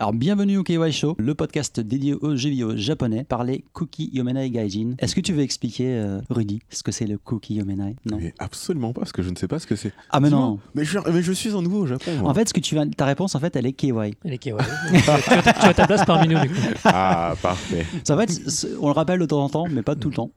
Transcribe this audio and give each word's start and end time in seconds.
Alors, 0.00 0.12
bienvenue 0.12 0.56
au 0.58 0.64
KY 0.64 0.90
Show, 0.90 1.14
le 1.18 1.34
podcast 1.36 1.78
dédié 1.78 2.14
aux 2.14 2.34
jeux 2.34 2.48
vidéo 2.50 2.76
japonais 2.76 3.22
par 3.22 3.44
les 3.44 3.64
Kuki 3.74 4.10
Yomenai 4.12 4.50
Gaijin. 4.50 4.94
Est-ce 4.98 5.14
que 5.14 5.20
tu 5.20 5.32
veux 5.32 5.42
expliquer, 5.42 5.86
euh, 5.86 6.20
Rudy, 6.30 6.58
ce 6.68 6.82
que 6.82 6.90
c'est 6.90 7.06
le 7.06 7.16
Kuki 7.16 7.54
Yomenai? 7.54 7.94
Non? 8.04 8.18
Mais 8.20 8.34
absolument 8.40 8.92
pas, 8.92 9.02
parce 9.02 9.12
que 9.12 9.22
je 9.22 9.30
ne 9.30 9.36
sais 9.36 9.46
pas 9.46 9.60
ce 9.60 9.66
que 9.68 9.76
c'est. 9.76 9.92
Ah, 10.10 10.18
mais 10.18 10.30
non. 10.30 10.58
Mais 10.74 10.84
je, 10.84 10.98
mais 11.12 11.22
je 11.22 11.32
suis 11.32 11.52
en 11.54 11.62
nouveau 11.62 11.82
au 11.82 11.86
Japon. 11.86 12.10
moi. 12.18 12.30
En 12.30 12.34
fait, 12.34 12.48
ce 12.48 12.54
que 12.54 12.60
tu 12.60 12.74
vas, 12.74 12.84
ta 12.86 13.04
réponse, 13.04 13.36
en 13.36 13.40
fait, 13.40 13.54
elle 13.54 13.66
est 13.66 13.72
KY. 13.72 13.92
Elle 14.24 14.32
est 14.32 14.38
KY. 14.38 14.50
tu, 14.50 15.10
as, 15.10 15.52
tu 15.60 15.66
as 15.66 15.74
ta 15.74 15.86
place 15.86 16.04
parmi 16.04 16.26
nous, 16.34 16.40
du 16.40 16.48
coup. 16.48 16.60
Ah, 16.84 17.34
parfait. 17.40 17.86
En 18.10 18.16
fait, 18.18 18.66
on 18.80 18.86
le 18.88 18.92
rappelle 18.94 19.20
de 19.20 19.26
temps 19.26 19.44
en 19.44 19.48
temps, 19.48 19.66
mais 19.70 19.82
pas 19.82 19.94
tout 19.94 20.08
le 20.10 20.16
temps. 20.16 20.30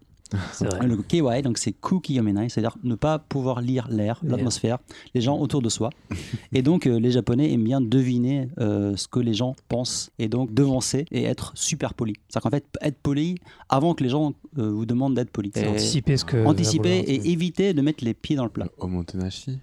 Vrai. 0.60 0.88
Le 0.88 0.98
KY, 0.98 1.42
donc 1.42 1.58
c'est 1.58 1.72
Kuki 1.74 2.16
Yomenai, 2.16 2.50
c'est-à-dire 2.50 2.78
ne 2.84 2.96
pas 2.96 3.20
pouvoir 3.20 3.62
lire 3.62 3.88
l'air, 3.90 4.20
l'atmosphère, 4.24 4.78
les 5.14 5.22
gens 5.22 5.38
autour 5.38 5.62
de 5.62 5.70
soi. 5.70 5.90
et 6.52 6.62
donc, 6.62 6.86
euh, 6.88 7.00
les 7.00 7.12
Japonais 7.12 7.52
aiment 7.54 7.64
bien 7.64 7.82
deviner 7.82 8.50
euh, 8.60 8.96
ce 8.96 9.08
que 9.08 9.20
les 9.20 9.34
gens 9.34 9.56
pensent 9.70 10.10
et 10.20 10.28
donc 10.28 10.54
devancer 10.54 11.06
et 11.12 11.24
être 11.24 11.52
super 11.56 11.94
poli. 11.94 12.14
C'est-à-dire 12.30 12.44
qu'en 12.44 12.56
fait, 12.58 12.66
être 12.82 12.98
poli 12.98 13.36
avant 13.70 13.94
que 13.94 14.04
les 14.04 14.10
gens 14.10 14.34
euh, 14.58 14.70
vous 14.72 14.86
demandent 14.86 15.16
d'être 15.16 15.32
poli. 15.32 15.52
C'est 15.54 15.64
Et- 15.66 15.68
anticiper 15.68 16.18
ce 16.18 16.26
que. 16.26 16.46
anticiper 16.46 16.98
et 17.00 17.30
éviter 17.30 17.74
de 17.74 17.82
mettre 17.82 18.04
les 18.04 18.14
pieds 18.14 18.36
dans 18.36 18.44
le 18.44 18.50
plat. 18.50 18.68
Omotenashi? 18.80 19.60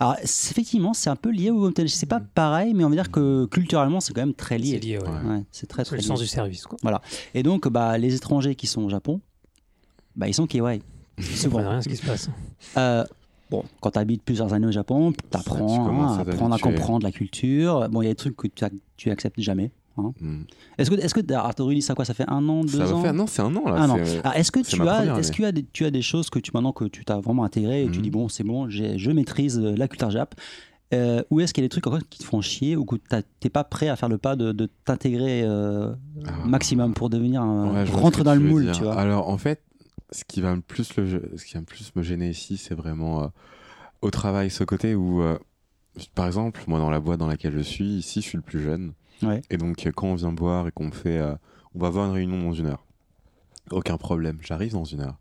Alors, 0.00 0.16
c'est- 0.24 0.50
effectivement, 0.52 0.94
c'est 0.94 1.10
un 1.10 1.16
peu 1.16 1.30
lié 1.30 1.50
au 1.50 1.70
tennis. 1.70 1.94
C'est 1.94 2.06
pas 2.06 2.20
pareil, 2.20 2.74
mais 2.74 2.84
on 2.84 2.88
va 2.88 2.94
dire 2.96 3.10
que 3.10 3.44
culturellement, 3.46 4.00
c'est 4.00 4.12
quand 4.12 4.22
même 4.22 4.34
très 4.34 4.56
C'est 4.58 4.64
lié. 4.64 4.78
lié, 4.80 4.98
ouais. 4.98 5.42
C'est 5.52 5.66
très 5.66 5.82
C'est 5.84 5.88
très 5.90 5.96
le 5.96 6.02
lié. 6.02 6.06
sens 6.08 6.20
du 6.20 6.26
service, 6.26 6.64
quoi. 6.66 6.78
Et 7.34 7.42
donc, 7.42 7.68
bah, 7.68 7.96
les 7.98 8.14
étrangers 8.14 8.54
qui 8.54 8.66
sont 8.66 8.82
au 8.82 8.88
Japon, 8.88 9.20
bah, 10.16 10.28
ils 10.28 10.34
sont. 10.34 10.46
Ils 11.18 11.24
Souvent. 11.24 11.58
comprennent 11.58 11.68
rien 11.72 11.82
ce 11.82 11.88
qui 11.88 11.96
se 11.96 12.06
passe. 12.06 12.30
Euh, 12.78 13.04
bon, 13.50 13.64
quand 13.80 13.90
tu 13.90 13.98
habites 13.98 14.22
plusieurs 14.22 14.52
années 14.52 14.66
au 14.66 14.72
Japon, 14.72 15.12
tu 15.12 15.18
tu 15.30 15.36
apprends 15.36 15.84
commences 15.86 16.16
à 16.18 16.20
à 16.20 16.22
apprendre 16.22 16.54
à 16.54 16.58
comprendre 16.58 17.04
la 17.04 17.12
culture. 17.12 17.88
Bon, 17.90 18.00
il 18.02 18.06
y 18.06 18.08
a 18.08 18.12
des 18.12 18.16
trucs 18.16 18.36
que 18.36 18.46
tu, 18.48 18.64
ac- 18.64 18.72
tu 18.96 19.10
acceptes 19.10 19.40
jamais. 19.40 19.70
hein. 19.98 20.12
Hmm. 20.20 20.42
Est-ce 20.78 20.90
que, 20.90 20.94
est-ce 20.96 21.12
que 21.14 21.20
Rudy, 21.62 21.82
ça 21.82 21.94
quoi 21.94 22.04
Ça 22.06 22.14
fait 22.14 22.24
un 22.28 22.48
an, 22.48 22.62
deux 22.62 22.78
Ça 22.78 22.90
ans 22.90 22.96
va 22.98 23.02
faire. 23.02 23.12
Non, 23.14 23.26
c'est 23.26 23.42
un 23.42 23.54
an 23.54 23.64
là. 23.66 23.74
Un 23.82 23.90
an. 23.90 23.98
c'est- 24.02 24.20
Alors, 24.20 24.34
est-ce 24.36 24.50
que 24.50 24.60
tu 24.60 24.80
as, 24.88 25.18
est-ce 25.18 25.32
a 25.44 25.52
des, 25.52 25.64
tu 25.72 25.84
as 25.84 25.90
des 25.90 26.00
choses 26.02 26.30
que 26.30 26.38
tu 26.38 26.50
maintenant 26.54 26.72
que 26.72 26.84
tu 26.86 27.04
t'as 27.04 27.20
vraiment 27.20 27.44
intégré 27.44 27.84
et 27.84 27.90
tu 27.90 27.98
Mhm. 27.98 28.02
dis 28.02 28.10
bon 28.10 28.28
c'est 28.30 28.44
bon 28.44 28.68
je 28.96 29.10
maîtrise 29.10 29.58
euh, 29.58 29.74
la 29.76 29.88
culture 29.88 30.10
jap 30.10 30.34
euh, 30.94 31.22
ou 31.30 31.40
est-ce 31.40 31.52
qu'il 31.52 31.62
y 31.62 31.64
a 31.64 31.68
des 31.68 31.70
trucs 31.70 31.86
encore 31.86 32.00
qui 32.08 32.18
te 32.20 32.24
font 32.24 32.40
chier 32.40 32.76
ou 32.76 32.84
que 32.84 32.96
t'es 33.40 33.50
pas 33.50 33.62
prêt 33.64 33.88
à 33.88 33.96
faire 33.96 34.08
le 34.08 34.16
pas 34.18 34.36
de, 34.36 34.52
de 34.52 34.68
t'intégrer 34.84 35.42
euh, 35.44 35.92
Ah. 36.26 36.30
maximum 36.46 36.94
pour 36.94 37.10
devenir 37.10 37.42
un- 37.42 37.74
Ouais, 37.74 37.84
rentrer 37.84 38.20
que 38.22 38.24
dans 38.24 38.34
le 38.34 38.40
moule 38.40 38.70
tu 38.72 38.82
vois? 38.84 38.94
Alors 38.94 39.28
en 39.28 39.38
fait, 39.38 39.60
ce 40.12 40.24
qui 40.24 40.40
va 40.40 40.54
me 40.54 40.60
plus 40.60 40.96
le, 40.96 41.32
ce 41.36 41.44
qui 41.44 41.54
va 41.54 41.60
me 41.60 41.66
plus 41.66 41.94
me 41.94 42.02
gêner 42.02 42.28
ici, 42.30 42.56
c'est 42.56 42.74
vraiment 42.74 43.24
euh, 43.24 43.28
au 44.02 44.10
travail 44.10 44.50
ce 44.50 44.64
côté 44.64 44.94
où, 44.94 45.22
euh, 45.22 45.38
par 46.14 46.26
exemple, 46.26 46.62
moi 46.66 46.78
dans 46.78 46.90
la 46.90 47.00
boîte 47.00 47.18
dans 47.18 47.26
laquelle 47.26 47.52
je 47.52 47.60
suis, 47.60 47.84
ici, 47.84 48.20
je 48.20 48.28
suis 48.28 48.36
le 48.36 48.42
plus 48.42 48.62
jeune. 48.62 48.92
Ouais. 49.22 49.42
Et 49.50 49.56
donc 49.56 49.86
quand 49.94 50.08
on 50.08 50.14
vient 50.14 50.32
boire 50.32 50.68
et 50.68 50.72
qu'on 50.72 50.86
me 50.86 50.92
fait, 50.92 51.18
euh, 51.18 51.34
on 51.74 51.80
va 51.80 51.88
avoir 51.88 52.06
une 52.06 52.12
réunion 52.12 52.42
dans 52.42 52.52
une 52.52 52.66
heure. 52.66 52.84
Aucun 53.70 53.96
problème, 53.98 54.38
j'arrive 54.42 54.72
dans 54.72 54.84
une 54.84 55.00
heure. 55.00 55.18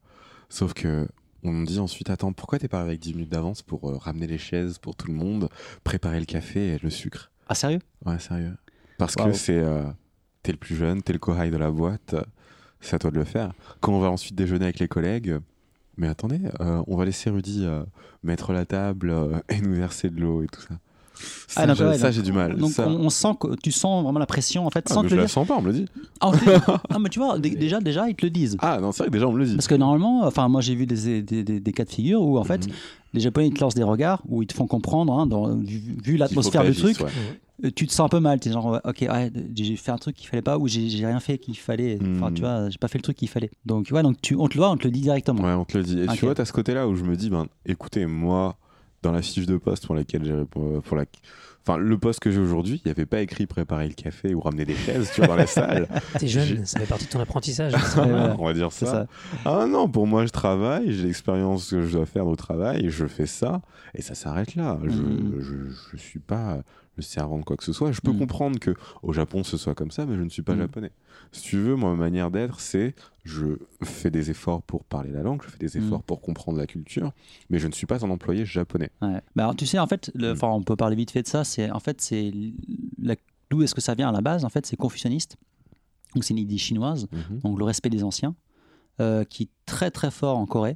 Sauf 0.49 0.73
que 0.73 1.07
on 1.43 1.53
me 1.53 1.65
dit 1.65 1.79
ensuite, 1.79 2.09
attends, 2.09 2.33
pourquoi 2.33 2.59
t'es 2.59 2.67
pas 2.67 2.81
avec 2.81 2.99
10 2.99 3.13
minutes 3.13 3.29
d'avance 3.29 3.61
pour 3.61 3.93
ramener 4.03 4.27
les 4.27 4.37
chaises 4.37 4.77
pour 4.77 4.95
tout 4.95 5.07
le 5.07 5.13
monde, 5.13 5.49
préparer 5.85 6.19
le 6.19 6.25
café 6.25 6.73
et 6.73 6.79
le 6.79 6.89
sucre? 6.89 7.31
Ah 7.47 7.55
sérieux? 7.55 7.79
Ouais, 8.05 8.19
sérieux. 8.19 8.57
Parce 8.97 9.15
que 9.15 9.31
c'est. 9.31 9.63
t'es 10.43 10.51
le 10.51 10.57
plus 10.57 10.75
jeune, 10.75 11.01
t'es 11.01 11.13
le 11.13 11.19
kohai 11.19 11.49
de 11.49 11.57
la 11.57 11.71
boîte, 11.71 12.15
c'est 12.81 12.95
à 12.95 12.99
toi 12.99 13.11
de 13.11 13.15
le 13.17 13.25
faire. 13.25 13.51
Quand 13.81 13.91
on 13.93 13.99
va 13.99 14.09
ensuite 14.09 14.35
déjeuner 14.35 14.65
avec 14.65 14.79
les 14.79 14.87
collègues, 14.87 15.37
mais 15.97 16.07
attendez, 16.07 16.39
euh, 16.61 16.81
on 16.87 16.95
va 16.95 17.05
laisser 17.05 17.29
Rudy 17.29 17.65
euh, 17.65 17.83
mettre 18.23 18.53
la 18.53 18.65
table 18.65 19.09
euh, 19.09 19.39
et 19.49 19.59
nous 19.61 19.73
verser 19.75 20.09
de 20.09 20.19
l'eau 20.21 20.43
et 20.43 20.47
tout 20.47 20.61
ça. 20.61 20.75
Ça, 21.49 21.63
Ah, 21.63 21.67
donc, 21.67 21.75
j'ai- 21.75 21.83
ouais, 21.85 21.97
ça, 21.97 22.11
j'ai 22.11 22.21
du 22.21 22.31
mal. 22.31 22.55
donc 22.55 22.71
Ça- 22.71 22.87
on, 22.87 22.93
on 22.93 23.09
sent 23.09 23.33
que 23.41 23.53
tu 23.61 23.73
sens 23.73 24.03
vraiment 24.05 24.19
la 24.19 24.25
pression 24.25 24.65
en 24.65 24.69
fait 24.69 24.85
Ah, 24.89 24.93
sans 24.93 25.01
mais 25.03 25.09
te 25.09 25.11
je 25.11 25.15
le 25.15 25.21
la 25.23 25.25
dire 25.27 25.33
sens 25.33 25.45
pas, 25.45 25.57
on 25.57 25.61
me 25.61 25.67
le 25.67 25.73
dit. 25.73 25.85
Ah, 26.21 26.31
Ah, 26.89 26.97
mais 26.99 27.09
tu 27.09 27.19
vois 27.19 27.37
dé- 27.37 27.49
déjà 27.55 27.81
déjà 27.81 28.07
ils 28.07 28.15
te 28.15 28.25
le 28.25 28.29
disent 28.29 28.55
Ah 28.59 28.79
non, 28.79 28.93
c'est 28.93 28.99
vrai 29.03 29.07
que 29.09 29.13
déjà 29.13 29.27
on 29.27 29.33
me 29.33 29.39
le 29.39 29.45
dit. 29.45 29.55
parce 29.55 29.67
que 29.67 29.75
normalement 29.75 30.25
enfin 30.25 30.47
moi 30.47 30.61
j'ai 30.61 30.75
vu 30.75 30.85
des, 30.85 31.21
des, 31.21 31.43
des- 31.43 31.59
des 31.59 31.71
cas 31.73 31.83
de 31.83 31.89
figure 31.89 32.21
où 32.21 32.37
en 32.37 32.45
fait 32.45 32.65
Mhm. 32.67 32.73
les 33.15 33.19
japonais 33.19 33.47
ils 33.49 33.53
te 33.53 33.59
lancent 33.59 33.75
des 33.75 33.83
regards 33.83 34.21
où 34.29 34.41
ils 34.43 34.47
te 34.47 34.53
font 34.53 34.65
comprendre 34.67 35.11
hein, 35.11 35.27
dans, 35.27 35.53
vu, 35.57 36.15
l'atmosphère 36.15 36.63
du 36.63 36.73
truc 36.73 36.97
ouais. 37.01 37.09
Euh, 37.63 37.69
tu 37.75 37.87
te 37.87 37.91
sens 37.93 38.05
un 38.05 38.09
peu 38.09 38.19
mal, 38.19 38.39
tu 38.39 38.49
es 38.49 38.51
genre, 38.51 38.79
ok, 38.83 38.97
ouais, 39.01 39.31
j'ai 39.55 39.75
fait 39.75 39.91
un 39.91 39.97
truc 39.97 40.15
qu'il 40.15 40.27
fallait 40.27 40.41
pas 40.41 40.57
ou 40.57 40.67
j'ai 40.67 40.87
rien 41.05 41.19
fait 41.19 41.37
qu'il 41.37 41.57
fallait. 41.57 41.97
Enfin, 42.01 42.29
Hmm. 42.31 42.33
tu 42.33 42.41
vois, 42.41 42.69
j'ai 42.69 42.77
pas 42.77 42.87
fait 42.87 42.97
le 42.97 43.03
truc 43.03 43.17
qu'il 43.17 43.27
fallait. 43.29 43.51
Donc, 43.65 43.85
tu 43.85 43.91
vois, 43.93 44.01
donc 44.03 44.21
tu, 44.21 44.35
on 44.35 44.47
te 44.47 44.53
le 44.55 44.59
voit, 44.59 44.69
on 44.71 44.77
te 44.77 44.85
le 44.85 44.91
dit 44.91 45.01
directement. 45.01 45.43
Ouais, 45.43 45.53
on 45.53 45.65
te 45.65 45.77
le 45.77 45.83
dit. 45.83 45.99
Et 46.01 46.07
tu 46.07 46.25
vois, 46.25 46.35
t'as 46.35 46.45
ce 46.45 46.53
côté-là 46.53 46.87
où 46.87 46.95
je 46.95 47.03
me 47.03 47.15
dis, 47.15 47.29
ben, 47.29 47.47
écoutez, 47.65 48.05
moi, 48.05 48.57
dans 49.01 49.11
la 49.11 49.21
fiche 49.21 49.45
de 49.45 49.57
poste 49.57 49.85
pour 49.85 49.95
laquelle 49.95 50.23
j'ai 50.25 50.45
pour, 50.45 50.81
pour 50.81 50.97
la, 50.97 51.05
enfin, 51.65 51.77
le 51.77 51.97
poste 51.97 52.19
que 52.19 52.31
j'ai 52.31 52.39
aujourd'hui, 52.39 52.81
il 52.83 52.87
n'y 52.87 52.91
avait 52.91 53.05
pas 53.05 53.21
écrit 53.21 53.45
préparer 53.45 53.87
le 53.87 53.93
café 53.93 54.33
ou 54.33 54.41
ramener 54.41 54.65
des 54.65 54.75
chaises, 54.75 55.09
tu 55.13 55.21
vois, 55.21 55.27
dans 55.27 55.35
la 55.35 55.47
salle. 55.47 55.87
T'es 56.17 56.27
jeune, 56.27 56.65
ça 56.65 56.79
fait 56.79 56.85
partie 56.85 57.05
de 57.05 57.09
ton 57.09 57.19
apprentissage. 57.21 57.73
On 58.39 58.45
va 58.45 58.53
dire 58.53 58.71
ça. 58.73 58.85
ça. 58.85 59.07
Ah 59.45 59.65
non, 59.67 59.87
pour 59.89 60.05
moi, 60.07 60.25
je 60.25 60.31
travaille, 60.31 60.91
j'ai 60.91 61.07
l'expérience 61.07 61.69
que 61.69 61.81
je 61.81 61.93
dois 61.97 62.05
faire 62.05 62.27
au 62.27 62.35
travail, 62.35 62.89
je 62.89 63.05
fais 63.05 63.25
ça, 63.25 63.61
et 63.95 64.01
ça 64.01 64.15
s'arrête 64.15 64.55
là. 64.55 64.77
Je, 64.83 64.89
Mhm. 65.01 65.35
je, 65.39 65.55
je 65.91 65.97
suis 65.97 66.19
pas 66.19 66.59
servant 67.01 67.39
de 67.39 67.43
quoi 67.43 67.57
que 67.57 67.63
ce 67.63 67.73
soit. 67.73 67.91
Je 67.91 68.01
peux 68.01 68.11
Mhm. 68.11 68.19
comprendre 68.19 68.59
que 68.59 68.73
au 69.03 69.13
Japon 69.13 69.43
ce 69.43 69.57
soit 69.57 69.75
comme 69.75 69.91
ça, 69.91 70.05
mais 70.05 70.15
je 70.15 70.21
ne 70.21 70.29
suis 70.29 70.41
pas 70.41 70.53
Mhm. 70.53 70.59
japonais. 70.61 70.91
Si 71.31 71.41
tu 71.43 71.57
veux, 71.57 71.75
moi, 71.75 71.91
ma 71.91 71.97
manière 71.97 72.31
d'être, 72.31 72.59
c'est 72.59 72.95
je 73.23 73.45
fais 73.83 74.09
des 74.09 74.31
efforts 74.31 74.61
pour 74.63 74.83
parler 74.83 75.11
la 75.11 75.21
langue, 75.21 75.41
je 75.43 75.49
fais 75.49 75.57
des 75.59 75.77
efforts 75.77 75.99
Mhm. 75.99 76.03
pour 76.05 76.21
comprendre 76.21 76.57
la 76.57 76.65
culture, 76.67 77.11
mais 77.49 77.59
je 77.59 77.67
ne 77.67 77.73
suis 77.73 77.85
pas 77.85 78.03
un 78.05 78.09
employé 78.09 78.45
japonais. 78.45 78.89
Ouais. 79.01 79.21
Bah, 79.35 79.43
alors, 79.43 79.55
tu 79.55 79.65
sais, 79.65 79.77
en 79.79 79.85
fait, 79.87 80.11
le- 80.15 80.33
Mm. 80.33 80.39
on 80.43 80.63
peut 80.63 80.75
parler 80.75 80.95
vite 80.95 81.11
fait 81.11 81.21
de 81.23 81.27
ça. 81.27 81.43
C'est 81.43 81.69
en 81.71 81.79
fait, 81.79 82.01
c'est 82.01 82.31
d'où 83.49 83.61
est-ce 83.63 83.75
que 83.75 83.81
ça 83.81 83.93
vient 83.95 84.09
à 84.09 84.11
la 84.11 84.21
base? 84.21 84.45
En 84.45 84.49
fait, 84.49 84.65
c'est 84.65 84.75
confucianiste. 84.77 85.37
Donc, 86.15 86.23
c'est 86.23 86.31
une 86.33 86.39
idée 86.39 86.57
chinoise. 86.57 87.07
Mhm. 87.11 87.39
Donc, 87.39 87.59
le 87.59 87.65
respect 87.65 87.89
des 87.89 88.03
anciens, 88.03 88.35
euh, 88.99 89.23
qui 89.23 89.43
est 89.43 89.49
très 89.65 89.91
très 89.91 90.11
fort 90.11 90.37
en 90.37 90.45
Corée. 90.45 90.75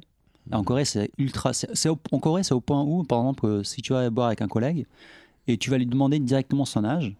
En. 0.52 0.62
Corée, 0.62 0.84
c'est 0.84 1.10
ultra. 1.18 1.52
au- 1.86 1.98
en 2.12 2.18
Corée, 2.20 2.42
c'est 2.42 2.54
au 2.54 2.60
point 2.60 2.82
où, 2.82 3.02
par 3.02 3.18
exemple, 3.20 3.46
euh, 3.46 3.62
si 3.64 3.80
tu 3.82 3.92
vas 3.94 4.08
boire 4.10 4.26
avec 4.28 4.42
un 4.42 4.48
collègue 4.48 4.86
et 5.46 5.56
tu 5.58 5.70
vas 5.70 5.78
lui 5.78 5.86
demander 5.86 6.18
directement 6.18 6.64
son 6.64 6.84
âge, 6.84 7.16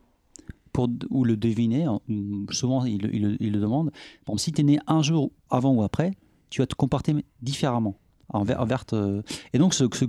pour, 0.72 0.88
ou 1.10 1.24
le 1.24 1.36
deviner, 1.36 1.84
hein, 1.84 2.00
ou 2.08 2.46
souvent 2.50 2.84
il, 2.84 3.02
le- 3.02 3.36
demande. 3.60 3.92
Si 4.36 4.52
tu 4.52 4.60
es 4.60 4.64
né 4.64 4.78
un 4.86 5.02
jour 5.02 5.30
avant 5.50 5.72
ou 5.72 5.82
après, 5.82 6.12
tu 6.50 6.60
vas 6.60 6.66
te 6.66 6.74
comporter 6.74 7.14
différemment. 7.42 7.94
Et 9.52 9.58
donc, 9.58 9.74
ce, 9.74 9.84
ce 9.92 10.04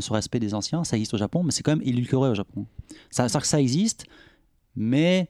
ce 0.00 0.12
respect 0.12 0.40
des 0.40 0.54
anciens, 0.54 0.82
ça 0.82 0.96
existe 0.96 1.14
au 1.14 1.18
Japon, 1.18 1.42
mais 1.44 1.52
c'est 1.52 1.62
quand 1.62 1.76
même 1.76 1.86
édulcoré 1.86 2.30
au 2.30 2.34
Japon. 2.34 2.66
Ça, 3.10 3.28
ça, 3.28 3.40
ça 3.40 3.60
existe, 3.60 4.06
mais. 4.74 5.28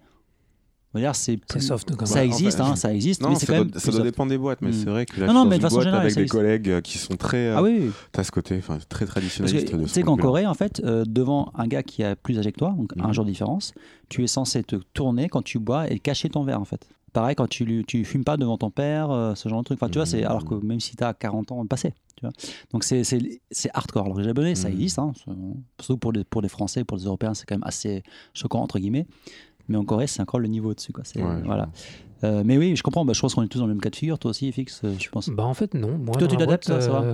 C'est 1.13 1.37
plus- 1.37 1.61
soft 1.61 1.95
comme 1.95 2.07
Ça 2.07 2.15
Ouais, 2.17 2.21
en 2.23 2.25
existe, 2.25 2.57
fait, 2.57 2.63
hein, 2.65 2.75
ça 2.77 2.93
existe, 2.93 3.23
Non, 3.23 3.29
mais 3.31 3.35
c'est 3.37 3.47
ça, 3.47 3.53
quand 3.53 3.59
doit, 3.65 3.71
même. 3.73 3.81
ça 3.81 3.91
doit 3.93 4.03
dépendre 4.03 4.31
des 4.31 4.39
boîtes, 4.39 4.61
mais 4.61 4.71
Mm. 4.71 4.73
c'est 4.73 4.91
vrai 4.91 5.07
que 5.07 5.21
là, 5.21 5.27
Non, 5.29 5.35
non, 5.35 5.45
mais 5.45 5.51
dans 5.51 5.51
de 5.51 5.55
une 5.57 5.61
façon 5.63 5.75
boîte 5.77 5.85
générale, 5.85 6.03
avec 6.03 6.15
des 6.17 6.21
existe. 6.23 6.33
collègues 6.33 6.69
euh, 6.69 6.81
qui 6.81 6.99
sont 6.99 7.17
très. 7.17 7.47
euh, 7.47 7.57
Ah 7.59 7.63
oui, 7.63 7.79
oui. 7.83 7.91
T'as 8.11 8.25
ce 8.25 8.33
côté, 8.33 8.57
enfin, 8.59 8.79
très 8.89 9.07
traditionnaliste. 9.07 9.69
tu 9.71 9.89
sais 9.89 10.03
qu'en. 10.03 10.17
Corée, 10.17 10.47
en 10.47 10.55
fait, 10.55 10.81
euh, 10.85 11.05
devant 11.07 11.53
un 11.55 11.67
gars 11.69 11.83
qui 11.85 12.03
a 12.03 12.17
plus 12.17 12.39
âgé 12.39 12.51
que 12.51 12.59
toi, 12.59 12.75
donc 12.77 12.93
un 12.99 13.07
Mhm. 13.07 13.13
jour 13.15 13.25
de 13.25 13.31
différence, 13.31 13.73
tu 14.09 14.25
es 14.25 14.27
censé 14.27 14.65
te 14.65 14.77
tourner 14.93 15.29
quand 15.29 15.43
tu 15.43 15.59
bois 15.61 15.89
et 15.91 15.99
cacher 16.01 16.29
ton 16.29 16.43
verre, 16.43 16.61
en 16.61 16.65
fait. 16.65 16.89
Pareil, 17.13 17.35
quand 17.35 17.49
tu, 17.49 17.85
tu 17.87 18.05
fumes 18.05 18.23
pas 18.25 18.37
devant 18.37 18.57
ton 18.59 18.71
père, 18.71 19.11
euh, 19.11 19.35
ce 19.35 19.49
genre 19.49 19.61
de 19.61 19.65
truc. 19.65 19.79
Enfin, 19.83 19.91
tu 19.91 19.99
vois, 19.99 20.07
c'est 20.07 20.21
Mhm. 20.21 20.27
alors 20.27 20.45
que 20.45 20.55
même 20.55 20.79
si 20.81 20.95
tu 20.97 21.03
as 21.05 21.13
40 21.15 21.51
ans 21.51 21.65
passé, 21.67 21.93
tu 22.17 22.21
vois. 22.27 22.31
Donc, 22.73 22.85
c'est- 22.85 23.03
c'est 23.05 23.41
c'est 23.51 23.71
hardcore. 23.75 24.05
Alors, 24.07 24.19
les 24.19 24.25
Japonais, 24.25 24.55
ça 24.55 24.69
Mhm. 24.69 24.75
existe, 24.75 24.99
hein, 25.01 25.13
surtout 25.81 25.99
pour 25.99 26.13
les, 26.13 26.23
pour 26.25 26.41
les 26.43 26.49
Français, 26.49 26.85
pour 26.85 26.97
les 26.97 27.05
Européens, 27.05 27.35
c'est 27.35 27.47
quand 27.47 27.55
même 27.57 27.65
assez 27.65 28.03
choquant, 28.35 28.61
entre 28.61 28.79
guillemets. 28.79 29.07
Mais 29.71 29.79
en 29.79 29.85
Corée, 29.85 30.07
c'est 30.07 30.21
encore 30.21 30.41
le 30.41 30.49
niveau 30.49 30.71
au-dessus. 30.73 30.93
Quoi. 30.93 31.05
C'est- 31.07 31.23
Ouais, 31.23 31.29
je 31.41 31.47
voilà. 31.47 31.69
Euh, 32.25 32.43
mais 32.45 32.59
oui, 32.59 32.77
je 32.77 32.83
comprends. 32.83 33.05
Bah, 33.07 33.15
je 33.15 33.21
pense 33.21 33.35
qu'on 33.35 33.43
est 33.43 33.49
tous 33.49 33.59
dans 33.61 33.67
le 33.67 33.73
même 33.73 33.81
cas 33.81 33.89
de 33.89 33.97
figure. 33.97 34.19
Toi 34.19 34.33
aussi, 34.33 34.51
FX, 34.53 34.83
euh, 34.85 34.93
je 34.99 35.09
pense. 35.09 35.31
Bah 35.31 35.45
en 35.45 35.55
fait 35.55 35.73
non. 35.73 35.97
Moi, 35.97 36.17
Toi, 36.17 36.29
tu 36.29 36.37
t'adaptes, 36.37 36.65
ça, 36.65 36.81
ça 36.83 36.91
va 36.91 37.05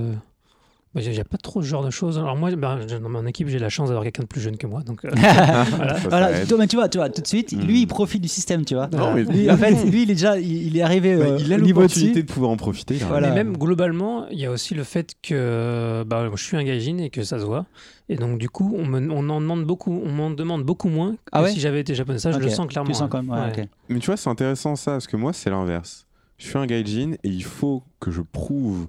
bah, 0.97 1.03
j'ai 1.03 1.13
j'ai 1.13 1.23
pas 1.25 1.37
trop 1.37 1.61
ce 1.63 1.67
genre 1.69 1.85
de 1.85 1.91
choses. 1.91 2.19
Alors 2.19 2.35
moi, 2.37 2.51
bah, 2.57 2.79
j'ai- 2.89 2.99
dans 2.99 3.09
mon 3.09 3.27
équipe, 3.27 3.49
j'ai 3.49 3.59
la 3.59 3.69
chance 3.69 3.89
d'avoir 3.89 4.03
quelqu'un 4.03 4.23
de 4.23 4.29
plus 4.29 4.41
jeune 4.41 4.57
que 4.57 4.67
moi. 4.67 4.83
Donc, 4.83 5.05
euh, 5.05 5.11
voilà. 5.15 5.95
Ça, 5.95 6.09
Voilà, 6.09 6.33
ça 6.35 6.41
aide. 6.43 6.49
toi, 6.49 6.59
mais 6.59 6.67
tu 6.67 6.77
vois, 6.77 6.89
tu 6.89 6.99
vois, 6.99 7.09
tout 7.11 7.21
de 7.21 7.27
suite, 7.27 7.53
Mhm. 7.53 7.61
lui, 7.67 7.83
il 7.83 7.87
profite 7.87 8.23
du 8.23 8.29
système, 8.29 8.65
tu 8.65 8.75
vois. 8.75 8.89
Non, 8.89 9.13
mais 9.15 9.25
Lui, 9.25 9.51
en 9.51 9.57
fait, 9.57 9.73
lui, 9.85 10.03
il 10.05 10.11
est 10.11 10.15
déjà, 10.15 10.39
il, 10.39 10.69
il 10.69 10.77
est 10.77 10.83
arrivé 10.83 11.17
Bah, 11.17 11.25
euh, 11.27 11.39
il 11.39 11.53
a 11.53 11.59
l'opportunité 11.59 12.23
de 12.23 12.33
pouvoir 12.33 12.51
en 12.51 12.57
profiter. 12.57 12.99
là. 12.99 13.07
Voilà. 13.07 13.29
Mais 13.29 13.35
même 13.45 13.57
globalement, 13.57 14.27
il 14.31 14.39
y 14.41 14.47
a 14.47 14.51
aussi 14.51 14.75
le 14.75 14.85
fait 14.85 15.13
que 15.23 16.03
bah, 16.07 16.31
je 16.35 16.43
suis 16.43 16.57
un 16.57 16.65
gaijin 16.65 16.99
et 16.99 17.11
que 17.11 17.23
ça 17.23 17.39
se 17.39 17.45
voit. 17.45 17.67
Et 18.09 18.17
donc 18.17 18.39
du 18.39 18.49
coup, 18.49 18.75
on, 18.79 18.87
me, 18.87 19.11
on 19.11 19.29
en 19.31 19.41
demande 19.41 19.65
beaucoup, 19.65 20.01
on 20.05 20.09
m'en 20.11 20.31
demande 20.31 20.63
beaucoup 20.63 20.89
moins 20.89 21.13
que 21.17 21.19
Ah 21.33 21.43
ouais 21.43 21.51
si 21.51 21.61
j'avais 21.61 21.81
été 21.81 21.95
japonais. 21.95 22.19
Ça, 22.21 22.31
je 22.33 22.39
le 22.39 22.49
sens 22.49 22.67
clairement. 22.69 22.89
Tu 22.89 22.95
sens 22.95 23.03
hein. 23.03 23.09
quand 23.11 23.23
même, 23.23 23.31
ouais, 23.31 23.53
Ouais. 23.57 23.63
ok. 23.65 23.69
Mais 23.89 23.99
tu 23.99 24.07
vois, 24.07 24.17
c'est 24.17 24.31
intéressant 24.31 24.77
ça, 24.77 24.93
parce 24.93 25.07
que 25.09 25.17
moi, 25.17 25.33
c'est 25.33 25.51
l'inverse. 25.51 26.07
Je 26.39 26.47
suis 26.47 26.57
un 26.59 26.67
gaijin 26.67 27.13
et 27.25 27.29
il 27.29 27.43
faut 27.45 27.83
que 27.99 28.11
je 28.11 28.21
prouve 28.23 28.87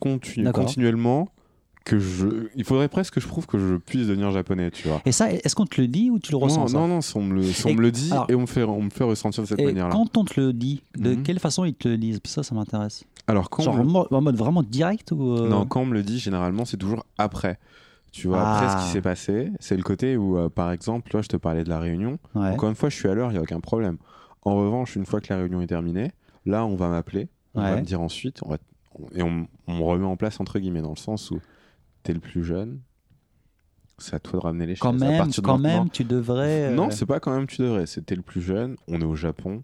continu- 0.00 0.50
continuellement 0.52 1.28
que 1.84 1.98
je. 1.98 2.48
Il 2.56 2.64
faudrait 2.64 2.88
presque 2.88 3.14
que 3.14 3.20
je 3.20 3.26
prouve 3.28 3.46
que 3.46 3.58
je 3.58 3.74
puisse 3.76 4.06
devenir 4.06 4.30
japonais, 4.30 4.70
tu 4.70 4.88
vois. 4.88 5.02
Et 5.04 5.12
ça, 5.12 5.30
est-ce 5.32 5.54
qu'on 5.54 5.66
te 5.66 5.80
le 5.80 5.86
dit 5.86 6.10
ou 6.10 6.18
tu 6.18 6.32
le 6.32 6.38
ressens 6.38 6.60
non, 6.62 6.66
ça 6.68 6.78
non, 6.78 6.88
non, 6.88 7.00
si 7.02 7.16
on 7.16 7.22
me 7.22 7.34
le, 7.34 7.42
si 7.42 7.66
on 7.66 7.68
Et- 7.70 7.74
me 7.76 7.82
le 7.82 7.90
dit 7.92 8.10
alors- 8.10 8.26
et 8.30 8.34
on 8.34 8.40
me, 8.42 8.46
fait, 8.46 8.62
on 8.64 8.82
me 8.82 8.90
fait 8.90 9.04
ressentir 9.04 9.42
de 9.42 9.48
cette 9.48 9.60
Et 9.60 9.66
manière-là. 9.66 9.92
quand 9.92 10.16
on 10.16 10.24
te 10.24 10.40
le 10.40 10.52
dit, 10.52 10.82
de 10.96 11.10
Mhm. 11.14 11.22
quelle 11.22 11.38
façon 11.38 11.64
ils 11.64 11.74
te 11.74 11.88
le 11.88 11.98
disent? 11.98 12.20
Ça, 12.24 12.42
ça 12.42 12.54
m'intéresse. 12.54 13.04
Alors, 13.26 13.50
quand 13.50 13.62
Genre 13.62 13.80
en 13.80 13.84
mode, 13.84 14.06
en 14.10 14.20
mode 14.22 14.36
vraiment 14.36 14.62
direct 14.62 15.12
ou 15.12 15.32
euh, 15.36 15.48
Non, 15.48 15.66
quand 15.66 15.80
on 15.82 15.86
me 15.86 15.94
le 15.94 16.02
dit, 16.02 16.18
généralement, 16.18 16.64
c'est 16.64 16.76
toujours 16.76 17.04
après. 17.18 17.58
Tu 18.12 18.28
vois, 18.28 18.48
après, 18.48 18.68
ce 18.70 18.74
Ah. 18.76 18.82
qui 18.84 18.90
s'est 18.92 19.02
passé, 19.02 19.50
c'est 19.60 19.76
le 19.76 19.82
côté 19.82 20.16
où, 20.16 20.38
euh, 20.38 20.48
par 20.48 20.70
exemple, 20.72 21.10
toi, 21.10 21.20
je 21.20 21.28
te 21.28 21.36
parlais 21.36 21.64
de 21.64 21.68
la 21.68 21.80
réunion. 21.80 22.18
Ouais. 22.34 22.48
Encore 22.50 22.68
une 22.68 22.76
fois, 22.76 22.88
je 22.88 22.94
suis 22.96 23.08
à 23.08 23.14
l'heure, 23.14 23.30
il 23.30 23.32
n'y 23.32 23.38
a 23.38 23.42
aucun 23.42 23.60
problème. 23.60 23.96
En 24.42 24.54
revanche, 24.54 24.94
une 24.96 25.04
fois 25.04 25.20
que 25.20 25.26
la 25.32 25.38
réunion 25.40 25.60
est 25.62 25.66
terminée, 25.66 26.12
là, 26.46 26.64
on 26.64 26.76
va 26.76 26.88
m'appeler, 26.88 27.28
on 27.54 27.60
va 27.62 27.76
me 27.76 27.80
dire 27.82 28.00
ensuite, 28.00 28.38
on 28.44 28.50
va- 28.50 28.58
et 29.14 29.22
on, 29.22 29.48
on 29.66 29.74
me 29.76 29.82
remet 29.82 30.04
en 30.06 30.16
place, 30.16 30.38
entre 30.38 30.58
guillemets, 30.60 30.82
dans 30.82 30.90
le 30.90 30.96
sens 30.96 31.30
où 31.30 31.40
t'es 32.04 32.12
le 32.12 32.20
plus 32.20 32.44
jeune, 32.44 32.80
c'est 33.98 34.14
à 34.14 34.20
toi 34.20 34.38
de 34.38 34.44
ramener 34.44 34.66
les 34.66 34.76
Quand 34.76 34.92
chaises. 34.92 35.02
À 35.02 35.06
même, 35.08 35.18
partir 35.18 35.42
de 35.42 35.46
quand 35.48 35.58
même, 35.58 35.90
tu 35.90 36.04
devrais. 36.04 36.66
euh, 36.70 36.74
Non, 36.74 36.90
c'est 36.90 37.06
pas 37.06 37.18
quand 37.18 37.34
même 37.34 37.46
tu 37.48 37.62
devrais. 37.62 37.86
C'était 37.86 38.14
le 38.14 38.22
plus 38.22 38.40
jeune. 38.42 38.76
On 38.86 39.00
est 39.00 39.04
au 39.04 39.16
Japon. 39.16 39.62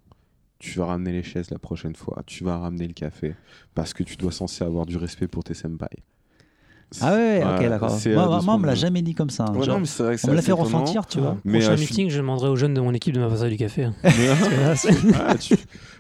Tu 0.59 0.79
vas 0.79 0.87
ramener 0.87 1.13
les 1.13 1.23
chaises 1.23 1.51
la 1.51 1.59
prochaine 1.59 1.95
fois. 1.95 2.23
Tu 2.27 2.45
vas 2.45 2.59
ramener 2.59 2.87
le 2.87 2.93
café 2.93 3.35
parce 3.75 3.95
que 3.95 4.03
tu 4.03 4.17
dois 4.17 4.33
censé 4.33 4.63
avoir 4.65 4.85
du 4.87 4.97
respect 4.97 5.27
pour 5.29 5.43
tes 5.45 5.55
senpai. 5.55 5.89
Ah 7.01 7.13
ouais, 7.15 7.43
ok, 7.45 7.61
Ouais, 7.61 7.69
d'accord. 7.69 7.91
Moi, 7.91 8.39
euh, 8.39 8.43
moi, 8.43 8.55
on 8.55 8.59
me 8.59 8.67
l'a 8.67 8.75
jamais 8.75 9.03
dit 9.03 9.15
comme 9.15 9.31
ça. 9.31 9.45
hein. 9.45 9.55
Ouais, 9.55 9.65
Genre, 9.65 9.75
non, 9.77 9.81
mais 9.81 9.87
c'est 9.87 10.03
vrai 10.03 10.17
que 10.17 10.21
on 10.27 10.31
me 10.31 10.35
l'a 10.37 10.43
fait 10.43 10.53
ressentir, 10.53 11.07
tu 11.07 11.21
vois. 11.21 11.37
Mais, 11.45 11.59
Prochain 11.61 11.75
euh, 11.75 11.77
meeting, 11.79 12.11
je 12.11 12.17
demanderai 12.19 12.49
aux 12.49 12.57
jeunes 12.57 12.75
de 12.75 12.81
mon 12.81 12.93
équipe 12.93 13.15
de 13.15 13.21
m'apporter 13.21 13.49
du 13.49 13.57
café. 13.57 13.85
hein. 13.85 13.95
Ah, 15.15 15.35
tu- 15.37 15.55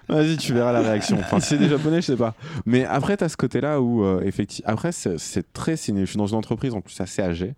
Vas-y, 0.08 0.36
tu 0.38 0.52
verras 0.52 0.72
la 0.72 0.80
réaction. 0.80 1.16
Enfin, 1.20 1.38
si 1.38 1.50
c'est 1.50 1.58
des 1.58 1.68
japonais, 1.68 2.00
je 2.00 2.06
sais 2.06 2.16
pas. 2.16 2.34
Mais 2.66 2.84
après, 2.84 3.16
tu 3.16 3.22
as 3.22 3.28
ce 3.28 3.36
côté-là 3.36 3.80
où, 3.80 4.02
euh, 4.02 4.20
effectivement, 4.24 4.68
après, 4.72 4.90
c'est 4.90 5.52
très. 5.52 5.76
Je 5.76 6.04
suis 6.04 6.16
dans 6.18 6.26
une 6.26 6.36
entreprise 6.36 6.74
en 6.74 6.80
plus 6.80 7.00
assez 7.00 7.22
âgée. 7.22 7.54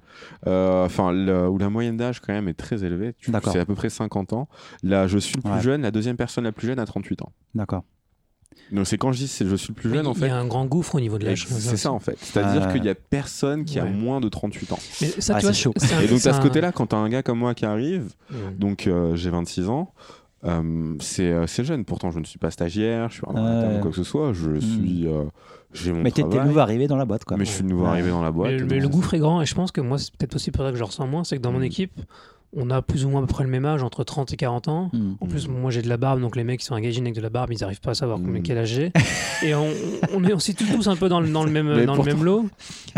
Euh, 0.46 0.84
Enfin, 0.84 1.14
où 1.48 1.56
la 1.58 1.70
moyenne 1.70 1.96
d'âge, 1.96 2.20
quand 2.20 2.34
même, 2.34 2.48
est 2.48 2.54
très 2.54 2.84
élevée. 2.84 3.14
C'est 3.22 3.58
à 3.58 3.64
peu 3.64 3.74
près 3.74 3.88
50 3.88 4.34
ans. 4.34 4.48
Là, 4.82 5.06
je 5.06 5.16
suis 5.16 5.36
le 5.36 5.42
plus 5.42 5.50
Ouais. 5.52 5.60
jeune. 5.62 5.80
La 5.82 5.90
deuxième 5.90 6.16
personne 6.16 6.44
la 6.44 6.52
plus 6.52 6.66
jeune 6.66 6.78
a 6.78 6.84
38 6.84 7.22
ans. 7.22 7.32
D'accord. 7.54 7.84
Donc, 8.70 8.86
c'est 8.86 8.96
quand 8.98 9.12
je 9.12 9.18
dis 9.18 9.28
c'est 9.28 9.46
je 9.46 9.56
suis 9.56 9.68
le 9.68 9.74
plus 9.74 9.90
jeune, 9.90 10.06
en 10.06 10.12
il 10.12 10.16
y 10.18 10.20
fait. 10.20 10.28
a 10.30 10.36
un 10.36 10.46
grand 10.46 10.64
gouffre 10.66 10.94
au 10.94 11.00
niveau 11.00 11.18
de 11.18 11.24
l'âge. 11.26 11.46
C'est 11.48 11.76
ça 11.76 11.92
en 11.92 11.98
fait. 12.00 12.16
C'est-à-dire 12.20 12.66
Ouais. 12.68 12.72
qu'il 12.74 12.84
y 12.84 12.88
a 12.88 12.94
personne 12.94 13.64
qui 13.64 13.78
a 13.78 13.84
moins 13.84 14.20
de 14.20 14.28
38 14.28 14.72
ans. 14.72 14.78
Mais 15.00 15.08
ça, 15.08 15.34
Ah, 15.36 15.38
tu 15.40 15.46
vois, 15.46 15.52
chaud. 15.52 15.72
un- 15.80 16.00
Et 16.00 16.06
donc 16.08 16.18
à 16.26 16.32
ce 16.32 16.38
un- 16.38 16.40
côté-là, 16.42 16.72
quand 16.72 16.86
t'as 16.88 16.96
un 16.96 17.08
gars 17.08 17.22
comme 17.22 17.38
moi 17.38 17.54
qui 17.54 17.64
arrive, 17.64 18.12
donc 18.58 18.86
euh, 18.86 19.14
j'ai 19.16 19.30
26 19.30 19.68
ans, 19.68 19.92
euh, 20.44 20.94
c'est 21.00 21.30
euh, 21.30 21.46
c'est 21.46 21.64
jeune. 21.64 21.84
Pourtant, 21.84 22.10
je 22.10 22.18
ne 22.18 22.24
suis 22.24 22.38
pas 22.38 22.50
stagiaire, 22.50 23.08
je 23.10 23.14
suis 23.14 23.22
pas 23.22 23.32
interne 23.32 23.76
ou 23.76 23.80
quoi 23.80 23.90
que 23.90 23.96
ce 23.96 24.04
soit. 24.04 24.32
Je 24.32 24.58
suis, 24.58 25.06
euh, 25.06 25.24
j'ai 25.72 25.92
mon 25.92 26.00
Mais 26.02 26.10
t'es 26.10 26.22
nouveau 26.22 26.58
arrivé 26.58 26.86
dans 26.88 26.96
la 26.96 27.04
boîte, 27.04 27.24
quoi. 27.24 27.36
mais 27.36 27.44
je 27.44 27.50
suis 27.50 27.64
nouveau 27.64 27.84
Ouais. 27.84 27.90
arrivé 27.90 28.10
dans 28.10 28.22
la 28.22 28.30
boîte. 28.32 28.52
Mais, 28.68 28.80
le 28.80 28.88
gouffre 28.88 29.14
est 29.14 29.18
grand 29.20 29.40
et 29.42 29.46
je 29.46 29.54
pense 29.54 29.70
que 29.72 29.80
moi, 29.80 29.98
c'est 29.98 30.10
peut-être 30.16 30.34
aussi 30.34 30.50
pour 30.50 30.64
ça 30.64 30.70
que 30.70 30.76
je 30.76 30.80
le 30.80 30.86
ressens 30.86 31.06
moins. 31.06 31.24
C'est 31.24 31.36
que 31.36 31.42
dans 31.42 31.52
mon 31.52 31.60
Mm. 31.60 31.64
équipe, 31.64 32.00
on 32.54 32.70
a 32.70 32.82
plus 32.82 33.04
ou 33.04 33.08
moins 33.08 33.22
à 33.22 33.26
peu 33.26 33.32
près 33.32 33.44
le 33.44 33.50
même 33.50 33.64
âge, 33.64 33.82
entre 33.82 34.04
30 34.04 34.32
et 34.32 34.36
40 34.36 34.68
ans. 34.68 34.90
Hmm. 34.92 35.12
En 35.20 35.26
plus, 35.26 35.48
moi 35.48 35.70
j'ai 35.70 35.82
de 35.82 35.88
la 35.88 35.96
barbe, 35.96 36.20
donc 36.20 36.36
les 36.36 36.44
mecs 36.44 36.60
qui 36.60 36.66
sont 36.66 36.74
engagés 36.74 37.00
avec 37.00 37.14
de 37.14 37.20
la 37.20 37.30
barbe, 37.30 37.50
ils 37.52 37.60
n'arrivent 37.60 37.80
pas 37.80 37.92
à 37.92 37.94
savoir 37.94 38.18
combien 38.18 38.40
Mm. 38.40 38.42
quel 38.42 38.58
âge 38.58 38.68
j'ai. 38.68 38.92
Et 39.42 39.54
on, 39.54 39.66
on 40.14 40.22
est 40.24 40.32
aussi 40.32 40.54
tous, 40.54 40.66
tous 40.66 40.86
un 40.88 40.96
peu 40.96 41.08
dans 41.08 41.20
le, 41.20 41.28
dans 41.28 41.44
le 41.44 41.50
même, 41.50 41.84
dans 41.86 41.96
le 41.96 42.02
même 42.04 42.22
lot. 42.24 42.46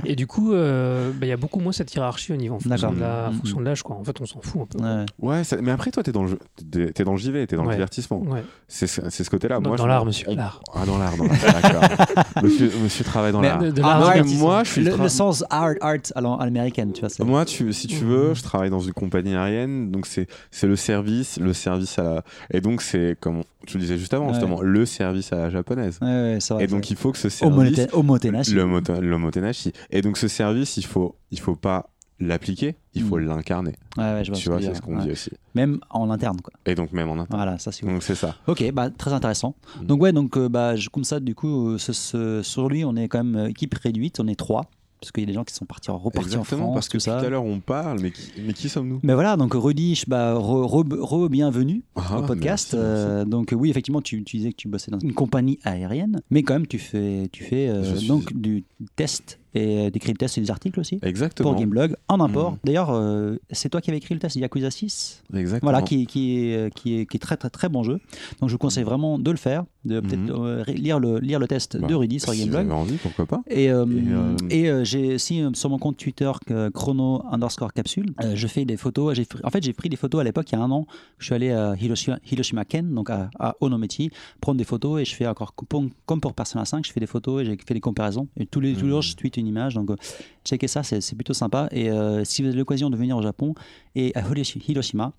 Et 0.04 0.14
du 0.16 0.26
coup, 0.26 0.52
euh, 0.52 1.10
bah, 1.12 1.26
il 1.26 1.28
y 1.28 1.32
a 1.32 1.36
beaucoup 1.36 1.60
moins 1.60 1.72
cette 1.72 1.94
hiérarchie 1.94 2.32
au 2.32 2.36
niveau 2.36 2.56
en 2.56 2.58
fonction 2.60 2.88
D'accord. 2.90 2.94
de 2.96 3.00
la- 3.00 3.28
en 3.28 3.32
Mm. 3.32 3.36
fonction 3.36 3.60
de 3.60 3.64
l'âge. 3.64 3.82
quoi. 3.82 3.96
En 3.96 4.04
fait, 4.04 4.20
on 4.20 4.26
s'en 4.26 4.40
fout 4.40 4.62
un 4.62 4.66
peu. 4.66 4.84
Ouais. 4.84 5.06
Ouais, 5.36 5.44
ça- 5.44 5.56
mais 5.62 5.70
après 5.70 5.90
toi, 5.90 6.02
t'es 6.02 6.12
dans 6.12 6.22
le 6.24 6.28
jeu- 6.28 6.38
t'es 6.70 6.92
t'es 6.92 7.04
dans 7.04 7.12
le 7.12 7.18
JV, 7.18 7.46
t'es 7.46 7.56
dans 7.56 7.62
le 7.62 7.68
Ouais. 7.68 7.74
divertissement. 7.74 8.20
Ouais. 8.20 8.42
C'est 8.68 8.86
ce 8.86 9.00
c'est 9.10 9.24
ce 9.24 9.30
côté-là. 9.30 9.60
Dans, 9.60 9.68
Moi, 9.70 9.76
dans 9.76 9.84
je- 9.84 9.88
l'art, 9.88 10.04
monsieur. 10.04 10.26
on- 10.30 10.36
L'art. 10.36 10.60
Ah, 10.74 10.84
dans 10.84 10.98
l'art, 10.98 11.16
dans 11.16 11.24
l'art. 11.24 11.62
D'accord. 11.62 11.82
monsieur, 12.42 12.70
monsieur 12.82 13.04
travaille 13.04 13.32
dans 13.32 13.40
Mais 13.40 13.48
l'art. 13.48 13.58
De, 13.58 13.70
de 13.70 13.82
Ah, 13.84 14.00
l'art 14.14 14.24
moi, 14.26 14.64
je 14.64 14.70
suis 14.70 14.82
Le, 14.84 14.90
tra- 14.92 15.02
le 15.02 15.08
sens 15.08 15.44
art, 15.50 15.70
art 15.80 15.94
à 16.14 16.20
l'am- 16.20 16.36
à 16.40 16.44
l'américaine, 16.44 16.92
tu 16.92 17.00
vois. 17.00 17.08
c'est- 17.08 17.22
Moi, 17.24 17.44
tu, 17.44 17.72
si 17.72 17.86
tu 17.86 18.04
veux, 18.04 18.34
je 18.34 18.42
travaille 18.42 18.70
dans 18.70 18.80
une 18.80 18.92
compagnie 18.92 19.34
aérienne, 19.44 19.90
donc 19.90 20.06
c'est 20.06 20.26
le 20.66 20.76
service, 20.76 21.38
le 21.38 21.52
service 21.52 21.98
à 21.98 22.02
la... 22.02 22.24
Et 22.50 22.60
donc 22.60 22.82
c'est, 22.82 23.16
comme 23.20 23.42
tu 23.66 23.76
le 23.78 23.82
disais 23.82 23.98
juste 23.98 24.12
avant, 24.14 24.26
Ouais. 24.26 24.32
justement, 24.34 24.60
le 24.60 24.84
service 24.86 25.32
à 25.32 25.36
la 25.36 25.50
japonaise. 25.50 25.98
Ouais, 26.02 26.08
ouais, 26.08 26.38
vrai. 26.50 26.64
Et 26.64 26.66
donc 26.66 26.90
il 26.90 26.96
faut 26.96 27.12
que 27.12 27.18
ce 27.18 27.28
service... 27.28 27.88
motenashi. 28.02 28.52
Le, 28.54 28.66
moto, 28.66 29.00
le 29.00 29.18
motenashi. 29.18 29.72
Et 29.90 30.02
donc 30.02 30.18
ce 30.18 30.28
service, 30.28 30.76
il 30.76 30.84
faut, 30.84 31.16
il 31.30 31.38
faut 31.38 31.54
pas 31.56 31.90
l'appliquer, 32.20 32.76
il 32.94 33.02
faut 33.02 33.18
Mhm. 33.18 33.26
l'incarner. 33.26 33.74
Ouais, 33.96 34.04
ouais, 34.04 34.24
je 34.24 34.30
vois 34.30 34.38
Tu 34.38 34.48
vois, 34.48 34.60
c'est 34.62 34.74
ce 34.74 34.80
qu'on 34.80 34.96
Ouais. 34.98 35.04
dit 35.04 35.10
aussi. 35.10 35.30
Même 35.54 35.80
en 35.90 36.10
interne, 36.10 36.40
quoi. 36.40 36.52
Et 36.64 36.74
donc 36.76 36.92
même 36.92 37.08
en 37.08 37.14
interne. 37.14 37.28
Voilà, 37.30 37.58
ça 37.58 37.72
c'est. 37.72 37.84
Donc 37.84 38.02
c'est 38.04 38.14
ça. 38.14 38.36
Ok, 38.46 38.64
bah, 38.72 38.88
très 38.90 39.12
intéressant. 39.12 39.56
Mm. 39.82 39.86
Donc 39.86 40.02
ouais, 40.02 40.12
donc 40.12 40.36
euh, 40.36 40.48
bah, 40.48 40.76
je, 40.76 40.88
comme 40.88 41.02
ça, 41.04 41.18
du 41.18 41.34
coup, 41.34 41.70
euh, 41.70 41.78
ce- 41.78 41.92
ce- 41.92 42.42
sur 42.42 42.68
lui, 42.68 42.84
on 42.84 42.94
est 42.96 43.08
quand 43.08 43.22
même 43.24 43.36
euh, 43.46 43.48
équipe 43.48 43.74
réduite, 43.74 44.20
on 44.20 44.28
est 44.28 44.36
trois, 44.38 44.66
parce 45.04 45.12
qu'il 45.12 45.22
y 45.22 45.26
a 45.26 45.28
des 45.28 45.32
gens 45.34 45.44
qui 45.44 45.54
sont 45.54 45.66
partis, 45.66 45.90
repartis 45.90 46.18
en 46.18 46.22
Exactement, 46.40 46.62
France, 46.62 46.74
parce 46.74 46.88
que 46.88 46.98
tout 46.98 47.04
tout 47.04 47.10
ça. 47.10 47.18
à 47.18 47.28
l'heure 47.28 47.44
on 47.44 47.60
parle, 47.60 48.00
mais 48.00 48.10
qui, 48.10 48.22
mais 48.44 48.52
qui 48.52 48.68
sommes-nous? 48.68 49.00
Mais 49.02 49.14
voilà, 49.14 49.36
donc 49.36 49.52
Rudy, 49.54 49.94
je- 49.94 50.06
bah, 50.08 50.34
re, 50.34 50.66
re- 50.66 50.88
re- 50.88 51.28
bienvenue 51.28 51.82
Ah, 51.96 52.18
au 52.18 52.22
podcast. 52.22 52.74
merci, 52.74 52.76
merci. 52.76 52.76
Euh, 52.76 53.24
donc 53.24 53.54
oui, 53.56 53.70
effectivement, 53.70 54.00
tu, 54.02 54.24
tu 54.24 54.36
disais 54.38 54.50
que 54.52 54.56
tu 54.56 54.68
bossais 54.68 54.90
dans 54.90 54.98
une 54.98 55.12
compagnie 55.14 55.58
aérienne, 55.64 56.20
mais 56.30 56.42
quand 56.42 56.54
même, 56.54 56.66
tu 56.66 56.78
fais, 56.78 57.28
tu 57.32 57.44
fais 57.44 57.68
euh, 57.68 57.82
donc 58.08 58.32
du 58.34 58.64
test 58.96 59.38
et 59.54 59.90
des 59.90 60.00
tests 60.00 60.38
et 60.38 60.40
des 60.40 60.50
articles 60.50 60.78
aussi 60.80 60.98
Exactement. 61.02 61.50
pour 61.50 61.58
Gameblog 61.60 61.96
en 62.08 62.20
import. 62.20 62.52
Mhm. 62.52 62.58
D'ailleurs, 62.64 62.90
euh, 62.90 63.36
c'est 63.50 63.68
toi 63.68 63.80
qui 63.80 63.90
avais 63.90 63.98
écrit 63.98 64.14
le 64.14 64.20
test 64.20 64.36
Yakuza 64.36 64.70
6 64.70 65.22
Exactement. 65.34 65.70
Voilà, 65.70 65.82
qui, 65.86 66.06
qui, 66.06 66.50
est, 66.50 66.74
qui, 66.74 67.00
est, 67.00 67.06
qui 67.06 67.16
est 67.16 67.20
très 67.20 67.36
très 67.36 67.50
très 67.50 67.68
bon 67.68 67.82
jeu. 67.82 68.00
Donc 68.40 68.48
je 68.48 68.54
vous 68.54 68.58
conseille 68.58 68.84
vraiment 68.84 69.18
de 69.18 69.30
le 69.30 69.36
faire, 69.36 69.64
de 69.84 70.00
peut-être 70.00 70.20
Mhm. 70.20 70.30
euh, 70.30 70.64
lire, 70.64 70.98
le, 70.98 71.18
lire 71.18 71.38
le 71.38 71.46
test 71.46 71.76
Bah, 71.78 71.86
de 71.86 71.94
Rudy 71.94 72.20
sur 72.20 72.32
si 72.32 72.40
Gameblog. 72.40 72.60
avez 72.60 72.72
envie, 72.72 72.96
pourquoi 72.96 73.26
pas 73.26 73.42
Et, 73.48 73.70
euh, 73.70 73.84
Et, 73.86 74.12
euh, 74.12 74.36
et, 74.50 74.70
euh, 74.70 74.84
j'ai 74.84 75.14
aussi 75.14 75.40
euh, 75.42 75.50
sur 75.54 75.70
mon 75.70 75.78
compte 75.78 75.96
Twitter 75.96 76.30
que 76.46 76.68
chrono 76.70 77.22
underscore 77.30 77.72
capsule, 77.72 78.14
euh, 78.22 78.32
je 78.34 78.46
fais 78.46 78.64
des 78.64 78.76
photos. 78.76 79.18
En 79.44 79.50
fait, 79.50 79.62
j'ai 79.62 79.72
pris 79.72 79.88
des 79.88 79.96
photos 79.96 80.20
à 80.20 80.24
l'époque, 80.24 80.50
il 80.50 80.56
y 80.56 80.58
a 80.58 80.62
un 80.62 80.70
an. 80.70 80.86
Je 81.18 81.26
suis 81.26 81.34
allé 81.34 81.50
à 81.52 81.74
Hiroshima, 81.80 82.18
Hiroshima 82.30 82.64
Ken, 82.64 82.92
donc 82.94 83.10
à, 83.10 83.30
à 83.38 83.54
Onomichi, 83.60 84.10
prendre 84.40 84.58
des 84.58 84.64
photos 84.64 85.00
et 85.00 85.04
je 85.04 85.14
fais 85.14 85.26
encore 85.26 85.54
comme, 85.54 86.20
pour 86.20 86.32
Persona 86.34 86.64
5, 86.64 86.84
je 86.86 86.92
fais 86.92 87.00
des 87.00 87.06
photos 87.06 87.42
et 87.42 87.44
j'ai 87.44 87.56
fait 87.66 87.74
des 87.74 87.80
comparaisons. 87.80 88.26
Et 88.38 88.46
tous 88.46 88.60
les 88.60 88.74
jours, 88.74 89.02
je 89.02 89.14
tweete 89.16 89.36
une 89.36 89.43
image. 89.46 89.74
Donc, 89.74 89.90
euh, 89.90 89.96
checkez 90.44 90.68
ça, 90.68 90.82
c'est 90.82 91.14
plutôt 91.14 91.34
sympa. 91.34 91.68
Et 91.70 91.90
euh, 91.90 92.24
si 92.24 92.42
vous 92.42 92.48
avez 92.48 92.56
l'occasion 92.58 92.90
de 92.90 92.96
venir 92.96 93.16
au 93.16 93.22
Japon 93.22 93.54
et 93.94 94.12
à 94.14 94.22
Hiroshi- 94.22 94.62
Hiroshima, 94.68 95.12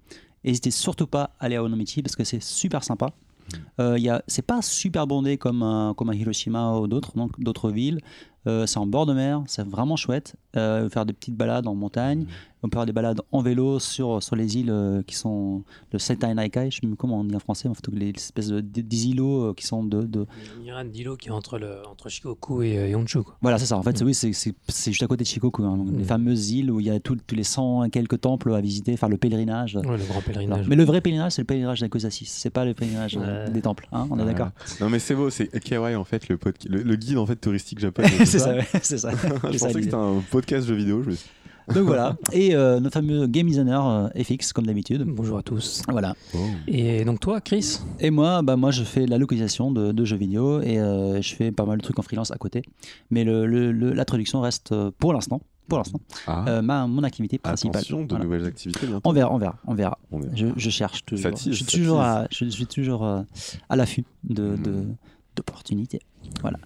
n'hésitez 0.44 0.72
surtout 0.72 1.08
pas 1.08 1.32
à 1.40 1.46
aller 1.46 1.56
à 1.56 1.64
Onomichi 1.64 2.02
parce 2.02 2.16
que 2.16 2.24
c'est 2.24 2.42
super 2.42 2.84
sympa. 2.84 3.12
Euh, 3.80 3.98
il 3.98 4.04
y 4.04 4.10
a- 4.10 4.24
c'est 4.28 4.42
pas 4.42 4.62
super 4.64 5.06
bondé 5.06 5.38
comme, 5.38 5.62
un- 5.62 5.94
comme 5.96 6.10
à 6.10 6.16
Hiroshima 6.16 6.78
ou 6.80 6.88
d'autres, 6.88 7.16
donc 7.16 7.40
d'autres 7.40 7.70
villes. 7.70 8.00
Euh, 8.48 8.66
c'est 8.66 8.78
en 8.78 8.86
bord 8.88 9.06
de 9.06 9.14
mer, 9.14 9.44
c'est 9.48 9.66
vraiment 9.68 9.96
chouette. 9.96 10.36
Euh, 10.56 10.90
faire 10.90 11.06
des 11.06 11.14
petites 11.14 11.36
balades 11.36 11.68
en 11.68 11.76
montagne. 11.76 12.26
On 12.66 12.70
peut 12.70 12.78
faire 12.80 12.86
des 12.88 12.94
balades 12.94 13.22
en 13.32 13.42
vélo 13.44 13.78
sur, 13.80 14.24
sur 14.24 14.36
les 14.36 14.58
îles 14.58 14.72
euh, 14.72 15.04
qui 15.04 15.14
sont 15.16 15.64
le 15.94 16.00
Sentai 16.00 16.34
Naikai, 16.34 16.72
je 16.72 16.80
sais 16.82 16.88
même 16.88 16.96
comment 16.96 17.20
on 17.20 17.24
dit 17.24 17.36
en 17.36 17.40
français, 17.40 17.68
en 17.68 17.76
fait, 17.76 17.88
les 17.94 18.10
espèces 18.10 18.48
de, 18.48 18.60
des 18.60 18.82
des 18.82 19.08
îlots 19.10 19.50
euh, 19.50 19.54
qui 19.54 19.66
sont 19.68 19.84
de, 19.84 20.02
de- 20.02 20.26
Il 20.62 20.66
y 20.68 20.72
a 20.72 20.78
un 20.78 20.88
îlot 20.92 21.16
qui 21.16 21.28
est 21.28 21.32
entre, 21.32 21.60
le, 21.60 21.86
entre 21.88 22.10
Shikoku 22.10 22.64
et, 22.64 22.92
euh. 22.92 23.04
Quoi. 23.24 23.38
Voilà, 23.42 23.60
c'est 23.60 23.68
ça. 23.68 23.78
En 23.78 23.84
fait, 23.84 23.96
c'est- 23.98 24.04
oui, 24.04 24.16
c'est- 24.16 24.34
juste 24.92 25.04
à 25.04 25.08
côté 25.08 25.24
de 25.24 25.28
Shikoku. 25.28 25.64
hein. 25.64 25.78
Donc, 25.78 25.88
Les 25.92 26.04
Mm. 26.04 26.06
fameuses 26.06 26.50
îles 26.52 26.72
où 26.72 26.80
il 26.80 26.88
y 26.88 26.90
a 26.90 27.00
tout- 27.00 27.18
tous 27.28 27.36
les 27.36 27.44
100 27.44 27.84
et 27.84 27.90
quelques 27.92 28.20
temples 28.22 28.52
à 28.54 28.62
visiter, 28.62 28.98
faire 28.98 29.10
le 29.10 29.18
pèlerinage. 29.18 29.76
Ouais, 29.76 29.98
le 29.98 30.04
grand 30.06 30.22
pèlerinage. 30.22 30.68
mais 30.68 30.76
le 30.76 30.84
vrai 30.86 31.02
pèlerinage, 31.02 31.34
c'est 31.34 31.42
le 31.44 31.46
pèlerinage 31.48 31.82
d'Akusa 31.82 32.10
6. 32.10 32.26
C'est 32.26 32.50
pas 32.50 32.66
le 32.66 32.74
pèlerinage 32.74 33.18
euh, 33.22 33.46
Ouais. 33.46 33.52
des 33.52 33.62
temples. 33.62 33.88
hein, 33.92 34.08
on 34.10 34.18
est 34.18 34.22
Ouais. 34.24 34.28
d'accord 34.30 34.50
Non 34.82 34.90
mais 34.90 34.98
c'est 35.00 35.14
beau, 35.14 35.30
c'est 35.30 35.48
Kawaii 35.64 35.96
en 35.96 36.04
fait, 36.04 36.28
le, 36.30 36.38
pod- 36.38 36.56
le, 36.68 36.82
le 36.82 36.96
guide 36.96 37.18
en 37.20 37.26
fait 37.28 37.36
touristique 37.36 37.78
japonais. 37.80 38.08
C'est 38.26 38.40
ça, 38.40 38.56
ouais, 38.56 38.66
c'est 38.82 38.98
ça. 38.98 39.12
je 39.52 39.58
pensais 39.60 39.74
que 39.74 39.82
c'était 39.84 39.94
un 39.94 40.24
podcast 40.32 40.68
jeu 40.68 40.74
vidéo. 40.76 41.04
Je 41.04 41.10
me 41.12 41.16
suis... 41.16 41.30
Donc 41.74 41.86
voilà. 41.86 42.16
Et 42.32 42.56
euh, 42.56 42.80
notre 42.80 42.94
fameux 42.94 43.26
game 43.28 43.48
designer 43.48 43.88
euh, 44.16 44.24
FX, 44.24 44.54
comme 44.54 44.66
d'habitude. 44.68 45.04
Bonjour 45.08 45.38
à 45.38 45.42
tous. 45.44 45.82
Voilà. 45.90 46.16
Et 46.68 47.04
donc 47.06 47.20
toi, 47.20 47.42
Chris? 47.42 47.80
Et 48.00 48.12
moi, 48.12 48.42
bah, 48.44 48.56
moi, 48.56 48.72
je 48.72 48.84
fais 48.84 49.06
la 49.08 49.18
localisation 49.18 49.72
de, 49.72 49.92
de 49.92 50.06
jeux 50.06 50.16
vidéo 50.18 50.62
et 50.62 50.80
euh, 50.80 51.22
je 51.22 51.36
fais 51.36 51.52
pas 51.52 51.66
mal 51.66 51.78
de 51.80 51.84
trucs 51.84 51.98
en 51.98 52.04
freelance 52.04 52.32
à 52.32 52.36
côté. 52.38 52.62
Mais 53.10 53.24
le, 53.24 53.46
le- 53.48 53.72
le- 53.72 53.94
la 53.94 54.06
traduction 54.06 54.42
reste 54.42 54.72
euh, 54.74 54.92
pour 55.00 55.12
l'instant, 55.14 55.42
pour 55.68 55.80
l'instant, 55.80 56.00
Ah, 56.28 56.46
euh, 56.48 56.62
ma, 56.62 56.86
mon 56.86 57.02
activité 57.04 57.40
principale. 57.40 57.78
attention, 57.80 58.04
de 58.04 58.10
Voilà. 58.10 58.26
nouvelles 58.26 58.46
activités 58.46 58.86
bientôt. 58.86 59.02
On 59.10 59.14
verra, 59.14 59.34
on 59.34 59.38
verra, 59.40 59.58
on 59.66 59.74
verra. 59.74 59.98
On 60.12 60.22
Je, 60.36 60.48
je 60.56 60.70
cherche 60.70 61.04
toujours. 61.06 61.32
Je 61.36 61.52
suis 61.52 61.66
toujours, 61.66 62.02
à, 62.02 62.28
je 62.32 62.46
suis 62.46 62.68
toujours 62.68 63.04
à 63.06 63.76
l'affût 63.76 64.06
de, 64.24 64.56
de- 64.56 64.86
d'opportunités. 65.36 66.00
Voilà. 66.42 66.60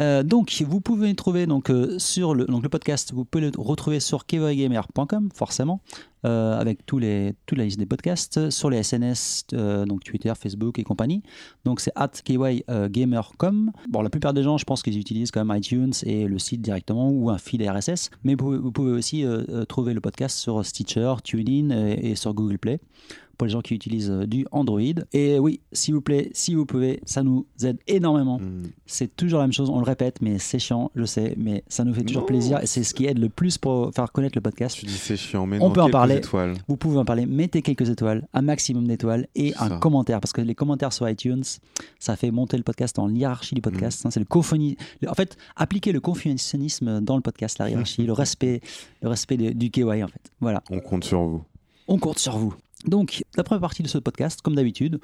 Euh, 0.00 0.22
donc, 0.22 0.62
vous 0.66 0.80
pouvez 0.80 1.08
le 1.08 1.16
trouver 1.16 1.46
donc, 1.46 1.70
euh, 1.70 1.98
sur 1.98 2.34
le, 2.34 2.44
donc, 2.46 2.62
le 2.62 2.68
podcast, 2.68 3.12
vous 3.12 3.24
pouvez 3.24 3.50
le 3.50 3.52
retrouver 3.58 4.00
sur 4.00 4.26
kevoygamer.com, 4.26 5.30
forcément, 5.34 5.80
euh, 6.24 6.58
avec 6.58 6.86
tous 6.86 6.98
les, 6.98 7.34
toute 7.46 7.58
la 7.58 7.64
liste 7.64 7.78
des 7.78 7.86
podcasts, 7.86 8.50
sur 8.50 8.70
les 8.70 8.82
SNS, 8.82 9.46
donc 9.86 10.04
Twitter, 10.04 10.32
Facebook 10.40 10.78
et 10.78 10.84
compagnie. 10.84 11.22
Donc, 11.64 11.80
c'est 11.80 11.92
at 11.96 12.08
kevoygamer.com. 12.24 13.72
Bon, 13.88 14.02
la 14.02 14.10
plupart 14.10 14.34
des 14.34 14.42
gens, 14.42 14.56
je 14.56 14.64
pense 14.64 14.82
qu'ils 14.82 14.98
utilisent 14.98 15.30
quand 15.30 15.44
même 15.44 15.56
iTunes 15.56 15.92
et 16.04 16.26
le 16.26 16.38
site 16.38 16.62
directement 16.62 17.10
ou 17.10 17.30
un 17.30 17.38
feed 17.38 17.62
RSS, 17.62 18.10
mais 18.22 18.36
vous 18.36 18.70
pouvez, 18.70 18.92
aussi 18.92 19.24
trouver 19.68 19.94
le 19.94 20.00
podcast 20.00 20.38
sur 20.38 20.64
Stitcher, 20.64 21.14
TuneIn 21.22 21.70
et 21.70 22.14
sur 22.14 22.34
Google 22.34 22.58
Play 22.58 22.80
pour 23.38 23.46
les 23.46 23.52
gens 23.52 23.60
qui 23.62 23.74
utilisent 23.74 24.10
euh, 24.10 24.26
du 24.26 24.46
Android. 24.50 24.80
Et 25.12 25.38
oui, 25.38 25.60
s'il 25.72 25.94
vous 25.94 26.00
plaît, 26.02 26.28
si 26.34 26.54
vous 26.54 26.66
pouvez, 26.66 27.00
ça 27.06 27.22
nous 27.22 27.46
aide 27.62 27.78
énormément. 27.86 28.38
Mm. 28.40 28.64
C'est 28.84 29.16
toujours 29.16 29.38
la 29.38 29.44
même 29.46 29.52
chose, 29.52 29.70
on 29.70 29.78
le 29.78 29.84
répète, 29.84 30.20
mais 30.20 30.38
c'est 30.38 30.58
chiant, 30.58 30.90
je 30.96 31.04
sais, 31.04 31.34
mais 31.38 31.62
ça 31.68 31.84
nous 31.84 31.94
fait 31.94 32.02
toujours 32.02 32.22
Non. 32.22 32.26
plaisir 32.26 32.60
et 32.60 32.66
c'est 32.66 32.82
ce 32.84 32.92
qui 32.92 33.06
aide 33.06 33.18
le 33.18 33.28
plus 33.28 33.56
pour 33.56 33.94
faire 33.94 34.10
connaître 34.12 34.36
le 34.36 34.42
podcast. 34.42 34.76
Tu 34.76 34.86
dis 34.86 34.92
c'est 34.92 35.16
chiant, 35.16 35.46
mais 35.46 35.58
On 35.60 35.68
non, 35.68 35.72
peut 35.72 35.80
en 35.82 35.88
parler. 35.90 36.16
étoiles. 36.16 36.54
Vous 36.68 36.76
pouvez 36.76 36.98
en 36.98 37.04
parler, 37.04 37.24
mettez 37.26 37.62
quelques 37.62 37.88
étoiles, 37.88 38.26
un 38.34 38.42
maximum 38.42 38.86
d'étoiles 38.88 39.28
et 39.36 39.54
un 39.56 39.68
ça. 39.68 39.76
commentaire 39.78 40.20
parce 40.20 40.32
que 40.32 40.40
les 40.40 40.54
commentaires 40.54 40.92
sur 40.92 41.08
iTunes, 41.08 41.44
ça 42.00 42.16
fait 42.16 42.30
monter 42.32 42.56
le 42.56 42.64
podcast 42.64 42.98
en 42.98 43.08
hiérarchie 43.08 43.54
du 43.54 43.60
podcast. 43.62 44.04
hein, 44.04 44.10
c'est 44.10 44.20
le 44.20 44.26
le- 45.00 45.08
En 45.08 45.14
fait, 45.14 45.36
appliquer 45.56 45.92
le 45.92 46.00
confucianisme 46.00 47.00
dans 47.00 47.14
le 47.16 47.22
podcast, 47.22 47.58
la 47.60 47.70
hiérarchie, 47.70 48.02
le 48.04 48.12
respect, 48.24 48.60
le 49.02 49.08
respect 49.08 49.36
de- 49.36 49.50
du 49.52 49.70
KY 49.70 49.84
en 50.02 50.08
fait. 50.08 50.32
Voilà, 50.40 50.62
On 50.70 50.80
compte 50.80 51.04
sur 51.04 51.20
vous. 51.22 51.44
on 51.86 51.98
compte 51.98 52.18
sur 52.18 52.36
vous. 52.36 52.54
Donc, 52.86 53.24
la 53.36 53.42
première 53.44 53.60
partie 53.60 53.82
de 53.82 53.88
ce 53.88 53.98
podcast, 53.98 54.40
comme 54.42 54.54
d'habitude, 54.54 55.00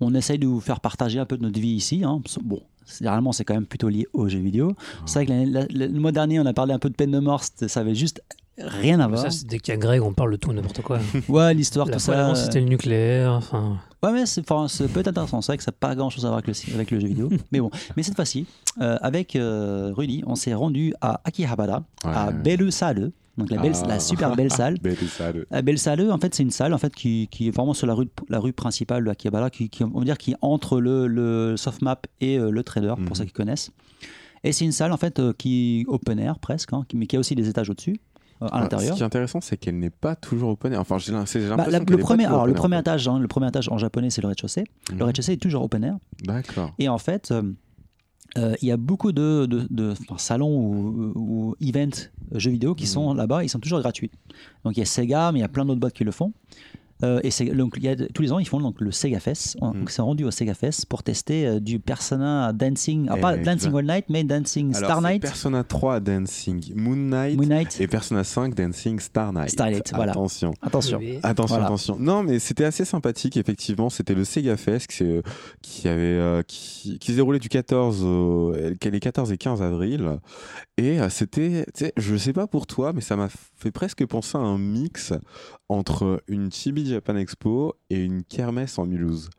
on 0.00 0.14
essaye 0.14 0.38
de 0.38 0.46
vous 0.46 0.60
faire 0.60 0.80
partager 0.80 1.18
un 1.18 1.24
peu 1.26 1.36
de 1.38 1.42
notre 1.42 1.58
vie 1.58 1.70
ici. 1.70 2.02
hein. 2.04 2.20
Bon, 2.42 2.60
généralement, 2.98 3.32
c'est 3.32 3.44
quand 3.44 3.54
même 3.54 3.66
plutôt 3.66 3.88
lié 3.88 4.06
aux 4.12 4.28
jeux 4.28 4.38
vidéo. 4.40 4.74
C'est 5.06 5.20
vrai 5.20 5.26
que 5.26 5.30
l'année- 5.30 5.46
la- 5.46 5.66
la- 5.70 5.86
le 5.86 5.98
mois 6.00 6.12
dernier, 6.12 6.38
on 6.40 6.46
a 6.46 6.52
parlé 6.52 6.72
un 6.74 6.78
peu 6.78 6.90
de 6.90 6.94
peine 6.94 7.10
de 7.12 7.18
mort, 7.18 7.42
ça 7.44 7.80
avait 7.80 7.94
juste 7.94 8.20
rien 8.58 9.00
à 9.00 9.08
voir. 9.08 9.30
Ça, 9.32 9.44
dès 9.46 9.58
qu'il 9.58 9.72
y 9.72 9.74
a 9.74 9.78
Greg, 9.78 10.02
on 10.02 10.12
parle 10.12 10.32
de 10.32 10.36
tout, 10.36 10.52
n'importe 10.52 10.82
quoi. 10.82 10.98
Ouais, 11.28 11.54
l'histoire, 11.54 11.90
tout 11.90 11.98
ça. 11.98 12.34
c'était 12.34 12.60
le 12.60 12.66
nucléaire. 12.68 13.32
Enfin, 13.32 13.78
Ouais, 14.02 14.12
mais 14.12 14.26
c'est 14.26 14.42
enfin, 14.48 14.68
c'est 14.68 14.86
peut-être 14.88 15.08
intéressant. 15.08 15.40
C'est 15.40 15.52
vrai 15.52 15.56
que 15.56 15.64
ça 15.64 15.70
n'a 15.72 15.76
pas 15.80 15.94
grand 15.94 16.10
chose 16.10 16.24
à 16.26 16.28
voir 16.28 16.42
avec 16.44 16.46
le, 16.68 16.74
avec 16.74 16.90
le 16.90 17.00
jeu 17.00 17.08
vidéo. 17.08 17.28
mais 17.52 17.60
bon. 17.60 17.70
Mais 17.96 18.02
cette 18.02 18.14
fois-ci, 18.14 18.46
euh, 18.80 18.98
avec 19.00 19.34
euh, 19.34 19.92
Rudy, 19.96 20.22
on 20.26 20.34
s'est 20.36 20.54
rendu 20.54 20.92
à 21.00 21.20
Akihabara, 21.24 21.82
à 22.04 22.26
Ouais. 22.28 22.32
Belle 22.34 22.70
Salle. 22.70 23.10
Donc 23.38 23.50
la, 23.50 23.58
belle, 23.60 23.72
Ah. 23.82 23.86
la 23.88 24.00
super 24.00 24.34
belle 24.34 24.50
salle. 24.52 24.78
Belle 24.80 24.96
salle. 24.96 25.46
La 25.50 25.62
belle 25.62 25.78
salle, 25.78 26.10
en 26.10 26.18
fait, 26.18 26.34
c'est 26.34 26.42
une 26.42 26.50
salle 26.50 26.72
en 26.72 26.78
fait, 26.78 26.94
qui, 26.94 27.28
qui 27.30 27.48
est 27.48 27.50
vraiment 27.50 27.74
sur 27.74 27.86
la 27.86 27.94
rue, 27.94 28.08
la 28.28 28.38
rue 28.38 28.52
principale 28.52 29.04
de 29.04 29.10
Akihabara, 29.10 29.50
qui, 29.50 29.68
qui, 29.68 29.84
on 29.84 29.88
va 29.98 30.04
dire, 30.04 30.16
qui 30.18 30.32
est 30.32 30.36
entre 30.40 30.80
le, 30.80 31.06
le 31.06 31.56
softmap 31.56 32.06
et 32.20 32.38
euh, 32.38 32.50
le 32.50 32.62
trader, 32.62 32.94
Mhm. 32.98 33.04
pour 33.06 33.16
ceux 33.16 33.24
qui 33.24 33.32
connaissent. 33.32 33.70
Et 34.44 34.52
c'est 34.52 34.64
une 34.64 34.72
salle 34.72 34.92
en 34.92 34.96
fait 34.96 35.18
euh, 35.18 35.32
qui 35.36 35.84
open 35.88 36.18
air 36.18 36.38
presque, 36.38 36.72
hein, 36.72 36.84
mais 36.94 37.06
qui 37.06 37.16
a 37.16 37.18
aussi 37.18 37.34
des 37.34 37.48
étages 37.48 37.68
au-dessus, 37.68 37.96
euh, 38.42 38.46
à 38.46 38.50
Ah, 38.52 38.60
l'intérieur. 38.60 38.92
Ce 38.92 38.96
qui 38.98 39.02
est 39.02 39.06
intéressant, 39.06 39.40
c'est 39.40 39.56
qu'elle 39.56 39.78
n'est 39.78 39.90
pas 39.90 40.14
toujours 40.14 40.50
open 40.50 40.72
air. 40.72 40.80
Enfin, 40.80 40.98
j'ai 40.98 41.06
j'ai 41.06 41.12
l'impression 41.12 41.56
Bah, 41.56 41.78
le 41.90 41.96
premier, 41.98 42.24
alors, 42.26 42.46
le 42.46 42.54
premier 42.54 42.78
étage, 42.78 43.08
hein, 43.08 43.18
le 43.18 43.28
premier 43.28 43.48
étage 43.48 43.68
en 43.68 43.76
japonais, 43.78 44.08
c'est 44.10 44.22
le 44.22 44.28
rez-de-chaussée. 44.28 44.64
Le 44.96 45.04
rez-de-chaussée 45.04 45.32
est 45.32 45.36
toujours 45.42 45.62
open 45.64 45.82
air. 45.84 45.96
D'accord. 46.22 46.72
Et 46.78 46.88
en 46.88 46.98
fait, 46.98 47.30
euh, 47.32 47.42
euh, 48.36 48.54
il 48.62 48.68
y 48.68 48.72
a 48.72 48.76
beaucoup 48.76 49.12
de, 49.12 49.46
de- 49.46 49.66
de- 49.70 49.92
enfin, 49.92 50.18
salons 50.18 50.56
ou, 50.58 51.12
ou 51.14 51.56
events 51.60 52.08
euh, 52.34 52.38
jeux 52.38 52.50
vidéo 52.50 52.74
qui 52.74 52.84
Mhm. 52.84 52.88
sont 52.90 53.14
là-bas, 53.14 53.44
ils 53.44 53.48
sont 53.48 53.58
toujours 53.60 53.80
gratuits. 53.80 54.10
Donc 54.64 54.76
il 54.76 54.80
y 54.80 54.82
a 54.82 54.86
Sega, 54.86 55.32
mais 55.32 55.38
il 55.38 55.42
y 55.42 55.44
a 55.44 55.48
plein 55.48 55.64
d'autres 55.64 55.80
boîtes 55.80 55.94
qui 55.94 56.04
le 56.04 56.12
font. 56.12 56.32
Euh, 57.02 57.20
et 57.22 57.30
c'est- 57.30 57.44
donc, 57.46 57.74
il 57.76 57.84
y 57.84 57.88
a, 57.88 57.96
tous 57.96 58.22
les 58.22 58.32
ans, 58.32 58.38
ils 58.38 58.48
font 58.48 58.60
donc, 58.60 58.80
le 58.80 58.90
Sega 58.90 59.20
Fest. 59.20 59.56
On- 59.60 59.68
Mhm. 59.72 59.80
Donc, 59.80 59.90
c'est 59.90 60.00
rendu 60.02 60.24
au 60.24 60.30
Sega 60.30 60.54
Fest 60.54 60.86
pour 60.86 61.02
tester 61.02 61.46
euh, 61.46 61.60
du 61.60 61.78
Persona 61.78 62.52
Dancing. 62.54 63.06
Alors, 63.08 63.20
pas. 63.20 63.36
Dancing 63.36 63.74
All 63.74 63.84
Night, 63.86 64.06
mais 64.08 64.24
Dancing 64.24 64.74
Alors, 64.74 64.88
Star 64.90 65.02
c'est 65.02 65.08
Night, 65.12 65.22
Persona 65.22 65.62
3 65.64 66.00
Dancing 66.00 66.72
Moon 66.74 66.96
Knight 66.96 67.36
Moon 67.36 67.46
Night. 67.46 67.76
et 67.80 67.86
Persona 67.86 68.24
5 68.24 68.54
Dancing 68.54 68.98
Star 69.00 69.32
Night. 69.32 69.50
Starlight, 69.50 69.92
voilà. 69.94 70.12
Attention. 70.12 70.54
Attention. 70.62 70.98
oui. 70.98 71.18
Attention, 71.22 71.54
Voilà. 71.56 71.66
attention. 71.66 71.96
Non, 71.98 72.22
mais 72.22 72.38
c'était 72.38 72.64
assez 72.64 72.84
sympathique, 72.86 73.36
effectivement. 73.36 73.90
C'était 73.90 74.14
le 74.14 74.24
Sega 74.24 74.56
Fest 74.56 74.86
qui, 74.86 74.96
s'est- 74.96 75.22
qui, 75.62 75.88
avait, 75.88 76.00
euh, 76.02 76.42
qui, 76.46 76.98
qui 76.98 77.10
se 77.12 77.16
déroulait 77.16 77.38
du 77.38 77.48
14 77.48 78.02
au, 78.04 78.52
les 78.54 79.00
14 79.00 79.32
et 79.32 79.36
15 79.38 79.60
avril. 79.60 80.18
Et 80.78 81.00
euh, 81.00 81.08
c'était, 81.10 81.66
je 81.96 82.16
sais 82.16 82.32
pas 82.32 82.46
pour 82.46 82.66
toi, 82.66 82.92
mais 82.94 83.00
ça 83.00 83.16
m'a 83.16 83.28
fait 83.56 83.70
presque 83.70 84.04
penser 84.06 84.36
à 84.38 84.40
un 84.40 84.58
mix 84.58 85.12
entre 85.68 86.22
une 86.28 86.52
Chibi 86.52 86.85
Japan 86.90 87.16
Expo 87.16 87.74
et 87.90 88.02
une 88.04 88.22
kermesse 88.24 88.78
en 88.78 88.86
Mulhouse. 88.86 89.30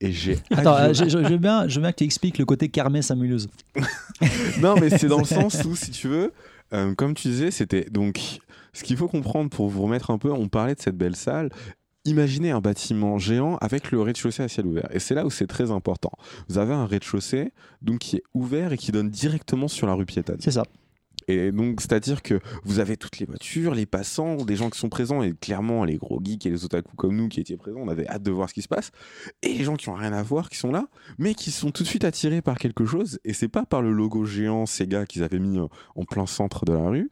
Et 0.00 0.12
j'ai. 0.12 0.38
Attends, 0.50 0.76
euh, 0.76 0.92
je, 0.92 1.04
je- 1.04 1.22
je 1.22 1.28
veux 1.28 1.38
bien, 1.38 1.68
je 1.68 1.76
veux 1.76 1.80
bien 1.82 1.92
que 1.92 1.96
tu 1.98 2.04
expliques 2.04 2.38
le 2.38 2.44
côté 2.44 2.68
kermesse 2.68 3.10
à 3.10 3.14
Mulhouse. 3.14 3.48
Non, 4.60 4.74
mais 4.80 4.90
c'est 4.90 5.06
dans 5.08 5.18
le 5.18 5.24
sens 5.24 5.62
où, 5.64 5.74
si 5.76 5.90
tu 5.90 6.08
veux, 6.08 6.32
euh, 6.72 6.94
comme 6.94 7.14
tu 7.14 7.28
disais, 7.28 7.50
c'était 7.50 7.84
donc 7.90 8.40
ce 8.72 8.82
qu'il 8.82 8.96
faut 8.96 9.08
comprendre 9.08 9.50
pour 9.50 9.68
vous 9.68 9.82
remettre 9.82 10.10
un 10.10 10.18
peu. 10.18 10.30
On 10.32 10.48
parlait 10.48 10.74
de 10.74 10.80
cette 10.80 10.96
belle 10.96 11.16
salle. 11.16 11.50
Imaginez 12.06 12.50
un 12.50 12.60
bâtiment 12.60 13.18
géant 13.18 13.56
avec 13.62 13.90
le 13.90 14.00
rez-de-chaussée 14.02 14.42
à 14.42 14.48
ciel 14.48 14.66
ouvert. 14.66 14.88
Et 14.92 14.98
c'est 14.98 15.14
là 15.14 15.24
où 15.24 15.30
c'est 15.30 15.46
très 15.46 15.70
important. 15.70 16.10
Vous 16.48 16.58
avez 16.58 16.74
un 16.74 16.84
rez-de-chaussée 16.84 17.52
donc 17.80 18.00
qui 18.00 18.16
est 18.16 18.22
ouvert 18.34 18.72
et 18.74 18.76
qui 18.76 18.92
donne 18.92 19.08
directement 19.08 19.68
sur 19.68 19.86
la 19.86 19.94
rue 19.94 20.04
piétonne. 20.04 20.36
C'est 20.40 20.50
ça. 20.50 20.64
Et 21.28 21.52
donc, 21.52 21.80
c'est-à-dire 21.80 22.22
que 22.22 22.40
vous 22.64 22.80
avez 22.80 22.96
toutes 22.96 23.18
les 23.18 23.26
voitures, 23.26 23.74
les 23.74 23.86
passants, 23.86 24.36
des 24.36 24.56
gens 24.56 24.70
qui 24.70 24.78
sont 24.78 24.88
présents, 24.88 25.22
et 25.22 25.32
clairement, 25.32 25.84
les 25.84 25.96
gros 25.96 26.20
geeks 26.22 26.46
et 26.46 26.50
les 26.50 26.64
otaku 26.64 26.94
comme 26.96 27.16
nous 27.16 27.28
qui 27.28 27.40
étaient 27.40 27.56
présents, 27.56 27.80
on 27.80 27.88
avait 27.88 28.06
hâte 28.08 28.22
de 28.22 28.30
voir 28.30 28.48
ce 28.48 28.54
qui 28.54 28.62
se 28.62 28.68
passe. 28.68 28.90
Et 29.42 29.54
les 29.54 29.64
gens 29.64 29.76
qui 29.76 29.88
ont 29.88 29.94
rien 29.94 30.12
à 30.12 30.22
voir, 30.22 30.50
qui 30.50 30.58
sont 30.58 30.70
là, 30.70 30.86
mais 31.18 31.34
qui 31.34 31.50
sont 31.50 31.70
tout 31.70 31.82
de 31.82 31.88
suite 31.88 32.04
attirés 32.04 32.42
par 32.42 32.58
quelque 32.58 32.84
chose. 32.84 33.18
Et 33.24 33.32
c'est 33.32 33.48
pas 33.48 33.64
par 33.64 33.82
le 33.82 33.92
logo 33.92 34.24
géant 34.24 34.66
Sega 34.66 35.06
qu'ils 35.06 35.22
avaient 35.22 35.38
mis 35.38 35.58
euh, 35.58 35.66
en 35.96 36.04
plein 36.04 36.26
centre 36.26 36.64
de 36.64 36.72
la 36.72 36.88
rue, 36.88 37.10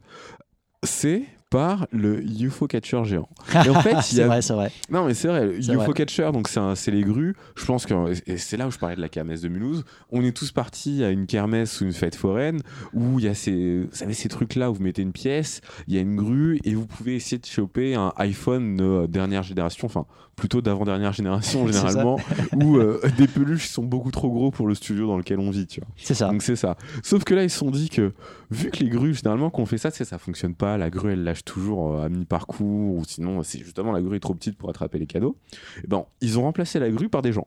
c'est 0.84 1.24
par 1.52 1.86
le 1.92 2.24
UFO 2.24 2.66
Catcher 2.66 3.04
géant. 3.04 3.28
Et 3.66 3.68
en 3.68 3.80
fait, 3.82 4.00
c'est 4.00 4.22
a 4.22 4.26
vrai, 4.26 4.40
c'est 4.40 4.54
vrai. 4.54 4.72
non, 4.90 5.04
mais 5.04 5.14
c'est 5.14 5.28
vrai, 5.28 5.46
le 5.46 5.58
UFO 5.58 5.74
vrai. 5.74 5.92
Catcher, 5.92 6.30
donc 6.32 6.48
c'est 6.48 6.90
les 6.90 7.02
grues. 7.02 7.36
Je 7.56 7.64
pense 7.66 7.84
que, 7.84 7.92
et 8.26 8.38
c'est 8.38 8.56
là 8.56 8.66
où 8.66 8.70
je 8.70 8.78
parlais 8.78 8.96
de 8.96 9.00
la 9.00 9.10
kermesse 9.10 9.42
de 9.42 9.48
Mulhouse. 9.48 9.84
On 10.10 10.24
est 10.24 10.34
tous 10.34 10.50
partis 10.50 11.04
à 11.04 11.10
une 11.10 11.26
kermesse 11.26 11.80
ou 11.80 11.84
une 11.84 11.92
fête 11.92 12.16
foraine 12.16 12.60
où 12.94 13.18
il 13.18 13.26
y 13.26 13.28
a 13.28 13.34
ces, 13.34 13.82
vous 13.82 13.94
savez, 13.94 14.14
ces 14.14 14.30
trucs-là 14.30 14.70
où 14.70 14.74
vous 14.74 14.82
mettez 14.82 15.02
une 15.02 15.12
pièce, 15.12 15.60
il 15.86 15.94
y 15.94 15.98
a 15.98 16.00
une 16.00 16.16
grue 16.16 16.58
et 16.64 16.74
vous 16.74 16.86
pouvez 16.86 17.16
essayer 17.16 17.38
de 17.38 17.46
choper 17.46 17.94
un 17.94 18.12
iPhone 18.16 18.76
de 18.76 19.06
dernière 19.06 19.42
génération, 19.42 19.86
enfin 19.86 20.06
plutôt 20.36 20.60
d'avant-dernière 20.60 21.12
génération 21.12 21.66
C'est 21.66 21.72
généralement, 21.72 22.18
où 22.54 22.76
euh, 22.76 23.00
des 23.16 23.26
peluches 23.26 23.68
sont 23.68 23.82
beaucoup 23.82 24.10
trop 24.10 24.30
gros 24.30 24.50
pour 24.50 24.66
le 24.66 24.74
studio 24.74 25.06
dans 25.06 25.16
lequel 25.16 25.38
on 25.38 25.50
vit, 25.50 25.66
tu 25.66 25.80
vois. 25.80 25.88
C'est 25.96 26.14
ça. 26.14 26.28
Donc 26.28 26.42
c'est 26.42 26.56
ça. 26.56 26.76
Sauf 27.02 27.24
que 27.24 27.34
là, 27.34 27.44
ils 27.44 27.50
se 27.50 27.58
sont 27.58 27.70
dit 27.70 27.88
que, 27.88 28.12
vu 28.50 28.70
que 28.70 28.78
les 28.82 28.88
grues, 28.88 29.14
généralement, 29.14 29.50
qu'on 29.50 29.66
fait 29.66 29.78
ça, 29.78 29.90
sais, 29.90 30.04
ça 30.04 30.18
fonctionne 30.18 30.54
pas. 30.54 30.78
La 30.78 30.90
grue, 30.90 31.12
elle 31.12 31.24
lâche 31.24 31.44
toujours 31.44 31.94
euh, 31.94 32.04
à 32.04 32.08
mi-parcours, 32.08 32.96
ou 32.96 33.04
sinon, 33.06 33.42
c'est 33.42 33.58
justement 33.58 33.92
la 33.92 34.00
grue 34.00 34.16
est 34.16 34.20
trop 34.20 34.34
petite 34.34 34.56
pour 34.56 34.70
attraper 34.70 34.98
les 34.98 35.06
cadeaux. 35.06 35.36
Et 35.84 35.86
ben, 35.86 36.04
ils 36.20 36.38
ont 36.38 36.42
remplacé 36.42 36.78
la 36.78 36.90
grue 36.90 37.08
par 37.08 37.22
des 37.22 37.32
gens 37.32 37.46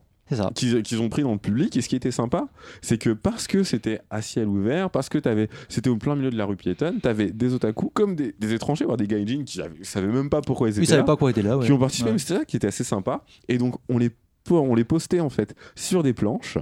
Qu'ils 0.54 0.82
qu'ils 0.82 1.00
ont 1.00 1.08
pris 1.08 1.22
dans 1.22 1.32
le 1.32 1.38
public. 1.38 1.76
Et 1.76 1.80
ce 1.82 1.88
qui 1.88 1.96
était 1.96 2.10
sympa, 2.10 2.48
c'est 2.82 2.98
que 2.98 3.10
parce 3.10 3.46
que 3.46 3.62
c'était 3.62 4.00
à 4.10 4.22
ciel 4.22 4.48
ouvert, 4.48 4.90
parce 4.90 5.08
que 5.08 5.18
t'avais- 5.18 5.48
c'était 5.68 5.90
au 5.90 5.96
plein 5.96 6.16
milieu 6.16 6.30
de 6.30 6.36
la 6.36 6.44
rue 6.44 6.56
piétonne, 6.56 7.00
t'avais 7.00 7.30
des 7.30 7.54
otaku 7.54 7.90
comme 7.90 8.16
des, 8.16 8.34
des 8.38 8.52
étrangers, 8.54 8.84
voire 8.84 8.96
des 8.96 9.06
gaijins 9.06 9.44
qui 9.44 9.60
avaient- 9.60 9.84
savaient 9.84 10.06
même 10.12 10.28
pas 10.30 10.40
pourquoi 10.40 10.68
ils 10.68 10.72
étaient 10.72 10.82
Ils 10.82 10.86
savaient 10.86 10.98
là 11.00 11.04
pas 11.04 11.16
quoi 11.16 11.30
était 11.30 11.42
là. 11.42 11.56
ouais. 11.58 11.64
qui 11.66 11.72
ont 11.72 11.78
participé, 11.78 12.08
Ouais. 12.08 12.12
mais 12.14 12.18
c'était 12.18 12.34
ça 12.40 12.44
qui 12.44 12.56
était 12.56 12.66
assez 12.66 12.84
sympa. 12.84 13.24
Et 13.48 13.58
donc, 13.58 13.76
on 13.88 13.98
les, 13.98 14.10
on 14.50 14.74
les 14.74 14.84
postait 14.84 15.20
en 15.20 15.30
fait 15.30 15.54
sur 15.74 16.02
des 16.02 16.12
planches. 16.12 16.58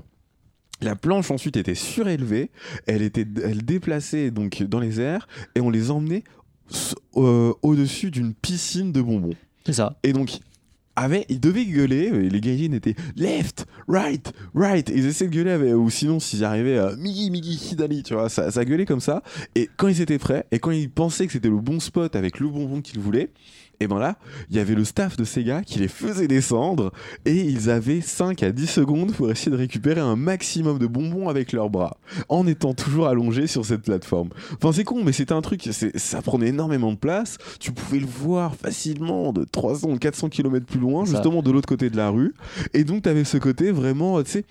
La 0.83 0.97
planche 0.97 1.31
ensuite 1.31 1.57
était 1.57 1.75
surélevée, 1.77 2.51
elle 2.87 3.01
était 3.03 3.27
elle 3.43 3.65
déplaçait 3.65 4.31
donc 4.31 4.63
dans 4.65 4.81
les 4.81 5.01
airs 5.01 5.29
et 5.55 5.61
on 5.61 5.71
les 5.71 5.91
emmenait 5.91 6.25
euh, 7.17 7.53
au-dessus 7.63 8.11
d'une 8.11 8.35
piscine 8.35 8.93
de 8.93 9.01
bonbons. 9.01 9.35
C'est 9.65 9.73
ça. 9.75 9.97
Et 10.03 10.13
donc, 10.13 10.39
avait, 10.97 11.27
ils 11.29 11.41
devaient 11.41 11.65
gueuler, 11.65 12.07
et 12.07 12.29
les 12.31 12.41
gaijins 12.41 12.73
étaient 12.73 12.95
left, 13.17 13.67
right, 13.89 14.33
right, 14.55 14.89
ils 14.95 15.07
essayaient 15.07 15.31
de 15.31 15.35
gueuler, 15.35 15.51
avec- 15.51 15.75
ou 15.75 15.91
sinon 15.91 16.21
s'ils 16.21 16.45
arrivaient 16.45 16.79
à 16.79 16.95
Migi, 16.97 17.31
Migi, 17.31 17.71
Hidali, 17.73 18.03
tu 18.03 18.15
vois, 18.15 18.29
ça, 18.29 18.51
ça 18.51 18.65
gueulait 18.65 18.87
comme 18.87 19.01
ça. 19.01 19.23
Et 19.55 19.69
quand 19.77 19.89
ils 19.89 20.01
étaient 20.01 20.19
prêts, 20.19 20.47
et 20.53 20.59
quand 20.59 20.71
ils 20.71 20.91
pensaient 20.91 21.27
que 21.27 21.33
c'était 21.33 21.49
le 21.49 21.59
bon 21.59 21.81
spot 21.81 22.15
avec 22.17 22.39
le 22.41 22.49
bonbon 22.49 22.81
qu'ils 22.81 23.01
voulaient, 23.01 23.31
et 23.85 23.87
ben 23.87 23.99
là, 23.99 24.17
il 24.51 24.57
y 24.57 24.59
avait 24.59 24.75
le 24.75 24.85
staff 24.85 25.17
de 25.17 25.25
Sega 25.25 25.63
qui 25.63 25.79
les 25.79 25.89
faisait 25.89 26.27
descendre, 26.27 26.91
et 27.25 27.37
ils 27.37 27.69
avaient 27.71 28.01
5 28.01 28.43
à 28.43 28.51
10 28.51 28.67
secondes 28.67 29.13
pour 29.13 29.31
essayer 29.31 29.53
de 29.53 29.57
récupérer 29.57 30.01
un 30.01 30.17
maximum 30.17 30.79
de 30.79 30.87
bonbons 30.87 31.29
avec 31.29 31.53
leurs 31.53 31.69
bras, 31.69 31.99
en 32.29 32.47
étant 32.47 32.73
toujours 32.73 33.07
allongés 33.07 33.47
sur 33.47 33.65
cette 33.65 33.83
plateforme. 33.83 34.31
Enfin, 34.55 34.73
c'est 34.73 34.85
con, 34.85 35.05
mais 35.05 35.13
c'était 35.13 35.35
un 35.35 35.43
truc, 35.43 35.69
ça 35.97 36.23
prenait 36.23 36.49
énormément 36.49 36.93
de 36.93 36.97
place. 36.97 37.37
Tu 37.61 37.73
pouvais 37.73 37.99
le 37.99 38.07
voir 38.07 38.55
facilement 38.57 39.33
de 39.33 39.45
300 39.45 39.91
ou 39.91 39.99
400 39.99 40.31
km 40.31 40.65
plus 40.65 40.81
loin, 40.81 41.05
justement 41.05 41.43
de 41.43 41.51
l'autre 41.51 41.69
côté 41.69 41.91
de 41.91 41.97
la 41.97 42.09
rue. 42.09 42.35
Et 42.73 42.85
donc, 42.85 43.03
tu 43.03 43.09
avais 43.09 43.25
ce 43.25 43.37
côté 43.37 43.71
vraiment, 43.71 44.23
tu 44.23 44.31
sais, 44.31 44.45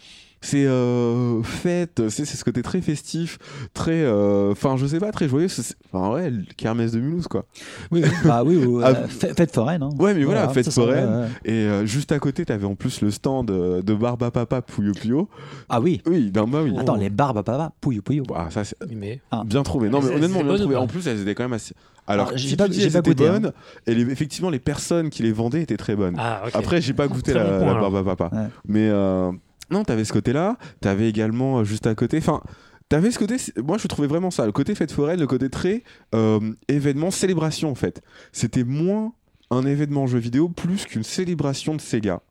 c'est 0.46 0.66
euh, 0.66 1.42
fête, 1.44 2.10
c'est 2.10 2.26
c'est 2.26 2.38
ce 2.38 2.44
côté 2.44 2.62
très 2.62 2.82
festif, 2.82 3.38
très. 3.74 4.04
euh, 4.04 4.52
Enfin, 4.52 4.76
je 4.78 4.86
sais 4.86 5.00
pas, 5.00 5.12
très 5.12 5.28
joyeux. 5.30 5.48
Enfin, 5.92 6.14
ouais, 6.14 6.30
le 6.30 6.44
kermesse 6.58 6.92
de 6.92 7.00
Mulhouse, 7.00 7.28
quoi. 7.28 7.46
Oui, 7.92 8.02
oui. 8.04 8.10
bah 8.26 8.44
oui, 8.46 8.58
ou, 8.58 8.82
euh, 8.84 8.84
Ah, 8.86 9.08
fête 9.08 9.38
fête 9.38 9.54
foraine. 9.54 9.82
hein. 9.84 9.90
Ouais, 9.98 10.14
mais 10.14 10.24
voilà, 10.24 10.50
fête 10.50 10.66
ouais, 10.68 10.72
foraine. 10.72 11.10
ouais. 11.10 11.28
Et 11.46 11.54
euh, 11.68 11.86
juste 11.86 12.12
à 12.12 12.20
côté, 12.20 12.46
tu 12.46 12.52
avais 12.52 12.66
en 12.66 12.76
plus 12.76 13.02
le 13.02 13.10
stand 13.12 13.48
de 13.48 13.94
Barba 13.94 14.32
Papa 14.32 14.62
Puyo 14.62 14.92
Puyo. 14.94 15.30
Ah 15.70 15.80
oui. 15.80 16.02
Oui, 16.06 16.30
ben 16.32 16.46
bah 16.46 16.60
oui. 16.64 16.74
Attends, 16.78 16.96
les 16.96 17.10
barbes 17.10 17.38
à 17.38 17.44
papa, 17.44 17.72
pouillou 17.82 18.02
pouillou. 18.02 18.24
Ah, 18.36 18.48
ça, 18.50 18.64
c'est 18.64 18.76
mais 18.94 19.22
bien 19.46 19.64
trouvé. 19.64 19.90
Non, 19.90 20.02
Mais 20.02 20.12
honnêtement, 20.16 20.44
bien 20.44 20.58
trouvé. 20.58 20.76
En 20.76 20.88
plus, 20.88 21.08
elles 21.08 21.22
étaient 21.22 21.36
quand 21.36 21.44
même 21.44 21.54
assez. 21.54 21.74
Alors, 22.06 22.28
Alors, 22.28 22.38
j'ai 22.38 22.58
pas- 22.58 22.68
dis 22.68 22.90
pas 22.90 23.02
goûté, 23.02 23.28
hein. 23.30 23.40
bonnes, 23.40 23.54
et 23.88 23.96
les- 23.96 24.12
effectivement, 24.12 24.50
les 24.50 24.60
personnes 24.60 25.10
qui 25.10 25.24
les 25.24 25.32
vendaient 25.32 25.62
étaient 25.62 25.78
très 25.78 25.96
bonnes. 25.96 26.16
ah, 26.20 26.42
ok. 26.46 26.52
Après, 26.54 26.82
j'ai 26.82 26.92
pas 26.94 27.08
goûté 27.08 27.34
la, 27.34 27.44
bon 27.46 27.50
point, 27.60 27.66
la 27.68 27.72
alors. 27.78 27.92
barbe 27.92 28.08
à 28.10 28.16
papa. 28.16 28.36
Ouais. 28.36 28.48
Mais 28.68 28.90
euh, 28.90 29.32
non, 29.74 29.84
t'avais 29.84 30.06
ce 30.06 30.13
côté-là. 30.13 30.58
T'avais 30.80 31.10
également 31.10 31.60
euh, 31.60 31.63
juste 31.63 31.88
à 31.88 31.96
côté. 31.96 32.18
Enfin, 32.18 32.42
t'avais 32.89 33.12
ce 33.12 33.20
côté. 33.20 33.38
Moi, 33.58 33.77
je 33.77 33.88
trouvais 33.88 34.08
vraiment 34.08 34.32
ça. 34.32 34.46
Le 34.46 34.51
côté 34.51 34.75
fête 34.75 34.92
foraine, 34.92 35.20
le 35.20 35.27
côté 35.27 35.50
très 35.50 35.84
euh, 36.15 36.39
événement, 36.68 37.12
célébration 37.12 37.70
en 37.70 37.75
fait. 37.75 38.01
C'était 38.32 38.63
moins 38.63 39.13
un 39.50 39.65
événement 39.65 40.08
jeu 40.08 40.20
vidéo 40.20 40.48
plus 40.48 40.86
qu'une 40.86 41.03
célébration 41.03 41.75
de 41.75 41.82
Sega. 41.82 42.22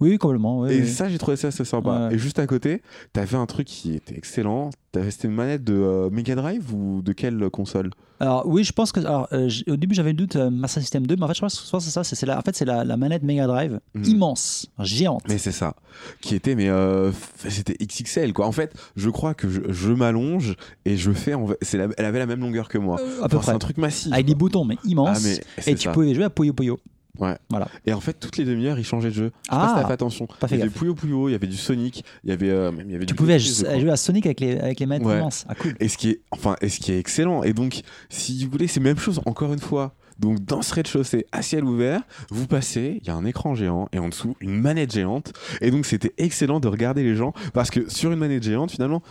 Oui, 0.00 0.16
complètement. 0.18 0.60
oui, 0.60 0.72
Et 0.72 0.80
oui. 0.82 0.88
ça, 0.88 1.08
j'ai 1.08 1.18
trouvé 1.18 1.36
ça 1.36 1.48
assez 1.48 1.64
sympa. 1.64 2.08
Ouais. 2.08 2.14
Et 2.14 2.18
juste 2.18 2.38
à 2.38 2.46
côté, 2.46 2.82
t'avais 3.12 3.36
un 3.36 3.46
truc 3.46 3.66
qui 3.66 3.94
était 3.94 4.16
excellent. 4.16 4.70
T'avais 4.92 5.10
c'était 5.10 5.28
une 5.28 5.34
manette 5.34 5.62
de 5.62 5.74
euh, 5.74 6.10
Mega 6.10 6.34
Drive 6.34 6.74
ou 6.74 7.00
de 7.02 7.12
quelle 7.12 7.48
console? 7.50 7.90
Alors 8.18 8.46
oui, 8.46 8.64
je 8.64 8.72
pense 8.72 8.90
que 8.92 9.00
alors, 9.00 9.28
euh, 9.32 9.48
au 9.68 9.76
début 9.76 9.94
j'avais 9.94 10.10
le 10.10 10.16
doute 10.16 10.36
euh, 10.36 10.50
Master 10.50 10.82
System 10.82 11.06
2, 11.06 11.16
mais 11.16 11.22
en 11.22 11.28
fait 11.28 11.34
je 11.34 11.40
pense, 11.40 11.70
que 11.70 11.78
c'est 11.80 11.90
ça. 11.90 12.02
C'est 12.04 12.26
la, 12.26 12.38
en 12.38 12.42
fait 12.42 12.54
c'est 12.56 12.64
la, 12.64 12.84
la 12.84 12.96
manette 12.96 13.22
Mega 13.22 13.46
Drive 13.46 13.78
Mhm. 13.94 14.04
immense, 14.04 14.66
géante. 14.80 15.22
Mais 15.28 15.38
c'est 15.38 15.52
ça. 15.52 15.74
Qui 16.20 16.34
était, 16.34 16.54
mais 16.54 16.68
euh, 16.68 17.12
c'était 17.48 17.74
XXL 17.82 18.32
quoi. 18.32 18.46
En 18.46 18.52
fait, 18.52 18.74
je 18.96 19.08
crois 19.10 19.34
que 19.34 19.48
je, 19.48 19.60
je 19.68 19.92
m'allonge 19.92 20.56
et 20.84 20.96
je 20.96 21.12
fais. 21.12 21.34
En... 21.34 21.46
la- 21.46 21.88
elle 21.96 22.04
avait 22.04 22.18
la 22.18 22.26
même 22.26 22.40
longueur 22.40 22.68
que 22.68 22.78
moi. 22.78 23.00
Enfin, 23.22 23.40
c'est 23.42 23.50
un 23.52 23.58
truc 23.58 23.78
massif. 23.78 24.12
Avec 24.12 24.26
des 24.26 24.34
boutons 24.34 24.64
mais 24.64 24.76
Ah, 25.06 25.14
mais 25.22 25.40
c'est 25.58 25.70
et 25.72 25.74
tu 25.76 25.88
pouvais 25.90 26.14
jouer 26.14 26.24
à 26.24 26.30
Puyo 26.30 26.52
Puyo. 26.52 26.78
Ouais. 27.20 27.36
Voilà. 27.50 27.68
Et 27.86 27.92
en 27.92 28.00
fait, 28.00 28.14
toutes 28.14 28.36
les 28.38 28.44
demi-heures, 28.44 28.78
il 28.78 28.84
changeait 28.84 29.10
de 29.10 29.14
jeu. 29.14 29.30
Je 29.44 29.50
pas 29.50 29.56
Ah, 29.74 29.80
si 29.82 29.86
fait 29.86 29.92
attention. 29.92 30.26
pas 30.26 30.48
fait 30.48 30.56
il 30.56 30.58
y 30.58 30.62
avait. 30.62 30.70
Puyo 30.70 30.94
Puyo, 30.94 31.28
il 31.28 31.32
y 31.32 31.34
avait 31.34 31.46
du 31.46 31.56
Sonic, 31.56 32.04
il 32.24 32.30
y 32.30 32.32
avait, 32.32 32.50
euh, 32.50 32.72
même, 32.72 32.86
il 32.88 32.92
y 32.92 32.96
avait 32.96 33.04
Tu 33.06 33.12
du 33.12 33.16
pouvais 33.16 33.38
jouer 33.38 33.90
à 33.90 33.96
Sonic 33.96 34.26
avec 34.26 34.40
les, 34.40 34.58
avec 34.58 34.80
les 34.80 34.86
manettes 34.86 35.06
Ouais. 35.06 35.20
Ah 35.48 35.54
cool. 35.54 35.74
Et 35.80 35.88
ce 35.88 35.96
qui 35.98 36.10
est, 36.10 36.20
enfin, 36.30 36.56
et 36.60 36.68
ce 36.68 36.80
qui 36.80 36.92
est 36.92 36.98
excellent. 36.98 37.42
Et 37.42 37.52
donc, 37.52 37.82
si 38.08 38.44
vous 38.44 38.50
voulez, 38.50 38.66
c'est 38.66 38.80
même 38.80 38.98
chose 38.98 39.20
encore 39.26 39.52
une 39.52 39.60
fois. 39.60 39.94
Donc, 40.18 40.44
dans 40.44 40.60
ce 40.60 40.74
rez-de-chaussée 40.74 41.26
à 41.32 41.40
ciel 41.40 41.64
ouvert, 41.64 42.02
vous 42.30 42.46
passez, 42.46 42.98
il 43.00 43.06
y 43.06 43.10
a 43.10 43.14
un 43.14 43.24
écran 43.24 43.54
géant 43.54 43.88
et 43.92 43.98
en 43.98 44.08
dessous 44.08 44.36
une 44.40 44.60
manette 44.60 44.92
géante. 44.92 45.32
Et 45.62 45.70
donc, 45.70 45.86
c'était 45.86 46.12
excellent 46.18 46.60
de 46.60 46.68
regarder 46.68 47.02
les 47.02 47.16
gens 47.16 47.32
parce 47.54 47.70
que 47.70 47.88
sur 47.90 48.12
une 48.12 48.18
manette 48.18 48.42
géante, 48.42 48.70
finalement. 48.70 49.02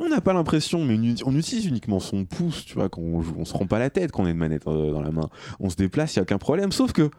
On 0.00 0.08
n'a 0.08 0.20
pas 0.20 0.32
l'impression, 0.32 0.84
mais 0.84 0.96
on 1.26 1.34
utilise 1.34 1.66
uniquement 1.66 1.98
son 1.98 2.24
pouce, 2.24 2.64
tu 2.64 2.74
vois, 2.74 2.88
quand 2.88 3.00
on 3.02 3.20
joue. 3.20 3.34
On 3.36 3.44
se 3.44 3.52
rend 3.52 3.66
pas 3.66 3.80
la 3.80 3.90
tête 3.90 4.12
quand 4.12 4.22
on 4.22 4.26
a 4.26 4.30
une 4.30 4.36
manette 4.36 4.62
euh, 4.68 4.92
dans 4.92 5.00
la 5.02 5.10
main. 5.10 5.28
On 5.58 5.70
se 5.70 5.74
déplace, 5.74 6.14
il 6.14 6.18
n'y 6.18 6.20
a 6.20 6.22
aucun 6.22 6.38
problème. 6.38 6.70
Sauf 6.70 6.92
que 6.92 7.10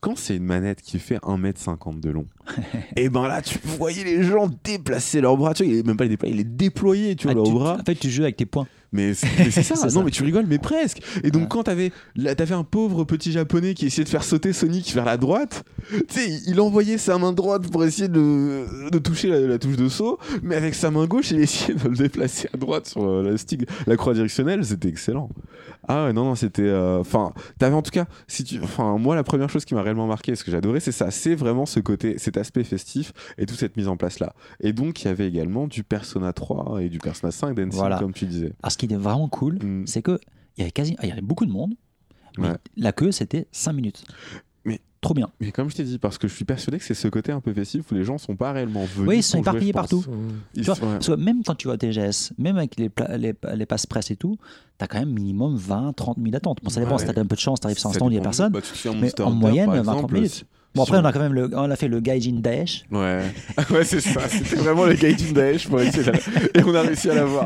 quand 0.00 0.16
c'est 0.16 0.36
une 0.36 0.44
manette 0.44 0.80
qui 0.82 0.98
fait 0.98 1.18
1m50 1.18 2.00
de 2.00 2.10
long, 2.10 2.26
et 2.96 3.08
ben 3.08 3.26
là, 3.28 3.42
tu 3.42 3.58
voyais 3.64 4.04
les 4.04 4.22
gens 4.22 4.48
déplacer 4.64 5.20
leurs 5.20 5.36
bras. 5.36 5.54
Tu 5.54 5.64
vois, 5.64 5.82
même 5.82 5.96
pas 5.96 6.04
les 6.04 6.10
déplacer, 6.10 6.34
ils 6.34 6.36
les 6.38 7.14
tu 7.16 7.24
vois, 7.24 7.32
Ah, 7.32 7.34
leurs 7.34 7.44
tu- 7.44 7.52
bras. 7.52 7.78
En 7.80 7.84
fait 7.84 7.94
tu 7.94 8.10
joues 8.10 8.22
avec 8.22 8.36
tes 8.36 8.46
poings. 8.46 8.66
Mais 8.90 9.12
c'est 9.12 9.26
ça. 9.62 9.74
C'est 9.76 9.84
non, 9.86 9.90
ça. 9.90 10.02
mais 10.02 10.10
tu 10.10 10.22
rigoles, 10.22 10.46
mais 10.48 10.56
presque. 10.58 11.02
Et 11.22 11.30
donc, 11.30 11.42
Ouais. 11.42 11.48
quand 11.50 11.62
t'avais 11.64 12.54
un 12.54 12.64
pauvre 12.64 13.04
petit 13.04 13.32
japonais 13.32 13.74
qui 13.74 13.84
essayait 13.84 14.04
de 14.04 14.08
faire 14.08 14.24
sauter 14.24 14.54
Sonic 14.54 14.94
vers 14.94 15.04
la 15.04 15.18
droite, 15.18 15.62
tu 15.90 15.98
sais, 16.08 16.40
il- 16.46 16.58
envoyait 16.58 16.96
sa 16.98 17.18
main 17.18 17.32
droite 17.32 17.70
pour 17.70 17.84
essayer 17.84 18.08
de, 18.08 18.90
de 18.90 18.98
toucher 18.98 19.28
la, 19.28 19.40
la 19.40 19.58
touche 19.58 19.76
de 19.76 19.88
saut, 19.90 20.18
mais 20.42 20.56
avec 20.56 20.74
sa 20.74 20.90
main 20.90 21.04
gauche, 21.06 21.30
il 21.32 21.40
essayait 21.40 21.74
de 21.78 21.86
le 21.88 21.96
déplacer 21.96 22.48
à 22.52 22.56
droite 22.56 22.86
sur 22.88 23.04
euh, 23.06 23.22
la 23.30 23.36
stick, 23.36 23.66
la 23.86 23.96
croix 23.96 24.14
directionnelle. 24.14 24.64
C'était 24.64 24.88
excellent. 24.88 25.28
Ah 25.86 26.06
ouais, 26.06 26.12
non, 26.14 26.24
non, 26.24 26.34
c'était. 26.34 26.62
euh, 26.62 26.98
Enfin, 27.00 27.32
t'avais 27.58 27.74
en 27.74 27.82
tout 27.82 27.90
cas, 27.90 28.06
si 28.26 28.42
tu. 28.44 28.58
Enfin, 28.62 28.96
moi, 28.98 29.14
la 29.14 29.22
première 29.22 29.48
chose 29.50 29.64
qui 29.66 29.74
m'a 29.74 29.82
réellement 29.82 30.06
marqué, 30.06 30.34
ce 30.34 30.44
que 30.44 30.50
j'adorais, 30.50 30.80
c'est 30.80 30.92
ça. 30.92 31.10
C'est 31.10 31.34
vraiment 31.34 31.64
ce 31.66 31.80
côté, 31.80 32.16
aspect 32.38 32.64
festif 32.64 33.12
et 33.38 33.46
toute 33.46 33.58
cette 33.58 33.76
mise 33.76 33.88
en 33.88 33.96
place 33.96 34.18
là. 34.20 34.32
Et 34.60 34.72
donc, 34.72 35.02
il 35.02 35.06
y 35.06 35.08
avait 35.08 35.28
également 35.28 35.66
du 35.66 35.84
Persona 35.84 36.32
3 36.32 36.82
et 36.82 36.88
du 36.88 36.98
Persona 36.98 37.30
5 37.30 37.54
Dancing, 37.54 37.72
Voilà. 37.78 37.98
comme 37.98 38.12
tu 38.12 38.26
disais. 38.26 38.52
Alors 38.62 38.72
ce 38.72 38.78
qui 38.78 38.86
était 38.86 38.96
vraiment 38.96 39.28
cool, 39.28 39.58
Mm. 39.62 39.86
c'est 39.86 40.02
que 40.02 40.18
il 40.56 40.60
y 40.60 40.62
avait 40.62 40.70
quasi, 40.72 40.96
il 41.02 41.08
y 41.08 41.12
avait 41.12 41.20
beaucoup 41.20 41.46
de 41.46 41.52
monde. 41.52 41.74
Mais 42.38 42.48
Ouais. 42.50 42.56
la 42.76 42.92
queue 42.92 43.10
c'était 43.12 43.46
5 43.52 43.72
minutes. 43.72 44.04
Mais- 44.64 44.80
trop 45.00 45.14
bien. 45.14 45.28
Mais 45.40 45.50
comme 45.52 45.70
je 45.70 45.76
t'ai 45.76 45.84
dit, 45.84 45.98
parce 45.98 46.18
que 46.18 46.28
je 46.28 46.34
suis 46.34 46.44
persuadé 46.44 46.78
que 46.78 46.84
c'est 46.84 46.94
ce 46.94 47.08
côté 47.08 47.32
un 47.32 47.40
peu 47.40 47.52
festif 47.54 47.90
où 47.90 47.94
les 47.94 48.04
gens 48.04 48.18
sont 48.18 48.36
pas 48.36 48.52
réellement 48.52 48.84
venus. 48.84 49.08
Oui, 49.08 49.16
ils 49.18 49.22
sont 49.22 49.38
éparpillés 49.38 49.72
partout. 49.72 50.04
Ils 50.54 50.62
Tu 50.64 50.70
vois, 50.70 51.00
sont- 51.00 51.16
même 51.16 51.42
quand 51.44 51.54
tu 51.54 51.68
vas 51.68 51.74
au 51.74 51.76
TGS, 51.76 52.32
même 52.38 52.56
avec 52.58 52.76
les, 52.76 52.90
les, 53.16 53.34
les 53.54 53.66
passes 53.66 53.86
presse 53.86 54.10
et 54.10 54.16
tout, 54.16 54.36
t'as 54.76 54.86
quand 54.88 54.98
même 54.98 55.10
minimum 55.12 55.56
20, 55.56 55.92
30 55.94 56.18
000 56.22 56.34
attentes. 56.36 56.58
Bon, 56.62 56.70
ça 56.70 56.80
dépend, 56.80 56.96
Ouais. 56.96 57.06
si 57.06 57.12
t'as 57.12 57.20
un 57.20 57.26
peu 57.26 57.36
de 57.36 57.40
chance, 57.40 57.60
t'arrives 57.60 57.78
sans 57.78 57.90
Ça 57.90 57.96
stand, 57.96 58.10
il 58.10 58.14
n'y 58.16 58.18
a 58.18 58.22
personne. 58.22 58.52
bah, 58.52 58.60
tu 58.60 58.88
Mais 59.00 59.20
en 59.20 59.30
moyenne, 59.30 59.66
par 59.66 59.74
20-30 59.76 59.94
exemple, 59.96 60.14
minutes. 60.14 60.44
Bon, 60.78 60.84
après, 60.84 60.98
on 60.98 61.04
a 61.04 61.12
quand 61.12 61.20
même 61.20 61.34
le, 61.34 61.50
on 61.52 61.70
a 61.70 61.76
fait 61.76 61.88
le 61.88 62.00
Gaijin 62.00 62.40
Daesh. 62.40 62.84
Ouais, 62.90 63.22
ouais 63.70 63.84
c'est 63.84 64.00
ça. 64.00 64.20
C'était 64.28 64.56
vraiment 64.56 64.84
le 64.86 64.94
Gaijin 64.94 65.32
Daesh 65.32 65.68
pour 65.68 65.80
essayer 65.80 66.04
de 66.04 66.58
Et 66.58 66.62
on 66.64 66.74
a 66.74 66.82
réussi 66.82 67.10
à 67.10 67.14
l'avoir. 67.16 67.44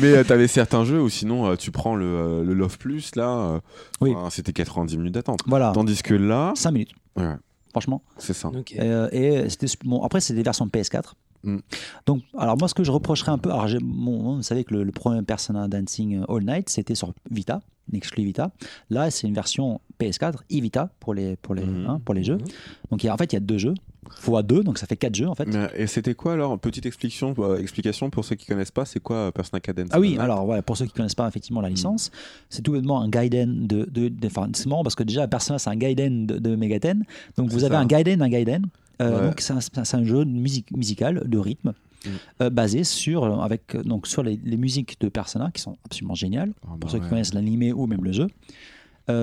Mais 0.00 0.12
euh, 0.12 0.24
t'avais 0.24 0.46
certains 0.48 0.84
jeux 0.84 1.00
où 1.00 1.08
sinon 1.08 1.46
euh, 1.50 1.56
tu 1.56 1.70
prends 1.70 1.96
le, 1.96 2.04
euh, 2.06 2.44
le 2.44 2.54
Love 2.54 2.78
Plus, 2.78 3.16
là, 3.16 3.28
euh, 3.28 3.60
Oui. 4.00 4.14
c'était 4.30 4.52
90 4.52 4.96
minutes 4.98 5.14
d'attente. 5.14 5.40
Voilà, 5.46 5.72
Tandis 5.74 6.02
que 6.02 6.14
là, 6.14 6.52
5 6.54 6.70
minutes, 6.70 6.92
ouais, 7.16 7.24
franchement. 7.70 8.02
c'est 8.18 8.34
ça. 8.34 8.50
Euh, 8.78 9.08
et 9.12 9.48
c'était 9.48 9.66
bon, 9.84 10.02
après, 10.02 10.20
c'est 10.20 10.34
des 10.34 10.42
versions 10.42 10.66
PS4. 10.66 11.14
Mm. 11.44 11.58
Donc, 12.06 12.22
alors 12.38 12.56
moi, 12.58 12.68
ce 12.68 12.74
que 12.74 12.84
je 12.84 12.90
reprocherais 12.90 13.32
un 13.32 13.38
peu, 13.38 13.50
alors 13.50 13.66
bon, 13.82 14.36
vous 14.36 14.42
savez 14.42 14.64
que 14.64 14.74
le, 14.74 14.84
le 14.84 14.92
premier 14.92 15.22
Persona 15.22 15.68
Dancing 15.68 16.22
euh, 16.22 16.34
All 16.34 16.44
Night, 16.44 16.68
c'était 16.70 16.94
sur 16.94 17.12
Vita, 17.30 17.60
exclu 17.92 18.24
Vita. 18.24 18.50
Là, 18.90 19.10
c'est 19.10 19.26
une 19.28 19.34
version 19.34 19.80
PS4 20.00 20.34
et 20.50 20.60
Vita 20.60 20.90
pour 21.00 21.14
les, 21.14 21.36
pour 21.36 21.54
les, 21.54 21.64
Mhm. 21.64 21.86
hein, 21.88 22.00
pour 22.04 22.14
les 22.14 22.24
jeux. 22.24 22.36
Mhm. 22.38 22.44
Donc, 22.90 23.02
il 23.04 23.06
y 23.06 23.10
a, 23.10 23.14
en 23.14 23.16
fait, 23.16 23.32
il 23.32 23.36
y 23.36 23.38
a 23.38 23.40
deux 23.40 23.58
jeux, 23.58 23.74
fois 24.10 24.42
deux, 24.42 24.62
donc 24.62 24.76
ça 24.78 24.86
fait 24.86 24.96
quatre 24.98 25.14
jeux 25.14 25.26
en 25.28 25.34
fait. 25.34 25.46
Mais, 25.46 25.66
Et 25.76 25.86
c'était 25.86 26.14
quoi 26.14 26.34
alors 26.34 26.58
Petite 26.58 26.84
explication, 26.84 27.34
euh, 27.38 27.56
explication 27.58 28.10
pour 28.10 28.22
ceux 28.24 28.34
qui 28.36 28.46
connaissent 28.46 28.70
pas, 28.70 28.84
c'est 28.84 29.00
quoi 29.00 29.16
euh, 29.16 29.30
Persona 29.30 29.60
Cadence 29.60 29.88
Ah 29.92 29.98
oui, 29.98 30.18
alors 30.18 30.44
voilà, 30.44 30.60
pour 30.62 30.76
ceux 30.76 30.84
qui 30.84 30.92
connaissent 30.92 31.14
pas 31.14 31.26
effectivement 31.26 31.62
la 31.62 31.70
licence, 31.70 32.10
c'est 32.50 32.60
tout 32.60 32.72
bêtement 32.72 33.00
un 33.00 33.08
Gaiden 33.08 33.66
de. 33.66 33.88
de, 33.90 34.08
de- 34.08 34.26
enfin, 34.26 34.48
c'est 34.52 34.66
marrant 34.66 34.82
parce 34.82 34.94
que 34.94 35.04
déjà, 35.04 35.26
Persona, 35.26 35.58
c'est 35.58 35.70
un 35.70 35.76
Gaiden 35.76 36.26
de, 36.26 36.38
de 36.38 36.54
Megaten. 36.54 37.02
Donc 37.38 37.48
vous 37.50 37.64
avez 37.64 37.74
ça. 37.74 37.80
un 37.80 37.86
Gaiden, 37.86 38.20
un 38.20 38.28
Gaiden. 38.28 38.66
Euh, 39.02 39.20
Ouais. 39.20 39.26
Donc 39.28 39.40
c'est 39.40 39.94
un, 39.94 40.04
jeu 40.04 40.24
musical, 40.24 41.22
de 41.28 41.38
rythme, 41.38 41.72
Mm. 42.06 42.08
euh, 42.42 42.50
basé 42.50 42.84
sur, 42.84 43.24
euh, 43.24 43.38
avec, 43.38 43.74
euh, 43.74 43.82
donc, 43.82 44.06
sur 44.06 44.22
les, 44.22 44.38
les 44.44 44.58
musiques 44.58 45.00
de 45.00 45.08
Persona 45.08 45.50
qui 45.54 45.62
sont 45.62 45.78
absolument 45.86 46.14
géniales, 46.14 46.52
Ah 46.62 46.66
bah 46.72 46.76
pour 46.80 46.90
ceux 46.90 46.98
qui 46.98 47.04
ouais, 47.04 47.08
connaissent 47.10 47.32
l'animé 47.32 47.72
ou 47.72 47.86
même 47.86 48.04
le 48.04 48.12
jeu, 48.12 48.26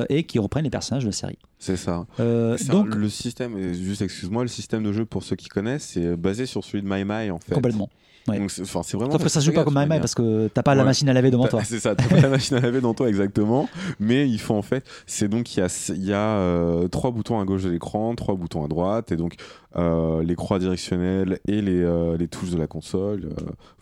et 0.09 0.23
qui 0.23 0.39
reprennent 0.39 0.63
les 0.63 0.69
personnages 0.71 1.03
de 1.03 1.09
la 1.09 1.13
série. 1.13 1.37
C'est 1.59 1.77
ça. 1.77 2.05
Donc, 2.17 2.87
un- 2.87 2.95
le 2.95 3.09
système, 3.09 3.73
juste 3.73 4.01
excuse-moi, 4.01 4.43
le 4.43 4.47
système 4.47 4.83
de 4.83 4.91
jeu 4.93 5.05
pour 5.05 5.21
ceux 5.23 5.35
qui 5.35 5.47
connaissent, 5.47 5.89
c'est 5.93 6.15
basé 6.15 6.45
sur 6.47 6.63
celui 6.63 6.81
de 6.83 6.87
My 6.87 7.03
My 7.05 7.29
en 7.31 7.39
fait. 7.39 7.53
complètement. 7.53 7.89
Ouais. 8.27 8.39
Donc 8.39 8.51
c'est 8.51 8.61
enfin, 8.61 8.81
c'est 8.83 8.97
vraiment. 8.97 9.11
Sauf 9.11 9.23
que 9.23 9.29
ça 9.29 9.41
se 9.41 9.45
joue 9.45 9.53
pas 9.53 9.63
comme 9.63 9.77
My 9.77 9.87
parce 9.99 10.15
que 10.15 10.47
t'as 10.47 10.63
pas 10.63 10.75
la 10.75 10.83
machine 10.83 11.09
à 11.09 11.13
laver 11.13 11.31
devant 11.31 11.47
toi. 11.47 11.63
C'est 11.65 11.79
ça, 11.79 11.95
t'as 11.95 12.07
pas 12.07 12.19
la 12.19 12.29
machine 12.29 12.57
à 12.57 12.59
laver 12.59 12.81
dans 12.81 12.93
toi 12.93 13.07
exactement, 13.07 13.69
mais 13.99 14.27
il 14.27 14.39
faut 14.39 14.55
en 14.55 14.61
fait, 14.61 14.85
c'est 15.05 15.27
donc 15.27 15.55
il 15.55 15.59
y 15.59 15.63
a, 15.63 15.89
il 15.89 16.05
y 16.05 16.13
a 16.13 16.35
euh, 16.37 16.87
trois 16.87 17.11
boutons 17.11 17.39
à 17.39 17.45
gauche 17.45 17.63
de 17.63 17.69
l'écran, 17.69 18.15
trois 18.15 18.35
boutons 18.35 18.65
à 18.65 18.67
droite, 18.67 19.11
et 19.11 19.15
donc 19.15 19.35
euh, 19.77 20.23
les 20.23 20.35
croix 20.35 20.59
directionnelles 20.59 21.39
et 21.47 21.61
les, 21.61 21.81
euh, 21.81 22.17
les 22.17 22.27
touches 22.27 22.51
de 22.51 22.57
la 22.57 22.67
console 22.67 23.29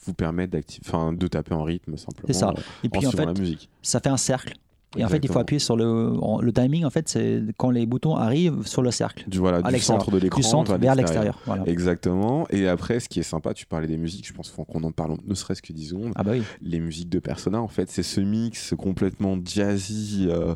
vous 0.06 0.14
permettent 0.14 0.52
de 0.52 1.28
taper 1.28 1.54
en 1.54 1.64
rythme 1.64 1.98
simplement. 1.98 2.28
C'est 2.28 2.34
ça. 2.34 2.54
Et 2.84 2.90
puis 2.90 3.06
en 3.06 3.12
fait, 3.12 3.26
la 3.26 3.34
musique. 3.34 3.70
ça 3.82 4.00
fait 4.00 4.10
un 4.10 4.18
cercle. 4.18 4.54
Et 4.98 5.06
en 5.06 5.08
fait, 5.08 5.20
il 5.22 5.30
faut 5.32 5.38
appuyer 5.40 5.60
sur 5.60 5.76
le, 5.78 6.14
le 6.42 6.52
timing. 6.52 6.84
En 6.84 6.90
fait, 6.90 7.08
c'est 7.08 7.44
quand 7.58 7.70
les 7.70 7.86
boutons 7.86 8.16
arrivent 8.16 8.66
sur 8.66 8.82
le 8.82 8.90
cercle, 8.90 9.24
Du 9.28 9.38
voilà, 9.38 9.58
à 9.58 9.62
du 9.62 9.72
l'extérieur. 9.74 10.02
centre 10.04 10.12
de 10.12 10.18
l'écran 10.18 10.38
du 10.40 10.44
centre 10.44 10.78
vers 10.78 10.96
l'extérieur. 10.96 11.40
Voilà. 11.46 11.64
Exactement. 11.68 12.48
Et 12.50 12.68
après, 12.68 13.00
ce 13.00 13.08
qui 13.08 13.20
est 13.20 13.24
sympa, 13.24 13.54
tu 13.54 13.68
parlais 13.68 13.86
des 13.88 13.98
musiques, 13.98 14.28
je 14.28 14.34
pense 14.34 14.50
qu'on 14.52 14.84
en 14.84 14.92
parle 14.92 15.18
ne 15.28 15.36
serait-ce 15.36 15.62
que 15.62 15.74
10 15.74 15.90
secondes. 15.90 16.12
Ah 16.16 16.24
bah 16.24 16.32
oui. 16.34 16.42
Les 16.64 16.80
musiques 16.80 17.10
de 17.10 17.20
Persona, 17.20 17.62
en 17.62 17.68
fait, 17.68 17.90
c'est 17.92 18.02
ce 18.04 18.20
mix 18.20 18.74
complètement 18.78 19.38
jazzy, 19.44 20.28
euh, 20.30 20.56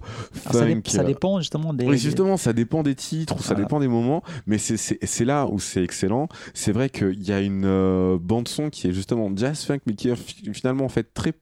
ça, 0.51 0.65
dé- 0.65 0.73
funk. 0.73 0.81
ça 0.87 1.01
euh, 1.01 1.05
dépend 1.05 1.39
justement 1.39 1.73
des. 1.73 1.85
Oui, 1.85 1.97
justement, 1.99 2.35
ça 2.37 2.53
dépend 2.53 2.81
des 2.81 2.95
titres, 2.95 3.39
ça 3.43 3.53
dépend 3.53 3.79
des 3.79 3.87
moments, 3.87 4.23
mais 4.47 4.57
c'est- 4.57 5.23
là 5.23 5.47
où 5.47 5.59
c'est 5.59 5.83
excellent. 5.83 6.27
C'est 6.55 6.71
vrai 6.71 6.89
qu'il 6.89 7.23
y 7.23 7.31
a 7.31 7.39
une 7.39 7.65
euh, 7.65 8.17
bande-son 8.19 8.69
qui 8.71 8.87
est 8.87 8.93
justement 8.93 9.31
jazz 9.35 9.63
funk, 9.63 9.79
mais 9.85 9.93
qui 9.93 10.09
est 10.09 10.15
fi- 10.15 10.51
finalement 10.53 10.85
en 10.85 10.89
fait 10.89 11.13
très. 11.13 11.33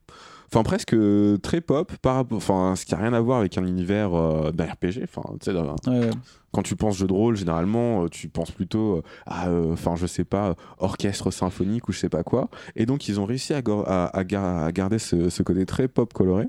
Enfin, 0.52 0.62
presque 0.64 0.92
euh, 0.94 1.38
très 1.38 1.60
pop, 1.62 1.90
par 2.02 2.24
enfin, 2.32 2.74
ce 2.76 2.84
qui 2.84 2.92
n'a 2.92 3.00
rien 3.00 3.12
à 3.14 3.20
voir 3.20 3.38
avec 3.38 3.56
un 3.56 3.64
univers 3.66 4.12
euh, 4.14 4.50
d'un 4.52 4.64
RPG. 4.66 5.02
Enfin, 5.04 5.22
tu 5.40 5.50
sais, 5.50 5.56
Ouais, 5.88 6.10
quand 6.52 6.62
tu 6.62 6.76
penses 6.76 6.98
jeu 6.98 7.06
de 7.06 7.12
rôle, 7.14 7.36
généralement, 7.36 8.04
euh, 8.04 8.08
tu 8.08 8.28
penses 8.28 8.50
plutôt 8.50 9.02
à, 9.24 9.50
enfin, 9.50 9.94
je 9.96 10.06
sais 10.06 10.24
pas, 10.24 10.54
orchestre 10.78 11.30
symphonique 11.30 11.88
ou 11.88 11.92
je 11.92 11.98
sais 12.00 12.10
pas 12.10 12.22
quoi. 12.22 12.50
Et 12.76 12.84
donc, 12.84 13.08
ils 13.08 13.18
ont 13.18 13.24
réussi 13.24 13.54
à, 13.54 13.62
gor- 13.62 13.84
à- 13.88 14.14
à 14.14 14.24
gar- 14.24 14.64
à 14.64 14.72
garder 14.72 14.98
ce, 14.98 15.30
ce 15.30 15.42
côté 15.42 15.64
très 15.64 15.88
pop 15.88 16.12
coloré. 16.12 16.44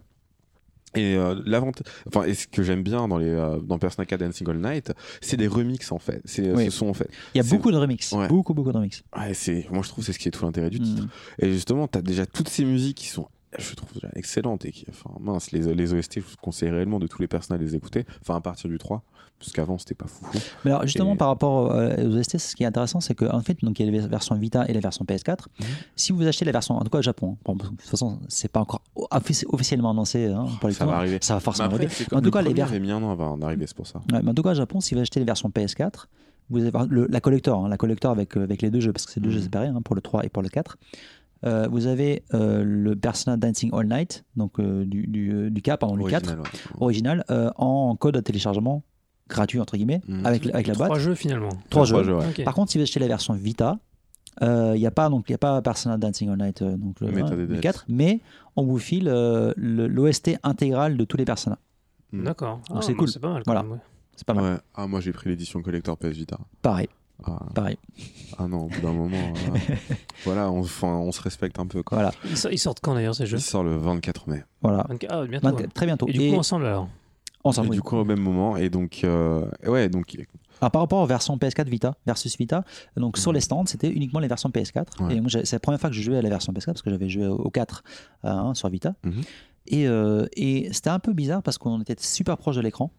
Et 0.95 1.15
euh, 1.15 1.41
l'avantage, 1.47 1.87
enfin, 2.07 2.23
et 2.25 2.35
ce 2.35 2.45
que 2.45 2.61
j'aime 2.61 2.83
bien 2.83 3.07
dans 3.07 3.17
les 3.17 3.27
euh, 3.29 3.57
dans 3.61 3.79
Persona 3.79 4.05
4 4.05 4.19
Dancing 4.19 4.47
All 4.47 4.59
Night, 4.59 4.93
c'est 5.21 5.37
des 5.37 5.47
remixes 5.47 5.91
en 5.91 5.97
fait. 5.97 6.21
C'est 6.25 6.51
Oui. 6.53 6.65
ce 6.65 6.69
sont 6.69 6.87
en 6.87 6.93
fait. 6.93 7.09
Il 7.33 7.39
y 7.39 7.41
a 7.41 7.49
beaucoup 7.49 7.71
de 7.71 7.77
remix. 7.77 8.11
Ouais. 8.11 8.27
Beaucoup, 8.27 8.53
beaucoup 8.53 8.71
de 8.71 8.77
remix. 8.77 9.01
Ouais, 9.17 9.33
c'est 9.33 9.65
moi 9.71 9.81
je 9.81 9.89
trouve 9.89 10.03
c'est 10.05 10.13
ce 10.13 10.19
qui 10.19 10.27
est 10.27 10.31
tout 10.31 10.45
l'intérêt 10.45 10.69
du 10.69 10.79
titre. 10.79 11.01
Mm. 11.03 11.07
Et 11.45 11.51
justement, 11.51 11.87
tu 11.87 11.97
as 11.97 12.03
déjà 12.03 12.27
toutes 12.27 12.47
ces 12.49 12.63
musiques 12.63 12.97
qui 12.97 13.07
sont 13.07 13.27
je 13.57 13.75
trouve 13.75 13.91
déjà 13.93 14.09
excellentes 14.15 14.65
et 14.65 14.71
qui 14.71 14.85
enfin 14.89 15.11
mince 15.19 15.51
les, 15.51 15.73
les 15.73 15.93
OST 15.93 16.15
je 16.15 16.19
vous 16.21 16.35
conseille 16.41 16.69
réellement 16.69 16.99
de 16.99 17.07
tous 17.07 17.21
les 17.21 17.27
personnages 17.27 17.61
de 17.61 17.65
les 17.65 17.75
écouter 17.75 18.05
enfin 18.21 18.35
à 18.35 18.41
partir 18.41 18.69
du 18.69 18.77
3 18.77 19.03
parce 19.39 19.51
qu'avant 19.51 19.77
c'était 19.77 19.95
pas 19.95 20.07
fou. 20.07 20.25
Mais 20.63 20.71
alors 20.71 20.83
justement 20.83 21.15
Et- 21.15 21.17
par 21.17 21.27
rapport 21.27 21.71
euh, 21.73 21.95
aux 22.07 22.15
OST, 22.17 22.37
ce 22.37 22.55
qui 22.55 22.63
est 22.63 22.65
intéressant, 22.65 23.01
c'est 23.01 23.13
qu'en 23.13 23.41
fait, 23.41 23.57
donc 23.61 23.77
il 23.77 23.85
y 23.85 23.97
a 23.97 24.01
la 24.01 24.07
version 24.07 24.35
Vita 24.35 24.65
et 24.69 24.73
la 24.73 24.79
version 24.79 25.03
PS4. 25.03 25.47
Mhm. 25.59 25.65
Si 25.97 26.13
vous 26.13 26.25
achetez 26.25 26.45
la 26.45 26.53
version, 26.53 26.75
en 26.75 26.81
tout 26.81 26.89
cas 26.89 26.99
au 26.99 27.01
Japon, 27.01 27.35
bon, 27.43 27.55
de 27.55 27.63
toute 27.63 27.81
façon, 27.81 28.19
c'est 28.29 28.49
pas 28.49 28.61
encore 28.61 28.81
offici- 29.11 29.43
officiellement 29.49 29.89
annoncé 29.91 30.27
hein, 30.27 30.45
pour 30.61 30.69
les 30.69 30.75
ça 30.75 30.85
va 30.85 30.95
arriver. 30.95 31.17
Ça 31.21 31.33
va 31.33 31.39
forcément 31.41 31.67
après, 31.67 31.85
arriver. 31.87 32.05
En 32.13 32.21
tout 32.21 32.31
cas, 32.31 32.39
les 32.41 32.45
premier 32.51 32.53
vers- 32.55 32.67
avait 32.69 32.79
mis 32.79 32.91
un 32.91 33.03
an 33.03 33.11
avant 33.11 33.37
d'arriver 33.37 33.67
c'est 33.67 33.75
pour 33.75 33.87
ça. 33.87 33.99
Ouais, 34.13 34.21
mais 34.23 34.29
en 34.31 34.33
tout 34.33 34.43
cas, 34.43 34.51
au 34.51 34.55
Japon, 34.55 34.79
si 34.79 34.95
vous 34.95 35.01
achetez 35.01 35.19
la 35.19 35.25
version 35.25 35.49
PS4, 35.49 36.07
vous 36.49 36.59
avez 36.63 36.71
le- 36.89 37.07
la 37.09 37.19
collector, 37.19 37.65
hein, 37.65 37.67
la 37.67 37.77
collector 37.77 38.11
avec, 38.11 38.37
euh, 38.37 38.43
avec 38.43 38.61
les 38.61 38.69
deux 38.69 38.79
jeux, 38.79 38.93
parce 38.93 39.05
que 39.05 39.11
c'est 39.11 39.19
deux 39.19 39.27
Mhm. 39.29 39.35
jeux 39.35 39.41
séparés 39.41 39.67
hein, 39.67 39.81
pour 39.83 39.95
le 39.95 40.01
3 40.01 40.23
et 40.23 40.29
pour 40.29 40.41
le 40.43 40.47
4. 40.49 40.77
Euh, 41.45 41.67
vous 41.69 41.87
avez 41.87 42.23
euh, 42.33 42.63
le 42.63 42.95
Persona 42.95 43.35
Dancing 43.37 43.69
All 43.73 43.87
Night, 43.87 44.23
donc 44.37 44.59
euh, 44.59 44.85
du, 44.85 45.07
du, 45.07 45.51
du 45.51 45.61
K, 45.61 45.75
pardon, 45.77 45.97
du 45.97 46.03
4 46.09 46.23
Original, 46.29 46.39
ouais. 46.39 46.45
original, 46.79 47.25
euh, 47.31 47.49
en 47.57 47.95
code 47.97 48.15
de 48.15 48.19
téléchargement 48.21 48.83
gratuit 49.27 49.59
entre 49.59 49.75
guillemets, 49.77 50.01
Mhm. 50.07 50.25
avec, 50.25 50.45
avec 50.47 50.67
la 50.67 50.73
Trois 50.73 50.87
boîte. 50.87 50.99
jeux 51.01 51.15
finalement. 51.15 51.49
Trois 51.69 51.85
Trois 51.85 51.99
jeux. 52.01 52.03
jeux, 52.05 52.15
ouais. 52.17 52.25
Ok. 52.29 52.43
Par 52.45 52.53
contre, 52.53 52.71
si 52.71 52.77
vous 52.77 52.83
achetez 52.83 52.99
la 52.99 53.07
version 53.07 53.33
Vita, 53.33 53.77
il 54.41 54.73
n'y 54.79 54.87
a 54.87 54.91
pas 54.91 55.09
donc 55.09 55.25
il 55.29 55.33
y 55.33 55.35
a 55.35 55.37
pas 55.37 55.61
Persona 55.61 55.97
Dancing 55.97 56.29
All 56.29 56.37
Night 56.37 56.61
euh, 56.61 56.75
donc 56.77 56.99
le, 57.01 57.07
Meta 57.11 57.27
hein, 57.33 57.35
DDS. 57.35 57.53
le 57.55 57.59
4, 57.59 57.85
mais 57.89 58.19
on 58.55 58.63
vous 58.65 58.79
file 58.79 59.07
euh, 59.07 59.53
le- 59.57 59.87
l'OST 59.87 60.37
intégral 60.43 60.97
de 60.97 61.03
tous 61.05 61.17
les 61.17 61.25
Persona. 61.25 61.57
D'accord. 62.11 62.61
Ah, 62.69 62.79
c'est 62.81 62.93
cool. 62.95 63.07
C'est 63.09 63.19
pas 63.19 63.29
mal. 63.33 63.43
quand 63.43 63.51
Voilà. 63.51 63.63
même, 63.63 63.73
ouais. 63.73 63.79
C'est 64.15 64.25
pas 64.25 64.33
mal. 64.33 64.43
Ouais. 64.53 64.59
Ah, 64.75 64.87
moi 64.87 65.01
j'ai 65.01 65.11
pris 65.11 65.29
l'édition 65.29 65.61
collector 65.61 65.97
PS 65.97 66.11
Vita. 66.15 66.37
Pareil, 66.61 66.87
Ah, 67.25 67.39
pareil. 67.55 67.77
ah 68.37 68.47
non, 68.47 68.65
au 68.65 68.67
bout 68.67 68.81
d'un 68.81 68.91
moment, 68.93 69.17
euh, 69.17 69.75
voilà, 70.25 70.51
on, 70.51 70.59
enfin, 70.61 70.87
on 70.89 71.11
se 71.11 71.21
respecte 71.21 71.57
un 71.59 71.67
peu. 71.67 71.83
Quoi. 71.83 71.97
Voilà, 71.97 72.11
Ils 72.25 72.37
so- 72.37 72.49
Ils 72.49 72.57
sortent 72.57 72.79
quand 72.81 72.93
d'ailleurs 72.95 73.15
ces 73.15 73.25
jeux 73.25 73.37
Il 73.37 73.41
sort 73.41 73.63
le 73.63 73.77
24 73.77 74.29
mai. 74.29 74.43
voilà. 74.61 74.85
24 74.89 75.11
Ah, 75.13 75.25
bientôt. 75.25 75.47
24 75.47 75.61
ouais. 75.61 75.67
très 75.73 75.85
bientôt. 75.85 76.07
Et 76.07 76.13
du 76.13 76.31
coup, 76.31 76.37
ensemble 76.37 76.65
alors 76.65 76.87
s'en 77.51 77.63
Et 77.65 77.69
du 77.69 77.81
coup, 77.81 77.97
au 77.97 78.05
même 78.05 78.21
moment, 78.21 78.55
et 78.55 78.69
donc, 78.69 79.01
euh, 79.03 79.45
ouais, 79.67 79.89
donc, 79.89 80.15
Alors, 80.61 80.71
par 80.71 80.81
rapport 80.81 81.01
aux 81.01 81.05
versions 81.05 81.35
PS4 81.37 81.67
Vita 81.67 81.93
versus 82.05 82.37
Vita, 82.37 82.63
donc 82.95 83.17
sur 83.17 83.31
Mhm. 83.31 83.35
les 83.35 83.41
stands, 83.41 83.65
c'était 83.65 83.89
uniquement 83.89 84.21
les 84.21 84.29
versions 84.29 84.49
PS4. 84.49 85.01
Ouais. 85.03 85.15
Et 85.17 85.19
moi, 85.21 85.29
c'est 85.29 85.51
la 85.51 85.59
première 85.59 85.79
fois 85.81 85.89
que 85.89 85.95
je 85.95 86.01
jouais 86.01 86.17
à 86.17 86.21
la 86.21 86.29
version 86.29 86.53
PS4 86.53 86.65
parce 86.67 86.81
que 86.81 86.89
j'avais 86.89 87.09
joué 87.09 87.27
au 87.27 87.49
4 87.49 87.83
euh, 88.23 88.29
hein, 88.29 88.53
sur 88.53 88.69
Vita. 88.69 88.93
Mhm. 89.03 89.23
Et, 89.67 89.87
euh, 89.87 90.25
et 90.35 90.67
c'était 90.73 90.89
un 90.89 90.99
peu 90.99 91.13
bizarre 91.13 91.41
parce 91.41 91.57
qu'on 91.57 91.79
était 91.81 91.95
super 91.97 92.37
proche 92.37 92.57
de 92.57 92.61
l'écran. 92.61 92.91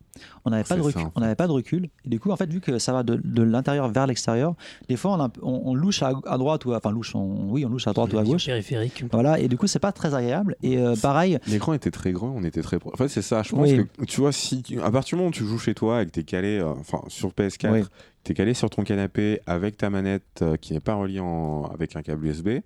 On 0.45 0.51
n'avait 0.51 0.65
pas, 0.65 0.77
de 0.77 0.81
recul- 0.81 0.93
ça, 1.03 1.07
en 1.09 1.13
on 1.17 1.21
n'avait 1.21 1.35
pas 1.35 1.47
de 1.47 1.53
recul. 1.53 1.89
Et 2.05 2.09
du 2.09 2.21
coup, 2.21 2.31
en 2.31 2.37
fait, 2.37 2.49
vu 2.51 2.61
que 2.61 2.79
ça 2.79 2.93
va 2.93 3.03
de, 3.03 3.21
de 3.23 3.43
l'intérieur 3.43 3.89
vers 3.91 4.07
l'extérieur, 4.07 4.55
des 4.89 4.97
fois, 4.97 5.13
on, 5.13 5.21
a 5.21 5.25
un 5.25 5.29
peu- 5.29 5.41
on, 5.45 5.63
on 5.67 5.75
louche 5.75 6.03
à, 6.03 6.13
à 6.27 6.39
droite 6.39 6.65
ou 6.65 6.73
à, 6.73 6.77
enfin 6.79 6.91
louche, 6.93 7.15
on- 7.15 7.51
oui, 7.51 7.67
on 7.67 7.69
louche 7.69 7.87
à 7.89 7.93
droite 7.93 8.13
ou 8.15 8.19
à 8.19 8.23
gauche. 8.25 8.47
Périphérique. 8.47 9.05
Voilà, 9.13 9.39
et 9.41 9.49
du 9.49 9.59
coup, 9.59 9.67
c'est 9.67 9.79
pas 9.81 9.93
très 9.93 10.15
agréable. 10.15 10.57
Et 10.63 10.79
euh, 10.79 10.95
pareil, 10.97 11.39
l'écran 11.49 11.73
était 11.75 11.91
très 11.91 12.13
grand, 12.13 12.33
on 12.35 12.45
était 12.45 12.63
très 12.63 12.79
proche. 12.79 12.95
En 12.95 12.97
fait, 12.97 13.09
c'est 13.09 13.23
ça. 13.23 13.43
Je 13.43 13.51
pense 13.51 13.69
Oui. 13.69 13.87
que, 13.99 14.05
tu 14.05 14.21
vois, 14.21 14.33
si, 14.33 14.63
à 14.83 14.91
partir 14.91 15.17
du 15.17 15.21
moment 15.21 15.29
où 15.31 15.33
tu 15.33 15.45
joues 15.45 15.59
chez 15.59 15.75
toi 15.75 16.01
et 16.03 16.07
que 16.07 16.13
t'es 16.13 16.23
calé, 16.25 16.59
euh, 16.61 16.69
enfin, 16.79 17.01
sur 17.09 17.31
PS4, 17.31 17.73
Oui. 17.73 17.83
t'es 18.23 18.35
calé 18.35 18.55
sur 18.55 18.71
ton 18.71 18.85
canapé 18.85 19.41
avec 19.47 19.77
ta 19.77 19.91
manette 19.91 20.23
euh, 20.43 20.57
qui 20.57 20.73
n'est 20.75 20.81
pas 20.81 20.95
reliée 20.95 21.21
en- 21.21 21.65
avec 21.75 21.97
un 21.97 22.03
câble 22.03 22.25
USB, 22.27 22.61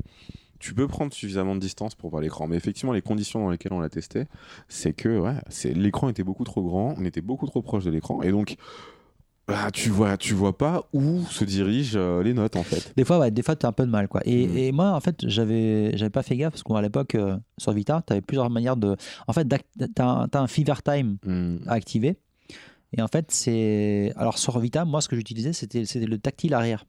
tu 0.59 0.75
peux 0.75 0.89
prendre 0.89 1.13
suffisamment 1.13 1.55
de 1.55 1.61
distance 1.61 1.95
pour 1.95 2.11
voir 2.11 2.23
l'écran. 2.23 2.47
Mais 2.49 2.57
effectivement, 2.57 2.93
les 2.93 3.03
conditions 3.03 3.41
dans 3.41 3.51
lesquelles 3.51 3.73
on 3.73 3.81
l'a 3.81 3.89
testé, 3.89 4.25
c'est 4.69 4.93
que 4.93 5.19
ouais, 5.19 5.35
c'est 5.49 5.73
l'écran 5.75 6.09
était 6.09 6.25
beaucoup 6.25 6.45
trop 6.45 6.63
grand, 6.63 6.95
on 6.99 7.05
était 7.05 7.21
beaucoup 7.21 7.47
trop 7.47 7.63
proche 7.63 7.85
de 7.85 7.91
l'écran, 7.91 8.23
et 8.23 8.31
donc 8.31 8.57
bah, 9.47 9.71
tu 9.73 9.89
vois, 9.89 10.19
tu 10.19 10.35
vois 10.35 10.59
pas 10.59 10.85
où 10.93 11.23
se 11.31 11.43
dirigent 11.43 11.99
euh, 11.99 12.23
les 12.23 12.35
notes 12.35 12.57
en 12.57 12.63
fait. 12.63 12.93
Des 12.97 13.05
fois, 13.07 13.19
ouais, 13.19 13.31
des 13.31 13.43
fois, 13.43 13.57
tu 13.57 13.65
as 13.65 13.71
un 13.71 13.73
peu 13.73 13.87
de 13.87 13.91
mal. 13.91 14.07
Quoi. 14.07 14.21
Et, 14.27 14.47
Mhm. 14.47 14.57
et 14.59 14.73
moi, 14.73 14.91
en 14.93 15.01
fait, 15.01 15.27
j'avais, 15.27 15.97
j'avais 15.97 16.11
pas 16.11 16.23
fait 16.23 16.37
gaffe 16.37 16.53
parce 16.53 16.63
qu'à 16.63 16.83
l'époque, 16.83 17.15
euh, 17.15 17.35
sur 17.57 17.73
Vita, 17.73 18.03
tu 18.07 18.13
avais 18.13 18.21
plusieurs 18.21 18.51
manières 18.51 18.77
de. 18.77 18.95
En 19.27 19.33
fait, 19.33 19.49
t'as 19.95 20.05
un, 20.07 20.29
t'as 20.29 20.41
un 20.43 20.47
Fever 20.49 20.75
Time 20.85 21.17
Hmm. 21.25 21.57
à 21.67 21.73
activer. 21.73 22.19
Et 22.93 23.01
en 23.01 23.09
fait, 23.09 23.31
c'est. 23.31 24.13
Alors, 24.17 24.37
sur 24.37 24.59
Vita, 24.59 24.85
moi, 24.85 25.01
ce 25.01 25.09
que 25.09 25.17
j'utilisais, 25.17 25.55
c'était, 25.55 25.87
c'était 25.87 26.05
le 26.07 26.19
tactile 26.19 26.53
arrière. 26.53 26.85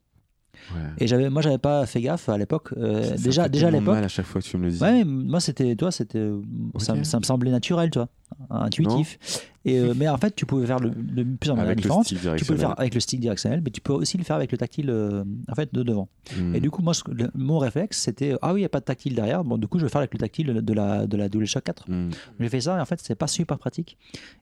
Ouais. 0.73 0.81
Et 0.99 1.07
j'avais, 1.07 1.29
moi, 1.29 1.41
j'avais 1.41 1.57
pas 1.57 1.85
fait 1.85 2.01
gaffe 2.01 2.29
à 2.29 2.37
l'époque. 2.37 2.69
euh, 2.77 3.01
Ça- 3.03 3.17
ça 3.17 3.23
déjà, 3.23 3.49
déjà 3.49 3.67
à 3.67 3.71
l'époque. 3.71 3.97
à 3.97 4.07
chaque 4.07 4.25
fois 4.25 4.41
que 4.41 4.45
tu 4.47 4.57
me 4.57 4.65
le 4.65 4.71
dis. 4.71 4.81
Ouais, 4.81 5.03
moi, 5.03 5.39
c'était. 5.39 5.75
Toi, 5.75 5.91
c'était. 5.91 6.29
Ça, 6.77 6.93
me- 6.93 6.99
Ok. 6.99 7.05
ça 7.05 7.19
me 7.19 7.23
semblait 7.23 7.51
naturel, 7.51 7.89
tu 7.89 7.99
vois. 7.99 8.09
Intuitif. 8.49 9.17
Et, 9.65 9.77
euh, 9.77 9.93
mais 9.95 10.07
en 10.07 10.17
fait, 10.17 10.33
tu 10.35 10.45
pouvais 10.45 10.65
faire 10.65 10.79
le, 10.79 10.89
le 10.89 11.25
plusieurs 11.25 11.57
manières 11.57 11.75
différentes. 11.75 12.05
stick 12.05 12.17
Tu 12.37 12.45
peux 12.45 12.53
le 12.53 12.59
faire 12.59 12.79
avec 12.79 12.93
le 12.93 12.99
stick 13.01 13.19
directionnel, 13.19 13.61
mais 13.63 13.71
tu 13.71 13.81
peux 13.81 13.91
aussi 13.91 14.17
le 14.17 14.23
faire 14.23 14.37
avec 14.37 14.51
le 14.53 14.57
tactile 14.57 14.89
euh, 14.89 15.23
en 15.49 15.53
fait, 15.55 15.73
de 15.73 15.83
devant. 15.83 16.07
Hmm. 16.37 16.55
Et 16.55 16.61
du 16.61 16.71
coup, 16.71 16.81
moi, 16.81 16.93
ce 16.93 17.03
que- 17.03 17.11
le- 17.11 17.29
mon 17.35 17.57
réflexe, 17.59 17.99
c'était 18.01 18.35
ah 18.41 18.53
oui, 18.53 18.61
il 18.61 18.63
n'y 18.63 18.65
a 18.65 18.69
pas 18.69 18.79
de 18.79 18.85
tactile 18.85 19.13
derrière. 19.15 19.43
Bon, 19.43 19.57
du 19.57 19.67
coup, 19.67 19.77
je 19.77 19.83
vais 19.83 19.89
faire 19.89 19.99
avec 19.99 20.13
le 20.13 20.19
tactile 20.19 20.47
de 20.47 20.73
la, 20.73 21.05
de 21.05 21.17
la 21.17 21.27
DualShock 21.27 21.63
4. 21.63 21.91
Hmm. 21.91 22.09
J'ai 22.39 22.49
fait 22.49 22.61
ça 22.61 22.77
et 22.77 22.81
en 22.81 22.85
fait, 22.85 22.99
c'est 23.03 23.15
pas 23.15 23.27
super 23.27 23.59
pratique. 23.59 23.97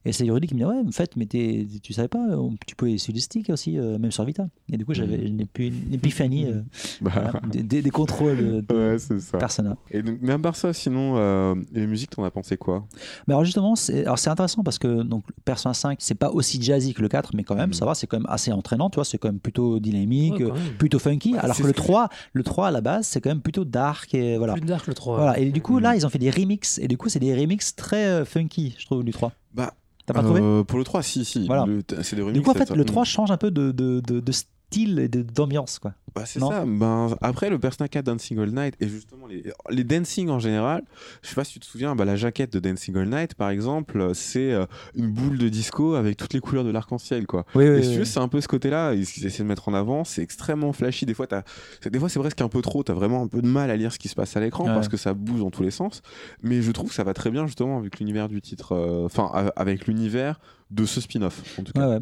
Et 0.06 0.12
c'est 0.12 0.24
Yuri 0.26 0.46
qui 0.48 0.54
me 0.54 0.60
dit 0.60 0.66
ouais, 0.66 0.82
en 0.88 0.92
fait, 0.92 1.16
mais 1.18 1.26
tu 1.26 1.94
savais 1.94 2.08
pas, 2.08 2.20
on- 2.38 2.56
tu 2.68 2.76
peux 2.76 2.90
essayer 2.90 3.14
le 3.16 3.20
stick 3.20 3.50
aussi, 3.50 3.80
euh, 3.80 3.98
même 3.98 4.12
sur 4.12 4.24
Vita. 4.24 4.48
Et 4.72 4.78
du 4.78 4.86
coup, 4.86 4.94
j'avais 4.94 5.18
une, 5.18 5.42
épi- 5.42 5.74
une 5.88 5.94
épiphanie 5.96 6.46
euh, 6.46 6.62
Bah, 7.02 7.12
voilà, 7.14 7.32
des, 7.52 7.64
des- 7.64 7.82
des 7.82 7.90
contrôles 7.90 8.40
euh, 8.40 8.62
de 8.62 8.76
ouais. 8.96 9.40
Persona. 9.40 9.76
Et 9.90 10.04
donc, 10.04 10.20
mais 10.22 10.34
à 10.34 10.40
part 10.40 10.56
ça, 10.56 10.74
sinon, 10.74 11.16
euh, 11.18 11.56
les 11.74 11.88
musiques, 11.88 12.12
t'en 12.12 12.24
as 12.24 12.32
pensé 12.32 12.56
quoi? 12.56 12.86
Mais 13.28 13.34
alors 13.34 13.44
justement, 13.44 13.76
c'est 13.78 14.02
alors 14.06 14.20
c'est 14.20 14.30
intéressant 14.30 14.64
parce 14.64 14.78
que 14.80 15.04
donc 15.04 15.24
Persona 15.46 15.74
5, 15.74 15.98
c'est 16.02 16.16
pas 16.16 16.30
aussi 16.32 16.62
jazzy 16.62 16.94
que 16.94 17.02
le 17.02 17.08
4, 17.08 17.32
mais 17.36 17.44
quand 17.44 17.56
même, 17.56 17.68
Mhm. 17.70 17.74
ça 17.74 17.86
va, 17.86 17.96
c'est 17.96 18.08
quand 18.08 18.18
même 18.18 18.28
assez 18.30 18.52
entraînant, 18.52 18.90
tu 18.90 18.96
vois, 18.96 19.06
c'est 19.06 19.18
quand 19.18 19.30
même 19.30 19.40
plutôt 19.40 19.80
dynamique, 19.80 20.40
Ouais, 20.40 20.52
même. 20.52 20.74
plutôt 20.78 21.00
funky. 21.00 21.34
Bah, 21.34 21.40
alors 21.44 21.56
que 21.58 21.62
le 21.64 21.70
ce 21.70 21.74
que 21.74 21.78
3, 21.78 22.10
le 22.34 22.44
3 22.44 22.68
à 22.68 22.72
la 22.72 22.82
base, 22.82 23.08
c'est 23.08 23.22
quand 23.22 23.30
même 23.30 23.42
plutôt 23.42 23.64
dark 23.64 24.14
et 24.14 24.38
voilà. 24.38 24.54
Plus 24.54 24.62
dark 24.62 24.88
le 24.88 24.94
3. 24.94 25.16
Voilà, 25.18 25.40
et 25.40 25.50
du 25.52 25.62
coup, 25.62 25.76
Mhm. 25.78 25.84
là, 25.84 25.96
ils 25.96 26.06
ont 26.06 26.10
fait 26.10 26.20
des 26.20 26.30
remixes, 26.32 26.80
et 26.80 26.88
du 26.88 26.98
coup, 26.98 27.08
c'est 27.10 27.20
des 27.20 27.34
remixes 27.36 27.76
très 27.76 28.06
euh, 28.06 28.26
funky, 28.26 28.76
je 28.78 28.86
trouve, 28.86 29.04
du 29.04 29.12
3. 29.14 29.32
Bah, 29.54 29.74
T'as 30.06 30.14
pas 30.14 30.24
trouvé 30.24 30.40
euh, 30.42 30.64
Pour 30.64 30.80
le 30.80 30.86
3, 30.86 31.04
si, 31.04 31.26
si. 31.26 31.46
Voilà. 31.48 31.66
C'est 32.02 32.16
des 32.16 32.22
remixes. 32.22 32.40
Du 32.40 32.42
coup, 32.42 32.52
en 32.52 32.54
fait, 32.54 32.66
ça. 32.68 32.76
le 32.76 32.86
3 32.86 33.04
change 33.04 33.30
un 33.30 33.36
peu 33.38 33.52
de, 33.52 33.72
de, 33.72 34.00
de, 34.00 34.22
de 34.22 34.32
style 34.70 35.00
et 35.00 35.08
de- 35.08 35.22
d'ambiance, 35.22 35.80
quoi. 35.80 35.94
Bah, 36.16 36.24
c'est 36.26 36.40
ça. 36.40 36.66
Ben, 36.66 37.16
après, 37.22 37.50
le 37.50 37.60
Persona 37.60 37.88
4 37.88 38.06
Dancing 38.06 38.40
All 38.40 38.50
Night, 38.52 38.76
et 38.80 38.88
justement, 38.88 39.28
les, 39.28 39.44
les 39.70 39.84
dancing 39.84 40.30
en 40.30 40.40
général, 40.40 40.84
je 41.22 41.30
sais 41.30 41.36
pas 41.36 41.44
si 41.44 41.54
tu 41.54 41.60
te 41.60 41.66
souviens, 41.66 41.96
bah, 41.96 42.06
la 42.06 42.16
jaquette 42.16 42.52
de 42.54 42.60
Dancing 42.60 42.96
All 42.98 43.08
Night, 43.08 43.36
par 43.36 43.50
exemple, 43.50 44.12
c'est 44.16 44.52
euh, 44.52 44.66
une 44.96 45.12
boule 45.12 45.38
de 45.38 45.48
disco 45.48 45.94
avec 45.94 46.18
toutes 46.18 46.34
les 46.34 46.40
couleurs 46.40 46.64
de 46.64 46.72
l'arc-en-ciel, 46.72 47.28
quoi. 47.28 47.46
Oui, 47.56 47.66
Et 47.66 47.84
si 47.84 47.92
tu 47.92 47.98
veux, 48.00 48.06
c'est 48.06 48.20
un 48.20 48.28
peu 48.28 48.42
ce 48.42 48.48
côté-là, 48.48 48.94
et 48.94 49.06
ce 49.06 49.14
qu'ils 49.14 49.26
essaient 49.26 49.44
de 49.44 49.48
mettre 49.48 49.70
en 49.70 49.74
avant, 49.74 50.04
c'est 50.04 50.22
extrêmement 50.24 50.74
flashy. 50.74 51.06
Des 51.06 51.14
fois, 51.14 51.28
t'as- 51.28 51.44
c'est- 51.82 51.90
des 51.92 52.00
fois, 52.00 52.10
c'est 52.10 52.20
presque 52.20 52.42
un 52.42 52.50
peu 52.50 52.62
trop, 52.62 52.84
t'as 52.84 52.94
vraiment 52.94 53.22
un 53.24 53.28
peu 53.28 53.42
de 53.42 53.48
mal 53.48 53.70
à 53.70 53.76
lire 53.78 53.92
ce 53.94 54.00
qui 54.00 54.08
se 54.08 54.16
passe 54.16 54.36
à 54.36 54.40
l'écran 54.40 54.66
Ouais. 54.66 54.74
parce 54.74 54.88
que 54.90 54.98
ça 54.98 55.14
bouge 55.14 55.40
dans 55.40 55.52
tous 55.52 55.64
les 55.64 55.72
sens. 55.72 56.02
Mais 56.42 56.62
je 56.64 56.72
trouve 56.72 56.90
que 56.90 56.96
ça 56.96 57.04
va 57.04 57.14
très 57.14 57.30
bien, 57.30 57.46
justement, 57.46 57.78
avec 57.78 58.00
l'univers 58.00 58.28
du 58.28 58.42
titre, 58.42 58.74
euh, 58.74 59.06
enfin, 59.06 59.32
avec 59.56 59.86
l'univers 59.88 60.40
de 60.72 60.86
ce 60.86 61.00
spin-off, 61.00 61.42
en 61.60 61.64
tout 61.64 61.74
cas. 61.74 61.88
Ouais, 61.88 61.96
ouais. 61.98 62.02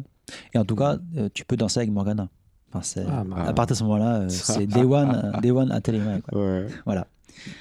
Et 0.54 0.58
en 0.58 0.64
tout 0.64 0.74
cas, 0.74 0.96
euh, 1.18 1.28
tu 1.34 1.44
peux 1.44 1.56
danser 1.56 1.78
avec 1.80 1.90
Morgana. 1.90 2.28
Enfin. 2.72 3.02
Ah, 3.08 3.24
bah, 3.24 3.36
À 3.46 3.52
partir 3.52 3.74
de 3.74 3.78
ce 3.78 3.84
moment-là, 3.84 4.16
euh, 4.22 4.28
c'est 4.28 4.66
Day 4.66 4.82
One, 4.82 5.22
euh, 5.34 5.40
Day 5.40 5.50
One 5.50 5.70
à 5.72 5.80
Téléma, 5.80 6.20
quoi. 6.20 6.40
Ouais. 6.40 6.66
Voilà. 6.84 7.06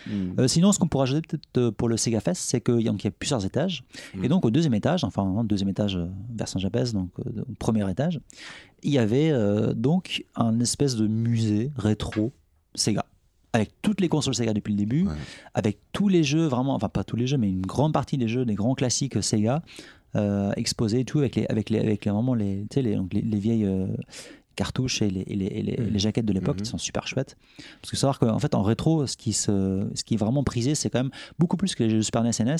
Mm. 0.08 0.40
Euh, 0.40 0.48
sinon, 0.48 0.72
ce 0.72 0.80
qu'on 0.80 0.88
pourrait 0.88 1.04
ajouter 1.04 1.22
peut-être 1.28 1.70
pour 1.72 1.90
le 1.90 1.98
Sega 1.98 2.20
Fest, 2.20 2.42
c'est 2.46 2.62
qu'il 2.62 2.80
y 2.82 2.84
y 2.86 2.90
a 3.08 3.12
plusieurs 3.12 3.46
étages. 3.46 3.84
Mm. 4.16 4.24
Et 4.26 4.28
donc, 4.30 4.46
au 4.46 4.52
deuxième 4.52 4.74
étage, 4.74 5.04
enfin, 5.04 5.24
hein, 5.24 5.44
deuxième 5.44 5.70
étage 5.70 5.96
euh, 5.98 6.08
version 6.34 6.60
japonaise, 6.60 6.94
donc 6.94 7.10
au 7.20 7.54
premier 7.60 7.90
étage, 7.90 8.20
il 8.84 8.92
y 8.92 8.98
avait 9.00 9.34
donc 9.74 10.24
un 10.36 10.60
espèce 10.60 10.96
de 10.96 11.08
musée 11.08 11.72
rétro 11.76 12.32
Sega. 12.76 13.06
Avec 13.54 13.72
toutes 13.82 14.00
les 14.02 14.10
consoles 14.10 14.36
Sega 14.36 14.54
depuis 14.54 14.74
le 14.74 14.78
début, 14.78 15.08
Ouais. 15.08 15.14
avec 15.54 15.80
tous 15.92 16.08
les 16.08 16.24
jeux, 16.24 16.46
vraiment, 16.46 16.76
enfin 16.76 16.90
pas 16.90 17.04
tous 17.04 17.16
les 17.16 17.26
jeux, 17.26 17.38
mais 17.38 17.50
une 17.50 17.66
grande 17.66 17.94
partie 17.94 18.18
des 18.18 18.28
jeux, 18.28 18.46
des 18.46 18.54
grands 18.54 18.76
classiques 18.76 19.24
Sega, 19.24 19.64
euh, 20.16 20.52
exposés 20.56 21.00
et 21.02 21.06
tout, 21.06 21.20
avec 21.20 21.36
les, 21.36 21.46
avec 21.48 21.70
les, 21.70 21.80
avec 21.80 22.06
les, 22.06 22.12
vraiment 22.12 22.36
les, 22.36 22.66
les, 22.76 22.96
donc 22.96 23.14
les, 23.14 23.22
les 23.22 23.40
vieilles 23.40 23.66
euh, 23.66 23.88
cartouches 24.56 25.02
et 25.02 25.10
les, 25.10 25.22
et 25.22 25.36
les, 25.36 25.46
et 25.46 25.62
les- 25.62 25.76
les 25.78 26.00
jaquettes 26.00 26.26
de 26.26 26.34
l'époque 26.34 26.58
qui 26.58 26.66
sont 26.66 26.78
super 26.78 27.08
chouettes. 27.08 27.38
Parce 27.82 27.92
que 27.92 27.98
savoir 27.98 28.18
qu'en 28.20 28.40
fait, 28.40 28.56
en 28.56 28.64
rétro, 28.64 29.06
ce 29.08 29.16
qui, 29.18 29.34
se, 29.34 29.88
ce 29.94 30.04
qui 30.04 30.16
est 30.16 30.18
vraiment 30.18 30.44
prisé, 30.44 30.74
c'est 30.76 30.90
quand 30.90 31.00
même 31.00 31.12
beaucoup 31.40 31.58
plus 31.58 31.76
que 31.76 31.84
les 31.84 31.90
jeux 31.90 32.02
Super 32.02 32.24
NES 32.24 32.32
et 32.40 32.44
NES. 32.44 32.56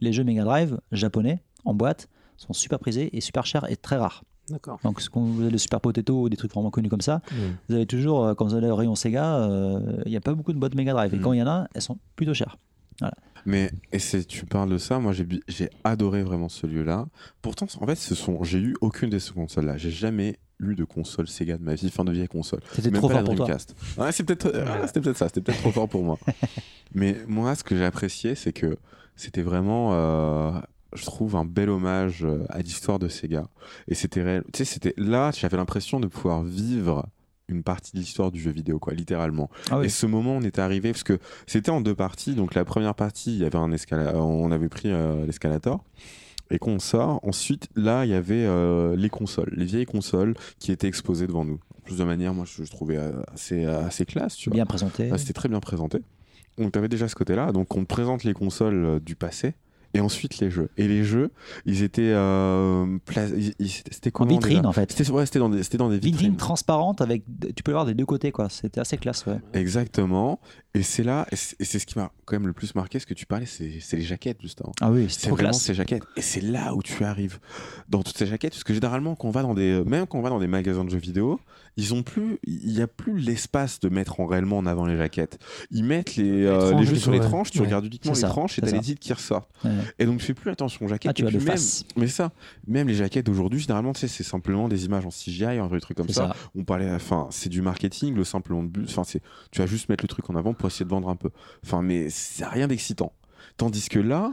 Les 0.00 0.12
jeux 0.12 0.24
Mega 0.24 0.44
Drive 0.44 0.78
japonais, 0.92 1.42
en 1.64 1.74
boîte, 1.74 2.08
sont 2.36 2.52
super 2.52 2.78
prisés 2.78 3.14
et 3.16 3.20
super 3.20 3.44
chers 3.46 3.70
et 3.70 3.76
très 3.76 3.96
rares. 3.96 4.22
D'accord. 4.48 4.78
Donc, 4.82 5.00
quand 5.12 5.20
vous 5.20 5.42
avez 5.42 5.50
le 5.50 5.58
Super 5.58 5.80
Potato 5.80 6.22
ou 6.22 6.28
des 6.28 6.36
trucs 6.36 6.52
vraiment 6.52 6.70
connus 6.70 6.88
comme 6.88 7.02
ça, 7.02 7.20
Mm. 7.30 7.34
vous 7.68 7.74
avez 7.76 7.86
toujours, 7.86 8.24
euh, 8.24 8.34
quand 8.34 8.46
vous 8.46 8.54
allez 8.54 8.68
au 8.68 8.74
rayon 8.76 8.94
Sega, 8.96 9.36
euh, 9.42 10.02
il 10.06 10.10
n'y 10.10 10.16
a 10.16 10.20
pas 10.20 10.34
beaucoup 10.34 10.52
de 10.52 10.58
boîtes 10.58 10.74
Mega 10.74 10.92
Drive. 10.92 11.12
Et 11.14 11.18
Mhm. 11.18 11.22
quand 11.22 11.32
il 11.34 11.38
y 11.38 11.42
en 11.42 11.46
a, 11.46 11.68
elles 11.74 11.82
sont 11.82 11.98
plutôt 12.16 12.34
chères. 12.34 12.56
Mais 13.46 13.70
et 13.92 13.98
c'est 13.98 14.24
tu 14.26 14.44
parles 14.44 14.68
de 14.70 14.76
ça, 14.76 14.98
moi 14.98 15.12
j'ai 15.14 15.70
adoré 15.84 16.22
vraiment 16.22 16.50
ce 16.50 16.66
lieu-là. 16.66 17.06
Pourtant, 17.40 17.66
en 17.80 17.86
fait, 17.86 17.94
ce 17.94 18.14
sont 18.14 18.42
j'ai 18.44 18.58
eu 18.58 18.74
aucune 18.82 19.08
de 19.08 19.18
ces 19.18 19.32
consoles-là. 19.32 19.78
J'ai 19.78 19.90
jamais 19.90 20.38
eu 20.60 20.74
de 20.74 20.84
console 20.84 21.26
Sega 21.28 21.56
de 21.58 21.62
ma 21.62 21.74
vie, 21.74 21.90
fin 21.90 22.04
de 22.04 22.12
vieille 22.12 22.28
console. 22.28 22.60
C'était 22.72 22.90
trop 22.98 23.08
fort 23.08 23.24
pour 23.24 23.34
toi. 23.36 23.46
Ouais, 23.98 24.12
c'est 24.12 24.24
peut-être 24.24 24.46
euh, 24.46 24.64
ah, 24.68 24.86
c'était 24.86 25.00
peut-être 25.00 25.16
ça, 25.16 25.26
c'était 25.28 25.40
peut-être 25.40 25.60
trop 25.60 25.72
fort 25.72 25.88
pour 25.88 26.02
moi. 26.04 26.18
Mais 26.94 27.16
moi, 27.26 27.54
ce 27.54 27.64
que 27.64 27.76
j'ai 27.76 27.84
apprécié, 27.84 28.34
c'est 28.34 28.52
que 28.52 28.76
c'était 29.16 29.42
vraiment, 29.42 29.90
euh, 29.92 30.52
je 30.94 31.04
trouve, 31.04 31.36
un 31.36 31.44
bel 31.44 31.70
hommage 31.70 32.24
euh, 32.24 32.44
à 32.48 32.58
l'histoire 32.60 32.98
de 32.98 33.08
Sega. 33.08 33.44
Et 33.88 33.94
c'était 33.94 34.22
réel. 34.22 34.44
Tu 34.52 34.58
sais, 34.58 34.64
c'était 34.64 34.94
là, 34.96 35.30
j'avais 35.36 35.56
l'impression 35.56 36.00
de 36.00 36.06
pouvoir 36.06 36.42
vivre 36.42 37.06
une 37.48 37.62
partie 37.64 37.92
de 37.92 37.98
l'histoire 37.98 38.30
du 38.30 38.40
jeu 38.40 38.50
vidéo, 38.52 38.78
quoi, 38.78 38.92
littéralement. 38.94 39.50
Ah 39.70 39.78
oui. 39.80 39.86
Et 39.86 39.88
ce 39.88 40.06
moment, 40.06 40.36
on 40.36 40.42
était 40.42 40.60
arrivé 40.60 40.92
parce 40.92 41.02
que 41.02 41.18
c'était 41.46 41.70
en 41.70 41.80
deux 41.80 41.96
parties. 41.96 42.34
Donc 42.34 42.54
la 42.54 42.64
première 42.64 42.94
partie, 42.94 43.32
il 43.34 43.38
y 43.40 43.44
avait 43.44 43.58
un 43.58 43.70
escala- 43.72 44.14
on 44.14 44.50
avait 44.52 44.68
pris 44.68 44.90
euh, 44.90 45.26
l'escalator. 45.26 45.82
Et 46.50 46.58
qu'on 46.58 46.78
sort, 46.78 47.20
ensuite, 47.22 47.68
là, 47.76 48.04
il 48.04 48.10
y 48.10 48.14
avait 48.14 48.44
euh, 48.44 48.96
les 48.96 49.08
consoles, 49.08 49.52
les 49.56 49.64
vieilles 49.64 49.86
consoles 49.86 50.34
qui 50.58 50.72
étaient 50.72 50.88
exposées 50.88 51.26
devant 51.26 51.44
nous. 51.44 51.60
En 51.78 51.80
plus 51.82 51.98
de 51.98 52.04
manière, 52.04 52.34
moi, 52.34 52.44
je, 52.44 52.64
je 52.64 52.70
trouvais 52.70 52.96
euh, 52.96 53.12
assez, 53.32 53.64
euh, 53.64 53.84
assez 53.86 54.04
classe, 54.04 54.34
tu 54.34 54.50
vois. 54.50 54.54
Bien 54.54 54.66
présenté. 54.66 55.10
C'était 55.16 55.32
très 55.32 55.48
bien 55.48 55.60
présenté. 55.60 55.98
Donc, 56.58 56.72
tu 56.72 56.78
avais 56.78 56.88
déjà 56.88 57.06
ce 57.08 57.14
côté-là. 57.14 57.52
Donc, 57.52 57.74
on 57.76 57.82
te 57.82 57.86
présente 57.86 58.24
les 58.24 58.34
consoles 58.34 59.00
du 59.00 59.14
passé. 59.14 59.54
Et 59.94 60.00
ensuite 60.00 60.38
les 60.38 60.50
jeux. 60.50 60.70
Et 60.76 60.86
les 60.88 61.04
jeux, 61.04 61.30
ils 61.66 61.82
étaient. 61.82 62.12
euh, 62.14 62.98
C'était 63.90 64.12
En 64.14 64.24
vitrine, 64.26 64.66
en 64.66 64.72
fait. 64.72 64.92
C'était 64.92 65.10
ouais, 65.10 65.24
dans, 65.34 65.48
des- 65.48 65.62
dans 65.76 65.88
des 65.88 65.96
Vitrine 65.96 66.12
vitrines. 66.12 66.36
transparente 66.36 67.00
avec. 67.00 67.22
Tu 67.56 67.62
peux 67.62 67.70
le 67.72 67.76
voir 67.76 67.86
des 67.86 67.94
deux 67.94 68.06
côtés, 68.06 68.32
quoi. 68.32 68.48
C'était 68.48 68.80
assez 68.80 68.96
classe, 68.98 69.26
ouais. 69.26 69.40
Exactement. 69.52 70.40
Et 70.74 70.82
c'est 70.82 71.02
là, 71.02 71.26
et 71.32 71.36
c'est 71.36 71.78
ce 71.80 71.86
qui 71.86 71.98
m'a 71.98 72.12
quand 72.24 72.36
même 72.36 72.46
le 72.46 72.52
plus 72.52 72.74
marqué, 72.76 73.00
ce 73.00 73.06
que 73.06 73.14
tu 73.14 73.26
parlais, 73.26 73.46
c'est 73.46 73.82
les 73.96 74.02
jaquettes, 74.02 74.40
justement. 74.40 74.72
Ah 74.80 74.90
oui, 74.92 75.06
C'est 75.08 75.28
vraiment 75.30 75.50
classe. 75.50 75.62
ces 75.62 75.74
jaquettes. 75.74 76.04
Et 76.16 76.20
c'est 76.22 76.40
là 76.42 76.74
où 76.74 76.82
tu 76.82 77.02
arrives 77.04 77.40
dans 77.88 78.02
toutes 78.04 78.16
ces 78.16 78.26
jaquettes. 78.26 78.52
Parce 78.52 78.62
que 78.64 78.72
généralement, 78.74 79.16
quand 79.16 79.26
on 79.28 79.32
va 79.32 79.42
dans 79.42 79.54
des, 79.54 79.82
même 79.84 80.06
quand 80.06 80.18
on 80.18 80.22
va 80.22 80.30
dans 80.30 80.38
des 80.38 80.46
magasins 80.46 80.84
de 80.84 80.90
jeux 80.90 80.98
vidéo, 80.98 81.40
ils 81.76 81.94
ont 81.94 82.02
plus, 82.02 82.38
il 82.44 82.72
n'y 82.72 82.80
a 82.82 82.86
plus 82.86 83.18
l'espace 83.18 83.80
de 83.80 83.88
mettre 83.88 84.20
en 84.20 84.26
réellement 84.26 84.58
en 84.58 84.66
avant 84.66 84.86
les 84.86 84.96
jaquettes. 84.96 85.38
Ils 85.70 85.84
mettent 85.84 86.16
les, 86.16 86.44
euh, 86.46 86.74
les 86.78 86.84
jeux 86.86 86.96
sur 86.96 87.10
les 87.12 87.20
tranches, 87.20 87.50
tu 87.50 87.58
Ouais. 87.60 87.66
regardes 87.66 87.86
uniquement 87.86 88.12
les 88.12 88.18
ça, 88.20 88.28
tranches 88.28 88.58
et 88.58 88.62
t'as 88.62 88.70
les 88.72 88.80
titres 88.80 89.00
qui 89.00 89.12
ressortent. 89.12 89.50
Ouais. 89.64 89.70
Et 89.98 90.06
donc 90.06 90.18
tu 90.20 90.26
fais 90.26 90.34
plus 90.34 90.50
attention 90.50 90.84
aux 90.86 90.88
jaquettes. 90.88 91.10
Ah, 91.10 91.14
tu 91.14 91.22
Et 91.22 91.26
puis 91.26 91.36
même, 91.36 91.46
face. 91.46 91.84
mais 91.96 92.08
ça, 92.08 92.32
même 92.66 92.88
les 92.88 92.94
jaquettes 92.94 93.26
d'aujourd'hui, 93.26 93.60
généralement, 93.60 93.92
tu 93.92 94.00
sais, 94.00 94.08
c'est 94.08 94.22
simplement 94.24 94.68
des 94.68 94.84
images 94.84 95.06
en 95.06 95.10
CGI, 95.10 95.44
un 95.58 95.66
vrai 95.66 95.80
truc 95.80 95.96
comme 95.96 96.08
ça. 96.08 96.28
ça. 96.28 96.36
On 96.54 96.64
parlait, 96.64 96.90
enfin, 96.90 97.28
c'est 97.30 97.48
du 97.48 97.62
marketing, 97.62 98.14
le 98.14 98.24
simplement 98.24 98.62
de 98.62 98.68
but. 98.68 98.86
Enfin, 98.88 99.04
c'est, 99.04 99.22
tu 99.50 99.60
vas 99.60 99.66
juste 99.66 99.88
mettre 99.88 100.04
le 100.04 100.08
truc 100.08 100.28
en 100.30 100.34
avant 100.34 100.52
pour 100.54 100.68
essayer 100.68 100.84
de 100.84 100.90
vendre 100.90 101.08
un 101.08 101.16
peu. 101.16 101.30
Enfin, 101.64 101.82
mais 101.82 102.08
c'est 102.10 102.44
rien 102.44 102.66
d'excitant. 102.68 103.12
Tandis 103.56 103.88
que 103.88 103.98
là, 103.98 104.32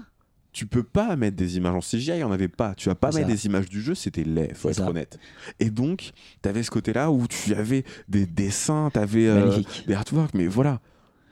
tu 0.58 0.65
peux 0.65 0.82
pas 0.82 1.15
mettre 1.15 1.38
des 1.38 1.58
images 1.58 1.76
en 1.76 1.82
CGI, 1.82 2.13
il 2.13 2.17
y 2.17 2.24
en 2.24 2.32
avait 2.32 2.48
pas. 2.48 2.74
Tu 2.74 2.89
vas 2.89 2.96
pas 2.96 3.12
mettre 3.12 3.28
ça. 3.28 3.32
des 3.32 3.46
images 3.46 3.70
du 3.70 3.80
jeu, 3.80 3.93
c'était 3.93 4.24
laid, 4.24 4.56
faut 4.56 4.70
être 4.70 4.78
ça. 4.78 4.89
honnête. 4.89 5.20
Et 5.60 5.70
donc, 5.70 6.13
tu 6.41 6.50
avais 6.50 6.63
ce 6.63 6.72
côté-là 6.72 7.12
où 7.12 7.28
tu 7.28 7.54
avais 7.54 7.84
des 8.10 8.26
dessins, 8.26 8.89
tu 8.91 8.98
avais 8.98 9.28
euh, 9.28 9.62
des 9.86 9.93
artworks, 9.93 10.34
mais 10.34 10.48
voilà. 10.48 10.82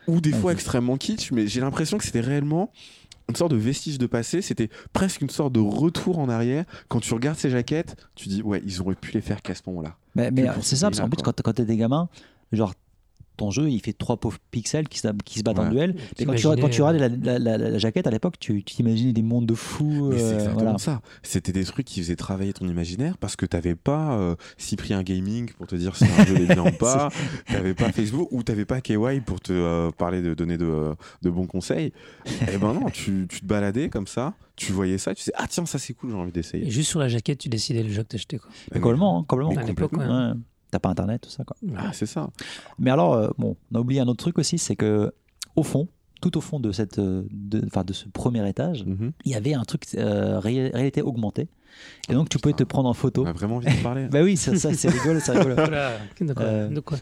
Ou 0.05 0.21
des 0.21 0.31
fois 0.31 0.51
extrêmement 0.51 0.95
kitsch, 0.97 1.31
mais 1.31 1.47
j'ai 1.47 1.59
l'impression 1.59 1.97
que 1.97 2.03
c'était 2.03 2.19
réellement 2.19 2.71
une 3.27 3.35
sorte 3.35 3.49
de 3.49 3.57
vestige 3.57 3.97
de 3.97 4.05
passé, 4.05 4.43
c'était 4.43 4.69
presque 4.93 5.21
une 5.21 5.31
sorte 5.31 5.53
de 5.53 5.59
retour 5.59 6.19
en 6.19 6.29
arrière. 6.29 6.63
Quand 6.87 6.99
tu 6.99 7.11
regardes 7.15 7.39
ces 7.39 7.49
jaquettes, 7.49 7.95
tu 8.13 8.29
dis 8.29 8.43
ouais, 8.43 8.61
ils 8.63 8.79
auraient 8.79 8.93
pu 8.93 9.11
les 9.11 9.21
faire 9.21 9.41
qu'à 9.41 9.55
ce 9.55 9.63
moment-là. 9.65 9.97
Mais, 10.13 10.29
mais 10.29 10.45
c'est 10.57 10.61
ce 10.61 10.75
ça, 10.75 10.91
parce 10.91 10.99
qu'en 10.99 11.09
plus, 11.09 11.23
quand, 11.23 11.41
quand 11.41 11.53
t'es 11.53 11.65
des 11.65 11.77
gamins, 11.77 12.09
genre, 12.51 12.75
ton 13.35 13.51
jeu, 13.51 13.69
il 13.69 13.79
fait 13.81 13.93
trois 13.93 14.17
pauvres 14.17 14.37
pixels 14.51 14.87
qui 14.87 14.99
se, 14.99 15.07
qui 15.23 15.39
se 15.39 15.43
battent 15.43 15.59
en 15.59 15.69
duel. 15.69 15.95
Et 16.17 16.25
quand 16.25 16.35
tu, 16.35 16.43
quand 16.47 16.69
tu 16.69 16.81
regardes 16.81 16.97
la, 17.23 17.37
la- 17.37 17.57
la- 17.57 17.69
la 17.71 17.77
jaquette 17.77 18.07
à 18.07 18.11
l'époque, 18.11 18.35
tu 18.39 18.63
t'imaginais 18.63 19.13
des 19.13 19.21
mondes 19.21 19.45
de 19.45 19.53
fous. 19.53 20.09
Mais 20.11 20.17
c'est 20.17 20.23
euh, 20.23 20.33
exactement 20.33 20.61
voilà. 20.63 20.77
ça. 20.77 21.01
C'était 21.23 21.51
des 21.51 21.63
trucs 21.65 21.85
qui 21.85 22.01
faisaient 22.01 22.15
travailler 22.15 22.53
ton 22.53 22.67
imaginaire 22.67 23.17
parce 23.17 23.35
que 23.35 23.45
t'avais 23.45 23.75
pas 23.75 24.17
euh, 24.17 24.35
Cyprien 24.57 25.03
Gaming 25.03 25.51
pour 25.53 25.67
te 25.67 25.75
dire 25.75 25.95
si 25.95 26.05
un 26.05 26.25
jeu 26.25 26.35
est 26.37 26.53
bien 26.53 26.65
ou 26.65 26.71
pas, 26.79 27.09
t'avais 27.47 27.73
pas 27.73 27.91
Facebook 27.91 28.27
ou 28.31 28.43
t'avais 28.43 28.65
pas 28.65 28.81
KY 28.81 29.21
pour 29.25 29.39
te 29.41 29.53
euh, 29.53 29.91
parler 29.91 30.21
de 30.21 30.33
donner 30.33 30.57
de, 30.57 30.65
euh, 30.65 30.93
de 31.21 31.29
bons 31.29 31.47
conseils. 31.47 31.91
Et 32.53 32.57
ben 32.57 32.73
non, 32.73 32.89
tu, 32.89 33.25
tu 33.29 33.41
te 33.41 33.45
baladais 33.45 33.89
comme 33.89 34.07
ça, 34.07 34.33
tu 34.55 34.71
voyais 34.71 34.97
ça, 34.97 35.13
tu 35.13 35.21
sais 35.23 35.31
ah 35.35 35.45
tiens 35.49 35.65
ça 35.65 35.77
c'est 35.79 35.93
cool, 35.93 36.11
j'ai 36.11 36.15
envie 36.15 36.29
Et 36.29 36.33
d'essayer. 36.33 36.69
juste 36.69 36.89
sur 36.89 36.99
la 36.99 37.07
jaquette, 37.07 37.39
tu 37.39 37.49
décidais 37.49 37.83
le 37.83 37.89
jeu 37.89 38.03
que 38.03 38.07
t'achetais. 38.09 38.37
Quoi. 38.37 38.49
Mais 38.73 38.79
Complètement, 38.79 39.19
hein, 39.19 39.25
complètement. 39.27 39.57
À 39.61 39.63
l'époque, 39.63 39.93
ouais. 39.93 40.05
T'as 40.75 40.79
pas 40.79 40.89
internet, 40.89 41.21
tout 41.21 41.29
ça, 41.29 41.45
quoi. 41.45 41.55
Ah 41.77 41.93
c'est 41.93 42.05
ça. 42.05 42.29
Mais 42.79 42.91
alors, 42.91 43.13
euh, 43.13 43.29
bon, 43.37 43.55
on 43.71 43.75
a 43.77 43.79
oublié 43.79 44.01
un 44.01 44.07
autre 44.09 44.17
truc 44.17 44.37
aussi, 44.37 44.57
c'est 44.57 44.75
que 44.75 45.13
au 45.55 45.63
fond, 45.63 45.87
tout 46.21 46.37
au 46.37 46.41
fond 46.41 46.59
de 46.59 46.73
cette, 46.73 46.99
euh, 46.99 47.23
de, 47.31 47.61
enfin, 47.65 47.85
de 47.85 47.93
ce 47.93 48.09
premier 48.09 48.45
étage, 48.49 48.83
Mhm. 48.83 49.13
il 49.23 49.31
y 49.31 49.35
avait 49.35 49.53
un 49.53 49.63
truc 49.63 49.83
euh, 49.95 50.37
ré- 50.37 50.67
réalité 50.73 51.01
augmentée, 51.01 51.47
et 52.09 52.13
donc 52.13 52.27
tu 52.27 52.39
pouvais 52.39 52.53
te 52.53 52.65
prendre 52.65 52.89
en 52.89 52.93
photo. 52.93 53.23
On 53.23 53.27
a 53.27 53.31
vraiment 53.31 53.55
envie 53.55 53.73
de 53.73 53.81
parler. 53.81 54.07
Bah 54.09 54.21
oui, 54.21 54.35
ça, 54.35 54.53
ça, 54.57 54.73
c'est 54.73 54.89
rigolo, 54.89 55.21
c'est 55.21 55.31
rigolo. 55.31 55.55
De 56.19 56.33
quoi, 56.33 56.43
Euh, 56.43 56.81
quoi 56.81 56.97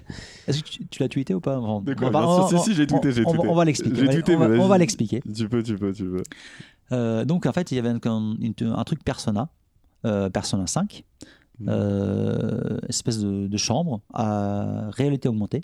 Est-ce 0.47 0.61
que 0.61 0.69
tu, 0.69 0.85
tu 0.85 1.01
l'as 1.01 1.09
tweeté 1.09 1.33
ou 1.33 1.39
pas 1.39 1.59
On- 1.59 1.81
De 1.81 1.95
quoi 1.95 2.09
on 2.09 2.11
va- 2.11 2.27
on- 2.27 2.47
si, 2.49 2.59
si, 2.59 2.73
j'ai 2.75 2.85
tweeté, 2.85 3.07
on- 3.07 3.11
j'ai 3.11 3.23
va- 3.23 3.31
tweeté. 3.31 3.47
On 3.47 3.55
va 3.55 3.65
l'expliquer. 3.65 4.01
On 4.59 4.67
va- 4.67 4.77
l'expliquer. 4.77 5.21
Tu 5.35 5.49
peux, 5.49 5.63
tu 5.63 5.75
peux, 5.77 5.91
tu 5.91 6.03
peux. 6.05 6.21
Euh, 6.91 7.25
donc 7.25 7.47
en 7.47 7.53
fait, 7.53 7.71
il 7.71 7.75
y 7.75 7.79
avait 7.79 7.89
un, 7.89 7.99
un- 8.05 8.83
truc 8.83 9.03
Persona, 9.03 9.49
euh, 10.05 10.29
Persona 10.29 10.67
5, 10.67 11.03
Mhm. 11.23 11.27
Euh, 11.67 12.77
espèce 12.89 13.19
de, 13.19 13.47
de 13.47 13.57
chambre 13.57 14.01
à 14.13 14.89
réalité 14.91 15.27
augmentée. 15.29 15.61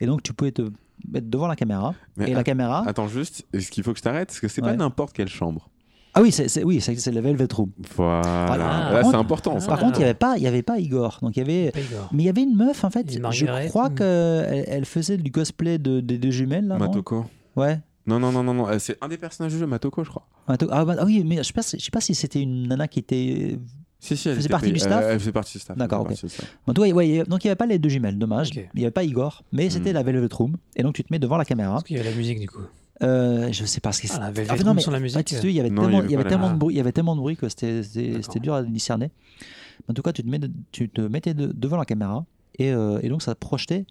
Et 0.00 0.06
donc 0.06 0.22
tu 0.22 0.32
pouvais 0.32 0.52
te 0.52 0.62
mettre 1.08 1.28
devant 1.28 1.46
la 1.46 1.56
caméra. 1.56 1.94
Mais 2.16 2.30
et 2.30 2.34
la 2.34 2.44
caméra. 2.44 2.84
Attends 2.86 3.08
juste, 3.08 3.44
est-ce 3.52 3.70
qu'il 3.70 3.84
faut 3.84 3.92
que 3.92 3.98
je 3.98 4.02
t'arrête? 4.02 4.28
Parce 4.28 4.40
que 4.40 4.48
c'est 4.48 4.62
pas 4.62 4.74
n'importe 4.76 5.12
quelle 5.12 5.28
chambre. 5.28 5.68
Ah 6.14 6.22
oui, 6.22 6.32
c'est 6.32 6.64
oui, 6.64 6.80
c'est 6.80 7.12
le 7.12 7.20
Velvet 7.20 7.46
Room. 7.52 7.70
Voilà. 7.94 8.88
Ah, 8.98 9.02
c'est 9.04 9.14
important. 9.14 9.60
ça. 9.60 9.68
Par 9.68 9.78
contre, 9.78 9.98
il 9.98 10.02
n'y 10.02 10.04
avait 10.06 10.14
pas, 10.14 10.36
il 10.36 10.42
y 10.42 10.46
avait 10.48 10.62
pas 10.62 10.78
Igor. 10.78 11.18
Donc 11.22 11.36
il 11.36 11.40
y 11.40 11.42
avait. 11.42 11.70
Pas 11.70 11.80
Igor. 11.80 12.08
Mais 12.12 12.22
il 12.24 12.26
y 12.26 12.28
avait 12.28 12.42
une 12.42 12.56
meuf 12.56 12.82
en 12.82 12.90
fait. 12.90 13.08
Je 13.12 13.68
crois 13.68 13.86
ou- 13.86 13.90
qu'elle 13.94 14.64
elle 14.66 14.84
faisait 14.84 15.16
du 15.18 15.30
cosplay 15.30 15.78
de, 15.78 16.00
des 16.00 16.18
deux 16.18 16.30
jumelles 16.30 16.66
là. 16.66 16.78
non 16.78 16.86
Matoko. 16.86 17.26
Ouais. 17.56 17.78
Non, 18.06 18.18
non, 18.18 18.32
non, 18.32 18.42
non, 18.42 18.54
non. 18.54 18.66
euh, 18.68 18.78
C'est 18.78 18.96
un 19.02 19.08
des 19.08 19.18
personnages 19.18 19.52
du 19.52 19.58
jeu, 19.58 19.66
Matoko, 19.66 20.02
je 20.02 20.08
crois. 20.08 20.26
Ah, 20.46 20.56
bah- 20.86 20.96
ah 20.98 21.04
oui, 21.04 21.22
mais 21.26 21.36
je 21.36 21.42
sais 21.42 21.52
pas, 21.52 21.60
si- 21.62 21.78
je 21.78 21.84
sais 21.84 21.90
pas 21.90 22.00
si 22.00 22.14
c'était 22.14 22.40
une 22.40 22.68
nana 22.68 22.88
qui 22.88 23.00
était. 23.00 23.58
Si, 24.00 24.16
si, 24.16 24.28
elle 24.28 24.36
Faisait 24.36 24.46
était 24.46 24.50
partie 24.52 24.62
payée. 24.66 24.72
du 24.74 24.78
staff 24.80 25.04
Elle, 25.04 25.12
elle 25.14 25.20
faisait 25.20 25.32
partie 25.32 25.52
du 25.54 25.58
staff. 25.58 25.76
D'accord, 25.76 26.02
ok. 26.02 26.12
En 26.66 26.72
tout 26.74 26.82
cas, 26.82 26.88
ouais, 26.92 27.24
donc 27.24 27.42
il 27.44 27.46
n'y 27.48 27.50
avait 27.50 27.56
pas 27.56 27.66
les 27.66 27.78
deux 27.80 27.88
jumelles, 27.88 28.16
dommage. 28.18 28.50
Ok. 28.50 28.68
Il 28.74 28.78
n'y 28.78 28.84
avait 28.84 28.92
pas 28.92 29.02
Igor, 29.02 29.42
mais 29.52 29.70
c'était 29.70 29.90
Mm. 29.90 29.94
la 29.94 30.02
Velvet 30.04 30.28
Room. 30.32 30.56
Et 30.76 30.82
donc 30.84 30.94
tu 30.94 31.02
te 31.02 31.12
mets 31.12 31.18
devant 31.18 31.36
la 31.36 31.44
caméra. 31.44 31.72
Parce 31.72 31.84
qu'il 31.84 31.96
y 31.96 32.00
a 32.00 32.04
la 32.04 32.12
musique 32.12 32.38
du 32.40 32.48
coup. 32.48 32.60
Euh, 33.02 33.50
je 33.52 33.64
sais 33.64 33.80
pas 33.80 33.92
ce 33.92 34.02
que 34.02 34.06
Ah, 34.10 34.14
c'est. 34.14 34.20
la 34.20 34.26
Ah, 34.26 34.30
Velvet 34.30 34.52
mais 34.58 34.64
non, 34.64 34.70
Room 34.70 34.80
sans 34.80 34.90
la 34.92 35.00
musique. 35.00 35.32
il 35.42 35.50
y 35.50 35.60
avait 35.60 35.70
Non, 35.70 35.82
il 35.82 35.84
y 35.84 35.86
tellement, 35.86 35.98
avait 35.98 36.06
il 36.08 36.10
y 36.10 36.14
avait 36.14 36.22
pas 36.22 36.22
la- 36.24 36.30
tellement 36.30 36.48
de 36.48 36.54
Ah. 36.54 36.56
bruit, 36.58 36.74
il 36.74 36.78
y 36.78 36.80
avait 36.80 36.92
tellement 36.92 37.16
de 37.16 37.20
bruit 37.20 37.36
que 37.36 37.48
c'était 37.48 37.82
c'était- 37.82 38.06
D'accord. 38.08 38.24
c'était 38.24 38.40
dur 38.40 38.54
à 38.54 38.62
discerner. 38.62 39.10
En 39.88 39.94
tout 39.94 40.02
cas, 40.02 40.12
tu 40.12 40.22
te, 40.22 40.28
mets 40.28 40.38
de- 40.38 40.50
tu 40.72 40.88
te 40.88 41.00
mettais 41.00 41.34
de- 41.34 41.52
devant 41.54 41.76
la 41.76 41.84
caméra 41.84 42.24
et, 42.58 42.72
euh, 42.72 43.00
et 43.02 43.08
donc 43.08 43.22
ça 43.22 43.34
projetait 43.34 43.84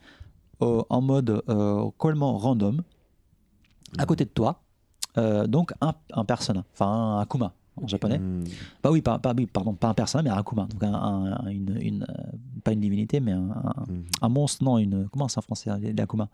euh, 0.62 0.82
en 0.90 1.02
mode 1.02 1.42
euh, 1.50 1.84
complètement 1.98 2.38
random 2.38 2.82
à 3.98 4.06
côté 4.06 4.24
de 4.26 4.30
toi. 4.30 4.62
euh, 5.18 5.48
donc 5.48 5.72
un, 5.82 5.94
un 6.14 6.26
persona, 6.26 6.64
enfin 6.74 6.86
un 6.86 7.20
Akuma 7.22 7.54
en 7.82 7.88
japonais. 7.88 8.20
Bah 8.84 8.92
oui, 8.92 9.02
pas, 9.02 9.20
pas- 9.20 9.34
oui, 9.38 9.46
pardon, 9.46 9.74
pas 9.74 9.90
un 9.90 9.94
persona, 9.94 10.24
mais 10.24 10.30
un 10.30 10.38
Akuma. 10.38 10.66
Donc 10.66 10.84
un, 10.84 10.94
un- 10.94 11.48
une, 11.50 11.78
une, 11.82 12.08
pas 12.64 12.72
une 12.74 12.80
divinité, 12.82 13.20
mais 13.20 13.32
un, 13.34 13.50
un- 13.52 13.84
Hmm. 13.88 14.04
un 14.22 14.30
monstre, 14.30 14.64
non, 14.64 14.78
une, 14.78 15.08
comment 15.10 15.28
c'est 15.28 15.38
en 15.40 15.42
français, 15.42 15.70
les, 15.80 16.00
Akuma 16.02 16.28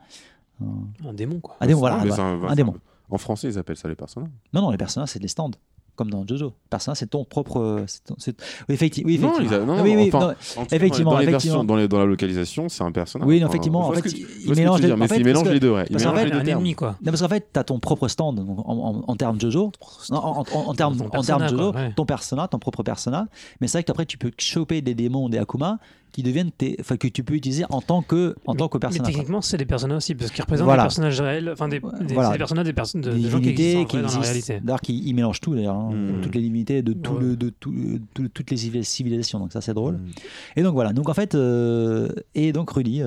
Un- 0.62 1.08
Un 1.10 1.13
démon 1.13 1.39
quoi. 1.39 1.56
Un 1.60 1.67
démon, 1.67 1.79
voilà. 1.79 1.97
Mais 2.03 2.10
bah, 2.10 2.15
c'est 2.15 2.21
un, 2.21 2.56
démon. 2.56 2.75
En 3.10 3.17
français, 3.17 3.47
ils 3.49 3.58
appellent 3.60 3.77
ça 3.77 3.88
les 3.89 3.95
personnages. 3.95 4.29
Non, 4.53 4.62
non, 4.62 4.71
les 4.71 4.77
personnages, 4.77 5.10
c'est 5.10 5.19
des 5.19 5.27
stands, 5.27 5.51
comme 5.95 6.10
dans 6.10 6.25
Jojo. 6.27 6.53
Personnage, 6.69 6.97
c'est 6.97 7.10
ton 7.10 7.23
propre. 7.23 7.86
ton- 8.06 8.15
Oui, 8.27 8.36
effectivement. 8.69 9.08
Oui, 9.10 9.19
Non, 9.19 9.34
effectivement. 9.39 9.65
non, 9.65 9.73
enfin, 9.73 10.34
Effectivement, 10.71 11.12
dans 11.12 11.17
les, 11.19 11.23
effectivement. 11.27 11.29
versions, 11.29 11.63
dans, 11.63 11.75
les- 11.75 11.88
dans 11.88 11.99
la 11.99 12.06
localisation, 12.06 12.69
c'est 12.69 12.84
un 12.84 12.91
personnage. 12.91 13.27
Oui, 13.27 13.39
non, 13.39 13.45
Enfin, 13.45 13.53
effectivement, 13.53 13.84
je 13.93 13.99
en 13.99 14.01
fait, 14.01 14.10
tu- 14.10 14.17
il- 14.45 14.56
mélange 14.56 14.82
les- 14.82 14.91
en 14.91 14.97
fait, 15.08 15.17
il 15.17 15.23
mélange 15.25 15.43
que- 15.43 15.49
les 15.49 15.60
deux, 15.60 15.71
ouais. 15.71 15.86
Il 15.88 15.91
parce 15.91 16.03
qu'en 16.03 16.12
mélange 16.13 16.29
fait, 16.29 16.38
les 16.38 16.43
deux 16.43 16.51
un 16.51 16.58
ennemi 16.58 16.73
quoi. 16.73 16.95
Non, 17.03 17.12
parce 17.12 17.21
qu'en 17.21 17.27
fait, 17.29 17.47
tu 17.53 17.60
as 17.60 17.63
ton 17.63 17.79
propre 17.79 18.08
stand 18.08 18.39
en, 18.39 18.43
en- 18.65 19.03
en 19.08 19.15
termes 19.15 19.39
Jojo. 19.39 19.71
Non, 20.10 20.17
en, 20.17 20.39
en- 20.41 20.45
en 20.69 20.73
termes, 20.73 20.97
Ton 20.97 21.06
en 21.17 21.21
termes 21.23 21.47
Jojo, 21.47 21.71
quoi, 21.71 21.82
ouais. 21.82 21.93
ton 21.95 22.06
persona, 22.06 22.47
ton 22.47 22.60
propre 22.60 22.82
persona. 22.84 23.27
Mais 23.62 23.67
c'est 23.67 23.77
vrai 23.77 23.84
qu'après, 23.84 24.06
tu 24.06 24.17
peux 24.17 24.32
choper 24.38 24.82
des 24.82 24.95
démons, 24.95 25.29
des 25.29 25.38
Akuma, 25.38 25.77
qui 26.13 26.23
deviennent 26.23 26.52
tes. 26.52 26.78
Enfin, 26.80 26.95
que 26.95 27.08
tu 27.10 27.23
peux 27.26 27.34
utiliser 27.34 27.65
en 27.69 27.82
tant 27.82 28.02
que, 28.02 28.36
en 28.45 28.56
tant 28.56 28.69
que 28.69 28.78
Mais 28.78 28.82
personnage. 28.82 29.08
techniquement, 29.12 29.41
c'est 29.41 29.58
des 29.58 29.65
personnages 29.65 29.97
aussi, 29.97 30.15
parce 30.15 30.32
qu'ils 30.32 30.43
représentent 30.43 30.63
Voilà. 30.65 30.84
des 30.84 30.86
personnages 30.86 31.19
réels, 31.19 31.49
enfin 31.52 31.67
des, 31.67 31.82
des, 31.82 32.13
Voilà. 32.13 32.30
c'est 32.30 32.32
des 32.34 32.38
personnages 32.38 32.65
des, 32.65 32.73
personnes, 32.73 33.02
de, 33.02 33.12
Des 33.12 33.19
des 33.23 33.30
gens 33.30 33.41
qui 33.41 33.49
existent 33.49 33.80
en 33.82 33.84
vrai 33.86 34.02
dans 34.04 34.08
la 34.08 34.19
réalité. 34.19 34.60
D'ailleurs, 34.63 34.80
qui 34.82 35.04
ils 35.06 35.13
mélangent 35.13 35.41
tout, 35.41 35.56
d'ailleurs. 35.56 35.76
hein. 35.76 35.91
Mm. 35.93 36.21
Toutes 36.21 36.36
les 36.36 36.41
divinités 36.41 36.82
de, 36.82 36.93
tout 36.93 37.13
Ouais. 37.15 37.21
le, 37.23 37.36
de 37.36 37.49
tout- 37.49 37.73
tout- 38.13 38.30
toutes 38.30 38.52
les 38.52 38.58
civil- 38.58 38.86
civilisations. 38.86 39.39
Donc, 39.39 39.52
ça, 39.52 39.60
c'est 39.60 39.73
drôle. 39.73 39.95
Hmm. 39.95 40.12
Et 40.56 40.63
donc, 40.63 40.73
voilà. 40.73 40.93
Donc, 40.93 41.10
en 41.10 41.13
fait, 41.13 41.36
euh, 41.36 42.08
et 42.36 42.54
donc, 42.54 42.69
Rudy, 42.71 43.02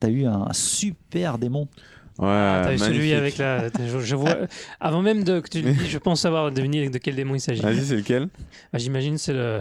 tu 0.00 0.06
as 0.06 0.10
eu 0.10 0.24
un 0.24 0.48
super 0.52 1.36
démon. 1.38 1.68
Ouais, 2.16 2.28
Ah, 2.28 2.62
T'as 2.66 2.74
eu 2.74 2.78
celui 2.78 3.12
avec 3.12 3.38
la. 3.38 3.66
Je, 3.70 3.98
je 3.98 4.14
vois. 4.14 4.36
Avant 4.80 5.02
même 5.02 5.24
de, 5.24 5.40
que 5.40 5.48
tu 5.50 5.62
le 5.62 5.72
dis, 5.72 5.86
je 5.88 5.98
pense 5.98 6.20
savoir 6.20 6.52
devenir 6.52 6.88
de 6.88 6.98
quel 6.98 7.16
démon 7.16 7.34
il 7.34 7.40
s'agit. 7.40 7.60
Vas-y, 7.60 7.80
c'est 7.84 7.96
lequel? 7.96 8.28
Ah, 8.72 8.78
J'imagine 8.78 9.18
c'est 9.18 9.32
le. 9.32 9.58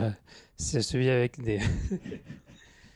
C'est 0.56 0.84
celui 0.84 1.10
avec 1.10 1.42
des. 1.44 1.60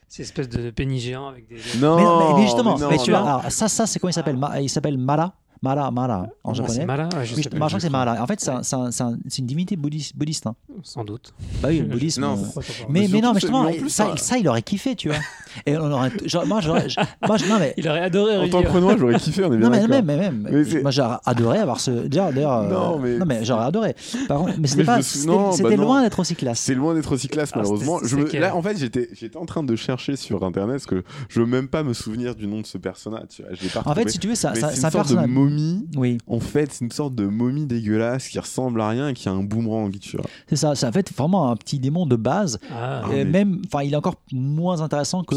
C'est 0.08 0.24
espèce 0.24 0.48
de 0.48 0.70
pénis 0.72 1.02
géant 1.04 1.28
avec 1.28 1.48
des. 1.48 1.58
Non, 1.80 1.96
mais, 1.98 2.04
mais- 2.04 2.34
mais 2.40 2.42
justement, 2.46 2.78
non, 2.78 2.90
mais 2.90 2.98
tu 2.98 3.12
vois, 3.12 3.20
alors, 3.20 3.52
ça, 3.52 3.68
ça 3.68 3.86
c'est 3.86 4.00
comment 4.00 4.10
il 4.10 4.14
s'appelle? 4.14 4.38
Ma- 4.38 4.62
Il 4.62 4.70
s'appelle 4.70 4.98
Mara? 4.98 5.34
Mara, 5.62 5.90
Mara 5.92 6.28
en 6.44 6.52
Ah, 6.52 6.54
japonais. 6.54 6.78
C'est 6.80 6.86
Mala 6.86 7.04
Ouais, 7.06 7.10
je 7.26 7.36
je, 7.36 7.50
crois 7.50 7.70
que 7.70 7.80
c'est. 7.80 7.90
Mara. 7.90 8.22
En 8.22 8.28
fait, 8.28 8.40
c'est 8.40 8.50
un- 8.52 8.64
c'est 8.64 8.76
un- 8.76 8.92
c'est 8.92 9.04
un- 9.04 9.18
c'est 9.28 9.40
une 9.40 9.46
divinité 9.48 9.76
bouddhiste. 9.76 10.16
bouddhiste 10.16 10.48
hein. 10.48 10.56
Sans 10.84 11.04
doute. 11.04 11.34
Bah 11.62 11.70
oui, 11.72 11.80
le 11.80 11.86
bouddhisme. 11.88 12.22
Non, 12.22 12.34
euh, 12.34 12.62
mais, 12.90 13.02
Mais 13.02 13.08
mais 13.12 13.22
non, 13.22 13.34
mais 13.34 13.40
justement, 13.40 13.64
mais 13.64 13.78
plus, 13.78 13.90
ça, 13.90 14.10
ça- 14.12 14.18
ça, 14.18 14.38
il 14.38 14.48
aurait 14.48 14.62
kiffé, 14.62 14.96
tu 14.96 15.10
vois. 15.10 15.18
Et 15.66 15.76
on 15.78 15.92
aurait, 15.92 16.12
genre, 16.26 16.46
moi, 16.46 16.62
j'aurais, 16.62 16.88
je- 16.90 17.00
moi, 17.28 17.38
je- 17.38 17.46
non, 17.46 17.58
mais, 17.60 17.74
Il 17.78 17.88
aurait 17.90 18.02
adoré 18.02 18.38
En 18.38 18.50
tant 18.50 18.62
que 18.62 18.68
Renoir, 18.68 18.98
j'aurais 18.98 19.18
kiffé, 19.20 19.44
on 19.44 19.52
est 19.54 19.58
bien 19.58 19.70
non, 19.70 19.76
mais 19.76 19.88
même, 19.88 20.06
mais 20.06 20.18
même, 20.18 20.48
Mais 20.52 20.64
c'est- 20.64 20.82
moi, 20.82 20.92
j'aurais 20.92 21.18
adoré 21.26 21.58
avoir 21.60 21.80
ce. 21.80 21.92
D'ailleurs, 22.08 22.32
euh, 22.54 22.70
Non, 22.70 23.00
mais- 23.26 23.44
j'aurais 23.44 23.66
adoré. 23.66 23.96
Par 24.28 24.38
contre, 24.40 24.54
mais 24.60 24.68
c'était 24.68 24.82
Mais 24.82 24.86
pas, 24.86 25.02
c'était, 25.02 25.28
non, 25.28 25.52
c'était 25.52 25.70
bah 25.70 25.76
non. 25.78 25.84
loin 25.84 26.02
d'être 26.04 26.20
aussi 26.20 26.36
classe. 26.36 26.60
C'est 26.60 26.76
loin 26.76 26.94
d'être 26.94 27.12
aussi 27.12 27.28
classe, 27.28 27.50
Ah, 27.54 27.58
malheureusement. 27.58 28.00
Là, 28.34 28.56
en 28.56 28.62
fait, 28.62 28.78
j'étais 28.78 29.10
j'étais 29.14 29.38
en 29.38 29.46
train 29.46 29.64
de 29.64 29.76
chercher 29.76 30.16
sur 30.16 30.44
Internet, 30.44 30.76
parce 30.76 30.86
que 30.86 31.04
je 31.30 31.40
veux 31.40 31.46
même 31.46 31.68
pas 31.68 31.84
me 31.84 31.94
souvenir 31.94 32.36
du 32.36 32.46
nom 32.48 32.62
de 32.62 32.66
ce 32.68 32.78
personnage. 32.78 33.24
Tu 33.30 33.42
vois, 33.42 33.54
je 33.54 33.64
l'ai 33.64 33.70
pas 33.70 33.82
En 33.86 33.96
fait, 33.96 34.10
si 34.10 34.20
tu 34.20 34.28
veux, 34.28 34.36
ça, 34.36 34.52
Mais 34.54 34.60
ça, 34.62 34.92
personnage. 34.92 35.28
Momie. 35.50 35.88
Oui, 35.96 36.18
En 36.28 36.40
fait, 36.40 36.72
c'est 36.74 36.86
une 36.86 36.92
sorte 36.92 37.16
de 37.16 37.26
momie 37.26 37.66
dégueulasse 37.66 38.28
qui 38.28 38.40
ressemble 38.40 38.82
à 38.82 38.90
rien 38.90 39.10
et 39.10 39.14
qui 39.14 39.28
a 39.30 39.32
un 39.32 39.44
boomerang, 39.44 39.98
tu 40.00 40.18
vois. 40.18 40.26
c'est 40.48 40.56
ça. 40.56 40.76
C'est 40.76 40.86
en 40.88 40.92
fait 40.92 41.12
vraiment 41.14 41.52
un 41.52 41.56
petit 41.56 41.80
démon 41.80 42.06
de 42.06 42.16
base. 42.16 42.60
Ah, 42.72 43.02
Ah, 43.06 43.14
Et 43.14 43.24
mais- 43.24 43.26
même, 43.46 43.62
enfin, 43.66 43.84
il 43.84 43.94
est 43.94 43.98
encore 43.98 44.16
moins 44.32 44.82
intéressant 44.82 45.24
que. 45.24 45.36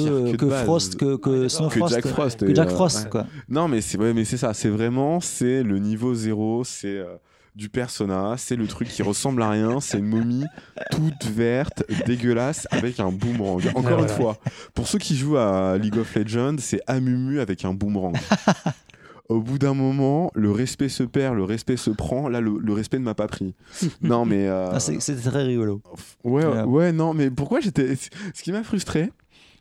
Frost, 0.65 0.97
que. 0.97 1.49
Snow 1.49 1.69
Que 1.69 1.79
Frost, 1.79 1.95
Jack 1.95 2.07
Frost. 2.07 2.47
que 2.47 2.55
Jack 2.55 2.69
euh, 2.69 2.75
Frost, 2.75 3.05
ouais. 3.05 3.11
quoi. 3.11 3.27
Non, 3.49 3.69
mais 3.69 3.81
c'est 3.81 3.99
ouais, 3.99 4.13
mais 4.15 4.25
c'est 4.25 4.37
ça. 4.37 4.55
C'est 4.55 4.69
vraiment, 4.69 5.21
c'est 5.21 5.63
le 5.63 5.79
niveau 5.79 6.15
zéro. 6.15 6.63
C'est 6.65 6.89
euh, 6.99 7.17
du 7.57 7.69
persona. 7.69 8.35
C'est 8.39 8.57
le 8.57 8.67
truc 8.67 8.89
qui 8.89 9.03
ressemble 9.03 9.43
à 9.43 9.51
rien. 9.51 9.81
C'est 9.81 9.99
une 9.99 10.07
momie 10.07 10.45
toute 10.93 11.25
verte, 11.27 11.83
dégueulasse, 12.07 12.67
avec 12.71 13.01
un 13.01 13.11
boomerang. 13.11 13.61
Encore 13.75 13.91
une 14.01 14.07
voilà. 14.07 14.09
fois, 14.09 14.37
pour 14.75 14.87
ceux 14.87 14.99
qui 14.99 15.17
jouent 15.17 15.37
à 15.37 15.77
League 15.77 15.97
of 15.99 16.15
Legends, 16.15 16.57
c'est 16.59 16.81
Amumu 16.87 17.41
avec 17.41 17.65
un 17.65 17.75
boomerang. 17.75 18.15
Au 19.31 19.41
bout 19.41 19.59
d'un 19.59 19.75
moment, 19.75 20.31
le 20.35 20.51
respect 20.51 20.89
se 20.89 21.03
perd, 21.05 21.37
le 21.37 21.45
respect 21.45 21.77
se 21.77 21.91
prend. 21.91 22.29
Là, 22.29 22.41
le, 22.41 22.59
le 22.59 22.73
respect 22.73 22.99
ne 22.99 23.05
m'a 23.05 23.15
pas 23.15 23.29
pris. 23.29 23.55
Non, 24.03 24.25
mais. 24.25 24.49
euh, 24.49 24.71
Ah, 24.73 24.81
C'était 24.81 25.15
très 25.31 25.45
rigolo. 25.45 25.81
Ouais, 26.25 26.45
Ouais. 26.45 26.63
ouais, 26.65 26.93
non, 26.93 27.15
mais 27.15 27.31
pourquoi 27.31 27.61
j'étais. 27.61 27.95
Ce 27.97 28.43
qui 28.43 28.51
m'a 28.53 28.63
frustré, 28.65 29.13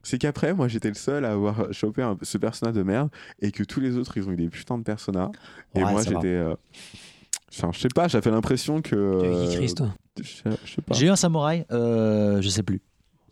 c'est 0.02 0.18
qu'après, 0.18 0.54
moi, 0.54 0.68
j'étais 0.68 0.88
le 0.90 0.96
seul 0.96 1.24
à 1.24 1.32
avoir 1.34 1.72
chopé 1.72 2.02
un- 2.02 2.18
ce 2.22 2.38
personnage 2.38 2.74
de 2.76 2.84
merde 2.84 3.10
et 3.42 3.52
que 3.52 3.64
tous 3.64 3.80
les 3.80 3.96
autres, 3.98 4.18
ils 4.18 4.28
ont 4.28 4.32
eu 4.32 4.38
des 4.38 4.50
putains 4.50 4.78
de 4.80 4.84
personnages. 4.84 5.36
Et 5.76 5.84
Ouais, 5.84 5.92
moi, 5.92 6.04
ça 6.04 6.10
va. 6.12 6.16
j'étais. 6.18 6.34
euh, 6.34 6.56
Enfin, 7.52 7.70
je 7.74 7.80
sais 7.80 7.88
pas, 7.94 8.08
j'avais 8.08 8.32
l'impression 8.32 8.82
que. 8.82 8.96
Euh. 8.96 9.68
J'ai 10.92 11.06
eu 11.06 11.10
un 11.10 11.16
samouraï, 11.16 11.66
euh, 11.72 12.42
je 12.42 12.50
sais 12.50 12.64
plus. 12.64 12.82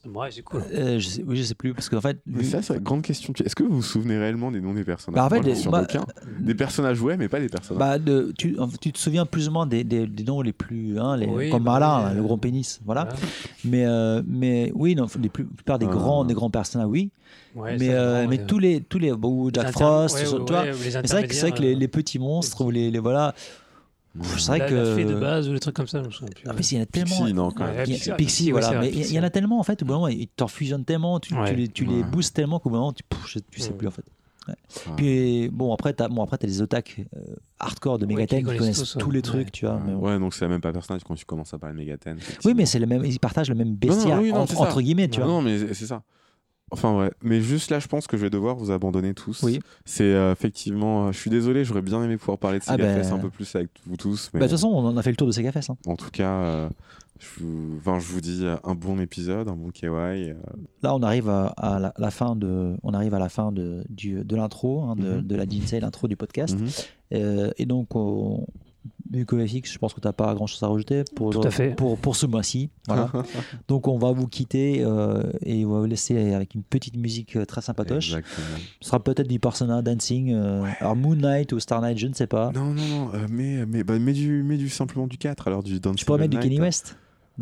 Ouais, 0.05 0.29
c'est 0.31 0.41
cool. 0.41 0.61
Euh, 0.73 0.99
je 0.99 1.07
sais, 1.07 1.23
oui, 1.25 1.37
je 1.37 1.43
sais 1.43 1.55
plus 1.55 1.73
parce 1.73 1.89
qu'en 1.89 2.01
fait, 2.01 2.19
Mais 2.25 2.43
ça, 2.43 2.61
c'est 2.61 2.75
une 2.75 2.79
grande 2.83 3.01
question. 3.01 3.33
Est-ce 3.43 3.55
que 3.55 3.63
vous 3.63 3.75
vous 3.77 3.81
souvenez 3.81 4.17
réellement 4.17 4.51
des 4.51 4.61
noms 4.61 4.73
des 4.73 4.83
personnages? 4.83 5.15
Bah, 5.15 5.25
en 5.25 5.29
fait, 5.29 5.41
Moi, 5.69 5.81
les- 5.83 5.87
bah. 5.95 6.05
Des 6.39 6.55
personnages, 6.55 7.01
ouais, 7.01 7.17
mais 7.17 7.27
pas 7.27 7.39
des 7.39 7.49
personnages. 7.49 7.79
bah, 7.79 7.99
de- 7.99 8.33
tu, 8.37 8.57
tu 8.81 8.91
te 8.91 8.97
souviens 8.99 9.25
plus 9.25 9.47
ou 9.47 9.51
moins 9.51 9.65
des, 9.65 9.83
des- 9.83 10.07
des 10.07 10.23
noms 10.23 10.41
les 10.41 10.53
plus, 10.53 10.99
hein, 10.99 11.17
les, 11.17 11.25
Oui, 11.27 11.49
comme 11.49 11.63
bah 11.63 11.73
oui, 11.75 11.79
là, 11.79 12.07
euh, 12.09 12.13
le 12.13 12.21
gros 12.23 12.37
pénis, 12.37 12.79
voilà. 12.85 13.09
Mais, 13.65 13.85
euh, 13.85 14.21
mais 14.27 14.71
oui, 14.75 14.95
non, 14.95 15.07
les 15.21 15.29
plus, 15.29 15.43
la 15.43 15.49
plupart 15.55 15.79
des 15.79 15.87
Ah. 15.89 15.93
grands, 15.93 16.25
des 16.25 16.33
grands 16.33 16.49
personnages, 16.49 16.87
oui. 16.89 17.09
Ouais, 17.55 17.75
mais 17.79 17.89
euh, 17.89 18.11
vraiment, 18.25 18.29
mais 18.29 18.45
tous 18.45 18.59
les, 18.59 18.81
tous 18.81 18.99
les, 18.99 19.11
bon, 19.13 19.29
ou 19.45 19.49
Jack 19.51 19.65
Les 19.67 19.71
Frost, 19.71 20.15
inter- 20.17 20.25
tu 20.45 20.53
ouais, 20.53 20.71
vois. 20.71 20.73
c'est 20.83 21.07
vrai 21.07 21.27
que, 21.27 21.33
c'est 21.33 21.41
vrai 21.49 21.51
que 21.57 21.61
les, 21.63 21.87
petits 21.87 22.19
monstres 22.19 22.63
ou 22.63 22.69
les, 22.69 22.91
les 22.91 22.99
voilà. 22.99 23.33
C'est 24.23 24.47
vrai 24.47 24.69
que. 24.69 24.73
la 24.75 24.95
fée 24.95 25.05
de 25.05 25.15
base 25.15 25.49
ou 25.49 25.53
les 25.53 25.59
trucs 25.59 25.75
comme 25.75 25.87
ça, 25.87 26.01
je 26.01 26.07
me 26.07 26.11
souviens 26.11 26.29
plus. 26.33 26.43
Ah, 26.47 26.53
mais 26.53 26.61
il 26.61 26.77
y 26.77 26.79
en 26.79 26.83
a 26.83 26.85
tellement. 26.85 27.15
Pixie, 27.17 27.33
non, 27.33 27.51
quand 27.51 27.65
même. 27.65 27.83
Il 27.87 27.97
y 28.05 28.09
a- 28.09 28.15
Pixie, 28.15 28.51
voilà. 28.51 28.79
mais 28.79 28.89
il 28.89 29.11
y- 29.11 29.19
en 29.19 29.23
a 29.23 29.29
tellement 29.29 29.59
en 29.59 29.63
fait, 29.63 29.81
au 29.83 29.85
bout 29.85 29.91
d'un 29.93 29.97
moment, 29.99 30.07
ils 30.07 30.27
t'en 30.27 30.47
fusionnent 30.47 30.85
tellement, 30.85 31.19
tu, 31.19 31.33
les, 31.55 31.67
tu 31.67 31.85
les 31.85 31.97
Ouais. 31.97 32.03
boostes 32.03 32.35
tellement 32.35 32.59
qu'au 32.59 32.69
bout 32.69 32.75
d'un 32.75 32.79
moment, 32.81 32.93
tu, 32.93 33.03
tu 33.51 33.59
sais 33.59 33.69
Ouais. 33.69 33.75
plus 33.75 33.87
en 33.87 33.91
fait. 33.91 34.03
Puis 34.95 35.49
bon, 35.49 35.73
après, 35.73 35.93
t'as 35.93 36.07
bon, 36.07 36.23
après, 36.23 36.37
as 36.41 36.45
les 36.45 36.61
otaques 36.61 37.01
euh, 37.15 37.19
hardcore 37.59 37.97
de 37.99 38.05
Ouais, 38.05 38.13
Megaten 38.13 38.39
qui 38.39 38.45
qui 38.51 38.57
connaissent 38.57 38.77
connaissent 38.77 38.97
tous, 38.97 39.11
les 39.11 39.21
trucs, 39.21 39.45
Ouais. 39.47 39.51
tu 39.51 39.65
vois. 39.65 39.79
mais 39.85 39.93
bon. 39.93 39.99
Ouais, 39.99 40.17
donc 40.19 40.33
c'est 40.33 40.45
la 40.45 40.49
même 40.49 40.61
pas 40.61 40.71
personnage 40.71 41.03
quand 41.03 41.15
tu 41.15 41.25
commences 41.25 41.53
à 41.53 41.57
parler 41.59 41.75
de 41.75 41.79
Megaten. 41.79 42.17
Oui, 42.45 42.53
mais 42.55 42.65
c'est 42.65 42.79
le 42.79 42.85
même, 42.85 43.03
ils 43.03 43.19
partagent 43.19 43.49
le 43.49 43.55
même 43.55 43.75
bestiaire 43.75 44.21
oui, 44.21 44.31
non, 44.31 44.39
entre, 44.41 44.81
guillemets, 44.81 45.09
tu 45.09 45.19
vois. 45.19 45.27
non, 45.29 45.41
mais 45.41 45.73
c'est 45.73 45.85
ça. 45.85 46.01
Enfin, 46.71 46.97
ouais. 46.97 47.11
Mais 47.21 47.39
juste 47.41 47.71
là, 47.71 47.79
je 47.79 47.87
pense 47.87 48.07
que 48.07 48.17
je 48.17 48.23
vais 48.23 48.29
devoir 48.29 48.55
vous 48.55 48.71
abandonner 48.71 49.13
tous. 49.13 49.41
Oui. 49.43 49.59
C'est 49.85 50.03
euh, 50.03 50.31
effectivement. 50.33 51.07
euh, 51.07 51.11
je 51.13 51.17
suis 51.17 51.29
désolé, 51.29 51.63
j'aurais 51.63 51.81
bien 51.81 52.03
aimé 52.03 52.17
pouvoir 52.17 52.37
parler 52.37 52.59
de 52.59 52.63
Ah 52.67 52.73
Segafest 52.73 53.09
ben- 53.11 53.15
un 53.17 53.19
peu 53.19 53.29
plus 53.29 53.55
avec 53.55 53.69
vous 53.85 53.95
tous. 53.97 54.29
Bah, 54.33 54.39
De 54.39 54.43
toute 54.45 54.51
façon, 54.51 54.67
on 54.67 54.85
en 54.85 54.97
a 54.97 55.01
fait 55.01 55.11
le 55.11 55.15
tour 55.15 55.27
de 55.27 55.31
Segafest. 55.31 55.69
Hein. 55.69 55.77
en 55.87 55.95
tout 55.95 56.09
cas, 56.11 56.29
euh, 56.31 56.69
je, 57.19 57.27
vous... 57.43 57.77
enfin, 57.79 57.99
je 57.99 58.07
vous 58.11 58.19
dis 58.21 58.41
euh, 58.43 58.57
un 58.65 58.75
bon 58.75 58.99
épisode, 58.99 59.47
un 59.47 59.55
bon 59.55 59.69
KY. 59.71 59.85
euh, 59.87 60.33
Là, 60.83 60.93
on 60.93 61.01
arrive 61.03 61.29
à, 61.29 61.47
à 61.57 61.79
la, 61.79 61.93
la 61.97 62.11
fin 62.11 62.35
de, 62.35 62.75
on 62.83 62.93
arrive 62.93 63.13
à 63.13 63.19
la 63.19 63.29
fin 63.29 63.51
de, 63.53 63.83
du, 63.89 64.23
de 64.25 64.35
l'intro, 64.35 64.83
hein, 64.83 64.95
de, 64.97 65.13
Mhm. 65.15 65.21
de 65.21 65.35
la 65.35 65.45
l'intro 65.79 66.07
du 66.09 66.17
podcast. 66.17 66.57
mhm. 66.59 66.67
Euh, 67.13 67.51
et 67.57 67.65
donc, 67.65 67.95
on, 67.95 68.45
vu 69.11 69.25
que 69.25 69.35
FX, 69.45 69.71
je 69.73 69.77
pense 69.77 69.93
que 69.93 70.01
tu 70.01 70.07
n'as 70.07 70.13
pas 70.13 70.33
grand 70.35 70.47
chose 70.47 70.61
à 70.63 70.67
rajouter 70.67 71.03
pour, 71.15 71.31
Tout 71.31 71.41
à 71.43 71.51
fait. 71.51 71.75
pour, 71.75 71.97
pour 71.97 72.15
ce 72.15 72.25
mois-ci. 72.25 72.69
Voilà. 72.87 73.11
donc, 73.67 73.87
on 73.87 73.97
va 73.97 74.11
vous 74.11 74.27
quitter 74.27 74.81
euh, 74.83 75.23
et 75.43 75.65
on 75.65 75.73
va 75.73 75.79
vous 75.79 75.85
laisser 75.85 76.33
avec 76.33 76.55
une 76.55 76.63
petite 76.63 76.97
musique 76.97 77.35
euh, 77.35 77.45
très 77.45 77.61
sympatoche. 77.61 78.07
Exactement. 78.07 78.57
Ce 78.81 78.87
sera 78.89 79.03
peut-être 79.03 79.27
du 79.27 79.39
Persona 79.39 79.81
Dancing, 79.81 80.33
euh, 80.33 80.63
alors 80.79 80.95
Moon 80.95 81.15
Knight 81.15 81.53
ou 81.53 81.59
Star 81.59 81.81
Knight, 81.81 81.97
je 81.97 82.07
ne 82.07 82.13
sais 82.13 82.27
pas. 82.27 82.51
Non, 82.53 82.73
non, 82.73 82.87
non. 82.87 83.11
euh, 83.13 83.27
mais 83.29 83.65
mais, 83.65 83.83
bah, 83.83 83.97
mets, 83.99 84.13
du, 84.13 84.43
mets 84.43 84.57
du 84.57 84.69
simplement 84.69 85.07
du 85.07 85.17
4, 85.17 85.47
alors 85.47 85.63
du 85.63 85.79
Dancing 85.79 85.97
Tu 85.99 86.05
pourrais 86.05 86.19
mettre 86.19 86.31
du 86.31 86.39
Kenny 86.39 86.55
Night. 86.55 86.61
West? 86.61 86.97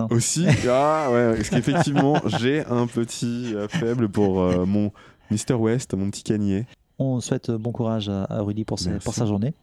Aussi? 0.09 0.45
Ah 0.69 1.09
ouais, 1.11 1.35
parce 1.35 1.49
qu'effectivement, 1.49 2.19
j'ai 2.39 2.65
un 2.65 2.85
petit 2.87 3.53
euh, 3.55 3.67
faible 3.67 4.09
pour 4.09 4.41
euh, 4.41 4.65
mon 4.65 4.91
Mr. 5.31 5.53
West, 5.53 5.93
mon 5.93 6.09
petit 6.09 6.23
canier. 6.23 6.65
On 6.99 7.19
souhaite 7.21 7.51
bon 7.51 7.71
courage 7.71 8.09
à, 8.09 8.25
à 8.25 8.41
Rudy 8.41 8.63
pour 8.65 8.79
sa 8.79 9.25
journée. 9.25 9.53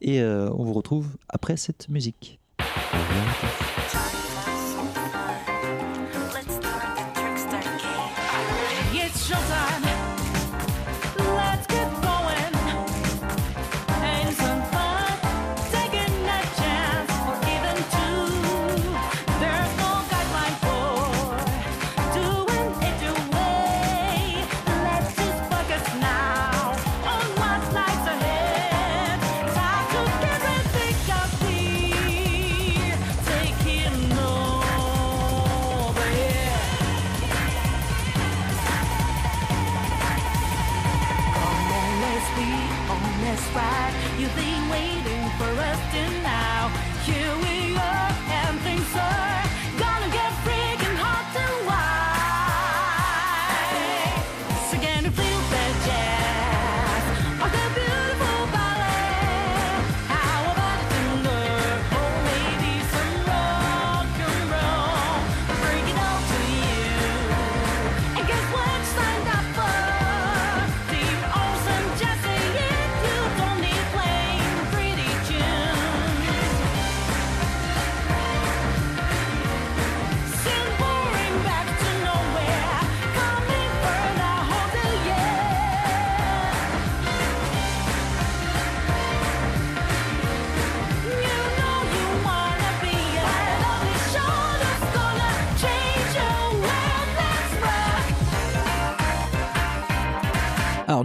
Et 0.00 0.20
euh, 0.20 0.50
on 0.54 0.64
vous 0.64 0.72
retrouve 0.72 1.08
après 1.28 1.56
cette 1.56 1.88
musique. 1.88 2.38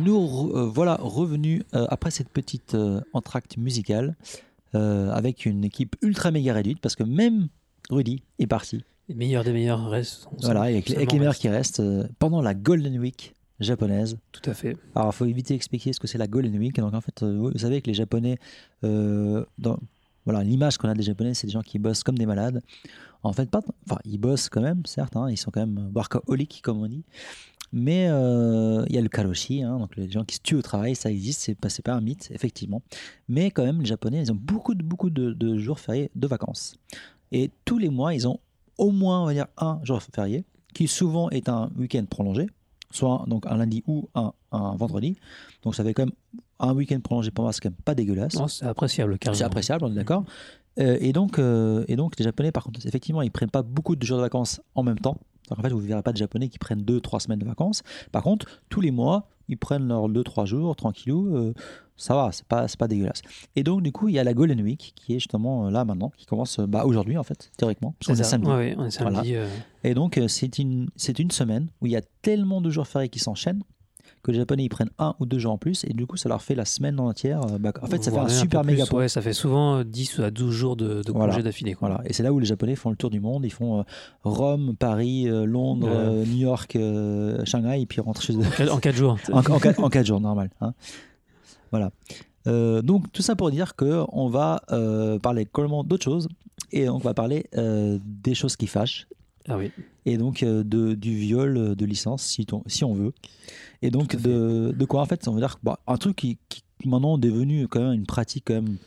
Nous 0.05 0.17
re- 0.19 0.55
euh, 0.57 0.65
voilà 0.65 0.95
revenus 1.01 1.63
euh, 1.73 1.85
après 1.89 2.11
cette 2.11 2.29
petite 2.29 2.75
euh, 2.75 3.01
entracte 3.13 3.57
musicale 3.57 4.15
avec 4.73 5.45
une 5.45 5.63
équipe 5.63 5.95
ultra 6.01 6.31
méga 6.31 6.53
réduite 6.53 6.79
parce 6.81 6.97
que 6.97 7.03
même 7.03 7.47
Rudy 7.89 8.23
est 8.39 8.47
parti. 8.47 8.83
Les 9.07 9.15
meilleurs 9.15 9.45
des 9.45 9.53
meilleurs 9.53 9.89
restent. 9.89 10.27
Voilà, 10.41 10.63
avec, 10.63 10.89
les- 10.89 10.95
avec 10.97 11.05
les 11.07 11.11
seulement 11.11 11.19
meilleurs 11.21 11.35
qui 11.37 11.47
restent 11.47 11.81
pendant 12.19 12.41
la 12.41 12.53
Golden 12.53 12.99
Week 12.99 13.33
japonaise. 13.61 14.17
Tout 14.33 14.49
à 14.49 14.53
fait. 14.53 14.75
Alors, 14.93 15.11
il 15.13 15.15
faut 15.15 15.25
éviter 15.25 15.53
d'expliquer 15.53 15.93
ce 15.93 15.99
que 16.01 16.07
c'est 16.07 16.17
la 16.17 16.27
Golden 16.27 16.57
Week. 16.57 16.75
Donc, 16.75 16.93
en 16.93 16.99
fait, 16.99 17.23
vous 17.23 17.57
savez 17.57 17.81
que 17.81 17.87
les 17.87 17.93
Japonais, 17.93 18.37
euh, 18.83 19.45
dans, 19.57 19.77
voilà, 20.25 20.43
l'image 20.43 20.77
qu'on 20.77 20.89
a 20.89 20.93
des 20.93 21.03
Japonais, 21.03 21.33
c'est 21.35 21.47
des 21.47 21.53
gens 21.53 21.61
qui 21.61 21.79
bossent 21.79 22.03
comme 22.03 22.17
des 22.17 22.25
malades. 22.25 22.61
En 23.23 23.31
fait, 23.31 23.49
pas, 23.49 23.61
enfin, 23.89 23.99
ils 24.03 24.17
bossent 24.17 24.49
quand 24.49 24.61
même, 24.61 24.85
certes, 24.85 25.15
hein, 25.15 25.29
ils 25.29 25.37
sont 25.37 25.51
quand 25.51 25.65
même 25.65 25.89
workaholics, 25.95 26.59
comme 26.61 26.81
on 26.81 26.87
dit. 26.87 27.05
Mais 27.77 28.07
euh, 28.07 28.85
il 28.87 28.95
y 28.95 28.97
a 28.97 29.01
le 29.01 29.09
karoshi, 29.09 29.61
hein, 29.61 29.77
donc 29.77 29.97
les 29.97 30.09
gens 30.09 30.23
qui 30.23 30.35
se 30.35 30.41
tuent 30.41 30.55
au 30.55 30.61
travail, 30.61 30.95
ça 30.95 31.11
existe, 31.11 31.41
c'est 31.41 31.55
pas, 31.55 31.67
pas 31.83 31.93
un 31.93 31.99
mythe, 31.99 32.29
effectivement. 32.31 32.81
Mais 33.27 33.51
quand 33.51 33.65
même, 33.65 33.81
les 33.81 33.85
Japonais, 33.85 34.21
ils 34.21 34.31
ont 34.31 34.39
beaucoup, 34.39 34.75
de, 34.75 34.81
beaucoup 34.81 35.09
de, 35.09 35.33
de 35.33 35.57
jours 35.57 35.77
fériés 35.81 36.09
de 36.15 36.25
vacances. 36.25 36.77
Et 37.33 37.51
tous 37.65 37.77
les 37.77 37.89
mois, 37.89 38.13
ils 38.13 38.29
ont 38.29 38.39
au 38.77 38.91
moins, 38.91 39.23
on 39.23 39.25
va 39.25 39.33
dire, 39.33 39.47
un 39.57 39.81
jour 39.83 40.01
férié, 40.01 40.45
qui 40.73 40.87
souvent 40.87 41.29
est 41.31 41.49
un 41.49 41.69
week-end 41.77 42.05
prolongé, 42.09 42.47
soit 42.91 43.25
donc 43.27 43.45
un 43.45 43.57
lundi 43.57 43.83
ou 43.87 44.07
un, 44.15 44.31
un 44.53 44.77
vendredi. 44.77 45.17
Donc 45.61 45.75
ça 45.75 45.83
fait 45.83 45.93
quand 45.93 46.05
même 46.05 46.15
un 46.59 46.73
week-end 46.73 47.01
prolongé 47.01 47.29
pour 47.29 47.43
moi, 47.43 47.51
c'est 47.51 47.59
quand 47.59 47.71
même 47.71 47.77
pas 47.83 47.93
dégueulasse. 47.93 48.37
C'est 48.47 48.65
appréciable, 48.65 49.19
carrément. 49.19 49.37
C'est 49.37 49.43
appréciable, 49.43 49.83
on 49.83 49.91
est 49.91 49.95
d'accord. 49.95 50.23
Euh, 50.79 50.97
et, 51.01 51.11
donc, 51.11 51.39
euh, 51.39 51.83
et 51.89 51.97
donc, 51.97 52.17
les 52.17 52.23
Japonais, 52.23 52.53
par 52.53 52.63
contre, 52.63 52.85
effectivement, 52.85 53.21
ils 53.21 53.31
prennent 53.31 53.49
pas 53.49 53.63
beaucoup 53.63 53.97
de 53.97 54.03
jours 54.03 54.17
de 54.17 54.23
vacances 54.23 54.61
en 54.75 54.83
même 54.83 54.99
temps. 54.99 55.17
Donc, 55.49 55.59
en 55.59 55.61
fait, 55.61 55.69
vous 55.69 55.81
ne 55.81 55.87
verrez 55.87 56.01
pas 56.03 56.11
de 56.11 56.17
Japonais 56.17 56.49
qui 56.49 56.57
prennent 56.59 56.81
2-3 56.81 57.19
semaines 57.21 57.39
de 57.39 57.45
vacances. 57.45 57.83
Par 58.11 58.23
contre, 58.23 58.45
tous 58.69 58.81
les 58.81 58.91
mois, 58.91 59.27
ils 59.47 59.57
prennent 59.57 59.87
leurs 59.87 60.09
2-3 60.09 60.45
jours, 60.45 60.75
tranquillou. 60.75 61.35
euh, 61.35 61.53
ça 61.97 62.13
va, 62.13 62.29
c'est 62.33 62.45
pas, 62.45 62.65
pas 62.77 62.87
dégueulasse. 62.89 63.21
Et 63.55 63.63
donc, 63.63 63.81
du 63.81 63.91
coup, 63.93 64.09
il 64.09 64.15
y 64.15 64.19
a 64.19 64.23
la 64.25 64.33
Golden 64.33 64.59
Week 64.61 64.91
qui 64.95 65.13
est 65.13 65.19
justement 65.19 65.67
euh, 65.67 65.69
là 65.71 65.85
maintenant, 65.85 66.11
qui 66.17 66.25
commence 66.25 66.59
euh, 66.59 66.67
bah, 66.67 66.83
aujourd'hui 66.85 67.17
en 67.17 67.23
fait, 67.23 67.51
théoriquement, 67.57 67.93
parce 67.99 68.07
qu'on 68.07 68.13
est 68.13 68.23
ça. 68.23 68.31
samedi. 68.31 68.49
Ouais, 68.49 68.55
ouais, 68.55 68.75
on 68.77 68.85
est 68.85 68.91
samedi. 68.91 69.35
euh, 69.35 69.47
Et 69.85 69.93
donc, 69.93 70.19
c'est 70.27 70.57
une, 70.57 70.89
c'est 70.97 71.19
une 71.19 71.31
semaine 71.31 71.67
où 71.81 71.85
il 71.85 71.93
y 71.93 71.95
a 71.95 72.01
tellement 72.21 72.59
de 72.59 72.69
jours 72.69 72.87
fériés 72.87 73.07
qui 73.09 73.19
s'enchaînent 73.19 73.63
que 74.25 74.31
les 74.31 74.39
Japonais 74.39 74.63
ils 74.63 74.69
prennent 74.69 74.89
un 74.99 75.15
ou 75.19 75.25
deux 75.25 75.39
jours 75.39 75.53
en 75.53 75.57
plus 75.57 75.83
et 75.85 75.93
du 75.93 76.05
coup, 76.05 76.17
ça 76.17 76.27
leur 76.29 76.41
fait 76.41 76.55
la 76.55 76.65
semaine 76.65 76.99
entière. 76.99 77.41
euh, 77.45 77.57
bah, 77.59 77.71
en 77.81 77.87
fait, 77.87 78.03
ça 78.03 78.11
fait 78.11 78.17
un 78.17 78.27
super 78.27 78.61
plus, 78.63 78.71
méga. 78.73 78.85
Ouais, 78.93 79.07
ça 79.07 79.21
fait 79.21 79.33
souvent 79.33 79.77
euh, 79.77 79.83
10 79.83 80.19
à 80.19 80.31
12 80.31 80.51
jours 80.53 80.75
de, 80.75 81.01
de 81.03 81.11
Voilà. 81.11 81.31
congé 81.33 81.43
d'affilée. 81.43 81.75
Voilà. 81.79 82.01
Et 82.05 82.13
c'est 82.13 82.23
là 82.23 82.33
où 82.33 82.39
les 82.39 82.45
Japonais 82.45 82.75
font 82.75 82.89
le 82.89 82.95
tour 82.95 83.09
du 83.09 83.19
monde. 83.19 83.45
Ils 83.45 83.51
font 83.53 83.79
euh, 83.79 83.83
Rome, 84.23 84.75
Paris, 84.77 85.29
euh, 85.29 85.45
Londres, 85.45 85.87
euh, 85.89 86.25
New 86.25 86.37
York, 86.37 86.75
euh, 86.75 87.43
Shanghai, 87.45 87.81
et 87.81 87.85
puis 87.85 88.01
rentrent 88.01 88.21
chez 88.21 88.33
eux. 88.33 88.39
En 88.41 88.49
quatre- 88.49 88.73
En 88.73 88.79
4 88.79 88.95
jours. 88.95 89.17
en, 89.31 89.37
en 89.39 89.59
quatre, 89.59 89.83
en 89.83 89.89
quatre 89.89 90.05
jours, 90.07 90.19
normal. 90.19 90.49
hein. 90.61 90.73
Voilà. 91.71 91.91
Euh, 92.47 92.81
donc, 92.81 93.11
tout 93.11 93.21
ça 93.21 93.35
pour 93.35 93.49
dire 93.51 93.75
qu'on 93.75 94.27
va 94.29 94.61
euh, 94.71 95.17
parler 95.19 95.45
complètement 95.45 95.83
d'autres 95.83 96.03
choses. 96.03 96.27
Et 96.71 96.89
on 96.89 96.97
va 96.97 97.13
parler 97.13 97.45
euh, 97.57 97.99
des 98.03 98.33
choses 98.35 98.55
qui 98.55 98.67
fâchent. 98.67 99.07
Ah 99.47 99.57
oui. 99.57 99.71
Et 100.05 100.17
donc, 100.17 100.41
euh, 100.43 100.63
de, 100.63 100.93
du 100.95 101.15
viol 101.15 101.57
euh, 101.57 101.75
de 101.75 101.85
licence, 101.85 102.23
si, 102.23 102.45
ton- 102.45 102.63
si 102.67 102.83
on 102.83 102.93
veut. 102.93 103.13
Et 103.81 103.91
donc, 103.91 104.15
de, 104.15 104.73
de 104.77 104.85
quoi 104.85 105.01
En 105.01 105.05
fait, 105.05 105.27
on 105.27 105.33
va 105.33 105.39
dire 105.39 105.59
bah, 105.63 105.79
un 105.87 105.97
truc 105.97 106.15
qui, 106.15 106.39
qui 106.49 106.63
maintenant 106.85 107.17
est 107.17 107.21
devenu 107.21 107.67
quand 107.67 107.81
même 107.81 107.93
une 107.93 108.05
pratique 108.05 108.45
quand 108.47 108.55
même. 108.55 108.77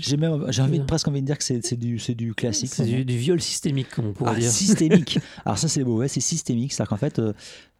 J'ai 0.00 0.16
même, 0.16 0.44
j'ai 0.50 0.62
envie, 0.62 0.78
presque 0.80 1.08
envie 1.08 1.20
de 1.22 1.26
dire 1.26 1.36
que 1.36 1.42
c'est 1.42 1.64
c'est 1.66 1.76
du, 1.76 1.98
c'est 1.98 2.14
du 2.14 2.34
classique. 2.34 2.70
C'est 2.72 2.84
du, 2.84 3.04
du 3.04 3.16
viol 3.16 3.40
systémique, 3.40 3.88
comme 3.90 4.06
on 4.06 4.12
pourrait 4.12 4.32
Ah, 4.36 4.38
dire. 4.38 4.50
systémique. 4.50 5.18
Alors 5.44 5.58
ça 5.58 5.66
c'est 5.66 5.82
beau, 5.82 5.98
ouais, 5.98 6.06
c'est 6.08 6.20
systémique. 6.20 6.72
C'est-à-dire 6.72 6.90
qu'en 6.90 6.96
fait, 6.96 7.20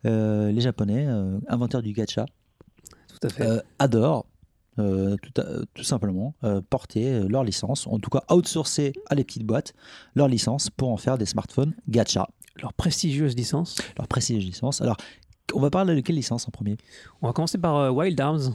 euh, 0.07 0.51
les 0.51 0.61
Japonais, 0.61 1.07
inventeurs 1.49 1.83
du 1.83 1.93
gacha, 1.93 2.27
Tout 3.09 3.27
à 3.27 3.31
fait. 3.31 3.47
adorent 3.79 4.27
euh, 4.79 5.17
tout, 5.75 5.83
simplement 5.85 6.35
euh, 6.45 6.61
porter 6.71 7.13
euh, 7.13 7.27
leur 7.29 7.45
licence, 7.45 7.87
en 7.87 7.99
tout 7.99 8.11
cas 8.11 8.23
outsourcer 8.33 8.93
à 9.09 9.15
les 9.15 9.25
petites 9.25 9.45
boîtes 9.45 9.75
leur 10.15 10.29
licence 10.29 10.71
pour 10.71 10.91
en 10.91 10.97
faire 10.97 11.19
des 11.19 11.27
smartphones 11.27 11.75
gacha, 11.89 12.29
Leur 12.63 12.73
prestigieuse 12.73 13.35
licence. 13.37 13.77
leur 13.99 14.07
précise 14.09 14.39
licence. 14.45 14.81
Alors, 14.81 14.97
on 15.55 15.61
va 15.61 15.71
parler 15.71 15.95
de 15.97 16.01
quelle 16.01 16.17
licence 16.17 16.47
en 16.47 16.51
premier? 16.51 16.77
On 17.23 17.27
va 17.27 17.33
commencer 17.33 17.59
par 17.59 17.95
Wild 17.95 18.21
Arms. 18.21 18.55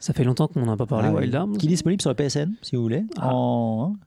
Ça 0.00 0.12
fait 0.12 0.24
longtemps 0.24 0.48
qu'on 0.48 0.64
n'a 0.66 0.76
pas 0.76 0.86
parlé, 0.86 1.08
Ah. 1.10 1.14
Wild 1.14 1.34
Arms. 1.34 1.56
Qui 1.56 1.66
est 1.66 1.68
disponible 1.68 2.00
sur 2.02 2.10
le 2.10 2.16
PSN, 2.16 2.52
si 2.62 2.76
vous 2.76 2.82
voulez. 2.82 3.04
Ah. 3.18 3.34
En... 3.34 3.92
hein. 3.94 3.98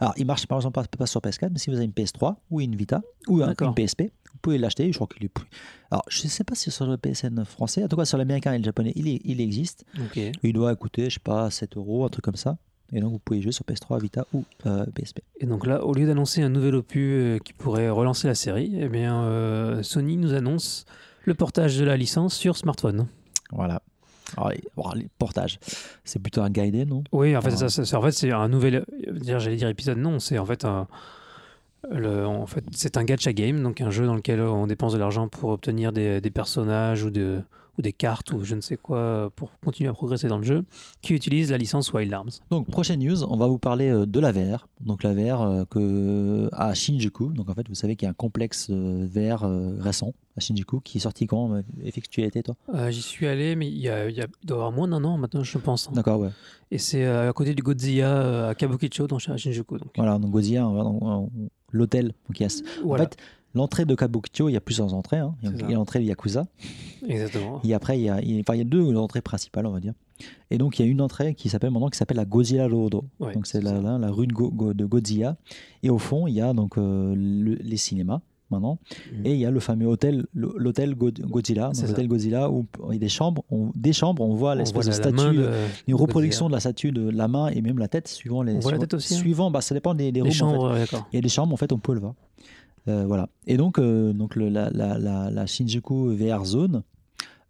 Alors, 0.00 0.12
il 0.18 0.26
marche 0.26 0.46
par 0.46 0.58
exemple 0.58 0.80
pas, 0.98 1.06
sur 1.06 1.20
PS4, 1.20 1.48
mais 1.52 1.58
si 1.58 1.70
vous 1.70 1.76
avez 1.76 1.86
une 1.86 1.92
PS3 1.92 2.36
ou 2.50 2.60
une 2.60 2.76
Vita 2.76 3.00
ou 3.26 3.42
un- 3.42 3.54
une 3.58 3.74
PSP, 3.74 4.12
pouvez 4.42 4.58
l'acheter. 4.58 4.90
Je 4.92 4.96
crois 4.98 5.06
qu'il 5.06 5.24
est. 5.24 5.28
plus- 5.28 5.46
Alors, 5.90 6.04
je 6.08 6.22
ne 6.24 6.28
sais 6.28 6.44
pas 6.44 6.54
si 6.54 6.70
sur 6.70 6.86
le 6.86 6.96
PSN 6.96 7.44
français, 7.44 7.82
en 7.84 7.88
tout 7.88 7.96
cas 7.96 8.04
sur 8.04 8.18
l'américain 8.18 8.52
et 8.52 8.58
le 8.58 8.64
japonais, 8.64 8.92
il, 8.96 9.08
est- 9.08 9.20
il 9.24 9.40
existe. 9.40 9.84
Il 10.42 10.52
doit 10.52 10.74
coûter, 10.76 11.04
je 11.08 11.14
sais 11.14 11.20
pas, 11.20 11.50
7 11.50 11.76
euros, 11.76 12.04
un 12.04 12.08
truc 12.08 12.24
comme 12.24 12.36
ça. 12.36 12.58
Et 12.94 13.00
donc, 13.00 13.12
vous 13.12 13.18
pouvez 13.18 13.40
jouer 13.40 13.52
sur 13.52 13.64
PS3, 13.64 13.98
Vita 14.02 14.26
ou 14.34 14.44
euh, 14.66 14.84
PSP. 14.94 15.20
Et 15.40 15.46
donc 15.46 15.66
là, 15.66 15.82
au 15.84 15.94
lieu 15.94 16.06
d'annoncer 16.06 16.42
un 16.42 16.50
nouvel 16.50 16.74
opus 16.74 17.10
euh, 17.14 17.38
qui 17.38 17.54
pourrait 17.54 17.88
relancer 17.88 18.28
la 18.28 18.34
série, 18.34 18.72
eh 18.78 18.88
bien, 18.88 19.22
euh, 19.24 19.82
Sony 19.82 20.18
nous 20.18 20.34
annonce 20.34 20.84
le 21.24 21.32
portage 21.32 21.78
de 21.78 21.84
la 21.84 21.96
licence 21.96 22.34
sur 22.34 22.56
smartphone. 22.56 23.06
Voilà. 23.50 23.80
Alors, 24.36 24.50
les, 24.50 24.62
bon, 24.76 24.90
les 24.94 25.08
portages, 25.18 25.58
c'est 26.04 26.18
plutôt 26.18 26.42
un 26.42 26.50
guided, 26.50 26.88
non? 26.88 27.02
Oui, 27.12 27.34
en 27.36 27.40
fait, 27.40 27.54
Ah. 27.62 27.68
c'est- 27.70 27.94
en 27.94 28.02
fait, 28.02 28.12
c'est 28.12 28.30
un 28.32 28.48
nouvel. 28.48 28.76
euh, 29.08 29.38
J'allais 29.38 29.56
dire 29.56 29.68
épisode, 29.68 29.98
non, 29.98 30.18
c'est 30.18 30.38
en 30.38 30.44
fait 30.46 30.64
un. 30.66 30.86
En 31.90 32.46
fait, 32.46 32.64
c'est 32.72 32.96
un 32.96 33.04
gacha 33.04 33.32
game, 33.32 33.62
donc 33.62 33.80
un 33.80 33.90
jeu 33.90 34.06
dans 34.06 34.14
lequel 34.14 34.40
on 34.40 34.66
dépense 34.66 34.92
de 34.92 34.98
l'argent 34.98 35.28
pour 35.28 35.50
obtenir 35.50 35.92
des 35.92 36.20
personnages 36.32 37.04
ou, 37.04 37.10
de, 37.10 37.42
ou 37.78 37.82
des 37.82 37.92
cartes 37.92 38.32
ou 38.32 38.44
je 38.44 38.54
ne 38.54 38.60
sais 38.60 38.76
quoi 38.76 39.30
pour 39.34 39.50
continuer 39.64 39.88
à 39.88 39.92
progresser 39.94 40.28
dans 40.28 40.38
le 40.38 40.44
jeu, 40.44 40.64
qui 41.00 41.14
utilise 41.14 41.50
la 41.50 41.58
licence 41.58 41.92
Wild 41.92 42.12
Arms. 42.12 42.30
Donc, 42.50 42.68
prochaine 42.70 43.00
news, 43.00 43.22
on 43.24 43.36
va 43.36 43.46
vous 43.46 43.58
parler 43.58 43.88
euh, 43.88 44.04
de 44.06 44.20
la 44.20 44.30
VR. 44.32 44.68
Donc, 44.80 45.02
la 45.02 45.14
VR 45.14 45.40
euh, 45.42 45.64
que, 45.64 46.48
à 46.52 46.74
Shinjuku. 46.74 47.32
Donc, 47.32 47.48
en 47.48 47.54
fait, 47.54 47.66
vous 47.68 47.74
savez 47.74 47.96
qu'il 47.96 48.04
y 48.06 48.08
a 48.08 48.10
un 48.10 48.14
complexe 48.14 48.68
euh, 48.70 49.06
VR 49.10 49.44
récent 49.82 50.12
à 50.36 50.40
Shinjuku 50.40 50.80
qui 50.80 50.98
est 50.98 51.00
sorti 51.00 51.26
quand 51.26 51.62
FX, 51.82 52.08
tu 52.10 52.20
y 52.20 52.24
as 52.24 52.26
été, 52.26 52.42
toi? 52.42 52.56
Euh, 52.74 52.90
J'y 52.90 53.02
suis 53.02 53.26
allé, 53.26 53.56
mais 53.56 53.68
il, 53.68 53.78
y 53.78 53.88
a, 53.88 54.08
il, 54.08 54.16
y 54.16 54.20
a- 54.20 54.26
il 54.42 54.46
doit 54.46 54.56
y 54.56 54.60
avoir 54.60 54.72
moins 54.72 54.88
d'un 54.88 55.02
an 55.04 55.16
maintenant, 55.18 55.42
je 55.42 55.58
pense. 55.58 55.88
hein. 55.88 55.92
D'accord, 55.94 56.20
ouais. 56.20 56.30
Et 56.70 56.78
c'est 56.78 57.04
à 57.06 57.32
côté 57.32 57.54
du 57.54 57.62
Godzilla 57.62 58.48
à 58.48 58.54
Kabukicho, 58.54 59.06
dans 59.06 59.16
à 59.16 59.36
Shinjuku. 59.36 59.78
Donc, 59.78 59.88
Voilà, 59.96 60.18
donc 60.18 60.30
Godzilla, 60.30 60.66
l'hôtel. 61.72 62.12
Donc, 62.28 62.50
voilà, 62.84 63.04
En 63.04 63.06
fait, 63.06 63.16
l'entrée 63.54 63.84
de 63.84 63.94
Kabukicho, 63.94 64.48
il 64.48 64.52
y 64.52 64.56
a 64.56 64.60
plusieurs 64.60 64.94
entrées. 64.94 65.18
hein. 65.18 65.34
Il 65.42 65.60
y 65.60 65.72
a- 65.72 65.76
l'entrée 65.76 65.98
de 66.00 66.04
Yakuza. 66.04 66.46
exactement. 67.08 67.60
Et 67.64 67.74
après, 67.74 67.98
il 67.98 68.04
y, 68.04 68.08
a, 68.08 68.20
il 68.22 68.40
enfin, 68.40 68.54
il 68.54 68.58
y 68.58 68.62
a 68.62 68.64
deux 68.64 68.94
entrées 68.96 69.22
principales, 69.22 69.66
on 69.66 69.70
va 69.72 69.80
dire. 69.80 69.94
Et 70.50 70.58
donc, 70.58 70.78
il 70.78 70.84
y 70.84 70.88
a 70.88 70.90
une 70.90 71.00
entrée 71.00 71.34
qui 71.34 71.48
s'appelle 71.48 71.70
maintenant 71.70 71.88
qui 71.88 71.98
s'appelle 71.98 72.16
la 72.16 72.24
Godzilla 72.24 72.68
Road. 72.68 72.94
Ouais, 73.18 73.32
donc, 73.34 73.46
c'est 73.46 73.60
la, 73.60 73.80
la, 73.80 73.98
la 73.98 74.10
rue 74.10 74.26
de, 74.26 74.32
Go- 74.32 74.50
Go- 74.50 74.72
de 74.74 74.84
Godzilla. 74.84 75.36
Et 75.82 75.90
au 75.90 75.98
fond, 75.98 76.26
il 76.26 76.34
y 76.34 76.40
a 76.40 76.52
donc 76.52 76.78
euh, 76.78 77.14
le- 77.16 77.56
les 77.56 77.76
cinémas 77.76 78.20
maintenant. 78.50 78.78
Mhm. 79.12 79.26
Et 79.26 79.32
il 79.32 79.40
y 79.40 79.46
a 79.46 79.50
le 79.50 79.58
fameux 79.60 79.86
hôtel, 79.86 80.26
l'hôtel 80.34 80.94
Go- 80.94 81.10
Godzilla. 81.10 81.72
L'hôtel 81.88 82.06
Godzilla 82.06 82.50
où 82.50 82.66
il 82.88 82.92
y 82.92 82.96
a 82.96 82.98
des 83.00 83.08
chambres. 83.08 83.42
On, 83.50 83.70
des 83.74 83.92
chambres, 83.92 84.22
on 84.22 84.34
voit 84.34 84.54
l'espèce 84.54 84.86
de 84.86 84.92
statue, 84.92 85.16
de- 85.36 85.42
euh, 85.42 85.66
une 85.88 85.94
reproduction 85.96 86.44
Godzilla. 86.44 86.48
de 86.50 86.52
la 86.56 86.60
statue 86.60 86.92
de 86.92 87.08
la 87.10 87.26
main 87.28 87.48
et 87.48 87.60
même 87.62 87.78
la 87.78 87.88
tête, 87.88 88.06
suivant 88.06 88.42
les. 88.42 88.54
On 88.54 88.58
voit 88.60 88.72
la 88.72 88.78
tête 88.78 88.94
aussi, 88.94 89.14
hein 89.14 89.18
Suivant, 89.18 89.50
bah, 89.50 89.60
ça 89.62 89.74
dépend 89.74 89.94
des, 89.94 90.12
des 90.12 90.20
Les 90.20 90.28
rooms, 90.28 90.28
en 90.28 90.30
fait. 90.30 90.38
chambres, 90.38 90.74
d'accord. 90.74 91.08
Il 91.12 91.16
y 91.16 91.18
a 91.18 91.22
des 91.22 91.28
chambres, 91.30 91.52
en 91.52 91.56
fait, 91.56 91.72
on 91.72 91.78
peut 91.78 91.94
le 91.94 92.00
voir. 92.00 92.14
Euh, 92.88 93.04
voilà. 93.06 93.28
Et 93.46 93.56
donc, 93.56 93.78
euh, 93.78 94.12
donc 94.12 94.34
le- 94.36 94.48
la, 94.48 94.70
la, 94.70 94.98
la, 94.98 95.30
la 95.30 95.46
Shinjuku 95.46 96.14
VR 96.16 96.44
Zone 96.44 96.82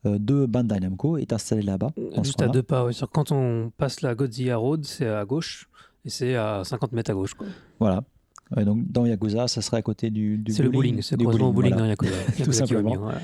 euh, 0.05 0.19
de 0.19 0.47
Bandai 0.47 0.81
Namco 0.81 1.17
est 1.17 1.33
installée 1.33 1.63
là-bas. 1.63 1.93
Juste 2.23 2.43
à 2.43 2.49
deux 2.49 2.63
pas. 2.63 2.85
ouais. 2.85 2.93
Quand 3.13 3.33
on 3.33 3.71
passe 3.77 4.01
la 4.03 4.15
Godzilla 4.15 4.57
Road, 4.57 4.85
c'est 4.85 5.07
à 5.09 5.25
gauche 5.25 5.69
et 6.05 6.11
c'est 6.11 6.35
à 6.37 6.63
50 6.65 6.93
mètres 6.93 7.11
à 7.11 7.15
gauche. 7.15 7.35
quoi. 7.35 7.47
Voilà. 7.81 8.03
Ouais, 8.55 8.67
donc, 8.67 8.85
dans 8.93 9.07
Yakuza, 9.07 9.49
ça 9.49 9.63
serait 9.63 9.79
à 9.79 9.83
côté 9.83 10.11
du, 10.11 10.37
du 10.37 10.53
C'est 10.53 10.63
le 10.63 10.69
bowling, 10.69 11.01
c'est 11.01 11.17
du 11.17 11.25
correspond 11.25 11.47
au 11.49 11.53
bowling 11.53 11.73
voilà. 11.73 11.85
dans 11.87 11.91
Yakuza. 11.91 12.13
Yakuza 12.39 12.67
simplement. 12.67 12.91
Kiwami, 12.91 13.03
voilà. 13.03 13.21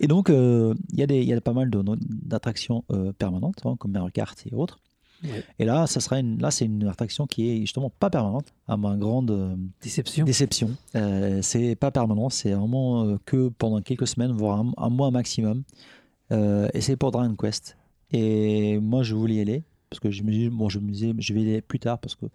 Et 0.00 0.08
donc, 0.08 0.28
euh, 0.28 0.74
il 0.92 0.98
y, 0.98 1.02
a 1.02 1.06
des- 1.06 1.20
il 1.22 1.28
y 1.28 1.32
a 1.32 1.40
pas 1.40 1.52
mal 1.52 1.70
d'attractions 1.70 2.84
euh, 2.90 3.12
permanentes, 3.12 3.60
hein, 3.64 3.76
comme 3.78 3.92
Mario 3.92 4.10
Kart 4.12 4.36
et 4.50 4.54
autres. 4.54 4.80
Ouais. 5.24 5.44
Et 5.58 5.64
là, 5.64 5.86
ça 5.86 6.00
sera 6.00 6.18
une, 6.20 6.40
là, 6.40 6.50
c'est 6.50 6.64
une 6.66 6.86
attraction 6.88 7.26
qui 7.26 7.48
est 7.50 7.60
justement 7.60 7.90
pas 7.90 8.10
permanente, 8.10 8.46
à 8.68 8.76
ma 8.76 8.96
grande 8.96 9.30
euh, 9.30 9.56
Déception. 9.82 10.24
déception. 10.24 10.70
Euh, 10.94 11.40
c'est 11.42 11.74
pas 11.74 11.90
permanent, 11.90 12.28
c'est 12.30 12.52
vraiment 12.52 13.04
euh, 13.04 13.16
que 13.24 13.48
pendant 13.48 13.80
quelques 13.80 14.06
semaines, 14.06 14.32
voire 14.32 14.60
un, 14.60 14.72
un 14.76 14.90
mois 14.90 15.10
maximum. 15.10 15.62
Euh, 16.32 16.68
et 16.74 16.80
c'est 16.80 16.96
pour 16.96 17.12
Dragon 17.12 17.34
Quest. 17.34 17.76
Et 18.12 18.78
moi, 18.78 19.02
je 19.02 19.14
voulais 19.14 19.34
y 19.36 19.40
aller 19.40 19.62
parce 19.90 20.00
que 20.00 20.10
je 20.10 20.22
me 20.22 20.30
dis, 20.30 20.48
bon, 20.48 20.68
je 20.68 20.78
me 20.78 20.90
disais, 20.90 21.12
je 21.18 21.32
vais 21.32 21.42
y 21.42 21.48
aller 21.50 21.62
plus 21.62 21.78
tard 21.78 21.98
parce 21.98 22.14
que 22.14 22.26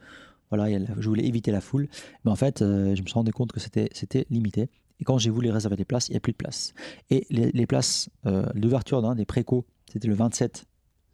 voilà, 0.49 0.67
je 0.97 1.07
voulais 1.07 1.25
éviter 1.25 1.51
la 1.51 1.61
foule. 1.61 1.87
Mais 2.25 2.31
en 2.31 2.35
fait, 2.35 2.59
je 2.59 2.89
me 2.89 2.95
suis 3.05 3.13
rendu 3.13 3.31
compte 3.31 3.51
que 3.53 3.59
c'était 3.59 3.89
c'était 3.93 4.25
limité. 4.29 4.69
Et 4.99 5.05
quand 5.05 5.17
j'ai 5.17 5.29
voulu 5.29 5.49
réserver 5.49 5.77
des 5.77 5.85
places, 5.85 6.09
il 6.09 6.11
n'y 6.11 6.17
a 6.17 6.19
plus 6.19 6.33
de 6.33 6.37
place. 6.37 6.73
Et 7.09 7.25
les, 7.29 7.51
les 7.51 7.65
places 7.65 8.09
d'ouverture 8.55 9.01
d'un 9.01 9.15
des 9.15 9.25
précos, 9.25 9.65
c'était 9.91 10.07
le 10.09 10.13
27 10.13 10.65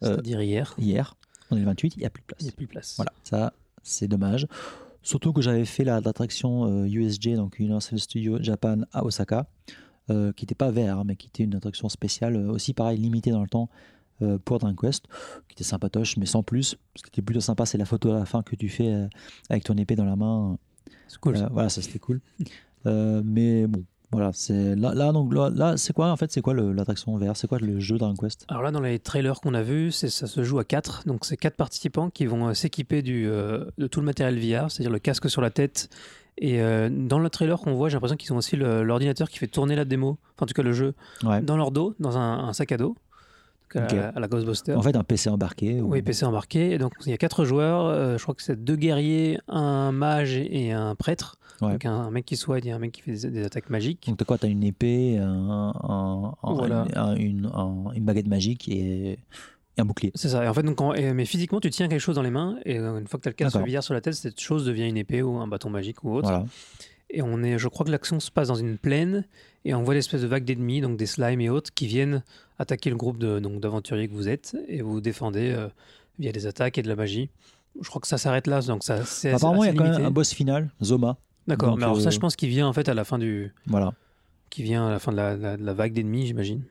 euh, 0.04 0.14
C'est-à-dire 0.14 0.42
hier, 0.42 0.76
hier. 0.78 1.16
On 1.52 1.56
est 1.58 1.60
le 1.62 1.66
28, 1.66 1.94
il 1.96 2.00
n'y 2.00 2.06
a 2.06 2.10
plus 2.10 2.22
de 2.22 2.26
place. 2.28 2.42
il 2.42 2.46
n'y 2.46 2.50
a 2.50 2.54
plus 2.56 2.66
de 2.66 2.72
place. 2.72 2.94
Voilà, 2.98 3.12
ça, 3.24 3.54
c'est 3.84 4.08
dommage. 4.08 4.48
Surtout 5.04 5.32
que 5.34 5.42
j'avais 5.42 5.64
fait 5.66 5.84
la- 5.86 6.02
l'attraction 6.02 6.66
euh, 6.66 6.86
USJ, 6.88 7.36
donc 7.36 7.60
Universal 7.60 8.00
Studio 8.00 8.38
Japan 8.42 8.80
à 8.92 9.06
Osaka, 9.06 9.48
euh, 10.10 10.34
qui 10.34 10.44
n'était 10.44 10.56
pas 10.56 10.72
vert, 10.72 11.00
hein, 11.00 11.04
mais 11.06 11.16
qui 11.16 11.28
était 11.28 11.44
une 11.44 11.56
attraction 11.56 11.88
spéciale, 11.90 12.36
euh, 12.36 12.52
aussi 12.52 12.74
pareil, 12.74 12.98
limitée 12.98 13.32
dans 13.32 13.42
le 13.42 13.48
temps 13.48 13.70
euh, 14.22 14.38
pour 14.44 14.58
Dragon 14.60 14.76
Quest, 14.76 15.06
qui 15.48 15.54
était 15.54 15.64
sympatoche, 15.64 16.18
mais 16.18 16.26
sans 16.26 16.44
plus. 16.44 16.76
Ce 16.96 17.04
qui 17.04 17.10
était 17.10 17.22
plutôt 17.22 17.40
sympa, 17.42 17.66
c'est 17.66 17.78
la 17.78 17.86
photo 17.86 18.12
à 18.12 18.20
la 18.20 18.26
fin 18.26 18.42
que 18.44 18.56
tu 18.56 18.68
fais 18.68 18.88
euh, 18.94 19.08
avec 19.50 19.64
ton 19.64 19.76
épée 19.78 19.96
dans 19.96 20.06
la 20.06 20.16
main. 20.16 20.58
C'est 21.08 21.20
cool. 21.20 21.38
ça. 21.38 21.46
Euh, 21.46 21.50
voilà, 21.52 21.70
ça 21.70 21.82
c'était 21.82 22.00
cool. 22.00 22.20
Euh, 22.86 23.22
mais 23.24 23.68
bon, 23.68 23.84
voilà, 24.12 24.32
c'est 24.34 24.76
là, 24.76 24.94
là, 24.94 25.12
donc, 25.12 25.34
là, 25.34 25.50
là, 25.54 25.76
c'est 25.78 25.92
quoi 25.94 26.10
en 26.12 26.16
fait 26.16 26.32
C'est 26.32 26.42
quoi 26.42 26.54
l'attraction 26.54 27.16
vert 27.18 27.36
C'est 27.36 27.48
quoi 27.48 27.60
le 27.60 27.80
jeu 27.80 27.98
Dragon 27.98 28.16
Quest? 28.16 28.46
Alors 28.48 28.64
là, 28.64 28.72
dans 28.72 28.80
les 28.80 29.00
trailers 29.00 29.42
qu'on 29.42 29.54
a 29.54 29.62
vus, 29.64 29.92
c'est- 29.92 30.10
ça 30.10 30.28
se 30.28 30.44
joue 30.44 30.60
à 30.60 30.64
4. 30.64 31.04
Donc, 31.06 31.26
c'est 31.26 31.36
quatre 31.38 31.56
participants 31.58 32.10
qui 32.10 32.26
vont 32.26 32.48
euh, 32.48 32.54
s'équiper 32.54 33.02
du, 33.02 33.28
euh, 33.28 33.66
de 33.78 33.88
tout 33.88 34.00
le 34.00 34.06
matériel 34.06 34.40
VR, 34.40 34.72
c'est-à-dire 34.72 34.92
le 34.92 35.00
casque 35.00 35.30
sur 35.30 35.42
la 35.42 35.50
tête. 35.50 35.90
Et 36.40 36.62
euh, 36.62 36.88
dans 36.92 37.18
le 37.20 37.30
trailer 37.30 37.60
qu'on 37.60 37.74
voit, 37.74 37.90
j'ai 37.90 37.96
l'impression 37.96 38.16
qu'ils 38.16 38.32
ont 38.32 38.38
aussi 38.38 38.56
l'ordinateur 38.56 39.28
qui 39.30 39.40
fait 39.40 39.48
tourner 39.48 39.76
la 39.76 39.86
démo, 39.86 40.18
enfin, 40.36 40.44
en 40.44 40.46
tout 40.46 40.54
cas 40.54 40.62
le 40.64 40.72
jeu, 40.72 40.94
Ouais. 41.24 41.42
dans 41.42 41.58
leur 41.58 41.72
dos, 41.72 41.96
dans 42.00 42.18
un, 42.18 42.48
un 42.48 42.54
sac 42.54 42.72
à 42.72 42.78
dos, 42.78 42.96
à, 43.76 44.20
la 44.20 44.28
Ghostbuster. 44.28 44.74
En 44.74 44.82
fait, 44.82 44.96
un 44.96 45.04
PC 45.04 45.30
embarqué. 45.30 45.82
ou- 45.82 45.90
Oui, 45.92 46.02
PC 46.02 46.26
embarqué. 46.26 46.72
Et 46.72 46.78
donc, 46.78 46.94
il 47.06 47.10
y 47.12 47.14
a 47.14 47.18
quatre 47.18 47.46
joueurs. 47.46 47.86
euh, 47.86 48.18
je 48.18 48.24
crois 48.24 48.36
que 48.36 48.42
c'est 48.44 48.64
deux 48.64 48.76
guerriers, 48.76 49.40
un 49.48 49.92
mage 49.92 50.38
et 50.38 50.72
un 50.72 50.96
prêtre. 50.96 51.38
Ouais. 51.62 51.72
Donc, 51.72 51.86
un, 51.86 51.92
un 51.94 52.12
mec 52.12 52.26
qui 52.26 52.38
soigne 52.38 52.68
et 52.68 52.72
un 52.72 52.80
mec 52.80 52.92
qui 52.92 53.02
fait 53.02 53.12
des, 53.14 53.30
des 53.32 53.44
attaques 53.44 53.70
magiques. 53.70 54.06
Donc, 54.08 54.18
t'as 54.18 54.26
quoi? 54.26 54.38
T'as 54.38 54.48
une 54.48 54.64
épée, 54.64 55.18
un, 55.18 55.74
un- 55.84 56.34
un- 56.44 56.54
Voilà. 56.54 56.86
un- 56.96 57.16
une, 57.16 57.48
un- 57.54 57.92
une 57.96 58.06
baguette 58.06 58.28
magique 58.28 58.70
et, 58.70 59.18
un 59.80 59.86
bouclier. 59.86 60.12
C'est 60.16 60.30
ça. 60.30 60.44
Et 60.44 60.48
en 60.48 60.54
fait, 60.54 60.64
donc, 60.64 60.80
en- 60.82 60.94
et- 60.94 61.14
mais 61.14 61.26
physiquement, 61.26 61.60
tu 61.60 61.70
tiens 61.70 61.88
quelque 61.88 62.00
chose 62.00 62.16
dans 62.16 62.22
les 62.24 62.32
mains. 62.32 62.58
Et 62.66 62.80
euh, 62.80 63.00
une 63.00 63.08
fois 63.08 63.20
que 63.20 63.24
tu 63.24 63.30
as 63.30 63.32
le 63.32 63.36
casque. 63.36 63.58
VR 63.58 63.84
sur 63.84 63.94
la 63.94 64.02
tête, 64.02 64.14
cette 64.14 64.40
chose 64.40 64.66
devient 64.66 64.88
une 64.88 64.98
épée 64.98 65.22
ou 65.22 65.38
un 65.38 65.48
bâton 65.48 65.70
magique 65.70 66.04
ou 66.04 66.14
autre. 66.14 66.28
Voilà. 66.28 66.46
Et 67.10 67.22
on 67.22 67.42
est, 67.42 67.58
je 67.58 67.68
crois 67.70 67.86
que 67.86 67.92
l'action 67.92 68.20
se 68.20 68.30
passe 68.32 68.48
dans 68.50 68.56
une 68.56 68.78
plaine 68.78 69.24
et 69.66 69.74
on 69.74 69.84
voit 69.84 69.94
l'espèce 69.94 70.22
de 70.22 70.28
vague 70.28 70.46
d'ennemis, 70.46 70.82
donc 70.82 70.98
des 70.98 71.06
slimes 71.06 71.42
et 71.42 71.50
autres, 71.50 71.74
qui 71.74 71.88
viennent 71.88 72.24
attaquer 72.60 72.90
le 72.90 72.96
groupe 72.96 73.18
d'aventuriers 73.20 74.08
que 74.08 74.14
vous 74.14 74.28
êtes 74.30 74.56
et 74.68 74.82
vous 74.82 74.94
vous 74.94 75.02
défendez 75.02 75.52
euh, 75.52 75.68
via 76.20 76.32
des 76.32 76.48
attaques 76.48 76.78
et 76.78 76.82
de 76.84 76.88
la 76.88 76.96
magie. 76.96 77.30
Je 77.82 77.88
crois 77.90 78.02
que 78.02 78.08
ça 78.08 78.18
s'arrête 78.18 78.48
là, 78.48 78.62
donc 78.62 78.84
ça, 78.84 79.06
c'est 79.06 79.32
Apparemment, 79.32 79.64
il 79.64 79.68
y 79.68 79.70
a 79.70 79.74
quand 79.74 79.84
même 79.84 80.06
un 80.06 80.12
boss 80.12 80.34
final, 80.34 80.70
Zoma. 80.84 81.18
D'accord, 81.48 81.78
mais 81.78 81.84
alors 81.84 82.02
ça, 82.02 82.08
euh, 82.08 82.12
je 82.12 82.20
pense 82.20 82.36
qu'il 82.36 82.50
vient 82.50 82.68
en 82.68 82.74
fait 82.74 82.90
à 82.90 82.94
la 82.94 83.04
fin 83.04 83.18
du, 83.20 83.54
Voilà. 83.68 83.94
qui 84.50 84.64
vient 84.64 84.88
à 84.88 84.92
la 84.92 85.00
fin 85.00 85.12
de 85.12 85.18
la, 85.18 85.36
la- 85.38 85.58
de 85.58 85.64
la 85.64 85.74
vague 85.74 85.94
d'ennemis, 85.94 86.26
j'imagine. 86.28 86.62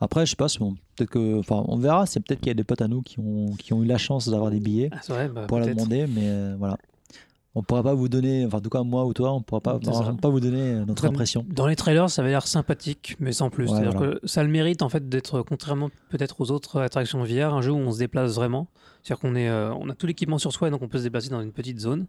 Après, 0.00 0.24
je 0.26 0.30
sais 0.30 0.36
pas, 0.36 0.46
bon, 0.60 0.76
peut-être 0.94 1.10
que, 1.10 1.38
enfin, 1.40 1.64
on 1.66 1.76
verra. 1.76 2.06
C'est 2.06 2.20
peut-être 2.20 2.38
qu'il 2.40 2.48
y 2.48 2.52
a 2.52 2.54
des 2.54 2.62
potes 2.62 2.82
à 2.82 2.86
nous 2.88 3.02
qui 3.02 3.18
ont, 3.18 3.56
qui 3.56 3.72
ont 3.72 3.82
eu 3.82 3.86
la 3.86 3.98
chance 3.98 4.28
d'avoir 4.28 4.50
des 4.52 4.60
billets 4.60 4.90
Ah, 4.92 5.00
vrai, 5.08 5.28
bah, 5.28 5.46
pour 5.48 5.58
la 5.58 5.66
demander, 5.66 6.06
mais 6.06 6.28
euh, 6.28 6.54
voilà. 6.58 6.76
On 7.58 7.62
pourra 7.64 7.82
pas 7.82 7.94
vous 7.94 8.08
donner, 8.08 8.46
enfin, 8.46 8.58
en 8.58 8.60
tout 8.60 8.70
cas, 8.70 8.84
moi 8.84 9.04
ou 9.04 9.12
toi, 9.12 9.32
on 9.32 9.42
pourra 9.42 9.60
pas, 9.60 9.80
on 9.84 10.16
pas 10.16 10.28
vous 10.28 10.38
donner 10.38 10.74
euh, 10.74 10.84
notre 10.84 11.04
impression. 11.06 11.44
Dans 11.48 11.66
les 11.66 11.74
trailers, 11.74 12.08
ça 12.08 12.22
avait 12.22 12.30
l'air 12.30 12.46
sympathique, 12.46 13.16
mais 13.18 13.32
sans 13.32 13.50
plus. 13.50 13.64
Ouais, 13.64 13.70
C'est-à-dire 13.70 13.98
voilà. 13.98 14.14
que 14.20 14.26
ça 14.28 14.42
a 14.42 14.44
le 14.44 14.50
mérite 14.50 14.80
en 14.82 14.88
fait 14.88 15.08
d'être, 15.08 15.42
contrairement 15.42 15.90
peut-être 16.08 16.40
aux 16.40 16.52
autres 16.52 16.80
attractions 16.80 17.24
VR, 17.24 17.54
un 17.54 17.60
jeu 17.60 17.72
où 17.72 17.76
on 17.76 17.90
se 17.90 17.98
déplace 17.98 18.36
vraiment. 18.36 18.68
C'est-à-dire 19.02 19.20
qu'on 19.20 19.34
est, 19.34 19.48
euh, 19.48 19.74
on 19.74 19.90
a 19.90 19.94
tout 19.96 20.06
l'équipement 20.06 20.38
sur 20.38 20.52
soi 20.52 20.68
et 20.68 20.70
donc 20.70 20.82
on 20.82 20.88
peut 20.88 20.98
se 20.98 21.02
déplacer 21.02 21.30
dans 21.30 21.40
une 21.40 21.50
petite 21.50 21.80
zone. 21.80 22.06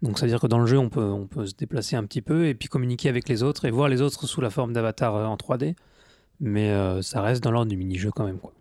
Donc 0.00 0.18
ça 0.18 0.24
veut 0.24 0.32
dire 0.32 0.40
que 0.40 0.46
dans 0.46 0.58
le 0.58 0.66
jeu, 0.66 0.78
on 0.78 0.88
peut, 0.88 1.04
on 1.04 1.26
peut 1.26 1.44
se 1.44 1.54
déplacer 1.54 1.96
un 1.96 2.04
petit 2.04 2.22
peu 2.22 2.46
et 2.46 2.54
puis 2.54 2.70
communiquer 2.70 3.10
avec 3.10 3.28
les 3.28 3.42
autres 3.42 3.66
et 3.66 3.70
voir 3.70 3.90
les 3.90 4.00
autres 4.00 4.26
sous 4.26 4.40
la 4.40 4.48
forme 4.48 4.72
d'avatar 4.72 5.14
euh, 5.14 5.26
en 5.26 5.36
3D. 5.36 5.74
Mais 6.40 6.70
euh, 6.70 7.02
ça 7.02 7.20
reste 7.20 7.44
dans 7.44 7.50
l'ordre 7.50 7.68
du 7.68 7.76
mini-jeu 7.76 8.10
quand 8.10 8.24
même. 8.24 8.38
Quoi. 8.38 8.54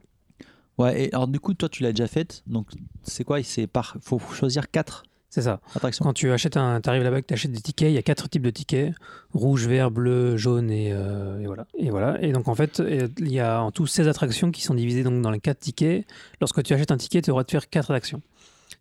Ouais, 0.78 1.05
et 1.05 1.14
alors 1.14 1.30
du 1.30 1.39
coup, 1.39 1.53
toi, 1.53 1.70
tu 1.70 1.84
l'as 1.84 1.93
déjà 1.93 2.07
faite, 2.07 2.43
donc 2.47 2.68
c'est 3.03 3.24
quoi? 3.24 3.41
C'est 3.43 3.68
par, 3.68 3.95
faut 4.01 4.20
choisir 4.20 4.70
quatre 4.70 5.03
C'est 5.32 5.44
ça. 5.44 5.62
attractions. 5.76 6.04
Quand 6.04 6.12
tu 6.12 6.30
achètes 6.30 6.58
un, 6.58 6.82
arrives 6.86 7.04
là-bas 7.04 7.22
que 7.22 7.28
tu 7.28 7.34
achètes 7.34 7.54
des 7.54 7.62
tickets, 7.62 7.90
il 7.90 7.94
y 7.94 7.98
a 7.98 8.02
quatre 8.02 8.30
types 8.30 8.42
de 8.42 8.50
tickets 8.50 8.94
rouge, 9.34 9.66
vert, 9.66 9.90
bleu, 9.90 10.36
jaune 10.36 10.70
et, 10.70 10.92
euh, 10.92 11.40
et 11.40 11.46
voilà. 11.48 11.66
Et 11.78 11.90
voilà. 11.90 12.22
Et 12.22 12.34
donc 12.34 12.50
en 12.50 12.56
fait, 12.56 12.84
il 13.18 13.32
y 13.32 13.40
a 13.40 13.64
en 13.64 13.72
tout 13.72 13.88
16 13.88 14.10
attractions 14.10 14.52
qui 14.52 14.62
sont 14.62 14.74
divisées 14.74 15.04
donc 15.04 15.22
dans 15.22 15.32
les 15.32 15.40
quatre 15.40 15.60
tickets. 15.60 16.06
Lorsque 16.42 16.62
tu 16.64 16.74
achètes 16.74 16.92
un 16.92 16.98
ticket, 16.98 17.22
tu 17.22 17.32
auras 17.32 17.44
de 17.46 17.50
faire 17.50 17.70
quatre 17.70 17.92
attractions. 17.92 18.22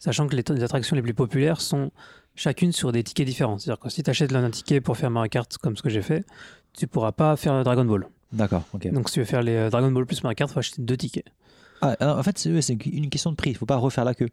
Sachant 0.00 0.26
que 0.26 0.34
les, 0.34 0.42
les 0.52 0.64
attractions 0.64 0.96
les 0.96 1.02
plus 1.02 1.14
populaires 1.14 1.60
sont 1.60 1.92
chacune 2.34 2.72
sur 2.72 2.90
des 2.90 3.04
tickets 3.04 3.26
différents. 3.26 3.58
C'est-à-dire 3.58 3.80
que 3.80 3.88
si 3.88 4.02
tu 4.02 4.10
achètes 4.10 4.34
un 4.34 4.50
ticket 4.50 4.80
pour 4.80 4.96
faire 4.96 5.10
Mario 5.10 5.28
Kart 5.28 5.56
comme 5.58 5.76
ce 5.76 5.82
que 5.82 5.88
j'ai 5.88 6.02
fait, 6.02 6.24
tu 6.72 6.88
pourras 6.88 7.12
pas 7.12 7.36
faire 7.36 7.62
Dragon 7.62 7.84
Ball. 7.84 8.08
D'accord, 8.32 8.64
ok. 8.72 8.90
Donc 8.92 9.08
si 9.08 9.14
tu 9.14 9.20
veux 9.20 9.26
faire 9.26 9.42
les 9.42 9.54
euh, 9.54 9.70
Dragon 9.70 9.92
Ball 9.92 10.04
plus 10.04 10.20
Mario 10.24 10.34
Kart, 10.34 10.50
faut 10.50 10.58
acheter 10.58 10.82
deux 10.82 10.96
tickets. 10.96 11.26
Ah, 11.82 11.96
alors, 12.00 12.18
en 12.18 12.22
fait, 12.22 12.38
c'est 12.38 12.72
une 12.72 13.08
question 13.08 13.30
de 13.30 13.36
prix. 13.36 13.50
Il 13.50 13.56
faut 13.56 13.66
pas 13.66 13.76
refaire 13.76 14.04
la 14.04 14.14
queue. 14.14 14.28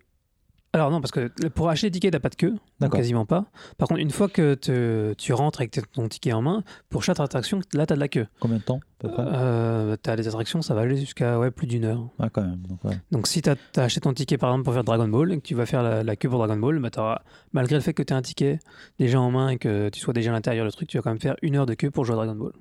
Alors 0.74 0.92
non, 0.92 1.00
parce 1.02 1.12
que 1.12 1.28
pour 1.50 1.70
acheter 1.70 1.88
les 1.88 1.92
tickets, 1.92 2.12
t'as 2.12 2.20
pas 2.20 2.30
de 2.30 2.36
queue, 2.36 2.56
quasiment 2.98 3.26
pas. 3.26 3.46
Par 3.78 3.88
contre, 3.88 4.00
une 4.02 4.12
fois 4.12 4.28
que 4.28 4.54
te- 4.54 5.14
tu 5.14 5.34
rentres 5.34 5.62
avec 5.62 5.80
ton 5.94 6.08
ticket 6.08 6.34
en 6.34 6.42
main, 6.42 6.64
pour 6.90 7.04
chaque 7.04 7.20
attraction, 7.20 7.62
là, 7.74 7.86
t'as 7.86 7.96
de 7.96 8.00
la 8.00 8.08
queue. 8.10 8.28
Combien 8.40 8.58
de 8.58 8.64
temps 8.64 8.80
Euh, 9.04 9.96
t'as 10.02 10.16
des 10.16 10.28
attractions, 10.28 10.62
ça 10.62 10.74
va 10.76 10.82
aller 10.82 10.98
jusqu'à 10.98 11.40
ouais, 11.40 11.52
plus 11.52 11.68
d'une 11.68 11.86
heure. 11.86 12.10
Ouais, 12.20 12.28
quand 12.32 12.42
même. 12.42 12.58
Donc, 12.68 12.84
ouais. 12.84 12.98
Donc 13.12 13.28
si 13.28 13.42
t'as 13.42 13.56
as 13.78 13.82
acheté 13.82 14.02
ton 14.02 14.14
ticket 14.14 14.38
par 14.38 14.50
exemple 14.50 14.66
pour 14.66 14.74
faire 14.74 14.84
Dragon 14.84 15.08
Ball 15.08 15.32
et 15.32 15.38
que 15.38 15.42
tu 15.46 15.56
vas 15.56 15.66
faire 15.66 15.82
la, 15.84 16.04
la 16.04 16.16
queue 16.16 16.30
pour 16.30 16.40
Dragon 16.40 16.58
Ball, 16.58 16.80
bah, 16.80 17.22
malgré 17.54 17.76
le 17.76 17.82
fait 17.82 17.94
que 17.94 18.04
tu 18.04 18.14
aies 18.14 18.18
un 18.18 18.22
ticket 18.22 18.60
déjà 19.00 19.20
en 19.20 19.32
main 19.32 19.50
et 19.50 19.58
que 19.58 19.90
tu 19.90 20.00
sois 20.00 20.14
déjà 20.14 20.32
à 20.32 20.34
l'intérieur 20.34 20.66
du 20.66 20.72
truc, 20.72 20.90
tu 20.90 20.98
vas 20.98 21.02
quand 21.04 21.12
même 21.12 21.20
faire 21.22 21.38
une 21.42 21.56
heure 21.56 21.66
de 21.66 21.74
queue 21.76 21.92
pour 21.92 22.06
jouer 22.06 22.14
à 22.14 22.18
Dragon 22.18 22.36
Ball. 22.36 22.52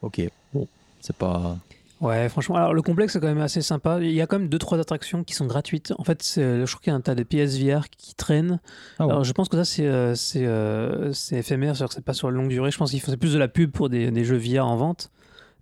Ok. 0.00 0.20
Bon, 0.54 0.66
c'est 1.00 1.16
pas. 1.16 1.56
Ouais, 2.02 2.28
franchement, 2.28 2.56
alors 2.56 2.74
le 2.74 2.82
complexe 2.82 3.14
est 3.14 3.20
quand 3.20 3.28
même 3.28 3.38
assez 3.40 3.62
sympa. 3.62 3.98
Il 4.00 4.10
y 4.10 4.20
a 4.20 4.26
quand 4.26 4.38
même 4.38 4.48
deux 4.48 4.58
trois 4.58 4.78
attractions 4.80 5.22
qui 5.22 5.34
sont 5.34 5.46
gratuites. 5.46 5.94
En 5.98 6.04
fait, 6.04 6.20
c'est- 6.22 6.66
je 6.66 6.70
crois 6.72 6.80
qu'il 6.82 6.90
y 6.90 6.94
a 6.94 6.96
un 6.96 7.00
tas 7.00 7.14
de 7.14 7.22
PSVR 7.22 7.88
qui 7.90 8.14
traînent. 8.16 8.58
Ah 8.98 9.06
ouais. 9.06 9.12
Alors 9.12 9.24
je 9.24 9.32
pense 9.32 9.48
que 9.48 9.56
ça 9.56 9.64
c'est 9.64 9.86
euh, 9.86 10.14
c'est 10.16 10.44
euh, 10.44 11.12
c'est 11.12 11.36
éphémère, 11.36 11.76
c'est-à-dire 11.76 11.88
que 11.90 11.94
c'est 11.94 12.04
pas 12.04 12.12
sur 12.12 12.28
la 12.30 12.36
longue 12.36 12.48
durée. 12.48 12.70
Je 12.72 12.76
pense 12.78 12.90
qu'ils 12.90 13.00
font 13.00 13.12
c'est 13.12 13.16
plus 13.16 13.32
de 13.34 13.38
la 13.38 13.46
pub 13.48 13.70
pour 13.70 13.88
des, 13.88 14.10
des 14.10 14.24
jeux 14.24 14.36
VR 14.36 14.66
en 14.66 14.76
vente. 14.76 15.10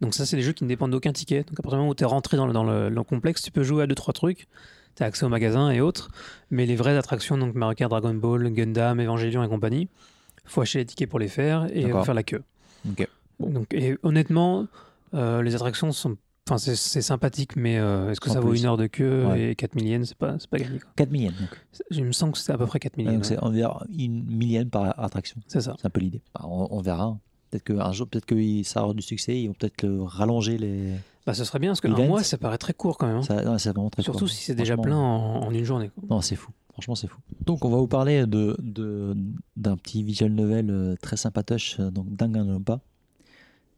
Donc 0.00 0.14
ça 0.14 0.24
c'est 0.24 0.36
des 0.36 0.42
jeux 0.42 0.52
qui 0.54 0.64
ne 0.64 0.68
dépendent 0.70 0.92
d'aucun 0.92 1.12
ticket. 1.12 1.42
Donc 1.42 1.60
à 1.60 1.62
partir 1.62 1.72
du 1.72 1.76
moment 1.80 1.90
où 1.90 1.94
tu 1.94 2.04
es 2.04 2.06
rentré 2.06 2.38
dans 2.38 2.46
le, 2.46 2.54
dans 2.54 2.64
le, 2.64 2.88
le 2.88 3.02
complexe, 3.02 3.42
tu 3.42 3.50
peux 3.50 3.62
jouer 3.62 3.82
à 3.82 3.86
deux 3.86 3.94
trois 3.94 4.14
trucs. 4.14 4.48
Tu 4.96 5.02
as 5.02 5.06
accès 5.06 5.26
au 5.26 5.28
magasin 5.28 5.70
et 5.70 5.82
autres. 5.82 6.08
Mais 6.50 6.64
les 6.64 6.74
vraies 6.74 6.96
attractions, 6.96 7.36
donc 7.36 7.54
Mario 7.54 7.74
Kart, 7.74 7.90
Dragon 7.90 8.14
Ball, 8.14 8.50
Gundam, 8.50 8.98
Evangelion 8.98 9.44
et 9.44 9.48
compagnie, 9.48 9.88
faut 10.46 10.62
acheter 10.62 10.78
les 10.78 10.86
tickets 10.86 11.08
pour 11.10 11.18
les 11.18 11.28
faire 11.28 11.66
et 11.72 11.84
faire 12.04 12.14
la 12.14 12.22
queue. 12.22 12.42
Donc, 13.40 13.74
et 13.74 13.98
honnêtement, 14.02 14.66
euh, 15.12 15.42
les 15.42 15.54
attractions 15.54 15.92
sont. 15.92 16.16
Enfin, 16.48 16.58
c'est- 16.58 17.00
sympathique, 17.00 17.54
mais 17.54 17.78
euh, 17.78 18.10
est-ce 18.10 18.20
que 18.20 18.28
En 18.30 18.32
ça 18.32 18.40
vaut 18.40 18.54
une 18.54 18.64
heure 18.64 18.76
de 18.76 18.86
queu 18.88 19.24
Ouais. 19.26 19.50
et 19.52 19.54
4 19.54 19.76
millièmes 19.76 20.04
C'est 20.04 20.16
pas, 20.16 20.36
c'est 20.38 20.50
pas 20.50 20.58
gagné. 20.58 20.80
quoi. 20.80 20.90
4 20.96 21.10
millièmes. 21.12 21.34
Donc, 21.38 21.48
Il 21.92 22.04
me 22.04 22.12
semble 22.12 22.32
que 22.32 22.38
c'est 22.38 22.52
à 22.52 22.58
peu 22.58 22.66
près 22.66 22.80
4 22.80 22.96
Ouais, 22.96 23.04
millièmes. 23.04 23.16
donc 23.20 23.24
c'est 23.24 23.38
environ 23.38 23.78
une 23.96 24.24
millième 24.24 24.68
par 24.68 24.98
attraction. 25.00 25.40
C'est 25.46 25.60
ça. 25.60 25.76
C'est 25.78 25.86
un 25.86 25.90
peu 25.90 26.00
l'idée. 26.00 26.22
Bah, 26.34 26.40
on, 26.48 26.66
on 26.72 26.80
verra. 26.80 27.16
Peut-être 27.50 27.64
qu'un 27.64 27.92
jour, 27.92 28.08
peut-être 28.08 28.26
que 28.26 28.62
ça 28.64 28.82
aura 28.84 28.94
du 28.94 29.02
succès. 29.02 29.40
Ils 29.40 29.48
vont 29.48 29.54
peut-être 29.54 29.82
le 29.82 30.02
rallonger 30.02 30.58
les. 30.58 30.92
Bah, 31.26 31.34
ce 31.34 31.44
serait 31.44 31.58
bien, 31.60 31.70
parce 31.70 31.80
qu'un 31.80 31.92
Event. 31.92 32.06
mois, 32.06 32.22
ça 32.24 32.36
paraît 32.38 32.58
très 32.58 32.72
court 32.72 32.96
quand 32.98 33.06
même. 33.06 33.16
hein. 33.18 33.22
Ça, 33.22 33.44
non, 33.44 33.56
vraiment 33.56 33.90
très 33.90 34.02
Surtout 34.02 34.20
court. 34.20 34.28
si 34.30 34.42
c'est 34.42 34.54
déjà 34.54 34.76
plein 34.76 34.96
en, 34.96 35.42
en 35.44 35.50
une 35.52 35.64
journée. 35.64 35.90
quoi. 35.90 36.02
Non, 36.10 36.20
c'est 36.20 36.36
fou. 36.36 36.50
Franchement, 36.72 36.94
c'est 36.96 37.06
fou. 37.08 37.18
Donc, 37.44 37.64
on 37.64 37.68
va 37.70 37.76
vous 37.76 37.86
parler 37.88 38.26
de, 38.26 38.56
de- 38.60 39.14
d'un 39.56 39.76
petit 39.76 40.02
visual 40.02 40.32
novel 40.32 40.70
euh, 40.70 40.94
très 41.00 41.16
sympatoche, 41.16 41.76
euh, 41.78 41.90
donc 41.90 42.06
Danganronpa. 42.16 42.80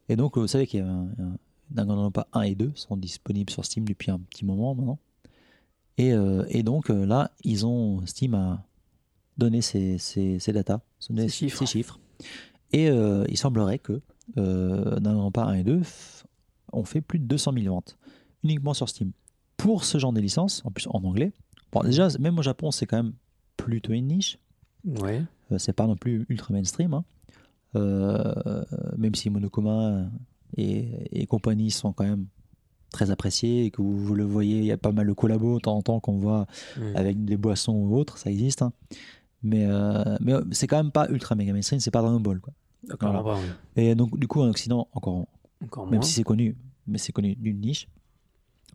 Et 0.09 0.15
donc, 0.15 0.37
vous 0.37 0.47
savez 0.47 0.65
qu'il 0.67 0.79
y 0.79 0.83
a 0.83 0.87
un, 0.87 1.03
un- 1.19 1.37
Danganronpa 1.73 2.27
1 2.33 2.41
et 2.43 2.55
2 2.55 2.71
sont 2.75 2.95
disponibles 2.97 3.51
sur 3.51 3.65
Steam 3.65 3.85
depuis 3.85 4.11
un 4.11 4.19
petit 4.19 4.45
moment 4.45 4.75
maintenant. 4.75 4.99
Et, 5.97 6.13
euh, 6.13 6.43
donc, 6.63 6.89
euh, 6.89 7.05
là, 7.05 7.31
Steam 8.05 8.33
a 8.35 8.63
donné 9.37 9.61
ses, 9.61 9.97
datas, 10.47 10.79
Ses 10.99 11.27
chiffres. 11.29 11.65
chiffres. 11.65 11.99
Et 12.71 12.89
euh, 12.89 13.25
il 13.29 13.37
semblerait 13.37 13.79
que 13.79 14.01
euh, 14.37 14.99
Danganronpa 14.99 15.43
1 15.43 15.53
et 15.55 15.63
2 15.63 15.79
f- 15.81 16.23
ont 16.71 16.83
fait 16.85 17.01
plus 17.01 17.19
de 17.19 17.25
200 17.25 17.53
000 17.53 17.73
ventes 17.73 17.97
uniquement 18.43 18.73
sur 18.73 18.89
Steam. 18.89 19.11
Pour 19.57 19.83
ce 19.85 19.97
genre 19.97 20.13
de 20.13 20.19
licence, 20.21 20.61
en 20.65 20.71
plus 20.71 20.87
en 20.87 21.03
anglais, 21.03 21.31
Bon, 21.71 21.81
déjà, 21.81 22.07
même 22.19 22.37
au 22.37 22.43
Japon, 22.43 22.69
c'est 22.69 22.85
quand 22.85 22.97
même 23.01 23.13
plutôt 23.57 23.93
une 23.93 24.07
niche. 24.07 24.37
Ouais. 24.85 25.23
Euh, 25.51 25.57
c'est 25.57 25.73
pas 25.73 25.87
non 25.87 25.95
plus 25.95 26.23
ultra 26.29 26.53
mainstream. 26.53 26.93
hein. 26.93 27.03
Euh, 27.75 28.63
même 28.97 29.15
si 29.15 29.31
Monokuma 29.31 30.05
et, 30.57 31.21
et 31.21 31.25
compagnie 31.25 31.71
sont 31.71 31.93
quand 31.93 32.03
même 32.05 32.25
très 32.91 33.09
appréciés 33.11 33.65
et 33.65 33.71
que 33.71 33.81
vous, 33.81 33.97
vous 33.97 34.13
le 34.15 34.23
voyez, 34.23 34.59
il 34.59 34.65
y 34.65 34.71
a 34.71 34.77
pas 34.77 34.91
mal 34.91 35.07
de 35.07 35.13
collabos 35.13 35.55
de 35.55 35.61
temps 35.61 35.75
en 35.77 35.81
temps 35.81 35.99
qu'on 35.99 36.17
voit 36.17 36.45
avec 36.95 37.25
des 37.25 37.37
boissons 37.37 37.73
ou 37.73 37.95
autres, 37.97 38.17
ça 38.17 38.29
existe. 38.29 38.61
hein. 38.61 38.71
Mais, 39.41 39.65
euh, 39.67 40.15
mais 40.21 40.33
euh, 40.33 40.41
c'est 40.51 40.67
quand 40.67 40.77
même 40.77 40.91
pas 40.91 41.07
ultra 41.09 41.35
méga 41.35 41.51
mainstream, 41.53 41.79
c'est 41.79 41.91
pas 41.91 42.01
Dragon 42.01 42.19
Ball. 42.19 42.39
Quoi. 42.39 42.53
Voilà. 43.01 43.21
bah, 43.23 43.35
ouais. 43.75 43.83
Et 43.85 43.95
donc, 43.95 44.17
du 44.17 44.27
coup, 44.27 44.41
en 44.41 44.47
Occident, 44.49 44.87
encore, 44.93 45.25
Encore 45.63 45.85
même 45.85 45.95
moins. 45.95 46.01
si 46.01 46.13
c'est 46.13 46.23
connu, 46.23 46.55
mais 46.87 46.97
c'est 46.97 47.11
connu 47.11 47.35
d'une 47.35 47.59
niche, 47.59 47.87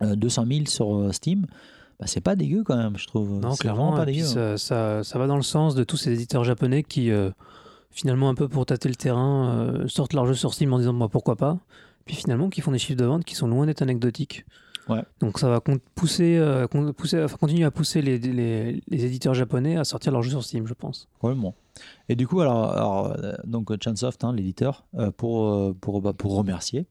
euh, 0.03 0.15
200 0.17 0.45
000 0.47 0.67
sur 0.67 0.95
euh, 0.97 1.13
Steam, 1.13 1.47
bah, 2.01 2.07
c'est 2.07 2.21
pas 2.21 2.37
dégueu 2.37 2.65
quand 2.65 2.77
même, 2.77 2.97
je 2.99 3.07
trouve. 3.07 3.41
Non, 3.41 3.55
clairement. 3.55 3.95
pas 3.95 4.05
dégueu. 4.05 4.25
hein. 4.25 4.27
ça, 4.27 4.59
ça, 4.59 5.05
ça 5.05 5.19
va 5.19 5.27
dans 5.27 5.37
le 5.37 5.43
sens 5.43 5.75
de 5.75 5.85
tous 5.85 5.97
ces 5.97 6.13
éditeurs 6.13 6.45
japonais 6.45 6.83
qui, 6.83 7.11
euh, 7.11 7.31
finalement, 7.91 8.29
un 8.29 8.35
peu 8.35 8.49
pour 8.49 8.67
tâter 8.67 8.89
le 8.89 8.95
terrain, 8.95 9.51
euh, 9.51 9.89
sortent 9.89 10.13
leur 10.13 10.27
jeu 10.27 10.35
sur 10.35 10.55
Steam 10.55 10.73
en 10.73 10.79
disant 10.79 10.93
moi 10.93 11.09
pourquoi 11.09 11.37
pas. 11.37 11.59
Puis 12.05 12.17
finalement, 12.17 12.49
qui 12.49 12.61
font 12.61 12.73
des 12.73 12.79
chiffres 12.79 12.99
de 12.99 13.05
vente 13.05 13.25
qui 13.25 13.35
sont 13.35 13.49
loin 13.49 13.67
d'être 13.67 13.83
anecdotiques. 13.83 14.45
Ouais. 14.89 15.03
Donc 15.21 15.39
ça 15.39 15.49
va 15.51 15.61
pousser, 15.95 16.39
euh, 16.39 16.67
con- 16.67 16.95
pousser, 16.95 17.23
enfin, 17.23 17.37
continuer 17.37 17.65
à 17.65 17.71
pousser 17.71 18.01
les, 18.01 18.19
les, 18.19 18.83
les 18.89 19.05
éditeurs 19.05 19.35
japonais 19.35 19.77
à 19.77 19.85
sortir 19.85 20.13
leurs 20.13 20.23
jeux 20.23 20.31
sur 20.31 20.43
Steam, 20.43 20.67
je 20.67 20.73
pense. 20.73 21.09
Et 22.09 22.17
du 22.17 22.27
coup, 22.27 22.41
alors, 22.41 22.73
alors, 22.73 23.07
euh, 23.23 23.35
donc 23.45 23.71
Chansoft, 23.85 24.25
hein, 24.25 24.33
l'éditeur, 24.33 24.87
pour, 25.19 25.75
pour, 25.83 26.01
bah, 26.01 26.15
pour 26.15 26.35
remercier, 26.37 26.87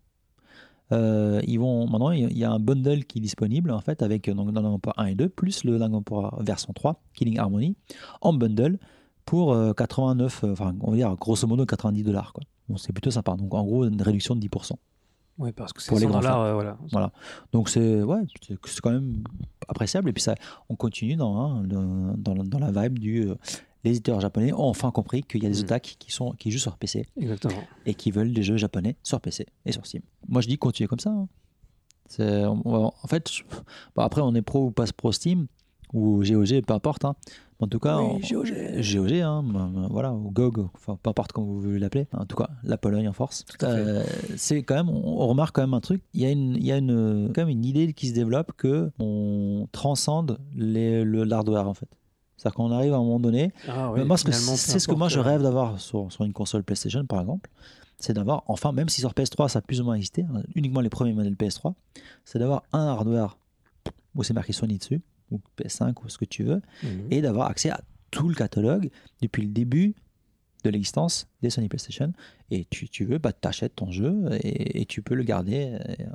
euh, 0.93 1.41
ils 1.45 1.58
vont 1.60 1.86
maintenant 1.88 2.12
il 2.12 2.38
y 2.38 2.45
a 2.45 2.52
un 2.52 2.60
bundle 2.60 3.04
qui 3.04 3.18
est 3.18 3.22
disponible 3.22 3.72
en 3.72 3.82
fait 3.82 4.02
avec 4.02 4.30
donc 4.30 4.54
Danganronpa 4.54 4.93
1 4.95 5.06
et 5.08 5.16
2 5.16 5.28
plus 5.28 5.66
le 5.66 5.72
Danganronpa 5.80 6.38
version 6.39 6.72
3 6.72 7.02
Killing 7.14 7.38
Harmony 7.39 7.76
en 8.22 8.32
bundle 8.32 8.80
pour 9.28 9.53
euh, 9.53 9.73
89 9.73 10.43
euh, 10.43 10.51
enfin 10.53 10.75
on 10.82 10.89
va 10.91 10.97
dire 10.97 11.15
grosso 11.17 11.45
modo 11.45 11.65
90 11.67 12.01
dollars 12.03 12.34
quoi. 12.34 12.43
Bon, 12.67 12.78
c'est 12.78 12.91
plutôt 12.93 13.11
sympa. 13.11 13.36
Donc 13.36 13.53
en 13.53 13.63
gros 13.63 13.86
une 13.86 14.01
réduction 14.01 14.36
de 14.36 14.41
10%. 14.41 14.71
Oui, 15.39 15.51
parce 15.51 15.71
que 15.71 15.82
c'est 15.84 15.89
Pour 15.89 15.99
les 15.99 16.05
100 16.05 16.09
grands 16.09 16.19
dollars, 16.21 16.39
euh, 16.41 16.53
voilà. 16.55 16.78
Voilà. 16.91 17.11
Donc 17.51 17.69
c'est 17.69 18.01
ouais, 18.01 18.21
c'est 18.41 18.82
quand 18.82 18.89
même 18.91 19.21
appréciable 19.67 20.09
et 20.09 20.13
puis 20.13 20.23
ça 20.23 20.34
on 20.69 20.75
continue 20.75 21.15
dans 21.15 21.38
hein, 21.39 21.61
le- 21.61 22.15
dans, 22.17 22.34
la- 22.34 22.43
dans 22.43 22.57
la 22.59 22.71
vibe 22.71 22.97
du 22.97 23.28
euh, 23.30 23.36
les 23.84 23.91
éditeurs 23.91 24.19
japonais 24.19 24.51
ont 24.53 24.63
enfin 24.67 24.89
compris 24.91 25.21
qu'il 25.21 25.43
y 25.43 25.45
a 25.45 25.49
des 25.49 25.57
Mhm. 25.59 25.63
otaku 25.65 25.91
qui 25.99 26.11
sont 26.11 26.32
qui 26.32 26.49
jouent 26.51 26.57
sur 26.57 26.75
PC 26.78 27.05
Exactement. 27.17 27.61
et 27.86 27.93
qui 27.93 28.09
veulent 28.11 28.34
des 28.34 28.41
jeux 28.43 28.57
japonais 28.57 28.95
sur 29.03 29.21
PC 29.21 29.45
et 29.65 29.71
sur 29.71 29.86
Steam. 29.86 30.01
Moi, 30.28 30.41
je 30.41 30.47
dis 30.47 30.57
continuez 30.57 30.88
comme 30.88 30.99
ça. 30.99 31.11
hein. 31.11 31.28
On 32.19 32.86
en 33.03 33.07
fait, 33.07 33.30
je- 33.32 33.43
bon, 33.95 34.01
après, 34.01 34.21
on 34.21 34.34
est 34.34 34.41
pro 34.41 34.65
ou 34.67 34.71
pas 34.71 34.86
pro 34.95 35.11
Steam 35.11 35.47
ou 35.93 36.23
GOG, 36.23 36.61
peu 36.65 36.73
importe. 36.73 37.05
hein. 37.05 37.15
En 37.60 37.68
tout 37.68 37.80
cas, 37.80 37.99
Oui, 37.99 38.22
GOG. 38.30 38.53
GOG, 38.82 39.14
hein, 39.14 39.43
bah, 39.43 39.68
bah, 39.74 39.88
voilà, 39.89 40.14
ou 40.14 40.30
GOG, 40.30 40.68
enfin, 40.76 40.97
peu 41.01 41.10
importe 41.10 41.32
comment 41.32 41.47
vous 41.47 41.60
voulez 41.62 41.80
l'appeler. 41.80 42.08
En 42.14 42.26
tout 42.26 42.36
cas, 42.36 42.49
la 42.64 42.78
Pologne 42.78 43.08
en 43.10 43.14
force. 43.14 43.45
Euh, 43.64 44.03
c'est 44.36 44.62
quand 44.62 44.76
même, 44.76 44.89
on, 44.89 45.22
on 45.22 45.28
remarque 45.28 45.55
quand 45.55 45.64
même 45.64 45.74
un 45.74 45.80
truc. 45.80 46.03
Il 46.14 46.22
y 46.22 46.26
a 46.26 46.30
une, 46.30 46.55
il 46.55 46.66
y 46.66 46.72
a 46.72 46.78
une, 46.78 47.32
quand 47.34 47.41
même 47.41 47.49
une 47.49 47.66
idée 47.66 47.93
qui 47.93 48.10
se 48.10 48.14
développe 48.14 48.51
que 48.58 48.91
on 48.99 49.68
transcende 49.72 50.38
les, 50.55 51.03
le 51.03 51.24
l'hardware 51.24 51.68
en 51.68 51.74
fait. 51.74 51.89
C'est-à-dire 52.38 52.55
qu'on 52.55 52.72
arrive 52.72 52.93
à 52.93 52.97
un 52.97 52.99
moment 52.99 53.20
donné. 53.20 53.51
Ah 53.68 53.91
moi, 54.05 54.18
c'est 54.18 54.32
ce 54.80 54.88
que 54.88 54.93
moi 54.93 55.10
je 55.10 55.20
rêve 55.20 55.41
d'avoir 55.41 55.80
sur, 55.80 56.12
sur 56.12 56.24
une 56.24 56.34
console 56.34 56.64
PlayStation, 56.64 57.03
par 57.08 57.22
exemple. 57.22 57.49
C'est 57.97 58.14
d'avoir, 58.14 58.43
enfin, 58.45 58.72
même 58.72 58.89
si 58.89 59.01
sur 59.01 59.14
PS3 59.14 59.47
ça 59.49 59.58
a 59.58 59.62
plus 59.64 59.82
ou 59.82 59.84
moins 59.86 59.95
existé, 59.95 60.22
hein, 60.32 60.43
uniquement 60.53 60.82
les 60.82 60.89
premiers 60.89 61.14
modèles 61.14 61.34
PS3, 61.34 61.74
c'est 62.24 62.38
d'avoir 62.38 62.62
un 62.72 62.86
hardware 62.86 63.39
où 64.14 64.22
c'est 64.22 64.36
marqué 64.36 64.53
Sony 64.53 64.78
dessus, 64.78 65.01
ou 65.32 65.39
PS5 65.57 65.93
ou 66.03 66.09
ce 66.09 66.17
que 66.17 66.25
tu 66.25 66.43
veux, 66.43 66.61
mhm. 66.84 67.07
et 67.11 67.21
d'avoir 67.21 67.49
accès 67.49 67.69
à 67.69 67.82
tout 68.11 68.30
le 68.30 68.36
catalogue 68.36 68.89
depuis 69.21 69.41
le 69.43 69.49
début 69.49 69.95
de 70.63 70.69
l'existence 70.69 71.28
des 71.41 71.49
Sony 71.49 71.67
PlayStation. 71.69 72.13
Et 72.51 72.65
tu, 72.69 72.89
tu 72.89 73.05
veux, 73.05 73.17
bah, 73.17 73.34
t'achètes 73.34 73.75
ton 73.75 73.91
jeu 73.91 74.13
et, 74.41 74.82
et 74.82 74.86
tu 74.86 75.01
peux 75.01 75.15
le 75.15 75.23
garder. 75.23 75.78
et, 75.97 76.03
euh, 76.03 76.05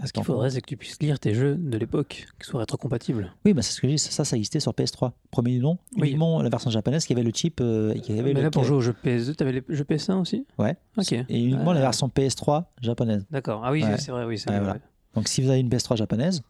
Ah, 0.00 0.06
Ce 0.06 0.12
qu'il 0.12 0.24
faudrait, 0.24 0.50
c'est 0.50 0.60
que 0.62 0.66
tu 0.66 0.76
puisses 0.78 0.98
lire 1.02 1.20
tes 1.20 1.34
jeux 1.34 1.54
de 1.54 1.76
l'époque, 1.76 2.26
qui 2.40 2.46
soient 2.48 2.60
rétrocompatibles. 2.60 3.30
Oui, 3.44 3.52
bah, 3.52 3.60
c'est 3.62 3.72
ce 3.72 3.80
que 3.80 3.88
j'ai 3.88 3.98
ça, 3.98 4.24
ça 4.24 4.36
existait 4.36 4.58
sur 4.60 4.72
PS3. 4.72 5.12
Premier 5.30 5.52
du 5.52 5.60
nom, 5.60 5.76
Oui. 5.96 6.08
uniquement 6.08 6.40
la 6.42 6.48
version 6.48 6.70
japonaise 6.70 7.04
qui 7.04 7.12
avait 7.12 7.22
le 7.22 7.30
chip. 7.32 7.60
euh, 7.60 7.92
qui 7.94 8.12
avait 8.12 8.22
Mais 8.22 8.32
le, 8.32 8.42
là, 8.42 8.50
pour 8.50 8.64
jouer 8.64 8.76
aux 8.78 8.80
jeux 8.80 8.94
PS2, 9.04 9.34
t'avais 9.34 9.52
les 9.52 9.62
jeux 9.68 9.84
PS1 9.84 10.14
aussi? 10.20 10.46
Ouais. 10.58 10.74
Ok. 10.96 11.12
Et 11.12 11.24
uniquement 11.44 11.72
la 11.74 11.80
Euh, 11.80 11.82
version 11.82 12.08
PS3 12.08 12.64
japonaise. 12.80 13.26
D'accord. 13.30 13.62
Ah 13.64 13.70
oui, 13.70 13.84
Ouais. 13.84 13.98
c'est 13.98 14.10
vrai, 14.10 14.24
oui. 14.24 14.38
c'est 14.38 14.48
Ouais, 14.50 14.56
vrai, 14.56 14.64
voilà. 14.64 14.80
Donc 15.14 15.28
si 15.28 15.42
vous 15.42 15.50
avez 15.50 15.60
une 15.60 15.68
PS3 15.68 15.96
japonaise, 15.96 16.42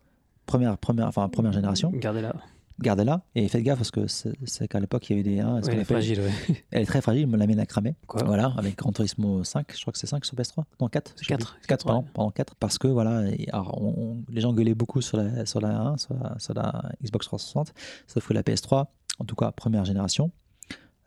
première, 0.53 0.77
première, 0.79 1.07
enfin, 1.07 1.29
première 1.29 1.53
génération. 1.53 1.91
Gardez-la. 1.95 2.35
gardez-la 2.81 3.23
et 3.35 3.49
faites 3.49 3.63
gaffe 3.63 3.79
parce 3.79 3.91
que 3.91 4.07
c'est 4.07 4.69
qu'à 4.69 4.81
l'époque 4.81 5.09
il 5.09 5.17
y 5.17 5.21
avait 5.21 5.29
des. 5.31 5.41
hein, 5.41 5.61
Ouais, 5.63 5.71
elle 5.73 5.79
est 5.81 5.85
fragile, 5.85 6.21
ouais. 6.21 6.63
Elle 6.71 6.83
est 6.83 6.87
très 6.87 7.01
fragile, 7.01 7.31
la 7.31 7.47
mienne 7.47 7.61
a 7.61 7.67
cramé. 7.67 7.95
Quoi 8.07 8.23
Voilà, 8.25 8.53
avec 8.59 8.77
Gran 8.77 8.93
Turismo 8.93 9.45
5, 9.45 9.67
je 9.75 9.81
crois 9.81 9.93
que 9.93 9.99
c'est 9.99 10.07
5 10.07 10.25
sur 10.25 10.35
PS3 10.37 10.65
Non, 10.81 10.89
4 10.89 11.13
C'est 11.17 11.27
quatre. 11.27 11.55
4, 11.59 11.67
Quatre, 11.69 11.87
pardon, 11.87 12.03
ouais. 12.03 12.09
pardon, 12.15 12.31
4. 12.31 12.55
Parce 12.57 12.79
que 12.79 12.89
voilà, 12.89 13.23
alors, 13.53 13.81
on- 13.83 14.23
les 14.29 14.41
gens 14.41 14.53
gueulaient 14.53 14.75
beaucoup 14.75 15.01
sur 15.01 15.17
la, 15.19 15.47
sur, 15.47 15.61
la, 15.61 15.95
sur, 15.97 16.15
la, 16.15 16.39
sur 16.39 16.55
la 16.55 16.83
Xbox 17.03 17.27
360, 17.27 17.73
sauf 18.07 18.27
que 18.29 18.35
la 18.35 18.43
PS3, 18.43 18.87
en 19.19 19.25
tout 19.25 19.37
cas 19.37 19.53
première 19.53 19.85
génération, 19.85 20.31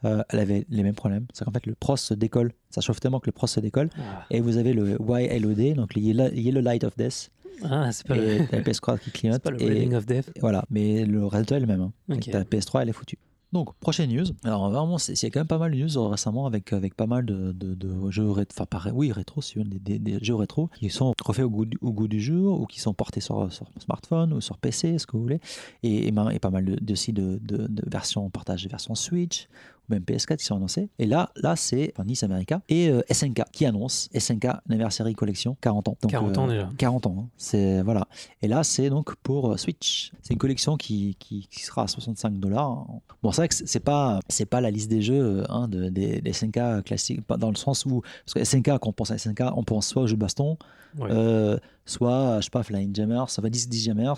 euh, 0.06 0.24
elle 0.30 0.40
avait 0.40 0.66
les 0.70 0.84
mêmes 0.84 0.96
problèmes. 0.96 1.26
C'est 1.34 1.44
qu'en 1.46 1.52
fait, 1.52 1.66
le 1.66 1.76
pros 1.76 1.98
se 1.98 2.14
décolle. 2.14 2.52
Ça 2.70 2.82
chauffe 2.82 3.00
tellement 3.00 3.20
que 3.20 3.28
le 3.28 3.32
pros 3.34 3.48
se 3.48 3.60
décolle. 3.60 3.90
Ah, 3.98 4.26
Et 4.32 4.40
vous 4.42 4.58
avez 4.58 4.74
le 4.74 4.98
YLOD, 5.02 5.76
donc 5.76 5.96
le 5.96 6.02
Yellow, 6.02 6.62
Light 6.62 6.84
of 6.84 6.96
Death, 6.98 7.32
Ah, 7.64 7.92
c'est 7.92 8.06
pas, 8.08 8.16
et 8.18 8.40
le... 8.40 8.46
la 8.52 8.62
PS3 8.62 8.98
qui 9.00 9.06
c'est 9.06 9.12
clignote. 9.12 9.42
pas 9.42 9.52
le 9.52 9.62
et, 9.62 9.96
of 9.96 10.06
Death. 10.06 10.32
voilà, 10.42 10.66
mais 10.70 11.06
le 11.06 11.26
résultat 11.26 11.58
est 11.58 11.62
le 11.62 11.68
même. 11.68 11.82
hein. 11.82 11.92
Ok. 12.10 12.28
Avec 12.30 12.32
Ta 12.32 12.44
PS3, 12.58 12.82
elle 12.84 12.90
est 12.90 12.94
foutue. 12.94 13.18
Donc, 13.54 13.74
prochaine 13.80 14.12
news. 14.14 14.26
Alors, 14.44 14.70
vraiment, 14.70 14.98
c'est- 14.98 15.14
il 15.22 15.24
y 15.24 15.28
a 15.28 15.30
quand 15.30 15.40
même 15.40 15.48
pas 15.48 15.60
mal 15.60 15.72
de 15.72 15.78
news 15.78 15.98
euh, 15.98 16.08
récemment 16.10 16.46
avec, 16.46 16.74
avec 16.74 16.94
pas 16.94 17.06
mal 17.08 17.26
de, 17.26 17.54
de, 17.54 17.74
de 17.74 18.12
jeux 18.12 18.30
rétro, 18.30 18.54
enfin, 18.58 18.66
pas 18.66 18.80
ré- 18.80 18.92
oui, 18.92 19.14
rétro, 19.14 19.42
si 19.42 19.56
vous 19.58 19.64
voulez, 19.64 19.80
des, 19.80 19.98
des, 19.98 20.18
des 20.18 20.26
jeux 20.26 20.36
rétro 20.36 20.70
qui 20.78 20.90
sont 20.90 21.14
refaits 21.24 21.46
au 21.46 21.50
goût, 21.50 21.64
du, 21.66 21.78
au 21.80 21.94
goût 21.94 22.10
du 22.10 22.20
jour 22.20 22.60
ou 22.60 22.66
qui 22.66 22.82
sont 22.82 22.94
portés 22.94 23.22
sur, 23.22 23.54
sur 23.54 23.68
smartphone 23.80 24.34
ou 24.34 24.42
sur 24.42 24.58
PC, 24.58 24.98
ce 24.98 25.06
que 25.08 25.16
vous 25.16 25.22
voulez. 25.24 25.40
Et, 25.84 26.08
et, 26.08 26.14
et 26.34 26.40
pas 26.40 26.50
mal 26.50 26.66
de, 26.66 26.92
aussi 26.92 27.14
de, 27.14 27.40
de, 27.42 27.68
de 27.68 27.84
versions, 27.90 28.30
partage 28.30 28.64
de 28.64 28.68
versions 28.70 28.96
Switch 28.96 29.48
même 29.90 30.04
PS4 30.04 30.38
qui 30.38 30.46
sont 30.46 30.56
annoncées. 30.56 30.90
Et 31.00 31.06
là, 31.06 31.30
là 31.36 31.56
c'est 31.56 31.92
enfin, 31.96 32.06
Nice 32.06 32.24
America 32.24 32.62
et 32.70 32.90
euh, 32.90 33.02
SNK 33.12 33.44
qui 33.52 33.66
annonce 33.66 34.10
SNK 34.18 34.48
Anniversary 34.70 35.14
Collection 35.14 35.58
40 35.62 35.88
ans. 35.90 35.98
Donc, 36.02 36.12
40 36.12 36.38
euh, 36.38 36.42
ans 36.42 36.48
déjà. 36.48 36.70
40 36.78 37.08
ans. 37.08 37.16
hein. 37.20 37.30
C'est 37.38 37.82
voilà. 37.82 38.08
Et 38.42 38.48
là, 38.48 38.64
c'est 38.64 38.90
donc 38.90 39.16
pour 39.18 39.52
euh, 39.54 39.58
Switch. 39.58 40.12
C'est 40.22 40.34
une 40.34 40.40
collection 40.40 40.78
qui, 40.78 41.16
qui, 41.20 41.48
qui 41.50 41.64
sera 41.64 41.84
à 41.84 41.88
65 41.88 42.40
dollars. 42.40 42.86
Bon, 43.24 43.32
c'est 43.32 43.42
vrai 43.42 43.48
que 43.48 43.56
c'est- 43.56 43.80
pas 43.80 44.20
c'est 44.30 44.46
pas 44.46 44.62
la 44.62 44.72
liste 44.72 44.90
des 44.90 45.02
jeux 45.02 45.42
euh, 45.42 45.44
hein, 45.50 45.68
de, 45.68 45.90
des, 45.90 46.22
des 46.22 46.34
SNK 46.34 46.84
classiques, 46.86 47.22
dans 47.38 47.50
le 47.50 47.56
sens 47.56 47.86
où 47.86 48.02
parce 48.26 48.34
que 48.34 48.44
SNK 48.44 48.80
quand 48.80 48.88
on 48.88 48.94
pense 48.94 49.12
à 49.12 49.18
SNK, 49.18 49.42
on 49.56 49.64
pense 49.64 49.88
soit 49.88 50.04
aux 50.04 50.08
jeux 50.08 50.16
de 50.16 50.20
baston, 50.22 50.58
Ouais. 50.98 51.10
euh, 51.12 51.58
soit 51.86 52.38
je 52.40 52.46
sais 52.46 52.50
pas 52.50 52.64
Flying 52.64 52.96
Jammers, 52.96 53.24
enfin 53.24 53.50
Disc 53.50 53.68
Disc 53.70 53.86
Jammers 53.86 54.14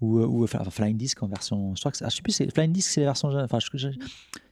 ou, 0.00 0.18
euh, 0.18 0.26
ou 0.26 0.44
enfin, 0.44 0.62
Flying 0.70 0.96
Disc 0.96 1.22
en 1.22 1.26
version. 1.28 1.74
Je 1.74 1.80
crois 1.80 1.92
que 1.92 1.98
ah, 2.02 2.08
je 2.08 2.16
sais 2.16 2.22
plus. 2.22 2.32
c'est- 2.32 2.52
Flying 2.54 2.72
Disc 2.72 2.90
c'est 2.90 3.00
la 3.00 3.06
version. 3.06 3.28
Enfin, 3.28 3.58
je, 3.60 3.68
je, 3.74 3.88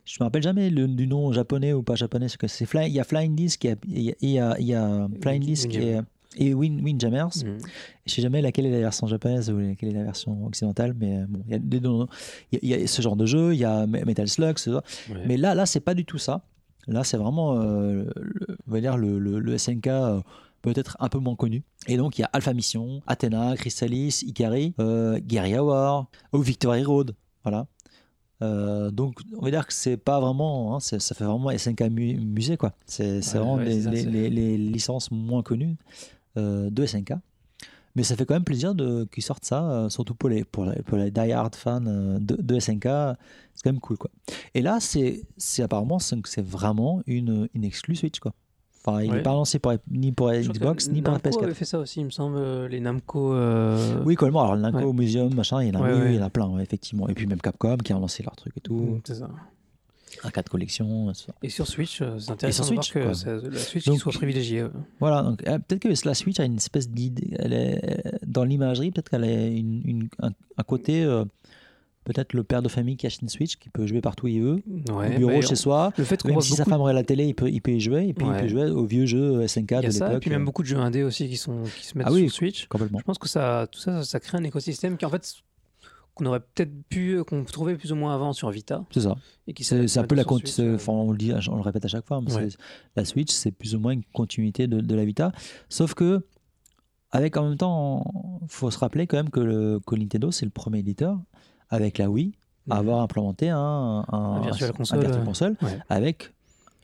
je 0.04 0.16
me 0.20 0.24
rappelle 0.24 0.42
jamais 0.42 0.70
le, 0.70 0.86
du 0.88 1.06
nom 1.06 1.32
japonais 1.32 1.72
ou 1.72 1.82
pas 1.82 1.94
japonais. 1.94 2.28
C'est 2.28 2.38
que 2.38 2.46
c'est 2.48 2.66
Fly- 2.66 2.86
il 2.88 2.92
y 2.94 3.00
a 3.00 3.04
Flying 3.04 3.34
Disc, 3.34 3.62
il 3.64 3.68
y 3.68 4.10
a, 4.10 4.14
il 4.20 4.30
y 4.30 4.38
a, 4.38 4.56
il 4.60 4.66
y 4.66 4.74
a- 4.74 5.04
a 5.04 5.08
Flying 5.20 5.42
Disc 5.42 5.74
et, 5.74 5.98
et 6.36 6.54
Win, 6.54 6.80
Windjammers. 6.82 7.44
Mhm. 7.44 7.58
Je 8.06 8.12
sais 8.14 8.22
jamais 8.22 8.40
laquelle 8.42 8.66
est 8.66 8.70
la 8.70 8.78
version 8.80 9.06
japonaise 9.06 9.50
ou 9.50 9.58
laquelle 9.58 9.90
est 9.90 9.98
la 9.98 10.04
version 10.04 10.46
occidentale, 10.46 10.94
mais 10.98 11.18
euh, 11.18 11.26
bon, 11.28 11.42
il 11.46 11.52
y 11.52 11.54
a 11.54 11.58
des 11.58 11.80
il 12.62 12.68
y, 12.68 12.74
a- 12.74 12.86
ce 12.86 13.02
genre 13.02 13.16
de 13.16 13.26
jeu, 13.26 13.52
il 13.54 13.60
y 13.60 13.64
a 13.64 13.86
Me- 13.86 14.04
Metal 14.04 14.28
Slug, 14.28 14.58
ce- 14.58 14.70
Ouais. 14.70 14.80
mais 15.26 15.36
là, 15.36 15.54
là, 15.54 15.66
c'est 15.66 15.80
pas 15.80 15.94
du 15.94 16.04
tout 16.04 16.18
ça. 16.18 16.42
Là, 16.88 17.04
c'est 17.04 17.16
vraiment, 17.16 17.60
euh, 17.60 18.04
le, 18.16 18.56
on 18.66 18.70
va 18.72 18.80
dire 18.80 18.96
le, 18.96 19.18
le- 19.20 19.38
le 19.38 19.56
SNK 19.58 19.86
euh, 19.86 20.20
peut-être 20.62 20.96
un 21.00 21.08
peu 21.08 21.18
moins 21.18 21.36
connu. 21.36 21.62
Et 21.88 21.96
donc, 21.96 22.18
il 22.18 22.22
y 22.22 22.24
a 22.24 22.30
Alpha 22.32 22.54
Mission, 22.54 23.02
Athena, 23.06 23.54
Chrysalis, 23.56 24.22
Ikari, 24.26 24.74
euh, 24.80 25.18
Guerrilla 25.20 25.62
War, 25.64 26.08
ou 26.32 26.38
Victory 26.38 26.84
Road, 26.84 27.14
voilà. 27.44 27.66
Euh, 28.42 28.90
donc, 28.90 29.20
on 29.38 29.44
va 29.44 29.50
dire 29.50 29.66
que 29.66 29.72
c'est 29.72 29.96
pas 29.96 30.18
vraiment, 30.20 30.74
hein, 30.76 30.80
ça 30.80 30.98
fait 31.14 31.24
vraiment 31.24 31.50
SNK 31.50 31.82
mu- 31.90 32.16
musée, 32.18 32.56
quoi. 32.56 32.72
C'est 32.86 33.04
Ouais, 33.16 33.20
vraiment 33.38 33.54
ouais, 33.56 33.64
les, 33.66 33.82
ça, 33.82 33.90
les- 33.90 34.04
les- 34.04 34.30
les 34.30 34.58
licences 34.58 35.10
moins 35.12 35.42
connues 35.42 35.76
euh, 36.36 36.68
de 36.70 36.84
SNK. 36.84 37.12
Mais 37.94 38.04
ça 38.04 38.16
fait 38.16 38.24
quand 38.24 38.34
même 38.34 38.42
plaisir 38.44 38.74
de 38.74 39.06
qu'ils 39.12 39.22
sortent 39.22 39.44
ça, 39.44 39.70
euh, 39.70 39.88
surtout 39.90 40.14
pour 40.14 40.28
les, 40.30 40.44
pour 40.44 40.64
les, 40.64 40.82
pour 40.82 40.96
les 40.96 41.10
die-hard 41.10 41.54
fans 41.54 41.80
de, 41.82 42.18
de 42.18 42.58
SNK. 42.58 42.84
C'est 43.54 43.62
quand 43.62 43.70
même 43.72 43.80
cool, 43.80 43.98
quoi. 43.98 44.10
Et 44.54 44.62
là, 44.62 44.78
c'est 44.80 45.24
c'est 45.36 45.62
apparemment 45.62 45.98
c'est 45.98 46.16
c'est 46.24 46.44
vraiment 46.44 47.02
une, 47.06 47.48
une 47.54 47.64
exclue 47.64 47.94
Switch, 47.94 48.18
quoi. 48.18 48.32
Enfin, 48.84 49.00
il 49.00 49.10
n'est 49.10 49.16
Ouais. 49.18 49.22
pas 49.22 49.30
lancé 49.32 49.58
pour, 49.60 49.72
ni 49.90 50.10
pour 50.10 50.32
Xbox, 50.32 50.88
ni 50.90 51.02
pour 51.02 51.12
la 51.12 51.20
Namco 51.22 51.38
avait 51.44 51.52
PS4. 51.52 51.54
fait 51.54 51.64
ça 51.64 51.78
aussi, 51.78 52.00
il 52.00 52.06
me 52.06 52.10
semble, 52.10 52.36
euh, 52.38 52.66
les 52.68 52.80
Namco. 52.80 53.32
euh, 53.32 54.02
Oui, 54.04 54.16
complètement. 54.16 54.42
Alors, 54.42 54.56
le 54.56 54.62
Namco 54.62 54.78
Ouais. 54.88 54.92
Museum, 54.92 55.32
machin, 55.34 55.62
il 55.62 55.72
y 55.72 55.76
en 55.76 55.80
a, 55.80 55.82
Ouais, 55.84 55.92
oui, 56.02 56.06
il 56.10 56.14
y 56.16 56.18
en 56.18 56.26
a 56.26 56.30
plein, 56.30 56.58
effectivement. 56.58 57.08
Et 57.08 57.14
puis 57.14 57.26
même 57.28 57.40
Capcom 57.40 57.76
qui 57.76 57.92
a 57.92 57.98
lancé 57.98 58.22
leur 58.24 58.34
truc 58.34 58.52
et 58.56 58.60
tout. 58.60 58.74
mm, 58.74 59.00
c'est 59.04 59.14
ça. 59.14 59.30
Arcade 60.24 60.48
collection. 60.48 61.06
tout 61.08 61.14
ça. 61.14 61.32
Et 61.42 61.48
sur 61.48 61.66
Switch, 61.66 62.02
euh, 62.02 62.18
c'est 62.18 62.32
intéressant 62.32 62.68
de 62.68 62.74
voir 62.74 62.88
que 62.90 63.12
ça- 63.14 63.36
la 63.36 63.58
Switch 63.58 63.86
Donc- 63.86 63.98
soit 64.00 64.12
privilégiée. 64.12 64.66
Voilà, 65.00 65.22
donc 65.22 65.46
euh, 65.48 65.58
peut-être 65.58 65.80
que 65.80 65.88
la 66.06 66.14
Switch 66.14 66.38
a 66.38 66.44
une 66.44 66.56
espèce 66.56 66.88
d'idée. 66.90 67.34
Elle 67.38 67.52
est 67.52 68.20
dans 68.26 68.44
l'imagerie, 68.44 68.90
peut-être 68.90 69.08
qu'elle 69.10 69.24
a 69.24 69.46
une, 69.46 69.80
une- 69.84 70.08
un, 70.20 70.30
un 70.58 70.62
côté. 70.64 71.02
euh, 71.04 71.24
peut-être 72.04 72.32
le 72.32 72.42
père 72.44 72.62
de 72.62 72.68
famille 72.68 72.96
qui 72.96 73.06
achète 73.06 73.22
une 73.22 73.28
Switch, 73.28 73.56
qui 73.56 73.68
peut 73.70 73.86
jouer 73.86 74.00
partout 74.00 74.26
où 74.26 74.28
il 74.28 74.42
veut, 74.42 74.62
Ouais, 74.92 75.14
au 75.14 75.18
bureau, 75.18 75.42
chez 75.42 75.54
soi. 75.56 75.92
Le 75.96 76.04
fait 76.04 76.24
Même 76.24 76.40
si 76.40 76.54
sa 76.54 76.64
femme 76.64 76.80
regarde 76.80 76.96
la 76.96 77.04
télé, 77.04 77.26
il 77.26 77.34
peut, 77.34 77.48
il 77.50 77.60
peut 77.60 77.72
y 77.72 77.80
jouer, 77.80 78.08
et 78.08 78.14
puis 78.14 78.26
il 78.26 78.32
peut 78.40 78.48
jouer 78.48 78.70
aux 78.70 78.84
vieux 78.84 79.06
jeux 79.06 79.46
SNK 79.46 79.70
il 79.70 79.76
y 79.78 79.80
de 79.82 79.86
a 79.86 79.90
ça, 79.90 80.06
et 80.06 80.08
l'époque. 80.08 80.22
puis 80.22 80.30
même 80.30 80.44
beaucoup 80.44 80.62
de 80.62 80.68
jeux 80.68 80.78
indés 80.78 81.02
aussi 81.04 81.28
qui, 81.28 81.36
sont, 81.36 81.62
qui 81.78 81.86
se 81.86 81.96
mettent 81.96 82.06
Ah 82.08 82.12
oui. 82.12 82.28
sur 82.28 82.32
Switch. 82.38 82.66
Complètement. 82.66 82.98
Je 82.98 83.04
pense 83.04 83.18
que 83.18 83.28
ça, 83.28 83.66
tout 83.70 83.78
ça, 83.80 84.02
ça 84.04 84.18
crée 84.20 84.38
un 84.38 84.44
écosystème 84.44 84.96
qui, 84.96 85.04
en 85.04 85.10
fait, 85.10 85.32
qu'on 86.14 86.26
aurait 86.26 86.40
peut-être 86.40 86.72
pu, 86.90 87.22
qu'on 87.24 87.42
trouvait 87.44 87.76
plus 87.76 87.90
ou 87.92 87.94
moins 87.96 88.14
avant 88.14 88.32
sur 88.34 88.50
Vita. 88.50 88.84
C'est 88.90 89.00
ça. 89.00 89.14
Et 89.46 89.54
qui 89.54 89.64
C'est 89.64 89.96
un 89.98 90.04
peu 90.04 90.14
la 90.14 90.24
Switch, 90.24 90.58
euh, 90.58 90.74
enfin, 90.74 90.92
on 90.92 91.10
le 91.12 91.16
dit, 91.16 91.32
on 91.48 91.54
le 91.56 91.62
répète 91.62 91.84
à 91.84 91.88
chaque 91.88 92.06
fois, 92.06 92.20
mais 92.20 92.32
Ouais. 92.34 92.50
c'est- 92.50 92.58
la 92.96 93.04
Switch, 93.06 93.30
c'est 93.32 93.50
plus 93.52 93.74
ou 93.74 93.80
moins 93.80 93.92
une 93.92 94.04
continuité 94.12 94.66
de, 94.66 94.80
de 94.80 94.94
la 94.94 95.04
Vita. 95.06 95.32
Sauf 95.70 95.94
que, 95.94 96.26
avec 97.12 97.36
en 97.36 97.48
même 97.48 97.56
temps, 97.58 98.40
faut 98.48 98.70
se 98.70 98.78
rappeler 98.78 99.06
quand 99.06 99.16
même 99.18 99.30
que, 99.30 99.40
le, 99.40 99.80
que 99.86 99.94
Nintendo, 99.94 100.30
c'est 100.30 100.44
le 100.44 100.50
premier 100.50 100.78
éditeur, 100.80 101.18
avec 101.72 101.98
la 101.98 102.08
Wii, 102.08 102.32
Mhm. 102.68 102.72
avoir 102.76 103.00
implémenté 103.00 103.48
un, 103.48 103.58
un, 103.58 104.04
Un 104.12 104.40
Virtual 104.42 104.70
un 104.70 104.72
Console, 104.72 105.00
Virtual 105.00 105.20
ouais. 105.20 105.26
Console 105.26 105.56
Ouais. 105.62 105.78
avec 105.88 106.32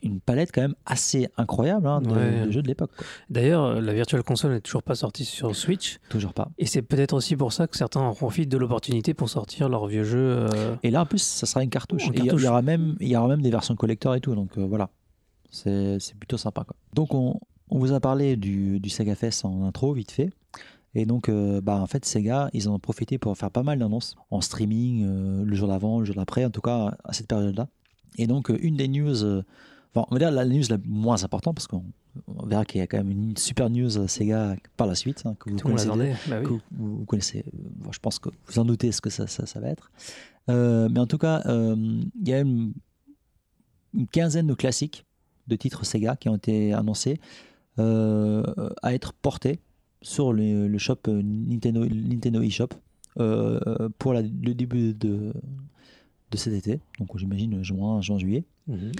une 0.03 0.19
palette 0.21 0.51
quand 0.53 0.61
même 0.61 0.75
assez 0.85 1.29
incroyable 1.37 1.87
hein, 1.87 2.01
de, 2.01 2.09
Ouais. 2.09 2.45
de 2.45 2.51
jeux 2.51 2.61
de 2.61 2.67
l'époque. 2.67 2.91
D'ailleurs, 3.29 3.81
la 3.81 3.93
Virtual 3.93 4.23
Console 4.23 4.51
n'est 4.53 4.61
toujours 4.61 4.83
pas 4.83 4.95
sortie 4.95 5.23
sur 5.25 5.55
Switch. 5.55 5.99
Toujours 6.09 6.33
pas. 6.33 6.49
Et 6.57 6.65
c'est 6.65 6.81
peut-être 6.81 7.13
aussi 7.13 7.35
pour 7.37 7.51
ça 7.53 7.67
que 7.67 7.75
certains 7.77 7.99
en 8.01 8.13
profitent 8.13 8.49
de 8.49 8.57
l'opportunité 8.57 9.13
pour 9.13 9.29
sortir 9.29 9.67
leurs 9.69 9.87
vieux 9.87 10.03
jeux. 10.03 10.47
euh, 10.53 10.75
Et 10.83 10.91
là, 10.91 11.01
en 11.01 11.05
plus, 11.05 11.21
ça 11.21 11.45
sera 11.45 11.63
une 11.63 11.69
cartouche. 11.69 12.09
Il 12.13 12.25
y 12.25 12.47
aura 12.47 12.61
même, 12.61 12.95
il 13.01 13.07
y 13.09 13.15
aura 13.17 13.27
même 13.29 13.41
des 13.41 13.51
versions 13.51 13.75
collector 13.75 14.15
et 14.15 14.21
tout. 14.21 14.35
Donc 14.35 14.57
euh, 14.57 14.65
voilà, 14.65 14.89
c'est 15.49 15.97
plutôt 16.19 16.37
sympa. 16.37 16.63
Quoi. 16.63 16.75
Donc 16.93 17.13
on, 17.13 17.39
on 17.69 17.79
vous 17.79 17.91
a 17.93 17.99
parlé 17.99 18.35
du, 18.35 18.79
du 18.79 18.89
Sega 18.89 19.15
Fest 19.15 19.45
en 19.45 19.65
intro, 19.65 19.93
vite 19.93 20.11
fait. 20.11 20.29
Et 20.95 21.05
donc, 21.05 21.29
euh, 21.29 21.61
bah, 21.61 21.75
en 21.75 21.85
fait, 21.85 22.05
Sega, 22.05 22.49
ils 22.53 22.67
en 22.67 22.73
ont 22.73 22.79
profité 22.79 23.17
pour 23.17 23.37
faire 23.37 23.51
pas 23.51 23.63
mal 23.63 23.79
d'annonces 23.79 24.15
en 24.31 24.41
streaming, 24.41 25.03
euh, 25.05 25.43
le 25.45 25.55
jour 25.55 25.67
d'avant, 25.67 25.99
le 25.99 26.05
jour 26.05 26.15
d'après, 26.15 26.45
en 26.45 26.49
tout 26.49 26.61
cas 26.61 26.97
à 27.03 27.13
cette 27.13 27.27
période-là. 27.27 27.67
Et 28.17 28.25
donc, 28.27 28.49
euh, 28.49 28.57
une 28.61 28.75
des 28.75 28.87
news, 28.87 29.23
euh, 29.23 29.43
enfin, 29.93 30.07
on 30.09 30.15
va 30.15 30.19
dire 30.19 30.31
la 30.31 30.45
news 30.45 30.63
la 30.69 30.77
moins 30.85 31.23
importante, 31.23 31.55
parce 31.55 31.67
qu'on 31.67 31.83
on 32.27 32.45
verra 32.47 32.65
qu'il 32.65 32.79
y 32.79 32.81
a 32.81 32.87
quand 32.87 32.97
même 32.97 33.11
une 33.11 33.37
super 33.37 33.69
news 33.69 34.07
Sega 34.07 34.55
par 34.77 34.87
la 34.87 34.95
suite, 34.95 35.21
hein, 35.25 35.35
que 35.39 35.51
vous 35.51 35.57
connaissez. 35.57 35.87
Bah 35.87 35.95
oui. 35.97 36.43
que 36.43 36.49
vous, 36.49 36.61
vous 36.71 37.05
connaissez, 37.05 37.45
bon, 37.53 37.91
je 37.91 37.99
pense 37.99 38.17
que 38.17 38.29
vous 38.47 38.57
en 38.57 38.65
doutez 38.65 38.91
ce 38.91 38.99
que 38.99 39.11
ça, 39.11 39.27
ça, 39.27 39.45
ça 39.45 39.59
va 39.59 39.67
être. 39.69 39.91
Mais 40.47 40.99
en 40.99 41.05
tout 41.05 41.19
cas, 41.19 41.43
il 41.45 42.27
y 42.27 42.33
a 42.33 42.39
une, 42.39 42.73
une 43.93 44.07
quinzaine 44.07 44.47
de 44.47 44.55
classiques 44.55 45.05
de 45.47 45.55
titres 45.55 45.85
Sega 45.85 46.15
qui 46.15 46.29
ont 46.29 46.35
été 46.35 46.73
annoncés 46.73 47.19
à 47.77 48.93
être 48.93 49.13
portés 49.13 49.59
sur 50.01 50.33
le, 50.33 50.67
le 50.67 50.77
shop 50.77 50.97
euh, 51.07 51.21
Nintendo, 51.23 51.85
Nintendo 51.85 52.41
eShop 52.41 52.69
euh, 53.19 53.59
euh, 53.67 53.89
pour 53.97 54.13
la- 54.13 54.21
le 54.21 54.53
début 54.53 54.93
de, 54.93 55.33
de 56.31 56.37
cet 56.37 56.53
été, 56.53 56.79
donc 56.99 57.17
j'imagine 57.17 57.61
juin, 57.63 58.01
juin, 58.01 58.17
juillet. 58.17 58.43
Mhm. 58.67 58.91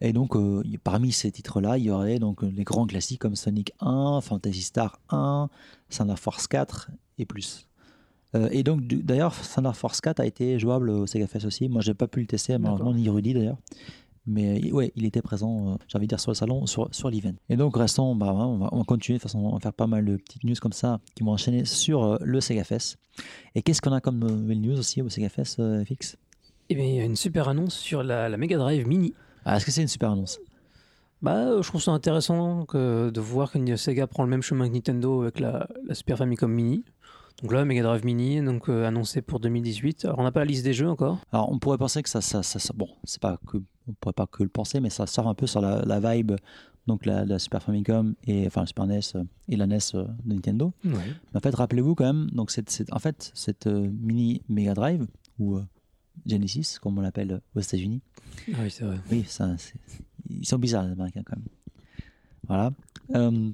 Et 0.00 0.12
donc, 0.12 0.36
euh, 0.36 0.62
parmi 0.84 1.10
ces 1.10 1.30
titres-là, 1.32 1.76
il 1.76 1.84
y 1.84 1.90
aurait 1.90 2.20
donc 2.20 2.42
les 2.42 2.62
grands 2.62 2.86
classiques 2.86 3.20
comme 3.20 3.34
Sonic 3.34 3.72
1, 3.80 4.20
Fantasy 4.20 4.62
Star 4.62 5.00
1, 5.10 5.48
Thunder 5.90 6.14
Force 6.16 6.46
4 6.46 6.90
et 7.18 7.24
plus. 7.26 7.66
Euh, 8.36 8.48
et 8.52 8.62
donc, 8.62 8.86
d'ailleurs, 8.86 9.34
Thunder 9.34 9.72
Force 9.74 10.00
4 10.00 10.20
a 10.20 10.26
été 10.26 10.58
jouable 10.60 10.90
au 10.90 11.06
Sega 11.06 11.26
Fest 11.26 11.46
aussi. 11.46 11.68
Moi, 11.68 11.80
j'ai 11.82 11.94
pas 11.94 12.06
pu 12.06 12.20
le 12.20 12.26
tester, 12.26 12.56
malheureusement, 12.58 12.94
ni 12.94 13.08
Rudy 13.10 13.34
d'ailleurs. 13.34 13.56
Mais 14.30 14.60
euh, 14.62 14.72
ouais, 14.72 14.92
il 14.94 15.06
était 15.06 15.22
présent, 15.22 15.72
euh, 15.72 15.76
j'ai 15.88 15.96
envie 15.96 16.06
de 16.06 16.10
dire, 16.10 16.20
sur 16.20 16.30
le 16.30 16.34
salon, 16.34 16.66
sur, 16.66 16.88
sur 16.94 17.08
l'event. 17.10 17.32
Et 17.48 17.56
donc, 17.56 17.76
restons, 17.76 18.14
bah, 18.14 18.32
on, 18.34 18.58
va, 18.58 18.68
on 18.72 18.78
va 18.78 18.84
continuer. 18.84 19.16
De 19.16 19.22
toute 19.22 19.30
façon, 19.30 19.38
on 19.38 19.54
va 19.54 19.60
faire 19.60 19.72
pas 19.72 19.86
mal 19.86 20.04
de 20.04 20.16
petites 20.16 20.44
news 20.44 20.54
comme 20.60 20.72
ça 20.72 21.00
qui 21.14 21.24
vont 21.24 21.32
enchaîner 21.32 21.64
sur 21.64 22.04
euh, 22.04 22.16
le 22.20 22.40
Sega 22.40 22.62
Fest. 22.62 22.98
Et 23.54 23.62
qu'est-ce 23.62 23.80
qu'on 23.80 23.92
a 23.92 24.00
comme 24.02 24.18
nouvelle 24.18 24.60
news 24.60 24.78
aussi 24.78 25.00
au 25.00 25.08
Sega 25.08 25.30
Fest, 25.30 25.58
euh, 25.60 25.82
FX 25.84 26.16
Et 26.68 26.74
bien, 26.74 26.84
il 26.84 26.94
y 26.94 27.00
a 27.00 27.04
une 27.04 27.16
super 27.16 27.48
annonce 27.48 27.74
sur 27.74 28.02
la, 28.02 28.28
la 28.28 28.36
Mega 28.36 28.58
Drive 28.58 28.86
Mini. 28.86 29.14
Ah, 29.44 29.56
Est-ce 29.56 29.64
que 29.64 29.70
c'est 29.70 29.82
une 29.82 29.88
super 29.88 30.10
annonce? 30.10 30.38
Bah, 31.22 31.48
euh, 31.48 31.62
je 31.62 31.68
trouve 31.68 31.82
ça 31.82 31.90
intéressant 31.92 32.64
que, 32.66 33.10
de 33.10 33.20
voir 33.20 33.50
que 33.50 33.76
Sega 33.76 34.06
prend 34.06 34.22
le 34.24 34.28
même 34.30 34.42
chemin 34.42 34.68
que 34.68 34.74
Nintendo 34.74 35.22
avec 35.22 35.40
la, 35.40 35.66
la 35.86 35.94
Super 35.94 36.18
Famicom 36.18 36.52
Mini. 36.52 36.84
Donc 37.42 37.52
là, 37.52 37.64
Mega 37.64 37.82
Drive 37.84 38.04
Mini, 38.04 38.40
donc 38.42 38.68
euh, 38.68 38.84
annoncé 38.86 39.22
pour 39.22 39.38
2018. 39.38 40.06
Alors, 40.06 40.18
on 40.18 40.24
n'a 40.24 40.32
pas 40.32 40.40
la 40.40 40.46
liste 40.46 40.64
des 40.64 40.72
jeux 40.72 40.88
encore. 40.88 41.18
Alors, 41.32 41.52
on 41.52 41.58
pourrait 41.58 41.78
penser 41.78 42.02
que 42.02 42.08
ça, 42.08 42.20
ça, 42.20 42.42
ça, 42.42 42.58
ça- 42.58 42.74
bon, 42.76 42.88
c'est 43.04 43.20
pas 43.22 43.38
que, 43.46 43.58
on 43.88 43.92
pourrait 44.00 44.12
pas 44.12 44.26
que 44.26 44.42
le 44.42 44.48
penser, 44.48 44.80
mais 44.80 44.90
ça 44.90 45.06
sort 45.06 45.28
un 45.28 45.34
peu 45.34 45.46
sur 45.46 45.60
la, 45.60 45.82
la 45.84 46.00
vibe, 46.00 46.32
donc 46.88 47.06
la, 47.06 47.24
la 47.24 47.38
Super 47.38 47.62
Famicom 47.62 48.14
et 48.26 48.46
enfin 48.46 48.62
le 48.62 48.66
Super 48.66 48.86
NES 48.86 49.00
euh, 49.14 49.22
et 49.48 49.56
la 49.56 49.66
NES 49.68 49.78
euh, 49.94 50.04
de 50.24 50.34
Nintendo. 50.34 50.72
Ouais. 50.84 50.92
Mais 51.32 51.36
en 51.36 51.40
fait, 51.40 51.54
rappelez-vous 51.54 51.94
quand 51.94 52.06
même, 52.12 52.28
donc 52.30 52.50
c'est- 52.50 52.92
en 52.92 52.98
fait 52.98 53.30
cette 53.34 53.66
euh, 53.68 53.88
mini 54.00 54.42
Mega 54.48 54.74
Drive 54.74 55.06
ou 55.38 55.56
euh, 55.56 55.64
Genesis, 56.26 56.78
comme 56.80 56.98
on 56.98 57.02
l'appelle 57.02 57.40
aux 57.54 57.60
États-Unis. 57.60 58.00
Ah 58.52 58.58
oui, 58.62 58.70
c'est 58.72 58.84
vrai. 58.84 58.96
Oui, 59.12 59.24
ça, 59.28 59.54
ils 60.28 60.44
sont 60.46 60.58
bizarres 60.58 60.86
les 60.86 60.92
Américains 60.92 61.22
quand 61.24 61.36
même. 61.36 61.46
Voilà. 62.48 62.72
Euh, 63.14 63.50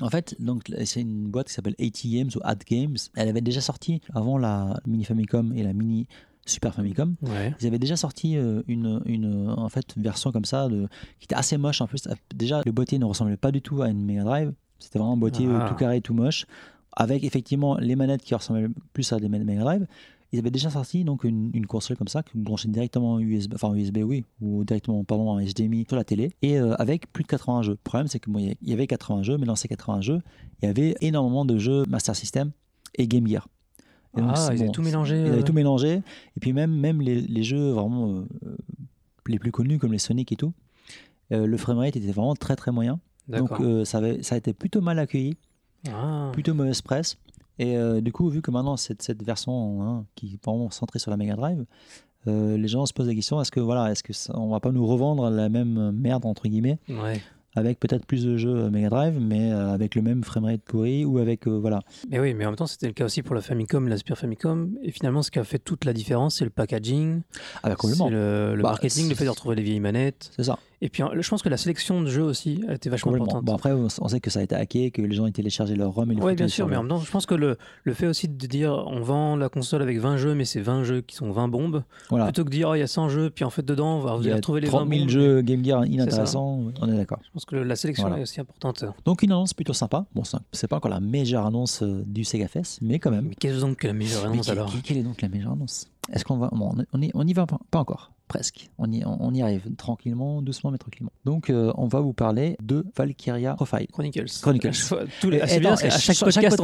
en 0.00 0.08
fait, 0.08 0.34
donc 0.40 0.62
c'est 0.84 1.00
une 1.02 1.28
boîte 1.28 1.48
qui 1.48 1.54
s'appelle 1.54 1.74
AT 1.80 2.00
Games 2.04 2.30
ou 2.34 2.40
Ad 2.42 2.62
Games. 2.68 2.96
Elle 3.14 3.28
avait 3.28 3.40
déjà 3.40 3.60
sorti 3.60 4.00
avant 4.14 4.38
la 4.38 4.80
mini 4.86 5.04
Famicom 5.04 5.52
et 5.54 5.62
la 5.62 5.72
mini 5.72 6.06
Super 6.46 6.74
Famicom. 6.74 7.14
Ouais. 7.22 7.54
Ils 7.60 7.66
avaient 7.66 7.78
déjà 7.78 7.96
sorti 7.96 8.36
euh, 8.36 8.62
une, 8.66 9.00
une 9.06 9.48
en 9.50 9.68
fait, 9.68 9.94
version 9.96 10.32
comme 10.32 10.44
ça 10.44 10.68
de, 10.68 10.88
qui 11.20 11.24
était 11.26 11.34
assez 11.34 11.56
moche 11.56 11.80
en 11.80 11.86
plus. 11.86 12.08
Déjà, 12.34 12.62
le 12.64 12.72
boîtier 12.72 12.98
ne 12.98 13.04
ressemblait 13.04 13.36
pas 13.36 13.52
du 13.52 13.60
tout 13.62 13.82
à 13.82 13.88
une 13.88 14.02
Mega 14.04 14.24
Drive. 14.24 14.52
C'était 14.78 14.98
vraiment 14.98 15.14
un 15.14 15.18
boîtier 15.18 15.46
euh, 15.46 15.58
Ah. 15.60 15.68
tout 15.68 15.76
carré, 15.76 16.00
tout 16.00 16.14
moche, 16.14 16.46
avec 16.92 17.22
effectivement 17.22 17.76
les 17.78 17.94
manettes 17.94 18.22
qui 18.22 18.34
ressemblaient 18.34 18.68
plus 18.92 19.12
à 19.12 19.18
des 19.20 19.28
manettes 19.28 19.46
Mega 19.46 19.60
Drive. 19.62 19.86
Ils 20.32 20.38
avaient 20.38 20.50
déjà 20.50 20.70
sorti 20.70 21.04
donc 21.04 21.24
une, 21.24 21.50
une 21.52 21.66
console 21.66 21.96
comme 21.98 22.08
ça 22.08 22.22
que 22.22 22.30
vous 22.34 22.40
branchez 22.42 22.68
directement 22.68 23.12
en 23.14 23.18
USB, 23.20 23.52
enfin 23.54 23.68
en 23.68 23.74
USB 23.74 23.98
oui, 23.98 24.24
ou 24.40 24.64
directement 24.64 25.04
pardon 25.04 25.28
en 25.28 25.40
HDMI 25.40 25.84
sur 25.86 25.96
la 25.96 26.04
télé 26.04 26.30
et 26.40 26.58
euh, 26.58 26.74
avec 26.78 27.12
plus 27.12 27.22
de 27.22 27.28
80 27.28 27.62
jeux. 27.62 27.72
Le 27.72 27.76
problème 27.76 28.08
c'est 28.08 28.18
que 28.18 28.30
bon, 28.30 28.38
il 28.38 28.56
y- 28.62 28.72
avait 28.72 28.86
80 28.86 29.22
jeux, 29.22 29.36
mais 29.36 29.44
dans 29.46 29.56
ces 29.56 29.68
80 29.68 30.00
jeux, 30.00 30.22
il 30.62 30.66
y 30.66 30.68
avait 30.68 30.94
énormément 31.02 31.44
de 31.44 31.58
jeux 31.58 31.84
Master 31.86 32.16
System 32.16 32.50
et 32.94 33.06
Game 33.06 33.26
Gear. 33.26 33.46
Et 34.16 34.20
donc, 34.20 34.30
Ah, 34.34 34.50
ils 34.54 34.62
avaient 34.62 34.70
tout 34.70 34.82
mélangé. 34.82 35.16
ils 35.20 35.26
avaient 35.26 35.38
euh. 35.38 35.42
tout 35.42 35.52
mélangé. 35.54 36.02
Et 36.36 36.40
puis 36.40 36.52
même, 36.52 36.74
même 36.74 37.00
les, 37.02 37.20
les 37.20 37.42
jeux 37.42 37.70
vraiment 37.70 38.08
euh, 38.10 38.56
les 39.26 39.38
plus 39.38 39.52
connus 39.52 39.78
comme 39.78 39.92
les 39.92 39.98
Sonic 39.98 40.32
et 40.32 40.36
tout, 40.36 40.52
euh, 41.32 41.46
le 41.46 41.56
framerate 41.58 41.96
était 41.96 42.10
vraiment 42.12 42.34
très 42.34 42.56
très 42.56 42.72
moyen. 42.72 43.00
Donc 43.28 43.52
euh, 43.60 43.84
ça, 43.84 43.98
avait, 43.98 44.22
ça 44.22 44.34
a 44.34 44.38
été 44.38 44.52
plutôt 44.52 44.80
mal 44.80 44.98
accueilli, 44.98 45.36
Ah. 45.90 46.30
plutôt 46.32 46.54
mauvaise 46.54 46.80
presse. 46.82 47.18
Et 47.58 47.76
euh, 47.76 48.00
du 48.00 48.12
coup, 48.12 48.28
vu 48.28 48.42
que 48.42 48.50
maintenant 48.50 48.76
cette, 48.76 49.02
cette 49.02 49.22
version 49.22 49.82
hein, 49.82 50.04
qui 50.14 50.34
est 50.34 50.44
vraiment 50.44 50.70
centrée 50.70 50.98
sur 50.98 51.10
la 51.10 51.16
Mega 51.16 51.34
Drive, 51.36 51.64
euh, 52.28 52.56
les 52.56 52.68
gens 52.68 52.86
se 52.86 52.92
posent 52.92 53.08
la 53.08 53.14
question 53.14 53.40
est-ce 53.40 53.50
que 53.50 53.60
voilà, 53.60 53.90
est-ce 53.90 54.02
que 54.02 54.12
ça- 54.12 54.32
on 54.38 54.48
va 54.50 54.60
pas 54.60 54.70
nous 54.72 54.86
revendre 54.86 55.28
la 55.30 55.48
même 55.48 55.90
merde 55.92 56.24
entre 56.24 56.48
guillemets 56.48 56.78
Ouais. 56.88 57.20
avec 57.54 57.78
peut-être 57.80 58.06
plus 58.06 58.24
de 58.24 58.36
jeux 58.36 58.70
Mega 58.70 58.88
Drive, 58.88 59.18
mais 59.20 59.52
euh, 59.52 59.72
avec 59.74 59.94
le 59.94 60.02
même 60.02 60.22
framerate 60.24 60.62
pourri 60.62 61.04
ou 61.04 61.18
avec 61.18 61.46
voilà. 61.46 61.80
Mais 62.08 62.20
oui, 62.20 62.32
mais 62.32 62.46
en 62.46 62.50
même 62.50 62.56
temps, 62.56 62.66
c'était 62.66 62.86
le 62.86 62.92
cas 62.94 63.04
aussi 63.04 63.22
pour 63.22 63.34
la 63.34 63.42
Famicom, 63.42 63.86
la 63.88 63.96
Super 63.98 64.16
Famicom. 64.16 64.70
Et 64.82 64.90
finalement, 64.92 65.22
ce 65.22 65.30
qui 65.30 65.38
a 65.38 65.44
fait 65.44 65.58
toute 65.58 65.84
la 65.84 65.92
différence, 65.92 66.36
c'est 66.36 66.44
le 66.44 66.50
packaging, 66.50 67.22
Ah 67.62 67.68
bah, 67.68 67.74
complètement. 67.76 68.06
c'est 68.06 68.12
le, 68.12 68.54
le 68.56 68.62
Bah, 68.62 68.70
marketing, 68.70 69.08
le 69.08 69.14
fait 69.14 69.24
de 69.24 69.30
retrouver 69.30 69.56
les 69.56 69.62
vieilles 69.62 69.80
manettes. 69.80 70.30
C'est 70.36 70.44
ça. 70.44 70.58
Et 70.84 70.88
puis, 70.88 71.04
je 71.20 71.28
pense 71.30 71.42
que 71.42 71.48
la 71.48 71.56
sélection 71.56 72.02
de 72.02 72.08
jeux 72.08 72.24
aussi 72.24 72.60
a 72.68 72.74
été 72.74 72.90
vachement 72.90 73.14
importante. 73.14 73.44
Bon 73.44 73.54
après, 73.54 73.70
on 73.72 73.88
sait 74.08 74.18
que 74.18 74.30
ça 74.30 74.40
a 74.40 74.42
été 74.42 74.56
hacké, 74.56 74.90
que 74.90 75.00
les 75.00 75.14
gens 75.14 75.26
ont 75.26 75.30
téléchargé 75.30 75.76
leur 75.76 75.92
ROM 75.92 76.10
et 76.10 76.16
les 76.16 76.20
Oui, 76.20 76.34
bien 76.34 76.48
sûr, 76.48 76.66
mais 76.66 76.74
en 76.76 76.82
même 76.82 76.88
temps, 76.88 76.98
je 76.98 77.08
pense 77.10 77.24
que 77.24 77.36
le, 77.36 77.56
le 77.84 77.94
fait 77.94 78.08
aussi 78.08 78.26
de 78.28 78.46
dire 78.48 78.72
on 78.88 79.00
vend 79.00 79.36
la 79.36 79.48
console 79.48 79.80
avec 79.82 79.98
20 80.00 80.16
jeux, 80.16 80.34
mais 80.34 80.44
c'est 80.44 80.60
20 80.60 80.82
jeux 80.82 81.00
qui 81.00 81.14
sont 81.14 81.30
20 81.30 81.46
bombes, 81.46 81.84
voilà. 82.10 82.24
plutôt 82.24 82.42
que 82.44 82.50
de 82.50 82.54
dire 82.56 82.68
oh, 82.70 82.74
il 82.74 82.80
y 82.80 82.82
a 82.82 82.88
100 82.88 83.08
jeux, 83.10 83.30
puis 83.30 83.44
en 83.44 83.50
fait 83.50 83.64
dedans, 83.64 84.00
vous 84.00 84.08
allez 84.26 84.34
retrouver 84.34 84.60
les 84.60 84.66
20 84.66 84.72
30 84.78 84.88
000 84.88 85.00
bombes. 85.02 85.08
jeux 85.08 85.40
Game 85.42 85.64
Gear 85.64 85.86
inintéressants, 85.86 86.60
on 86.80 86.88
est 86.92 86.96
d'accord. 86.96 87.20
Je 87.24 87.30
pense 87.30 87.44
que 87.44 87.54
la 87.54 87.76
sélection 87.76 88.08
Voilà. 88.08 88.18
est 88.18 88.22
aussi 88.22 88.40
importante. 88.40 88.84
Donc 89.04 89.22
une 89.22 89.30
annonce 89.30 89.54
plutôt 89.54 89.72
sympa. 89.74 90.04
Bon, 90.16 90.22
c'est 90.50 90.66
pas 90.66 90.76
encore 90.78 90.90
la 90.90 90.98
meilleure 90.98 91.46
annonce 91.46 91.82
euh, 91.84 92.02
du 92.06 92.24
Sega 92.24 92.48
Fest, 92.48 92.80
mais 92.82 92.98
quand 92.98 93.12
même. 93.12 93.26
Mais 93.28 93.34
qu'est-ce 93.36 93.60
donc 93.60 93.76
que 93.76 93.86
la 93.86 93.92
meilleure 93.92 94.24
annonce 94.26 94.46
quelle, 94.46 94.58
alors? 94.58 94.72
quelle- 94.72 94.82
quelle 94.82 94.96
est 94.98 95.02
donc 95.04 95.22
la 95.22 95.28
meilleure 95.28 95.52
annonce? 95.52 95.86
Est-ce 96.12 96.24
qu'on 96.24 96.36
va 96.38 96.48
bon, 96.52 96.74
on, 96.92 97.00
y, 97.02 97.10
on 97.14 97.26
y 97.26 97.32
va 97.32 97.46
pas, 97.46 97.58
pas 97.70 97.78
encore, 97.78 98.10
presque. 98.26 98.70
On 98.76 98.90
y, 98.90 99.04
on, 99.04 99.18
on 99.20 99.32
y 99.34 99.40
arrive 99.42 99.72
tranquillement, 99.76 100.42
doucement 100.42 100.72
mais 100.72 100.78
tranquillement. 100.78 101.12
Donc 101.24 101.48
euh, 101.48 101.72
on 101.76 101.86
va 101.86 102.00
vous 102.00 102.12
parler 102.12 102.56
de 102.60 102.84
Valkyria 102.96 103.54
Profile. 103.54 103.86
Chronicles. 103.92 104.24
Chronicles. 104.42 104.70
Tous 105.20 105.30
les- 105.30 105.36
Et- 105.38 105.46
c'est 105.46 105.60
bien 105.60 105.70
non, 105.70 105.76
parce 105.76 105.82
qu'à 105.82 105.88
et 105.88 105.90
chaque, 105.90 106.16
chaque- 106.16 106.24
podcast, 106.50 106.58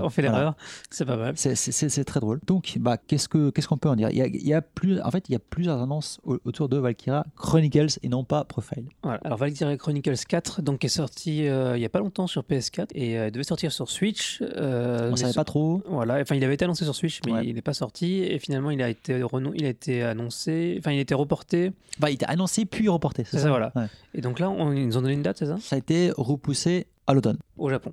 on 0.00 0.10
fait, 0.10 0.22
Voilà. 0.22 0.38
l'erreur. 0.38 0.56
C'est 0.90 1.04
pas 1.04 1.16
mal. 1.16 1.32
C'est- 1.36 2.04
très 2.04 2.20
drôle. 2.20 2.40
Donc, 2.46 2.76
bah, 2.78 2.96
qu'est-ce 2.96 3.28
que 3.28 3.50
qu'est-ce 3.50 3.66
qu'on 3.66 3.78
peut 3.78 3.88
en 3.88 3.96
dire? 3.96 4.10
Il 4.10 4.16
y, 4.16 4.22
a, 4.22 4.26
il 4.26 4.46
y 4.46 4.52
a 4.54 4.62
plus, 4.62 5.00
en 5.00 5.10
fait, 5.10 5.28
il 5.28 5.32
y 5.32 5.36
a 5.36 5.38
plusieurs 5.40 5.80
annonces 5.82 6.20
au- 6.24 6.38
autour 6.44 6.68
de 6.68 6.76
Valkyria 6.76 7.24
Chronicles 7.36 7.98
et 8.02 8.08
non 8.08 8.22
pas 8.24 8.44
Profile. 8.44 8.84
Voilà. 9.02 9.18
Alors 9.24 9.38
Valkyria 9.38 9.76
Chronicles 9.76 10.14
4, 10.28 10.62
donc 10.62 10.84
est 10.84 10.88
sorti 10.88 11.48
euh, 11.48 11.76
il 11.76 11.80
y 11.80 11.84
a 11.84 11.88
pas 11.88 11.98
longtemps 12.00 12.26
sur 12.28 12.42
PS4 12.42 12.88
et 12.94 13.18
euh, 13.18 13.26
il 13.28 13.32
devait 13.32 13.42
sortir 13.44 13.72
sur 13.72 13.90
Switch. 13.90 14.40
euh, 14.42 15.08
On 15.08 15.10
mais 15.12 15.16
savait 15.16 15.32
sur- 15.32 15.40
pas 15.40 15.44
trop. 15.44 15.82
Voilà, 15.88 16.20
enfin 16.20 16.36
il 16.36 16.44
avait 16.44 16.54
été 16.54 16.64
annoncé 16.64 16.84
sur 16.84 16.94
Switch, 16.94 17.20
mais 17.26 17.32
Ouais. 17.32 17.46
il 17.46 17.54
n'est 17.56 17.62
pas 17.62 17.72
sorti 17.74 18.22
et 18.22 18.38
finalement 18.38 18.70
il 18.70 18.83
a 18.84 18.88
été 18.90 19.22
renou- 19.22 19.52
il 19.54 19.64
a 19.64 19.68
été 19.68 20.02
annoncé, 20.02 20.76
enfin 20.78 20.92
il 20.92 20.98
a 20.98 21.00
été 21.00 21.14
reporté. 21.14 21.72
Enfin, 21.98 22.08
il 22.10 22.14
était 22.14 22.26
annoncé 22.26 22.64
puis 22.64 22.88
reporté. 22.88 23.24
C'est 23.24 23.38
ça, 23.38 23.48
voilà. 23.48 23.72
Ouais. 23.74 23.86
Et 24.14 24.20
donc 24.20 24.38
là, 24.38 24.48
on, 24.50 24.72
ils 24.72 24.86
nous 24.86 24.96
ont 24.96 25.02
donné 25.02 25.14
une 25.14 25.22
date, 25.22 25.38
c'est 25.38 25.46
ça? 25.46 25.56
Ça 25.60 25.76
a 25.76 25.78
été 25.78 26.12
repoussé 26.16 26.86
à 27.06 27.14
l'automne. 27.14 27.38
Au 27.56 27.68
Japon. 27.70 27.90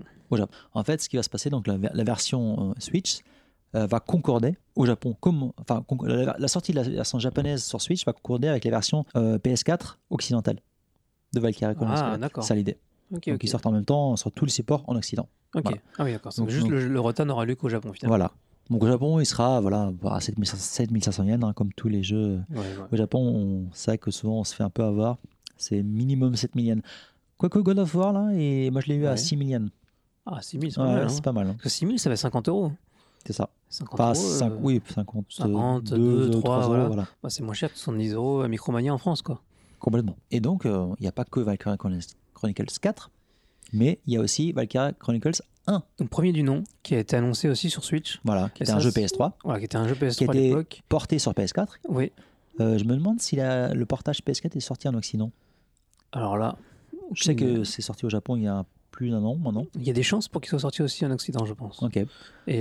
En 0.74 0.84
fait, 0.84 1.02
ce 1.02 1.10
qui 1.10 1.18
va 1.18 1.24
se 1.24 1.30
passer, 1.30 1.50
donc 1.50 1.68
la, 1.68 1.78
la 1.94 2.04
version 2.06 2.70
euh, 2.72 2.74
Switch 2.80 3.20
euh, 3.76 3.86
va 3.86 4.00
concorder 4.00 4.56
au 4.76 4.86
Japon, 4.86 5.16
comme 5.20 5.52
enfin 5.60 5.84
con- 5.86 5.98
la, 6.06 6.36
la 6.40 6.48
sortie 6.48 6.72
de 6.72 6.78
la 6.78 6.84
version 6.84 7.20
japonaise 7.20 7.64
sur 7.64 7.82
Switch 7.82 8.06
va 8.06 8.14
concorder 8.14 8.48
avec 8.48 8.64
la 8.64 8.72
version 8.72 9.06
euh, 9.18 9.38
PS4 9.40 9.98
occidentale 10.10 10.58
de 11.34 11.40
Chronicles. 11.40 11.76
Ah, 11.86 12.18
d'accord. 12.18 12.44
C'est 12.44 12.50
ça 12.50 12.56
l'idée. 12.56 12.78
Ok, 13.14 13.28
Donc 13.30 13.44
ils 13.44 13.48
sortent 13.50 13.66
en 13.66 13.72
même 13.74 13.84
temps 13.86 14.16
sur 14.16 14.32
tous 14.32 14.46
les 14.46 14.52
supports 14.52 14.84
en 14.88 14.96
Occident. 14.96 15.28
Ok. 15.54 15.64
Voilà. 15.64 15.78
Ah 15.98 16.04
oui, 16.06 16.14
d'accord. 16.14 16.32
Donc, 16.38 16.50
Juste 16.50 16.64
donc- 16.64 16.72
le, 16.72 16.88
le 16.88 17.00
retard 17.02 17.26
n'aura 17.26 17.44
lieu 17.46 17.56
qu'au 17.56 17.68
Japon 17.68 17.92
finalement. 17.92 18.16
Voilà. 18.16 18.32
Donc 18.70 18.84
au 18.84 18.88
Japon, 18.88 19.20
il 19.20 19.26
sera 19.26 19.60
voilà, 19.60 19.92
à 20.06 20.20
7500 20.22 20.58
7500 20.58 21.24
yens, 21.26 21.44
hein, 21.44 21.54
comme 21.54 21.74
tous 21.74 21.90
les 21.90 22.04
jeux. 22.04 22.40
Ouais, 22.52 22.58
ouais. 22.60 22.66
Au 22.92 22.96
Japon, 22.96 23.20
on 23.20 23.74
sait 23.74 23.98
que 23.98 24.12
souvent 24.12 24.40
on 24.40 24.44
se 24.44 24.56
fait 24.56 24.64
un 24.64 24.70
peu 24.70 24.84
avoir. 24.84 25.18
C'est 25.58 25.84
minimum 25.84 26.36
7000 26.36 26.66
yens. 26.66 26.82
Quoique 27.38 27.60
God 27.60 27.80
of 27.80 27.94
War, 27.96 28.14
là, 28.14 28.30
et 28.34 28.70
moi 28.72 28.82
je 28.82 28.88
l'ai 28.88 28.96
eu 28.96 29.06
à 29.08 29.12
Ouais. 29.12 29.18
6000 29.18 29.50
yens. 29.50 29.70
Ah, 30.26 30.42
6000, 30.42 30.72
c'est 30.72 30.78
pas 30.78 30.86
mal. 30.86 31.04
hein. 31.04 31.10
c'est 31.10 31.24
pas 31.24 31.32
mal. 31.34 31.48
hein. 31.48 31.52
Parce 31.54 31.64
que 31.64 31.70
6000, 31.70 32.00
ça 32.00 32.10
fait 32.10 32.16
50 32.16 32.48
euros. 32.50 32.72
C'est 33.26 33.34
ça. 33.34 33.50
50 33.70 33.98
Pas 33.98 34.14
euros, 34.14 34.16
cinq- 34.16 34.52
euh, 34.52 34.58
oui, 34.62 34.82
50, 34.94 35.26
50, 35.30 35.84
2, 35.92 35.98
2, 35.98 36.30
3, 36.30 36.42
3 36.42 36.68
voilà. 36.68 36.84
euros, 36.84 36.88
voilà. 36.94 37.08
bah, 37.24 37.30
c'est 37.30 37.44
moins 37.44 37.54
cher 37.54 37.72
que 37.72 37.78
70 37.78 38.14
euros 38.14 38.42
à 38.42 38.48
Micromania 38.48 38.94
en 38.94 38.98
France, 38.98 39.22
quoi. 39.22 39.42
Complètement. 39.80 40.16
Et 40.30 40.40
donc, 40.40 40.66
euh, 40.66 40.88
il 41.00 41.04
n'y 41.04 41.08
a 41.08 41.12
pas 41.12 41.26
que 41.26 41.40
Chronicles 41.56 42.06
Chronicles 42.34 42.66
4, 42.82 43.10
mais 43.74 44.00
il 44.08 44.14
y 44.14 44.18
a 44.18 44.20
aussi 44.22 44.52
Valkyria 44.52 44.94
Chronicles 44.94 45.42
1, 45.68 45.84
Donc, 46.00 46.10
premier 46.10 46.32
du 46.32 46.44
nom, 46.44 46.64
qui 46.84 46.96
a 46.96 47.00
été 47.00 47.16
annoncé 47.16 47.48
aussi 47.48 47.70
sur 47.70 47.84
Switch, 47.84 48.20
voilà, 48.26 48.50
qui 48.50 48.64
Et 48.64 48.66
était 48.66 48.72
ça, 48.72 48.78
un 48.78 48.80
jeu 48.80 48.90
c'est- 48.92 49.02
PS3, 49.06 49.34
voilà, 49.44 49.60
qui 49.60 49.66
était 49.66 49.78
un 49.78 49.88
jeu 49.88 49.96
PS3 49.96 50.30
à 50.30 50.34
était- 50.34 50.48
l'époque. 50.50 50.82
porté 50.90 51.20
sur 51.20 51.34
PS4. 51.34 51.78
Oui. 51.88 52.12
Euh, 52.60 52.78
je 52.78 52.84
me 52.84 52.96
demande 52.96 53.22
si 53.22 53.36
la- 53.36 53.74
le 53.74 53.86
portage 53.86 54.22
PS4 54.24 54.56
est 54.56 54.60
sorti 54.60 54.88
en 54.88 54.94
Occident. 54.96 55.32
Alors 56.12 56.38
là, 56.38 56.58
Je 57.14 57.24
sais 57.24 57.36
que 57.36 57.44
aucune- 57.46 57.66
c'est 57.66 57.82
sorti 57.82 58.06
au 58.06 58.10
Japon 58.10 58.36
il 58.36 58.44
y 58.44 58.48
a 58.48 58.66
plus 58.92 59.10
d'un 59.10 59.24
an 59.24 59.36
maintenant. 59.36 59.66
il 59.76 59.84
y 59.84 59.90
a 59.90 59.94
des 59.94 60.04
chances 60.04 60.28
pour 60.28 60.42
qu'il 60.42 60.50
soit 60.50 60.60
sorti 60.60 60.82
aussi 60.82 61.06
en 61.06 61.12
Occident, 61.12 61.46
je 61.46 61.54
pense. 61.54 61.82
Ok. 61.82 61.98
Et 61.98 62.08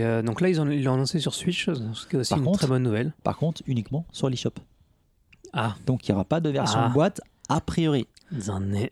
euh, 0.04 0.22
donc 0.22 0.40
là, 0.40 0.48
ils 0.48 0.60
ont- 0.60 0.68
ils 0.70 0.84
l'ont 0.84 0.94
annoncé 0.94 1.18
sur 1.20 1.34
Switch, 1.34 1.66
ce 1.66 2.06
qui 2.06 2.16
est 2.16 2.18
aussi 2.20 2.30
Par 2.30 2.38
une 2.38 2.44
contre- 2.44 2.58
très 2.60 2.68
bonne 2.68 2.82
nouvelle. 2.84 3.12
Par 3.24 3.36
contre, 3.36 3.62
uniquement 3.66 4.04
sur 4.12 4.28
l'eShop. 4.28 4.52
Ah, 5.52 5.74
Donc, 5.86 6.06
il 6.06 6.12
n'y 6.12 6.14
aura 6.14 6.24
pas 6.24 6.40
de 6.40 6.48
version 6.50 6.78
Ah. 6.80 6.88
boîte 6.88 7.20
a 7.48 7.60
priori. 7.60 8.06
est. 8.32 8.90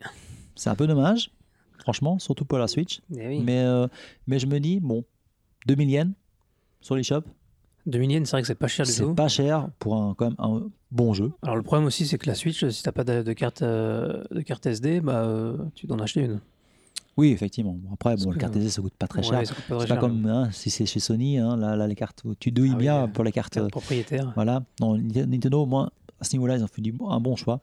C'est 0.55 0.69
un 0.69 0.75
peu 0.75 0.87
dommage, 0.87 1.31
franchement, 1.79 2.19
surtout 2.19 2.45
pour 2.45 2.57
la 2.57 2.67
Switch. 2.67 3.01
Eh 3.15 3.27
oui. 3.27 3.41
Mais, 3.43 3.59
euh, 3.63 3.87
mais 4.27 4.39
je 4.39 4.47
me 4.47 4.59
dis, 4.59 4.79
bon, 4.79 5.03
2000 5.67 5.89
yens 5.89 6.13
sur 6.81 6.95
l'eShop, 6.95 7.21
2000 7.85 8.11
yens, 8.11 8.25
c'est 8.29 8.31
vrai 8.35 8.41
que 8.41 8.47
c'est 8.47 8.55
pas 8.55 8.67
cher 8.67 8.85
du 8.85 8.91
c'est 8.91 9.03
tout. 9.03 9.15
pas 9.15 9.27
cher 9.27 9.69
pour 9.79 9.95
un, 9.95 10.13
quand 10.13 10.25
même 10.25 10.35
un 10.39 10.67
bon 10.91 11.13
jeu. 11.13 11.31
Alors 11.41 11.55
le 11.55 11.63
problème 11.63 11.87
aussi, 11.87 12.05
c'est 12.05 12.17
que 12.17 12.27
la 12.27 12.35
Switch, 12.35 12.67
si 12.67 12.83
t'as 12.83 12.91
pas 12.91 13.03
de, 13.03 13.23
de 13.23 13.33
carte, 13.33 13.61
euh, 13.61 14.23
de 14.31 14.41
carte 14.41 14.65
SD, 14.65 15.01
bah, 15.01 15.23
euh, 15.23 15.57
tu 15.75 15.87
dois 15.87 15.97
en 15.97 16.01
acheter 16.01 16.21
une. 16.21 16.39
Oui, 17.17 17.31
effectivement. 17.31 17.77
Après, 17.91 18.11
Parce 18.11 18.23
bon, 18.23 18.29
le 18.29 18.35
que- 18.35 18.39
carte 18.41 18.55
SD, 18.55 18.69
ça 18.69 18.81
coûte 18.81 18.93
pas 18.93 19.07
très 19.07 19.19
Ouais, 19.19 19.45
cher. 19.45 19.55
pas 19.67 19.79
C'est 19.79 19.87
pas 19.87 19.97
comme 19.97 20.25
hein, 20.25 20.49
si 20.51 20.69
c'est 20.69 20.85
chez 20.85 20.99
Sony, 20.99 21.37
hein, 21.37 21.57
là, 21.57 21.75
là, 21.75 21.87
les 21.87 21.95
cartes, 21.95 22.23
tu 22.39 22.51
douilles 22.51 22.69
Ah 22.73 22.77
oui, 22.77 22.81
bien 22.83 23.03
euh, 23.03 23.07
pour 23.07 23.23
les 23.23 23.31
cartes. 23.31 23.53
carte 23.55 23.71
propriétaire. 23.71 24.31
Voilà. 24.35 24.63
Non, 24.79 24.97
Nintendo, 24.97 25.63
au 25.63 25.65
moins, 25.65 25.89
à 26.19 26.23
ce 26.23 26.33
niveau-là, 26.33 26.57
ils 26.57 26.63
ont 26.63 26.67
fait 26.67 26.81
un 27.09 27.19
bon 27.19 27.35
choix. 27.35 27.59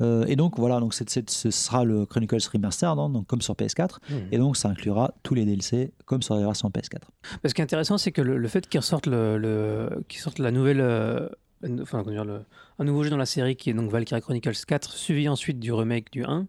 Euh, 0.00 0.24
et 0.26 0.36
donc 0.36 0.58
voilà, 0.58 0.80
donc 0.80 0.94
ce 0.94 1.50
sera 1.50 1.84
le 1.84 2.06
Chronicles 2.06 2.38
Remastered, 2.52 2.98
hein, 2.98 3.10
donc 3.10 3.26
comme 3.26 3.42
sur 3.42 3.54
PS4. 3.54 3.96
Hmm. 4.08 4.14
Et 4.32 4.38
donc 4.38 4.56
ça 4.56 4.68
inclura 4.68 5.12
tous 5.22 5.34
les 5.34 5.44
DLC 5.44 5.92
comme 6.06 6.22
sur 6.22 6.34
la 6.36 6.42
version 6.42 6.68
PS4. 6.70 7.02
Ce 7.44 7.52
qui 7.54 7.60
est 7.60 7.64
intéressant, 7.64 7.98
c'est 7.98 8.12
que 8.12 8.22
le, 8.22 8.38
le 8.38 8.48
fait 8.48 8.66
qu'ils 8.68 8.80
ressortent, 8.80 9.06
le, 9.06 9.36
le- 9.38 9.90
sortent 10.16 10.38
la 10.38 10.50
nouvelle. 10.50 10.80
euh, 10.80 11.28
enfin, 11.82 11.98
comment 12.02 12.12
dire, 12.12 12.24
le- 12.24 12.42
un 12.78 12.84
nouveau 12.84 13.02
jeu 13.04 13.10
dans 13.10 13.16
la 13.18 13.26
série 13.26 13.56
qui 13.56 13.68
est 13.70 13.74
donc 13.74 13.90
Valkyria 13.90 14.20
Chronicles 14.22 14.52
4, 14.66 14.92
suivi 14.92 15.28
ensuite 15.28 15.60
du 15.60 15.72
remake 15.72 16.10
du 16.10 16.24
1, 16.24 16.46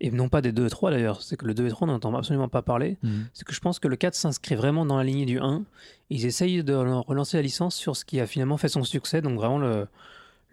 et 0.00 0.10
non 0.10 0.28
pas 0.28 0.40
des 0.40 0.52
2 0.52 0.66
et 0.66 0.70
3 0.70 0.90
d'ailleurs, 0.90 1.22
c'est 1.22 1.36
que 1.36 1.44
le 1.46 1.54
2 1.54 1.66
et 1.66 1.70
3 1.70 1.86
on 1.86 1.90
n'entend 1.92 2.14
absolument 2.14 2.48
pas 2.48 2.62
parler, 2.62 2.96
c'est 3.32 3.44
que 3.46 3.52
je 3.54 3.60
pense 3.60 3.78
que 3.78 3.86
le 3.88 3.96
4 3.96 4.14
s'inscrit 4.14 4.54
vraiment 4.54 4.84
dans 4.86 4.96
la 4.96 5.04
lignée 5.04 5.26
du 5.26 5.38
1. 5.38 5.62
Ils 6.10 6.26
essayent 6.26 6.64
de 6.64 6.74
relancer 6.74 7.36
la 7.36 7.42
licence 7.42 7.74
sur 7.76 7.94
ce 7.96 8.04
qui 8.04 8.18
a 8.20 8.26
finalement 8.26 8.56
fait 8.56 8.68
son 8.68 8.82
succès, 8.84 9.20
donc 9.22 9.36
vraiment 9.36 9.58
le, 9.58 9.86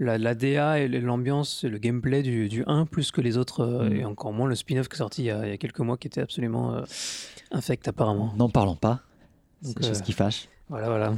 la, 0.04 0.18
la 0.18 0.36
DA 0.36 0.80
et 0.80 0.88
l'ambiance 0.88 1.64
et 1.64 1.70
le 1.70 1.78
gameplay 1.78 2.24
du, 2.24 2.50
du 2.50 2.64
1 2.68 2.86
plus 2.86 3.12
que 3.12 3.22
les 3.22 3.38
autres, 3.38 3.62
euh, 3.62 3.90
Mm. 3.90 3.96
et 3.96 4.06
encore 4.06 4.34
moins 4.34 4.48
le 4.48 4.56
spin-off 4.56 4.88
qui 4.90 4.96
est 4.96 4.98
sorti 4.98 5.22
il 5.24 5.26
y 5.26 5.32
a, 5.32 5.46
il 5.46 5.50
y 5.50 5.54
a 5.54 5.58
quelques 5.58 5.80
mois 5.80 5.98
qui 5.98 6.08
était 6.08 6.22
absolument 6.22 6.74
euh, 6.74 6.82
infect 7.52 7.88
apparemment. 7.88 8.34
N'en 8.38 8.50
parlons 8.50 8.76
pas. 8.76 9.02
C'est 9.62 9.78
chose 9.86 10.00
euh, 10.00 10.02
qui 10.04 10.12
fâche. 10.14 10.48
Voilà, 10.70 10.88
voilà. 10.88 11.14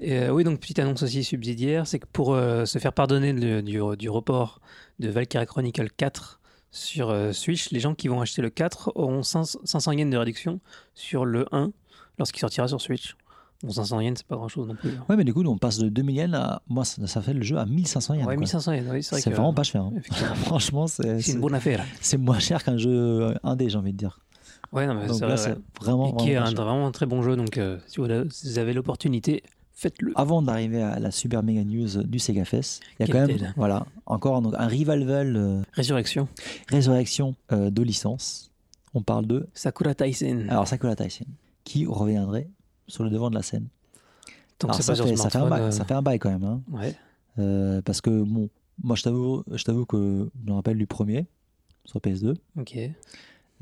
Et, 0.00 0.18
euh, 0.18 0.30
oui, 0.30 0.44
donc 0.44 0.60
petite 0.60 0.78
annonce 0.78 1.02
aussi 1.02 1.24
subsidiaire, 1.24 1.86
c'est 1.86 1.98
que 1.98 2.06
pour 2.12 2.34
se 2.36 2.78
faire 2.78 2.92
pardonner 2.92 3.32
le- 3.32 3.62
du, 3.62 3.80
du 3.98 4.08
report 4.08 4.60
de 4.98 5.08
Valkyria 5.08 5.44
Chronicle 5.46 5.88
4 5.96 6.40
sur 6.70 7.12
Switch, 7.34 7.70
les 7.72 7.80
gens 7.80 7.94
qui 7.94 8.06
vont 8.08 8.20
acheter 8.20 8.42
le 8.42 8.48
4 8.50 8.92
auront 8.94 9.22
500 9.24 9.58
500 9.64 9.92
yens 9.92 10.10
de 10.10 10.16
réduction 10.16 10.60
sur 10.94 11.24
le 11.24 11.46
1 11.52 11.72
lorsqu'il 12.18 12.38
sortira 12.40 12.68
sur 12.68 12.80
Switch. 12.80 13.16
Bon, 13.62 13.70
500 13.72 14.00
yens, 14.00 14.18
c'est 14.18 14.26
pas 14.26 14.36
grand 14.36 14.48
chose 14.48 14.66
non 14.68 14.74
plus. 14.74 14.90
hein. 14.90 15.04
Ouais, 15.08 15.16
mais 15.16 15.24
du 15.24 15.34
coup, 15.34 15.42
on 15.44 15.58
passe 15.58 15.78
de 15.78 15.88
2000 15.90 16.16
yens 16.16 16.34
à. 16.34 16.62
Moi, 16.68 16.84
ça, 16.84 17.06
ça 17.06 17.20
fait 17.20 17.34
le 17.34 17.42
jeu 17.42 17.58
à 17.58 17.66
1500 17.66 18.14
yens. 18.14 18.22
Ouais, 18.26 18.34
quoi. 18.34 18.40
1500 18.40 18.72
yens, 18.72 18.86
oui, 18.90 19.02
c'est 19.02 19.10
vrai 19.10 19.20
C'est 19.20 19.30
que- 19.30 19.34
vraiment 19.36 19.52
pas 19.52 19.64
cher. 19.64 19.82
hein. 19.82 19.92
Franchement, 20.44 20.86
c'est 20.86 21.20
une 21.28 21.40
bonne 21.40 21.54
affaire. 21.54 21.84
c'est 22.00 22.16
moins 22.16 22.38
cher 22.38 22.64
qu'un 22.64 22.78
jeu 22.78 22.90
euh, 22.90 23.34
indé, 23.42 23.68
j'ai 23.68 23.76
envie 23.76 23.92
de 23.92 23.98
dire. 23.98 24.20
Ouais, 24.72 24.86
non, 24.86 24.94
mais 24.94 25.06
Donc 25.08 25.16
c'est 25.18 25.26
là, 25.26 25.56
vraiment. 25.80 26.16
Et 26.16 26.22
qui 26.22 26.30
est 26.30 26.36
un, 26.36 26.52
vraiment 26.54 26.86
un 26.86 26.92
très 26.92 27.04
bon 27.06 27.22
jeu, 27.22 27.36
donc 27.36 27.58
euh, 27.58 27.78
si, 27.86 27.98
vous, 28.00 28.58
avez 28.58 28.72
l'opportunité, 28.72 29.42
faites-le. 29.74 30.12
Avant 30.14 30.40
d'arriver 30.42 30.80
à 30.80 30.98
la 31.00 31.10
super 31.10 31.42
méga 31.42 31.62
news 31.64 32.02
du 32.04 32.18
Sega 32.18 32.44
Fest, 32.44 32.80
il 32.98 33.06
y 33.06 33.10
a 33.10 33.12
quand 33.12 33.26
même 33.26 33.52
voilà, 33.56 33.84
encore 34.06 34.40
donc, 34.42 34.54
un 34.56 34.68
revival, 34.68 35.36
euh, 35.36 35.60
Résurrection, 35.72 36.28
résurrection 36.68 37.34
euh, 37.52 37.70
de 37.70 37.82
licence. 37.82 38.50
On 38.94 39.02
parle 39.02 39.26
de 39.26 39.48
Sakura 39.54 39.94
Taisen. 39.94 40.48
alors 40.48 40.66
Sakura 40.68 40.94
Taisen, 40.96 41.26
qui 41.64 41.84
reviendrait 41.86 42.48
sur 42.90 43.04
le 43.04 43.10
devant 43.10 43.30
de 43.30 43.34
la 43.34 43.42
scène. 43.42 43.66
donc 44.60 44.74
ça, 44.74 44.84
pas 44.84 44.94
sur 44.96 45.06
fait, 45.06 45.16
ça, 45.16 45.30
fait 45.30 45.38
un 45.38 45.40
smartphone. 45.40 45.48
bail, 45.50 45.60
euh, 45.62 45.70
ça 45.70 45.84
fait 45.84 45.94
un 45.94 46.02
bail 46.02 46.18
quand 46.18 46.30
même. 46.30 46.44
hein. 46.44 46.60
Ouais. 46.70 46.94
Euh, 47.38 47.80
parce 47.82 48.00
que, 48.00 48.10
bon, 48.22 48.50
moi 48.82 48.96
je 48.96 49.02
t'avoue, 49.02 49.42
je 49.50 49.64
t'avoue 49.64 49.86
que 49.86 50.28
je 50.44 50.50
me 50.50 50.54
rappelle 50.54 50.76
du 50.78 50.86
premier 50.86 51.26
sur 51.86 52.00
PS2. 52.00 52.34
Ok. 52.58 52.76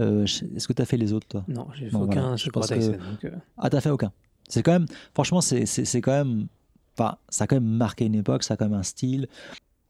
Euh, 0.01 0.25
Est-ce 0.25 0.69
que 0.69 0.73
tu 0.73 0.83
as 0.83 0.85
fait 0.85 0.97
les 0.97 1.13
autres, 1.13 1.27
toi? 1.29 1.45
Non, 1.49 1.67
j'ai 1.75 1.87
fait 1.87 1.93
Bon, 1.93 2.03
aucun 2.05 2.21
voilà. 2.23 2.37
Je 2.37 2.51
pense 2.51 2.69
que- 2.69 2.91
donc, 2.93 3.25
euh, 3.25 3.31
Ah, 3.57 3.69
t'as 3.71 3.81
fait 3.81 3.91
aucun. 3.91 4.13
C'est 4.49 4.63
quand 4.63 4.73
même, 4.73 4.87
franchement, 5.13 5.41
c'est 5.41 6.01
quand 6.01 6.13
même, 6.13 6.47
enfin, 6.97 7.17
ça 7.29 7.45
a 7.45 7.47
quand 7.47 7.57
même 7.57 7.65
marqué 7.69 8.07
une 8.07 8.15
époque, 8.15 8.43
ça 8.45 8.55
a 8.55 8.57
quand 8.57 8.67
même 8.69 8.79
un 8.79 8.83
style. 8.85 9.29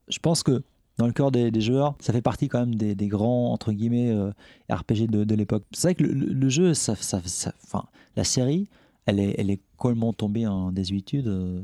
Je 0.07 0.17
pense 0.19 0.43
que 0.43 0.63
dans 0.97 1.05
le 1.07 1.13
cœur 1.13 1.31
des, 1.31 1.49
des 1.51 1.61
joueurs, 1.61 1.95
ça 2.01 2.11
fait 2.11 2.21
partie 2.21 2.49
quand 2.49 2.59
même 2.59 2.75
des, 2.75 2.93
des 2.95 3.07
grands, 3.07 3.53
entre 3.53 3.71
guillemets, 3.71 4.11
euh, 4.11 4.31
RPG 4.69 5.07
de, 5.07 5.23
de 5.23 5.35
l'époque. 5.35 5.63
C'est 5.71 5.87
vrai 5.89 5.95
que 5.95 6.03
le, 6.03 6.11
le- 6.13 6.33
le 6.33 6.49
jeu, 6.49 6.73
ça, 6.73 6.95
ça, 6.95 7.21
ça- 7.25 7.53
enfin, 7.63 7.85
la 8.17 8.23
série, 8.25 8.67
elle 9.09 9.19
est, 9.19 9.35
elle 9.37 9.49
est 9.49 9.59
complètement 9.77 10.13
tombée 10.13 10.47
en 10.47 10.71
désuétude. 10.71 11.27
euh, 11.27 11.61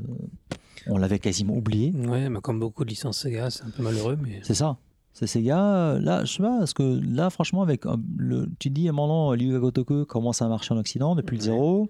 on 0.88 0.98
l'avait 0.98 1.18
quasiment 1.18 1.54
oublié. 1.56 1.92
Ouais, 1.92 2.28
mais 2.28 2.40
comme 2.40 2.60
beaucoup 2.60 2.84
de 2.84 2.90
licences 2.90 3.18
Sega, 3.18 3.50
c'est 3.50 3.64
un 3.64 3.70
peu 3.70 3.82
malheureux, 3.82 4.16
mais 4.22 4.40
C'est 4.42 4.54
ça. 4.54 4.76
C'est 5.12 5.26
ces 5.26 5.42
gars, 5.42 5.98
là, 5.98 6.24
je 6.26 6.32
sais 6.34 6.42
pas, 6.42 6.58
parce 6.58 6.74
que 6.74 7.00
là, 7.02 7.30
franchement, 7.30 7.62
avec 7.62 7.86
euh, 7.86 7.96
le, 8.18 8.48
tu 8.58 8.68
dis, 8.70 8.86
à 8.86 8.90
un 8.90 8.94
moment, 8.94 9.32
Liu 9.32 9.58
Gotoku 9.58 10.04
commence 10.04 10.42
à 10.42 10.48
marcher 10.48 10.74
en 10.74 10.76
Occident 10.78 11.14
depuis 11.16 11.36
le 11.38 11.42
Ouais. 11.42 11.46
zéro. 11.46 11.88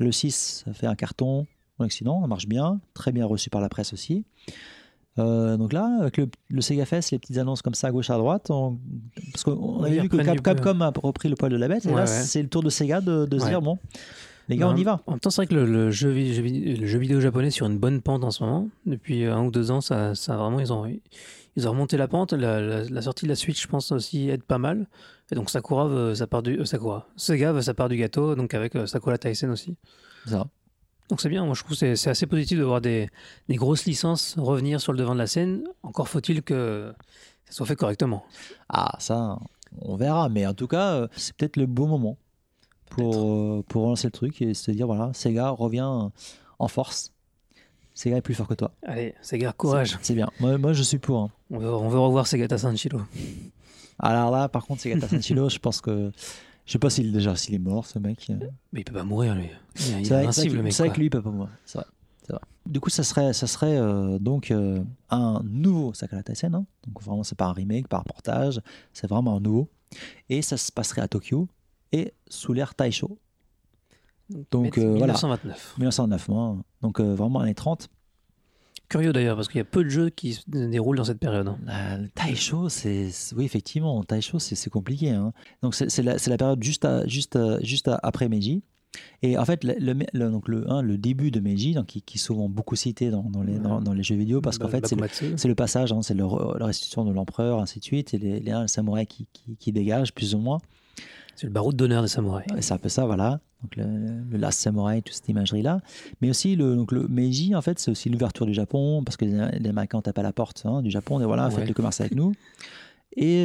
Le 0.00 0.10
6, 0.10 0.64
ça 0.66 0.72
fait 0.74 0.88
un 0.88 0.96
carton 0.96 1.46
en 1.78 1.84
Occident, 1.84 2.20
ça 2.20 2.26
marche 2.26 2.48
bien, 2.48 2.80
très 2.92 3.12
bien 3.12 3.26
reçu 3.26 3.48
par 3.48 3.60
la 3.60 3.68
presse 3.68 3.92
aussi. 3.92 4.24
Euh, 5.20 5.56
donc 5.56 5.72
là, 5.72 5.88
avec 6.00 6.16
le, 6.16 6.28
le 6.50 6.60
Sega 6.60 6.84
Fest, 6.84 7.12
les 7.12 7.20
petites 7.20 7.38
annonces 7.38 7.62
comme 7.62 7.74
ça 7.74 7.86
à 7.86 7.92
gauche 7.92 8.10
à 8.10 8.18
droite, 8.18 8.50
on- 8.50 8.78
parce 9.30 9.44
qu'on 9.44 9.80
Oui, 9.80 9.86
avait 9.92 10.00
vu 10.00 10.08
que 10.08 10.16
Cap-. 10.16 10.42
Capcom 10.42 10.80
a 10.80 10.92
repris 10.96 11.28
le 11.28 11.36
poil 11.36 11.52
de 11.52 11.56
la 11.56 11.68
bête, 11.68 11.84
et 11.86 11.88
Ouais, 11.88 11.94
là, 11.94 12.00
ouais. 12.00 12.06
c'est 12.08 12.42
le 12.42 12.48
tour 12.48 12.64
de 12.64 12.70
Sega 12.70 13.00
de, 13.00 13.24
de 13.24 13.38
se 13.38 13.46
dire, 13.46 13.62
bon, 13.62 13.78
les 14.48 14.56
gars, 14.56 14.66
Non, 14.66 14.72
on 14.72 14.76
y 14.76 14.84
va. 14.84 15.00
En 15.06 15.12
même 15.12 15.20
temps, 15.20 15.30
c'est 15.30 15.42
vrai 15.42 15.46
que 15.46 15.54
le, 15.54 15.64
le 15.66 15.90
jeu, 15.90 16.08
le 16.12 16.98
vidéo 16.98 17.20
japonais 17.20 17.48
est 17.48 17.50
sur 17.50 17.66
une 17.66 17.78
bonne 17.78 18.00
pente 18.02 18.24
en 18.24 18.30
ce 18.30 18.42
moment. 18.42 18.68
Depuis 18.86 19.24
un 19.24 19.42
ou 19.44 19.50
deux 19.50 19.70
ans, 19.70 19.80
ça, 19.80 20.14
ça 20.14 20.36
vraiment, 20.36 20.60
ils 20.60 20.72
ont, 20.72 20.86
ils 21.56 21.68
ont 21.68 21.70
remonté 21.70 21.96
la 21.96 22.08
pente. 22.08 22.32
La, 22.32 22.60
la- 22.60 22.84
la 22.84 23.02
sortie 23.02 23.24
de 23.24 23.30
la 23.30 23.36
Switch, 23.36 23.62
je 23.62 23.68
pense 23.68 23.90
aussi, 23.92 24.28
aide 24.28 24.42
pas 24.42 24.58
mal. 24.58 24.86
Et 25.30 25.34
donc 25.34 25.48
Sakura, 25.50 25.86
veut 25.88 26.14
sa 26.14 26.26
part 26.26 26.42
du, 26.42 26.58
euh, 26.60 26.64
Sakura. 26.64 27.08
Sega 27.16 27.52
veut 27.52 27.62
sa 27.62 27.72
part 27.74 27.88
du 27.88 27.96
gâteau, 27.96 28.34
donc 28.34 28.52
avec 28.54 28.76
euh, 28.76 28.86
Sakura 28.86 29.16
Taisen 29.18 29.50
aussi. 29.50 29.76
Ça. 30.26 30.46
Donc 31.10 31.20
c'est 31.20 31.28
bien, 31.28 31.44
moi 31.44 31.54
je 31.54 31.60
trouve 31.60 31.72
que 31.72 31.78
c'est- 31.78 31.96
c'est 31.96 32.10
assez 32.10 32.26
positif 32.26 32.58
de 32.58 32.64
voir 32.64 32.80
des, 32.80 33.08
des 33.48 33.56
grosses 33.56 33.84
licences 33.86 34.36
revenir 34.38 34.80
sur 34.80 34.92
le 34.92 34.98
devant 34.98 35.14
de 35.14 35.18
la 35.18 35.26
scène. 35.26 35.64
Encore 35.82 36.08
faut-il 36.08 36.42
que 36.42 36.92
ça 37.46 37.52
soit 37.52 37.66
fait 37.66 37.76
correctement. 37.76 38.24
Ah, 38.70 38.96
ça, 38.98 39.38
on 39.82 39.96
verra. 39.96 40.28
Mais 40.30 40.46
en 40.46 40.54
tout 40.54 40.66
cas, 40.66 40.92
euh, 40.94 41.08
c'est 41.16 41.34
peut-être 41.36 41.56
le 41.56 41.66
bon 41.66 41.86
moment 41.88 42.16
pour, 42.90 43.14
euh, 43.16 43.64
pour 43.68 43.82
relancer 43.82 44.06
le 44.06 44.12
truc 44.12 44.40
et 44.42 44.54
se 44.54 44.70
dire 44.70 44.86
voilà, 44.86 45.12
Sega 45.14 45.50
revient 45.50 46.10
en 46.58 46.68
force. 46.68 47.12
Sega 47.94 48.16
est 48.16 48.22
plus 48.22 48.34
fort 48.34 48.48
que 48.48 48.54
toi. 48.54 48.72
Allez, 48.84 49.14
Sega, 49.22 49.52
courage. 49.52 49.98
C'est- 50.02 50.14
bien. 50.14 50.28
Moi, 50.40 50.58
moi, 50.58 50.72
je 50.72 50.82
suis 50.82 50.98
pour. 50.98 51.20
hein. 51.20 51.30
On 51.50 51.58
veut, 51.58 51.72
on 51.72 51.88
veut 51.88 51.98
revoir 51.98 52.26
Segata 52.26 52.58
Sanchiro. 52.58 53.00
Alors 53.98 54.30
là, 54.30 54.48
par 54.48 54.66
contre, 54.66 54.82
Sega 54.82 55.06
Sanchilo, 55.06 55.48
je 55.48 55.58
pense 55.58 55.80
que. 55.80 56.10
Je 56.66 56.72
sais 56.72 56.78
pas 56.78 56.88
s'il 56.88 57.12
déjà 57.12 57.36
s'il 57.36 57.54
est 57.54 57.58
mort, 57.58 57.86
ce 57.86 57.98
mec. 57.98 58.26
Mais 58.72 58.80
il 58.80 58.84
peut 58.84 58.94
pas 58.94 59.04
mourir, 59.04 59.34
lui. 59.34 59.44
Il 59.76 59.82
est 60.00 60.04
C'est 60.04 60.14
vrai, 60.14 60.22
invincible, 60.22 60.56
mec. 60.56 60.64
que- 60.66 60.70
c'est 60.70 60.82
vrai 60.82 60.88
quoi. 60.88 60.94
que 60.94 60.98
lui, 61.00 61.06
il 61.06 61.10
peut 61.10 61.20
pas 61.22 61.30
mourir. 61.30 61.50
C'est 61.66 61.78
vrai. 61.78 61.86
Du 62.66 62.80
coup, 62.80 62.88
ça 62.88 63.02
serait, 63.04 63.34
ça 63.34 63.46
serait 63.46 63.76
euh, 63.76 64.18
donc 64.18 64.50
euh, 64.50 64.82
un 65.10 65.42
nouveau 65.44 65.92
Sakura 65.92 66.22
Taisen. 66.22 66.54
hein. 66.54 66.64
Donc 66.86 67.02
vraiment, 67.02 67.22
c'est 67.22 67.36
pas 67.36 67.44
un 67.44 67.52
remake, 67.52 67.86
pas 67.88 67.98
un 67.98 68.02
portage. 68.02 68.62
C'est 68.94 69.06
vraiment 69.06 69.36
un 69.36 69.40
nouveau. 69.40 69.68
Et 70.30 70.40
ça 70.40 70.56
se 70.56 70.72
passerait 70.72 71.02
à 71.02 71.08
Tokyo 71.08 71.46
et 71.94 72.12
sous 72.28 72.52
l'ère 72.52 72.74
Taisho. 72.74 73.18
Donc, 74.50 74.78
euh, 74.78 74.94
voilà. 74.96 75.12
1929. 75.14 75.74
1909, 75.78 76.28
moi. 76.28 76.56
Donc 76.82 77.00
euh, 77.00 77.14
vraiment 77.14 77.40
années 77.40 77.54
30. 77.54 77.88
Curieux 78.88 79.12
d'ailleurs, 79.12 79.36
parce 79.36 79.48
qu'il 79.48 79.58
y 79.58 79.60
a 79.62 79.64
peu 79.64 79.82
de 79.84 79.88
jeux 79.88 80.10
qui 80.10 80.34
se 80.34 80.42
déroulent 80.48 80.96
dans 80.96 81.04
cette 81.04 81.18
période. 81.18 81.48
hein. 81.48 81.58
La- 81.64 81.98
le 81.98 82.08
Taisho, 82.08 82.68
c'est 82.68 83.08
oui 83.36 83.44
effectivement, 83.44 84.02
Taisho 84.04 84.38
c'est 84.38 84.54
c'est 84.54 84.70
compliqué. 84.70 85.10
hein. 85.10 85.32
Donc 85.62 85.74
c'est 85.74 86.02
la, 86.02 86.18
c'est 86.18 86.30
la 86.30 86.36
période 86.36 86.62
juste 86.62 86.84
à- 86.84 87.06
juste 87.06 87.36
à- 87.36 87.60
juste 87.62 87.88
à- 87.88 87.98
après 88.02 88.28
Meiji. 88.28 88.62
Et 89.22 89.36
en 89.38 89.44
fait, 89.44 89.64
le, 89.64 89.74
le- 89.78 90.06
le- 90.12 90.30
donc 90.30 90.46
le, 90.48 90.70
hein, 90.70 90.80
le 90.80 90.96
début 90.98 91.30
de 91.32 91.40
Meiji, 91.40 91.72
donc, 91.74 91.86
qui, 91.86 92.00
qui 92.02 92.16
est 92.16 92.20
souvent 92.20 92.48
beaucoup 92.48 92.76
cité 92.76 93.10
dans, 93.10 93.24
dans 93.24 93.42
les, 93.42 93.58
dans, 93.58 93.80
dans 93.80 93.92
les 93.92 94.04
jeux 94.04 94.14
vidéo, 94.14 94.40
parce 94.40 94.56
qu'en 94.58 94.66
Ba- 94.66 94.70
fait, 94.70 94.86
c'est 94.86 95.48
le, 95.48 95.54
passage, 95.56 95.92
hein, 95.92 96.00
c'est 96.02 96.14
la 96.14 96.26
restitution 96.66 97.04
de 97.04 97.12
l'empereur, 97.12 97.58
ainsi 97.58 97.80
de 97.80 97.84
suite, 97.84 98.14
et 98.14 98.18
les, 98.18 98.38
les, 98.38 98.52
les 98.52 98.68
samouraïs 98.68 99.08
qui, 99.08 99.26
qui, 99.32 99.56
qui 99.56 99.72
dégagent, 99.72 100.14
plus 100.14 100.36
ou 100.36 100.38
moins. 100.38 100.58
C'est 101.36 101.46
le 101.46 101.52
baroud 101.52 101.74
d'honneur 101.76 102.02
des 102.02 102.08
samouraïs. 102.08 102.46
C'est 102.60 102.74
un 102.74 102.78
peu 102.78 102.88
ça, 102.88 103.06
voilà. 103.06 103.40
Donc 103.62 103.76
le, 103.76 103.84
le 104.30 104.36
Last 104.38 104.60
Samurai, 104.60 105.00
toute 105.02 105.14
cette 105.14 105.28
imagerie-là. 105.28 105.80
Mais 106.20 106.28
aussi, 106.30 106.54
le, 106.54 106.76
donc 106.76 106.92
le 106.92 107.08
Meiji, 107.08 107.54
en 107.54 107.62
fait, 107.62 107.78
c'est 107.78 107.90
aussi 107.90 108.08
l'ouverture 108.10 108.44
du 108.46 108.52
Japon, 108.54 109.02
parce 109.04 109.16
que 109.16 109.24
les, 109.24 109.58
les 109.58 109.68
Américains 109.70 110.00
tapent 110.02 110.18
à 110.18 110.22
la 110.22 110.32
porte 110.32 110.62
hein, 110.66 110.82
du 110.82 110.90
Japon, 110.90 111.20
et 111.20 111.24
voilà, 111.24 111.46
Ouais. 111.48 111.54
faites 111.54 111.68
le 111.68 111.74
commerce 111.74 112.00
avec 112.00 112.14
nous. 112.14 112.34
Et, 113.16 113.44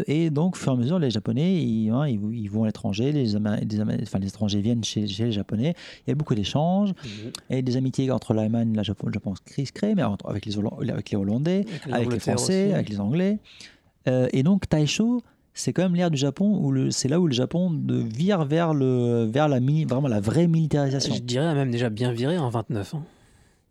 et, 0.00 0.24
et 0.24 0.30
donc, 0.30 0.56
au 0.56 0.58
fur 0.58 0.72
et 0.72 0.76
à 0.76 0.78
mesure, 0.78 0.98
les 0.98 1.10
Japonais, 1.10 1.62
ils, 1.62 1.90
hein, 1.90 2.08
ils, 2.08 2.18
ils 2.32 2.48
vont 2.50 2.64
à 2.64 2.66
l'étranger, 2.66 3.12
les, 3.12 3.24
les 3.26 3.36
enfin, 3.36 4.18
les 4.18 4.28
étrangers 4.28 4.60
viennent 4.62 4.82
chez, 4.82 5.06
chez 5.06 5.26
les 5.26 5.32
Japonais. 5.32 5.74
Il 6.06 6.10
y 6.10 6.12
a 6.12 6.14
beaucoup 6.14 6.34
d'échanges, 6.34 6.92
et 7.50 7.60
des 7.62 7.76
amitiés 7.76 8.10
entre 8.10 8.32
l'Allemagne 8.34 8.72
et 8.72 8.76
le 8.76 8.82
Japon, 8.82 9.06
le 9.08 9.12
Japon 9.12 9.34
se 9.36 9.70
créent, 9.72 9.94
mais 9.94 10.02
avec 10.24 10.46
les, 10.46 10.56
Holland- 10.58 10.80
avec 10.90 11.10
les 11.10 11.16
Hollandais, 11.18 11.64
Avec 11.68 11.86
les 11.86 11.92
avec 11.92 12.00
les 12.00 12.06
Angleterres 12.06 12.34
Français, 12.38 12.64
aussi. 12.64 12.74
avec 12.74 12.88
les 12.88 13.00
Anglais. 13.00 13.38
Euh, 14.08 14.28
et 14.32 14.42
donc 14.42 14.68
Taisho, 14.68 15.22
c'est 15.54 15.72
quand 15.72 15.82
même 15.82 15.94
l'ère 15.94 16.10
du 16.10 16.16
Japon 16.18 16.58
où 16.62 16.90
c'est 16.90 17.08
là 17.08 17.20
où 17.20 17.26
le 17.26 17.32
Japon 17.32 17.70
de, 17.70 17.96
vire 17.96 18.44
vers 18.44 18.72
le 18.74 19.24
vers 19.24 19.48
la 19.48 19.60
vraiment 19.60 20.08
la 20.08 20.20
vraie 20.20 20.46
militarisation. 20.46 21.14
Je 21.14 21.20
dirais 21.20 21.54
même 21.54 21.70
déjà 21.70 21.90
bien 21.90 22.12
viré 22.12 22.38
en 22.38 22.48
29 22.50 22.94
ans. 22.94 23.02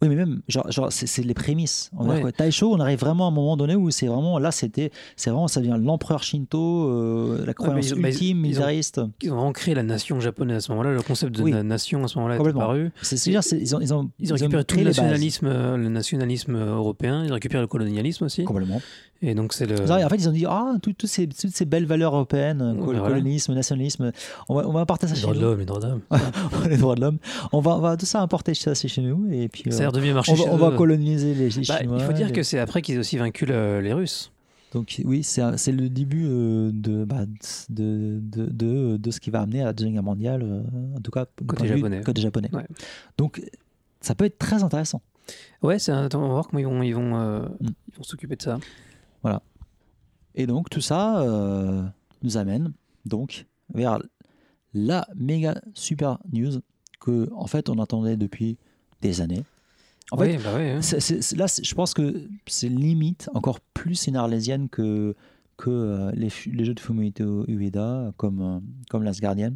Oui, 0.01 0.07
mais 0.07 0.15
même 0.15 0.41
genre, 0.47 0.71
genre 0.71 0.93
c'est, 0.93 1.25
les 1.25 1.33
prémices. 1.33 1.91
On 1.97 2.07
Ouais. 2.07 2.31
Taisho, 2.31 2.71
on 2.73 2.79
arrive 2.79 2.99
vraiment 2.99 3.25
à 3.25 3.27
un 3.27 3.33
moment 3.33 3.57
donné 3.57 3.75
où 3.75 3.91
c'est 3.91 4.07
vraiment 4.07 4.39
là 4.39 4.49
c'était 4.49 4.91
c'est 5.17 5.29
vraiment 5.29 5.49
ça 5.49 5.59
devient 5.59 5.77
l'empereur 5.77 6.23
Shinto, 6.23 6.87
euh, 6.87 7.45
la 7.45 7.53
croyance 7.53 7.85
ils 7.89 7.93
ont- 7.95 7.97
mais 7.97 8.09
ils- 8.11 8.13
ultime 8.13 8.27
ils 8.37 8.39
ont- 8.39 8.41
militariste. 8.43 9.01
Ils 9.21 9.33
ont 9.33 9.51
créé 9.51 9.75
la 9.75 9.83
nation 9.83 10.21
japonaise 10.21 10.55
à 10.55 10.61
ce 10.61 10.71
moment-là. 10.71 10.93
Le 10.93 11.01
concept 11.01 11.35
de 11.35 11.43
Oui. 11.43 11.51
na- 11.51 11.63
nation 11.63 12.01
à 12.05 12.07
ce 12.07 12.17
moment-là 12.17 12.37
est 12.37 12.47
apparu. 12.47 12.91
C'est, 13.01 13.17
c'est-à-dire, 13.17 13.43
c'est- 13.43 13.57
ils 13.59 13.75
ont 13.75 13.81
ils 13.81 13.93
ont 13.93 14.09
Ils 14.19 14.31
ont 14.31 14.35
récupéré 14.37 14.63
tout 14.63 14.77
le 14.77 14.83
nationalisme, 14.85 15.47
euh, 15.47 15.75
le 15.75 15.89
nationalisme 15.89 16.55
européen. 16.55 17.25
Ils 17.25 17.33
récupéré 17.33 17.59
le 17.61 17.67
colonialisme 17.67 18.23
aussi. 18.23 18.45
Complètement. 18.45 18.81
Et 19.21 19.35
donc 19.35 19.51
c'est 19.53 19.65
le. 19.65 19.75
En 19.91 20.07
fait, 20.09 20.15
ils 20.15 20.29
ont 20.29 20.31
dit 20.31 20.45
ah 20.47 20.75
tout- 20.81 20.93
toutes 20.93 21.09
ces 21.09 21.27
toutes 21.27 21.53
ces 21.53 21.65
belles 21.65 21.85
valeurs 21.85 22.13
européennes, 22.15 22.61
Ouais, 22.77 22.85
col- 22.85 22.99
colonisme, 23.01 23.53
nationalisme, 23.53 24.11
on 24.47 24.55
va 24.55 24.67
on 24.67 24.71
va 24.71 24.79
apporter 24.81 25.07
ça 25.07 25.13
les 25.13 25.19
chez 25.19 25.23
droits 25.23 25.33
de 25.35 25.39
nous. 25.39 25.45
l'homme, 25.45 25.59
les 25.59 25.65
droits 25.65 25.79
de 25.81 25.87
l'homme. 25.87 26.01
les 26.69 26.77
droits 26.77 26.95
de 26.95 27.01
l'homme. 27.01 27.17
On 27.51 27.59
va, 27.59 27.71
on 27.75 27.79
va 27.79 27.97
tout 27.97 28.05
ça 28.05 28.21
importer 28.21 28.53
ça 28.53 28.73
chez 28.73 29.01
nous 29.01 29.27
et 29.31 29.49
puis 29.49 29.63
Ça 29.71 29.77
euh, 29.77 29.81
l'air 29.81 29.91
de 29.91 29.99
bien 29.99 30.13
marcher 30.13 30.31
on, 30.31 30.35
va, 30.35 30.43
chez 30.43 30.49
on 30.49 30.57
va 30.57 30.71
coloniser 30.71 31.33
les, 31.33 31.49
les 31.49 31.61
Bah, 31.67 31.77
Chinois. 31.79 31.97
il 31.99 32.05
faut 32.05 32.13
dire 32.13 32.27
les- 32.27 32.33
que 32.33 32.43
c'est 32.43 32.59
après 32.59 32.81
qu'ils 32.81 32.95
aient 32.95 32.99
aussi 32.99 33.17
vaincu 33.17 33.45
le- 33.45 33.81
les 33.81 33.91
Russes. 33.93 34.31
Donc 34.71 35.01
oui, 35.03 35.23
c'est 35.23 35.71
le 35.71 35.89
début 35.89 36.25
euh, 36.27 36.69
de, 36.73 37.03
bah, 37.03 37.25
de, 37.69 38.19
de, 38.21 38.45
de, 38.45 38.97
de 38.97 39.11
ce 39.11 39.19
qui 39.19 39.31
va 39.31 39.41
amener 39.41 39.63
à 39.63 39.65
la 39.65 39.73
Deuxième 39.73 39.95
Guerre 39.95 40.03
mondiale, 40.03 40.43
euh, 40.43 40.61
en 40.95 41.01
tout 41.01 41.09
cas 41.11 41.25
Côté 41.47 41.67
japonais. 41.67 42.01
Côté 42.05 42.21
japonais. 42.21 42.49
Ouais. 42.53 42.65
Donc 43.17 43.41
ça 43.99 44.13
peut 44.15 44.25
être 44.25 44.37
très 44.37 44.63
intéressant. 44.63 45.01
Ouais, 45.63 45.77
c'est 45.79 45.91
on 45.91 46.07
va 46.07 46.17
voir 46.27 46.47
comment 46.47 46.59
ils 46.59 46.65
vont, 46.67 46.81
ils 46.83 46.93
vont, 46.95 47.17
euh, 47.19 47.39
Mm. 47.59 47.67
ils 47.91 47.95
vont 47.97 48.03
s'occuper 48.03 48.35
de 48.35 48.41
ça. 48.43 48.59
Et 50.35 50.45
donc 50.47 50.69
tout 50.69 50.79
ça 50.81 51.21
euh, 51.21 51.83
nous 52.23 52.37
amène 52.37 52.71
donc 53.05 53.45
vers 53.73 53.99
la 54.73 55.07
méga 55.15 55.59
super 55.73 56.19
news 56.31 56.61
que 56.99 57.29
en 57.33 57.47
fait 57.47 57.67
on 57.69 57.79
attendait 57.79 58.15
depuis 58.15 58.57
des 59.01 59.21
années. 59.21 59.43
En 60.11 60.17
fait, 60.17 60.37
Oui, 60.37 60.43
bah 60.43 60.53
ouais, 60.55 60.71
hein. 60.71 60.79
là, 60.79 61.45
je 61.61 61.73
pense 61.75 61.93
que 61.93 62.27
c'est 62.47 62.69
limite 62.69 63.29
encore 63.33 63.59
plus 63.59 63.95
scénarlésienne 63.95 64.69
que, 64.69 65.15
que 65.57 65.69
euh, 65.69 66.11
les, 66.13 66.29
jeux 66.29 66.73
de 66.73 66.79
Fumito 66.79 67.45
Ueda 67.47 68.11
comme, 68.17 68.41
euh, 68.41 68.59
comme 68.89 69.03
Last 69.03 69.21
Guardian. 69.21 69.53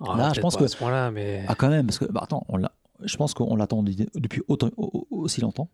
Ah, 0.00 0.14
là, 0.16 0.32
je 0.34 0.40
pense 0.40 0.56
que- 0.56 0.64
à 0.64 0.68
ce 0.68 0.76
point-là, 0.76 1.10
mais 1.10 1.44
Ah, 1.48 1.54
quand 1.54 1.68
même, 1.68 1.86
parce 1.86 1.98
que, 1.98 2.04
bah, 2.04 2.20
attends, 2.24 2.44
on 2.48 2.56
l'a- 2.58 2.72
je 3.02 3.16
pense 3.16 3.34
qu'on 3.34 3.56
l'attend 3.56 3.82
de- 3.82 3.92
depuis 4.14 4.42
autant, 4.46 4.70
au- 4.76 5.06
au- 5.10 5.16
aussi 5.22 5.40
longtemps. 5.40 5.68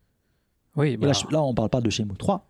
oui, 0.77 0.97
bah, 0.97 1.09
là, 1.09 1.13
je- 1.13 1.27
là, 1.33 1.43
on 1.43 1.53
parle 1.55 1.69
pas 1.71 1.81
de 1.81 1.91
Shenmue 1.91 2.17
3. 2.17 2.47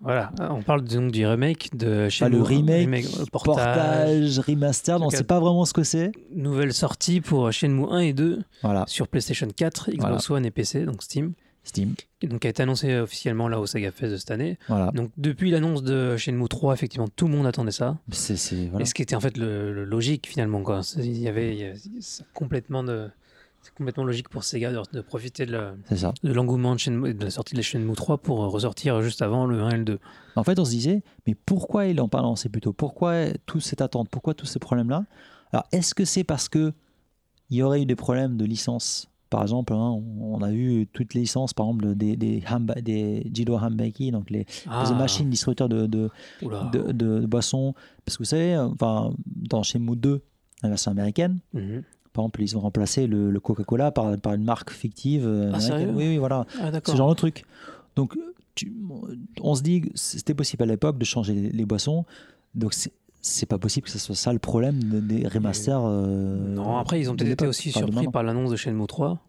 Voilà. 0.00 0.30
On 0.50 0.62
parle 0.62 0.84
donc 0.84 1.10
du 1.12 1.26
remake 1.26 1.76
de 1.76 2.04
Pas 2.04 2.08
Shenmue, 2.08 2.36
le 2.36 2.42
remake, 2.42 3.04
euh, 3.18 3.24
portage, 3.32 3.64
portage, 3.64 4.38
remaster, 4.40 5.00
on 5.02 5.08
à- 5.08 5.10
sait 5.10 5.24
pas 5.24 5.40
vraiment 5.40 5.64
ce 5.64 5.72
que 5.72 5.82
c'est. 5.82 6.12
nouvelle 6.34 6.72
sortie 6.72 7.20
pour 7.20 7.50
Shenmue 7.52 7.86
1 7.90 7.98
et 8.00 8.12
2 8.12 8.42
Voilà, 8.62 8.84
sur 8.86 9.08
PlayStation 9.08 9.48
4, 9.54 9.90
Xbox 9.92 10.30
One 10.30 10.46
et 10.46 10.50
PC, 10.50 10.84
donc 10.84 11.02
Steam, 11.02 11.32
Steam. 11.64 11.94
qui 12.20 12.28
donc 12.28 12.44
a 12.46 12.48
été 12.48 12.62
annoncé 12.62 12.96
officiellement 12.98 13.48
là 13.48 13.58
au 13.60 13.66
Saga 13.66 13.90
Fest 13.90 14.12
de 14.12 14.16
cette 14.16 14.30
année. 14.30 14.58
Voilà. 14.68 14.90
Donc 14.92 15.10
depuis 15.16 15.50
l'annonce 15.50 15.82
de 15.82 16.16
Shenmue 16.16 16.48
3, 16.48 16.74
effectivement, 16.74 17.08
tout 17.14 17.26
le 17.28 17.34
monde 17.36 17.46
attendait 17.46 17.72
ça. 17.72 17.98
C'est, 18.10 18.36
c'est- 18.36 18.68
voilà. 18.68 18.82
Et 18.82 18.86
ce 18.86 18.94
qui 18.94 19.02
était 19.02 19.16
en 19.16 19.20
fait 19.20 19.36
le, 19.36 19.74
le 19.74 19.84
logique 19.84 20.26
finalement 20.26 20.62
quoi. 20.62 20.80
Il 20.96 21.18
y 21.18 21.28
avait, 21.28 21.54
il 21.54 21.60
y 21.60 21.64
avait- 21.64 21.78
c'est 22.00 22.24
complètement 22.34 22.84
de 22.84 23.08
c'est 23.68 23.74
complètement 23.76 24.04
logique 24.04 24.28
pour 24.30 24.44
Sega 24.44 24.72
de, 24.72 24.80
de 24.92 25.00
profiter 25.02 25.44
de 25.46 25.58
C'est 25.90 26.06
l'engouement 26.24 26.74
de, 26.74 27.24
la 27.24 27.30
sortie 27.30 27.54
de 27.54 27.58
la 27.58 27.62
Shenmue 27.62 27.94
3 27.94 28.18
pour 28.18 28.38
ressortir 28.50 29.02
juste 29.02 29.20
avant 29.22 29.46
le 29.46 29.60
1 29.62 29.70
et 29.70 29.76
le 29.78 29.84
2. 29.84 29.98
En 30.36 30.44
fait, 30.44 30.58
on 30.58 30.64
se 30.64 30.70
disait, 30.70 31.02
mais 31.26 31.34
pourquoi 31.34 31.86
il 31.86 32.00
en 32.00 32.08
pas 32.08 32.22
lancé 32.22 32.48
plus 32.48 32.60
tôt 32.60 32.72
Pourquoi 32.72 33.26
toute 33.46 33.62
cette 33.62 33.80
attente 33.80 34.08
Pourquoi 34.08 34.34
tous 34.34 34.46
ces 34.46 34.58
problèmes-là? 34.58 35.04
Alors, 35.52 35.64
est-ce 35.72 35.94
que 35.94 36.04
c'est 36.04 36.24
parce 36.24 36.48
que 36.48 36.72
il 37.50 37.56
y 37.58 37.62
aurait 37.62 37.82
eu 37.82 37.86
des 37.86 37.96
problèmes 37.96 38.36
de 38.36 38.44
licence? 38.44 39.08
Par 39.30 39.42
exemple, 39.42 39.74
hein, 39.74 40.00
on 40.20 40.40
a 40.42 40.52
eu 40.52 40.86
toutes 40.86 41.12
les 41.12 41.20
licences, 41.22 41.52
par 41.52 41.66
exemple, 41.66 41.94
des, 41.94 42.16
des, 42.16 42.42
hamba- 42.50 42.80
des 42.80 43.30
Jido 43.32 43.56
Hambaki, 43.58 44.10
donc 44.10 44.30
les, 44.30 44.46
les 44.82 44.94
machines 44.94 45.28
distributeurs 45.28 45.68
de, 45.68 45.84
de, 45.86 46.08
Ah, 46.10 46.44
oula. 46.44 46.70
de, 46.72 46.92
de- 46.92 47.20
de 47.20 47.26
boissons. 47.26 47.74
Parce 48.06 48.16
que 48.16 48.22
vous 48.22 48.28
savez, 48.28 48.54
euh, 48.54 48.68
enfin, 48.68 49.12
dans 49.26 49.62
Shenmue 49.62 49.96
2, 49.96 50.22
la 50.62 50.70
version 50.70 50.90
américaine, 50.92 51.40
Mhm. 51.52 51.82
Par 52.18 52.24
exemple, 52.24 52.42
ils 52.42 52.56
ont 52.56 52.60
remplacé 52.60 53.06
le, 53.06 53.30
le 53.30 53.40
Coca-Cola 53.40 53.92
par, 53.92 54.18
par 54.18 54.34
une 54.34 54.42
marque 54.44 54.70
fictive. 54.70 55.24
euh, 55.24 55.52
Ah, 55.54 55.60
sérieux 55.60 55.90
oui, 55.94 56.08
oui, 56.08 56.18
voilà 56.18 56.46
Ah 56.60 56.70
ce 56.84 56.96
genre 56.96 57.08
de 57.10 57.14
truc. 57.14 57.44
Donc, 57.94 58.18
tu- 58.56 58.72
on 59.40 59.54
se 59.54 59.62
dit 59.62 59.82
que 59.82 59.88
c'était 59.94 60.34
possible 60.34 60.64
à 60.64 60.66
l'époque 60.66 60.98
de 60.98 61.04
changer 61.04 61.32
les, 61.34 61.50
les 61.50 61.64
boissons. 61.64 62.04
Donc, 62.56 62.74
c'est 63.20 63.46
pas 63.46 63.58
possible 63.58 63.84
que 63.86 63.92
ce 63.92 63.98
soit 64.00 64.16
ça 64.16 64.32
le 64.32 64.40
problème 64.40 64.82
de- 64.82 64.98
des 64.98 65.28
remasters. 65.28 65.80
euh, 65.84 66.54
Non, 66.54 66.76
après 66.78 67.00
ils 67.00 67.08
ont 67.08 67.14
peut-être 67.14 67.30
été 67.30 67.46
aussi 67.46 67.68
Enfin, 67.70 67.80
surpris 67.86 68.08
par 68.08 68.22
l'annonce 68.24 68.50
de 68.50 68.56
Shenmue 68.56 68.86
3 68.88 69.20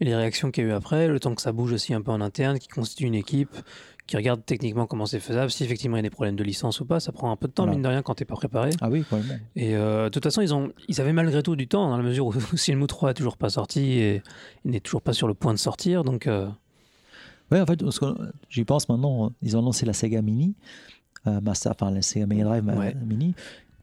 et 0.00 0.06
les 0.06 0.14
réactions 0.16 0.50
qu'il 0.50 0.64
y 0.64 0.66
a 0.66 0.70
eu 0.70 0.72
après, 0.72 1.08
le 1.08 1.20
temps 1.20 1.34
que 1.34 1.42
ça 1.42 1.52
bouge 1.52 1.72
aussi 1.74 1.92
un 1.92 2.00
peu 2.00 2.10
en 2.10 2.22
interne, 2.22 2.58
qui 2.58 2.68
constitue 2.68 3.04
une 3.04 3.14
équipe 3.14 3.54
qui 4.10 4.16
regarde 4.16 4.44
techniquement 4.44 4.86
comment 4.86 5.06
c'est 5.06 5.20
faisable, 5.20 5.52
si 5.52 5.62
effectivement 5.62 5.96
il 5.96 6.00
y 6.00 6.00
a 6.00 6.02
des 6.02 6.10
problèmes 6.10 6.34
de 6.34 6.42
licence 6.42 6.80
ou 6.80 6.84
pas, 6.84 6.98
ça 6.98 7.12
prend 7.12 7.30
un 7.30 7.36
peu 7.36 7.46
de 7.46 7.52
temps 7.52 7.62
Voilà. 7.62 7.76
mine 7.76 7.82
de 7.82 7.88
rien 7.88 8.02
quand 8.02 8.16
t'es 8.16 8.24
pas 8.24 8.34
préparé. 8.34 8.70
Ah 8.80 8.90
oui, 8.90 9.02
probablement. 9.02 9.38
Et 9.54 9.76
euh, 9.76 10.06
de 10.06 10.08
toute 10.08 10.24
façon, 10.24 10.40
ils, 10.42 10.52
ont, 10.52 10.72
ils 10.88 11.00
avaient 11.00 11.12
malgré 11.12 11.44
tout 11.44 11.54
du 11.54 11.68
temps, 11.68 11.88
dans 11.88 11.96
la 11.96 12.02
mesure 12.02 12.26
où 12.26 12.32
Shenmue 12.56 12.88
3 12.88 13.12
est 13.12 13.14
toujours 13.14 13.36
pas 13.36 13.50
sorti 13.50 13.80
et 14.00 14.22
il 14.64 14.72
n'est 14.72 14.80
toujours 14.80 15.00
pas 15.00 15.12
sur 15.12 15.28
le 15.28 15.34
point 15.34 15.54
de 15.54 15.58
sortir. 15.60 16.02
Donc, 16.02 16.26
euh, 16.26 16.48
Ouais, 17.52 17.60
en 17.60 17.66
fait, 17.66 17.80
j'y 18.48 18.64
pense 18.64 18.88
maintenant, 18.88 19.32
ils 19.42 19.56
ont 19.56 19.62
lancé 19.62 19.86
la 19.86 19.92
Sega 19.92 20.22
Mini, 20.22 20.54
euh, 21.28 21.40
Master, 21.40 21.72
enfin 21.72 21.90
la 21.92 22.02
Sega 22.02 22.26
Mega 22.26 22.44
Drive 22.44 22.64
Ouais. 22.76 22.94
Mini. 23.06 23.34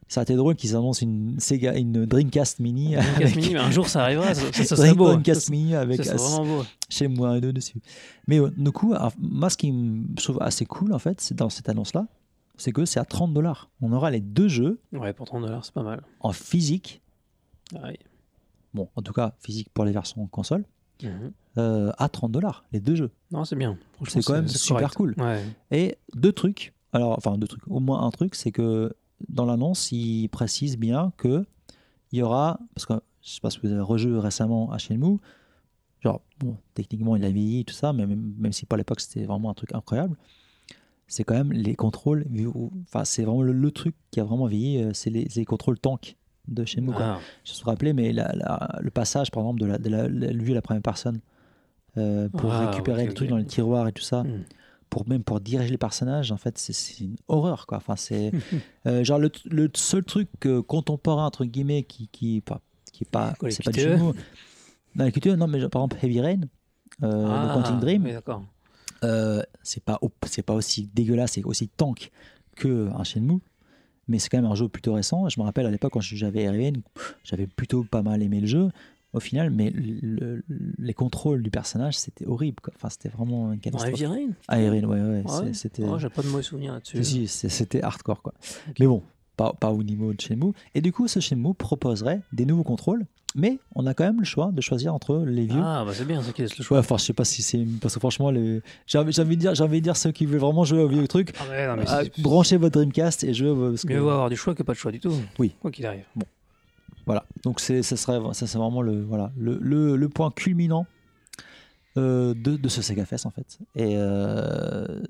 Ça 0.10 0.22
a 0.22 0.24
été 0.24 0.36
drôle 0.36 0.56
qu'ils 0.56 0.76
annoncent 0.76 1.02
une 1.06 1.38
Sega, 1.40 1.76
une 1.78 2.06
Dreamcast 2.06 2.60
Mini. 2.60 2.94
Dreamcast 2.94 3.16
avec- 3.22 3.36
Mini, 3.36 3.54
mais 3.54 3.60
un 3.60 3.72
jour 3.72 3.88
ça 3.90 4.04
arrivera, 4.04 4.34
ça, 4.34 4.54
ça, 4.54 4.64
ça 4.64 4.76
serait 4.78 4.94
beau. 4.94 5.08
Dreamcast 5.08 5.42
Ça, 5.42 5.52
Mini 5.52 5.76
avec 5.76 6.04
ça 6.04 6.16
vraiment 6.16 6.46
beau. 6.60 6.64
chez 6.90 7.08
moi 7.10 7.38
et 7.38 7.42
deux 7.42 7.52
dessus. 7.52 7.82
Mais 8.28 8.40
euh, 8.40 8.50
du 8.56 8.72
coup, 8.72 8.94
alors, 8.94 9.12
moi, 9.20 9.50
ce 9.50 9.58
qui 9.58 9.72
me 9.72 10.16
trouve 10.16 10.42
assez 10.42 10.66
cool, 10.66 10.94
en 10.94 11.00
fait, 11.00 11.20
c'est 11.20 11.36
dans 11.36 11.50
cette 11.50 11.68
annonce-là, 11.68 12.08
c'est 12.56 12.72
que 12.72 12.86
c'est 12.86 13.00
à 13.02 13.06
30 13.06 13.34
dollars. 13.34 13.70
On 13.82 13.92
aura 13.92 14.10
les 14.10 14.22
deux 14.22 14.48
jeux 14.48 14.80
Ouais, 14.94 15.12
pour 15.14 15.26
30 15.28 15.42
dollars, 15.44 15.66
c'est 15.66 15.74
pas 15.74 15.84
mal. 15.84 16.02
en 16.22 16.32
physique, 16.32 17.02
Ah 17.76 17.80
oui. 17.90 17.98
bon, 18.74 18.88
en 18.96 19.02
tout 19.02 19.14
cas, 19.14 19.36
physique 19.40 19.70
pour 19.74 19.84
les 19.84 19.92
versions 19.92 20.26
console, 20.28 20.64
Mhm. 21.04 21.32
euh, 21.58 21.92
à 21.98 22.08
30 22.10 22.32
dollars, 22.32 22.64
les 22.72 22.80
deux 22.80 22.96
jeux. 22.96 23.12
Non, 23.32 23.44
c'est 23.44 23.56
bien. 23.58 23.78
C'est 24.08 24.24
quand 24.24 24.34
même 24.34 24.48
super 24.48 24.94
cool. 24.96 25.14
Ouais. 25.18 25.44
Et 25.72 25.98
deux 26.16 26.32
trucs, 26.32 26.74
alors, 26.94 27.12
enfin, 27.18 27.38
deux 27.38 27.48
trucs, 27.48 27.68
au 27.68 27.80
moins 27.82 28.04
un 28.04 28.10
truc, 28.10 28.34
c'est 28.36 28.52
que 28.52 28.96
dans 29.30 29.46
l'annonce, 29.46 29.92
il 29.92 30.28
précise 30.30 30.78
bien 30.78 31.12
que 31.18 31.46
il 32.12 32.20
y 32.20 32.22
aura, 32.22 32.60
parce 32.74 32.86
que 32.86 32.94
je 33.22 33.32
sais 33.32 33.42
pas 33.42 33.50
si 33.50 33.60
vous 33.62 33.72
avez 33.72 33.82
rejoué 33.82 34.18
récemment 34.20 34.72
à 34.72 34.78
Shenmue, 34.78 35.18
genre, 36.02 36.22
bon, 36.40 36.56
techniquement, 36.74 37.16
il 37.16 37.26
a 37.26 37.30
vieilli, 37.30 37.66
tout 37.66 37.74
ça, 37.74 37.92
mais 37.94 38.06
même, 38.06 38.34
même 38.38 38.54
si 38.54 38.66
pas 38.66 38.78
l'époque, 38.78 39.02
c'était 39.02 39.26
vraiment 39.26 39.50
un 39.50 39.54
truc 39.54 39.74
incroyable, 39.74 40.16
c'est 41.08 41.24
quand 41.24 41.34
même 41.36 41.52
les 41.52 41.76
contrôles, 41.76 42.26
enfin, 42.86 43.04
c'est 43.06 43.24
vraiment 43.24 43.42
le, 43.44 43.54
le 43.54 43.72
truc 43.72 43.96
qui 44.12 44.20
a 44.20 44.24
vraiment 44.24 44.46
vieilli, 44.46 44.82
euh, 44.82 44.92
c'est 44.94 45.10
les, 45.10 45.46
contrôles 45.46 45.80
tank 45.80 46.16
de 46.48 46.64
Shenmue. 46.64 46.94
quoi. 46.94 47.06
Ah, 47.18 47.20
Je 47.44 47.52
me 47.60 47.66
rappelais, 47.66 47.94
mais 47.94 48.14
la- 48.14 48.32
la- 48.34 48.80
le 48.82 48.92
passage, 48.92 49.32
par 49.32 49.44
exemple, 49.44 49.60
de 49.60 49.66
la, 49.66 49.78
de 49.78 49.90
la, 49.90 50.08
vue 50.32 50.52
à 50.52 50.56
la 50.56 50.62
première 50.62 50.82
personne, 50.84 51.20
euh, 51.98 52.30
pour 52.30 52.54
Ah, 52.54 52.60
récupérer 52.70 53.06
le 53.06 53.14
truc 53.14 53.30
dans 53.30 53.38
les 53.38 53.46
tiroirs 53.46 53.88
et 53.88 53.92
tout 53.92 54.04
ça, 54.04 54.24
Hmm. 54.24 54.44
Pour 54.90 55.08
même 55.08 55.24
pour 55.24 55.40
diriger 55.40 55.70
les 55.72 55.78
personnages, 55.78 56.32
en 56.32 56.38
fait, 56.38 56.58
c'est- 56.58 57.00
une 57.04 57.16
horreur, 57.28 57.68
quoi. 57.68 57.78
Enfin, 57.78 57.96
c'est 57.96 58.32
euh, 58.88 59.04
genre 59.04 59.20
le, 59.20 59.32
le 59.46 59.70
seul 59.76 60.04
truc 60.04 60.30
euh, 60.46 60.62
contemporain 60.62 61.26
entre 61.26 61.46
guillemets 61.46 61.84
qui 61.84 62.08
qui 62.10 62.42
pas 62.42 62.62
qui 62.94 63.04
est 63.04 63.10
pas 63.10 63.34
les 63.42 63.52
c'est 63.52 63.64
pas 63.64 63.72
du? 63.72 63.80
Shenmue. 63.82 64.14
Non, 64.96 65.06
non, 65.38 65.48
mais 65.48 65.60
par 65.70 65.82
exemple 65.84 65.98
Heavy 66.04 66.22
Rain, 66.22 66.40
euh, 67.04 67.28
Ah, 67.28 67.44
de 67.44 67.54
Quantum 67.54 67.80
Dream, 67.80 68.04
Oui, 68.04 68.12
c'est 69.64 69.84
pas 69.84 70.00
c'est 70.26 70.42
pas 70.42 70.54
aussi 70.54 70.90
dégueulasse, 70.94 71.34
c'est 71.34 71.44
aussi 71.44 71.68
tank 71.68 72.12
que 72.56 72.90
un 72.96 73.04
Shenmue. 73.04 73.40
Mais 74.10 74.20
c'est 74.20 74.30
quand 74.30 74.38
même 74.42 74.50
un 74.50 74.56
jeu 74.56 74.70
plutôt 74.70 74.94
récent. 74.94 75.28
Je 75.28 75.38
me 75.40 75.44
rappelle 75.46 75.66
à 75.66 75.70
l'époque 75.70 75.92
quand 75.94 76.00
j'avais 76.00 76.44
Heavy 76.44 76.66
Rain, 76.72 76.82
j'avais 77.26 77.46
plutôt 77.46 77.84
pas 77.84 78.02
mal 78.02 78.24
aimé 78.24 78.40
le 78.40 78.48
jeu. 78.48 78.70
Au 79.18 79.20
final, 79.20 79.50
mais 79.50 79.70
le- 79.72 80.00
le- 80.02 80.44
les 80.78 80.94
contrôles 80.94 81.42
du 81.44 81.50
personnage, 81.50 81.98
c'était 81.98 82.26
horrible. 82.28 82.58
quoi. 82.62 82.72
Enfin, 82.76 82.90
c'était 82.90 83.10
vraiment 83.10 83.52
une 83.52 83.60
catastrophe. 83.60 84.00
Rain 84.00 84.30
Ah, 84.48 84.56
Rain, 84.58 84.84
ouais, 84.84 85.02
ouais, 85.02 85.24
Ah 85.26 85.30
c'est- 85.40 85.44
ouais 85.46 85.54
c'était. 85.54 85.84
Oh, 85.86 85.98
J'ai 85.98 86.10
pas 86.10 86.22
de 86.22 86.28
mauvais 86.28 86.44
souvenirs 86.44 86.74
là-dessus. 86.74 87.04
Si, 87.04 87.12
si, 87.12 87.28
c'est- 87.28 87.50
c'était 87.50 87.82
hardcore 87.82 88.22
quoi. 88.22 88.34
Mais 88.80 88.86
bon, 88.88 89.02
pas, 89.36 89.54
pas 89.54 89.72
au 89.72 89.84
niveau 89.84 90.14
de 90.14 90.22
Shenmue. 90.22 90.54
Et 90.76 90.82
du 90.82 90.92
coup, 90.92 91.08
ce 91.08 91.20
Shenmue 91.20 91.54
proposerait 91.54 92.22
des 92.34 92.46
nouveaux 92.46 92.64
contrôles, 92.64 93.06
mais 93.36 93.60
on 93.76 93.86
a 93.86 93.94
quand 93.94 94.04
même 94.06 94.20
le 94.20 94.26
choix 94.26 94.52
de 94.52 94.62
choisir 94.62 94.94
entre 94.96 95.24
les 95.28 95.46
vieux. 95.46 95.62
Ah, 95.62 95.84
bah 95.86 95.92
c'est 95.94 96.06
bien, 96.06 96.22
qui 96.24 96.42
laisse 96.42 96.58
le 96.58 96.64
choix. 96.64 96.80
Enfin, 96.80 96.98
je 96.98 97.04
sais 97.04 97.14
pas 97.14 97.26
si 97.26 97.42
c'est 97.44 97.64
parce 97.82 97.94
que 97.94 98.00
franchement, 98.00 98.32
les... 98.32 98.62
j'ai 98.88 98.98
envie, 98.98 99.12
de 99.12 99.36
dire, 99.36 99.54
envie 99.62 99.78
de 99.80 99.84
dire 99.84 99.96
ceux 99.98 100.12
qui 100.12 100.26
veulent 100.26 100.40
vraiment 100.40 100.64
jouer 100.64 100.80
au 100.82 100.88
vieux 100.88 101.08
truc, 101.08 101.34
Ah, 101.40 101.50
ouais, 101.50 101.68
non, 101.68 101.76
mais 101.78 101.84
ah, 101.88 102.02
c'est- 102.04 102.22
branchez 102.22 102.58
votre 102.58 102.80
Dreamcast 102.80 103.24
et 103.24 103.34
jouez. 103.34 103.54
Parce 103.72 103.84
que, 103.84 103.94
Mieux 103.94 104.00
vaut 104.00 104.10
avoir 104.10 104.30
du 104.30 104.36
choix 104.36 104.56
que 104.56 104.64
pas 104.64 104.74
de 104.74 104.78
choix 104.78 104.92
du 104.92 105.00
tout. 105.00 105.14
Oui. 105.40 105.54
Quoi 105.62 105.70
qu'il 105.72 105.86
arrive. 105.86 106.06
Voilà. 107.08 107.26
Donc 107.44 107.60
c'est, 107.60 107.82
ça 107.82 107.98
serait, 107.98 108.20
ça 108.34 108.46
c'est 108.46 108.58
vraiment 108.60 108.84
le, 108.84 109.02
voilà, 109.04 109.32
le, 109.38 109.58
le, 109.62 109.96
le 109.96 110.10
point 110.10 110.30
culminant 110.30 110.86
euh, 111.98 112.34
de, 112.36 112.58
de 112.58 112.70
ce 112.70 112.82
Sega 112.82 113.06
Fest 113.06 113.26
en 113.26 113.32
fait. 113.32 113.58
Et 113.76 113.94
euh, 113.96 115.02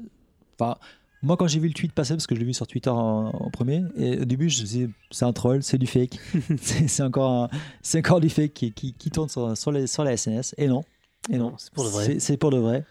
moi 1.23 1.35
quand 1.37 1.47
j'ai 1.47 1.59
vu 1.59 1.67
le 1.67 1.73
tweet 1.73 1.91
passer, 1.93 2.13
parce 2.13 2.27
que 2.27 2.35
je 2.35 2.39
l'ai 2.39 2.45
vu 2.45 2.53
sur 2.53 2.67
Twitter 2.67 2.89
en, 2.89 3.29
en 3.33 3.49
premier, 3.49 3.83
et 3.95 4.19
au 4.19 4.25
début 4.25 4.49
je 4.49 4.61
me 4.61 4.65
disais 4.65 4.89
c'est 5.11 5.25
un 5.25 5.33
troll, 5.33 5.63
c'est 5.63 5.77
du 5.77 5.87
fake, 5.87 6.19
c'est, 6.61 6.87
c'est 6.87 7.03
encore, 7.03 7.31
un- 7.31 7.49
c'est 7.81 7.99
encore 7.99 8.19
du 8.21 8.29
fake 8.29 8.53
qui, 8.53 8.71
qui, 8.73 8.93
qui 8.93 9.09
tourne 9.09 9.29
sur, 9.29 9.57
sur, 9.57 9.71
les, 9.71 9.87
sur 9.87 10.03
la 10.03 10.15
SNS. 10.15 10.53
Et 10.57 10.67
non, 10.67 10.83
et 11.29 11.37
non, 11.37 11.51
Non, 11.51 11.55
c'est 11.57 11.73
pour 11.73 11.83
de 11.83 11.89
vrai. 11.89 12.05
C'est, 12.05 12.19
c'est 12.19 12.37
pour 12.37 12.51
de 12.51 12.57
vrai. 12.57 12.85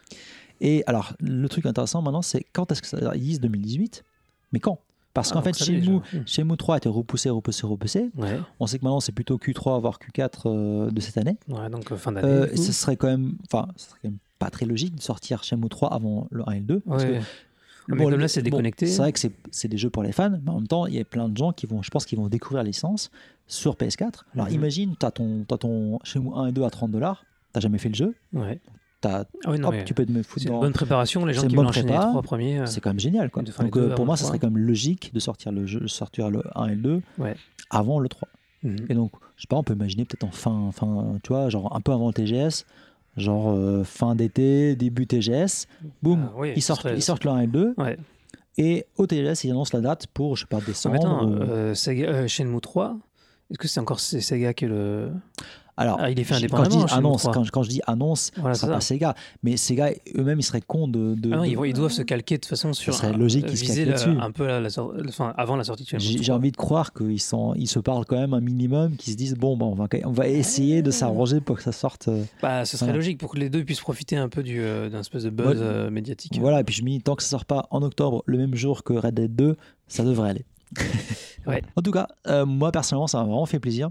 Et 0.61 0.83
alors 0.87 1.15
le 1.21 1.49
truc 1.49 1.67
intéressant 1.67 2.03
maintenant, 2.03 2.23
c'est 2.23 2.45
quand 2.53 2.71
est-ce 2.73 2.83
que 2.83 2.89
ça, 2.89 2.99
ils 3.15 3.21
disent 3.23 3.41
2018, 3.41 4.05
mais 4.53 4.61
quand? 4.61 4.81
Parce 5.17 5.31
Ah, 5.31 5.35
qu'en 5.35 5.43
fait, 5.43 5.55
ça 5.57 5.65
l'est 5.65 5.83
Shenmue, 5.83 6.01
déjà. 6.13 6.25
Shenmue 6.27 6.57
3 6.57 6.75
a 6.75 6.79
été 6.79 6.89
repoussé, 6.89 7.29
repoussé, 7.31 7.67
repoussé. 7.67 8.11
Ouais. 8.17 8.39
On 8.61 8.67
sait 8.67 8.79
que 8.79 8.85
maintenant 8.85 9.01
c'est 9.01 9.13
plutôt 9.13 9.37
Q3 9.39 9.81
voire 9.81 9.99
Q4 9.99 10.31
euh, 10.47 10.91
de 10.91 11.01
cette 11.01 11.17
année. 11.19 11.37
ouais, 11.49 11.69
donc 11.71 11.91
euh, 11.91 11.97
fin 11.97 12.13
d'année. 12.13 12.29
Euh, 12.29 12.47
coup. 12.47 12.57
ce 12.57 12.73
serait 12.73 12.97
quand 12.97 13.09
même, 13.09 13.35
enfin, 13.51 13.67
ce 13.77 13.89
serait 13.89 13.99
quand 14.03 14.09
même 14.11 14.19
pas 14.39 14.51
très 14.51 14.67
logique 14.67 14.95
de 14.95 15.01
sortir 15.01 15.43
Shenmue 15.43 15.69
3 15.69 15.93
avant 15.93 16.29
le 16.31 16.49
1 16.49 16.53
et 16.53 16.59
le 16.61 16.65
2. 16.67 16.81
parce 16.81 17.03
Ouais. 17.03 17.09
que, 17.19 17.25
Mais 17.89 17.97
bon, 17.97 18.05
comme 18.05 18.13
le- 18.13 18.17
là, 18.19 18.29
c'est 18.29 18.41
bon, 18.43 18.51
déconnecté. 18.51 18.87
c'est 18.87 18.99
vrai 18.99 19.13
que 19.13 19.19
c'est 19.19 19.33
c'est 19.51 19.69
des 19.69 19.79
jeux 19.79 19.91
pour 19.91 20.03
les 20.03 20.13
fans, 20.13 20.39
mais 20.43 20.51
en 20.51 20.57
même 20.57 20.67
temps, 20.69 20.87
il 20.87 20.95
y 20.95 21.01
a 21.01 21.05
plein 21.05 21.29
de 21.29 21.37
gens 21.37 21.53
qui 21.53 21.67
vont, 21.67 21.83
je 21.83 21.91
pense, 21.91 22.05
qu'ils 22.05 22.19
vont 22.19 22.29
découvrir 22.29 22.63
la 22.63 22.69
licence 22.69 23.11
sur 23.47 23.75
PS4. 23.77 24.27
Alors 24.35 24.49
Mhm. 24.49 24.53
imagine, 24.55 24.95
tu 25.01 25.07
as 25.07 25.11
ton, 25.13 25.45
t'as 25.49 25.57
ton 25.57 25.99
Shenmue 26.05 26.31
1 26.35 26.47
et 26.49 26.53
2 26.53 26.63
à 26.65 26.71
30 26.71 26.91
dollars, 26.91 27.25
t'as 27.53 27.61
jamais 27.61 27.79
fait 27.79 27.89
le 27.89 27.95
jeu, 27.95 28.15
Ouais. 28.35 28.61
Ah 29.45 29.51
oui, 29.51 29.59
non, 29.59 29.69
hop, 29.69 29.75
mais 29.75 29.85
tu 29.85 29.95
peux 29.95 30.05
te 30.07 30.13
me 30.13 30.23
foutre 30.23 30.43
c'est 30.45 30.53
une 30.53 30.61
bonne 30.61 30.73
préparation. 30.73 31.25
Les 31.25 31.35
gens 31.35 31.47
qui 31.47 31.55
bonne 31.57 31.67
enchaîner 31.67 31.93
les 31.93 31.99
trois 31.99 32.23
premiers. 32.23 32.61
euh, 32.61 32.67
C'est 32.67 32.81
quand 32.81 32.91
même 32.91 33.01
génial. 33.01 33.31
Quoi. 33.31 33.43
Donc 33.43 33.73
deux 33.75 33.81
euh, 33.91 33.95
pour 33.95 34.07
moi, 34.07 34.17
ça 34.17 34.27
serait 34.27 34.39
quand 34.39 34.51
même 34.51 34.59
logique 34.65 35.13
de 35.15 35.21
sortir 35.21 35.53
le 35.53 35.67
jeu, 35.67 35.87
sortir 35.89 36.31
le 36.31 36.43
1 36.55 36.67
et 36.69 36.75
le 36.75 36.83
2 36.83 37.03
Ouais. 37.19 37.35
avant 37.71 37.99
le 38.01 38.09
3. 38.09 38.29
mhm. 38.63 38.77
Et 38.89 38.95
donc, 38.95 39.13
je 39.37 39.43
sais 39.43 39.47
pas, 39.49 39.57
on 39.57 39.63
peut 39.63 39.75
imaginer 39.75 40.05
peut-être 40.05 40.25
en 40.25 40.31
fin, 40.31 40.71
fin, 40.73 41.19
tu 41.23 41.33
vois, 41.33 41.49
genre 41.51 41.75
un 41.77 41.81
peu 41.81 41.93
avant 41.93 42.09
le 42.09 42.13
TGS, 42.15 42.65
genre 43.17 43.51
euh, 43.53 43.85
fin 43.85 44.15
d'été, 44.15 44.77
début 44.77 45.07
TGS, 45.07 45.67
boum, 46.03 46.29
Ah 46.31 46.33
oui, 46.39 46.53
ils 46.57 46.63
sortent, 46.63 46.83
serait- 46.83 46.97
ils 46.97 47.03
sortent 47.03 47.25
le 47.25 47.31
1 47.31 47.41
et 47.41 47.47
le 47.47 47.53
2, 47.53 47.75
Ouais. 47.79 47.97
et 48.59 48.87
au 48.97 49.07
TGS, 49.07 49.45
ils 49.45 49.51
annoncent 49.51 49.77
la 49.77 49.83
date 49.83 50.07
pour, 50.09 50.37
je 50.37 50.43
sais 50.43 50.47
pas, 50.47 50.59
Ah, 50.59 50.61
mais 50.67 50.73
décembre. 50.73 50.97
attends, 50.97 51.27
ou- 51.29 51.35
euh, 51.43 51.75
Sega- 51.75 52.09
euh, 52.09 52.29
Shenmue 52.29 52.61
3, 52.61 52.97
est-ce 53.51 53.59
que 53.59 53.69
c'est 53.69 53.81
encore 53.81 54.01
Sega 54.01 54.53
qui 54.55 54.65
est 54.65 54.69
le. 54.69 55.11
Alors, 55.79 55.99
ah, 56.01 56.11
il 56.11 56.19
est 56.19 56.25
fait 56.25 56.47
quand 56.49 56.65
je 56.65 56.71
dis 56.71 56.77
annonce, 56.95 57.21
3. 57.23 57.35
quand, 57.35 57.51
quand 57.51 57.63
je 57.63 57.69
dis 57.69 57.81
annonce, 57.87 58.31
Voilà, 58.39 58.55
ce 58.55 58.61
c'est 58.61 58.67
sera 58.67 58.77
pas. 58.77 58.81
Sega, 58.81 59.15
mais 59.43 59.59
Sega 59.59 59.91
eux-mêmes, 60.17 60.39
ils 60.39 60.43
seraient 60.43 60.63
cons 60.63 60.89
de. 60.89 61.15
de- 61.15 61.31
Ah 61.33 61.37
non, 61.37 61.43
de- 61.43 61.49
ils, 61.49 61.59
ils 61.69 61.75
doivent 61.75 61.93
se 61.93 62.01
calquer 62.01 62.37
de 62.37 62.41
toute 62.41 62.49
façon 62.49 62.73
sur. 62.73 62.95
serait 62.95 63.09
un- 63.09 63.17
logique 63.17 63.45
qu'ils 63.45 63.59
se 63.59 63.67
calquent 63.67 63.87
là-dessus. 63.89 64.09
un 64.19 64.31
peu 64.31 64.47
la, 64.47 64.61
la 64.61 64.71
sor- 64.71 64.95
enfin, 65.07 65.35
avant 65.37 65.55
la 65.57 65.65
sortie 65.65 65.85
de 65.85 65.89
J'ai 65.99 66.15
3. 66.15 66.23
j'ai 66.25 66.33
envie 66.33 66.51
de 66.51 66.57
croire 66.57 66.95
qu'ils 66.95 67.21
sont, 67.21 67.53
ils 67.57 67.67
se 67.69 67.79
parlent 67.79 68.07
quand 68.07 68.17
même 68.19 68.33
un 68.33 68.41
minimum, 68.41 68.97
qu'ils 68.97 69.13
se 69.13 69.19
disent 69.19 69.35
bon, 69.35 69.57
bah, 69.57 69.67
on 69.67 69.75
va, 69.75 69.87
on 70.05 70.13
va 70.13 70.29
essayer 70.29 70.81
de 70.81 70.91
s'arranger 70.91 71.41
pour 71.41 71.57
que 71.57 71.63
ça 71.63 71.73
sorte. 71.73 72.09
euh, 72.09 72.25
Bah, 72.41 72.65
ce 72.65 72.77
serait 72.79 72.87
Voilà. 72.87 72.97
logique 72.99 73.19
pour 73.19 73.33
que 73.33 73.39
les 73.39 73.51
deux 73.51 73.63
puissent 73.63 73.81
profiter 73.81 74.17
un 74.17 74.31
peu 74.31 74.43
du, 74.43 74.61
euh, 74.63 74.89
d'un 74.89 75.01
espèce 75.01 75.25
de 75.25 75.31
buzz 75.31 75.59
Ouais. 75.59 75.63
euh, 75.63 75.91
médiatique. 75.91 76.39
Voilà, 76.41 76.61
et 76.61 76.65
puis 76.65 76.75
je 76.75 76.83
me 76.85 76.89
dis, 76.89 77.01
tant 77.03 77.17
que 77.17 77.23
ça 77.23 77.29
sort 77.29 77.45
pas 77.45 77.67
en 77.71 77.83
octobre, 77.83 78.23
le 78.25 78.39
même 78.39 78.55
jour 78.55 78.83
que 78.83 78.95
Red 78.95 79.15
Dead 79.15 79.37
2, 79.37 79.57
ça 79.89 80.05
devrait 80.05 80.31
aller. 80.31 80.45
Ouais. 81.47 81.63
En 81.77 81.83
tout 81.83 81.91
cas, 81.93 82.09
euh, 82.29 82.47
moi 82.47 82.73
personnellement, 82.73 83.07
ça 83.07 83.19
m'a 83.19 83.25
vraiment 83.25 83.47
fait 83.47 83.61
plaisir. 83.61 83.91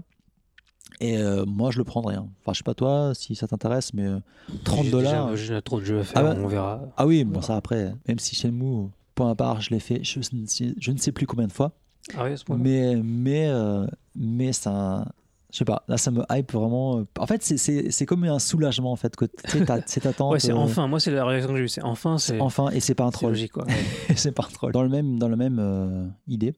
Et 1.00 1.18
euh, 1.18 1.44
moi, 1.46 1.70
je 1.70 1.78
le 1.78 1.84
prendrais. 1.84 2.14
hein. 2.16 2.28
Enfin, 2.42 2.52
je 2.52 2.58
sais 2.58 2.64
pas 2.64 2.74
toi, 2.74 3.12
si 3.14 3.34
ça 3.34 3.46
t'intéresse, 3.46 3.92
mais 3.92 4.06
euh, 4.06 4.18
30 4.64 4.84
J'ai 4.84 4.90
dollars. 4.90 5.30
déjà- 5.30 5.54
J'ai 5.56 5.62
trop 5.62 5.78
de 5.80 5.84
jeux 5.84 6.00
à 6.00 6.04
faire, 6.04 6.22
Ah 6.24 6.30
ouais. 6.34 6.40
on 6.42 6.46
verra. 6.46 6.80
Ah 6.96 7.06
oui, 7.06 7.24
bon, 7.24 7.42
ça 7.42 7.56
après, 7.56 7.92
même 8.08 8.18
si 8.18 8.34
Shenmue, 8.34 8.88
point 9.14 9.30
à 9.30 9.34
part, 9.34 9.60
je 9.60 9.70
l'ai 9.70 9.80
fait, 9.80 10.00
je, 10.02 10.20
ne 10.32 10.46
sais- 10.46 10.74
je 10.80 10.90
ne 10.92 10.96
sais 10.98 11.12
plus 11.12 11.26
combien 11.26 11.46
de 11.46 11.52
fois. 11.52 11.72
Ah 12.16 12.24
oui, 12.24 12.32
à 12.32 12.36
ce 12.36 12.44
point 12.44 12.56
Mais, 12.56 12.96
mais, 13.02 13.48
euh, 13.48 13.86
mais 14.14 14.52
ça. 14.52 15.06
Je 15.52 15.58
sais 15.58 15.64
pas, 15.64 15.84
là 15.88 15.96
ça 15.96 16.10
me 16.10 16.22
hype 16.30 16.52
vraiment. 16.52 17.04
En 17.18 17.26
fait, 17.26 17.42
c'est- 17.42 17.56
c'est 17.56 17.90
c'est 17.90 18.04
comme 18.04 18.24
un 18.24 18.38
soulagement 18.38 18.90
en 18.92 18.96
fait, 18.96 19.16
que 19.16 19.26
cette 19.86 20.06
attente. 20.06 20.32
Ouais, 20.32 20.40
c'est 20.40 20.52
euh, 20.52 20.56
enfin. 20.56 20.86
Moi, 20.86 20.98
c'est 21.00 21.10
la 21.12 21.24
réaction 21.24 21.50
que 21.50 21.56
j'ai 21.58 21.62
eue. 21.64 21.68
C'est 21.68 21.82
enfin. 21.82 22.18
C'est 22.18 22.40
Enfin, 22.40 22.68
et 22.70 22.80
c'est 22.80 22.94
pas 22.94 23.04
un 23.04 23.10
c'est 23.10 23.18
troll. 23.18 23.30
logique, 23.30 23.52
quoi. 23.52 23.64
c'est 24.16 24.32
pas 24.32 24.44
un 24.44 24.52
troll. 24.52 24.72
Dans 24.72 24.82
le 24.82 24.88
même, 24.88 25.18
dans 25.18 25.28
le 25.28 25.36
même 25.36 25.58
euh, 25.60 26.06
idée, 26.26 26.54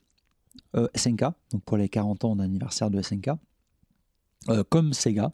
euh, 0.76 0.88
SNK, 0.96 1.20
donc 1.52 1.62
pour 1.64 1.76
les 1.76 1.88
40 1.88 2.24
ans 2.24 2.34
d'anniversaire 2.36 2.90
de 2.90 3.00
SNK, 3.00 3.30
euh, 4.48 4.62
comme 4.68 4.92
Sega, 4.92 5.32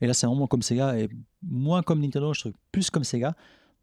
et 0.00 0.06
là 0.06 0.14
c'est 0.14 0.26
vraiment 0.26 0.46
comme 0.46 0.62
Sega, 0.62 0.98
et 0.98 1.08
moins 1.42 1.82
comme 1.82 2.00
Nintendo, 2.00 2.32
je 2.32 2.40
trouve 2.40 2.52
plus 2.72 2.90
comme 2.90 3.04
Sega, 3.04 3.34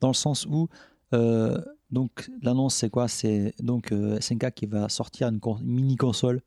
dans 0.01 0.07
le 0.09 0.13
sens 0.13 0.45
où, 0.45 0.67
euh, 1.13 1.61
donc 1.91 2.29
l'annonce 2.41 2.75
c'est 2.75 2.89
quoi? 2.89 3.07
C'est 3.07 3.53
donc 3.59 3.91
euh, 3.91 4.19
SNK 4.19 4.51
qui 4.53 4.65
va 4.65 4.89
sortir 4.89 5.27
une, 5.29 5.39
con- 5.39 5.59
mini 5.61 5.95
console, 5.95 6.41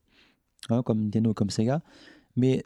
hein, 0.69 0.83
comme 0.83 1.01
Nintendo, 1.05 1.33
comme 1.35 1.51
Sega, 1.51 1.81
mais 2.37 2.63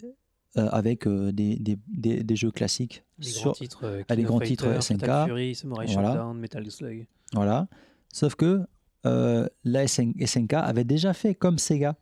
euh, 0.56 0.68
avec 0.70 1.06
des, 1.08 1.56
des, 1.56 1.78
des, 1.88 2.22
des 2.22 2.36
jeux 2.36 2.50
classiques 2.50 3.04
Les 3.18 3.26
sur, 3.28 3.42
grands 3.44 3.52
titres. 3.52 4.04
Ah, 4.08 4.14
les 4.14 4.22
grands 4.22 4.40
titres 4.40 4.80
SNK. 4.80 5.00
Fatal 5.00 5.26
Fury, 5.28 5.54
Samurai 5.54 5.86
Voilà. 5.92 6.32
Metal 6.32 6.70
Slug. 6.70 7.06
Voilà. 7.32 7.66
Sauf 8.12 8.34
que 8.36 8.64
la 9.04 9.86
SN 9.88 10.12
SNK 10.24 10.54
avait 10.54 10.84
déjà 10.84 11.12
fait 11.12 11.34
comme 11.34 11.58
Sega 11.58 11.96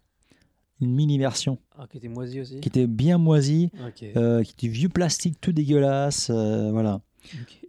une 0.82 0.92
mini 0.94 1.16
version 1.18 1.58
Ah, 1.78 1.86
qui 1.90 1.96
était 1.98 2.08
moisi 2.08 2.40
aussi. 2.40 2.60
qui 2.60 2.68
était 2.68 2.86
bien 2.86 3.16
moisie, 3.18 3.70
Ok. 3.86 4.04
euh, 4.16 4.42
qui 4.42 4.52
était 4.52 4.68
vieux 4.68 4.88
plastique 4.88 5.40
tout 5.40 5.52
dégueulasse, 5.52 6.28
euh, 6.30 6.70
voilà. 6.72 7.00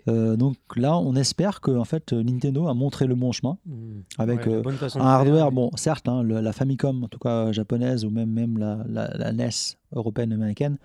Euh, 0.09 0.35
donc 0.35 0.57
là, 0.75 0.97
on 0.97 1.15
espère 1.15 1.61
que 1.61 1.71
en 1.71 1.85
fait 1.85 2.11
Nintendo 2.11 2.67
a 2.67 2.73
montré 2.73 3.05
le 3.07 3.15
bon 3.15 3.31
chemin 3.31 3.57
Hmm. 3.65 4.01
avec 4.17 4.45
Ouais, 4.47 4.55
un 4.67 4.77
faire, 4.77 5.01
hardware. 5.01 5.51
Bon, 5.51 5.69
certes, 5.75 6.09
hein, 6.09 6.23
le- 6.23 6.41
la 6.41 6.51
Famicom, 6.53 7.03
en 7.03 7.07
tout 7.07 7.19
cas 7.19 7.51
japonaise 7.51 8.03
ou 8.03 8.09
même 8.09 8.31
même 8.31 8.57
la, 8.57 8.83
la, 8.89 9.15
la 9.15 9.31
NES 9.31 9.77
européenne 9.93 10.33
américaine, 10.33 10.77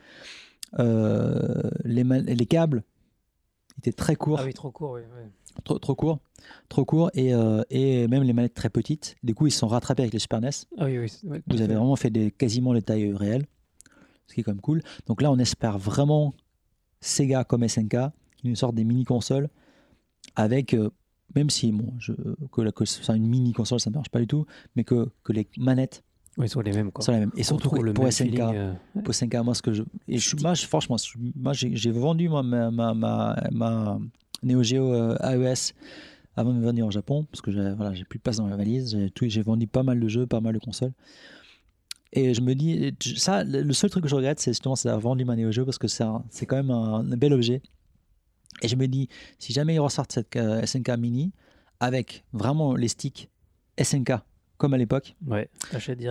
les, 1.84 2.04
les 2.04 2.46
câbles 2.46 2.82
étaient 3.78 3.92
très 3.92 4.16
courts. 4.16 4.38
Ah 4.40 4.44
oui, 4.44 4.52
trop 4.52 4.70
court, 4.70 4.92
oui. 4.92 5.00
ouais. 5.00 5.28
Trop, 5.64 5.78
trop 5.78 5.94
court, 5.94 6.18
trop 6.68 6.84
court 6.84 7.10
et, 7.14 7.34
euh, 7.34 7.62
et 7.70 8.06
même 8.08 8.22
les 8.22 8.32
manettes 8.32 8.54
très 8.54 8.70
petites. 8.70 9.16
Du 9.22 9.34
coup, 9.34 9.46
ils 9.46 9.50
se 9.50 9.58
sont 9.58 9.68
rattrapés 9.68 10.02
avec 10.02 10.12
les 10.12 10.18
Super 10.18 10.40
NES. 10.40 10.50
Ah 10.78 10.84
oui, 10.86 10.98
oui. 10.98 11.08
c'est- 11.08 11.26
ouais, 11.26 11.38
tout 11.38 11.56
Vous 11.56 11.62
avez 11.62 11.74
vraiment 11.74 11.96
fait 11.96 12.10
des, 12.10 12.30
quasiment 12.30 12.72
les 12.72 12.82
tailles 12.82 13.12
réelles, 13.12 13.46
ce 14.26 14.34
qui 14.34 14.40
est 14.40 14.42
quand 14.44 14.52
même 14.52 14.60
cool. 14.60 14.82
Donc 15.06 15.22
là, 15.22 15.30
on 15.30 15.38
espère 15.38 15.78
vraiment 15.78 16.34
Sega 17.00 17.44
comme 17.44 17.62
SNK 17.62 17.96
qui 18.36 18.48
nous 18.48 18.56
sortent 18.56 18.74
des 18.74 18.84
mini 18.84 19.04
consoles 19.04 19.48
avec, 20.36 20.74
euh, 20.74 20.90
même 21.34 21.50
si 21.50 21.72
bon, 21.72 21.92
je, 21.98 22.12
que, 22.52 22.70
que 22.70 22.84
ce 22.84 23.02
soit 23.02 23.16
une 23.16 23.26
mini 23.26 23.52
console, 23.52 23.80
ça 23.80 23.90
ne 23.90 23.94
marche 23.94 24.08
pas 24.10 24.20
du 24.20 24.26
tout, 24.26 24.46
mais 24.76 24.84
que, 24.84 25.08
que 25.24 25.32
les 25.32 25.48
manettes 25.58 26.02
Oui, 26.36 26.48
sont 26.48 26.60
les 26.60 26.72
mêmes, 26.72 26.90
quoi. 26.92 27.04
soient 27.04 27.14
les 27.14 27.20
mêmes. 27.20 27.32
Et 27.36 27.42
surtout 27.42 27.68
pour 27.70 27.82
même 27.82 27.94
SNK, 28.10 28.12
feeling, 28.30 28.40
euh, 28.54 28.74
pour 29.04 29.14
SNK, 29.14 29.34
moi, 29.44 29.54
ce 29.54 29.62
que 29.62 29.72
je. 29.72 29.82
Et 30.06 30.18
je, 30.18 30.36
moi, 30.36 30.54
je- 30.54 30.66
franchement, 30.66 30.96
moi, 31.36 31.52
j'ai 31.52 31.74
j'ai 31.76 31.90
vendu 31.90 32.28
moi, 32.28 32.42
ma, 32.42 32.70
ma, 32.70 32.94
ma, 32.94 33.36
ma 33.50 33.98
Neo 34.42 34.62
Geo 34.62 34.92
euh, 34.92 35.16
AES 35.20 35.72
avant 36.36 36.52
de 36.52 36.60
venir 36.60 36.86
au 36.86 36.90
Japon, 36.90 37.24
parce 37.30 37.40
que 37.40 37.50
j'ai 37.50 37.72
voilà, 37.74 37.90
plus 38.08 38.18
de 38.18 38.22
place 38.22 38.36
dans 38.36 38.46
ma 38.46 38.56
valise. 38.56 38.96
J'ai 39.20 39.42
vendu 39.42 39.66
pas 39.66 39.82
mal 39.82 39.98
de 39.98 40.08
jeux, 40.08 40.26
pas 40.26 40.40
mal 40.40 40.54
de 40.54 40.60
consoles. 40.60 40.92
Et 42.12 42.32
je 42.32 42.40
me 42.40 42.54
dis, 42.54 42.94
ça, 43.16 43.44
le 43.44 43.72
seul 43.72 43.90
truc 43.90 44.04
que 44.04 44.08
je 44.08 44.14
regrette, 44.14 44.40
c'est 44.40 44.52
justement 44.52 44.74
d'avoir 44.82 45.00
vendu 45.00 45.24
ma 45.24 45.36
Neo 45.36 45.50
Geo, 45.50 45.64
parce 45.64 45.78
que 45.78 45.88
c'est 45.88 46.04
quand 46.46 46.56
même 46.56 46.70
un, 46.70 47.00
un 47.00 47.16
bel 47.16 47.32
objet. 47.32 47.60
Et 48.62 48.68
je 48.68 48.76
me 48.76 48.86
dis, 48.86 49.08
si 49.38 49.52
jamais 49.52 49.74
ils 49.74 49.80
ressortent 49.80 50.12
cette 50.12 50.34
euh, 50.36 50.64
SNK 50.64 50.90
Mini, 50.98 51.32
avec 51.80 52.24
vraiment 52.32 52.74
les 52.74 52.88
sticks 52.88 53.28
SNK, 53.80 54.12
comme 54.56 54.74
à 54.74 54.78
l'époque, 54.78 55.14
Ouais. 55.26 55.48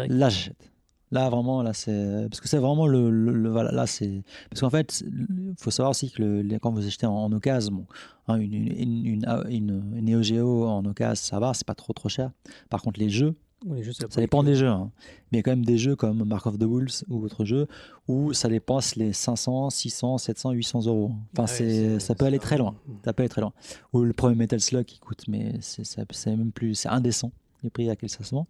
Là, 0.08 0.30
j'achète. 0.30 0.72
Là, 1.12 1.30
vraiment, 1.30 1.64
là, 1.64 1.74
c'est. 1.74 2.28
Parce 2.30 2.42
que 2.42 2.48
c'est 2.50 2.58
vraiment 2.58 2.86
le. 2.88 3.10
le- 3.10 3.32
le- 3.32 3.50
voilà, 3.50 3.72
là, 3.72 3.88
c'est. 3.88 4.24
Parce 4.50 4.60
qu'en 4.62 4.70
fait, 4.70 5.04
il 5.08 5.54
faut 5.58 5.72
savoir 5.72 5.92
aussi 5.92 6.12
que 6.12 6.22
le- 6.22 6.60
quand 6.60 6.72
vous 6.72 6.86
achetez 6.86 7.06
en, 7.06 7.14
en 7.14 7.32
occasion, 7.32 7.72
bon, 7.74 7.86
hein, 8.28 8.36
une, 8.36 8.54
une, 8.54 8.68
une, 8.72 9.06
une, 9.06 9.84
une- 9.96 10.02
Neo 10.06 10.22
Geo 10.22 10.66
en 10.66 10.84
occasion, 10.86 11.16
ça 11.24 11.40
va, 11.40 11.54
c'est 11.54 11.66
pas 11.66 11.76
trop 11.76 11.94
trop 11.94 12.10
cher. 12.10 12.32
Par 12.70 12.82
contre, 12.82 13.00
les 13.00 13.10
jeux, 13.10 13.36
Oui, 13.66 13.82
ça 14.12 14.20
dépend 14.22 14.44
des 14.44 14.56
jeux. 14.56 14.68
hein. 14.68 14.92
Mais 15.32 15.38
il 15.38 15.38
y 15.38 15.40
a 15.40 15.44
quand 15.44 15.52
même 15.52 15.64
des 15.66 15.78
jeux 15.78 15.96
comme 15.96 16.26
Mark 16.26 16.46
of 16.46 16.60
the 16.60 16.64
Wolves 16.64 17.04
ou 17.10 17.24
autres 17.24 17.46
jeux 17.46 17.68
où 18.10 18.34
ça 18.34 18.50
dépasse 18.50 18.96
les 18.98 19.14
500, 19.14 19.70
600, 19.70 20.18
700, 20.18 20.52
800 20.52 20.86
euros. 20.88 21.12
Enfin, 21.34 21.44
Ouais, 21.44 21.48
c'est, 21.48 22.00
ça 22.00 22.16
peut 22.16 22.26
aller 22.26 22.38
très 22.40 22.58
loin. 22.58 22.76
Ça 23.06 23.14
peut 23.14 23.24
aller 23.24 23.30
très 23.30 23.42
loin. 23.42 23.54
Ou 23.94 24.02
le 24.04 24.12
premier 24.14 24.36
Metal 24.36 24.60
Slug 24.60 24.84
qui 24.86 25.00
coûte, 25.00 25.24
mais 25.30 25.54
c'est, 25.62 25.84
c'est 25.86 26.36
même 26.36 26.52
plus. 26.52 26.76
C'est 26.76 26.90
indécent 26.90 27.32
les 27.68 27.72
prix 27.72 27.90
à 27.90 27.96
quel 27.96 28.10
ça 28.10 28.24
se 28.24 28.34
vend. 28.34 28.48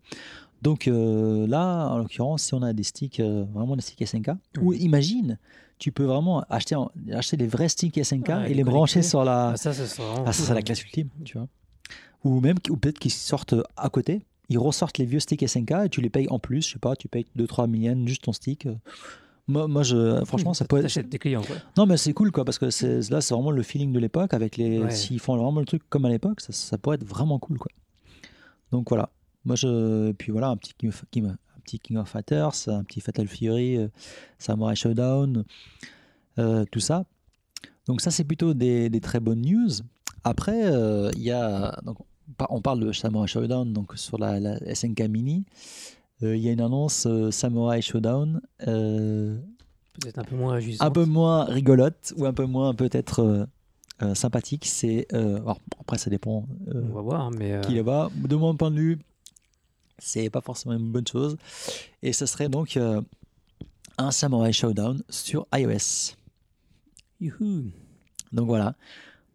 Donc 0.61 0.87
euh, 0.87 1.45
là, 1.47 1.87
en 1.89 1.97
l'occurrence, 1.99 2.43
si 2.43 2.53
on 2.53 2.61
a 2.63 2.73
des 2.73 2.83
sticks, 2.83 3.19
euh, 3.19 3.45
vraiment 3.53 3.75
des 3.75 3.81
sticks 3.81 4.01
SNK, 4.07 4.29
ou 4.61 4.73
Mhm. 4.73 4.79
imagine, 4.81 5.39
tu 5.77 5.91
peux 5.91 6.05
vraiment 6.05 6.43
acheter, 6.49 6.75
acheter 7.13 7.37
des 7.37 7.45
vrais 7.47 7.69
sticks 7.69 7.97
SNK 7.97 8.27
Ouais, 8.29 8.45
et 8.45 8.49
les 8.49 8.53
les 8.55 8.63
brancher 8.63 9.01
sur 9.03 9.23
la. 9.23 9.49
Ah, 9.49 9.57
ça, 9.57 9.71
vraiment 9.71 10.15
Ah, 10.19 10.23
cool, 10.25 10.33
c'est 10.33 10.53
la 10.53 10.59
hein. 10.59 10.61
classe 10.63 10.83
ultime, 10.83 11.09
tu 11.25 11.37
vois. 11.37 11.47
Ou 12.23 12.39
même, 12.41 12.57
ou 12.69 12.77
peut-être 12.77 12.97
qu'ils 12.99 13.11
sortent 13.11 13.53
à 13.75 13.89
côté, 13.89 14.25
ils 14.49 14.57
ressortent 14.57 14.97
les 14.97 15.05
vieux 15.05 15.19
sticks 15.19 15.43
SNK 15.47 15.71
et 15.85 15.89
tu 15.89 16.01
les 16.01 16.09
payes 16.09 16.27
en 16.29 16.39
plus, 16.39 16.65
je 16.67 16.73
sais 16.73 16.79
pas, 16.79 16.95
tu 16.95 17.07
payes 17.07 17.25
2-3 17.35 17.67
millions 17.67 18.07
juste 18.07 18.23
ton 18.23 18.33
stick. 18.33 18.67
Moi, 19.49 19.67
moi 19.67 19.83
je, 19.83 20.25
franchement, 20.25 20.53
ça 20.55 20.65
peut 20.65 20.83
être. 20.83 21.01
Tes 21.09 21.19
clients, 21.19 21.41
quoi. 21.43 21.55
Non, 21.77 21.85
mais 21.85 21.95
c'est 21.97 22.11
cool, 22.13 22.31
quoi, 22.31 22.43
parce 22.43 22.57
que 22.57 22.69
c'est, 22.71 23.09
là, 23.11 23.21
c'est 23.21 23.33
vraiment 23.35 23.51
le 23.51 23.61
feeling 23.61 23.93
de 23.93 23.99
l'époque, 23.99 24.33
avec 24.33 24.57
les. 24.57 24.79
Ouais. 24.83 24.89
S'ils 24.91 25.19
font 25.19 25.37
vraiment 25.37 25.59
le 25.59 25.65
truc 25.67 25.83
comme 25.89 26.05
à 26.05 26.09
l'époque, 26.09 26.41
ça, 26.41 26.51
ça 26.51 26.77
pourrait 26.79 26.95
être 26.95 27.05
vraiment 27.07 27.37
cool, 27.39 27.59
quoi. 27.59 27.71
Donc 28.71 28.89
voilà. 28.89 29.09
Moi, 29.45 29.55
je. 29.55 30.09
et 30.09 30.13
Puis 30.13 30.31
voilà, 30.31 30.49
un 30.49 30.57
petit 30.57 30.73
King 30.77 30.89
of, 30.89 31.05
King- 31.11 31.25
un 31.27 31.59
petit 31.63 31.79
King 31.79 31.97
of 31.97 32.09
Fighters, 32.09 32.67
un 32.67 32.83
petit 32.83 32.99
Fatal 33.01 33.27
Fury, 33.27 33.77
euh, 33.77 33.87
Samurai 34.39 34.75
Showdown, 34.75 35.43
euh, 36.39 36.65
tout 36.71 36.79
ça. 36.79 37.05
Donc 37.87 38.01
ça, 38.01 38.11
c'est 38.11 38.23
plutôt 38.25 38.53
des, 38.53 38.89
des 38.89 38.99
très 38.99 39.19
bonnes 39.19 39.41
news. 39.41 39.69
Après, 40.23 40.65
euh, 40.65 41.09
il 41.15 41.21
y 41.23 41.31
a. 41.31 41.79
Donc, 41.85 41.97
on 42.01 42.33
par- 42.37 42.51
on 42.51 42.61
parle 42.61 42.81
de 42.81 42.91
Samurai 42.91 43.27
Showdown 43.27 43.71
donc 43.71 43.93
sur 43.97 44.17
la, 44.17 44.39
la 44.39 44.59
SNK 44.75 45.01
Mini. 45.09 45.45
Il 46.21 46.35
y 46.37 46.49
a 46.49 46.51
une 46.51 46.61
annonce 46.61 47.07
Samurai 47.31 47.81
Showdown. 47.81 48.41
Peut-être 50.01 50.19
un 50.19 50.23
peu 50.23 50.35
moins 50.35 50.59
juste. 50.59 50.81
un 50.81 50.91
peu 50.91 51.05
moins 51.05 51.45
rigolote 51.45 52.13
ou 52.17 52.25
un 52.25 52.33
peu 52.33 52.45
moins 52.45 52.73
peut-être 52.73 53.47
euh, 54.01 54.15
sympathique. 54.15 54.65
C'est 54.65 55.07
euh, 55.13 55.37
alors, 55.37 55.59
après 55.79 55.97
ça 55.97 56.09
dépend 56.09 56.45
euh, 56.67 56.81
On 56.91 56.95
va 56.95 57.01
voir, 57.01 57.21
hein, 57.21 57.31
mais. 57.37 57.53
euh, 57.53 57.61
qui 57.61 57.75
là-bas. 57.75 58.09
De 58.15 58.35
mon 58.35 58.55
point 58.55 58.71
de 58.71 58.75
vue, 58.79 58.99
c'est 59.97 60.29
pas 60.29 60.41
forcément 60.41 60.75
une 60.75 60.91
bonne 60.91 61.07
chose. 61.07 61.37
Et 62.03 62.13
ce 62.13 62.25
serait 62.25 62.49
donc 62.49 62.77
un 63.97 64.11
Samurai 64.11 64.53
Showdown 64.53 65.01
sur 65.09 65.47
iOS. 65.53 66.13
youhou. 67.19 67.71
Donc 68.31 68.47
voilà. 68.47 68.75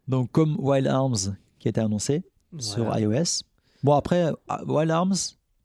Donc 0.07 0.31
comme 0.31 0.55
Wild 0.59 0.87
Arms 0.87 1.35
qui 1.59 1.67
a 1.67 1.69
été 1.69 1.81
annoncé 1.81 2.23
sur 2.59 2.97
iOS. 2.97 3.43
Bon 3.83 3.93
après, 3.93 4.31
ah, 4.47 4.63
Wild 4.65 4.91
Arms, 4.91 5.15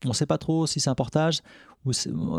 on 0.04 0.12
sait 0.12 0.26
pas 0.26 0.38
trop 0.38 0.66
si 0.66 0.80
c'est 0.80 0.90
un 0.90 0.94
portage 0.94 1.40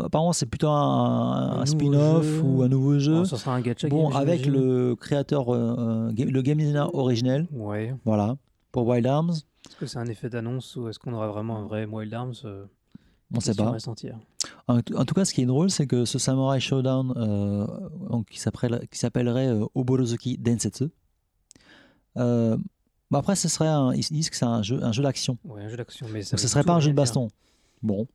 apparemment 0.04 0.32
c'est 0.32 0.46
plutôt 0.46 0.68
un, 0.68 0.72
un 0.72 1.50
Un 1.50 1.54
nouveau 1.58 1.66
spin-off 1.66 2.42
ou 2.44 2.62
un 2.62 2.68
nouveau 2.68 2.98
jeu. 2.98 3.14
Bon, 3.20 3.24
ça 3.24 3.36
sera 3.36 3.54
un 3.54 3.60
gacha 3.60 3.88
Bon, 3.88 4.08
game, 4.10 4.16
avec 4.18 4.46
le 4.46 4.94
créateur, 4.96 5.52
euh, 5.54 6.10
euh, 6.10 6.12
le 6.16 6.42
game 6.42 6.58
designer 6.58 6.94
originel, 6.94 7.46
Ouais. 7.52 7.94
voilà, 8.04 8.36
pour 8.72 8.86
Wild 8.86 9.06
Arms, 9.06 9.30
Est-ce 9.68 9.76
que 9.76 9.86
c'est 9.86 9.98
un 9.98 10.06
effet 10.06 10.28
d'annonce 10.30 10.76
ou 10.76 10.88
est-ce 10.88 10.98
qu'on 10.98 11.12
aura 11.12 11.28
vraiment 11.28 11.58
un 11.58 11.64
vrai 11.66 11.84
Wild 11.84 12.12
Arms 12.14 12.34
euh, 12.44 12.64
on 13.32 13.38
sait 13.38 13.50
question 13.54 13.64
à 13.64 13.70
pas. 14.66 14.72
En, 14.74 14.80
tout- 14.82 14.96
en 14.96 15.04
tout 15.04 15.14
cas, 15.14 15.24
ce 15.24 15.32
qui 15.32 15.42
est 15.42 15.46
drôle, 15.46 15.70
c'est 15.70 15.86
que 15.86 16.04
ce 16.04 16.18
Samurai 16.18 16.58
Showdown, 16.58 17.12
euh, 17.16 17.66
donc, 18.08 18.26
qui 18.28 18.40
s'appelle- 18.40 18.88
qui 18.90 18.98
s'appellerait 18.98 19.46
euh, 19.48 19.64
Oborozuki 19.76 20.36
Densetsu, 20.38 20.86
euh, 22.16 22.56
bah 23.10 23.18
après, 23.18 23.36
ce 23.36 23.48
serait 23.48 23.68
un, 23.68 23.92
ils 23.92 24.02
disent 24.10 24.30
que 24.30 24.36
c'est 24.36 24.44
un 24.44 24.62
jeu, 24.62 24.82
un 24.82 24.90
jeu 24.92 25.02
d'action. 25.02 25.36
Ouais, 25.44 25.62
un 25.62 25.68
jeu 25.68 25.76
d'action. 25.76 26.06
Mais 26.12 26.22
ça 26.22 26.32
Donc, 26.36 26.40
ce 26.40 26.48
serait 26.48 26.64
pas 26.64 26.74
un 26.74 26.80
jeu 26.80 26.90
de 26.90 26.96
baston. 26.96 27.28
Bon. 27.82 28.06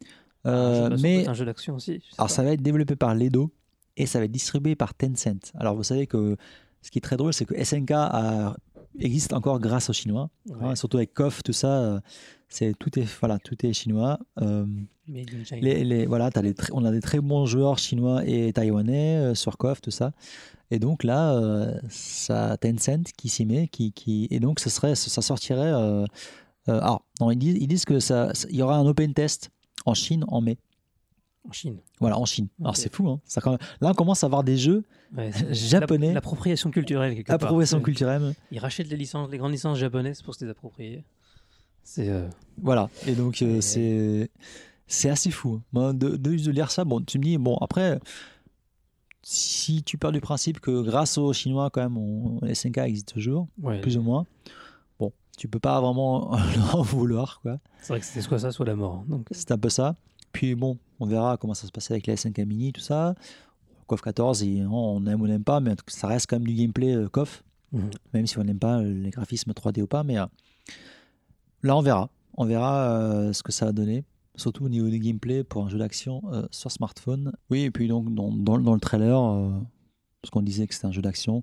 Ah, 0.00 0.04
un 0.04 0.04
jeu 0.04 0.06
de 0.06 0.30
Euh, 0.46 0.88
baston 0.88 0.96
peut 0.96 1.02
mais 1.02 1.28
un 1.28 1.34
jeu 1.34 1.44
d'action 1.44 1.74
aussi. 1.76 2.02
Alors 2.18 2.28
pas. 2.28 2.34
ça 2.34 2.42
va 2.42 2.52
être 2.52 2.62
développé 2.62 2.96
par 2.96 3.14
Ledo 3.14 3.52
et 3.96 4.06
ça 4.06 4.18
va 4.18 4.24
être 4.24 4.32
distribué 4.32 4.74
par 4.74 4.94
Tencent. 4.94 5.52
Alors 5.58 5.74
vous 5.76 5.84
savez 5.84 6.06
que 6.06 6.36
ce 6.80 6.90
qui 6.90 6.98
est 6.98 7.02
très 7.02 7.16
drôle, 7.16 7.32
c'est 7.32 7.44
que 7.44 7.54
SNK 7.54 7.90
a- 7.92 8.56
existe 8.98 9.32
encore 9.32 9.60
grâce 9.60 9.88
aux 9.88 9.92
Chinois, 9.92 10.30
Ouais. 10.48 10.56
hein, 10.62 10.74
surtout 10.74 10.96
avec 10.98 11.14
KOF, 11.14 11.42
tout 11.42 11.52
ça. 11.52 11.68
euh, 11.80 12.00
C'est 12.48 12.74
tout 12.78 12.98
est 12.98 13.06
voilà, 13.20 13.38
tout 13.38 13.56
est 13.64 13.72
chinois. 13.72 14.18
Euh, 14.42 14.66
les, 15.08 15.84
les- 15.84 16.04
voilà, 16.06 16.28
on 16.72 16.84
a 16.84 16.90
des 16.90 17.00
très 17.00 17.18
bons 17.20 17.46
joueurs 17.46 17.78
chinois 17.78 18.22
et 18.26 18.52
taïwanais 18.52 19.16
euh, 19.16 19.34
sur 19.34 19.56
KOF, 19.56 19.80
tout 19.80 19.90
ça. 19.90 20.12
Et 20.70 20.78
donc 20.78 21.02
là, 21.04 21.34
euh, 21.34 21.72
ça 21.88 22.56
Tencent 22.58 23.12
qui 23.16 23.28
s'y 23.30 23.46
met, 23.46 23.68
qui, 23.68 23.92
qui 23.92 24.28
et 24.30 24.38
donc 24.40 24.60
ce 24.60 24.68
serait, 24.68 24.94
ça 24.94 25.22
sortirait. 25.22 25.72
euh, 25.72 26.04
euh, 26.68 26.78
alors 26.80 27.04
non, 27.20 27.30
ils 27.30 27.38
disent, 27.38 27.56
ils 27.58 27.66
disent 27.68 27.84
que 27.86 28.00
ça- 28.00 28.32
il 28.50 28.56
y 28.56 28.62
aura 28.62 28.76
un 28.76 28.86
open 28.86 29.14
test 29.14 29.50
en 29.86 29.94
Chine 29.94 30.24
en 30.28 30.40
mai. 30.40 30.58
En 31.48 31.52
Chine. 31.52 31.78
Voilà, 31.98 32.18
en 32.18 32.24
Chine. 32.24 32.46
Alors 32.60 32.76
c'est 32.76 32.92
fou, 32.94 33.08
hein. 33.08 33.20
Ça, 33.24 33.40
quand 33.40 33.50
même- 33.50 33.58
Là, 33.80 33.90
on 33.90 33.94
commence 33.94 34.22
à 34.22 34.26
avoir 34.26 34.44
des 34.44 34.56
jeux 34.56 34.84
Ouais, 35.16 35.30
Japonais. 35.50 36.08
la- 36.08 36.14
L'appropriation 36.14 36.70
culturelle, 36.70 37.14
quelque 37.16 37.30
appropriation 37.30 37.80
culturelle. 37.80 38.34
Ils 38.52 38.58
rachètent 38.60 38.88
les 38.88 38.96
licences, 38.96 39.28
les 39.30 39.38
grandes 39.38 39.52
licences 39.52 39.78
japonaises 39.78 40.22
pour 40.22 40.34
se 40.34 40.44
les 40.44 40.50
approprier. 40.50 41.04
C'est. 41.82 42.08
euh, 42.08 42.28
Voilà. 42.62 42.88
Et 43.08 43.14
donc, 43.14 43.42
euh, 43.42 43.56
Et- 43.56 43.60
c'est 43.60 44.30
c'est 44.86 45.10
assez 45.10 45.30
fou. 45.30 45.60
hein. 45.74 45.94
De, 45.94 46.10
de, 46.16 46.36
de 46.36 46.50
lire 46.50 46.70
ça, 46.70 46.84
bon, 46.84 47.00
tu 47.00 47.18
me 47.18 47.24
dis, 47.24 47.38
bon, 47.38 47.56
après, 47.56 47.98
si 49.22 49.82
tu 49.82 49.98
pars 49.98 50.12
du 50.12 50.20
principe 50.20 50.60
que 50.60 50.82
grâce 50.82 51.16
aux 51.18 51.32
Chinois, 51.32 51.70
quand 51.70 51.82
même, 51.82 51.96
on, 51.96 52.38
les 52.42 52.54
SNK 52.54 52.78
existent 52.78 53.12
toujours, 53.14 53.48
ouais. 53.62 53.80
plus 53.80 53.96
ou 53.96 54.02
moins, 54.02 54.26
tu 55.36 55.48
peux 55.48 55.58
pas 55.58 55.80
vraiment 55.80 56.32
en 56.74 56.82
vouloir, 56.82 57.40
quoi. 57.42 57.58
C'est 57.80 57.88
vrai 57.88 58.00
que 58.00 58.06
c'était 58.06 58.20
soit 58.22 58.38
ça, 58.38 58.50
soit 58.50 58.66
la 58.66 58.74
mort. 58.76 59.04
Donc, 59.08 59.26
C'est 59.30 59.50
un 59.52 59.58
peu 59.58 59.68
ça. 59.70 59.96
Puis 60.32 60.54
bon, 60.54 60.78
on 61.00 61.06
verra 61.06 61.36
comment 61.36 61.54
ça 61.54 61.66
se 61.66 61.72
passe 61.72 61.90
avec 61.90 62.06
les 62.06 62.16
SNK 62.16 62.38
Mini, 62.40 62.72
tout 62.72 62.80
ça. 62.80 63.14
KOF 63.86 64.00
14, 64.00 64.42
et, 64.44 64.62
on 64.64 65.04
aime 65.06 65.20
ou 65.20 65.24
on 65.24 65.28
n'aime 65.28 65.44
pas, 65.44 65.60
mais 65.60 65.74
ça 65.88 66.06
reste 66.06 66.26
quand 66.28 66.36
même 66.36 66.46
du 66.46 66.54
gameplay 66.54 66.94
euh, 66.94 67.08
KOF. 67.08 67.42
Mhm. 67.72 67.90
même 68.12 68.26
si 68.26 68.38
on 68.38 68.44
n'aime 68.44 68.58
pas 68.58 68.82
les 68.82 69.08
graphismes 69.10 69.52
3D 69.52 69.80
ou 69.82 69.86
pas, 69.86 70.02
mais 70.04 70.18
euh, 70.18 70.26
là 71.62 71.76
on 71.76 71.80
verra. 71.82 72.10
On 72.36 72.44
verra 72.44 72.90
euh, 73.00 73.32
ce 73.32 73.42
que 73.42 73.50
ça 73.52 73.66
va 73.66 73.72
donner, 73.72 74.04
surtout 74.36 74.64
au 74.64 74.68
niveau 74.68 74.88
du 74.88 74.98
gameplay 74.98 75.42
pour 75.44 75.64
un 75.64 75.68
jeu 75.68 75.78
d'action 75.78 76.22
euh, 76.32 76.46
sur 76.50 76.70
smartphone. 76.70 77.32
Oui, 77.50 77.62
et 77.62 77.70
puis 77.70 77.88
donc 77.88 78.14
dans, 78.14 78.30
dans- 78.32 78.58
dans 78.58 78.74
le 78.74 78.80
trailer, 78.80 79.62
parce 80.20 80.30
qu'on 80.30 80.42
disait 80.42 80.66
que 80.66 80.74
c'était 80.74 80.86
un 80.86 80.92
jeu 80.92 81.02
d'action, 81.02 81.42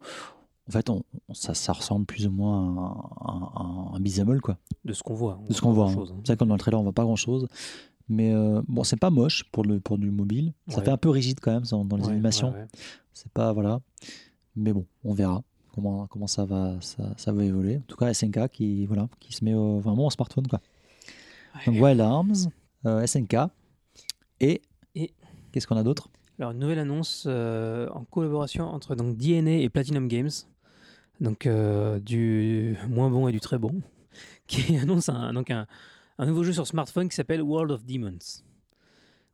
en 0.69 0.71
fait 0.71 0.89
on, 0.89 1.03
ça, 1.33 1.53
ça 1.53 1.73
ressemble 1.73 2.05
plus 2.05 2.27
ou 2.27 2.31
moins 2.31 3.01
à 3.25 3.31
un, 3.31 3.99
un 3.99 4.29
all, 4.29 4.41
quoi, 4.41 4.57
de 4.85 4.93
ce 4.93 5.03
qu'on 5.03 5.15
voit. 5.15 5.39
de 5.49 5.53
ce 5.53 5.61
qu'on 5.61 5.73
voit. 5.73 5.89
hein. 5.89 5.95
Hein. 5.99 6.05
C'est 6.23 6.27
vrai 6.27 6.37
que 6.37 6.43
dans 6.45 6.53
le 6.55 6.59
trailer 6.59 6.79
on 6.79 6.83
voit 6.83 6.93
pas 6.93 7.03
grand 7.03 7.15
chose. 7.15 7.47
Mais 8.11 8.33
euh, 8.33 8.61
bon, 8.67 8.83
c'est 8.83 8.97
pas 8.97 9.11
moche 9.11 9.43
pour, 9.51 9.63
le, 9.63 9.79
pour 9.79 9.99
du 9.99 10.09
mobile. 10.09 10.53
Ça 10.67 10.79
Ouais. 10.79 10.85
fait 10.85 10.89
un 10.91 10.97
peu 10.97 11.09
rigide 11.09 11.39
quand 11.39 11.51
même 11.51 11.63
dans, 11.69 11.85
dans 11.85 11.95
les 11.97 12.05
Ouais, 12.05 12.11
animations. 12.13 12.51
ouais. 12.53 12.65
C'est 13.13 13.31
pas 13.31 13.53
voilà. 13.53 13.81
Mais 14.55 14.73
bon, 14.73 14.85
on 15.03 15.13
verra 15.13 15.43
comment 15.75 16.07
comment 16.07 16.25
ça 16.25 16.43
va 16.45 16.75
ça, 16.81 17.03
ça 17.17 17.31
va 17.31 17.43
évoluer. 17.43 17.77
En 17.77 17.81
tout 17.87 17.97
cas, 17.97 18.11
SNK 18.13 18.47
qui 18.49 18.85
voilà 18.87 19.07
qui 19.19 19.31
se 19.33 19.45
met 19.45 19.53
au- 19.53 19.79
vraiment 19.79 20.07
au 20.07 20.09
smartphone 20.09 20.47
quoi. 20.47 20.59
Donc 21.67 21.81
Wild 21.81 21.99
Arms, 22.01 22.49
euh, 22.85 23.05
SNK 23.05 23.35
et 24.39 24.61
Et- 24.95 25.11
qu'est-ce 25.51 25.67
qu'on 25.67 25.77
a 25.77 25.83
d'autre? 25.83 26.09
Alors, 26.39 26.51
une 26.51 26.59
nouvelle 26.59 26.79
annonce 26.79 27.25
euh, 27.27 27.89
en 27.93 28.05
collaboration 28.05 28.63
entre 28.65 28.95
donc, 28.95 29.17
DNA 29.17 29.57
et 29.57 29.69
Platinum 29.69 30.07
Games. 30.07 30.29
Donc, 31.19 31.45
euh, 31.45 31.99
du 31.99 32.77
moins 32.89 33.09
bon 33.09 33.27
et 33.27 33.31
du 33.31 33.39
très 33.39 33.57
bon. 33.57 33.81
Qui 34.47 34.77
annonce 34.77 35.09
un, 35.09 35.33
donc 35.33 35.51
un, 35.51 35.67
un 36.17 36.25
nouveau 36.25 36.43
jeu 36.43 36.53
sur 36.53 36.65
smartphone 36.67 37.09
qui 37.09 37.15
s'appelle 37.15 37.41
World 37.41 37.71
of 37.71 37.85
Demons. 37.85 38.17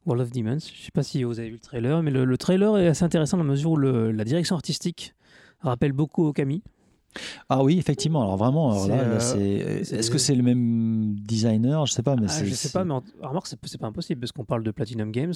World 0.05 0.21
of 0.27 0.31
Demons, 0.31 0.59
je 0.59 0.71
ne 0.71 0.85
sais 0.85 0.91
pas 0.93 1.03
si 1.03 1.23
vous 1.23 1.39
avez 1.39 1.49
vu 1.49 1.55
le 1.55 1.59
trailer, 1.61 2.03
mais 2.03 2.11
le, 2.11 2.25
le 2.25 2.37
trailer 2.37 2.77
est 2.77 2.87
assez 2.87 3.03
intéressant 3.03 3.37
dans 3.37 3.43
la 3.43 3.49
mesure 3.49 3.71
où 3.71 3.77
le- 3.77 4.11
la 4.11 4.23
direction 4.23 4.55
artistique 4.55 5.15
rappelle 5.61 5.93
beaucoup 5.93 6.25
Okami. 6.27 6.61
Ah 7.49 7.63
oui, 7.63 7.77
effectivement. 7.79 8.21
Alors 8.21 8.35
vraiment, 8.37 8.71
alors 8.71 8.83
C'est, 8.85 8.89
là, 8.89 8.97
là, 8.97 9.15
euh, 9.15 9.19
c'est 9.19 9.95
est-ce 9.95 10.11
que 10.11 10.17
c'est 10.17 10.35
le 10.35 10.43
même 10.43 11.15
designer? 11.15 11.85
Je 11.85 11.93
sais 11.93 12.03
pas, 12.03 12.15
mais 12.17 12.25
Ah, 12.25 12.31
c'est 12.31 12.45
je 12.45 12.53
sais 12.53 12.69
pas, 12.69 12.83
mais 12.83 12.93
en- 12.93 13.03
remarque, 13.21 13.47
c'est 13.47 13.77
pas 13.79 13.87
impossible 13.87 14.19
parce 14.19 14.31
qu'on 14.31 14.43
parle 14.45 14.63
de 14.63 14.71
Platinum 14.71 15.11
Games. 15.11 15.33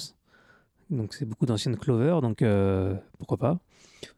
Donc 0.90 1.14
c'est 1.14 1.24
beaucoup 1.24 1.46
d'anciennes 1.46 1.76
Clover, 1.76 2.18
donc 2.20 2.42
euh, 2.42 2.94
pourquoi 3.18 3.38
pas. 3.38 3.58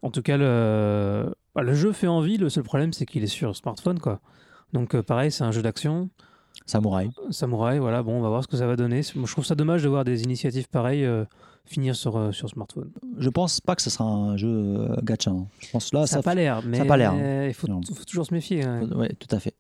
En 0.03 0.11
tout 0.11 0.23
cas, 0.23 0.37
le, 0.37 1.33
bah, 1.55 1.62
le 1.62 1.74
jeu 1.74 1.93
fait 1.93 2.07
envie. 2.07 2.37
Le 2.39 2.49
seul 2.49 2.65
problème, 2.65 2.93
c'est 2.93 3.07
qu'il 3.07 3.23
est 3.23 3.27
sur 3.29 3.55
smartphone, 3.57 3.99
quoi. 3.99 4.20
Donc 4.73 4.95
euh, 4.95 5.03
pareil, 5.03 5.31
c'est 5.31 5.45
un 5.45 5.53
jeu 5.53 5.62
d'action, 5.62 6.09
samouraï. 6.66 7.11
samouraï. 7.31 7.79
Voilà, 7.79 8.03
bon, 8.03 8.19
on 8.19 8.20
va 8.23 8.29
voir 8.29 8.43
ce 8.43 8.49
que 8.49 8.57
ça 8.57 8.66
va 8.66 8.77
donner. 8.77 9.03
Moi, 9.16 9.27
je 9.27 9.33
trouve 9.33 9.45
ça 9.45 9.55
dommage 9.55 9.83
de 9.83 9.89
voir 9.89 10.05
des 10.05 10.23
initiatives 10.23 10.69
pareilles 10.69 11.05
euh, 11.05 11.24
finir 11.66 11.95
sur, 11.95 12.16
euh, 12.16 12.33
sur 12.33 12.49
smartphone. 12.49 12.91
Je 13.19 13.29
pense 13.29 13.61
pas 13.61 13.77
que 13.77 13.83
ce 13.83 13.91
sera 13.91 14.05
un 14.05 14.37
jeu 14.37 14.49
euh, 14.49 14.97
gacha. 15.03 15.31
hein. 15.31 15.47
Je 15.61 15.70
pense 15.70 15.93
là, 15.93 16.07
ça 16.07 16.16
n'a 16.16 16.23
pas 16.23 16.35
l'air, 16.35 16.62
mais 16.66 16.81
a 16.81 16.85
pas 16.85 16.97
l'air, 16.97 17.12
hein. 17.12 17.47
il 17.47 17.55
faut, 17.55 17.69
Non. 17.69 17.81
faut 17.83 18.05
toujours 18.05 18.27
se 18.27 18.33
méfier. 18.35 18.65
hein. 18.65 18.89
Oui, 18.95 19.09
tout 19.19 19.35
à 19.35 19.39
fait. 19.39 19.55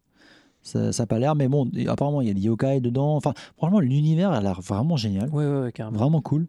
Ça 0.62 0.90
n'a 0.96 1.06
pas 1.06 1.18
l'air, 1.18 1.34
mais 1.34 1.48
bon, 1.48 1.68
et 1.74 1.88
apparemment, 1.88 2.20
il 2.22 2.28
y 2.28 2.30
a 2.30 2.34
des 2.34 2.40
yokai 2.42 2.80
dedans. 2.80 3.16
Enfin, 3.16 3.34
franchement, 3.56 3.80
l'univers 3.80 4.30
a 4.30 4.40
l'air 4.40 4.60
vraiment 4.60 4.96
génial. 4.96 5.28
Ouais, 5.30 5.44
ouais, 5.44 5.60
ouais, 5.62 5.72
carrément. 5.72 5.98
Vraiment 5.98 6.20
cool. 6.20 6.46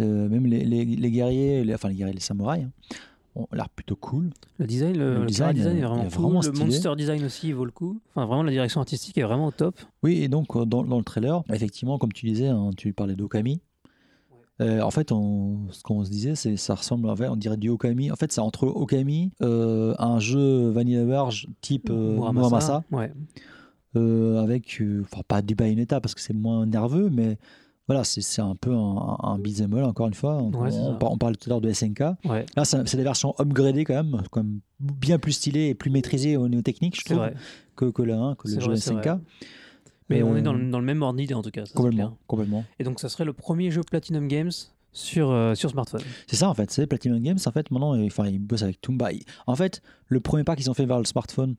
Euh, 0.00 0.28
même 0.28 0.46
les, 0.46 0.64
les- 0.64 0.84
les 0.84 1.10
guerriers, 1.10 1.62
les- 1.62 1.74
enfin 1.74 1.88
les 1.90 1.94
guerriers, 1.94 2.14
les 2.14 2.20
samouraïs, 2.20 2.64
hein, 2.64 2.70
l'air 3.52 3.68
plutôt 3.68 3.96
cool. 3.96 4.30
Le 4.58 4.66
design, 4.66 4.96
le, 4.96 5.20
Le 5.20 5.26
design, 5.26 5.54
design, 5.54 5.76
est 5.78 5.80
vraiment 5.82 6.02
est 6.02 6.14
cool. 6.14 6.22
vraiment 6.24 6.40
le 6.42 6.52
monster 6.52 6.96
design 6.96 7.24
aussi, 7.24 7.48
il 7.48 7.54
vaut 7.54 7.64
le 7.64 7.70
coup. 7.70 8.00
Enfin, 8.14 8.26
vraiment, 8.26 8.42
la 8.42 8.50
direction 8.52 8.80
artistique 8.80 9.16
est 9.18 9.22
vraiment 9.22 9.46
au 9.46 9.50
top. 9.52 9.78
Oui, 10.02 10.22
et 10.22 10.28
donc 10.28 10.56
euh, 10.56 10.64
dans, 10.64 10.82
dans 10.84 10.98
le 10.98 11.04
trailer, 11.04 11.42
effectivement, 11.52 11.98
comme 11.98 12.12
tu 12.12 12.26
disais, 12.26 12.48
hein, 12.48 12.70
tu 12.76 12.92
parlais 12.92 13.14
d'Okami. 13.14 13.60
Euh, 14.60 14.82
en 14.82 14.90
fait, 14.90 15.10
on- 15.10 15.68
ce 15.70 15.82
qu'on 15.82 16.04
se 16.04 16.10
disait, 16.10 16.34
c'est 16.34 16.56
ça 16.58 16.74
ressemble, 16.74 17.08
en 17.08 17.16
fait, 17.16 17.28
on 17.28 17.36
dirait 17.36 17.56
du 17.56 17.70
Okami. 17.70 18.10
En 18.10 18.16
fait, 18.16 18.30
c'est 18.30 18.42
entre 18.42 18.66
Okami, 18.66 19.32
euh, 19.40 19.94
un 19.98 20.18
jeu 20.18 20.68
Vanilla 20.68 21.04
Verge 21.04 21.46
type 21.62 21.88
euh, 21.88 22.16
Muramasa, 22.16 22.84
Ouais. 22.90 23.10
avec, 23.94 24.82
enfin 25.02 25.22
pas 25.26 25.42
du 25.42 25.54
Bayonetta 25.54 26.00
parce 26.00 26.14
que 26.14 26.20
c'est 26.20 26.34
moins 26.34 26.66
nerveux, 26.66 27.08
mais 27.10 27.38
voilà, 27.90 28.04
c'est 28.04 28.40
un 28.42 28.54
peu 28.54 28.72
un, 28.72 29.16
un 29.22 29.38
beat'em 29.38 29.74
all, 29.74 29.84
encore 29.84 30.06
une 30.06 30.14
fois. 30.14 30.36
On, 30.36 30.50
Ouais, 30.52 30.70
c'est 30.70 30.78
on 30.78 30.92
ça. 30.92 30.98
par- 30.98 31.10
on 31.12 31.18
parlait 31.18 31.34
tout 31.36 31.48
à 31.48 31.50
l'heure 31.50 31.60
de 31.60 31.70
SNK. 31.72 32.00
Ouais, 32.24 32.46
Là, 32.56 32.64
c'est 32.64 32.96
des 32.96 33.02
versions 33.02 33.34
upgradées 33.40 33.84
quand 33.84 33.94
même, 33.94 34.22
comme 34.30 34.60
bien 34.78 35.18
plus 35.18 35.32
stylées 35.32 35.68
et 35.70 35.74
plus 35.74 35.90
maîtrisées 35.90 36.36
au 36.36 36.48
niveau 36.48 36.62
technique, 36.62 36.98
je 36.98 37.04
trouve, 37.04 37.16
vrai. 37.18 37.34
que, 37.76 37.86
que 37.86 38.02
le 38.02 38.14
1, 38.14 38.36
que 38.36 38.48
le 38.48 38.60
jeu 38.60 38.66
vrai, 38.66 38.76
SNK. 38.76 39.08
Mais 40.08 40.22
on 40.22 40.34
Euh, 40.34 40.38
est 40.38 40.42
dans 40.42 40.52
le, 40.52 40.70
dans 40.70 40.78
le 40.80 40.84
même 40.84 41.02
ordre 41.02 41.18
d'idée 41.18 41.34
en 41.34 41.42
tout 41.42 41.50
cas. 41.50 41.66
ça, 41.66 41.72
Complètement, 41.74 42.16
complètement. 42.26 42.64
Et 42.78 42.84
donc, 42.84 43.00
ça 43.00 43.08
serait 43.08 43.24
le 43.24 43.32
premier 43.32 43.70
jeu 43.70 43.82
Platinum 43.82 44.26
Games 44.28 44.50
sur, 44.92 45.30
euh, 45.30 45.54
sur 45.54 45.70
smartphone. 45.70 46.00
C'est 46.26 46.34
ça 46.36 46.48
en 46.48 46.54
fait, 46.54 46.70
c'est 46.72 46.86
Platinum 46.88 47.20
Games 47.20 47.38
en 47.46 47.50
fait 47.52 47.70
maintenant, 47.70 47.94
ils- 47.94 48.06
enfin 48.06 48.26
ils 48.26 48.40
bossent 48.40 48.64
avec 48.64 48.80
Toomba. 48.80 49.12
Ils- 49.12 49.22
En 49.46 49.54
fait, 49.54 49.82
le 50.08 50.18
premier 50.18 50.42
pas 50.42 50.56
qu'ils 50.56 50.68
ont 50.68 50.74
fait 50.74 50.84
vers 50.86 50.98
le 50.98 51.04
smartphone, 51.04 51.50
euh, 51.50 51.54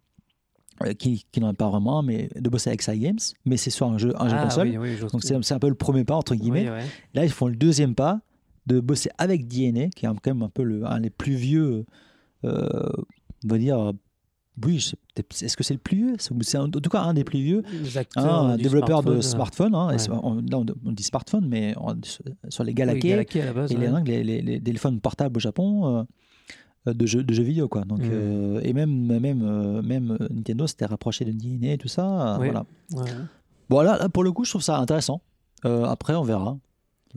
qui, 0.97 1.25
qui 1.31 1.39
n'en 1.39 1.51
est 1.51 1.55
pas 1.55 1.69
vraiment 1.69 2.01
mais 2.03 2.29
de 2.35 2.49
bosser 2.49 2.69
avec 2.69 2.81
Cygames, 2.81 3.17
mais 3.45 3.57
c'est 3.57 3.69
sur 3.69 3.87
un 3.87 3.97
jeu, 3.97 4.13
un 4.19 4.29
jeu 4.29 4.35
Ah, 4.39 4.43
console. 4.43 4.67
oui, 4.69 4.77
oui, 4.77 4.95
j'ose- 4.99 5.11
Donc 5.11 5.23
c'est 5.23 5.53
un 5.53 5.59
peu 5.59 5.69
le 5.69 5.75
premier 5.75 6.03
pas 6.03 6.15
entre 6.15 6.35
guillemets. 6.35 6.65
Oui, 6.69 6.75
ouais. 6.75 6.85
Là, 7.13 7.25
ils 7.25 7.31
font 7.31 7.47
le 7.47 7.55
deuxième 7.55 7.95
pas 7.95 8.21
de 8.67 8.79
bosser 8.79 9.09
avec 9.17 9.47
DNA, 9.47 9.89
qui 9.89 10.05
est 10.05 10.09
quand 10.09 10.27
même 10.27 10.43
un 10.43 10.49
peu 10.49 10.63
le, 10.63 10.85
un 10.85 10.99
des 11.01 11.09
plus 11.09 11.33
vieux, 11.35 11.85
euh, 12.45 12.89
on 13.43 13.47
va 13.47 13.57
dire. 13.57 13.91
Oui, 14.63 14.75
est-ce 15.41 15.55
que 15.57 15.63
c'est 15.63 15.73
le 15.73 15.79
plus 15.79 15.97
vieux? 15.97 16.15
C'est 16.19 16.57
en 16.57 16.69
tout 16.69 16.89
cas 16.89 17.01
un 17.01 17.13
des 17.13 17.23
plus 17.23 17.41
vieux. 17.41 17.63
Acteurs 17.95 18.23
Hein, 18.25 18.49
un 18.51 18.57
développeur 18.57 19.01
de 19.01 19.19
smartphone, 19.21 19.73
hein, 19.73 19.87
ouais. 19.95 19.97
on, 20.23 20.35
là, 20.41 20.57
on, 20.85 20.91
dit 20.91 21.03
smartphone, 21.03 21.47
mais 21.47 21.73
on- 21.77 21.95
sur, 22.49 22.63
les 22.63 22.71
euh, 22.71 22.75
Galaké, 22.75 22.99
oui, 23.07 23.09
Galaké 23.11 23.41
à 23.41 23.45
la 23.45 23.53
base. 23.53 23.71
et 23.71 23.77
les, 23.77 23.87
ouais. 23.87 24.03
les, 24.05 24.23
les- 24.23 24.41
les 24.41 24.61
téléphones 24.61 24.99
portables 24.99 25.37
au 25.37 25.39
Japon 25.39 25.85
euh, 25.87 25.99
euh, 26.01 26.03
de, 26.85 27.05
jeux, 27.05 27.23
de 27.23 27.33
jeux 27.33 27.43
vidéo. 27.43 27.67
Quoi. 27.67 27.83
Donc, 27.85 27.99
Mhm. 27.99 28.09
euh, 28.11 28.61
et 28.63 28.73
même, 28.73 29.19
même, 29.19 29.41
euh, 29.43 29.81
même 29.81 30.17
euh, 30.19 30.27
Nintendo 30.31 30.65
s'était 30.67 30.85
rapproché 30.85 31.25
de 31.25 31.31
DNA 31.31 31.73
et 31.73 31.77
tout 31.77 31.87
ça. 31.87 32.35
euh, 32.35 32.39
Oui. 32.39 32.47
Voilà. 32.49 32.65
Ouais, 32.93 33.01
ouais. 33.03 33.25
Bon, 33.69 33.81
là, 33.81 33.97
là, 33.97 34.09
pour 34.09 34.23
le 34.23 34.31
coup, 34.31 34.43
je 34.45 34.49
trouve 34.51 34.61
ça 34.63 34.77
intéressant. 34.77 35.21
Euh, 35.65 35.85
après, 35.85 36.15
on 36.15 36.23
verra. 36.23 36.57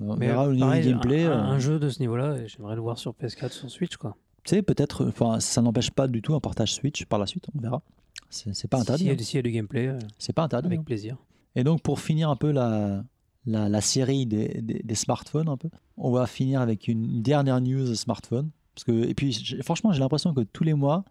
On 0.01 0.17
Mais 0.17 0.27
verra 0.27 0.49
au 0.49 0.53
niveau 0.53 0.67
pareil, 0.67 0.83
du 0.83 0.91
gameplay. 0.91 1.25
un, 1.25 1.31
euh, 1.31 1.35
un 1.55 1.59
jeu 1.59 1.79
de 1.79 1.89
ce 1.89 2.01
niveau-là, 2.01 2.37
et 2.39 2.49
j'aimerais 2.49 2.75
le 2.75 2.81
voir 2.81 2.99
sur 2.99 3.13
PS4, 3.15 3.53
sur 3.53 3.71
Switch, 3.71 3.97
quoi. 3.97 4.17
Tu 4.43 4.51
sais, 4.51 4.63
peut-être, 4.63 5.07
enfin, 5.07 5.41
ça 5.41 5.63
n'empêche 5.63 5.91
pas 5.91 6.07
du 6.09 6.21
tout 6.21 6.35
un 6.35 6.41
partage 6.41 6.75
Switch 6.75 7.05
par 7.07 7.19
la 7.19 7.27
suite, 7.27 7.47
on 7.57 7.61
verra. 7.61 7.81
C'est 8.29 8.69
pas 8.69 8.79
interdit. 8.81 9.05
S'il 9.05 9.09
y, 9.09 9.15
hein. 9.15 9.17
a- 9.19 9.23
s'il 9.23 9.37
y 9.37 9.39
a 9.39 9.43
du 9.43 9.51
gameplay, 9.53 9.87
euh, 9.87 9.99
C'est 10.19 10.33
pas 10.33 10.43
interdit. 10.43 10.67
avec 10.67 10.81
hein. 10.81 10.85
plaisir. 10.85 11.17
Et 11.57 11.63
donc, 11.65 11.81
pour 11.83 12.01
finir 12.01 12.29
un 12.29 12.37
peu 12.37 12.51
la, 12.51 13.05
la, 13.47 13.69
la 13.69 13.81
série 13.81 14.27
des, 14.27 14.61
des, 14.61 14.83
des 14.83 14.95
smartphones, 14.97 15.49
un 15.49 15.57
peu, 15.57 15.69
on 15.97 16.11
va 16.11 16.27
finir 16.27 16.61
avec 16.61 16.89
une 16.89 17.23
dernière 17.23 17.61
news 17.61 17.95
smartphone. 17.95 18.51
Parce 18.75 18.85
que, 18.85 19.07
et 19.09 19.15
puis, 19.15 19.33
franchement, 19.63 19.93
j'ai 19.93 20.01
l'impression 20.01 20.35
que 20.35 20.41
tous 20.41 20.65
les 20.65 20.75
mois, 20.75 21.05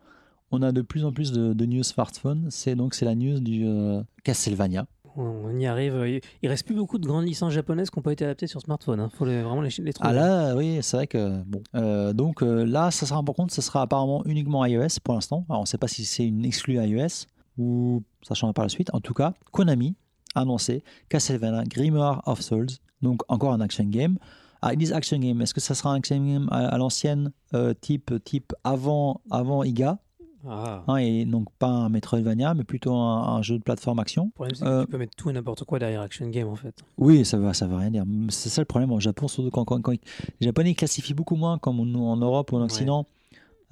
on 0.51 0.61
a 0.61 0.71
de 0.71 0.81
plus 0.81 1.05
en 1.05 1.11
plus 1.11 1.31
de, 1.31 1.53
de 1.53 1.65
news 1.65 1.83
smartphone. 1.83 2.47
C'est 2.49 2.75
donc 2.75 2.93
c'est 2.93 3.05
la 3.05 3.15
news 3.15 3.39
du 3.39 3.65
euh, 3.65 4.01
Castlevania. 4.23 4.85
On 5.15 5.57
y 5.59 5.67
arrive. 5.67 6.21
Il 6.41 6.49
reste 6.49 6.65
plus 6.65 6.75
beaucoup 6.75 6.97
de 6.97 7.05
grandes 7.05 7.25
licences 7.27 7.53
japonaises 7.53 7.89
qui 7.91 7.99
n'ont 7.99 8.03
pas 8.03 8.13
été 8.13 8.25
adaptées 8.25 8.47
sur 8.47 8.61
smartphone. 8.61 9.07
Il 9.11 9.15
faut 9.15 9.25
les- 9.25 9.43
vraiment 9.43 9.61
les, 9.61 9.69
les 9.79 9.93
trouver. 9.93 10.09
Ah 10.09 10.13
là, 10.13 10.55
oui, 10.55 10.79
c'est 10.81 10.97
vrai 10.97 11.05
que 11.07 11.43
bon. 11.43 11.61
Euh, 11.75 12.13
donc 12.13 12.41
euh, 12.41 12.65
là, 12.65 12.89
ça 12.89 13.05
sera 13.05 13.21
par 13.23 13.35
contre, 13.35 13.53
ça 13.53 13.61
sera 13.61 13.83
apparemment 13.83 14.23
uniquement 14.25 14.65
iOS 14.65 14.87
pour 15.03 15.13
l'instant. 15.13 15.45
Alors 15.49 15.59
on 15.59 15.63
ne 15.63 15.67
sait 15.67 15.77
pas 15.77 15.87
si 15.87 16.03
c'est 16.05 16.25
une 16.25 16.43
exclue 16.45 16.83
iOS 16.83 17.27
ou 17.59 18.01
ça 18.23 18.33
changera 18.33 18.53
par 18.53 18.65
la 18.65 18.69
suite. 18.69 18.89
En 18.93 18.99
tout 19.01 19.13
cas, 19.13 19.33
Konami 19.51 19.95
a 20.33 20.41
annoncé 20.41 20.83
Castlevania 21.09 21.63
Grimoire 21.65 22.23
of 22.25 22.41
Souls, 22.41 22.69
donc 23.03 23.21
encore 23.27 23.53
un 23.53 23.61
action 23.61 23.83
game. 23.85 24.17
Ah, 24.65 24.73
ils 24.73 24.77
disent 24.77 24.93
action 24.93 25.19
game. 25.19 25.41
Est-ce 25.41 25.53
que 25.53 25.59
ça 25.61 25.75
sera 25.75 25.91
un 25.91 25.95
action 25.95 26.15
game 26.25 26.47
à, 26.51 26.67
à 26.67 26.77
l'ancienne, 26.77 27.31
euh, 27.53 27.73
type 27.73 28.13
type 28.23 28.53
avant 28.63 29.19
avant 29.29 29.63
IGA, 29.63 29.99
Ah. 30.47 30.83
hein, 30.87 30.95
et 30.97 31.25
donc 31.25 31.47
pas 31.59 31.67
un 31.67 31.89
Metroidvania, 31.89 32.53
mais 32.53 32.63
plutôt 32.63 32.93
un, 32.95 33.23
un 33.35 33.41
jeu 33.41 33.57
de 33.57 33.63
plateforme 33.63 33.99
action. 33.99 34.25
Le 34.25 34.31
problème, 34.31 34.55
c'est 34.55 34.63
que 34.63 34.69
Euh, 34.69 34.81
tu 34.85 34.87
peux 34.91 34.97
mettre 34.97 35.15
tout 35.17 35.29
et 35.29 35.33
n'importe 35.33 35.63
quoi 35.65 35.79
derrière 35.79 36.01
Action 36.01 36.27
Game 36.29 36.47
en 36.47 36.55
fait. 36.55 36.75
Oui, 36.97 37.25
ça 37.25 37.37
va, 37.37 37.53
ça 37.53 37.67
veut 37.67 37.75
rien 37.75 37.91
dire. 37.91 38.05
C'est 38.29 38.47
ça 38.49 38.61
le 38.61 38.65
problème 38.65 38.91
au 38.93 38.99
Japon, 39.01 39.27
surtout 39.27 39.49
quand, 39.51 39.65
quand- 39.65 39.81
quand 39.81 39.91
les 39.91 39.99
Japonais 40.45 40.73
classifient 40.75 41.13
beaucoup 41.13 41.35
moins 41.35 41.57
comme 41.57 41.77
nous 41.77 42.03
en 42.05 42.15
Europe 42.17 42.51
ou 42.51 42.55
en 42.55 42.59
Ouais. 42.59 42.65
Occident. 42.65 43.05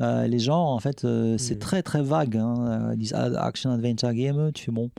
Euh, 0.01 0.25
les 0.27 0.39
gens, 0.39 0.63
en 0.73 0.79
fait, 0.79 1.05
euh, 1.05 1.37
c'est 1.37 1.55
Mm. 1.55 1.59
très 1.59 1.83
très 1.83 2.01
vague. 2.01 2.35
hein. 2.35 2.89
Ils 2.93 2.97
disent 2.99 3.13
action 3.13 3.69
adventure 3.71 4.11
game, 4.13 4.51
tu 4.53 4.65
fais 4.65 4.71
bon. 4.71 4.89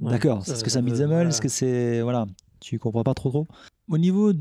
Ouais, 0.00 0.10
D'accord. 0.12 0.38
Est-ce 0.38 0.64
que 0.64 0.70
ça 0.70 0.74
c'est 0.74 0.78
un 0.78 0.82
beat'em. 0.82 1.12
Est-ce 1.28 1.40
que 1.40 1.48
c'est 1.48 2.00
voilà 2.02 2.26
Tu 2.60 2.78
comprends 2.78 3.04
pas 3.04 3.14
trop 3.14 3.28
trop? 3.30 3.46
Au 3.88 3.98
niveau 3.98 4.32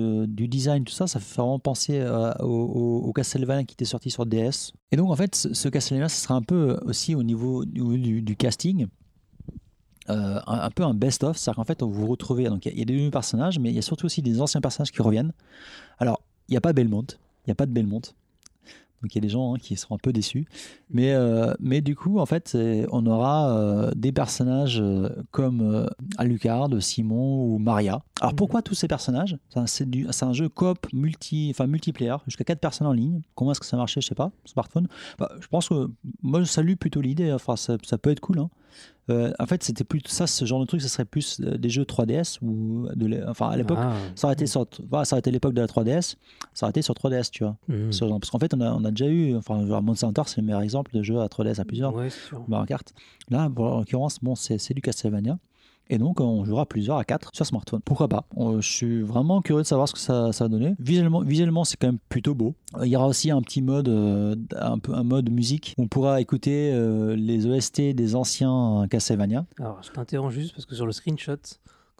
euh, 0.00 0.26
du 0.26 0.48
design, 0.48 0.84
tout 0.84 0.92
ça, 0.92 1.06
ça 1.06 1.20
fait 1.20 1.34
vraiment 1.36 1.58
penser 1.58 1.98
euh, 2.00 2.32
au, 2.40 2.46
au- 2.46 3.08
qui 3.64 3.74
était 3.74 3.84
sorti 3.84 4.10
sur 4.10 4.24
DS. 4.24 4.72
Et 4.90 4.96
donc 4.96 5.10
en 5.10 5.16
fait, 5.16 5.34
ce, 5.34 5.68
Castlevania, 5.68 6.08
ce 6.08 6.22
sera 6.22 6.34
un 6.34 6.42
peu 6.42 6.78
aussi 6.86 7.14
au 7.14 7.22
niveau 7.22 7.64
du, 7.66 8.22
casting. 8.36 8.86
euh, 10.08 10.40
un, 10.46 10.70
peu 10.70 10.82
un 10.84 10.94
best-of, 10.94 11.36
c'est-à-dire 11.36 11.56
qu'en 11.56 11.64
fait, 11.64 11.82
vous 11.82 11.92
vous 11.92 12.06
retrouvez. 12.06 12.44
Donc, 12.48 12.64
il 12.64 12.68
y, 12.68 12.70
a- 12.70 12.74
il 12.74 12.78
y 12.78 12.82
a 12.82 12.84
des 12.84 12.96
nouveaux 12.96 13.10
personnages, 13.10 13.58
mais 13.58 13.70
il 13.70 13.74
y 13.74 13.78
a 13.78 13.82
surtout 13.82 14.06
aussi 14.06 14.22
des 14.22 14.40
anciens 14.40 14.60
personnages 14.60 14.92
qui 14.92 15.02
reviennent. 15.02 15.32
Alors, 15.98 16.20
il 16.48 16.52
n'y 16.52 16.56
a 16.56 16.60
pas 16.60 16.72
Belmont, 16.72 17.04
il 17.10 17.48
n'y 17.48 17.52
a 17.52 17.54
pas 17.56 17.66
de 17.66 17.72
Belmont. 17.72 18.02
Donc, 19.02 19.14
il 19.14 19.16
y 19.16 19.18
a 19.18 19.20
des 19.20 19.28
gens 19.28 19.54
hein, 19.54 19.58
qui 19.60 19.76
seront 19.76 19.96
un 19.96 19.98
peu 19.98 20.12
déçus. 20.12 20.46
Mais, 20.90 21.12
euh, 21.12 21.52
mais 21.60 21.80
du 21.80 21.94
coup, 21.94 22.18
en 22.18 22.26
fait, 22.26 22.56
on 22.90 23.04
aura 23.06 23.50
euh, 23.56 23.90
des 23.94 24.10
personnages 24.12 24.80
euh, 24.80 25.08
comme 25.30 25.88
Alucard, 26.18 26.68
Simon 26.80 27.44
ou 27.44 27.58
Maria. 27.58 28.02
Alors, 28.20 28.32
Mhm. 28.32 28.36
pourquoi 28.36 28.62
tous 28.62 28.74
ces 28.74 28.88
personnages? 28.88 29.36
C'est 29.66 30.22
un- 30.24 30.32
jeu 30.32 30.48
coop 30.48 30.86
multi, 30.92 31.48
enfin, 31.50 31.66
multiplayer, 31.66 32.16
jusqu'à 32.26 32.44
4 32.44 32.60
personnes 32.60 32.86
en 32.86 32.92
ligne. 32.92 33.20
Comment 33.34 33.52
est-ce 33.52 33.60
que 33.60 33.66
ça 33.66 33.76
marchait? 33.76 34.00
Je 34.00 34.06
sais 34.08 34.14
pas, 34.14 34.30
smartphone? 34.44 34.88
Bah, 35.18 35.30
je 35.40 35.46
pense 35.48 35.68
que 35.68 35.90
moi, 36.22 36.40
je 36.40 36.44
salue 36.46 36.74
plutôt 36.74 37.00
l'idée. 37.00 37.32
Enfin, 37.32 37.56
ça, 37.56 37.76
ça 37.84 37.98
peut 37.98 38.10
être 38.10 38.20
cool. 38.20 38.38
hein. 38.38 38.50
Euh, 39.08 39.32
en 39.38 39.46
fait, 39.46 39.62
c'était 39.62 39.84
plus 39.84 40.00
ça, 40.06 40.26
ce 40.26 40.44
genre 40.44 40.58
de 40.60 40.64
truc, 40.64 40.80
ce 40.82 40.88
serait 40.88 41.04
plus 41.04 41.40
euh, 41.40 41.56
des 41.56 41.68
jeux 41.70 41.84
3DS 41.84 42.38
ou 42.42 42.88
de, 42.96 43.24
enfin 43.28 43.50
à 43.50 43.56
l'époque, 43.56 43.78
Ah. 43.80 43.94
ça 44.16 44.26
aurait 44.26 44.34
été 44.34 44.46
sur, 44.46 44.66
voilà, 44.90 45.04
ça 45.04 45.14
aurait 45.14 45.20
été 45.20 45.30
l'époque 45.30 45.54
de 45.54 45.60
la 45.60 45.68
3DS, 45.68 46.16
ça 46.54 46.66
aurait 46.66 46.70
été 46.70 46.82
sur 46.82 46.94
3DS, 46.94 47.30
tu 47.30 47.44
vois. 47.44 47.56
Genre- 47.92 48.18
parce 48.18 48.30
qu'en 48.30 48.38
fait, 48.40 48.52
on 48.54 48.60
a, 48.60 48.72
on 48.72 48.84
a 48.84 48.90
déjà 48.90 49.06
eu, 49.06 49.36
enfin, 49.36 49.62
Monster 49.80 50.06
Hunter, 50.06 50.22
c'est 50.26 50.38
le 50.40 50.46
meilleur 50.46 50.62
exemple 50.62 50.92
de 50.92 51.02
jeu 51.02 51.20
à 51.20 51.28
3DS 51.28 51.60
à 51.60 51.64
plusieurs, 51.64 51.94
Ouais. 51.94 52.08
Mario 52.48 52.66
Kart. 52.66 52.92
Là, 53.30 53.48
en 53.56 53.78
l'occurrence, 53.78 54.18
bon, 54.20 54.34
c'est 54.34 54.58
c'est 54.58 54.74
du 54.74 54.80
Castlevania. 54.82 55.38
Et 55.88 55.98
donc, 55.98 56.20
on 56.20 56.44
jouera 56.44 56.66
plusieurs 56.66 56.96
à 56.96 57.04
4 57.04 57.30
sur 57.32 57.46
smartphone. 57.46 57.80
Pourquoi 57.84 58.08
pas? 58.08 58.24
On- 58.34 58.60
Je 58.60 58.68
suis 58.68 59.02
vraiment 59.02 59.40
curieux 59.42 59.62
de 59.62 59.66
savoir 59.66 59.86
ce 59.88 59.92
que 59.94 60.00
ça, 60.00 60.32
ça 60.32 60.44
va 60.44 60.48
donner. 60.48 60.74
Visuellement, 60.78 61.20
visuellement 61.20 61.64
c'est 61.64 61.76
quand 61.76 61.86
même 61.88 61.98
plutôt 62.08 62.34
beau. 62.34 62.54
Il 62.82 62.88
y 62.88 62.96
aura 62.96 63.06
aussi 63.06 63.30
un 63.30 63.40
petit 63.42 63.62
mode, 63.62 63.88
euh, 63.88 64.34
un, 64.56 64.78
peu, 64.78 64.94
un 64.94 65.04
mode 65.04 65.30
musique. 65.30 65.74
On 65.78 65.86
pourra 65.86 66.20
écouter 66.20 66.70
euh, 66.72 67.14
les 67.16 67.46
OST 67.46 67.94
des 67.94 68.16
anciens 68.16 68.86
Castlevania. 68.90 69.46
Alors, 69.60 69.80
je 69.82 69.90
t'interromps 69.92 70.34
juste 70.34 70.54
parce 70.54 70.66
que 70.66 70.74
sur 70.74 70.86
le 70.86 70.92
screenshot, 70.92 71.36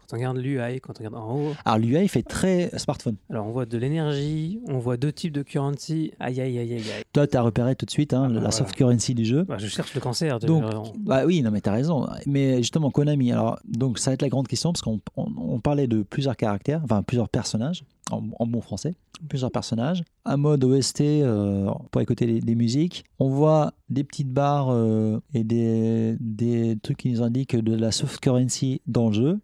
quand 0.08 0.16
on 0.16 0.18
regarde 0.18 0.36
l'UI, 0.38 0.80
quand 0.80 0.92
on 0.96 1.04
regarde 1.04 1.14
en 1.16 1.34
haut, 1.36 1.52
Alors, 1.64 1.78
l'UI 1.78 2.06
fait 2.08 2.22
très 2.22 2.70
smartphone. 2.78 3.16
alors 3.30 3.46
on 3.46 3.50
voit 3.50 3.66
de 3.66 3.76
l'énergie, 3.78 4.60
on 4.68 4.78
voit 4.78 4.96
deux 4.96 5.12
types 5.12 5.32
de 5.32 5.42
currency. 5.42 6.12
Aïe, 6.20 6.40
aïe, 6.40 6.58
aïe, 6.58 6.72
aïe, 6.72 6.78
aïe. 6.78 7.02
Toi, 7.12 7.26
tu 7.26 7.36
as 7.36 7.42
repéré 7.42 7.74
tout 7.76 7.86
de 7.86 7.90
suite 7.90 8.14
hein, 8.14 8.22
Ah, 8.24 8.28
la 8.28 8.34
voilà. 8.34 8.50
soft 8.50 8.74
currency 8.74 9.14
du 9.14 9.24
jeu. 9.24 9.44
Bah, 9.44 9.56
je 9.58 9.66
cherche 9.66 9.94
le 9.94 10.00
cancer. 10.00 10.38
de- 10.38 10.46
Donc, 10.46 10.64
on- 10.74 10.92
Bah 10.98 11.24
oui, 11.26 11.42
non 11.42 11.50
mais 11.50 11.60
t'as 11.60 11.72
raison. 11.72 12.06
Mais 12.26 12.58
justement, 12.58 12.90
Konami, 12.90 13.32
alors, 13.32 13.58
donc 13.66 13.98
ça 13.98 14.10
va 14.10 14.14
être 14.14 14.22
la 14.22 14.28
grande 14.28 14.48
question 14.48 14.72
parce 14.72 14.82
qu'on 14.82 15.00
on, 15.16 15.26
on 15.36 15.60
parlait 15.60 15.86
de 15.86 16.02
plusieurs 16.02 16.36
caractères, 16.36 16.80
enfin 16.84 17.02
plusieurs 17.02 17.28
personnages, 17.28 17.84
en, 18.10 18.22
en 18.38 18.46
bon 18.46 18.60
français, 18.60 18.94
plusieurs 19.28 19.50
personnages. 19.50 20.02
Un 20.24 20.36
mode 20.36 20.62
OST 20.64 21.00
euh, 21.00 21.68
pour 21.90 22.00
écouter 22.00 22.26
les, 22.26 22.40
les 22.40 22.54
musiques. 22.54 23.04
On 23.18 23.28
voit 23.30 23.72
des 23.88 24.04
petites 24.04 24.30
barres 24.32 24.68
euh, 24.70 25.18
et 25.34 25.42
des, 25.44 26.16
des 26.20 26.76
trucs 26.82 26.98
qui 26.98 27.10
nous 27.10 27.22
indiquent 27.22 27.56
de 27.56 27.74
la 27.74 27.90
soft 27.92 28.20
currency 28.20 28.80
dans 28.86 29.08
le 29.08 29.14
jeu. 29.14 29.38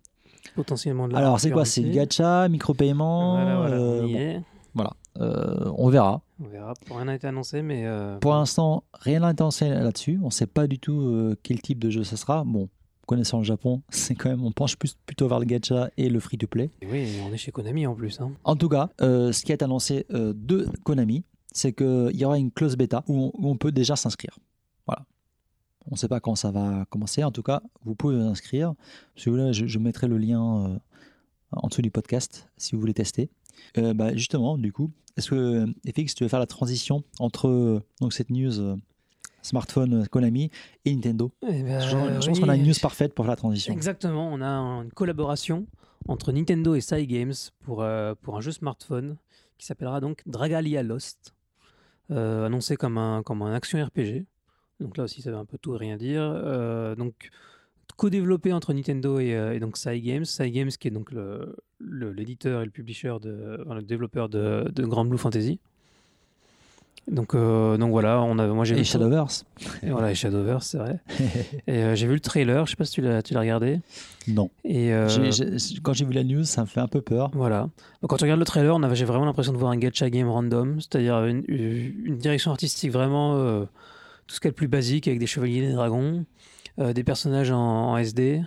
Potentiellement 0.54 1.08
de 1.08 1.12
la 1.12 1.18
Alors, 1.18 1.40
c'est 1.40 1.50
quoi 1.50 1.64
C'est 1.64 1.82
le 1.82 1.90
gacha, 1.90 2.48
micro-paiement 2.48 3.32
Voilà, 3.36 3.56
voilà, 3.56 3.76
euh, 3.76 4.02
on 4.02 4.06
y 4.06 4.12
bon, 4.12 4.18
est. 4.18 4.42
voilà. 4.74 4.90
Euh, 5.20 5.70
on 5.76 5.88
verra. 5.90 6.22
On 6.42 6.48
verra. 6.48 6.72
Pour 6.86 6.96
rien 6.96 7.04
n'a 7.06 7.14
été 7.14 7.26
annoncé, 7.26 7.62
mais. 7.62 7.82
euh, 7.86 8.18
Pour 8.18 8.32
l'instant, 8.32 8.84
rien 8.94 9.20
n'a 9.20 9.30
été 9.32 9.42
annoncé 9.42 9.68
là-dessus. 9.68 10.18
On 10.22 10.26
ne 10.26 10.30
sait 10.30 10.46
pas 10.46 10.66
du 10.66 10.78
tout 10.78 11.00
euh, 11.02 11.36
quel 11.42 11.60
type 11.60 11.78
de 11.78 11.90
jeu 11.90 12.02
ça 12.02 12.16
sera. 12.16 12.44
Bon, 12.44 12.68
connaissant 13.06 13.38
le 13.38 13.44
Japon, 13.44 13.82
c'est 13.90 14.14
quand 14.14 14.30
même, 14.30 14.44
on 14.44 14.52
penche 14.52 14.76
plus, 14.76 14.96
plutôt 15.06 15.28
vers 15.28 15.38
le 15.38 15.44
gacha 15.44 15.90
et 15.98 16.08
le 16.08 16.18
free-to-play. 16.18 16.70
et 16.80 16.86
oui, 16.86 17.08
on 17.28 17.32
est 17.32 17.36
chez 17.36 17.52
Konami 17.52 17.86
en 17.86 17.94
plus. 17.94 18.20
Hein. 18.20 18.32
En 18.44 18.56
tout 18.56 18.68
cas, 18.70 18.88
euh, 19.02 19.32
ce 19.32 19.42
qui 19.44 19.52
est 19.52 19.62
annoncé 19.62 20.06
euh, 20.14 20.32
de 20.34 20.66
Konami, 20.84 21.24
c'est 21.52 21.74
qu'il 21.74 22.10
y 22.16 22.24
aura 22.24 22.38
une 22.38 22.50
clause 22.50 22.76
bêta 22.76 23.04
où 23.06 23.14
on, 23.24 23.32
où 23.34 23.50
on 23.50 23.56
peut 23.58 23.72
déjà 23.72 23.94
s'inscrire. 23.96 24.38
On 25.86 25.92
ne 25.92 25.96
sait 25.96 26.08
pas 26.08 26.20
quand 26.20 26.34
ça 26.34 26.50
va 26.50 26.84
commencer. 26.90 27.24
En 27.24 27.30
tout 27.32 27.42
cas, 27.42 27.62
vous 27.84 27.94
pouvez 27.94 28.16
vous 28.16 28.22
inscrire. 28.22 28.74
Si 29.16 29.28
vous 29.28 29.36
voulez, 29.36 29.52
je, 29.52 29.66
je 29.66 29.78
mettrai 29.78 30.06
le 30.08 30.18
lien 30.18 30.66
euh, 30.66 30.78
en 31.52 31.68
dessous 31.68 31.82
du 31.82 31.90
podcast 31.90 32.48
si 32.56 32.74
vous 32.74 32.80
voulez 32.80 32.94
tester. 32.94 33.30
Euh, 33.78 33.92
bah, 33.94 34.14
justement, 34.14 34.58
du 34.58 34.72
coup, 34.72 34.90
est-ce 35.16 35.30
que 35.30 35.66
FX, 35.86 36.14
tu 36.14 36.24
veux 36.24 36.28
faire 36.28 36.38
la 36.38 36.46
transition 36.46 37.02
entre 37.18 37.82
donc 38.00 38.12
cette 38.12 38.30
news 38.30 38.58
euh, 38.60 38.76
smartphone 39.42 40.06
Konami 40.08 40.50
et 40.84 40.94
Nintendo? 40.94 41.32
Eh 41.42 41.62
ben, 41.62 41.80
Je, 41.80 42.20
je 42.20 42.26
pense 42.28 42.40
qu'on 42.40 42.48
a 42.48 42.56
une 42.56 42.66
news 42.66 42.74
parfaite 42.80 43.14
pour 43.14 43.24
faire 43.24 43.32
la 43.32 43.36
transition. 43.36 43.72
Exactement, 43.72 44.28
on 44.32 44.40
a 44.40 44.48
une 44.82 44.92
collaboration 44.92 45.66
entre 46.08 46.32
Nintendo 46.32 46.74
et 46.74 46.80
Sai 46.80 47.06
Games 47.06 47.34
pour, 47.60 47.82
euh, 47.82 48.14
pour 48.22 48.36
un 48.36 48.40
jeu 48.40 48.52
smartphone 48.52 49.16
qui 49.58 49.66
s'appellera 49.66 50.00
donc 50.00 50.22
Dragalia 50.26 50.82
Lost, 50.82 51.34
euh, 52.10 52.46
annoncé 52.46 52.76
comme 52.76 52.98
un, 52.98 53.22
comme 53.22 53.42
un 53.42 53.52
action 53.54 53.84
RPG. 53.84 54.24
Donc 54.80 54.96
là 54.96 55.04
aussi, 55.04 55.22
ça 55.22 55.30
veut 55.30 55.36
un 55.36 55.44
peu 55.44 55.58
tout 55.58 55.74
et 55.74 55.78
rien 55.78 55.96
dire. 55.96 56.22
Euh, 56.22 56.94
donc, 56.96 57.30
co-développé 57.96 58.52
entre 58.52 58.72
Nintendo 58.72 59.18
et, 59.20 59.34
euh, 59.34 59.54
et 59.54 59.60
donc 59.60 59.76
Sai 59.76 60.00
Games. 60.00 60.24
Sai 60.24 60.50
Games 60.50 60.70
qui 60.70 60.88
est 60.88 60.90
donc 60.90 61.12
le- 61.12 61.56
le- 61.78 62.12
l'éditeur 62.12 62.62
et 62.62 62.64
le 62.64 62.70
publisher, 62.70 63.14
de, 63.22 63.60
enfin, 63.64 63.74
le 63.76 63.82
développeur 63.82 64.28
de, 64.28 64.70
de 64.74 64.84
Grand 64.84 65.04
Blue 65.04 65.18
Fantasy. 65.18 65.58
Donc, 67.10 67.34
euh, 67.34 67.76
donc 67.78 67.90
voilà, 67.90 68.22
on 68.22 68.38
a, 68.38 68.46
moi 68.46 68.64
j'ai 68.64 68.74
vu 68.74 68.78
Et 68.80 68.82
le- 68.82 68.86
Shadowverse 68.86 69.44
et 69.82 69.90
voilà, 69.90 70.12
et 70.12 70.14
Shadowverse, 70.14 70.68
c'est 70.68 70.78
vrai. 70.78 71.00
et 71.66 71.82
euh, 71.82 71.94
j'ai 71.96 72.06
vu 72.06 72.14
le 72.14 72.20
trailer, 72.20 72.64
je 72.64 72.70
sais 72.70 72.76
pas 72.76 72.84
si 72.84 72.92
tu 72.92 73.00
l'as 73.02 73.22
tu 73.22 73.34
l'as 73.34 73.40
regardé. 73.40 73.80
Non. 74.28 74.50
Et 74.64 74.92
euh, 74.94 75.08
quand 75.82 75.94
j'ai 75.94 76.04
vu 76.04 76.12
la 76.12 76.22
news, 76.22 76.44
ça 76.44 76.60
me 76.60 76.66
fait 76.66 76.78
un 76.78 76.86
peu 76.86 77.00
peur. 77.00 77.30
voilà. 77.34 77.62
Donc, 78.02 78.10
quand 78.10 78.16
tu 78.18 78.22
regardes 78.24 78.38
le 78.38 78.46
trailer, 78.46 78.74
on 78.76 78.84
avait- 78.84 78.94
j'ai 78.94 79.04
vraiment 79.04 79.24
l'impression 79.24 79.52
de 79.52 79.58
voir 79.58 79.72
un 79.72 79.76
gacha 79.78 80.10
game 80.10 80.28
random, 80.28 80.80
c'est-à-dire 80.80 81.24
une, 81.24 81.42
une 81.48 82.18
direction 82.18 82.52
artistique 82.52 82.92
vraiment 82.92 83.34
tout 84.32 84.36
ce 84.36 84.40
qu'il 84.40 84.48
y 84.48 84.48
a 84.48 84.52
de 84.52 84.56
plus 84.56 84.68
basique 84.68 85.08
avec 85.08 85.20
des 85.20 85.26
chevaliers 85.26 85.60
des 85.60 85.72
dragons, 85.74 86.24
euh, 86.78 86.94
des 86.94 87.04
personnages 87.04 87.50
en, 87.50 87.90
en 87.90 87.98
SD 87.98 88.42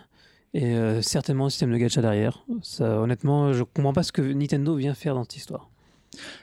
et 0.55 0.73
euh, 0.73 1.03
certainement 1.03 1.45
un 1.45 1.49
système 1.51 1.71
de 1.71 1.77
gacha 1.77 2.01
derrière. 2.01 2.43
Ça, 2.63 2.99
honnêtement, 2.99 3.53
je 3.53 3.61
comprends 3.61 3.93
pas 3.93 4.01
ce 4.01 4.11
que 4.11 4.23
Nintendo 4.23 4.75
vient 4.75 4.95
faire 4.95 5.13
dans 5.13 5.21
cette 5.21 5.35
histoire. 5.35 5.69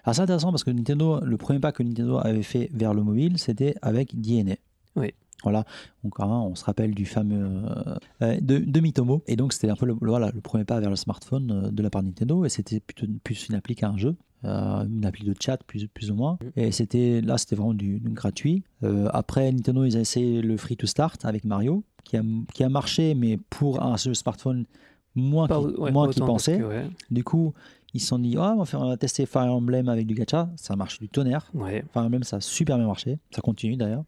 Alors 0.04 0.14
c'est 0.14 0.22
intéressant 0.22 0.52
parce 0.52 0.62
que 0.62 0.70
Nintendo, 0.70 1.18
le 1.24 1.36
premier 1.38 1.58
pas 1.58 1.72
que 1.72 1.82
Nintendo 1.82 2.18
avait 2.18 2.44
fait 2.44 2.70
vers 2.72 2.94
le 2.94 3.02
mobile, 3.02 3.36
c'était 3.36 3.74
avec 3.82 4.14
DNA. 4.14 4.54
Oui. 4.94 5.12
Voilà, 5.42 5.64
donc 6.04 6.14
hein, 6.18 6.26
on 6.28 6.54
se 6.54 6.64
rappelle 6.64 6.94
du 6.94 7.04
fameux 7.06 7.44
euh, 7.66 7.94
euh, 8.22 8.40
de, 8.40 8.58
de 8.58 8.80
Mitomo. 8.80 9.22
Et 9.26 9.36
donc 9.36 9.52
c'était 9.52 9.68
un 9.70 9.76
peu 9.76 9.86
le, 9.86 9.94
voilà, 10.00 10.30
le 10.34 10.40
premier 10.40 10.64
pas 10.64 10.78
vers 10.80 10.90
le 10.90 10.96
smartphone 10.96 11.50
euh, 11.50 11.70
de 11.70 11.82
la 11.82 11.90
part 11.90 12.02
de 12.02 12.08
Nintendo. 12.08 12.44
Et 12.44 12.48
c'était 12.48 12.80
plutôt 12.80 13.06
plus 13.24 13.48
une 13.48 13.54
appli 13.56 13.74
qu'un 13.74 13.96
jeu. 13.96 14.14
euh, 14.44 14.84
une 14.86 15.04
appli 15.04 15.24
de 15.24 15.34
chat 15.38 15.58
plus, 15.64 15.86
plus 15.86 16.10
ou 16.10 16.14
moins 16.16 16.36
et 16.56 16.72
c'était 16.72 17.20
là 17.20 17.38
c'était 17.38 17.54
vraiment 17.54 17.74
du, 17.74 18.00
du 18.00 18.10
gratuit 18.10 18.64
Euh, 18.82 19.08
après 19.12 19.52
Nintendo 19.52 19.84
ils 19.84 19.96
ont 19.96 20.00
essayé 20.00 20.42
le 20.42 20.56
free 20.56 20.76
to 20.76 20.86
start 20.88 21.24
avec 21.24 21.44
Mario 21.44 21.84
qui 22.02 22.16
a, 22.16 22.22
qui 22.52 22.64
a 22.64 22.68
marché 22.68 23.14
mais 23.14 23.38
pour 23.50 23.80
un 23.82 23.96
jeu 23.96 24.14
smartphone 24.14 24.64
moins 25.14 25.46
qu'ils 25.48 25.78
ouais, 25.78 26.26
pensaient 26.26 26.62
ouais, 26.62 26.86
du 27.10 27.22
coup, 27.22 27.52
ils 27.94 28.00
se 28.00 28.06
sont 28.08 28.18
dit, 28.18 28.36
Ah, 28.38 28.54
on, 28.56 28.60
va 28.60 28.64
faire, 28.64 28.80
on 28.80 28.88
va 28.88 28.96
tester 28.96 29.26
Fire 29.26 29.52
Emblem 29.52 29.88
avec 29.90 30.06
du 30.06 30.14
gacha. 30.14 30.48
Ça 30.56 30.74
marche 30.76 30.98
du 30.98 31.08
tonnerre. 31.10 31.50
ouais. 31.52 31.84
Fire 31.92 32.02
Emblem, 32.04 32.22
ça 32.22 32.36
a 32.36 32.40
super 32.40 32.78
bien 32.78 32.86
marché. 32.86 33.18
Ça 33.34 33.42
continue 33.42 33.76
d'ailleurs. 33.76 34.04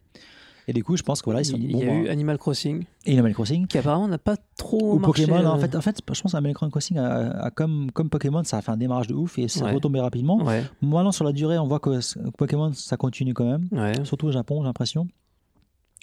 Et 0.67 0.73
du 0.73 0.83
coup, 0.83 0.97
je 0.97 1.03
pense 1.03 1.21
que 1.21 1.27
voilà, 1.27 1.43
ils 1.43 1.45
sont 1.45 1.57
il 1.59 1.73
bon, 1.73 1.79
y 1.81 1.83
a 1.85 1.95
eu 1.95 2.09
Animal 2.09 2.39
Crossing, 2.39 2.85
et 3.05 3.13
Animal 3.13 3.35
Crossing. 3.35 3.67
qui 3.67 3.77
apparemment 3.77 4.09
n'a 4.09 4.17
pas 4.19 4.37
trop 4.57 4.95
Ou 4.95 4.99
marché. 4.99 5.27
Pokémon, 5.27 5.47
en 5.47 5.57
euh, 5.57 5.61
fait, 5.61 5.75
en 5.77 5.81
fait, 5.83 6.01
je 6.13 6.21
pense 6.23 6.33
qu'Animal 6.33 6.55
Crossing 6.55 6.97
a, 6.99 7.31
a 7.45 7.51
comme, 7.51 7.91
comme 7.93 8.09
Pokémon, 8.09 8.43
ça 8.45 8.57
a 8.59 8.63
fait 8.63 8.71
un 8.73 8.77
démarrage 8.79 9.07
de 9.09 9.15
ouf 9.15 9.39
et 9.39 9.47
c'est 9.49 9.63
Ouais. 9.63 9.73
retombé 9.73 10.01
rapidement. 10.01 10.39
Ouais, 10.43 10.63
Maintenant, 10.81 11.13
sur 11.13 11.25
la 11.25 11.33
durée, 11.33 11.59
on 11.59 11.67
voit 11.67 11.81
que 11.81 11.99
Pokémon, 12.39 12.73
ça 12.73 12.97
continue 12.97 13.35
quand 13.35 13.45
même. 13.47 13.69
ouais. 13.73 13.93
Surtout 14.05 14.27
au 14.29 14.33
Japon, 14.33 14.61
j'ai 14.61 14.65
l'impression. 14.67 15.07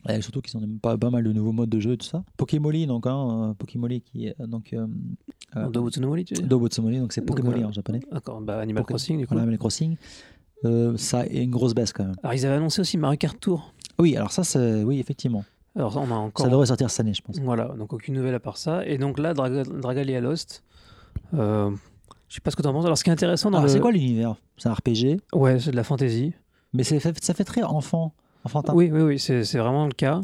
Et 0.10 0.20
surtout 0.22 0.42
qu'ils 0.42 0.58
ont 0.58 0.68
pas, 0.82 0.98
pas 0.98 1.12
mal 1.12 1.24
de 1.24 1.32
nouveaux 1.32 1.52
modes 1.52 1.70
de 1.70 1.80
jeu 1.80 1.92
et 1.94 1.98
tout 1.98 2.08
ça. 2.08 2.24
Pokémoli, 2.36 2.88
donc, 2.88 3.06
hein, 3.06 3.50
euh, 3.50 3.54
Pokémoli 3.54 4.02
qui 4.02 4.28
est. 4.28 4.36
Donc, 4.48 4.74
euh, 4.74 4.88
euh, 5.56 5.70
Dans 5.70 5.88
Tsunomori, 5.90 6.26
tu 6.26 6.34
dis 6.34 6.42
Dobotsumoli, 6.42 6.98
donc 7.00 7.14
c'est 7.14 7.22
Donc, 7.22 7.28
Pokémoli 7.38 7.62
euh, 7.62 7.68
en 7.68 7.72
japonais. 7.72 8.00
D'accord, 8.12 8.42
bah 8.42 8.60
Animal 8.60 8.82
Poké- 8.84 8.88
Crossing, 8.88 9.18
du 9.20 9.28
coup. 9.28 9.38
Animal 9.38 9.58
Crossing. 9.60 9.98
Euh, 10.66 10.98
ça 10.98 11.20
a 11.22 11.26
une 11.28 11.52
grosse 11.52 11.74
baisse 11.76 11.94
quand 11.94 12.04
même. 12.06 12.16
Alors, 12.24 12.34
ils 12.34 12.46
avaient 12.48 12.56
annoncé 12.56 12.82
aussi 12.82 12.98
Mario 12.98 13.18
Kart 13.18 13.40
Tour. 13.40 13.74
Oui, 14.00 14.16
alors 14.18 14.32
ça, 14.32 14.44
c'est. 14.44 14.84
Oui, 14.84 15.00
effectivement. 15.00 15.44
Alors, 15.76 15.94
ça, 15.94 16.00
on 16.00 16.12
a 16.12 16.16
encore. 16.16 16.46
Ça 16.46 16.52
devrait 16.52 16.66
sortir 16.66 16.90
cette 16.90 17.00
année, 17.02 17.14
je 17.14 17.22
pense. 17.22 17.40
Voilà, 17.40 17.66
donc 17.78 17.94
aucune 17.94 18.14
nouvelle 18.16 18.36
à 18.36 18.40
part 18.40 18.58
ça. 18.58 18.86
Et 18.86 18.98
donc 18.98 19.20
là, 19.20 19.34
Draga- 19.34 19.64
Dragalia 19.64 20.20
Lost. 20.22 20.64
Euh, 21.34 21.72
je 22.28 22.36
sais 22.36 22.42
pas 22.42 22.52
ce 22.52 22.56
que 22.56 22.62
tu 22.62 22.68
en 22.68 22.74
penses. 22.74 22.86
Alors, 22.86 22.98
ce 22.98 23.04
qui 23.04 23.10
est 23.10 23.14
intéressant 23.14 23.52
dans 23.52 23.58
Alors, 23.60 23.68
le. 23.68 23.74
c'est 23.74 23.80
quoi 23.80 23.92
l'univers? 23.92 24.36
C'est 24.58 24.70
un 24.70 24.74
RPG, 24.74 25.20
Ouais, 25.34 25.60
c'est 25.60 25.72
de 25.72 25.76
la 25.76 25.84
fantasy. 25.84 26.34
mais 26.74 26.84
c'est 26.84 27.00
fait- 27.00 27.24
ça 27.24 27.34
fait 27.34 27.44
très 27.46 27.64
enfant. 27.64 28.14
Enfantin. 28.44 28.74
Oui, 28.74 28.90
oui, 28.92 29.02
oui, 29.02 29.20
c'est 29.20 29.44
c'est 29.44 29.60
vraiment 29.60 29.86
le 29.86 29.92
cas. 29.94 30.22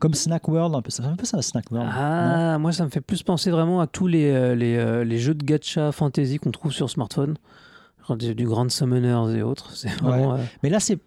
Comme 0.00 0.12
Snack 0.14 0.46
World, 0.48 0.74
un 0.74 0.82
peu. 0.82 0.90
Ça 0.90 1.02
fait 1.02 1.08
un 1.08 1.16
peu 1.16 1.24
ça, 1.24 1.40
Snack 1.40 1.70
World. 1.70 1.88
Ah, 1.92 2.58
moi, 2.58 2.72
ça 2.72 2.84
me 2.84 2.90
fait 2.90 3.00
plus 3.00 3.22
penser 3.22 3.50
vraiment 3.50 3.80
à 3.80 3.86
tous 3.86 4.06
les, 4.06 4.30
euh, 4.30 4.54
les, 4.54 4.76
euh, 4.76 5.02
les 5.02 5.18
jeux 5.18 5.34
de 5.34 5.44
gacha 5.44 5.90
fantasy 5.92 6.38
qu'on 6.38 6.50
trouve 6.50 6.72
sur 6.72 6.90
smartphone. 6.90 7.36
Du, 8.18 8.44
Grand 8.44 8.70
Summoners 8.70 9.34
et 9.38 9.42
autres. 9.42 9.74
C'est 9.74 9.88
vraiment. 10.02 10.34
euh, 10.34 10.38
Mais 10.62 10.68
là, 10.68 10.78
c'est 10.78 10.98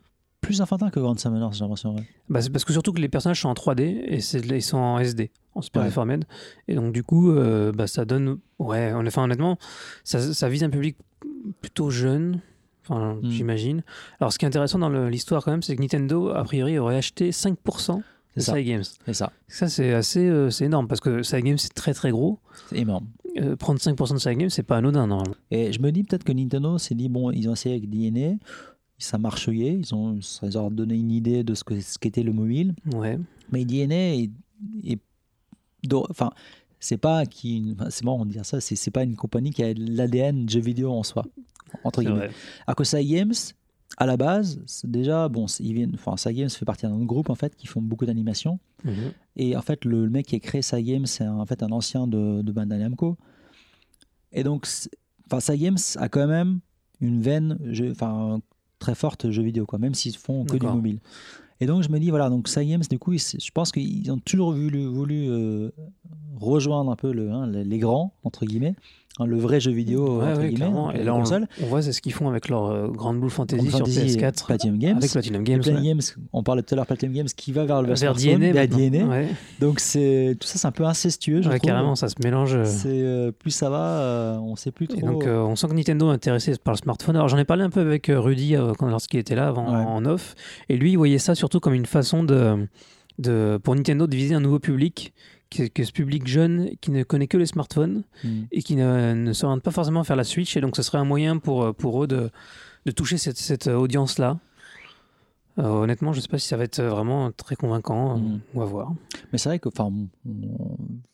plus 0.47 0.61
enfantin 0.61 0.89
que 0.89 0.99
Grand 0.99 1.19
Summoner, 1.19 1.47
j'ai 1.51 1.61
l'impression. 1.61 1.95
ouais. 1.95 2.03
bah, 2.29 2.41
c'est 2.41 2.49
parce 2.49 2.65
que 2.65 2.73
surtout 2.73 2.93
que 2.93 2.99
les 3.01 3.09
personnages 3.09 3.41
sont 3.41 3.49
en 3.49 3.53
3D 3.53 3.81
et 3.81 4.19
ils 4.55 4.61
sont 4.61 4.77
en 4.77 4.97
SD, 4.99 5.31
en 5.55 5.61
Super 5.61 5.81
Ouais. 5.81 5.87
Deformed. 5.89 6.25
Et 6.67 6.75
donc, 6.75 6.93
du 6.93 7.03
coup, 7.03 7.31
euh, 7.31 7.71
bah, 7.71 7.87
ça 7.87 8.05
donne. 8.05 8.39
Ouais, 8.59 8.91
en 8.93 9.05
effet, 9.05 9.19
honnêtement, 9.21 9.57
ça, 10.03 10.19
ça 10.33 10.49
vise 10.49 10.63
un 10.63 10.69
public 10.69 10.97
plutôt 11.61 11.89
jeune. 11.89 12.41
Enfin, 12.89 13.15
Mm. 13.21 13.29
j'imagine. 13.29 13.83
Alors, 14.19 14.31
ce 14.31 14.39
qui 14.39 14.45
est 14.45 14.47
intéressant 14.47 14.79
dans 14.79 14.89
l'histoire, 15.09 15.43
quand 15.43 15.51
même, 15.51 15.61
c'est 15.61 15.75
que 15.75 15.81
Nintendo, 15.81 16.29
a 16.29 16.43
priori, 16.45 16.79
aurait 16.79 16.95
acheté 16.97 17.31
5% 17.31 18.01
de 18.37 18.41
ça. 18.41 18.53
Cygames. 18.55 18.83
C'est 19.05 19.13
ça. 19.13 19.31
Ça, 19.47 19.67
c'est 19.67 19.93
assez 19.93 20.25
euh, 20.25 20.49
c'est 20.49 20.65
énorme 20.65 20.87
parce 20.87 21.01
que 21.01 21.21
Cygames, 21.23 21.57
c'est 21.57 21.73
très 21.73 21.93
très 21.93 22.11
gros. 22.11 22.39
C'est 22.69 22.77
énorme. 22.77 23.07
Euh, 23.39 23.55
prendre 23.55 23.79
5% 23.79 24.13
de 24.13 24.19
Cygames, 24.19 24.49
c'est 24.49 24.63
pas 24.63 24.77
anodin, 24.77 25.05
normalement. 25.07 25.35
Et 25.51 25.71
je 25.73 25.79
me 25.81 25.91
dis 25.91 26.03
peut-être 26.03 26.23
que 26.23 26.31
Nintendo 26.31 26.77
s'est 26.77 26.95
dit 26.95 27.09
bon, 27.09 27.29
ils 27.31 27.49
ont 27.49 27.53
essayé 27.53 27.75
avec 27.75 27.89
DNA, 27.89 28.35
ça 28.97 29.17
marchait, 29.17 29.53
ils 29.79 29.93
ont, 29.93 30.19
ça 30.21 30.47
leur 30.49 30.65
a 30.65 30.69
donné 30.69 30.95
une 30.95 31.11
idée 31.11 31.43
de 31.43 31.53
ce 31.53 31.63
que 31.63 31.79
ce 31.79 31.97
qu'était 31.99 32.23
le 32.23 32.33
mobile. 32.33 32.73
Ouais. 32.93 33.19
Mais 33.51 33.63
DNA 33.65 34.15
est, 34.15 34.31
est- 34.83 34.99
enfin, 36.09 36.31
c'est 36.79 36.97
pas 36.97 37.25
qui, 37.25 37.75
c'est 37.89 38.03
marrant 38.03 38.25
de 38.25 38.31
dire 38.31 38.45
ça, 38.45 38.59
c'est 38.61 38.75
c'est 38.75 38.91
pas 38.91 39.03
une 39.03 39.15
compagnie 39.15 39.51
qui 39.51 39.63
a 39.63 39.73
l'ADN 39.75 40.49
jeu 40.49 40.59
vidéo 40.59 40.91
en 40.91 41.03
soi, 41.03 41.25
entre 41.83 42.01
C'est 42.01 42.07
guillemets. 42.09 42.29
que 42.75 42.83
Cygames, 42.83 43.33
à 43.97 44.05
la 44.05 44.17
base, 44.17 44.61
c'est 44.65 44.89
déjà 44.89 45.27
bon, 45.29 45.47
c'est- 45.47 45.63
ils 45.63 45.73
viennent, 45.73 45.93
enfin, 45.95 46.17
Cygames 46.17 46.49
fait 46.49 46.65
partie 46.65 46.85
d'un 46.85 47.03
groupe 47.05 47.29
en 47.29 47.35
fait 47.35 47.55
qui 47.55 47.67
font 47.67 47.81
beaucoup 47.81 48.05
d'animation. 48.05 48.59
Mhm. 48.83 49.11
Et 49.37 49.55
en 49.55 49.61
fait, 49.61 49.85
le, 49.85 50.03
le 50.05 50.09
mec 50.09 50.25
qui 50.27 50.35
a 50.35 50.39
créé 50.39 50.61
Cygames, 50.61 51.05
c'est 51.05 51.23
un- 51.23 51.37
en 51.37 51.45
fait 51.45 51.61
un 51.63 51.71
ancien 51.71 52.07
de, 52.07 52.41
de 52.41 52.51
Bandai 52.51 52.77
Namco. 52.77 53.15
Et 54.31 54.43
donc, 54.43 54.65
c'est- 54.65 54.89
enfin, 55.27 55.39
Cygames 55.39 55.77
a 55.97 56.09
quand 56.09 56.27
même 56.27 56.59
une 56.99 57.21
veine 57.21 57.57
enfin, 57.91 58.39
très 58.79 58.95
forte 58.95 59.31
jeu 59.31 59.43
vidéo, 59.43 59.65
quoi, 59.65 59.79
même 59.79 59.93
s'ils 59.93 60.17
font 60.17 60.45
que 60.45 60.57
du 60.57 60.65
mobile. 60.65 60.99
Et 61.59 61.65
donc, 61.65 61.81
je 61.81 61.89
me 61.89 61.99
dis, 61.99 62.09
voilà, 62.09 62.29
donc 62.29 62.47
Cygames, 62.47 62.83
du 62.89 62.99
coup, 62.99 63.13
je 63.17 63.51
pense 63.51 63.71
qu'ils 63.71 64.11
ont 64.11 64.19
toujours 64.19 64.53
voulu, 64.53 64.85
voulu 64.85 65.27
euh, 65.29 65.71
rejoindre 66.35 66.91
un 66.91 66.95
peu 66.95 67.11
le, 67.11 67.31
hein, 67.31 67.47
les 67.47 67.79
grands, 67.79 68.13
entre 68.23 68.45
guillemets, 68.45 68.75
hein, 69.19 69.25
le 69.25 69.37
vrai 69.37 69.59
jeu 69.59 69.71
vidéo, 69.71 70.19
Ouais, 70.19 70.31
entre 70.31 70.39
ouais, 70.41 70.49
guillemets, 70.49 70.71
Et 70.95 71.03
là, 71.03 71.13
on, 71.15 71.19
console. 71.19 71.47
on 71.61 71.65
voit 71.67 71.81
c'est 71.81 71.91
ce 71.91 72.01
qu'ils 72.01 72.13
font 72.13 72.29
avec 72.29 72.49
leur 72.49 72.65
euh, 72.65 72.87
Grande 72.87 73.19
Boule 73.19 73.29
Fantasy 73.29 73.69
sur 73.69 73.79
Fantasy 73.79 73.99
et 73.99 74.05
PS4. 74.17 74.45
Platinum 74.45 74.77
Games. 74.77 74.97
Avec 74.97 75.11
Platinum 75.11 75.43
Games. 75.43 75.57
Platinum 75.61 75.81
ouais. 75.81 75.87
Games, 75.89 76.01
on 76.33 76.43
parlait 76.43 76.61
tout 76.63 76.73
à 76.73 76.77
l'heure 76.77 76.85
Platinum 76.85 77.15
Games 77.15 77.27
qui 77.35 77.51
va 77.51 77.65
vers 77.65 77.81
le 77.81 77.93
Vers 77.93 78.13
DNA. 78.13 78.53
maintenant. 78.53 78.77
DNA. 79.07 79.25
Donc 79.59 79.79
c'est 79.79 80.35
tout 80.39 80.47
ça, 80.47 80.57
c'est 80.59 80.67
un 80.67 80.71
peu 80.71 80.85
incestueux, 80.85 81.41
je 81.41 81.49
trouve. 81.49 81.59
carrément, 81.61 81.95
ça 81.95 82.09
se 82.09 82.15
mélange. 82.23 82.55
euh. 82.55 82.65
C'est 82.65 82.87
euh, 82.89 83.31
plus 83.31 83.51
ça 83.51 83.69
va, 83.69 83.81
euh, 84.01 84.37
on 84.37 84.55
sait 84.55 84.71
plus 84.71 84.87
trop. 84.87 84.97
Et 84.99 85.01
donc, 85.01 85.25
euh, 85.25 85.39
on 85.41 85.55
sent 85.55 85.67
que 85.67 85.73
Nintendo 85.73 86.11
est 86.11 86.15
intéressé 86.15 86.53
par 86.63 86.73
le 86.73 86.77
smartphone. 86.77 87.15
Alors, 87.15 87.27
j'en 87.27 87.37
ai 87.37 87.45
parlé 87.45 87.63
un 87.63 87.69
peu 87.69 87.81
avec 87.81 88.09
euh, 88.09 88.19
Rudy 88.19 88.55
euh, 88.55 88.73
lorsqu'il 88.81 89.19
était 89.19 89.35
là 89.35 89.47
avant, 89.47 89.65
en 89.67 90.05
off. 90.05 90.35
Et 90.69 90.77
lui, 90.77 90.91
il 90.91 90.97
voyait 90.97 91.17
ça 91.17 91.35
surtout 91.35 91.59
comme 91.59 91.73
une 91.73 91.85
façon 91.85 92.23
de, 92.23 92.67
de, 93.19 93.59
pour 93.63 93.75
Nintendo 93.75 94.07
de 94.07 94.15
viser 94.15 94.35
un 94.35 94.39
nouveau 94.39 94.59
public, 94.59 95.13
que, 95.49 95.63
que 95.67 95.83
ce 95.83 95.91
public 95.91 96.27
jeune 96.27 96.69
qui 96.81 96.91
ne 96.91 97.03
connaît 97.03 97.27
que 97.27 97.37
les 97.37 97.45
smartphones 97.45 98.03
Mm. 98.23 98.41
et 98.51 98.61
qui 98.63 98.75
ne, 98.75 99.13
ne 99.13 99.33
s'oriente 99.33 99.61
pas 99.63 99.71
forcément 99.71 100.03
faire 100.03 100.15
la 100.15 100.23
Switch. 100.23 100.55
Et 100.57 100.61
donc, 100.61 100.75
ce 100.75 100.81
serait 100.83 100.97
un 100.97 101.05
moyen 101.05 101.37
pour, 101.37 101.63
euh, 101.63 101.73
pour 101.73 102.03
eux 102.03 102.07
de, 102.07 102.29
de 102.85 102.91
toucher 102.91 103.17
cette, 103.17 103.37
cette 103.37 103.67
audience-là. 103.67 104.39
Euh, 105.59 105.63
honnêtement, 105.69 106.13
je 106.13 106.19
ne 106.19 106.21
sais 106.21 106.27
pas 106.27 106.37
si 106.37 106.47
ça 106.47 106.55
va 106.55 106.65
être 106.65 106.81
vraiment 106.83 107.31
très 107.31 107.55
convaincant. 107.55 108.15
euh, 108.17 108.19
Mm. 108.19 108.39
On 108.53 108.59
va 108.59 108.65
voir. 108.65 108.93
Mais 109.31 109.39
c'est 109.39 109.49
vrai 109.49 109.57
que, 109.59 109.69
enfin, 109.69 109.91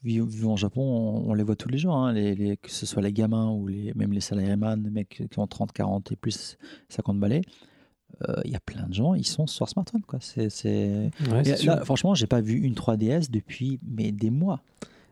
vivant 0.03 0.25
vivant 0.25 0.53
au 0.53 0.57
Japon, 0.57 0.81
on, 0.81 1.29
on 1.31 1.33
les 1.33 1.43
voit 1.43 1.55
tous 1.55 1.69
les 1.69 1.77
jours, 1.77 1.95
hein, 1.95 2.11
les, 2.13 2.35
les- 2.35 2.57
que 2.57 2.69
ce 2.69 2.85
soit 2.85 3.01
les 3.01 3.13
gamins 3.13 3.49
ou 3.51 3.67
les, 3.67 3.93
même 3.95 4.11
les 4.11 4.19
salariés 4.21 4.55
les 4.57 4.89
mecs 4.89 5.23
qui 5.29 5.39
ont 5.39 5.47
30, 5.47 5.71
40 5.71 6.11
et 6.11 6.15
plus 6.15 6.57
50 6.89 7.19
balais. 7.19 7.41
Euh, 8.29 8.35
Il 8.45 8.51
y 8.51 8.55
a 8.55 8.59
plein 8.59 8.87
de 8.87 8.93
gens, 8.93 9.13
ils 9.13 9.25
sont 9.27 9.47
sur 9.47 9.67
smartphone. 9.69 10.01
Quoi. 10.07 10.19
C'est, 10.21 10.49
c'est... 10.49 11.09
Ouais, 11.31 11.41
Et 11.41 11.43
c'est 11.45 11.57
sûr. 11.57 11.75
là, 11.75 11.83
franchement, 11.85 12.13
j'ai 12.15 12.27
pas 12.27 12.41
vu 12.41 12.59
une 12.59 12.73
3DS 12.73 13.29
depuis 13.31 13.79
mais 13.87 14.11
des 14.11 14.29
mois. 14.29 14.61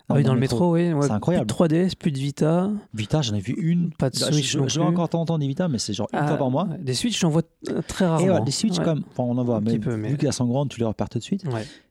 Ah 0.10 0.15
oui, 0.15 0.23
dans 0.23 0.34
le 0.34 0.41
métro, 0.41 0.73
oui. 0.73 0.91
ouais, 0.91 1.02
C'est 1.06 1.11
incroyable. 1.11 1.45
Plus 1.45 1.69
de 1.69 1.73
3DS, 1.88 1.95
plus 1.95 2.11
de 2.11 2.18
Vita. 2.18 2.69
Vita, 2.94 3.22
j'en 3.22 3.34
ai 3.34 3.40
vu 3.40 3.53
une. 3.57 3.91
Pas 3.91 4.10
de 4.10 4.19
Là, 4.19 4.30
Switch 4.32 4.52
Je, 4.52 4.68
je 4.68 4.80
encore 4.82 5.07
t'entendre 5.07 5.40
des 5.40 5.48
Vita, 5.48 5.69
mais 5.69 5.78
c'est 5.78 5.94
genre 5.94 6.10
une 6.11 6.19
Ah, 6.22 6.28
fois 6.28 6.38
par 6.38 6.52
mois. 6.52 6.68
Des 6.82 6.94
Switch, 6.94 7.18
j'en 7.18 7.30
vois 7.30 7.44
euh, 7.69 7.82
très 7.88 8.06
rarement. 8.06 8.41
Et 8.41 8.45
des 8.45 8.52
Switch 8.52 8.78
comme. 8.80 9.03
Enfin, 9.11 9.23
on 9.23 9.38
en 9.38 9.44
voit, 9.45 9.57
Un 9.57 9.61
mais 9.61 9.72
petit 9.72 9.80
peu, 9.80 9.95
mais- 9.95 10.10
vu 10.10 10.18
qu'elles 10.18 10.34
sont 10.34 10.48
grandes, 10.48 10.68
tu 10.69 10.80
les 10.82 10.86
repères 10.86 11.07
tout 11.07 11.18
de 11.19 11.23
suite. 11.23 11.45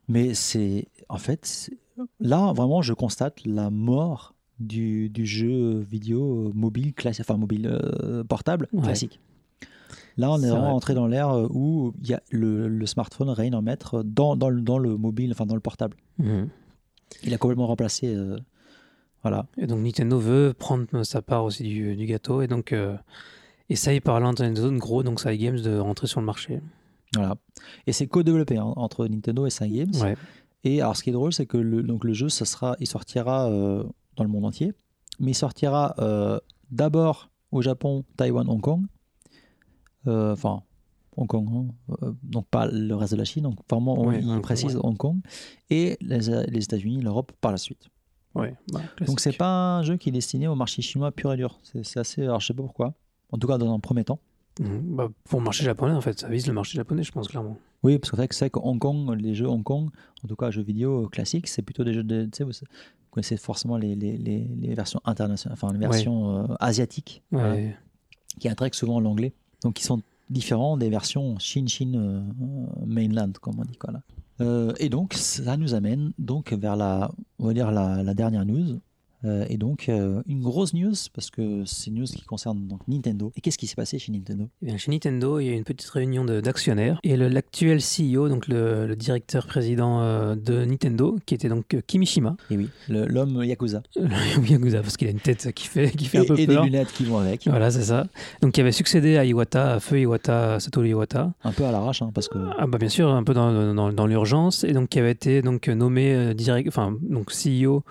Mais 0.08 0.34
c'est. 0.34 0.86
En 1.08 1.16
fait, 1.16 1.46
c'est- 1.46 1.72
là, 2.20 2.52
vraiment, 2.52 2.82
je 2.82 2.92
constate 2.92 3.38
la 3.46 3.70
mort 3.70 4.34
du, 4.58 5.08
du 5.08 5.24
jeu 5.24 5.78
vidéo 5.80 6.48
euh, 6.48 6.52
mobile, 6.54 6.92
classique, 6.92 7.24
enfin 7.26 7.38
mobile 7.38 7.66
euh, 7.66 8.22
portable 8.24 8.68
classique. 8.82 9.18
Là, 10.20 10.30
on 10.30 10.38
est, 10.38 10.42
C'est 10.42 10.48
vraiment 10.48 10.64
vrai. 10.66 10.72
entré 10.74 10.94
dans 10.94 11.06
l'ère 11.06 11.30
euh, 11.30 11.48
où 11.50 11.92
y 12.02 12.12
a 12.14 12.22
le, 12.30 12.68
le 12.68 12.86
smartphone 12.86 13.28
règne 13.30 13.54
en 13.54 13.62
maître 13.62 14.02
dans, 14.04 14.36
dans, 14.36 14.48
le, 14.50 14.60
dans 14.60 14.78
le 14.78 14.96
mobile, 14.96 15.30
enfin 15.32 15.46
dans 15.46 15.54
le 15.54 15.60
portable. 15.60 15.96
Mhm. 16.18 16.48
Il 17.24 17.34
a 17.34 17.38
complètement 17.38 17.66
remplacé. 17.66 18.14
euh, 18.14 18.38
voilà. 19.22 19.46
Et 19.58 19.66
donc 19.66 19.80
Nintendo 19.80 20.18
veut 20.18 20.54
prendre 20.56 21.02
sa 21.02 21.20
part 21.22 21.44
aussi 21.44 21.62
du, 21.64 21.96
du 21.96 22.06
gâteau 22.06 22.40
et 22.42 22.46
donc 22.46 22.72
euh, 22.72 22.96
essaye 23.68 24.00
par 24.00 24.18
l'internet 24.20 24.58
gros, 24.78 25.02
donc 25.02 25.20
Side 25.20 25.38
Games, 25.40 25.60
de 25.60 25.76
rentrer 25.78 26.06
sur 26.06 26.20
le 26.20 26.26
marché. 26.26 26.60
voilà. 27.14 27.36
Et 27.86 27.92
c'est 27.92 28.06
co-développé 28.06 28.56
hein, 28.58 28.72
entre 28.76 29.06
Nintendo 29.06 29.46
et 29.46 29.50
Cygames. 29.50 29.94
Ouais. 30.02 30.16
Et 30.64 30.80
alors, 30.82 30.96
ce 30.96 31.02
qui 31.02 31.10
est 31.10 31.12
drôle, 31.14 31.32
c'est 31.32 31.46
que 31.46 31.56
le, 31.56 31.82
donc 31.82 32.04
le 32.04 32.12
jeu, 32.12 32.28
ça 32.28 32.44
sera, 32.44 32.76
il 32.80 32.86
sortira 32.86 33.48
euh, 33.50 33.82
dans 34.16 34.24
le 34.24 34.30
monde 34.30 34.44
entier, 34.44 34.72
mais 35.18 35.30
il 35.30 35.34
sortira 35.34 35.94
euh, 35.98 36.38
d'abord 36.70 37.30
au 37.50 37.62
Japon, 37.62 38.04
Taïwan, 38.16 38.46
Hong 38.48 38.60
Kong. 38.60 38.82
Euh, 40.06 40.32
Enfin, 40.32 40.62
Hong 41.16 41.26
Kong, 41.26 41.48
hein, 41.52 41.94
euh, 42.02 42.12
donc 42.22 42.46
pas 42.46 42.66
le 42.66 42.94
reste 42.94 43.12
de 43.12 43.18
la 43.18 43.24
Chine. 43.24 43.42
Donc 43.44 43.56
vraiment, 43.68 43.94
on- 43.98 44.12
il 44.12 44.26
Hong 44.28 44.40
précise 44.42 44.76
ouais. 44.76 44.80
Hong 44.84 44.96
Kong 44.96 45.18
et 45.68 45.96
les, 46.00 46.18
les 46.48 46.64
États-Unis, 46.64 47.00
l'Europe 47.02 47.32
par 47.40 47.50
la 47.52 47.58
suite. 47.58 47.88
Ouais. 48.34 48.54
bah, 48.72 48.80
Donc 49.06 49.18
c'est 49.20 49.36
pas 49.36 49.78
un 49.78 49.82
jeu 49.82 49.96
qui 49.96 50.08
est 50.10 50.12
destiné 50.12 50.46
au 50.46 50.54
marché 50.54 50.82
chinois 50.82 51.10
pur 51.10 51.32
et 51.32 51.36
dur. 51.36 51.58
C'est 51.82 51.98
assez, 51.98 52.22
alors 52.22 52.40
je 52.40 52.46
sais 52.46 52.54
pas 52.54 52.62
pourquoi. 52.62 52.94
En 53.32 53.38
tout 53.38 53.46
cas, 53.48 53.58
dans 53.58 53.72
un 53.74 53.80
premier 53.80 54.04
temps. 54.04 54.20
Mhm. 54.60 54.94
Bah, 54.96 55.08
pour 55.24 55.40
le 55.40 55.44
marché 55.44 55.64
japonais, 55.64 55.94
en 55.94 56.00
fait, 56.00 56.18
ça 56.20 56.28
vise 56.28 56.46
le 56.46 56.52
marché 56.52 56.76
japonais, 56.76 57.02
je 57.02 57.12
pense 57.12 57.28
clairement. 57.28 57.56
Oui, 57.82 57.98
parce 57.98 58.10
que 58.10 58.16
c'est 58.16 58.44
vrai 58.44 58.50
que 58.50 58.58
qu'Hong 58.58 58.78
Kong, 58.78 59.16
les 59.20 59.34
jeux 59.34 59.48
Hong 59.48 59.62
Kong, 59.64 59.90
en 60.24 60.28
tout 60.28 60.36
cas 60.36 60.50
jeux 60.50 60.62
vidéo 60.62 61.08
classiques, 61.08 61.48
c'est 61.48 61.62
plutôt 61.62 61.82
des 61.84 61.92
jeux 61.94 62.04
de. 62.04 62.24
Tu 62.24 62.30
sais, 62.38 62.44
vous, 62.44 62.52
connaissez 63.10 63.36
forcément 63.36 63.76
les, 63.76 63.96
les, 63.96 64.16
les, 64.16 64.44
les 64.60 64.74
versions 64.74 65.00
internationales, 65.04 65.58
enfin 65.60 65.72
les 65.72 65.78
versions 65.80 66.44
euh, 66.44 66.54
asiatiques, 66.60 67.22
Ouais. 67.32 67.76
qui 68.38 68.48
intègrent 68.48 68.76
souvent 68.76 69.00
l'anglais. 69.00 69.32
Donc 69.62 69.74
qui 69.74 69.84
sont 69.84 70.02
différents 70.28 70.76
des 70.76 70.90
versions 70.90 71.38
Chine-Chine 71.38 71.96
euh, 71.96 72.86
mainland, 72.86 73.32
comme 73.40 73.58
on 73.58 73.64
dit. 73.64 73.76
Quoi, 73.76 73.92
là. 73.92 74.02
Euh, 74.40 74.72
et 74.78 74.88
donc, 74.88 75.14
ça 75.14 75.56
nous 75.56 75.74
amène 75.74 76.12
donc 76.18 76.52
vers 76.52 76.76
la, 76.76 77.10
on 77.38 77.46
va 77.46 77.54
dire 77.54 77.70
la 77.70 78.14
dernière 78.14 78.46
news. 78.46 78.80
Euh, 79.24 79.44
et 79.50 79.58
donc, 79.58 79.88
euh, 79.88 80.22
une 80.26 80.40
grosse 80.40 80.72
news, 80.72 80.94
parce 81.14 81.30
que 81.30 81.62
c'est 81.66 81.88
une 81.90 81.98
news 81.98 82.06
qui 82.06 82.22
concerne 82.22 82.66
donc, 82.66 82.80
Nintendo. 82.88 83.32
Et 83.36 83.40
qu'est-ce 83.40 83.58
qui 83.58 83.66
s'est 83.66 83.74
passé 83.76 83.98
chez 83.98 84.12
Nintendo? 84.12 84.48
Eh 84.62 84.66
bien, 84.66 84.76
chez 84.78 84.90
Nintendo, 84.90 85.38
il 85.40 85.46
y 85.46 85.48
a 85.50 85.52
eu 85.52 85.56
une 85.56 85.64
petite 85.64 85.90
réunion 85.90 86.24
d'actionnaires 86.24 86.98
et 87.04 87.16
l'actuel 87.16 87.80
CEO, 87.80 88.28
donc 88.28 88.48
le, 88.48 88.86
le 88.86 88.96
directeur 88.96 89.46
président 89.46 90.00
euh, 90.00 90.34
de 90.36 90.64
Nintendo, 90.64 91.18
qui 91.26 91.34
était 91.34 91.48
donc 91.50 91.76
Kimishima, 91.86 92.36
Et 92.50 92.56
oui, 92.56 92.68
le- 92.88 93.06
l'homme 93.06 93.44
Yakuza. 93.44 93.82
le 93.96 94.46
Yakuza, 94.50 94.80
parce 94.80 94.96
qu'il 94.96 95.08
a 95.08 95.10
une 95.10 95.20
tête 95.20 95.52
qui 95.52 95.66
fait, 95.66 95.90
qui 95.90 96.06
fait 96.06 96.18
un 96.18 96.22
Et, 96.22 96.26
peu 96.26 96.38
et 96.38 96.46
des 96.46 96.54
peur. 96.54 96.64
lunettes 96.64 96.92
qui 96.92 97.04
vont 97.04 97.18
avec. 97.18 97.46
Voilà, 97.46 97.70
c'est 97.70 97.82
ça. 97.84 98.06
Donc, 98.40 98.52
qui 98.52 98.60
avait 98.62 98.72
succédé 98.72 99.16
à 99.18 99.24
Iwata, 99.24 99.74
à 99.74 99.80
Feu 99.80 100.00
Iwata, 100.00 100.60
Satoru 100.60 100.88
Iwata. 100.88 101.32
Un 101.44 101.52
peu 101.52 101.64
à 101.64 101.72
l'arrache, 101.72 102.00
hein, 102.00 102.10
parce 102.14 102.28
que. 102.28 102.38
Ah 102.58 102.66
bah 102.66 102.78
bien 102.78 102.88
sûr, 102.88 103.08
un 103.10 103.22
peu 103.24 103.34
dans, 103.34 103.74
dans, 103.74 103.92
dans 103.92 104.06
l'urgence, 104.06 104.64
et 104.64 104.72
donc 104.72 104.88
qui 104.88 104.98
avait 104.98 105.10
été 105.10 105.42
donc 105.42 105.68
nommé 105.68 106.34
direct, 106.34 106.68
enfin 106.68 106.96
donc 107.02 107.30
CEO 107.32 107.82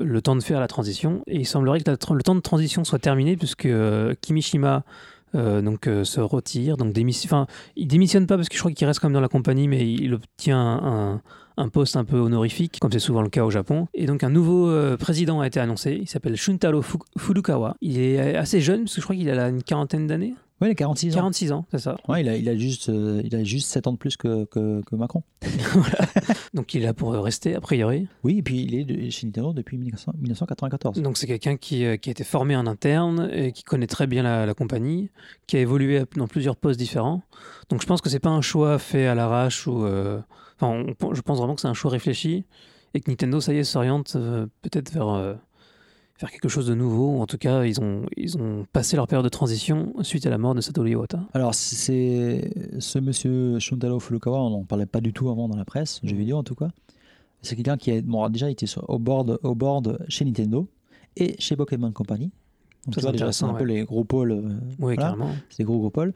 le 0.00 0.22
temps 0.22 0.36
de 0.36 0.42
faire 0.42 0.60
la 0.60 0.66
transition. 0.68 1.22
Et 1.26 1.36
il 1.36 1.46
semblerait 1.46 1.80
que 1.80 1.90
le 1.90 2.22
temps 2.22 2.34
de 2.34 2.40
transition 2.40 2.84
soit 2.84 2.98
terminé 2.98 3.36
puisque 3.36 3.66
euh, 3.66 4.14
Kimishima 4.20 4.84
euh, 5.34 5.62
donc 5.62 5.86
euh, 5.88 6.04
se 6.04 6.20
retire, 6.20 6.76
donc 6.76 6.92
démission. 6.92 7.26
Enfin, 7.26 7.46
il 7.76 7.86
démissionne 7.88 8.26
pas 8.26 8.36
parce 8.36 8.48
que 8.48 8.54
je 8.54 8.60
crois 8.60 8.72
qu'il 8.72 8.86
reste 8.86 9.00
quand 9.00 9.08
même 9.08 9.14
dans 9.14 9.20
la 9.20 9.28
compagnie, 9.28 9.66
mais 9.68 9.88
il 9.90 10.14
obtient 10.14 11.20
un, 11.56 11.68
poste 11.68 11.96
un 11.96 12.04
peu 12.04 12.18
honorifique, 12.18 12.78
comme 12.80 12.92
c'est 12.92 12.98
souvent 13.00 13.22
le 13.22 13.28
cas 13.30 13.44
au 13.44 13.50
Japon. 13.50 13.88
Et 13.94 14.06
donc 14.06 14.22
un 14.22 14.30
nouveau 14.30 14.72
président 14.96 15.40
a 15.40 15.46
été 15.48 15.58
annoncé. 15.58 15.98
Il 16.00 16.08
s'appelle 16.08 16.36
Shuntaro 16.36 16.82
Fu- 16.82 16.98
Furukawa. 17.18 17.76
Il 17.80 17.98
est 17.98 18.36
assez 18.36 18.60
jeune 18.60 18.82
parce 18.84 18.94
que 18.94 19.00
je 19.00 19.06
crois 19.06 19.16
qu'il 19.16 19.28
a 19.30 19.48
une 19.48 19.62
quarantaine 19.64 20.06
d'années, 20.06 20.34
Ouais, 20.60 20.68
il 20.68 20.70
a 20.70 20.74
46 20.76 21.12
ans. 21.14 21.16
46 21.16 21.52
ans, 21.52 21.66
c'est 21.70 21.78
ça. 21.80 21.96
Ouais, 22.08 22.20
il, 22.20 22.28
a, 22.28 22.36
il, 22.36 22.48
a 22.48 22.56
juste, 22.56 22.88
euh, 22.88 23.20
il 23.24 23.34
a 23.34 23.42
juste 23.42 23.68
7 23.68 23.88
ans 23.88 23.92
de 23.92 23.98
plus 23.98 24.16
que, 24.16 24.44
que, 24.44 24.82
que 24.82 24.94
Macron. 24.94 25.22
Donc 26.54 26.74
il 26.74 26.82
est 26.82 26.86
là 26.86 26.94
pour 26.94 27.12
rester 27.12 27.54
a 27.54 27.60
priori. 27.60 28.06
Oui, 28.22 28.38
et 28.38 28.42
puis 28.42 28.62
il 28.62 28.74
est 28.74 28.84
de- 28.84 29.10
chez 29.10 29.26
Nintendo 29.26 29.52
depuis 29.52 29.76
1900 29.78 30.12
1994. 30.20 31.02
Donc 31.02 31.18
c'est 31.18 31.26
quelqu'un 31.26 31.56
qui, 31.56 31.84
euh, 31.84 31.96
qui 31.96 32.10
a 32.10 32.12
été 32.12 32.24
formé 32.24 32.54
en 32.56 32.66
interne, 32.66 33.28
et 33.32 33.52
qui 33.52 33.62
connaît 33.64 33.86
très 33.88 34.06
bien 34.06 34.22
la, 34.22 34.46
la 34.46 34.54
compagnie, 34.54 35.10
qui 35.46 35.56
a 35.56 35.60
évolué 35.60 36.04
dans 36.16 36.28
plusieurs 36.28 36.56
postes 36.56 36.78
différents. 36.78 37.22
Donc 37.68 37.82
je 37.82 37.86
pense 37.86 38.00
que 38.00 38.08
c'est 38.08 38.20
pas 38.20 38.30
un 38.30 38.40
choix 38.42 38.78
fait 38.78 39.06
à 39.06 39.14
l'arrache 39.14 39.66
ou, 39.66 39.84
euh, 39.84 40.20
enfin, 40.60 40.84
on- 41.02 41.14
je 41.14 41.20
pense 41.20 41.38
vraiment 41.38 41.54
que 41.56 41.60
c'est 41.60 41.68
un 41.68 41.74
choix 41.74 41.90
réfléchi 41.90 42.44
et 42.94 43.00
que 43.00 43.10
Nintendo, 43.10 43.40
ça 43.40 43.52
y 43.52 43.58
est, 43.58 43.64
s'oriente 43.64 44.12
peut-être 44.62 44.92
vers 44.92 45.08
faire 46.16 46.30
quelque 46.30 46.48
chose 46.48 46.66
de 46.66 46.74
nouveau. 46.74 47.16
Ou 47.16 47.20
en 47.20 47.26
tout 47.26 47.38
cas, 47.38 47.64
ils 47.64 47.80
ont 47.80 48.02
ils 48.16 48.36
ont 48.38 48.66
passé 48.72 48.96
leur 48.96 49.06
période 49.06 49.24
de 49.24 49.28
transition 49.30 49.92
suite 50.02 50.26
à 50.26 50.30
la 50.30 50.38
mort 50.38 50.54
de 50.54 50.60
Satoru 50.60 50.90
Iwata. 50.90 51.20
Alors, 51.34 51.54
c'est 51.54 52.50
ce 52.78 52.98
monsieur 52.98 53.58
Shuntaro 53.58 53.98
Furukawa, 54.00 54.40
on 54.40 54.50
n'en 54.50 54.64
parlait 54.64 54.86
pas 54.86 55.00
du 55.00 55.12
tout 55.12 55.28
avant 55.28 55.48
dans 55.48 55.56
la 55.56 55.64
presse, 55.64 56.00
jeux 56.04 56.16
vidéo 56.16 56.36
en 56.36 56.42
tout 56.44 56.54
cas. 56.54 56.68
C'est 57.42 57.56
quelqu'un 57.56 57.76
qui 57.76 57.90
a 57.90 58.00
bon, 58.00 58.26
déjà 58.30 58.50
été 58.50 58.66
sur- 58.66 58.88
au 58.88 58.98
board, 58.98 59.38
au 59.42 59.54
board 59.54 59.98
chez 60.08 60.24
Nintendo 60.24 60.66
et 61.16 61.36
chez 61.38 61.56
Pokémon 61.56 61.92
Company. 61.92 62.30
Donc, 62.86 62.94
Ça, 63.00 63.32
c'est 63.32 63.44
un 63.44 63.54
peu 63.54 63.64
les 63.64 63.84
gros 63.84 64.04
pôles. 64.04 64.32
euh, 64.32 64.42
Oui, 64.78 64.94
voilà. 64.94 65.02
carrément. 65.02 65.30
c'est 65.50 65.58
des 65.58 65.64
gros 65.64 65.78
gros 65.78 65.90
pôles. 65.90 66.12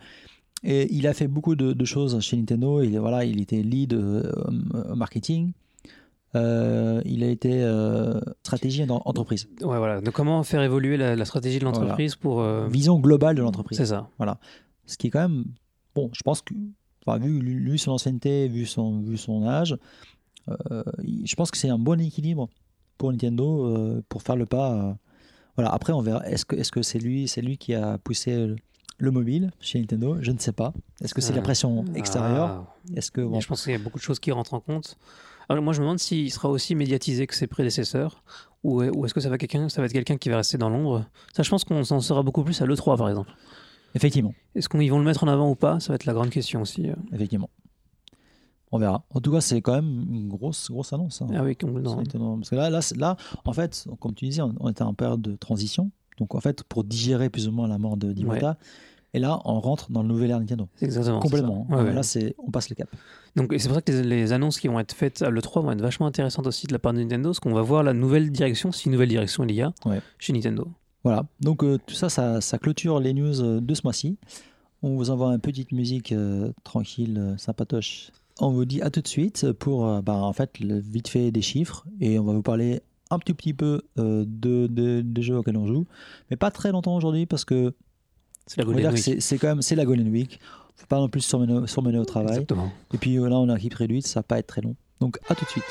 Et 0.64 0.92
il 0.92 1.06
a 1.06 1.14
fait 1.14 1.28
beaucoup 1.28 1.54
de, 1.54 1.72
de 1.72 1.84
choses 1.84 2.18
chez 2.20 2.36
Nintendo. 2.36 2.82
Il, 2.82 2.98
voilà, 2.98 3.24
il 3.24 3.40
était 3.40 3.62
lead 3.62 3.92
euh, 3.94 4.22
marketing. 4.94 5.52
Euh, 6.34 7.00
il 7.06 7.24
a 7.24 7.28
été 7.28 7.62
euh, 7.62 8.20
stratégie 8.42 8.84
d'entreprise. 8.84 9.48
Ouais, 9.62 9.78
voilà. 9.78 10.00
Donc 10.02 10.12
comment 10.14 10.42
faire 10.42 10.62
évoluer 10.62 10.96
la, 10.98 11.16
la 11.16 11.24
stratégie 11.24 11.58
de 11.58 11.64
l'entreprise 11.64 12.16
pour 12.16 12.40
euh, 12.42 12.68
Vision 12.68 12.98
globale 13.00 13.34
de 13.36 13.42
l'entreprise. 13.42 13.78
C'est 13.78 13.86
ça. 13.86 14.08
Ce 14.86 14.96
qui 14.96 15.06
est 15.06 15.10
quand 15.10 15.20
même. 15.26 15.44
Bon, 15.94 16.10
je 16.12 16.22
pense 16.22 16.42
que. 16.42 16.52
enfin, 17.06 17.18
vu, 17.18 17.40
vu 17.40 17.78
son 17.78 17.92
ancienneté, 17.92 18.46
vu 18.48 18.66
son, 18.66 19.00
vu 19.00 19.16
son 19.16 19.46
âge, 19.46 19.76
je 20.48 21.34
pense 21.34 21.50
que 21.50 21.56
c'est 21.58 21.68
un 21.70 21.78
bon 21.78 22.00
équilibre 22.00 22.48
pour 22.98 23.10
Nintendo 23.12 24.02
pour 24.08 24.22
faire 24.22 24.36
le 24.36 24.46
pas. 24.46 24.96
voilà, 25.56 25.70
après, 25.70 25.92
on 25.92 26.00
verra. 26.02 26.26
Est-ce 26.28 26.44
que 26.44 26.56
est-ce 26.56 26.70
que 26.72 26.82
c'est 26.82 26.98
lui, 26.98 27.26
c'est 27.28 27.42
lui 27.42 27.56
qui 27.58 27.74
a 27.74 27.98
poussé 27.98 28.46
le, 28.46 28.56
le 28.98 29.10
mobile 29.10 29.50
chez 29.60 29.78
Nintendo? 29.80 30.16
Je 30.20 30.30
ne 30.30 30.38
sais 30.38 30.52
pas. 30.52 30.72
Est-ce 31.02 31.14
que 31.14 31.20
c'est 31.20 31.32
la 31.32 31.38
Ah. 31.40 31.42
pression 31.42 31.84
extérieure? 31.94 32.66
Ah, 32.66 32.74
Est-ce 32.96 33.10
que. 33.10 33.20
Bon, 33.22 33.40
je 33.40 33.48
pense 33.48 33.62
qu'il 33.64 33.72
y 33.72 33.76
a 33.76 33.78
beaucoup 33.78 33.98
de 33.98 34.04
choses 34.04 34.18
qui 34.20 34.30
rentrent 34.32 34.54
en 34.54 34.60
compte. 34.60 34.96
Alors 35.48 35.62
moi, 35.64 35.72
je 35.72 35.80
me 35.80 35.84
demande 35.84 35.98
s'il 35.98 36.30
sera 36.30 36.48
aussi 36.48 36.74
médiatisé 36.74 37.26
que 37.26 37.34
ses 37.34 37.46
prédécesseurs, 37.46 38.22
ou, 38.64 38.82
ou 38.82 39.04
est-ce 39.06 39.14
que 39.14 39.20
ça 39.20 39.28
va, 39.30 39.38
quelqu'un, 39.38 39.68
ça 39.68 39.80
va 39.80 39.86
être 39.86 39.92
quelqu'un 39.92 40.16
qui 40.16 40.28
va 40.28 40.36
rester 40.38 40.58
dans 40.58 40.68
l'ombre? 40.68 41.04
Ça, 41.34 41.42
je 41.42 41.50
pense 41.50 41.64
qu'on 41.64 41.84
s'en 41.84 42.00
saura 42.00 42.22
beaucoup 42.22 42.42
plus 42.44 42.60
à 42.60 42.66
l'E3, 42.66 42.96
par 42.98 43.08
exemple. 43.08 43.30
Effectivement. 43.94 44.34
Est-ce 44.54 44.68
qu'ils 44.68 44.90
vont 44.90 44.98
le 44.98 45.04
mettre 45.04 45.24
en 45.24 45.28
avant 45.28 45.50
ou 45.50 45.54
pas? 45.54 45.80
Ça 45.80 45.88
va 45.88 45.94
être 45.94 46.04
la 46.04 46.12
grande 46.12 46.30
question 46.30 46.60
aussi. 46.62 46.90
euh. 46.90 46.94
Effectivement. 47.12 47.48
On 48.70 48.78
verra. 48.78 49.06
En 49.14 49.20
tout 49.20 49.32
cas, 49.32 49.40
c'est 49.40 49.62
quand 49.62 49.72
même 49.74 50.06
une 50.12 50.28
grosse, 50.28 50.70
grosse 50.70 50.92
annonce. 50.92 51.22
hein. 51.22 51.28
Ah 51.34 51.42
oui, 51.42 51.56
complètement. 51.56 51.96
Parce 52.36 52.50
que 52.50 52.54
là, 52.56 52.68
là, 52.68 52.80
là, 52.96 53.16
en 53.46 53.52
fait, 53.54 53.86
comme 54.00 54.14
tu 54.14 54.26
disais, 54.26 54.42
on, 54.42 54.68
était 54.68 54.82
en 54.82 54.92
période 54.92 55.22
de 55.22 55.36
transition. 55.36 55.90
Donc, 56.18 56.34
en 56.34 56.40
fait, 56.40 56.64
pour 56.64 56.84
digérer 56.84 57.30
plus 57.30 57.48
ou 57.48 57.52
moins 57.52 57.66
la 57.68 57.78
mort 57.78 57.96
de 57.96 58.12
d'Iwata. 58.12 58.58
Et 59.14 59.18
là, 59.18 59.40
on 59.46 59.58
rentre 59.60 59.90
dans 59.90 60.02
le 60.02 60.08
nouvel 60.08 60.30
ère 60.30 60.38
Nintendo. 60.40 60.68
Exactement. 60.82 61.18
Complètement. 61.20 61.66
Ouais, 61.70 61.82
ouais. 61.82 61.94
Là, 61.94 62.02
c'est, 62.02 62.34
on 62.46 62.50
passe 62.50 62.68
le 62.68 62.74
cap. 62.76 62.88
Donc 63.36 63.54
c'est 63.58 63.66
pour 63.68 63.74
ça 63.76 63.80
que 63.82 63.90
les, 63.90 64.02
les 64.02 64.32
annonces 64.32 64.60
qui 64.60 64.68
vont 64.68 64.78
être 64.80 64.92
faites 64.94 65.22
à 65.22 65.30
l'E3 65.30 65.62
vont 65.62 65.70
être 65.72 65.80
vachement 65.80 66.06
intéressantes 66.06 66.46
aussi 66.46 66.66
de 66.66 66.72
la 66.72 66.78
part 66.78 66.92
de 66.92 66.98
Nintendo, 66.98 67.30
parce 67.30 67.40
qu'on 67.40 67.54
va 67.54 67.62
voir 67.62 67.82
la 67.82 67.94
nouvelle 67.94 68.30
direction, 68.30 68.70
si 68.72 68.88
nouvelle 68.90 69.08
direction 69.08 69.44
il 69.44 69.54
y 69.54 69.62
a, 69.62 69.72
Ouais. 69.86 70.00
chez 70.18 70.32
Nintendo. 70.32 70.68
Voilà. 71.04 71.24
Donc, 71.40 71.62
euh, 71.64 71.78
tout 71.86 71.94
ça, 71.94 72.08
ça, 72.10 72.40
ça 72.40 72.58
clôture 72.58 73.00
les 73.00 73.14
news 73.14 73.40
euh, 73.40 73.60
de 73.60 73.74
ce 73.74 73.80
mois-ci. 73.84 74.18
On 74.82 74.96
vous 74.96 75.10
envoie 75.10 75.32
une 75.32 75.40
petite 75.40 75.72
musique 75.72 76.12
euh, 76.12 76.52
tranquille, 76.64 77.34
sympatoche. 77.38 78.10
On 78.40 78.50
vous 78.50 78.64
dit 78.66 78.82
à 78.82 78.90
tout 78.90 79.00
de 79.00 79.08
suite 79.08 79.50
pour, 79.52 79.86
euh, 79.86 80.02
bah, 80.02 80.14
en 80.16 80.32
fait, 80.32 80.60
le 80.60 80.78
vite 80.78 81.08
fait 81.08 81.30
des 81.30 81.40
chiffres. 81.42 81.86
Et 82.00 82.18
on 82.18 82.24
va 82.24 82.32
vous 82.34 82.42
parler 82.42 82.80
un 83.10 83.18
petit, 83.18 83.32
petit 83.34 83.54
peu 83.54 83.80
euh, 83.98 84.24
de, 84.28 84.66
de- 84.66 85.00
des 85.00 85.22
jeux 85.22 85.38
auxquels 85.38 85.56
on 85.56 85.66
joue. 85.66 85.86
Mais 86.30 86.36
pas 86.36 86.50
très 86.50 86.72
longtemps 86.72 86.94
aujourd'hui 86.94 87.24
parce 87.26 87.44
que 87.44 87.74
C'est 88.48 88.58
la 88.58 88.64
Golden 88.64 88.90
que 88.90 88.94
Week. 88.94 89.22
c'est, 89.22 89.38
quand 89.38 89.48
même 89.48 89.62
c'est 89.62 89.76
la 89.76 89.84
Golden 89.84 90.08
Week. 90.08 90.40
Faut 90.74 90.86
pas 90.86 90.98
non 90.98 91.08
plus 91.08 91.20
surmener, 91.20 91.66
surmener 91.66 91.98
au 91.98 92.04
travail. 92.04 92.30
Exactement. 92.30 92.70
Et 92.92 92.98
puis 92.98 93.16
là, 93.16 93.22
on 93.22 93.48
a 93.48 93.52
une 93.52 93.56
équipe 93.58 93.74
réduite, 93.74 94.06
ça 94.06 94.20
va 94.20 94.24
pas 94.24 94.38
être 94.38 94.46
très 94.46 94.62
long. 94.62 94.74
Donc 95.00 95.18
à 95.28 95.34
tout 95.34 95.44
de 95.44 95.50
suite. 95.50 95.64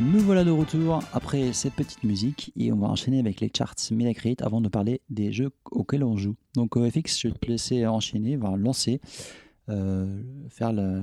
Nous 0.00 0.18
voilà 0.20 0.44
de 0.44 0.50
retour 0.50 1.00
après 1.12 1.52
cette 1.52 1.74
petite 1.74 2.02
musique 2.04 2.52
et 2.56 2.72
on 2.72 2.76
va 2.78 2.88
enchaîner 2.88 3.18
avec 3.20 3.40
les 3.40 3.50
charts 3.56 3.74
Metacritic 3.92 4.42
avant 4.42 4.60
de 4.60 4.68
parler 4.68 5.00
des 5.10 5.32
jeux 5.32 5.50
auxquels 5.70 6.04
on 6.04 6.16
joue. 6.16 6.34
Donc 6.54 6.76
euh, 6.76 6.90
FX, 6.90 7.20
je 7.20 7.28
vais 7.28 7.34
te 7.34 7.46
laisser 7.46 7.86
enchaîner, 7.86 8.36
va 8.36 8.56
lancer, 8.56 9.00
euh, 9.68 10.22
faire 10.48 10.72
le, 10.72 11.02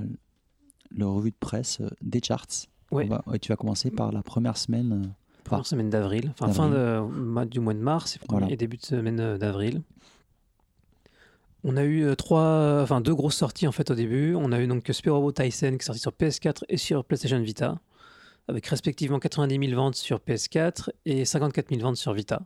le 0.92 1.08
revue 1.08 1.32
de 1.32 1.36
presse 1.40 1.80
euh, 1.82 1.90
des 2.02 2.22
charts. 2.24 2.48
Ouais. 2.92 3.06
Va- 3.06 3.24
ouais, 3.28 3.40
tu 3.40 3.50
vas 3.50 3.56
commencer 3.56 3.90
par 3.92 4.12
la 4.12 4.22
première 4.24 4.58
semaine. 4.58 5.14
Première 5.44 5.66
semaine 5.66 5.90
d'avril, 5.90 6.32
enfin 6.40 6.52
fin 6.54 6.70
de, 6.70 7.46
du 7.46 7.60
mois 7.60 7.74
de 7.74 7.80
mars 7.80 8.16
et, 8.16 8.20
Voilà. 8.30 8.50
et 8.50 8.56
début 8.56 8.78
de 8.78 8.86
semaine 8.86 9.38
d'avril. 9.38 9.82
On 11.66 11.78
a 11.78 11.84
eu 11.86 12.14
trois, 12.18 12.82
enfin 12.82 13.00
deux 13.02 13.16
grosses 13.16 13.36
sorties 13.38 13.68
en 13.68 13.72
fait 13.72 13.90
au 13.92 13.96
début. 13.96 14.36
On 14.36 14.52
a 14.52 14.60
eu 14.60 14.68
donc 14.68 14.90
Robot 15.06 15.32
Tyson 15.32 15.72
qui 15.72 15.76
est 15.76 15.84
sorti 15.84 16.02
sur 16.02 16.12
PS4 16.12 16.64
et 16.70 16.78
sur 16.78 17.06
PlayStation 17.06 17.40
Vita, 17.42 17.80
avec 18.48 18.66
respectivement 18.68 19.20
90 19.20 19.70
000 19.70 19.82
ventes 19.82 19.96
sur 19.96 20.20
PS4 20.20 20.90
et 21.06 21.26
54 21.26 21.70
000 21.70 21.82
ventes 21.82 21.98
sur 21.98 22.14
Vita. 22.14 22.42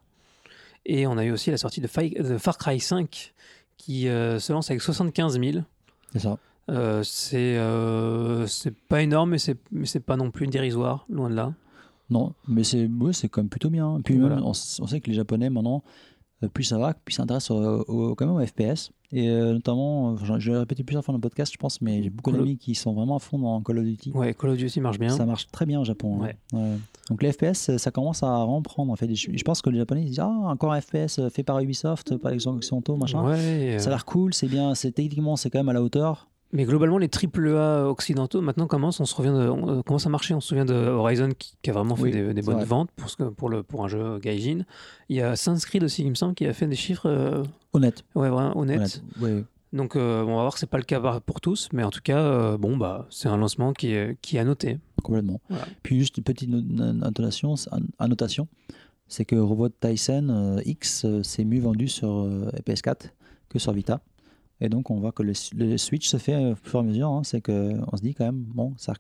Et 0.85 1.05
on 1.07 1.17
a 1.17 1.25
eu 1.25 1.31
aussi 1.31 1.51
la 1.51 1.57
sortie 1.57 1.81
de, 1.81 1.87
Fi- 1.87 2.11
de 2.11 2.37
Far 2.37 2.57
Cry 2.57 2.79
5 2.79 3.33
qui 3.77 4.07
euh, 4.07 4.39
se 4.39 4.53
lance 4.53 4.69
avec 4.69 4.81
75 4.81 5.39
000. 5.39 5.63
C'est 6.13 6.19
ça. 6.19 6.37
Euh, 6.69 7.01
c'est 7.03 7.57
euh, 7.57 8.45
c'est 8.47 8.75
pas 8.75 9.01
énorme, 9.01 9.31
mais 9.31 9.37
c'est 9.85 9.99
pas 10.01 10.17
non 10.17 10.31
plus 10.31 10.47
dérisoire, 10.47 11.05
loin 11.09 11.29
de 11.29 11.35
là. 11.35 11.53
Non, 12.09 12.33
mais 12.47 12.63
c'est 12.63 12.87
ouais, 12.87 13.13
c'est 13.13 13.27
quand 13.29 13.41
même 13.41 13.49
plutôt 13.49 13.69
bien. 13.69 13.99
Puis 14.03 14.17
Voilà. 14.17 14.35
même, 14.35 14.43
on, 14.45 14.53
sait 14.53 14.99
que 15.01 15.09
les 15.09 15.15
Japonais 15.15 15.49
maintenant, 15.49 15.83
plus 16.53 16.63
ça 16.65 16.77
va, 16.77 16.93
plus 16.93 17.13
ils 17.13 17.15
s'intéressent 17.15 17.51
au, 17.51 17.81
au- 17.87 18.15
quand 18.15 18.25
même 18.27 18.35
au 18.35 18.45
FPS. 18.45 18.91
Et 19.13 19.29
euh, 19.29 19.53
notamment, 19.53 20.11
euh, 20.11 20.15
je 20.21 20.37
je 20.39 20.47
vais 20.49 20.53
le 20.55 20.59
répéter 20.59 20.83
plusieurs 20.83 21.03
fois 21.03 21.13
dans 21.13 21.17
le 21.17 21.21
podcast, 21.21 21.51
je 21.53 21.57
pense, 21.57 21.81
mais 21.81 22.03
j'ai 22.03 22.09
beaucoup 22.09 22.31
d'amis 22.39 22.57
qui 22.57 22.75
sont 22.75 22.93
vraiment 22.93 23.15
à 23.15 23.19
fond 23.19 23.39
dans 23.39 23.61
Call 23.61 23.79
of 23.79 23.85
Duty. 23.85 24.11
Ouais, 24.13 24.33
Call 24.33 24.49
of 24.51 24.57
Duty 24.57 24.81
marche 24.81 24.99
bien. 24.99 25.09
Ça 25.09 25.25
marche 25.25 25.47
très 25.49 25.65
bien 25.65 25.79
au 25.79 25.85
Japon. 25.85 26.19
hein. 26.23 26.31
Ouais. 26.53 26.77
Donc 27.09 27.23
les 27.23 27.31
FPS, 27.31 27.69
euh, 27.69 27.77
ça 27.77 27.89
commence 27.91 28.21
à 28.23 28.27
vraiment 28.27 28.61
prendre. 28.61 28.91
En 28.91 28.95
fait. 28.97 29.13
Je, 29.15 29.31
je 29.33 29.43
pense 29.43 29.61
que 29.61 29.69
les 29.69 29.77
Japonais 29.77 30.01
ils 30.01 30.09
disent 30.09 30.19
Ah, 30.19 30.27
encore 30.29 30.73
un 30.73 30.81
FPS 30.81 31.19
euh, 31.19 31.29
fait 31.29 31.43
par 31.43 31.59
Ubisoft, 31.59 32.17
par 32.17 32.31
exemple 32.33 32.57
Occidentaux, 32.57 32.97
machin. 32.97 33.23
Ouais, 33.23 33.77
Ça 33.79 33.85
a 33.85 33.87
euh, 33.87 33.89
l'air 33.91 34.05
cool, 34.05 34.33
c'est 34.33 34.47
bien, 34.49 34.75
c'est 34.75 34.91
techniquement 34.91 35.37
c'est 35.37 35.49
quand 35.49 35.59
même 35.59 35.69
à 35.69 35.73
la 35.73 35.81
hauteur. 35.81 36.27
Mais 36.53 36.63
globalement, 36.65 36.97
les 36.97 37.09
AAA 37.09 37.89
occidentaux 37.89 38.41
maintenant 38.41 38.67
commencent, 38.67 38.99
on 38.99 39.05
se 39.05 39.15
revient 39.15 39.29
de, 39.29 39.49
on, 39.49 39.79
euh, 39.79 39.81
commence 39.83 40.05
à 40.05 40.09
marcher. 40.09 40.33
On 40.33 40.39
se 40.39 40.47
souvient 40.49 40.65
de 40.65 40.73
Horizon 40.73 41.29
qui, 41.37 41.55
qui 41.61 41.69
a 41.69 41.73
vraiment 41.73 41.95
fait 41.95 42.03
Oui, 42.03 42.11
des, 42.11 42.33
des 42.33 42.41
bonnes 42.41 42.55
vrai. 42.55 42.65
ventes 42.65 42.89
pour, 42.95 43.09
ce 43.09 43.17
que- 43.17 43.23
pour, 43.29 43.49
le, 43.49 43.63
pour 43.63 43.83
un 43.83 43.87
jeu 43.87 44.19
Gaijin. 44.19 44.63
Il 45.09 45.17
y 45.17 45.21
a 45.21 45.33
Creed 45.65 45.83
aussi, 45.83 46.03
il 46.03 46.09
me 46.09 46.15
semble, 46.15 46.35
qui 46.35 46.45
a 46.45 46.53
fait 46.53 46.67
des 46.67 46.75
chiffres 46.75 47.07
euh, 47.09 47.43
Honnête. 47.73 48.03
ouais, 48.15 48.29
vraiment 48.29 48.57
honnêtes. 48.57 49.01
honnête. 49.19 49.35
Ouais. 49.37 49.43
Donc 49.73 49.97
euh, 49.97 50.21
on 50.23 50.27
va 50.37 50.41
voir 50.43 50.53
que 50.53 50.59
c'est 50.59 50.65
pas 50.69 50.77
le 50.77 50.83
cas 50.85 51.19
pour 51.19 51.41
tous, 51.41 51.67
mais 51.73 51.83
en 51.83 51.89
tout 51.89 51.99
cas, 52.01 52.19
euh, 52.19 52.57
bon 52.57 52.77
bah 52.77 53.05
c'est 53.09 53.27
un 53.27 53.35
lancement 53.35 53.73
qui 53.73 53.91
est, 53.91 54.17
qui 54.21 54.37
est 54.37 54.39
à 54.39 54.45
noter. 54.45 54.79
Complètement. 55.03 55.41
Voilà. 55.49 55.65
Puis 55.83 55.99
juste 55.99 56.17
une 56.17 56.23
petite 56.23 56.49
no- 56.49 56.61
no- 56.61 57.03
annotation, 57.05 57.55
annotation 57.99 58.47
c'est 59.09 59.25
que 59.25 59.35
Robot 59.35 59.67
Tyson 59.69 60.61
X 60.65 61.05
c'est 61.23 61.43
mieux 61.43 61.59
vendu 61.59 61.89
sur 61.89 62.09
euh, 62.09 62.49
PS4 62.65 63.11
que 63.49 63.59
sur 63.59 63.73
Vita. 63.73 63.99
Et 64.61 64.69
donc 64.69 64.89
on 64.89 64.99
voit 64.99 65.11
que 65.11 65.23
le, 65.23 65.33
le 65.55 65.77
switch 65.77 66.07
se 66.07 66.17
fait 66.17 66.33
euh, 66.35 66.53
au 66.53 66.55
fur 66.55 66.79
et 66.79 66.83
à 66.83 66.85
mesure. 66.85 67.09
hein. 67.09 67.21
c'est 67.23 67.41
que 67.41 67.73
on 67.91 67.97
se 67.97 68.01
dit 68.01 68.13
quand 68.13 68.25
même, 68.25 68.43
bon, 68.43 68.73
ça, 68.77 68.93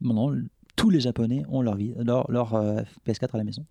maintenant 0.00 0.32
tous 0.76 0.90
les 0.90 1.00
Japonais 1.00 1.44
ont 1.48 1.62
leur, 1.62 1.76
vie, 1.76 1.94
leur, 1.98 2.30
leur 2.30 2.54
euh, 2.54 2.80
PS4 3.06 3.28
à 3.34 3.38
la 3.38 3.44
maison. 3.44 3.64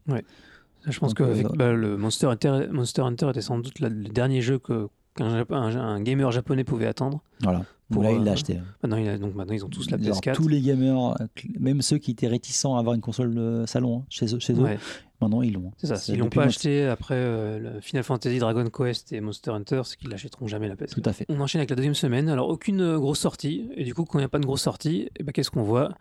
Je 0.86 1.00
pense 1.00 1.10
Donc, 1.14 1.18
que 1.18 1.24
euh, 1.24 1.32
avec, 1.32 1.48
bah, 1.56 1.72
le 1.74 1.98
Monster 1.98 2.28
Hunter, 2.28 2.68
Monster 2.72 3.02
Hunter 3.02 3.30
était 3.30 3.42
sans 3.42 3.58
doute 3.60 3.80
la- 3.80 3.90
le 3.90 4.04
dernier 4.10 4.42
jeu 4.42 4.60
que 4.60 4.88
qu'un 5.16 5.38
Jap- 5.44 5.54
un, 5.54 5.76
un 5.78 6.02
gamer 6.02 6.32
japonais 6.32 6.64
pouvait 6.64 6.88
attendre. 6.88 7.22
Voilà. 7.42 7.66
Pour, 7.94 8.04
là, 8.04 8.12
il 8.12 8.22
euh, 8.22 8.24
l'a 8.24 8.32
acheté. 8.34 8.60
Maintenant, 8.82 8.98
il 8.98 9.08
a- 9.08 9.18
donc 9.18 9.36
maintenant 9.36 9.54
ils 9.54 9.64
ont 9.64 9.70
tous 9.70 9.90
la 9.90 9.98
Genre, 10.02 10.20
PS4. 10.20 10.34
tous 10.34 10.48
les 10.48 10.62
gamers, 10.62 11.16
euh, 11.22 11.26
même 11.60 11.82
ceux 11.82 11.98
qui 11.98 12.12
étaient 12.12 12.28
réticents 12.28 12.76
à 12.76 12.80
avoir 12.80 12.96
une 12.96 13.02
console 13.02 13.34
de 13.34 13.64
salon 13.68 14.00
hein, 14.00 14.06
chez 14.10 14.34
eux, 14.36 14.40
chez 14.40 14.54
eux 14.54 14.58
Ouais, 14.64 14.78
maintenant 15.22 15.42
ils 15.42 15.54
l'ont. 15.54 15.72
c'est 15.78 15.88
ça. 15.88 15.96
S'ils 15.96 16.18
l'ont 16.20 16.30
pas 16.30 16.44
acheté 16.44 16.86
après 16.86 17.16
euh, 17.16 17.80
Final 17.82 18.04
Fantasy, 18.04 18.40
Dragon 18.40 18.66
Quest 18.70 19.12
et 19.14 19.22
Monster 19.22 19.52
Hunter, 19.52 19.82
c'est 19.86 19.98
qu'ils 19.98 20.10
l'achèteront 20.10 20.48
jamais 20.48 20.68
la 20.68 20.76
PS4. 20.76 20.94
Tout 20.96 21.02
à 21.10 21.14
fait. 21.14 21.26
On 21.30 21.40
enchaîne 21.40 21.60
avec 21.60 21.70
la 21.70 21.76
deuxième 21.76 21.94
semaine. 21.96 22.30
Alors, 22.30 22.50
aucune 22.50 22.82
euh, 22.82 22.98
grosse 23.00 23.20
sortie. 23.20 23.70
Et 23.76 23.84
du 23.84 23.94
coup, 23.94 24.04
quand 24.06 24.20
il 24.20 24.22
n'y 24.22 24.26
a 24.26 24.30
pas 24.30 24.40
de 24.40 24.46
grosse 24.46 24.62
sortie, 24.64 25.10
eh 25.18 25.24
ben, 25.24 25.32
qu'est-ce 25.32 25.52
qu'on 25.52 25.64
voit? 25.64 25.94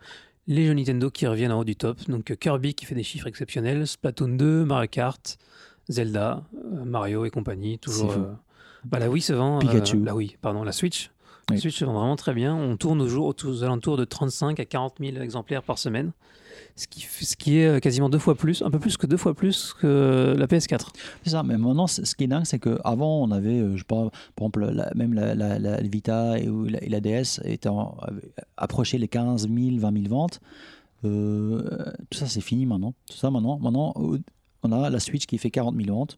Les 0.47 0.65
jeux 0.65 0.73
Nintendo 0.73 1.09
qui 1.09 1.25
reviennent 1.25 1.53
en 1.53 1.59
haut 1.59 1.63
du 1.63 1.75
top. 1.77 1.97
Donc, 2.09 2.29
euh, 2.31 2.35
Kirby 2.35 2.73
qui 2.73 2.85
fait 2.85 2.95
des 2.95 3.03
chiffres 3.03 3.27
exceptionnels, 3.27 3.87
Splatoon 3.87 4.35
2, 4.35 4.65
Mario 4.65 4.89
Kart, 4.91 5.37
Zelda, 5.89 6.43
euh, 6.55 6.83
Mario 6.85 7.25
et 7.25 7.29
compagnie. 7.29 7.79
Toujours. 7.79 8.11
Euh, 8.11 8.33
bah, 8.85 8.99
la 8.99 9.09
Wii 9.09 9.21
se 9.21 9.31
vend. 9.33 9.57
euh, 9.57 9.59
Pikachu. 9.59 10.03
la 10.03 10.15
Wii, 10.15 10.35
pardon, 10.41 10.63
la 10.63 10.71
Switch. 10.73 11.11
La 11.49 11.55
Oui. 11.55 11.61
Switch 11.61 11.77
se 11.77 11.85
vend 11.85 11.93
vraiment 11.93 12.15
très 12.15 12.33
bien. 12.33 12.55
On 12.55 12.77
tourne 12.77 13.01
aux, 13.01 13.07
jours, 13.07 13.33
aux 13.43 13.63
alentours 13.63 13.97
de 13.97 14.05
35 14.05 14.59
à 14.59 14.65
40 14.65 14.95
000 14.99 15.17
exemplaires 15.17 15.61
par 15.63 15.77
semaine. 15.77 16.11
Ce 16.75 16.87
qui, 16.87 17.01
f- 17.01 17.25
ce 17.25 17.35
qui 17.35 17.57
est 17.57 17.67
euh, 17.67 17.79
quasiment 17.79 18.09
deux 18.09 18.17
fois 18.19 18.35
plus, 18.35 18.61
un 18.61 18.71
peu 18.71 18.79
plus 18.79 18.95
que 18.97 19.05
deux 19.07 19.17
fois 19.17 19.33
plus 19.33 19.73
que 19.73 20.33
la 20.37 20.45
PS4. 20.47 20.87
C'est 21.23 21.31
ça, 21.31 21.43
mais 21.43 21.57
maintenant, 21.57 21.87
ce 21.87 22.15
qui 22.15 22.23
est 22.23 22.27
dingue, 22.27 22.45
c'est 22.45 22.59
qu'avant, 22.59 23.21
on 23.23 23.31
avait, 23.31 23.59
euh, 23.59 23.73
je 23.73 23.79
sais 23.79 23.83
pas, 23.83 24.09
par 24.35 24.45
exemple, 24.47 24.65
la- 24.71 24.91
même 24.95 25.13
la, 25.13 25.35
la- 25.35 25.59
la 25.59 25.81
Vita 25.81 26.37
et, 26.39 26.47
la, 26.69 26.83
et 26.83 26.89
la 26.89 26.99
DS 27.01 27.41
étaient 27.43 27.69
en- 27.69 27.97
avaient 28.01 28.31
approché 28.57 28.97
les 28.97 29.07
15 29.07 29.47
000, 29.49 29.77
20 29.79 29.93
000 30.03 30.07
ventes. 30.09 30.39
Euh, 31.05 31.91
tout 32.09 32.17
ça, 32.17 32.27
c'est 32.27 32.41
fini 32.41 32.65
maintenant. 32.65 32.93
Tout 33.09 33.17
ça, 33.17 33.29
maintenant, 33.29 33.59
maintenant, 33.59 33.93
euh, 33.97 34.19
on 34.63 34.71
a 34.71 34.89
la 34.89 34.99
Switch 34.99 35.25
qui 35.25 35.37
fait 35.37 35.51
40 35.51 35.75
000 35.75 35.93
ventes. 35.95 36.17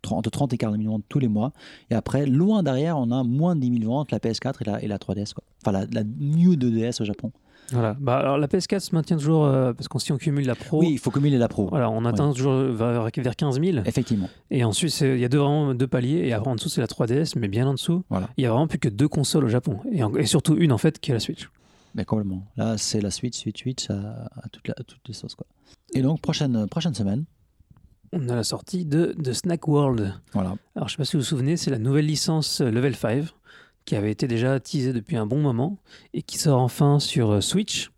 30 0.00 0.18
entre 0.18 0.30
30 0.30 0.52
et 0.52 0.58
40 0.58 0.80
000 0.80 0.92
ventes 0.92 1.04
tous 1.08 1.18
les 1.18 1.28
mois. 1.28 1.52
Et 1.90 1.94
après, 1.94 2.26
loin 2.26 2.62
derrière, 2.62 2.98
on 2.98 3.10
a 3.10 3.22
moins 3.24 3.54
de 3.56 3.60
10 3.60 3.80
000 3.80 3.90
ventes, 3.90 4.10
la 4.12 4.18
PS4 4.18 4.54
et 4.60 4.64
la, 4.64 4.82
et 4.82 4.86
la 4.88 4.98
3DS. 4.98 5.34
Quoi. 5.34 5.44
Enfin, 5.62 5.72
la, 5.72 5.86
la 5.92 6.02
New 6.04 6.54
2DS 6.56 7.00
au 7.02 7.04
Japon. 7.04 7.32
Voilà. 7.70 7.94
Bah, 8.00 8.16
alors, 8.16 8.38
la 8.38 8.46
PS4 8.46 8.80
se 8.80 8.94
maintient 8.94 9.18
toujours, 9.18 9.44
euh, 9.44 9.74
parce 9.74 9.88
qu'on 9.88 9.98
si 9.98 10.10
on 10.10 10.16
cumule 10.16 10.46
la 10.46 10.54
Pro, 10.54 10.80
Oui, 10.80 10.88
il 10.92 10.98
faut 10.98 11.10
cumuler 11.10 11.36
la 11.36 11.48
Pro. 11.48 11.68
Voilà, 11.68 11.90
on 11.90 12.04
atteint 12.06 12.32
toujours 12.32 12.54
vers, 12.54 13.10
vers 13.14 13.36
15 13.36 13.60
000. 13.60 13.78
Effectivement. 13.84 14.30
Et 14.50 14.64
ensuite, 14.64 14.98
il 15.02 15.18
y 15.18 15.24
a 15.24 15.28
deux, 15.28 15.36
vraiment 15.38 15.74
deux 15.74 15.86
paliers. 15.86 16.26
Et 16.26 16.32
après, 16.32 16.50
en 16.50 16.54
dessous, 16.54 16.70
c'est 16.70 16.80
la 16.80 16.86
3DS, 16.86 17.34
mais 17.38 17.48
bien 17.48 17.66
en 17.68 17.74
dessous. 17.74 18.04
Voilà. 18.08 18.30
Il 18.38 18.44
y 18.44 18.46
a 18.46 18.50
vraiment 18.52 18.68
plus 18.68 18.78
que 18.78 18.88
deux 18.88 19.08
consoles 19.08 19.44
au 19.44 19.48
Japon. 19.48 19.80
Et, 19.92 20.02
en- 20.02 20.14
et 20.16 20.24
surtout 20.24 20.56
une, 20.56 20.72
en 20.72 20.78
fait, 20.78 20.98
qui 20.98 21.10
est 21.10 21.14
la 21.14 21.20
Switch. 21.20 21.50
Mais 21.94 22.06
complètement. 22.06 22.42
Là, 22.56 22.78
c'est 22.78 23.02
la 23.02 23.10
Switch, 23.10 23.36
Switch, 23.36 23.60
Switch 23.60 23.90
à, 23.90 24.28
à 24.42 24.48
toute 24.50 24.66
la- 24.68 24.74
à 24.78 24.82
toutes 24.82 25.06
les 25.06 25.12
sauces. 25.14 25.34
Quoi. 25.34 25.46
Et 25.92 26.00
donc, 26.00 26.22
prochaine, 26.22 26.66
prochaine 26.68 26.94
semaine. 26.94 27.24
On 28.12 28.28
a 28.28 28.34
la 28.36 28.44
sortie 28.44 28.84
de, 28.84 29.14
de 29.18 29.32
Snack 29.32 29.66
World. 29.68 30.14
Voilà. 30.32 30.54
Alors, 30.76 30.88
je 30.88 30.94
ne 30.94 30.96
sais 30.96 30.96
pas 30.98 31.04
si 31.04 31.16
vous 31.16 31.20
vous 31.22 31.26
souvenez, 31.28 31.56
c'est 31.56 31.70
la 31.70 31.78
nouvelle 31.78 32.06
licence 32.06 32.60
euh, 32.60 32.70
Level 32.70 32.94
5 32.96 33.24
qui 33.84 33.96
avait 33.96 34.10
été 34.10 34.26
déjà 34.28 34.60
teasée 34.60 34.92
depuis 34.92 35.16
un 35.16 35.26
bon 35.26 35.40
moment 35.40 35.78
et 36.14 36.22
qui 36.22 36.38
sort 36.38 36.60
enfin 36.60 36.98
sur 37.00 37.30
euh, 37.32 37.40
Switch 37.40 37.90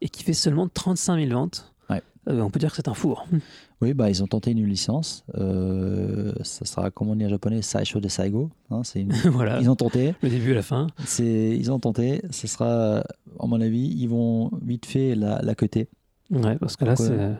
et 0.00 0.08
qui 0.08 0.22
fait 0.24 0.32
seulement 0.32 0.68
35 0.68 1.18
000 1.26 1.30
ventes. 1.38 1.72
Ouais. 1.88 2.02
Euh, 2.28 2.40
on 2.40 2.50
peut 2.50 2.58
dire 2.58 2.70
que 2.70 2.76
c'est 2.76 2.88
un 2.88 2.94
four. 2.94 3.26
Oui, 3.82 3.92
bah, 3.92 4.08
ils 4.08 4.22
ont 4.22 4.26
tenté 4.26 4.52
une 4.52 4.64
licence. 4.66 5.22
Euh, 5.36 6.32
ça 6.44 6.64
sera, 6.64 6.90
comme 6.90 7.10
on 7.10 7.14
dit 7.16 7.26
en 7.26 7.28
japonais, 7.28 7.60
Saisho 7.60 8.00
de 8.00 8.08
Saigo. 8.08 8.48
hein, 8.70 8.80
c'est 8.84 9.02
une- 9.02 9.12
voilà, 9.26 9.60
Ils 9.60 9.68
ont 9.68 9.76
tenté. 9.76 10.14
le 10.22 10.30
début 10.30 10.52
et 10.52 10.54
la 10.54 10.62
fin. 10.62 10.86
Ils 11.18 11.70
ont 11.70 11.78
tenté. 11.78 12.22
Ce 12.30 12.46
sera, 12.46 13.00
à 13.38 13.46
mon 13.46 13.60
avis, 13.60 13.86
ils 13.86 14.06
vont 14.06 14.50
vite 14.62 14.86
fait 14.86 15.14
la, 15.14 15.42
la 15.42 15.54
cuter. 15.54 15.88
Ouais, 16.30 16.56
parce 16.56 16.76
que 16.78 16.86
là, 16.86 16.96
c'est 16.96 17.36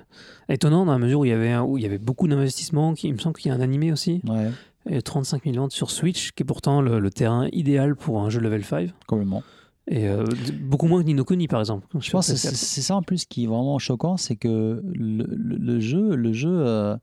étonnant 0.49 0.85
dans 0.87 0.93
la 0.93 0.99
mesure 0.99 1.21
où 1.21 1.25
il 1.25 1.29
y 1.29 1.33
avait, 1.33 1.53
un- 1.53 1.63
où 1.63 1.77
il 1.79 1.83
y 1.83 1.87
avait 1.87 1.99
beaucoup 1.99 2.29
d'investissements. 2.29 2.95
Il 3.03 3.13
me 3.15 3.19
semble 3.19 3.37
qu'il 3.37 3.49
y 3.51 3.53
a 3.53 3.57
un 3.57 3.61
animé 3.61 3.93
aussi. 3.93 4.21
Ouais, 4.29 4.51
Et 4.89 5.03
35 5.03 5.45
000 5.45 5.57
ventes 5.57 5.73
sur 5.73 5.91
Switch, 5.91 6.33
qui 6.33 6.43
est 6.43 6.47
pourtant 6.47 6.81
le, 6.81 6.99
le 7.01 7.11
terrain 7.11 7.49
idéal 7.53 7.97
pour 7.97 8.21
un 8.23 8.31
jeu 8.31 8.41
level 8.41 8.65
5. 8.65 8.91
complètement. 9.07 9.43
Et 9.89 10.09
euh, 10.09 10.25
beaucoup 10.63 10.87
moins 10.89 11.01
que 11.01 11.07
Nino 11.07 11.25
Kuni, 11.25 11.47
par 11.47 11.61
exemple. 11.61 11.87
Je 12.01 12.11
pense 12.11 12.29
que 12.29 12.35
c'est, 12.37 12.55
ça 12.83 12.97
en 12.97 13.03
plus 13.03 13.25
qui 13.25 13.45
est 13.45 13.47
vraiment 13.47 13.79
choquant, 13.79 14.17
c'est 14.17 14.35
que 14.35 14.83
le, 14.85 15.25
le- 15.29 15.57
le 15.57 15.81
jeu, 15.81 16.17
le 16.17 16.33
jeu 16.33 16.51
euh, 16.51 16.97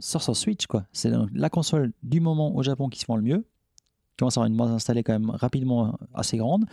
sort 0.00 0.22
sur 0.22 0.36
Switch, 0.36 0.66
quoi. 0.66 0.86
C'est 0.92 1.10
la 1.34 1.50
console 1.50 1.92
du 2.02 2.20
moment 2.20 2.54
au 2.56 2.62
Japon 2.62 2.88
qui 2.88 2.98
se 2.98 3.06
vend 3.06 3.16
le 3.16 3.22
mieux. 3.22 3.38
Qui 3.40 4.18
commence 4.20 4.36
à 4.36 4.40
avoir 4.40 4.50
une 4.50 4.56
base 4.56 4.70
installée 4.70 5.02
quand 5.02 5.12
même 5.12 5.30
rapidement 5.30 5.98
assez 6.14 6.36
grande. 6.36 6.64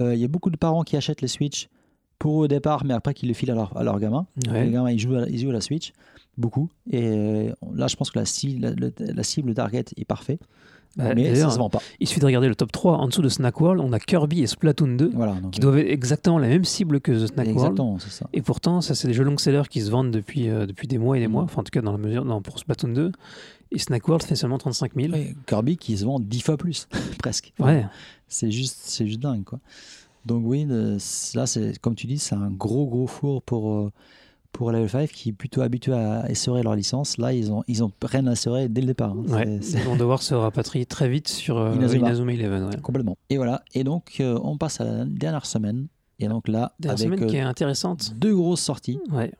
Euh, 0.00 0.14
Il 0.14 0.20
y 0.20 0.24
a 0.24 0.28
beaucoup 0.28 0.50
de 0.50 0.56
parents 0.56 0.82
qui 0.82 0.96
achètent 0.96 1.20
les 1.22 1.28
Switch 1.28 1.68
pour 2.18 2.40
eux 2.40 2.44
au 2.44 2.48
départ, 2.48 2.84
mais 2.84 2.94
après 2.94 3.14
qui 3.14 3.26
le 3.26 3.34
filent 3.34 3.50
à 3.50 3.54
leur, 3.54 3.76
à 3.76 3.82
leur 3.82 3.98
gamin. 4.00 4.26
Ouais. 4.50 4.64
Les 4.66 4.70
gamins, 4.72 4.90
ils 4.90 4.98
jouent, 4.98 5.16
à, 5.16 5.28
ils 5.28 5.38
jouent 5.38 5.50
à 5.50 5.54
la 5.54 5.60
Switch, 5.60 5.92
beaucoup. 6.38 6.68
Et 6.90 7.02
euh, 7.06 7.52
là, 7.74 7.86
je 7.86 7.96
pense 7.96 8.10
que 8.10 8.18
la, 8.18 8.24
cible- 8.24 8.92
la, 8.98 9.22
cible, 9.22 9.54
target 9.54 9.84
est 9.96 10.04
parfait. 10.04 10.38
Bah, 10.96 11.12
mais 11.12 11.34
ça 11.34 11.50
se 11.50 11.58
vend 11.58 11.68
pas. 11.68 11.80
il 11.98 12.06
suffit 12.06 12.20
de 12.20 12.26
regarder 12.26 12.46
le 12.46 12.54
top 12.54 12.70
3. 12.70 12.98
En 12.98 13.08
dessous 13.08 13.20
de 13.20 13.28
Snack 13.28 13.60
World, 13.60 13.80
on 13.84 13.92
a 13.92 13.98
Kirby 13.98 14.42
et 14.42 14.46
Splatoon 14.46 14.94
2, 14.94 15.10
Voilà. 15.12 15.32
Donc, 15.34 15.50
qui 15.50 15.58
doivent 15.58 15.78
être 15.78 15.90
exactement 15.90 16.38
la 16.38 16.46
même 16.46 16.64
cible 16.64 17.00
que 17.00 17.10
The 17.10 17.26
Snack 17.26 17.46
World. 17.48 17.50
exactement, 17.50 17.98
c'est 17.98 18.10
ça. 18.12 18.28
Et 18.32 18.42
pourtant, 18.42 18.80
ça, 18.80 18.94
c'est 18.94 19.08
des 19.08 19.14
jeux 19.14 19.24
long-sellers 19.24 19.64
qui 19.68 19.80
se 19.80 19.90
vendent 19.90 20.12
depuis, 20.12 20.48
euh, 20.48 20.66
depuis 20.66 20.86
des 20.86 20.98
mois 20.98 21.16
et 21.16 21.20
des 21.20 21.26
mois. 21.26 21.42
Enfin, 21.42 21.62
en 21.62 21.64
tout 21.64 21.70
cas, 21.72 21.82
dans 21.82 21.90
la 21.90 21.98
mesure 21.98 22.24
non, 22.24 22.40
pour 22.40 22.60
Splatoon 22.60 22.90
2. 22.92 23.10
Et 23.72 23.78
Snack 23.80 24.06
World 24.06 24.24
fait 24.24 24.36
seulement 24.36 24.56
35 24.58 24.92
000. 24.94 25.12
Ouais, 25.12 25.34
Kirby 25.48 25.76
qui 25.76 25.96
se 25.98 26.04
vend 26.04 26.20
10 26.20 26.40
fois 26.42 26.56
plus, 26.56 26.86
presque. 27.18 27.52
Ouais. 27.58 27.84
C'est 28.28 28.52
juste, 28.52 28.78
c'est 28.84 29.04
juste 29.04 29.18
dingue, 29.20 29.42
quoi. 29.42 29.58
Donc 30.26 30.42
oui, 30.46 30.66
là, 31.34 31.46
c'est 31.46 31.78
comme 31.80 31.94
tu 31.94 32.06
dis, 32.06 32.18
c'est 32.18 32.34
un 32.34 32.50
gros, 32.50 32.86
gros 32.86 33.06
four 33.06 33.42
pour, 33.42 33.72
euh, 33.72 33.92
pour 34.52 34.70
Level 34.72 34.88
5 34.88 35.10
qui 35.10 35.28
est 35.30 35.32
plutôt 35.32 35.60
habitué 35.62 35.92
à 35.92 36.28
essorer 36.30 36.62
leur 36.62 36.74
licence. 36.76 37.18
Là, 37.18 37.32
ils 37.32 37.52
ont, 37.52 37.62
ils 37.68 37.82
ont 37.84 37.90
rien 38.02 38.26
à 38.26 38.32
essorer 38.32 38.68
dès 38.68 38.80
le 38.80 38.86
départ. 38.88 39.12
hein. 39.12 39.24
Ouais. 39.28 39.58
Ils 39.62 39.78
vont 39.80 39.96
devoir 39.96 40.22
se 40.22 40.34
rapatrier 40.34 40.86
très 40.86 41.08
vite 41.08 41.28
sur 41.28 41.58
euh, 41.58 41.74
Inazuma. 41.74 42.06
Inazuma 42.08 42.32
Eleven. 42.32 42.64
ouais. 42.64 42.76
Complètement. 42.82 43.18
Et 43.30 43.36
voilà. 43.36 43.62
Et 43.74 43.84
donc, 43.84 44.16
euh, 44.20 44.38
on 44.42 44.56
passe 44.56 44.80
à 44.80 44.84
la 44.84 45.04
dernière 45.04 45.44
semaine 45.46 45.88
Et 46.20 46.28
donc 46.28 46.48
là, 46.48 46.72
Dernière 46.78 47.00
avec 47.06 47.18
semaine 47.18 47.30
qui 47.30 47.36
est 47.36 47.40
intéressante. 47.40 48.14
deux 48.16 48.34
grosses 48.34 48.62
sorties 48.62 49.00
Ouais. 49.12 49.32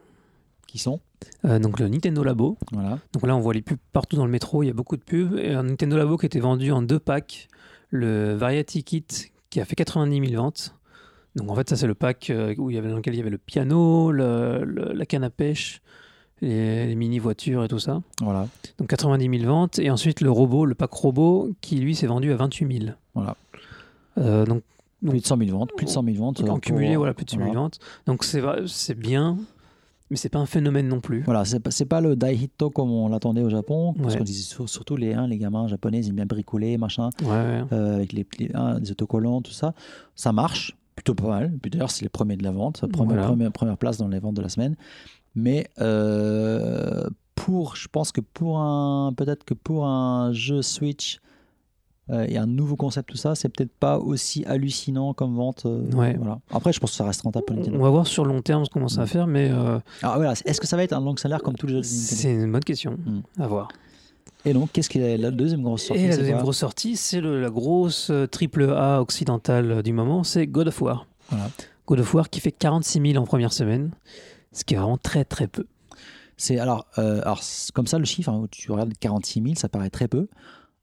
qui 0.67 0.79
sont. 0.79 1.01
Euh, 1.47 1.59
donc 1.59 1.81
le 1.81 1.89
Nintendo 1.89 2.23
Labo. 2.23 2.59
Voilà. 2.73 2.99
Donc 3.15 3.27
là, 3.27 3.35
on 3.37 3.41
voit 3.41 3.55
les 3.55 3.63
pubs 3.63 3.79
partout 3.95 4.17
dans 4.17 4.27
le 4.27 4.31
métro. 4.33 4.63
Il 4.63 4.67
y 4.67 4.71
a 4.71 4.75
beaucoup 4.75 4.97
de 4.99 5.03
pubs. 5.03 5.39
Et 5.39 5.53
un 5.55 5.63
Nintendo 5.63 5.97
Labo 5.97 6.19
qui 6.19 6.27
était 6.27 6.41
vendu 6.41 6.71
en 6.73 6.83
deux 6.83 6.99
packs. 6.99 7.49
Le 7.91 8.35
Variety 8.35 8.83
Kit 8.83 9.07
qui 9.55 9.61
a 9.61 9.65
fait 9.65 9.77
90 9.77 10.31
000 10.31 10.43
ventes. 10.43 10.75
Donc 11.37 11.49
en 11.49 11.55
fait, 11.55 11.69
ça 11.69 11.77
c'est 11.77 11.87
le 11.87 11.95
pack 11.95 12.29
euh, 12.31 12.55
où 12.59 12.71
il 12.71 12.75
y 12.75 12.79
avait, 12.79 12.89
dans 12.91 12.97
lequel 12.97 13.15
il 13.15 13.19
y 13.19 13.21
avait 13.21 13.31
le 13.31 13.39
piano, 13.39 14.11
le- 14.11 14.65
le- 14.65 14.93
la 14.93 15.07
canne 15.07 15.23
à 15.23 15.31
pêche, 15.31 15.81
les, 16.41 16.87
les 16.89 16.95
mini 16.97 17.21
voitures 17.21 17.63
et 17.63 17.69
tout 17.69 17.79
ça. 17.79 18.03
Voilà. 18.21 18.49
Donc 18.79 18.89
90 18.89 19.39
000 19.39 19.49
ventes. 19.53 19.79
Et 19.79 19.91
ensuite 19.91 20.21
le 20.23 20.31
robot, 20.33 20.67
le 20.67 20.75
pack 20.75 20.93
robot, 20.93 21.53
qui 21.61 21.77
lui 21.77 21.95
s'est 21.95 22.09
vendu 22.09 22.33
à 22.33 22.37
28 22.37 22.81
000. 22.87 22.93
Voilà. 23.15 23.37
Euh, 24.19 24.45
donc 24.45 24.63
Plus 25.09 25.21
de 25.21 25.25
100 25.27 25.39
000 25.39 25.57
ventes. 25.57 25.71
Plus 25.77 25.87
de 25.87 25.91
100 25.91 26.03
000 26.05 26.17
ventes. 26.17 26.41
en 26.41 26.45
euh, 26.45 26.47
pour- 26.49 26.61
cumulé, 26.61 26.97
voilà, 26.97 27.15
plus 27.15 27.25
de 27.25 27.31
100 27.31 27.37
000 27.37 27.47
voilà. 27.51 27.61
ventes. 27.61 27.79
Donc 28.07 28.25
c'est 28.25 28.95
bien, 28.99 29.37
mais 30.15 30.19
c'est 30.19 30.29
pas 30.29 30.39
un 30.39 30.47
phénomène 30.47 30.87
non 30.87 31.01
plus. 31.01 31.23
Voilà, 31.25 31.45
c'est 31.45 31.59
pas, 31.59 31.71
pas 31.89 32.01
le 32.01 32.15
Daihito 32.15 32.71
comme 32.71 32.89
on 32.93 33.09
l'attendait 33.09 33.43
au 33.43 33.51
Japon, 33.51 33.95
parce 33.95 34.13
Ouais. 34.13 34.19
qu'on 34.19 34.25
disait 34.25 34.45
sur- 34.45 34.69
surtout 34.69 34.97
les, 34.97 35.13
hein, 35.13 35.27
les 35.27 35.39
gamins 35.39 35.67
japonais, 35.67 35.99
ils 35.99 36.09
aiment 36.09 36.15
bien 36.15 36.27
bricoler, 36.27 36.79
machin, 36.79 37.11
Ouais, 37.23 37.29
ouais. 37.31 37.65
euh, 37.73 37.97
avec 37.97 38.13
les, 38.13 38.25
les, 38.39 38.51
hein, 38.55 38.79
des 38.79 38.93
autocollants, 38.93 39.43
tout 39.43 39.51
ça. 39.51 39.75
Ça 40.15 40.33
marche, 40.33 40.77
plutôt 40.95 41.15
pas 41.17 41.27
mal. 41.27 41.53
Puis 41.61 41.71
d'ailleurs, 41.73 41.91
c'est 41.91 42.03
les 42.05 42.09
premiers 42.09 42.37
de 42.37 42.45
la 42.45 42.53
vente, 42.53 42.87
première, 42.93 43.15
Voilà. 43.15 43.27
première, 43.27 43.51
première 43.53 43.77
place 43.77 43.99
dans 43.99 44.07
les 44.07 44.21
ventes 44.21 44.37
de 44.37 44.43
la 44.43 44.49
semaine. 44.49 44.77
Mais 45.35 45.67
euh, 45.81 47.09
pour, 47.35 47.75
je 47.75 47.89
pense 47.89 48.13
que 48.13 48.21
pour 48.21 48.59
un, 48.61 49.13
peut-être 49.17 49.45
que 49.45 49.55
pour 49.55 49.87
un 49.87 50.33
jeu 50.33 50.63
Switch 50.63 51.19
euh, 52.11 52.27
et 52.29 52.37
un 52.37 52.47
nouveau 52.47 52.77
concept, 52.77 53.09
tout 53.11 53.17
ça, 53.17 53.35
c'est 53.35 53.49
peut-être 53.49 53.73
pas 53.73 53.99
aussi 53.99 54.45
hallucinant 54.47 55.15
comme 55.15 55.35
vente. 55.35 55.65
euh, 55.67 55.91
Ouais. 55.93 56.15
voilà. 56.19 56.39
Après, 56.53 56.73
je 56.73 56.81
pense 56.81 56.91
que 56.91 56.97
ça 56.97 57.05
reste 57.05 57.23
rentable 57.23 57.47
pour 57.47 57.57
Nintendo. 57.57 57.79
On 57.79 57.83
va 57.83 57.91
voir 57.91 58.07
sur 58.07 58.25
long 58.25 58.43
terme 58.43 58.65
ce 58.65 58.71
qu'on 58.71 58.81
commence 58.81 58.99
à 58.99 59.07
faire, 59.07 59.27
mais 59.27 59.51
euh, 59.51 59.79
Alors 60.03 60.17
voilà, 60.17 60.33
est-ce 60.45 60.61
que 60.61 60.67
ça 60.67 60.77
va 60.77 60.83
être 60.85 60.93
un 60.93 61.01
long 61.01 61.17
salaire 61.17 61.43
comme 61.43 61.55
tous 61.55 61.67
les 61.67 61.75
Nintendo? 61.77 61.89
c'est 61.95 62.33
une 62.35 62.53
bonne 62.53 62.65
question 62.65 62.93
Mm. 63.05 63.21
à 63.43 63.47
voir. 63.47 63.69
Et 64.47 64.53
donc, 64.53 64.71
qu'est-ce 64.73 64.91
qui 64.91 64.99
est 64.99 65.17
la 65.17 65.31
deuxième 65.31 65.63
grosse 65.63 65.85
sortie 65.85 66.03
Et 66.03 66.09
la 66.09 66.17
deuxième 66.19 66.43
grosse 66.43 66.59
sortie, 66.59 66.97
c'est 66.97 67.23
la 67.23 67.49
grosse 67.49 68.11
euh, 68.11 68.27
triple 68.27 68.71
A 68.77 69.01
occidentale 69.01 69.83
du 69.83 69.95
moment, 69.95 70.23
c'est 70.25 70.47
God 70.47 70.69
of 70.69 70.83
War. 70.83 71.07
Voilà. 71.31 71.49
God 71.87 72.01
of 72.01 72.13
War 72.15 72.29
qui 72.29 72.41
fait 72.41 72.53
46 72.53 73.01
000 73.13 73.23
en 73.23 73.27
première 73.27 73.53
semaine, 73.55 73.91
ce 74.53 74.65
qui 74.65 74.75
est 74.75 74.77
vraiment 74.77 74.99
très 74.99 75.25
très 75.25 75.47
peu. 75.47 75.65
C'est 76.37 76.59
alors, 76.59 76.87
alors 76.97 77.41
comme 77.75 77.87
ça 77.87 77.99
le 77.99 78.05
chiffre, 78.05 78.29
hein, 78.29 78.47
tu 78.51 78.71
regardes 78.73 78.93
46 78.99 79.43
000, 79.43 79.55
ça 79.55 79.69
paraît 79.69 79.89
très 79.91 80.09
peu. 80.09 80.29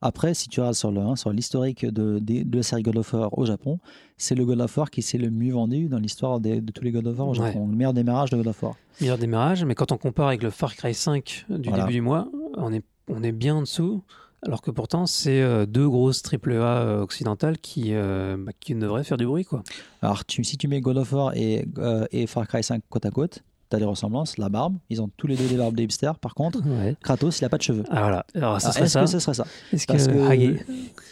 Après, 0.01 0.33
si 0.33 0.47
tu 0.49 0.59
regardes 0.59 0.75
sur 0.75 0.91
le 0.91 0.99
hein, 1.01 1.13
l'historique 1.31 1.85
de, 1.85 2.19
de, 2.19 2.43
de 2.43 2.57
la 2.57 2.63
série 2.63 2.81
God 2.81 2.97
of 2.97 3.13
War 3.13 3.37
au 3.37 3.45
Japon, 3.45 3.79
c'est 4.17 4.33
le 4.35 4.45
God 4.45 4.59
of 4.61 4.75
War 4.77 4.89
qui 4.89 5.01
s'est 5.01 5.17
le 5.19 5.29
mieux 5.29 5.53
vendu 5.53 5.87
dans 5.89 5.99
l'histoire 5.99 6.39
de 6.39 6.59
tous 6.71 6.83
les 6.83 6.91
God 6.91 7.05
of 7.07 7.17
War 7.19 7.27
au 7.27 7.31
Ouais. 7.31 7.47
Japon. 7.47 7.67
Le 7.67 7.75
meilleur 7.75 7.93
démarrage 7.93 8.31
de 8.31 8.37
God 8.37 8.47
of 8.47 8.63
War. 8.63 8.75
Meilleur 8.99 9.17
démarrage, 9.17 9.63
mais 9.63 9.75
quand 9.75 9.91
on 9.91 9.97
compare 9.97 10.27
avec 10.27 10.41
le 10.41 10.49
Far 10.49 10.75
Cry 10.75 10.93
5 10.93 11.45
du 11.49 11.69
Voilà. 11.69 11.83
début 11.83 11.93
du 11.93 12.01
mois, 12.01 12.27
on 12.57 12.73
est, 12.73 12.83
on 13.09 13.21
est 13.23 13.31
bien 13.31 13.55
en 13.55 13.61
dessous. 13.61 14.01
Alors 14.43 14.63
que 14.63 14.71
pourtant, 14.71 15.05
c'est 15.05 15.39
euh, 15.39 15.67
deux 15.67 15.87
grosses 15.87 16.23
triple 16.23 16.53
A 16.53 16.55
euh, 16.81 17.01
occidentales 17.03 17.59
qui, 17.59 17.93
euh, 17.93 18.37
bah, 18.39 18.53
qui 18.59 18.73
devraient 18.73 19.03
faire 19.03 19.17
du 19.17 19.27
bruit. 19.27 19.45
Quoi. 19.45 19.61
Alors, 20.01 20.25
tu- 20.25 20.43
si 20.43 20.57
tu 20.57 20.67
mets 20.67 20.81
God 20.81 20.97
of 20.97 21.11
War 21.13 21.33
et, 21.37 21.67
euh, 21.77 22.07
et 22.11 22.25
Far 22.25 22.47
Cry 22.47 22.63
5 22.63 22.81
côte 22.89 23.05
à 23.05 23.11
côte, 23.11 23.43
tu 23.71 23.75
as 23.75 23.79
des 23.79 23.85
ressemblances. 23.85 24.37
La 24.37 24.49
barbe, 24.49 24.75
ils 24.91 25.01
ont 25.01 25.09
tous 25.17 25.25
les 25.25 25.35
deux 25.35 25.47
des 25.47 25.55
barbes 25.57 25.73
des 25.75 25.83
hipsters. 25.83 26.19
Par 26.19 26.35
contre, 26.35 26.59
Ouais. 26.67 26.95
Kratos, 27.01 27.39
il 27.39 27.45
a 27.45 27.49
pas 27.49 27.57
de 27.57 27.63
cheveux. 27.63 27.83
Ah 27.89 28.01
voilà, 28.01 28.25
alors 28.35 28.61
ça 28.61 28.67
Alors, 28.69 28.73
serait 28.75 28.83
Est-ce 28.85 28.93
ça. 28.93 29.01
que 29.01 29.07
ce 29.07 29.19
serait 29.19 29.33
ça 29.33 29.45
Est-ce 29.73 29.87
parce 29.87 30.07
que 30.07 30.13
que- 30.13 30.29
Hage- 30.29 30.59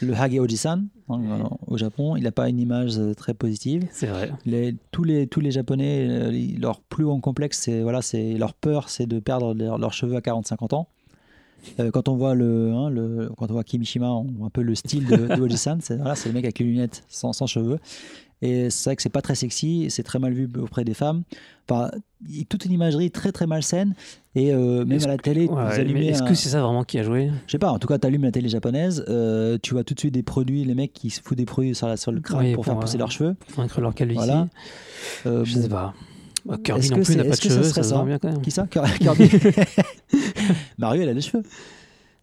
Le 0.02 0.14
Hage 0.14 0.40
Oji-san, 0.40 0.88
hein, 1.10 1.22
euh, 1.22 1.44
au 1.68 1.78
Japon, 1.78 2.16
il 2.16 2.24
n'a 2.24 2.32
pas 2.32 2.48
une 2.50 2.60
image 2.60 2.98
euh, 3.00 3.14
très 3.16 3.34
positive. 3.34 3.88
C'est 3.92 4.08
vrai. 4.08 4.32
Les- 4.46 4.76
tous, 4.92 5.04
les, 5.04 5.26
tous 5.28 5.40
les 5.40 5.52
Japonais, 5.52 6.08
euh, 6.10 6.32
leur 6.60 6.82
plus 6.82 7.06
grand 7.06 7.20
complexe, 7.20 7.60
c'est 7.60 7.82
voilà, 7.82 8.02
c'est 8.02 8.34
leur 8.36 8.54
peur, 8.54 8.90
c'est 8.90 9.08
de 9.08 9.20
perdre 9.20 9.54
leur- 9.56 9.78
leurs 9.80 9.94
cheveux 9.94 10.16
à 10.16 10.22
40-50 10.22 10.74
ans. 10.76 10.88
Euh, 11.82 11.92
quand 11.92 12.08
on 12.08 12.16
voit 12.16 12.36
le, 12.36 12.72
hein, 12.74 12.90
le, 12.90 13.30
quand 13.38 13.50
on 13.50 13.54
voit 13.54 13.66
Kimishima, 13.66 14.10
on 14.10 14.46
un 14.46 14.50
peu 14.50 14.62
le 14.62 14.76
style 14.76 15.06
de, 15.06 15.36
de 15.36 15.42
Oji-san, 15.42 15.80
c'est 15.82 15.98
voilà, 15.98 16.16
c'est 16.16 16.30
le 16.30 16.34
mec 16.36 16.46
avec 16.46 16.60
les 16.60 16.66
lunettes 16.66 17.04
sans, 17.10 17.34
sans 17.34 17.48
cheveux. 17.48 17.80
Et 18.42 18.70
c'est 18.70 18.90
vrai 18.90 18.96
que 18.96 19.02
c'est 19.02 19.10
pas 19.10 19.22
très 19.22 19.36
sexy, 19.36 19.88
c'est 19.90 20.04
très 20.04 20.18
mal 20.20 20.34
vu 20.34 20.50
auprès 20.60 20.86
des 20.86 20.94
femmes. 20.94 21.24
Enfin, 21.70 21.92
toute 22.48 22.66
une 22.66 22.72
imagerie 22.72 23.12
très 23.12 23.32
très 23.32 23.48
malsaine. 23.48 23.94
Et 24.36 24.54
euh, 24.54 24.86
même 24.86 25.04
à 25.04 25.08
la 25.08 25.18
télé, 25.18 25.42
Ouais, 25.42 25.48
vous 25.48 25.56
mais 25.56 25.74
allumez 25.80 26.08
Est-ce 26.08 26.24
un- 26.24 26.28
que 26.28 26.34
c'est 26.36 26.50
ça 26.50 26.62
vraiment 26.62 26.84
qui 26.84 26.98
a 27.00 27.04
joué? 27.04 27.32
Je 27.48 27.52
sais 27.52 27.58
pas, 27.60 27.72
en 27.72 27.80
tout 27.80 27.88
cas, 27.88 28.00
tu 28.00 28.08
allumes 28.08 28.24
la 28.24 28.32
télé 28.32 28.48
japonaise, 28.48 29.04
euh, 29.10 29.58
tu 29.62 29.74
vois 29.74 29.84
tout 29.84 29.94
de 29.94 30.00
suite 30.00 30.14
des 30.14 30.24
produits, 30.24 30.64
les 30.64 30.74
mecs 30.76 30.94
qui 30.94 31.10
se 31.10 31.22
foutent 31.22 31.38
des 31.38 31.46
produits 31.46 31.76
sur, 31.76 31.88
la, 31.88 31.98
sur 31.98 32.12
le 32.14 32.22
crâne 32.22 32.40
Oui, 32.40 32.54
pour 32.54 32.64
pour, 32.64 32.66
faire 32.74 32.80
pousser 32.80 32.96
euh, 32.96 33.00
leurs 33.00 33.12
cheveux. 33.12 33.34
Pour 33.34 33.62
vaincre 33.62 33.82
leur 33.82 33.94
calvitie 33.94 34.18
Voilà. 34.18 34.48
Je 35.26 35.30
bon, 35.32 35.46
sais 35.46 35.68
pas. 35.70 35.94
Bah, 36.46 36.58
Kirby 36.64 36.90
non 36.92 37.02
plus 37.02 37.18
n'a 37.18 37.24
pas 37.26 37.36
de 37.36 37.42
cheveux, 37.42 37.64
ça 37.64 37.84
ça 37.84 38.04
bien 38.04 38.18
quand 38.20 38.32
même. 38.32 38.42
Qui 38.42 38.52
ça 38.52 38.64
Kir- 38.66 38.98
Kirby 39.00 39.30
Mario, 40.78 41.04
il 41.04 41.10
a 41.10 41.14
des 41.14 41.22
cheveux. 41.22 41.44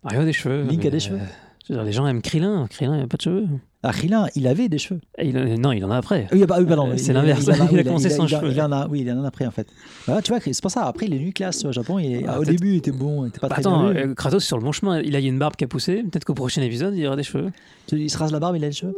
Mario 0.02 0.20
a 0.20 0.24
des 0.24 0.32
cheveux. 0.32 0.62
Link 0.64 0.84
a 0.86 0.90
des 0.90 1.00
cheveux. 1.00 1.20
les 1.68 1.92
gens 1.92 2.06
aiment 2.06 2.22
Krillin. 2.22 2.66
Krillin, 2.70 2.94
il 2.96 3.00
n'a 3.00 3.06
pas 3.06 3.16
de 3.18 3.22
cheveux. 3.22 3.46
Krillin, 3.92 4.26
il 4.34 4.46
avait 4.46 4.68
des 4.68 4.78
cheveux. 4.78 5.00
Il 5.22 5.34
non, 5.60 5.72
il 5.72 5.84
en 5.84 5.90
a 5.90 5.96
après. 5.96 6.26
Oui, 6.32 6.44
bah, 6.46 6.56
oui, 6.60 6.98
c'est 6.98 7.12
l'inverse. 7.12 7.44
Il, 7.44 7.50
a, 7.50 7.54
Il 7.56 7.60
a 7.62 7.66
oui, 7.80 7.84
commencé 7.84 8.10
sans 8.10 8.26
cheveux. 8.26 8.50
Il 8.50 8.60
en 8.60 8.72
a, 8.72 8.86
oui, 8.88 9.00
il 9.00 9.10
en 9.10 9.24
a 9.24 9.28
après 9.28 9.46
en 9.46 9.50
fait. 9.50 9.66
Voilà, 10.06 10.22
tu 10.22 10.32
vois, 10.32 10.40
c'est 10.40 10.60
pour 10.62 10.70
ça. 10.70 10.84
Après, 10.84 11.06
il 11.06 11.14
est 11.14 11.32
classe 11.32 11.64
au 11.64 11.72
Japon. 11.72 11.98
Il 11.98 12.12
est- 12.14 12.24
Ah, 12.26 12.38
au 12.40 12.44
début, 12.44 12.70
il 12.72 12.76
était 12.76 12.92
bon, 12.92 13.24
il 13.24 13.28
était 13.28 13.40
pas 13.40 13.48
Bah, 13.48 13.54
très 13.56 13.60
attends, 13.66 13.88
euh, 13.88 14.14
Kratos 14.14 14.44
sur 14.44 14.56
le 14.58 14.62
bon 14.64 14.72
chemin, 14.72 15.00
il 15.00 15.14
a 15.16 15.20
une 15.20 15.38
barbe 15.38 15.56
qui 15.56 15.64
a 15.64 15.68
poussé. 15.68 16.02
Peut-être 16.02 16.24
qu'au 16.24 16.34
prochain 16.34 16.62
épisode, 16.62 16.94
il 16.96 17.06
aura 17.06 17.16
des 17.16 17.22
cheveux. 17.22 17.50
Il 17.92 18.10
se 18.10 18.18
rase 18.18 18.32
la 18.32 18.40
barbe, 18.40 18.56
il 18.56 18.64
a 18.64 18.68
des 18.68 18.74
cheveux? 18.74 18.94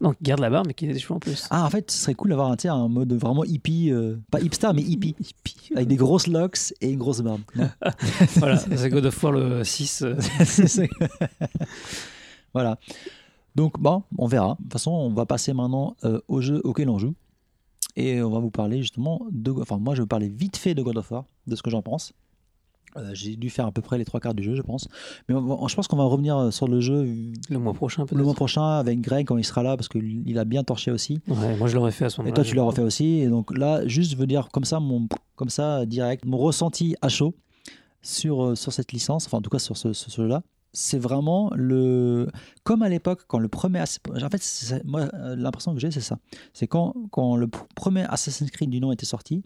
Donc, 0.00 0.14
garde 0.22 0.40
la 0.40 0.48
barbe, 0.48 0.68
mais 0.68 0.74
qu'il 0.74 0.88
ait 0.88 0.92
des 0.92 1.00
cheveux 1.00 1.14
en 1.14 1.18
plus. 1.18 1.46
Ah, 1.50 1.64
en 1.64 1.70
fait, 1.70 1.90
ce 1.90 1.98
serait 1.98 2.14
cool 2.14 2.30
d'avoir 2.30 2.52
un, 2.52 2.56
un 2.70 2.88
mode 2.88 3.12
vraiment 3.14 3.42
hippie, 3.44 3.90
euh, 3.90 4.16
pas 4.30 4.40
hipster, 4.40 4.68
mais 4.72 4.82
hippie, 4.82 5.16
avec 5.74 5.88
des 5.88 5.96
grosses 5.96 6.28
locks 6.28 6.72
et 6.80 6.90
une 6.90 6.98
grosse 6.98 7.20
barbe. 7.20 7.40
Non 7.56 7.68
voilà, 8.36 8.58
c'est 8.58 8.90
God 8.90 9.06
of 9.06 9.22
War 9.24 9.32
le 9.32 9.64
6. 9.64 10.02
euh, 10.02 10.14
voilà. 12.54 12.78
Donc, 13.58 13.78
bon, 13.80 14.02
on 14.16 14.26
verra. 14.26 14.54
De 14.58 14.62
toute 14.64 14.72
façon, 14.72 14.90
on 14.92 15.10
va 15.12 15.26
passer 15.26 15.52
maintenant 15.52 15.96
euh, 16.04 16.20
au 16.28 16.40
jeu 16.40 16.60
auquel 16.64 16.88
on 16.88 16.98
joue. 16.98 17.14
Et 17.96 18.22
on 18.22 18.30
va 18.30 18.38
vous 18.38 18.50
parler 18.52 18.78
justement 18.80 19.20
de. 19.32 19.50
Enfin, 19.50 19.78
moi, 19.78 19.94
je 19.94 19.98
vais 20.00 20.04
vous 20.04 20.08
parler 20.16 20.28
vite 20.28 20.56
fait 20.56 20.74
de 20.74 20.82
God 20.82 20.96
of 20.96 21.10
War, 21.10 21.24
de 21.48 21.56
ce 21.56 21.62
que 21.62 21.70
j'en 21.70 21.82
pense. 21.82 22.12
Euh, 22.96 23.10
J'ai 23.12 23.34
dû 23.36 23.50
faire 23.50 23.66
à 23.66 23.72
peu 23.72 23.82
près 23.82 23.98
les 23.98 24.04
trois 24.04 24.20
quarts 24.20 24.34
du 24.34 24.42
jeu, 24.44 24.54
je 24.54 24.62
pense. 24.62 24.88
Mais 25.28 25.34
on 25.34 25.66
je 25.68 25.74
pense 25.74 25.88
qu'on 25.88 25.96
va 25.96 26.04
revenir 26.04 26.36
euh, 26.38 26.50
sur 26.52 26.68
le 26.68 26.80
jeu 26.80 27.04
Le 27.50 27.58
mois 27.58 27.74
prochain, 27.74 28.06
peut-être. 28.06 28.16
le 28.16 28.24
mois 28.24 28.34
prochain 28.34 28.62
avec 28.78 29.00
Greg 29.00 29.26
quand 29.26 29.36
il 29.36 29.44
sera 29.44 29.62
là, 29.64 29.76
parce 29.76 29.88
qu'il 29.88 30.38
a 30.38 30.44
bien 30.44 30.62
torché 30.64 30.90
aussi. 30.92 31.20
Ouais, 31.26 31.56
moi, 31.56 31.66
je 31.68 31.74
l'aurais 31.74 31.90
fait 31.92 32.04
à 32.06 32.10
ce 32.10 32.16
Et 32.16 32.18
moment-là. 32.22 32.34
toi, 32.36 32.44
tu 32.44 32.54
l'as 32.54 32.62
refait 32.62 32.82
aussi. 32.82 33.06
Et 33.18 33.26
donc 33.28 33.56
là, 33.58 33.86
juste, 33.86 34.12
je 34.12 34.16
veux 34.16 34.26
dire 34.28 34.48
comme 34.52 34.64
ça, 34.64 34.78
mon, 34.80 35.08
comme 35.36 35.50
ça, 35.50 35.84
direct, 35.84 36.24
mon 36.24 36.38
ressenti 36.38 36.94
à 37.02 37.08
chaud 37.08 37.34
sur, 38.02 38.56
sur 38.56 38.72
cette 38.72 38.92
licence, 38.92 39.26
enfin 39.26 39.38
en 39.38 39.42
tout 39.42 39.50
cas 39.50 39.58
sur 39.58 39.76
ce, 39.76 39.92
ce 39.92 40.08
jeu-là, 40.10 40.42
c'est 40.72 40.98
vraiment 40.98 41.50
le. 41.54 42.28
Comme 42.64 42.82
à 42.82 42.88
l'époque, 42.88 43.22
quand 43.26 43.38
le 43.38 43.48
premier. 43.48 43.80
En 43.82 44.28
fait, 44.30 44.82
moi, 44.84 45.08
euh, 45.14 45.34
l'impression 45.36 45.74
que 45.74 45.80
j'ai, 45.80 45.90
c'est 45.90 46.00
ça. 46.00 46.18
C'est 46.52 46.66
quand, 46.66 46.94
quand 47.10 47.36
le 47.36 47.46
pr- 47.46 47.66
premier 47.74 48.04
Assassin's 48.08 48.50
Creed 48.50 48.70
du 48.70 48.80
nom 48.80 48.92
était 48.92 49.06
sorti, 49.06 49.42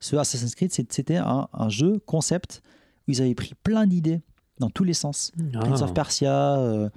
ce 0.00 0.16
Assassin's 0.16 0.54
Creed, 0.54 0.72
c'était 0.72 1.16
un, 1.16 1.48
un 1.52 1.68
jeu 1.68 1.98
concept 2.06 2.62
où 3.08 3.12
ils 3.12 3.22
avaient 3.22 3.34
pris 3.34 3.54
plein 3.62 3.86
d'idées 3.86 4.20
dans 4.58 4.70
tous 4.70 4.84
les 4.84 4.94
sens. 4.94 5.32
Ah. 5.54 5.58
Prince 5.60 5.82
of 5.82 5.94
Persia, 5.94 6.58
euh, 6.58 6.88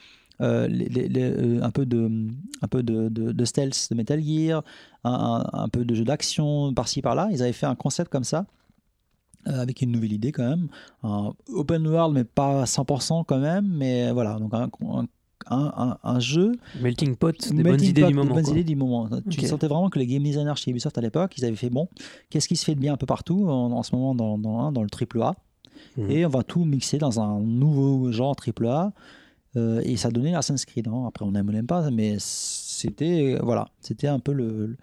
euh, 0.41 0.67
les- 0.67 0.87
les- 0.89 1.07
les- 1.09 1.61
un 1.61 1.69
peu, 1.71 1.85
de, 1.85 2.09
un 2.61 2.67
peu 2.67 2.83
de, 2.83 3.09
de- 3.09 3.31
de 3.33 3.45
stealth 3.45 3.87
de 3.91 3.95
Metal 3.95 4.21
Gear, 4.23 4.63
un, 5.03 5.11
un- 5.53 5.59
un 5.63 5.67
peu 5.69 5.83
de 5.83 5.93
jeu 5.95 6.03
d'action 6.05 6.73
par-ci 6.73 7.01
par-là. 7.01 7.27
Ils 7.31 7.41
avaient 7.43 7.51
fait 7.53 7.65
un 7.65 7.75
concept 7.75 8.09
comme 8.11 8.23
ça, 8.23 8.45
avec 9.45 9.81
une 9.81 9.91
nouvelle 9.91 10.13
idée 10.13 10.31
quand 10.31 10.47
même. 10.47 10.67
Un 11.03 11.33
open 11.49 11.87
world, 11.87 12.13
mais 12.13 12.23
pas 12.23 12.61
à 12.61 12.65
100% 12.65 13.23
quand 13.25 13.39
même. 13.39 13.67
Mais 13.67 14.11
voilà, 14.11 14.37
donc 14.39 14.53
un, 14.53 14.69
un- 14.87 15.07
un- 15.49 15.73
un- 15.77 15.97
un 16.03 16.19
jeu. 16.19 16.51
Melting 16.81 17.15
pot, 17.15 17.31
des 17.49 17.63
melting 17.63 17.63
bonnes 17.63 17.83
idées 17.83 18.01
pot, 18.01 18.07
du 18.07 18.13
des 18.13 18.19
moment. 18.19 18.35
bonnes 18.35 18.47
idées 18.49 18.63
du 18.63 18.75
moment. 18.75 19.09
Tu 19.29 19.45
sentais 19.47 19.67
vraiment 19.67 19.89
que 19.89 19.97
les 19.99 20.05
game 20.07 20.21
designers 20.23 20.55
chez 20.57 20.71
Ubisoft 20.71 20.97
à 20.97 21.01
l'époque, 21.01 21.33
ils 21.37 21.45
avaient 21.45 21.55
fait 21.55 21.69
bon, 21.69 21.87
qu'est-ce 22.29 22.47
qui 22.47 22.55
se 22.55 22.65
fait 22.65 22.75
de 22.75 22.79
bien 22.79 22.93
un 22.93 22.97
peu 22.97 23.05
partout 23.05 23.47
en, 23.49 23.71
en 23.71 23.83
ce 23.83 23.95
moment 23.95 24.13
dans, 24.15 24.37
dans, 24.37 24.71
dans 24.71 24.83
le 24.83 24.89
triple 24.89 25.21
A 25.21 25.35
Mhm. 25.97 26.11
et 26.11 26.25
on 26.25 26.29
va 26.29 26.43
tout 26.43 26.65
mixer 26.65 26.97
dans 26.97 27.21
un 27.21 27.39
nouveau 27.39 28.11
genre 28.11 28.35
AAA. 28.35 28.91
Euh, 29.55 29.81
et 29.85 29.95
ça 29.95 30.11
donnait 30.11 30.35
Assassin's 30.35 30.65
Creed. 30.65 30.87
hein. 30.89 31.05
Après, 31.07 31.23
on 31.25 31.33
aime 31.35 31.47
ou 31.47 31.49
on 31.49 31.53
n'aime 31.53 31.65
pas, 31.67 31.89
mais 31.89 32.17
c'était 32.19 33.35
euh, 33.35 33.39
voilà, 33.41 33.69
c'était 33.79 34.07
un 34.07 34.19
peu 34.19 34.33
le. 34.33 34.67
le- 34.67 34.77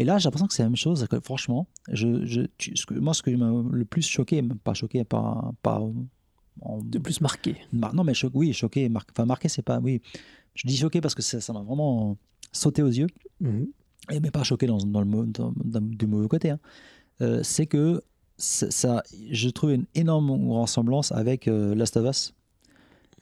Et 0.00 0.04
là, 0.04 0.16
j'ai 0.18 0.24
l'impression 0.26 0.46
que 0.46 0.54
c'est 0.54 0.62
la 0.62 0.68
même 0.70 0.76
chose. 0.76 1.06
que, 1.10 1.20
franchement, 1.20 1.66
je, 1.92 2.24
je, 2.24 2.40
tu- 2.56 2.74
ce 2.74 2.86
que, 2.86 2.94
moi, 2.94 3.12
ce 3.14 3.22
qui 3.22 3.36
m'a 3.36 3.50
le 3.70 3.84
plus 3.84 4.06
choqué, 4.16 4.42
pas 4.64 4.72
choqué, 4.74 5.04
pas, 5.04 5.52
pas 5.62 5.78
en- 6.62 6.78
De 6.94 6.98
plus 6.98 7.20
marqué. 7.20 7.56
Mar- 7.72 7.94
non, 7.94 8.02
mais 8.04 8.14
cho- 8.14 8.30
oui, 8.34 8.52
choqué, 8.52 8.88
mar- 8.88 9.06
enfin 9.12 9.26
marqué, 9.26 9.48
c'est 9.48 9.62
pas. 9.62 9.78
Oui, 9.78 10.00
je 10.54 10.66
dis 10.66 10.76
choqué 10.76 11.00
parce 11.00 11.14
que 11.14 11.22
ça 11.22 11.52
m'a 11.52 11.62
vraiment 11.62 12.16
sauté 12.52 12.82
aux 12.82 12.88
yeux 13.00 13.08
Mhm. 13.40 13.66
et 14.10 14.20
mais 14.20 14.30
pas 14.30 14.42
choqué 14.42 14.66
dans, 14.66 14.78
dans 14.78 15.00
le 15.00 15.06
mau- 15.06 15.24
dans- 15.26 15.52
dans- 15.72 15.80
du 16.00 16.06
mauvais 16.06 16.28
côté, 16.28 16.50
hein. 16.50 16.60
Euh, 17.22 17.40
c'est 17.42 17.66
que 17.66 18.00
ça, 18.38 18.70
ça- 18.70 19.02
je 19.30 19.48
trouve 19.50 19.72
une 19.72 19.86
énorme 19.94 20.30
ressemblance 20.50 21.12
avec 21.12 21.46
euh, 21.46 21.74
Last 21.74 21.96
of 21.98 22.06
Us. 22.10 22.34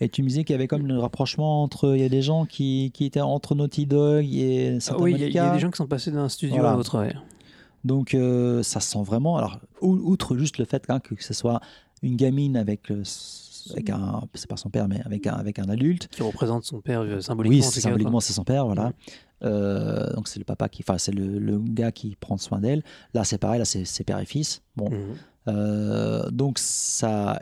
Et 0.00 0.08
tu 0.08 0.22
me 0.22 0.28
disais 0.28 0.44
qu'il 0.44 0.54
y 0.54 0.54
avait 0.54 0.68
comme 0.68 0.88
un 0.90 1.00
rapprochement 1.00 1.62
entre. 1.62 1.94
Il 1.96 2.00
y 2.00 2.04
a 2.04 2.08
des 2.08 2.22
gens 2.22 2.44
qui, 2.44 2.90
qui 2.94 3.04
étaient 3.04 3.20
entre 3.20 3.54
Naughty 3.54 3.86
Dog 3.86 4.24
et 4.32 4.74
Ah 4.76 4.80
Santa 4.80 5.02
oui, 5.02 5.12
il 5.18 5.20
y, 5.32 5.38
a- 5.38 5.48
y 5.50 5.52
des 5.54 5.58
gens 5.58 5.70
qui 5.70 5.76
sont 5.76 5.86
passés 5.88 6.10
d'un 6.12 6.28
studio 6.28 6.56
Voilà. 6.56 6.72
à 6.72 6.76
l'autre. 6.76 6.98
ouais. 7.00 7.14
Donc 7.84 8.14
euh, 8.14 8.62
ça 8.62 8.80
sent 8.80 9.02
vraiment. 9.02 9.36
Alors, 9.36 9.58
ou- 9.80 9.94
outre 10.10 10.36
juste 10.36 10.58
le 10.58 10.64
fait 10.64 10.84
hein, 10.88 11.00
que 11.00 11.14
ce 11.22 11.34
soit 11.34 11.60
une 12.02 12.16
gamine 12.16 12.56
avec, 12.56 12.88
le- 12.88 13.02
avec 13.72 13.90
un. 13.90 14.22
C'est 14.34 14.48
pas 14.48 14.56
son 14.56 14.70
père, 14.70 14.86
mais 14.88 15.00
avec 15.04 15.26
un, 15.26 15.34
avec 15.34 15.58
un 15.58 15.68
adulte. 15.68 16.08
Qui 16.08 16.22
représente 16.22 16.64
son 16.64 16.80
père 16.80 17.00
euh, 17.02 17.20
symboliquement. 17.20 17.56
Oui, 17.56 17.62
symboliquement, 17.80 18.20
c'est 18.20 18.32
son 18.32 18.44
père, 18.44 18.66
voilà. 18.66 18.92
Euh, 19.44 20.12
donc 20.14 20.26
c'est 20.28 20.38
le 20.38 20.44
papa 20.44 20.68
qui. 20.68 20.82
Enfin, 20.86 20.98
c'est 20.98 21.12
le, 21.12 21.38
le 21.38 21.58
gars 21.58 21.92
qui 21.92 22.16
prend 22.18 22.36
soin 22.36 22.58
d'elle. 22.60 22.82
Là, 23.14 23.24
c'est 23.24 23.38
pareil, 23.38 23.58
là, 23.58 23.64
c'est 23.64 24.04
père 24.04 24.18
et 24.18 24.26
fils. 24.26 24.62
Bon. 24.76 24.86
quoi. 24.88 24.98
Euh, 25.48 26.30
donc 26.30 26.58
ça, 26.58 27.40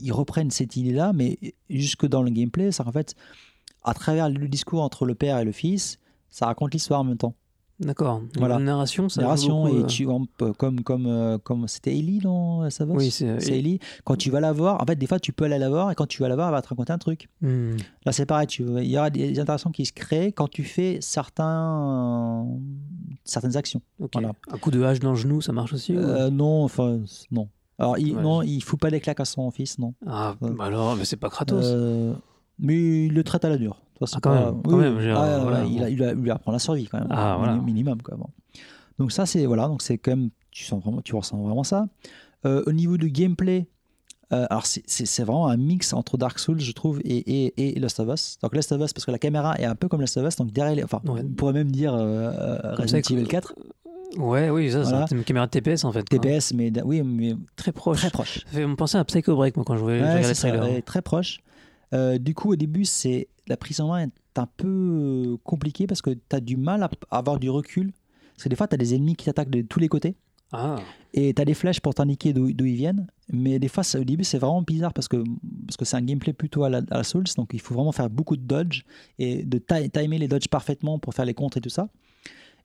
ils 0.00 0.12
reprennent 0.12 0.50
cette 0.50 0.76
idée-là, 0.76 1.12
mais 1.12 1.38
jusque 1.68 2.06
dans 2.06 2.22
le 2.22 2.30
gameplay, 2.30 2.72
ça 2.72 2.86
en 2.86 2.92
fait, 2.92 3.14
à 3.84 3.94
travers 3.94 4.28
le 4.30 4.48
discours 4.48 4.82
entre 4.82 5.04
le 5.04 5.14
père 5.14 5.38
et 5.38 5.44
le 5.44 5.52
fils, 5.52 5.98
ça 6.30 6.46
raconte 6.46 6.72
l'histoire 6.72 7.00
en 7.00 7.04
même 7.04 7.18
temps. 7.18 7.34
D'accord. 7.82 8.22
Voilà. 8.38 8.58
narration, 8.58 9.08
ça 9.08 9.20
Narration 9.22 9.64
beaucoup, 9.64 9.76
et 9.78 9.82
euh, 9.82 9.86
tu 9.86 10.06
comme 10.56 10.80
comme 10.82 11.06
euh, 11.06 11.38
comme 11.38 11.68
c'était 11.68 11.96
Ellie 11.96 12.20
dans 12.20 12.68
ça 12.70 12.84
va 12.84 12.94
Oui, 12.94 13.10
c'est- 13.10 13.40
c'est 13.40 13.58
Ellie. 13.58 13.78
Quand 14.04 14.16
tu 14.16 14.30
vas 14.30 14.40
la 14.40 14.52
voir, 14.52 14.80
en 14.82 14.86
fait, 14.86 14.96
des 14.96 15.06
fois, 15.06 15.18
tu 15.20 15.32
peux 15.32 15.44
aller 15.44 15.58
la 15.58 15.68
voir 15.68 15.90
et 15.90 15.94
quand 15.94 16.06
tu 16.06 16.22
vas 16.22 16.28
la 16.28 16.34
voir, 16.36 16.48
elle 16.48 16.54
va 16.54 16.62
te 16.62 16.68
raconter 16.68 16.92
un 16.92 16.98
truc. 16.98 17.28
hmm. 17.40 17.76
Là, 18.06 18.12
c'est 18.12 18.26
pareil. 18.26 18.46
Tu, 18.46 18.62
il 18.62 18.86
y 18.90 18.96
aura 18.98 19.10
des 19.10 19.38
interactions 19.38 19.70
qui 19.70 19.84
se 19.86 19.92
créent 19.92 20.32
quand 20.32 20.48
tu 20.48 20.64
fais 20.64 20.98
certains 21.00 22.46
certaines 23.24 23.56
actions. 23.56 23.80
Voilà. 24.12 24.32
Un 24.50 24.58
coup 24.58 24.70
de 24.70 24.82
hache 24.82 25.00
dans 25.00 25.10
le 25.10 25.16
genou, 25.16 25.40
ça 25.40 25.52
marche 25.52 25.72
aussi 25.72 25.96
ou- 25.96 26.00
Euh, 26.00 26.30
non, 26.30 26.64
enfin 26.64 27.00
non. 27.30 27.48
Alors, 27.78 27.98
il, 27.98 28.14
Ouais, 28.14 28.22
non, 28.22 28.42
il 28.42 28.62
fout 28.62 28.78
pas 28.78 28.90
des 28.90 29.00
claques 29.00 29.20
à 29.20 29.24
son 29.24 29.50
fils, 29.50 29.78
non. 29.78 29.94
Ah, 30.06 30.34
bah 30.40 30.64
alors, 30.64 30.94
mais 30.96 31.04
c'est 31.04 31.16
pas 31.16 31.30
Kratos. 31.30 31.64
Euh, 31.64 32.12
mais 32.58 33.06
il 33.06 33.12
le 33.14 33.24
traite 33.24 33.44
à 33.44 33.48
la 33.48 33.56
dure. 33.56 33.80
Ah, 34.14 34.18
quand 34.22 34.30
pas- 34.30 34.44
même, 34.52 34.62
quand 34.62 34.76
même, 34.76 34.94
je 34.94 35.06
veux 35.08 35.12
dire, 35.12 35.18
Ah, 35.20 35.38
voilà, 35.42 35.64
il, 35.64 35.82
a- 35.82 35.88
il, 35.90 36.02
a- 36.02 36.12
il 36.12 36.18
lui 36.18 36.30
apprend 36.30 36.52
la 36.52 36.58
survie 36.58 36.86
quand 36.86 36.98
même. 36.98 37.08
Ah, 37.10 37.36
voilà. 37.38 37.56
Minimum 37.56 38.00
quoi. 38.02 38.16
bon. 38.16 38.26
Donc 38.98 39.12
ça 39.12 39.26
c'est 39.26 39.46
voilà, 39.46 39.66
donc 39.68 39.82
c'est 39.82 39.98
quand 39.98 40.12
même 40.12 40.30
tu 40.50 40.64
sens 40.64 40.82
vraiment, 40.82 41.00
tu 41.00 41.14
ressens 41.16 41.38
vraiment 41.42 41.64
ça. 41.64 41.86
Euh, 42.44 42.62
au 42.66 42.72
niveau 42.72 42.96
du 42.98 43.10
gameplay, 43.10 43.68
euh, 44.32 44.46
alors 44.50 44.66
c'est- 44.66 44.82
c'est 44.86 45.22
vraiment 45.24 45.48
un 45.48 45.56
mix 45.56 45.92
entre 45.92 46.16
Dark 46.18 46.38
Souls 46.38 46.60
je 46.60 46.72
trouve 46.72 47.00
et, 47.04 47.16
et, 47.16 47.76
et 47.76 47.80
Last 47.80 48.00
of 48.00 48.08
Us. 48.12 48.38
Donc 48.42 48.54
Last 48.54 48.70
of 48.72 48.80
Us 48.82 48.92
parce 48.92 49.04
que 49.06 49.10
la 49.10 49.18
caméra 49.18 49.54
est 49.58 49.64
un 49.64 49.74
peu 49.74 49.88
comme 49.88 50.00
Last 50.00 50.16
of 50.18 50.26
Us, 50.28 50.36
donc 50.36 50.52
derrière, 50.52 50.74
les, 50.76 50.84
enfin 50.84 51.00
Ouais. 51.06 51.22
on 51.24 51.28
pourrait 51.34 51.52
même 51.54 51.70
dire 51.70 51.94
euh, 51.94 51.98
euh, 52.64 52.74
Resident 52.74 53.00
Evil 53.10 53.24
que- 53.24 53.28
4, 53.30 53.54
Ouais, 54.18 54.50
oui, 54.50 54.70
ça, 54.70 54.82
Voilà. 54.82 55.06
c'est 55.08 55.14
une 55.14 55.24
caméra 55.24 55.46
de 55.46 55.50
TPS 55.52 55.84
en 55.86 55.92
fait. 55.92 56.06
quoi. 56.06 56.18
TPS, 56.18 56.52
mais 56.52 56.70
oui, 56.84 57.00
mais 57.02 57.34
Très 57.56 57.72
proche. 57.72 57.96
très 58.00 58.10
proche. 58.10 58.40
Ça 58.44 58.58
fait 58.58 58.66
me 58.66 58.76
penser 58.76 58.98
à 58.98 59.04
Psycho 59.06 59.34
Break, 59.36 59.56
moi, 59.56 59.64
quand 59.66 59.74
je 59.74 59.80
voyais 59.82 60.00
je 60.00 60.04
Ouais, 60.04 60.28
le 60.28 60.34
ça, 60.34 60.82
très 60.84 61.00
proche. 61.00 61.38
Euh, 61.94 62.18
du 62.18 62.34
coup, 62.34 62.52
au 62.52 62.56
début, 62.56 62.84
c'est 62.84 63.28
la 63.48 63.56
prise 63.56 63.80
en 63.80 63.88
main 63.88 64.04
est 64.06 64.38
un 64.38 64.46
peu 64.56 64.68
euh, 64.68 65.36
compliquée 65.44 65.86
parce 65.86 66.02
que 66.02 66.10
tu 66.10 66.36
as 66.36 66.40
du 66.40 66.56
mal 66.56 66.82
à 66.82 66.90
avoir 67.10 67.38
du 67.38 67.50
recul. 67.50 67.92
Parce 68.34 68.44
que 68.44 68.48
des 68.48 68.56
fois, 68.56 68.66
tu 68.68 68.74
as 68.74 68.78
des 68.78 68.94
ennemis 68.94 69.14
qui 69.16 69.26
t'attaquent 69.26 69.50
de 69.50 69.62
tous 69.62 69.78
les 69.78 69.88
côtés 69.88 70.14
Ah, 70.52 70.76
et 71.12 71.34
tu 71.34 71.42
as 71.42 71.44
des 71.44 71.54
flèches 71.54 71.80
pour 71.80 71.94
t'indiquer 71.94 72.32
d'où 72.32 72.48
ils 72.48 72.74
viennent. 72.76 73.06
Mais 73.32 73.58
des 73.58 73.68
fois, 73.68 73.82
au 73.94 74.04
début, 74.04 74.24
c'est 74.24 74.38
vraiment 74.38 74.62
bizarre 74.62 74.92
parce 74.92 75.08
que 75.08 75.22
parce 75.66 75.76
que 75.76 75.84
c'est 75.84 75.96
un 75.96 76.02
gameplay 76.02 76.32
plutôt 76.32 76.64
à 76.64 76.70
la, 76.70 76.78
à 76.90 76.98
la 76.98 77.04
Souls. 77.04 77.24
Donc, 77.36 77.50
il 77.52 77.60
faut 77.60 77.74
vraiment 77.74 77.92
faire 77.92 78.08
beaucoup 78.10 78.36
de 78.36 78.42
dodge 78.42 78.82
et 79.18 79.44
de 79.44 79.58
ti- 79.58 79.90
timer 79.90 80.18
les 80.18 80.28
dodges 80.28 80.48
parfaitement 80.48 80.98
pour 80.98 81.14
faire 81.14 81.24
les 81.24 81.34
contres 81.34 81.58
et 81.58 81.60
tout 81.60 81.68
ça. 81.70 81.88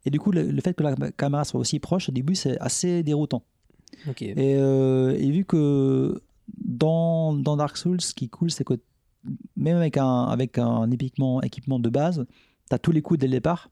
Et 0.06 0.10
du 0.10 0.20
coup, 0.20 0.32
le, 0.32 0.44
le 0.52 0.62
fait 0.62 0.74
que 0.74 0.84
la 0.84 0.96
caméra 1.12 1.44
soit 1.44 1.60
aussi 1.60 1.80
proche, 1.80 2.08
au 2.10 2.12
début, 2.14 2.36
c'est 2.36 2.58
assez 2.60 3.04
déroutant. 3.04 3.44
Et, 4.38 4.56
euh, 4.58 5.16
et 5.18 5.30
vu 5.32 5.44
que 5.44 6.22
dans, 6.58 7.34
dans 7.34 7.58
Dark 7.58 7.76
Souls, 7.78 8.00
ce 8.02 8.14
qui 8.14 8.26
est 8.26 8.30
cool, 8.30 8.52
c'est 8.52 8.64
que 8.64 8.76
même 9.56 9.78
avec 9.78 9.98
un, 9.98 10.24
avec 10.26 10.58
un 10.58 10.90
équipement, 10.92 11.42
équipement 11.42 11.80
de 11.80 11.90
base, 11.90 12.26
tu 12.70 12.76
as 12.76 12.80
tous 12.80 12.92
les 12.92 13.02
coups 13.02 13.20
dès 13.20 13.28
le 13.28 13.32
départ. 13.34 13.70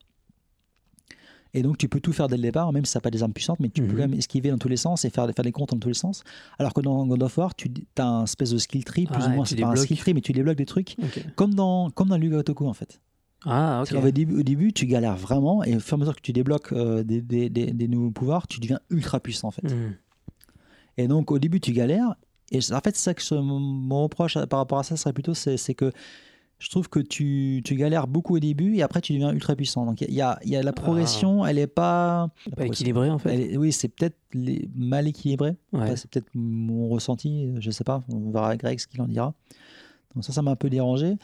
Et 1.53 1.61
donc, 1.61 1.77
tu 1.77 1.87
peux 1.87 2.01
tout 2.01 2.11
faire 2.11 2.27
dès 2.27 2.35
le 2.35 2.41
départ, 2.41 2.73
même 2.73 2.83
si 2.83 2.91
ça 2.91 2.99
n'a 2.99 3.01
pas 3.01 3.11
des 3.11 3.23
armes 3.23 3.31
puissantes, 3.31 3.61
mais 3.61 3.69
tu 3.69 3.81
peux 3.81 3.87
Mhm. 3.87 3.93
quand 3.93 4.09
même 4.09 4.13
esquiver 4.15 4.49
dans 4.51 4.57
tous 4.57 4.67
les 4.67 4.75
sens 4.75 5.05
et 5.05 5.09
faire, 5.09 5.25
faire 5.33 5.45
des 5.45 5.53
comptes 5.53 5.69
dans 5.71 5.79
tous 5.79 5.87
les 5.87 5.93
sens. 5.93 6.23
Alors 6.59 6.73
que 6.73 6.81
dans 6.81 7.07
God 7.07 7.23
of 7.23 7.37
War, 7.37 7.55
tu 7.55 7.71
as 7.97 8.05
un 8.05 8.23
espèce 8.25 8.49
de 8.49 8.57
skill 8.57 8.83
tree, 8.83 9.05
plus 9.05 9.23
Ah 9.23 9.27
ou 9.29 9.31
moins, 9.35 9.45
c'est 9.45 9.55
pas 9.55 9.67
un 9.67 9.75
skill 9.77 9.97
tree, 9.97 10.13
mais 10.13 10.19
tu 10.21 10.33
débloques 10.33 10.57
des 10.57 10.65
trucs, 10.65 10.97
comme 11.35 11.53
dans, 11.53 11.89
comme 11.91 12.09
dans 12.09 12.19
Otoku 12.21 12.67
en 12.67 12.73
fait. 12.73 12.99
Ah, 13.45 13.81
ok. 13.83 13.89
Parce 13.91 14.03
qu'au 14.03 14.11
début, 14.11 14.39
au 14.39 14.43
début, 14.43 14.73
tu 14.73 14.85
galères 14.85 15.15
vraiment, 15.15 15.63
et 15.63 15.75
au 15.75 15.79
fur 15.79 15.93
et 15.93 15.95
à 15.95 15.99
mesure 15.99 16.15
que 16.15 16.21
tu 16.21 16.33
débloques 16.33 16.73
euh, 16.73 17.03
des, 17.03 17.21
des- 17.21 17.49
des- 17.49 17.71
des 17.71 17.87
nouveaux 17.87 18.11
pouvoirs, 18.11 18.47
tu 18.47 18.59
deviens 18.59 18.79
ultra 18.89 19.19
puissant 19.21 19.47
en 19.47 19.51
fait. 19.51 19.63
Hmm. 19.71 19.93
Et 20.97 21.07
donc 21.07 21.31
au 21.31 21.39
début 21.39 21.59
tu 21.61 21.71
galères. 21.71 22.15
Et 22.51 22.59
en 22.71 22.79
fait 22.81 22.95
c'est 22.95 23.03
ça 23.03 23.13
que 23.13 23.35
mon- 23.35 24.03
reproche 24.03 24.37
par 24.45 24.59
rapport 24.59 24.79
à 24.79 24.83
ça 24.83 24.95
serait 24.97 25.13
plutôt 25.13 25.33
c'est 25.33 25.73
que 25.73 25.91
je 26.57 26.69
trouve 26.69 26.87
que 26.87 26.99
tu, 26.99 27.61
tu 27.65 27.75
galères 27.75 28.07
beaucoup 28.07 28.35
au 28.35 28.39
début 28.39 28.75
et 28.77 28.81
après 28.81 29.01
tu 29.01 29.11
deviens 29.13 29.33
ultra 29.33 29.55
puissant. 29.55 29.85
Donc 29.85 29.99
il 30.01 30.13
y 30.13 30.21
a, 30.21 30.39
il 30.45 30.49
y 30.51 30.55
a 30.55 30.63
la 30.63 30.71
progression, 30.71 31.45
elle 31.45 31.57
est 31.59 31.67
pas, 31.67 32.21
la 32.21 32.27
Pas 32.27 32.51
progression, 32.51 32.71
équilibré 32.73 33.09
en 33.09 33.17
fait. 33.19 33.35
est- 33.53 33.57
oui 33.57 33.71
c'est 33.73 33.89
peut-être 33.89 34.15
mal 34.75 35.07
équilibré. 35.07 35.55
Ouais. 35.73 35.95
C'est 35.97 36.09
peut-être 36.09 36.29
mon 36.33 36.87
ressenti, 36.87 37.51
je 37.59 37.71
sais 37.71 37.83
pas. 37.83 38.03
On 38.09 38.31
verra 38.31 38.55
Greg 38.55 38.79
ce 38.79 38.87
qu'il 38.87 39.01
en 39.01 39.07
dira. 39.07 39.33
Donc 40.13 40.23
ça 40.23 40.31
ça 40.31 40.41
m'a 40.41 40.51
un 40.51 40.55
peu 40.55 40.69
dérangé. 40.69 41.15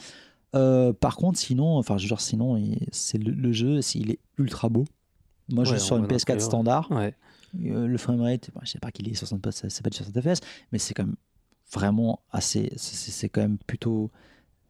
Euh, 0.54 0.92
par 0.92 1.16
contre 1.16 1.38
sinon 1.38 1.78
enfin 1.78 1.96
je 1.96 2.02
veux 2.04 2.08
dire 2.08 2.20
sinon 2.20 2.62
c'est 2.90 3.16
le, 3.16 3.32
le 3.32 3.52
jeu 3.52 3.80
il 3.94 4.10
est 4.10 4.18
ultra 4.36 4.68
beau. 4.68 4.84
Moi 5.48 5.64
je 5.64 5.70
suis 5.76 5.80
sur 5.80 5.96
une 5.96 6.02
voit 6.02 6.08
dans 6.08 6.12
le 6.14 6.18
PS4 6.18 6.24
trailer. 6.24 6.42
standard. 6.42 6.90
Ouais. 6.90 7.14
Euh, 7.60 7.86
le 7.86 7.98
framerate, 7.98 8.50
bah, 8.54 8.60
je 8.64 8.70
sais 8.70 8.78
pas 8.78 8.90
qu'il 8.90 9.08
est 9.08 9.14
60, 9.14 9.50
c'est 9.50 9.70
c'est 9.70 9.82
pas 9.82 9.90
du 9.90 9.96
60 9.96 10.20
fps, 10.20 10.40
mais 10.72 10.78
c'est 10.78 10.94
quand 10.94 11.04
même 11.04 11.16
vraiment 11.72 12.20
assez, 12.30 12.72
c'est- 12.76 13.28
quand 13.28 13.40
même 13.42 13.58
plutôt 13.58 14.10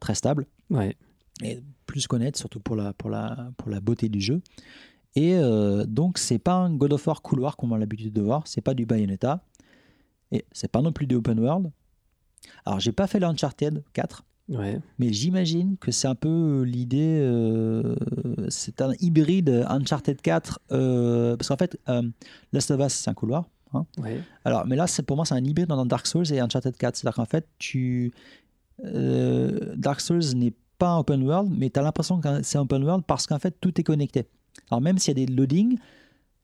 très 0.00 0.14
stable 0.14 0.46
Ouais. 0.70 0.96
et 1.42 1.62
plus 1.86 2.06
connaître 2.06 2.38
surtout 2.38 2.60
pour 2.60 2.74
la 2.76 2.92
pour 2.92 3.10
la 3.10 3.50
pour 3.56 3.70
la 3.70 3.80
beauté 3.80 4.08
du 4.08 4.20
jeu. 4.20 4.40
Et 5.14 5.34
euh, 5.34 5.84
donc 5.86 6.18
c'est 6.18 6.38
pas 6.38 6.54
un 6.54 6.74
God 6.74 6.92
of 6.94 7.06
War 7.06 7.22
couloir 7.22 7.56
comme 7.56 7.72
on 7.72 7.74
a 7.76 7.78
l'habitude 7.78 8.12
de 8.12 8.22
voir, 8.22 8.46
c'est 8.46 8.60
pas 8.62 8.74
du 8.74 8.86
Bayonetta 8.86 9.44
et 10.32 10.44
c'est 10.52 10.70
pas 10.70 10.80
non 10.82 10.92
plus 10.92 11.06
du 11.06 11.14
open 11.16 11.38
world. 11.38 11.70
Alors 12.64 12.80
j'ai 12.80 12.92
pas 12.92 13.06
fait 13.06 13.20
l'Uncharted 13.20 13.84
4, 13.92 14.24
Ouais. 14.48 14.80
mais 14.98 15.12
j'imagine 15.12 15.76
que 15.78 15.90
c'est 15.92 16.08
un 16.08 16.14
peu 16.16 16.62
l'idée, 16.62 17.20
euh, 17.22 17.94
c'est 18.48 18.82
un 18.82 18.92
hybride 19.00 19.64
Uncharted 19.68 20.20
4, 20.20 20.58
euh, 20.72 21.36
parce 21.36 21.48
qu'en 21.48 21.56
fait, 21.56 21.78
euh, 21.88 22.02
Last 22.52 22.70
of 22.72 22.80
Us, 22.80 22.92
c'est 22.92 23.08
un 23.10 23.14
couloir. 23.14 23.48
hein. 23.72 23.86
Ouais. 23.98 24.20
Alors, 24.44 24.66
mais 24.66 24.76
là, 24.76 24.86
pour 25.06 25.16
moi, 25.16 25.24
c'est 25.24 25.34
un 25.34 25.44
hybride 25.44 25.68
dans 25.68 25.86
Dark 25.86 26.06
Souls 26.06 26.30
et 26.32 26.40
Uncharted 26.40 26.76
4. 26.76 26.96
C'est-à-dire 26.96 27.14
qu'en 27.16 27.24
fait, 27.24 27.46
tu, 27.58 28.12
euh, 28.84 29.74
Dark 29.76 30.00
Souls 30.00 30.34
n'est 30.34 30.52
pas 30.78 30.88
un 30.90 30.98
open 30.98 31.22
world, 31.22 31.50
mais 31.56 31.70
tu 31.70 31.78
as 31.78 31.82
l'impression 31.82 32.20
que 32.20 32.42
c'est 32.42 32.58
un 32.58 32.62
open 32.62 32.82
world 32.84 33.04
parce 33.06 33.26
qu'en 33.26 33.38
fait, 33.38 33.54
tout 33.60 33.80
est 33.80 33.84
connecté. 33.84 34.26
Alors, 34.70 34.80
même 34.80 34.98
s'il 34.98 35.16
y 35.18 35.22
a 35.22 35.26
des 35.26 35.32
loadings, 35.32 35.78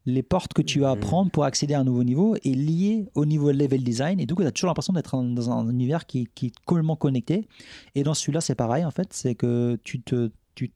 les 0.09 0.23
portes 0.23 0.53
que 0.55 0.63
tu 0.63 0.81
vas 0.81 0.95
Mhm. 0.95 1.01
prendre 1.01 1.31
pour 1.31 1.45
accéder 1.45 1.75
à 1.75 1.81
un 1.81 1.85
nouveau 1.85 2.03
niveau 2.05 2.35
est 2.37 2.55
lié 2.55 3.07
au 3.15 3.27
niveau 3.27 3.53
level 3.53 3.83
design 3.85 4.19
et 4.21 4.27
du 4.27 4.35
coup 4.35 4.43
tu 4.43 4.49
as 4.49 4.53
toujours 4.53 4.69
l'impression 4.69 4.93
d'être 4.93 5.23
dans 5.23 5.51
un 5.51 5.69
univers 5.69 6.07
qui, 6.07 6.29
qui 6.35 6.47
est 6.47 6.53
complètement 6.65 6.97
connecté 6.97 7.47
et 7.95 8.03
dans 8.03 8.15
celui-là 8.15 8.41
c'est 8.41 8.55
pareil 8.55 8.85
en 8.85 8.91
fait 8.91 9.09
c'est 9.13 9.35
que 9.35 9.79
tu 9.85 10.01
te 10.01 10.31
tu, 10.55 10.73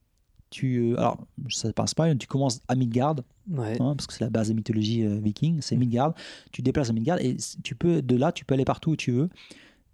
tu 0.51 0.91
euh, 0.93 0.97
alors 0.97 1.17
ça 1.49 1.73
passe 1.73 1.93
pas 1.93 2.13
tu 2.15 2.27
commences 2.27 2.61
à 2.67 2.75
Midgard 2.75 3.15
Ouais. 3.51 3.75
hein, 3.81 3.95
parce 3.97 4.07
que 4.07 4.13
c'est 4.13 4.23
la 4.23 4.29
base 4.29 4.47
de 4.49 4.53
mythologie 4.53 5.03
euh, 5.03 5.19
viking, 5.21 5.57
c'est 5.61 5.75
Midgard. 5.75 6.13
Tu 6.53 6.61
te 6.61 6.65
déplaces 6.65 6.89
à 6.89 6.93
Midgard 6.93 7.19
et 7.19 7.35
tu 7.61 7.75
peux 7.75 8.01
de 8.01 8.15
là 8.15 8.31
tu 8.31 8.45
peux 8.45 8.53
aller 8.53 8.63
partout 8.63 8.91
où 8.91 8.95
tu 8.95 9.11
veux 9.11 9.29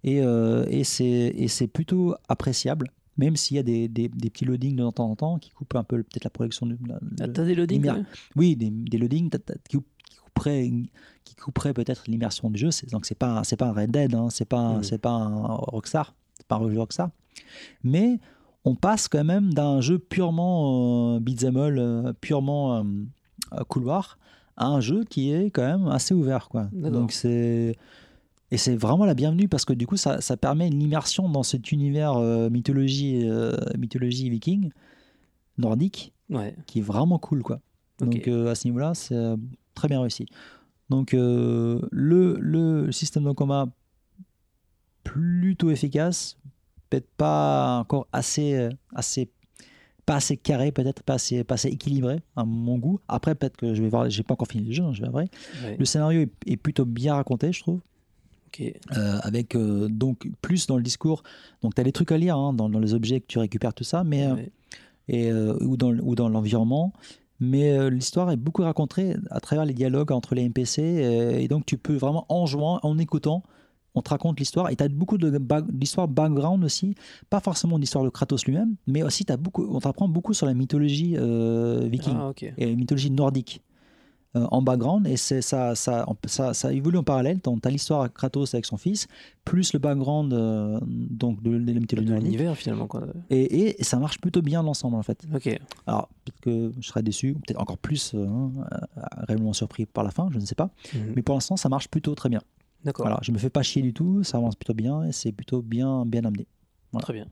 et, 0.04 0.20
euh, 0.22 0.64
et 0.70 0.84
c'est 0.84 1.32
et 1.36 1.48
c'est 1.48 1.66
plutôt 1.66 2.14
appréciable 2.28 2.86
même 3.20 3.36
s'il 3.36 3.56
y 3.56 3.60
a 3.60 3.62
des, 3.62 3.86
des, 3.88 4.08
des 4.08 4.30
petits 4.30 4.44
loadings 4.44 4.76
de 4.76 4.90
temps 4.90 5.10
en 5.10 5.16
temps 5.16 5.38
qui 5.38 5.50
coupent 5.50 5.76
un 5.76 5.84
peu 5.84 5.98
peut-être 6.02 6.24
la 6.24 6.30
projection 6.30 6.66
de 6.66 6.76
la- 6.88 6.98
le- 7.26 7.32
T'as 7.32 7.44
des 7.44 7.54
loadings 7.54 7.86
ouais 7.88 8.02
oui. 8.36 8.56
Des, 8.56 8.70
des 8.70 8.98
loadings 8.98 9.30
qui, 9.68 9.78
qui 9.78 10.16
couperaient 10.24 10.70
qui 11.24 11.34
couperaient 11.36 11.72
peut-être 11.74 12.04
l'immersion 12.08 12.50
du 12.50 12.58
jeu. 12.58 12.70
Donc 12.90 13.06
c'est 13.06 13.14
pas 13.18 13.44
c'est 13.44 13.56
pas 13.56 13.66
un 13.66 13.72
Red 13.72 13.90
Dead 13.92 14.14
hein, 14.14 14.28
c'est 14.30 14.44
pas 14.48 14.58
un- 14.58 14.76
Mhm. 14.78 14.82
c'est 14.82 14.98
pas 14.98 15.10
un 15.12 15.44
Rockstar 15.74 16.14
c'est 16.36 16.46
pas 16.48 16.56
un 16.56 16.68
jeu 16.70 16.78
Rockstar. 16.78 17.10
Mais 17.84 18.18
on 18.64 18.74
passe 18.74 19.08
quand 19.08 19.24
même 19.24 19.52
d'un 19.54 19.80
jeu 19.80 19.98
purement 19.98 21.14
euh, 21.16 21.20
beat'em 21.20 21.56
all, 21.56 21.78
euh, 21.78 22.12
purement 22.20 22.76
euh, 22.76 22.82
euh, 23.54 23.64
couloir 23.64 24.18
à 24.56 24.66
un 24.66 24.80
jeu 24.80 25.04
qui 25.04 25.32
est 25.32 25.50
quand 25.50 25.62
même 25.66 25.86
assez 25.88 26.12
ouvert 26.14 26.48
quoi. 26.48 26.68
Donc 26.72 27.12
c'est 27.12 27.76
et 28.50 28.56
c'est 28.56 28.74
vraiment 28.76 29.04
la 29.04 29.14
bienvenue 29.14 29.48
parce 29.48 29.64
que 29.64 29.72
du 29.72 29.86
coup 29.86 29.96
ça, 29.96 30.20
ça 30.20 30.36
permet 30.36 30.66
une 30.68 30.82
immersion 30.82 31.28
dans 31.28 31.42
cet 31.42 31.70
univers 31.72 32.14
euh, 32.16 32.50
mythologie 32.50 33.28
euh, 33.28 33.56
mythologie 33.78 34.28
viking 34.30 34.70
nordique 35.58 36.12
Ouais. 36.30 36.54
qui 36.66 36.78
est 36.78 36.82
vraiment 36.82 37.18
cool 37.18 37.42
quoi 37.42 37.60
donc 37.98 38.28
euh, 38.28 38.50
à 38.50 38.54
ce 38.54 38.66
niveau-là, 38.68 38.94
c'est 38.94 39.14
très 39.74 39.86
bien 39.88 40.00
réussi. 40.00 40.24
Donc 40.88 41.12
le, 41.12 41.80
le 41.92 42.90
système 42.92 43.24
de 43.24 43.32
combat 43.32 43.66
plutôt 45.04 45.70
efficace, 45.70 46.38
peut-être 46.88 47.08
pas 47.16 47.78
encore 47.80 48.06
assez, 48.12 48.68
assez 48.94 49.30
pas 50.06 50.16
assez 50.16 50.36
carré, 50.36 50.72
peut-être 50.72 51.02
pas 51.02 51.14
assez, 51.14 51.44
pas 51.44 51.54
assez 51.54 51.68
équilibré 51.68 52.20
à 52.36 52.44
mon 52.44 52.78
goût. 52.78 53.00
Après, 53.06 53.34
peut-être 53.34 53.56
que 53.56 53.74
je 53.74 53.82
vais 53.82 53.88
voir, 53.88 54.08
j'ai 54.10 54.22
pas 54.22 54.32
encore 54.34 54.48
fini 54.48 54.64
le 54.64 54.72
jeu, 54.72 54.82
hein, 54.82 54.92
je 54.92 55.02
vais 55.02 55.08
voir. 55.08 55.24
Ouais. 55.64 55.76
Le 55.78 55.84
scénario 55.84 56.22
est, 56.22 56.30
est 56.46 56.56
plutôt 56.56 56.84
bien 56.84 57.14
raconté, 57.14 57.52
je 57.52 57.60
trouve. 57.60 57.80
Euh, 58.60 59.18
avec 59.22 59.54
euh, 59.54 59.88
donc 59.88 60.28
plus 60.42 60.66
dans 60.66 60.76
le 60.76 60.82
discours. 60.82 61.22
Donc 61.62 61.74
tu 61.74 61.80
as 61.80 61.84
des 61.84 61.92
trucs 61.92 62.10
à 62.12 62.18
lire 62.18 62.36
hein, 62.36 62.52
dans, 62.52 62.68
dans 62.68 62.80
les 62.80 62.94
objets 62.94 63.20
que 63.20 63.26
tu 63.26 63.38
récupères, 63.38 63.74
tout 63.74 63.84
ça, 63.84 64.02
mais 64.04 64.26
euh, 64.26 64.34
Ouais. 64.34 64.50
et, 65.08 65.30
euh, 65.30 65.56
ou 65.60 65.76
dans, 65.76 65.92
ou 65.98 66.14
dans 66.14 66.28
l'environnement. 66.28 66.92
Mais 67.38 67.88
l'histoire 67.90 68.30
est 68.30 68.36
beaucoup 68.36 68.62
racontée 68.62 69.16
à 69.30 69.40
travers 69.40 69.64
les 69.64 69.72
dialogues 69.72 70.12
entre 70.12 70.34
les 70.34 70.42
NPC. 70.42 70.82
et 71.40 71.48
donc, 71.48 71.64
tu 71.64 71.78
peux 71.78 71.94
vraiment, 71.96 72.26
en 72.28 72.44
jouant, 72.44 72.80
en 72.82 72.98
écoutant, 72.98 73.42
on 73.94 74.02
te 74.02 74.10
raconte 74.10 74.38
l'histoire. 74.38 74.68
Et 74.70 74.76
tu 74.76 74.84
as 74.84 74.88
beaucoup 74.88 75.16
ba- 75.16 75.62
d'histoire 75.62 76.06
background 76.06 76.62
aussi. 76.64 76.94
Pas 77.30 77.40
forcément 77.40 77.78
l'histoire 77.78 78.04
de 78.04 78.10
Kratos 78.10 78.44
lui-même, 78.44 78.74
mais 78.86 79.02
aussi 79.02 79.24
as 79.30 79.38
beaucoup, 79.38 79.66
on 79.70 79.80
t'apprend 79.80 80.06
beaucoup 80.06 80.34
sur 80.34 80.44
la 80.46 80.52
mythologie 80.52 81.16
viking 81.88 82.14
Ah, 82.14 82.32
et 82.58 82.66
la 82.66 82.74
mythologie 82.74 83.10
nordique 83.10 83.62
euh, 84.36 84.46
en 84.50 84.62
background. 84.62 85.06
Et 85.06 85.16
c'est 85.16 85.42
ça, 85.42 85.74
ça, 85.74 86.06
ça, 86.26 86.54
ça 86.54 86.72
évolue 86.72 86.98
en 86.98 87.02
parallèle. 87.02 87.40
Tu 87.42 87.50
as 87.64 87.70
l'histoire 87.70 88.04
de 88.04 88.08
Kratos 88.08 88.54
avec 88.54 88.64
son 88.64 88.76
fils, 88.76 89.08
plus 89.44 89.72
le 89.72 89.78
background 89.78 90.32
euh, 90.32 90.78
donc 90.84 91.42
de, 91.42 91.50
de 91.58 91.72
De 91.72 92.14
l'univers 92.14 92.56
finalement. 92.56 92.86
Quoi. 92.86 93.04
Et, 93.30 93.78
et 93.80 93.82
ça 93.84 93.98
marche 93.98 94.20
plutôt 94.20 94.42
bien 94.42 94.62
l'ensemble 94.62 94.96
en 94.96 95.02
fait. 95.02 95.24
Ok. 95.34 95.58
Alors, 95.86 96.08
peut-être 96.24 96.40
que 96.40 96.72
je 96.80 96.86
serai 96.86 97.02
déçu, 97.02 97.34
peut-être 97.34 97.60
encore 97.60 97.78
plus 97.78 98.12
euh, 98.14 98.26
hein, 98.26 98.50
réellement 99.26 99.52
surpris 99.52 99.86
par 99.86 100.04
la 100.04 100.10
fin, 100.10 100.28
je 100.32 100.38
ne 100.38 100.44
sais 100.44 100.54
pas. 100.54 100.70
Mhm. 100.94 101.12
Mais 101.16 101.22
pour 101.22 101.34
l'instant, 101.34 101.56
ça 101.56 101.68
marche 101.68 101.88
plutôt 101.88 102.14
très 102.14 102.28
bien. 102.28 102.40
D'accord. 102.84 103.04
Voilà, 103.06 103.18
je 103.22 103.32
me 103.32 103.38
fais 103.38 103.50
pas 103.50 103.62
chier 103.62 103.82
du 103.82 103.92
tout, 103.92 104.22
ça 104.22 104.38
avance 104.38 104.54
plutôt 104.56 104.74
bien 104.74 105.04
et 105.04 105.12
c'est 105.12 105.32
plutôt 105.32 105.60
bien, 105.60 106.06
bien 106.06 106.24
amené. 106.24 106.46
voilà. 106.92 107.02
Très 107.02 107.12
bien. 107.14 107.26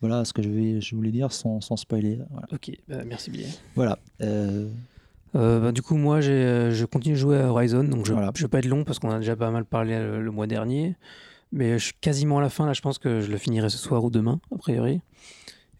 Voilà 0.00 0.24
ce 0.26 0.34
que 0.34 0.42
je, 0.42 0.50
vais, 0.50 0.80
je 0.82 0.94
voulais 0.94 1.12
dire 1.12 1.32
sans, 1.32 1.62
sans 1.62 1.76
spoiler. 1.76 2.18
Voilà. 2.30 2.46
Ok. 2.52 2.70
bah, 2.88 3.04
merci 3.06 3.30
bien. 3.30 3.46
Voilà. 3.74 3.98
Euh, 4.20 4.68
Euh, 5.34 5.60
bah, 5.60 5.72
du 5.72 5.82
coup, 5.82 5.96
moi, 5.96 6.16
euh, 6.22 6.70
je 6.70 6.84
continue 6.84 7.14
de 7.14 7.18
jouer 7.20 7.38
à 7.38 7.48
Horizon, 7.48 7.84
donc 7.84 8.06
je 8.06 8.12
ne 8.12 8.16
Voilà. 8.18 8.32
vais 8.36 8.48
pas 8.48 8.58
être 8.58 8.66
long 8.66 8.84
parce 8.84 8.98
qu'on 8.98 9.10
a 9.10 9.18
déjà 9.18 9.34
pas 9.36 9.50
mal 9.50 9.64
parlé 9.64 9.94
euh, 9.94 10.20
le, 10.20 10.30
mois 10.30 10.46
dernier. 10.46 10.96
Mais 11.52 11.78
je 11.78 11.84
suis 11.86 11.94
quasiment 12.00 12.38
à 12.38 12.40
la 12.40 12.48
fin, 12.50 12.66
là, 12.66 12.72
je 12.72 12.80
pense 12.80 12.98
que 12.98 13.20
je 13.20 13.30
le 13.30 13.36
finirai 13.36 13.68
ce 13.70 13.78
soir 13.78 14.02
ou 14.04 14.10
demain, 14.10 14.40
a 14.54 14.58
priori. 14.58 15.00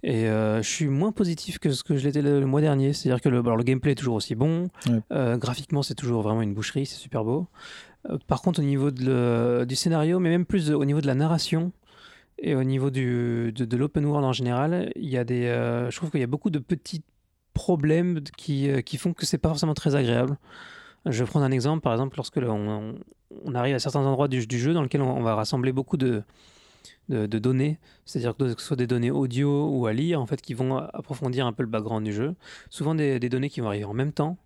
Et 0.02 0.28
euh, 0.28 0.60
je 0.62 0.68
suis 0.68 0.86
moins 0.86 1.12
positif 1.12 1.58
que 1.58 1.70
ce 1.70 1.82
que 1.82 1.96
je 1.96 2.04
l'étais 2.04 2.20
le, 2.22 2.38
le 2.40 2.46
mois 2.46 2.60
dernier. 2.60 2.92
C'est-à-dire 2.92 3.20
que 3.22 3.28
le, 3.28 3.38
alors, 3.38 3.56
le 3.56 3.64
gameplay 3.64 3.92
est 3.92 3.96
toujours 3.96 4.16
aussi 4.16 4.34
bon. 4.34 4.68
Ouais. 4.88 5.00
Euh, 5.12 5.36
graphiquement, 5.36 5.82
c'est 5.82 5.94
toujours 5.94 6.22
vraiment 6.22 6.42
une 6.42 6.52
boucherie, 6.52 6.84
c'est 6.86 6.96
super 6.98 7.24
beau. 7.24 7.46
Euh, 8.10 8.18
par 8.26 8.42
contre, 8.42 8.60
au 8.60 8.64
niveau 8.64 8.90
de 8.90 9.04
le- 9.04 9.66
du 9.66 9.76
scénario, 9.76 10.18
mais 10.20 10.28
même 10.30 10.44
plus 10.44 10.70
au 10.70 10.84
niveau 10.84 11.00
de 11.00 11.06
la 11.06 11.14
narration 11.14 11.72
et 12.38 12.54
au 12.54 12.64
niveau 12.64 12.90
du, 12.90 13.52
de, 13.52 13.64
de 13.64 13.76
l'open 13.76 14.04
world 14.04 14.26
en 14.26 14.32
général, 14.32 14.92
il 14.96 15.08
y 15.08 15.16
a 15.16 15.24
des, 15.24 15.44
je 15.88 15.96
trouve 15.96 16.10
qu'il 16.10 16.20
y 16.20 16.24
a 16.24 16.26
beaucoup 16.28 16.50
de 16.50 16.58
petits 16.58 17.02
problèmes 17.54 18.20
qui, 18.36 18.68
euh, 18.68 18.82
qui 18.82 18.98
font 18.98 19.14
que 19.14 19.24
c'est 19.24 19.38
pas 19.38 19.48
forcément 19.48 19.74
très 19.74 19.94
agréable. 19.94 20.36
Je 21.06 21.22
vais 21.24 21.30
prendre 21.30 21.46
un 21.46 21.50
exemple, 21.50 21.82
par 21.82 21.92
exemple, 21.92 22.16
lorsque 22.16 22.38
on, 22.38 22.94
arrive 23.54 23.74
à 23.74 23.78
certains 23.78 24.04
endroits 24.04 24.28
du, 24.28 24.44
jeu 24.58 24.74
dans 24.74 24.82
lesquels 24.82 25.02
on, 25.02 25.22
va 25.22 25.34
rassembler 25.34 25.72
beaucoup 25.72 25.96
de, 25.96 26.22
de, 27.08 27.26
de 27.26 27.38
données, 27.38 27.78
c'est-à-dire 28.06 28.36
que 28.36 28.50
ce 28.50 28.66
soit 28.66 28.76
des 28.76 28.86
données 28.86 29.10
audio 29.10 29.68
ou 29.68 29.86
à 29.86 29.92
lire, 29.92 30.20
en 30.20 30.26
fait, 30.26 30.40
qui 30.40 30.54
vont 30.54 30.76
approfondir 30.76 31.46
un 31.46 31.52
peu 31.52 31.62
le 31.62 31.68
background 31.68 32.04
du 32.04 32.12
jeu. 32.12 32.34
Souvent 32.70 32.94
des, 32.94 33.18
des 33.18 33.28
données 33.28 33.50
qui 33.50 33.60
vont 33.60 33.68
arriver 33.68 33.84
en 33.84 33.94
même 33.94 34.12
temps, 34.12 34.38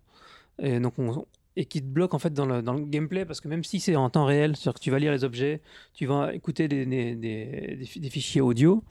et 0.61 0.79
donc 0.79 0.93
on- 0.99 1.25
et 1.55 1.65
qui 1.65 1.81
te 1.81 1.87
bloquent 1.87 2.15
en 2.15 2.19
fait 2.19 2.31
dans 2.33 2.45
le, 2.45 2.61
dans 2.61 2.73
le 2.73 2.85
gameplay 2.85 3.25
parce 3.25 3.41
que 3.41 3.47
même 3.47 3.63
si 3.63 3.79
c'est 3.81 3.95
en 3.95 4.09
temps 4.09 4.23
réel, 4.23 4.55
c'est-à-dire 4.55 4.75
que 4.75 4.79
tu 4.83 4.91
vas 4.91 4.99
lire 4.99 5.11
les 5.11 5.23
objets, 5.23 5.61
tu 5.93 6.05
vas 6.05 6.33
écouter 6.33 6.67
des, 6.67 6.85
des, 6.85 7.15
des- 7.15 7.75
des 7.77 7.85
fi- 7.85 7.99
des 7.99 8.09
fichiers 8.09 8.39
audio, 8.39 8.83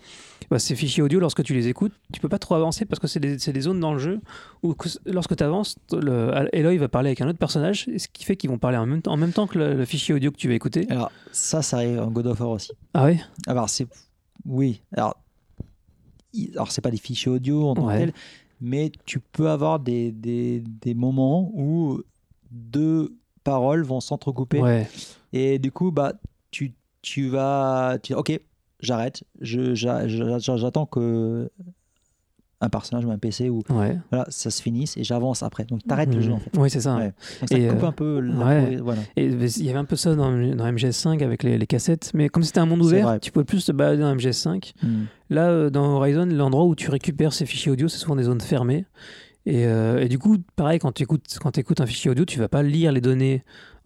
bah, 0.51 0.59
ces 0.59 0.75
fichiers 0.75 1.03
audio, 1.03 1.19
lorsque 1.21 1.43
tu 1.45 1.55
les 1.55 1.69
écoutes, 1.69 1.93
tu 2.13 2.21
peux 2.21 2.29
pas 2.29 2.39
trop 2.39 2.57
avancer 2.57 2.85
parce 2.85 2.99
que 3.01 3.07
c'est 3.07 3.21
des, 3.21 3.39
c'est 3.39 3.53
des 3.53 3.61
zones 3.63 3.81
dans 3.81 3.93
le 3.93 3.99
jeu 3.99 4.21
où 4.63 4.75
que- 4.75 4.89
lorsque 5.07 5.35
tu 5.37 5.43
avances, 5.45 5.77
le, 5.93 6.49
Eloy 6.53 6.77
va 6.79 6.89
parler 6.89 7.09
avec 7.11 7.21
un 7.23 7.29
autre 7.29 7.39
personnage, 7.39 7.89
ce 7.97 8.09
qui 8.13 8.25
fait 8.25 8.37
qu'ils 8.37 8.51
vont 8.51 8.59
parler 8.59 8.77
en 8.77 8.87
même, 8.87 9.01
temps- 9.03 9.13
en 9.13 9.17
même 9.17 9.33
temps 9.33 9.47
que 9.47 9.59
le, 9.59 9.75
le 9.75 9.85
fichier 9.87 10.15
audio 10.15 10.31
que 10.31 10.37
tu 10.37 10.49
vas 10.49 10.55
écouter. 10.55 10.87
alors, 10.91 11.11
ça, 11.33 11.63
ça 11.63 11.77
arrive 11.79 12.01
en 12.01 12.11
God 12.11 12.27
of 12.27 12.41
War 12.41 12.51
aussi. 12.51 12.73
Ah 12.93 13.07
oui 13.07 13.19
Alors, 13.47 13.69
c'est. 13.71 13.87
Oui. 14.45 14.83
Alors, 14.93 15.17
alors 16.53 16.71
c'est 16.71 16.81
pas 16.83 16.91
des 16.91 16.97
fichiers 16.99 17.31
audio 17.33 17.69
en 17.69 17.75
tant 17.75 17.83
que 17.83 17.87
Ouais. 17.87 17.99
tel, 17.99 18.13
mais 18.61 18.93
tu 19.07 19.21
peux 19.21 19.49
avoir 19.49 19.81
des, 19.81 20.13
des, 20.13 20.61
des 20.83 20.95
moments 20.95 21.51
où 21.55 22.03
deux 22.51 23.17
paroles 23.45 23.83
vont 23.83 24.01
s'entrecouper. 24.01 24.61
Ouais. 24.61 24.89
Et 25.33 25.59
du 25.59 25.71
coup, 25.73 25.91
bah, 25.91 26.15
tu, 26.51 26.75
tu 27.03 27.29
vas. 27.29 27.99
Tu, 28.03 28.15
ok, 28.15 28.39
j'arrête. 28.81 29.23
J'attends 29.41 30.87
que 30.87 31.51
un 32.61 32.69
personnage 32.71 33.05
ou 33.05 33.11
un 33.13 33.19
PC 33.19 33.49
ou 33.51 33.63
Ouais. 33.71 33.97
voilà, 34.11 34.27
ça 34.31 34.51
se 34.51 34.61
finisse 34.61 34.97
et 34.97 35.05
j'avance 35.05 35.45
après. 35.45 35.65
Donc, 35.65 35.87
t'arrêtes 35.87 36.09
le 36.09 36.17
Mhm. 36.17 36.23
jeu 36.23 36.33
en 36.33 36.39
fait. 36.41 36.51
Oui, 36.59 36.69
c'est 36.71 36.81
ça. 36.81 36.97
Ouais. 36.97 37.13
Donc, 37.41 37.49
ça 37.51 37.57
Et, 37.57 37.69
coupe 37.69 37.85
euh, 37.85 37.87
un 37.87 37.93
peu 37.93 38.19
la 38.19 38.35
ouais. 38.45 38.77
voilà. 38.79 39.01
Et 39.17 39.27
il 39.27 39.65
y 39.65 39.71
avait 39.71 39.79
un 39.79 39.85
peu 39.85 39.95
ça 39.95 40.17
dans, 40.17 40.33
dans 40.33 40.65
MGS5 40.67 41.23
avec 41.23 41.45
les, 41.45 41.57
les 41.57 41.67
cassettes, 41.69 42.11
mais 42.15 42.29
comme 42.29 42.43
c'était 42.43 42.59
un 42.59 42.67
monde 42.67 42.83
ouvert, 42.83 43.21
tu 43.21 43.31
pouvais 43.31 43.45
plus 43.45 43.65
te 43.65 43.71
balader 43.71 44.03
dans 44.03 44.13
MGS5. 44.13 44.73
Hmm. 44.83 45.05
Là, 45.31 45.47
euh, 45.51 45.71
dans 45.71 45.85
Horizon, 45.99 46.27
l'endroit 46.27 46.65
où 46.65 46.75
tu 46.75 46.91
récupères 46.91 47.33
ces 47.33 47.47
fichiers 47.47 47.71
audio, 47.71 47.87
c'est 47.87 47.99
souvent 47.99 48.17
des 48.17 48.25
zones 48.25 48.41
fermées. 48.41 48.87
Et, 49.51 49.65
euh, 49.65 50.01
et 50.01 50.09
du 50.09 50.19
coup, 50.19 50.37
pareil, 50.57 50.79
quand 50.79 50.93
tu 50.93 51.03
écoutes, 51.05 51.39
quand 51.41 51.57
écoutes 51.57 51.81
un 51.81 51.87
fichier 51.87 52.11
audio, 52.11 52.25
tu 52.27 52.39
vas 52.39 52.49
pas 52.49 52.63
lire 52.63 52.93
les 52.93 53.01
données 53.01 53.45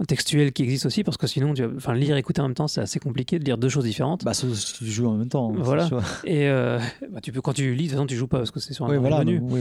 textuelles 0.08 0.52
qui 0.52 0.64
existent 0.64 0.88
aussi, 0.88 1.04
parce 1.04 1.16
que 1.16 1.28
sinon, 1.28 1.54
tu 1.54 1.62
vas- 1.62 1.72
enfin, 1.76 1.94
lire 1.94 2.16
et 2.16 2.18
écouter 2.18 2.40
en 2.40 2.48
même 2.48 2.54
temps, 2.54 2.66
c'est 2.66 2.80
assez 2.80 2.98
compliqué 2.98 3.38
de 3.38 3.44
lire 3.44 3.58
deux 3.58 3.68
choses 3.68 3.84
différentes. 3.84 4.24
Bah, 4.24 4.34
si 4.34 4.46
tu 4.78 4.86
joues 4.86 5.06
en 5.06 5.14
même 5.16 5.28
temps. 5.28 5.52
Voilà. 5.52 5.84
c'est 5.84 5.90
chaud. 5.90 6.00
Et 6.24 6.48
euh, 6.48 6.80
bah, 7.12 7.20
tu 7.22 7.30
peux, 7.30 7.40
quand 7.40 7.52
tu 7.52 7.74
lis, 7.74 7.84
de 7.84 7.88
toute 7.90 7.90
façon, 7.92 8.06
tu 8.06 8.16
joues 8.16 8.26
pas 8.26 8.38
parce 8.38 8.50
que 8.50 8.58
c'est 8.58 8.74
sur 8.74 8.86
un 8.86 8.90
Oui, 8.90 8.96
voilà. 8.96 9.20
menu. 9.20 9.38
donc, 9.38 9.52
oui. 9.52 9.60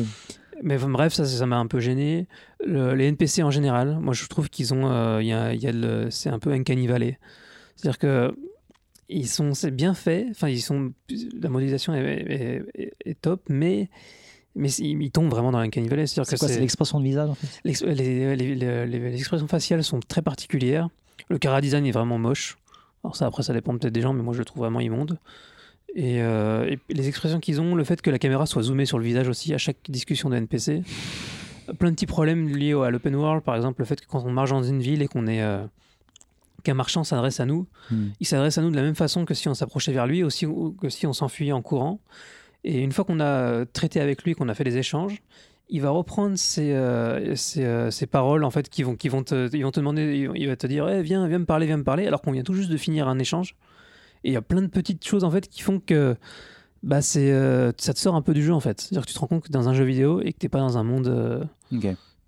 Mais 0.63 0.75
enfin, 0.75 0.89
bref, 0.89 1.13
ça, 1.13 1.25
ça 1.25 1.45
m'a 1.45 1.57
un 1.57 1.67
peu 1.67 1.79
gêné. 1.79 2.27
Le- 2.65 2.95
les 2.95 3.05
NPC 3.07 3.43
en 3.43 3.51
général, 3.51 3.97
moi 3.99 4.13
je 4.13 4.25
trouve 4.27 4.49
qu'ils 4.49 4.73
ont, 4.73 4.91
euh, 4.91 5.21
y 5.21 5.33
a, 5.33 5.53
y 5.53 5.67
a 5.67 5.71
c'est 6.11 6.29
un 6.29 6.37
peu 6.39 6.51
Uncanny 6.51 6.87
Valley. 6.87 7.19
C'est-à-dire 7.75 7.97
que 7.99 8.35
ils 9.09 9.27
sont, 9.27 9.53
c'est 9.53 9.71
bien 9.71 9.93
fait. 9.93 10.27
Enfin, 10.31 10.49
ils 10.49 10.61
sont, 10.61 10.93
la 11.41 11.49
modélisation 11.49 11.93
est, 11.95 11.99
est- 11.99 12.63
est- 12.75 12.93
est 13.05 13.21
top, 13.21 13.41
mais 13.49 13.89
mais 14.55 14.69
ils 14.71 15.11
tombent 15.11 15.29
vraiment 15.29 15.51
dans 15.51 15.59
Uncanny 15.59 15.87
Valley. 15.87 16.07
C'est 16.07 16.15
quoi 16.37 16.47
C'est 16.47 16.59
l'expression 16.59 16.99
de 16.99 17.05
visage 17.05 17.29
en 17.29 17.35
fait? 17.35 17.47
les, 17.63 17.73
les- 17.95 18.35
les- 18.35 18.55
les- 18.55 18.85
les 18.85 19.15
expressions 19.15 19.47
faciales 19.47 19.83
sont 19.83 19.99
très 19.99 20.21
particulières. 20.21 20.89
Le 21.29 21.37
cara 21.37 21.61
design 21.61 21.85
est 21.85 21.91
vraiment 21.91 22.17
moche. 22.17 22.57
Alors 23.03 23.15
ça, 23.15 23.25
après, 23.25 23.43
ça 23.43 23.53
dépend 23.53 23.77
peut-être 23.77 23.93
des 23.93 24.01
gens, 24.01 24.13
mais 24.13 24.23
moi 24.23 24.33
je 24.33 24.39
le 24.39 24.45
trouve 24.45 24.61
vraiment 24.63 24.79
immonde. 24.79 25.17
Et, 25.95 26.21
euh, 26.21 26.65
et 26.69 26.79
les 26.93 27.07
expressions 27.07 27.39
qu'ils 27.39 27.59
ont, 27.59 27.75
le 27.75 27.83
fait 27.83 28.01
que 28.01 28.09
la 28.09 28.19
caméra 28.19 28.45
soit 28.45 28.61
zoomée 28.63 28.85
sur 28.85 28.97
le 28.99 29.03
visage 29.05 29.27
aussi 29.27 29.53
à 29.53 29.57
chaque 29.57 29.77
discussion 29.89 30.29
de 30.29 30.35
NPC, 30.37 30.83
plein 31.79 31.89
de 31.89 31.95
petits 31.95 32.05
problèmes 32.05 32.47
liés 32.49 32.73
à 32.73 32.89
l'open 32.89 33.15
world, 33.15 33.43
par 33.43 33.55
exemple 33.55 33.81
le 33.81 33.85
fait 33.85 33.99
que 33.99 34.05
quand 34.07 34.23
on 34.25 34.31
marche 34.31 34.51
dans 34.51 34.63
une 34.63 34.81
ville 34.81 35.01
et 35.01 35.07
qu'on 35.07 35.27
est 35.27 35.41
euh, 35.41 35.65
qu'un 36.63 36.75
marchand 36.75 37.03
s'adresse 37.03 37.39
à 37.39 37.45
nous, 37.45 37.65
Hmm. 37.89 38.09
il 38.19 38.27
s'adresse 38.27 38.57
à 38.57 38.61
nous 38.61 38.69
de 38.71 38.75
la 38.75 38.83
même 38.83 38.95
façon 38.95 39.25
que 39.25 39.33
si 39.33 39.47
on 39.49 39.53
s'approchait 39.53 39.91
vers 39.91 40.07
lui, 40.07 40.23
aussi 40.23 40.45
ou 40.45 40.71
que 40.79 40.89
si 40.89 41.07
on 41.07 41.13
s'enfuyait 41.13 41.51
en 41.53 41.61
courant. 41.61 41.99
Et 42.63 42.79
une 42.81 42.91
fois 42.91 43.05
qu'on 43.05 43.19
a 43.19 43.25
euh, 43.25 43.65
traité 43.71 43.99
avec 43.99 44.23
lui, 44.23 44.33
qu'on 44.35 44.49
a 44.49 44.53
fait 44.53 44.63
des 44.63 44.77
échanges, 44.77 45.21
il 45.69 45.81
va 45.81 45.89
reprendre 45.89 46.37
ses, 46.37 46.73
euh, 46.73 47.35
ses, 47.35 47.63
euh, 47.63 47.89
ses 47.91 48.05
paroles 48.05 48.43
en 48.43 48.51
fait 48.51 48.69
qui 48.69 48.83
vont, 48.83 48.95
qui 48.95 49.07
vont 49.09 49.23
te, 49.23 49.49
ils 49.55 49.63
vont 49.63 49.71
te 49.71 49.79
demander, 49.79 50.29
il 50.35 50.47
va- 50.47 50.55
te 50.55 50.67
dire, 50.67 50.87
Eh, 50.89 51.01
viens, 51.01 51.27
viens 51.27 51.39
me 51.39 51.45
parler, 51.45 51.65
viens 51.65 51.77
me 51.77 51.83
parler, 51.83 52.05
alors 52.07 52.21
qu'on 52.21 52.31
vient 52.33 52.43
tout 52.43 52.53
juste 52.53 52.69
de 52.69 52.77
finir 52.77 53.07
un 53.07 53.17
échange. 53.19 53.55
Et 54.23 54.29
il 54.29 54.33
y 54.33 54.37
a 54.37 54.41
plein 54.41 54.61
de 54.61 54.67
petites 54.67 55.05
choses 55.07 55.23
en 55.23 55.31
fait 55.31 55.47
qui 55.47 55.61
font 55.61 55.79
que 55.79 56.15
bah 56.83 57.01
c'est, 57.01 57.31
euh, 57.31 57.71
ça 57.77 57.93
te 57.93 57.99
sort 57.99 58.15
un 58.15 58.21
peu 58.21 58.33
du 58.33 58.43
jeu 58.43 58.53
en 58.53 58.59
fait. 58.59 58.81
C'est-à-dire 58.81 59.03
que 59.03 59.07
tu 59.07 59.13
te 59.13 59.19
rends 59.19 59.27
compte 59.27 59.43
que 59.45 59.51
dans 59.51 59.69
un 59.69 59.73
jeu 59.73 59.83
vidéo 59.85 60.21
et 60.21 60.33
que 60.33 60.37
t'es 60.39 60.49
pas 60.49 60.59
dans 60.59 60.77
un 60.77 60.83
monde. 60.83 61.49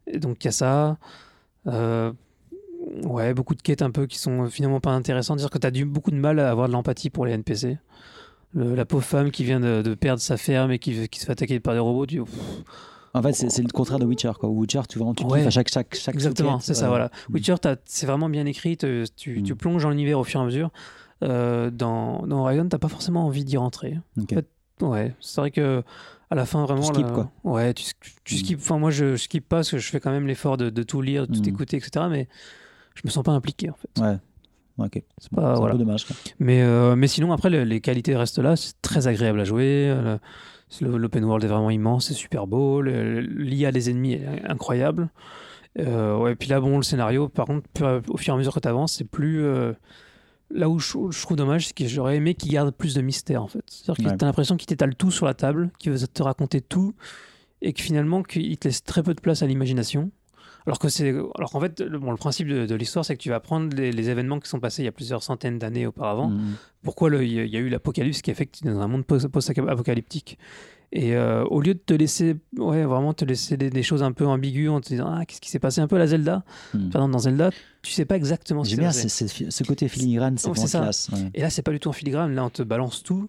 et 0.07 0.19
donc 0.19 0.43
il 0.43 0.45
y 0.45 0.47
a 0.47 0.51
ça. 0.51 0.97
Ouais, 3.03 3.33
beaucoup 3.33 3.55
de 3.55 3.61
quêtes 3.61 3.81
un 3.81 3.91
peu 3.91 4.05
qui 4.07 4.19
sont 4.19 4.47
finalement 4.49 4.79
pas 4.81 4.91
intéressantes. 4.91 5.39
C'est-à-dire 5.39 5.51
que 5.53 5.57
tu 5.57 5.67
as 5.67 5.71
du, 5.71 5.85
beaucoup 5.85 6.11
de 6.11 6.17
mal 6.17 6.39
à 6.39 6.49
avoir 6.51 6.67
de 6.67 6.73
l'empathie 6.73 7.09
pour 7.09 7.25
les 7.25 7.31
NPC. 7.33 7.77
Le- 8.55 8.75
la 8.75 8.85
pauvre 8.85 9.03
femme 9.03 9.31
qui 9.31 9.43
vient 9.43 9.59
de, 9.59 9.81
de 9.81 9.93
perdre 9.95 10.21
sa 10.21 10.37
ferme 10.37 10.71
et 10.71 10.79
qui, 10.79 11.07
qui 11.09 11.19
se 11.19 11.25
fait 11.25 11.31
attaquer 11.31 11.59
par 11.59 11.73
des 11.73 11.79
robots, 11.79 12.05
tu 12.05 12.21
En 13.15 13.21
fait, 13.21 13.33
c'est 13.33 13.61
le 13.61 13.69
contraire 13.71 13.99
de 13.99 14.05
Witcher. 14.05 14.31
Quoi. 14.39 14.49
Witcher, 14.49 14.81
tu 14.89 14.99
vois, 14.99 15.13
tu 15.15 15.23
Ouais. 15.25 15.45
à 15.45 15.49
chaque, 15.49 15.69
chaque, 15.69 15.95
chaque 15.95 16.15
Exactement, 16.15 16.59
c'est 16.59 16.73
ça, 16.73 16.85
euh, 16.85 16.89
voilà. 16.89 17.11
mm. 17.29 17.33
Witcher, 17.33 17.55
c'est 17.85 18.05
vraiment 18.05 18.29
bien 18.29 18.45
écrit, 18.45 18.77
te- 18.77 19.05
tu, 19.15 19.41
tu 19.43 19.53
Mm. 19.53 19.57
plonges 19.57 19.83
dans 19.83 19.89
l'univers 19.89 20.19
au 20.19 20.23
fur 20.23 20.39
et 20.39 20.43
à 20.43 20.45
mesure. 20.45 20.71
Euh, 21.23 21.69
dans, 21.71 22.25
dans 22.27 22.41
Horizon, 22.41 22.67
t'as 22.67 22.79
pas 22.79 22.89
forcément 22.89 23.25
envie 23.25 23.45
d'y 23.45 23.55
rentrer. 23.57 23.97
En 24.19 24.25
fait, 24.25 24.47
ouais, 24.81 25.13
c'est 25.21 25.39
vrai 25.41 25.51
que 25.51 25.83
à 26.29 26.35
la 26.35 26.45
fin, 26.45 26.63
vraiment. 26.65 26.81
skippes, 26.81 27.05
là- 27.07 27.11
quoi. 27.13 27.31
Ouais, 27.43 27.73
tu, 27.73 27.85
tu 28.23 28.35
Mm. 28.35 28.37
skippes. 28.37 28.59
Enfin, 28.59 28.77
moi, 28.79 28.89
je, 28.91 29.15
je 29.15 29.21
skippe 29.23 29.47
pas 29.47 29.57
parce 29.57 29.71
que 29.71 29.77
je 29.77 29.89
fais 29.89 29.99
quand 29.99 30.11
même 30.11 30.27
l'effort 30.27 30.57
de, 30.57 30.69
de 30.69 30.83
tout 30.83 31.01
lire, 31.01 31.27
de 31.27 31.35
tout 31.37 31.47
écouter, 31.47 31.77
etc. 31.77 32.05
Mais 32.09 32.27
je 32.95 33.01
me 33.05 33.09
sens 33.09 33.23
pas 33.23 33.31
impliqué, 33.31 33.69
en 33.69 33.75
fait. 33.75 34.01
Ouais. 34.01 34.17
Ok. 34.77 35.01
C'est 35.19 35.29
pas- 35.31 35.41
c'est 35.41 35.47
un 35.51 35.53
voilà. 35.55 35.73
peu 35.73 35.79
dommage. 35.79 36.05
quoi. 36.05 36.15
Mais, 36.39 36.61
euh, 36.61 36.95
mais 36.95 37.07
sinon, 37.07 37.31
après, 37.31 37.49
le- 37.49 37.63
les 37.63 37.79
qualités 37.81 38.15
restent 38.15 38.39
là. 38.39 38.55
C'est 38.55 38.81
très 38.81 39.07
agréable 39.07 39.39
à 39.39 39.43
jouer. 39.43 39.93
L'open 40.81 41.23
world 41.25 41.43
est 41.43 41.47
vraiment 41.47 41.69
immense, 41.69 42.07
c'est 42.07 42.13
super 42.15 42.47
beau. 42.47 42.81
L'IA 42.81 43.71
des 43.71 43.89
ennemis 43.91 44.13
est 44.13 44.43
incroyable. 44.45 45.09
Euh, 45.79 46.17
ouais, 46.17 46.35
puis 46.35 46.49
là, 46.49 46.59
bon, 46.59 46.77
le 46.77 46.83
scénario, 46.83 47.29
par 47.29 47.45
contre, 47.45 47.67
au 48.09 48.17
fur 48.17 48.33
et 48.33 48.35
à 48.35 48.37
mesure 48.37 48.53
que 48.53 48.59
tu 48.59 48.67
avances, 48.67 48.93
c'est 48.93 49.03
plus. 49.07 49.43
euh, 49.43 49.73
là 50.51 50.69
où 50.69 50.79
je, 50.79 50.97
je 51.11 51.21
trouve 51.21 51.37
dommage, 51.37 51.67
c'est 51.67 51.73
que 51.75 51.87
j'aurais 51.87 52.15
aimé 52.17 52.33
qu'il 52.35 52.51
garde 52.51 52.71
plus 52.71 52.93
de 52.95 53.01
mystère, 53.01 53.41
en 53.43 53.47
fait. 53.47 53.63
C'est-à-dire 53.67 54.11
que 54.11 54.17
tu 54.17 54.23
as 54.23 54.27
l'impression 54.27 54.55
qu'il 54.57 54.67
t'étale 54.67 54.95
tout 54.95 55.09
sur 55.11 55.25
la 55.25 55.33
table, 55.33 55.71
qu'il 55.79 55.91
veut 55.91 56.07
te 56.07 56.23
raconter 56.23 56.61
tout, 56.61 56.93
et 57.61 57.73
que 57.73 57.81
finalement, 57.81 58.21
qu'il 58.23 58.57
te 58.57 58.67
laisse 58.67 58.83
très 58.83 59.01
peu 59.03 59.13
de 59.13 59.21
place 59.21 59.41
à 59.43 59.47
l'imagination. 59.47 60.11
Alors 60.65 60.79
que 60.79 60.87
c'est, 60.89 61.09
alors 61.09 61.51
qu'en 61.51 61.59
fait, 61.59 61.79
le, 61.81 61.99
bon, 61.99 62.11
le 62.11 62.17
principe 62.17 62.47
de, 62.47 62.65
de 62.65 62.75
l'histoire, 62.75 63.03
c'est 63.03 63.15
que 63.17 63.21
tu 63.21 63.29
vas 63.29 63.39
prendre 63.39 63.75
les, 63.75 63.91
les 63.91 64.09
événements 64.09 64.39
qui 64.39 64.49
sont 64.49 64.59
passés 64.59 64.81
il 64.81 64.85
y 64.85 64.87
a 64.89 64.91
plusieurs 64.93 65.21
centaines 65.23 65.59
d'années 65.59 65.85
auparavant, 65.85 66.29
Mm. 66.29 66.53
pourquoi 66.83 67.09
il 67.21 67.31
y 67.33 67.39
a- 67.39 67.43
il 67.43 67.49
y 67.51 67.57
a 67.57 67.59
eu 67.59 67.69
l'apocalypse 67.69 68.21
qui 68.21 68.31
a 68.31 68.33
fait 68.33 68.45
que 68.45 68.57
tu 68.59 68.67
es 68.67 68.71
dans 68.71 68.79
un 68.79 68.87
monde 68.87 69.05
post- 69.05 69.27
post-apocalyptique? 69.27 70.37
Et 70.95 71.15
euh, 71.15 71.43
au 71.45 71.59
lieu 71.59 71.73
de 71.73 71.79
te 71.79 71.93
laisser, 71.93 72.35
ouais, 72.57 72.83
vraiment 72.83 73.13
te 73.15 73.25
laisser 73.25 73.57
des, 73.57 73.71
des 73.71 73.81
choses 73.83 74.03
un 74.03 74.11
peu 74.11 74.27
ambiguës 74.27 74.69
en 74.71 74.79
te 74.79 74.89
disant 74.89 75.07
ah 75.11 75.25
qu'est-ce 75.25 75.41
qui 75.41 75.49
s'est 75.49 75.57
passé? 75.57 75.81
Un 75.81 75.87
peu 75.87 75.95
à 75.95 75.99
la 75.99 76.05
Zelda? 76.07 76.43
Par 76.71 76.79
exemple 77.01 77.11
dans 77.13 77.17
Zelda, 77.19 77.49
tu 77.81 77.91
sais 77.91 78.05
pas 78.05 78.15
exactement 78.15 78.63
ce 78.63 78.69
qui 78.69 78.75
J'aime 78.75 78.91
s'est 78.91 78.99
bien 78.99 79.03
passé. 79.03 79.09
c'est- 79.09 79.27
c'est- 79.27 79.49
ce 79.51 79.63
côté 79.63 79.87
filigrane, 79.87 80.37
c'est 80.37 80.49
Oh, 80.49 80.53
classe. 80.53 81.09
ouais. 81.11 81.31
Et 81.33 81.41
là 81.41 81.49
c'est 81.49 81.63
pas 81.63 81.71
du 81.71 81.79
tout 81.79 81.89
en 81.89 81.93
filigrane. 81.93 82.35
Là 82.35 82.45
on 82.45 82.51
te 82.51 82.61
balance 82.61 83.01
tout 83.01 83.27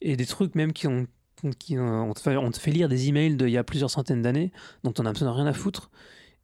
et 0.00 0.16
des 0.16 0.24
trucs 0.26 0.54
même 0.54 0.72
qui 0.72 0.86
ont 0.86 1.06
qui 1.58 1.78
ont- 1.78 2.10
on, 2.10 2.12
te 2.12 2.20
fait, 2.20 2.36
on 2.36 2.50
te 2.50 2.58
fait 2.60 2.70
lire 2.70 2.88
des 2.90 3.08
emails 3.08 3.34
d'il 3.34 3.48
y 3.48 3.56
a 3.56 3.64
plusieurs 3.64 3.90
centaines 3.90 4.20
d'années 4.20 4.52
dont 4.84 4.92
on 4.98 5.06
a 5.06 5.08
absolument 5.10 5.34
rien 5.34 5.46
à 5.46 5.54
foutre. 5.54 5.90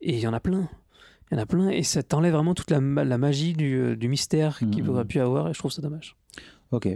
Et 0.00 0.14
il 0.14 0.20
y 0.20 0.26
en 0.26 0.32
a 0.32 0.40
plein. 0.40 0.68
Il 1.30 1.34
y 1.36 1.38
en 1.40 1.42
a 1.42 1.46
plein 1.46 1.68
et 1.70 1.82
ça 1.82 2.02
t'enlève 2.02 2.32
vraiment 2.34 2.54
toute 2.54 2.70
la, 2.70 2.80
ma- 2.80 3.04
la 3.04 3.18
magie 3.18 3.52
du, 3.54 3.74
euh, 3.76 3.96
du 3.96 4.08
mystère 4.08 4.58
qu'il 4.58 4.84
Mhm. 4.84 4.90
aurait 4.90 5.04
pu 5.04 5.18
avoir 5.20 5.48
et 5.48 5.54
je 5.54 5.58
trouve 5.58 5.72
ça 5.72 5.82
dommage. 5.82 6.16
Ok. 6.70 6.88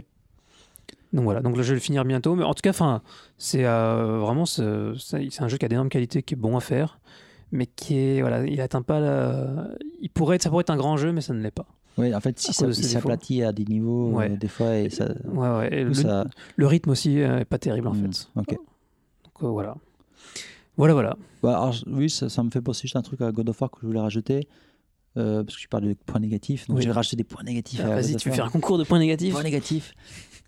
Donc 1.13 1.23
voilà, 1.25 1.41
donc 1.41 1.57
là, 1.57 1.63
je 1.63 1.69
vais 1.69 1.73
le 1.75 1.81
finir 1.81 2.05
bientôt. 2.05 2.35
Mais 2.35 2.43
en 2.45 2.53
tout 2.53 2.61
cas, 2.61 3.01
c'est 3.37 3.65
euh, 3.65 4.19
vraiment 4.19 4.45
ce- 4.45 4.95
c'est 4.97 5.41
un 5.41 5.47
jeu 5.49 5.57
qui 5.57 5.65
a 5.65 5.67
d'énormes 5.67 5.89
qualités, 5.89 6.23
qui 6.23 6.35
est 6.35 6.37
bon 6.37 6.55
à 6.55 6.61
faire, 6.61 6.99
mais 7.51 7.65
qui 7.65 7.97
est 7.97 8.21
voilà, 8.21 8.45
il 8.45 8.61
atteint 8.61 8.81
pas 8.81 9.01
la. 9.01 9.67
Il 9.99 10.09
pourrait 10.09 10.37
être, 10.37 10.43
ça 10.43 10.49
pourrait 10.49 10.61
être 10.61 10.69
un 10.69 10.77
grand 10.77 10.95
jeu, 10.95 11.11
mais 11.11 11.19
ça 11.19 11.33
ne 11.33 11.41
l'est 11.41 11.51
pas. 11.51 11.65
Ouais, 11.97 12.13
en 12.15 12.21
fait, 12.21 12.39
si 12.39 12.53
ça 12.53 12.67
il 12.67 12.73
s'aplatit 12.75 13.43
à 13.43 13.51
des 13.51 13.65
niveaux, 13.65 14.11
Ouais. 14.11 14.31
euh, 14.31 14.37
des 14.37 14.47
fois, 14.47 14.77
et 14.77 14.89
ça. 14.89 15.09
Ouais, 15.25 15.49
ouais. 15.49 15.67
Et 15.81 15.81
tout 15.81 15.87
le, 15.89 15.93
ça- 15.95 16.25
le 16.55 16.67
rythme 16.67 16.91
aussi 16.91 17.17
est 17.17 17.43
pas 17.43 17.57
terrible 17.57 17.89
en 17.89 17.93
Hmm, 17.93 18.13
fait. 18.13 18.29
Ok. 18.37 18.47
Donc 18.53 19.43
euh, 19.43 19.47
voilà, 19.49 19.75
voilà, 20.77 20.93
voilà. 20.93 21.17
Bah, 21.43 21.57
alors, 21.57 21.75
oui, 21.87 22.09
ça, 22.09 22.29
ça 22.29 22.43
me 22.43 22.49
fait 22.49 22.61
penser 22.61 22.81
juste 22.83 22.95
un 22.95 23.01
truc 23.01 23.21
à 23.21 23.31
God 23.31 23.49
of 23.49 23.59
War 23.61 23.69
que 23.71 23.79
je 23.81 23.87
voulais 23.87 23.99
rajouter. 23.99 24.47
euh, 25.17 25.43
parce 25.43 25.57
que 25.57 25.61
tu 25.61 25.67
parles 25.67 25.83
de 25.83 25.93
points 25.93 26.21
négatifs. 26.21 26.67
Donc, 26.67 26.77
Oui. 26.77 26.83
je 26.83 26.87
vais 26.87 26.93
rajouter 26.93 27.17
des 27.17 27.25
points 27.25 27.43
négatifs. 27.43 27.81
à 27.81 27.85
Ah, 27.91 27.95
Vas-y, 27.95 28.15
tu 28.15 28.29
veux 28.29 28.35
faire 28.35 28.45
un 28.45 28.49
concours 28.49 28.77
de 28.77 28.85
points 28.85 28.97
négatifs 28.99 29.33
Points 29.33 29.43
négatifs. 29.43 29.93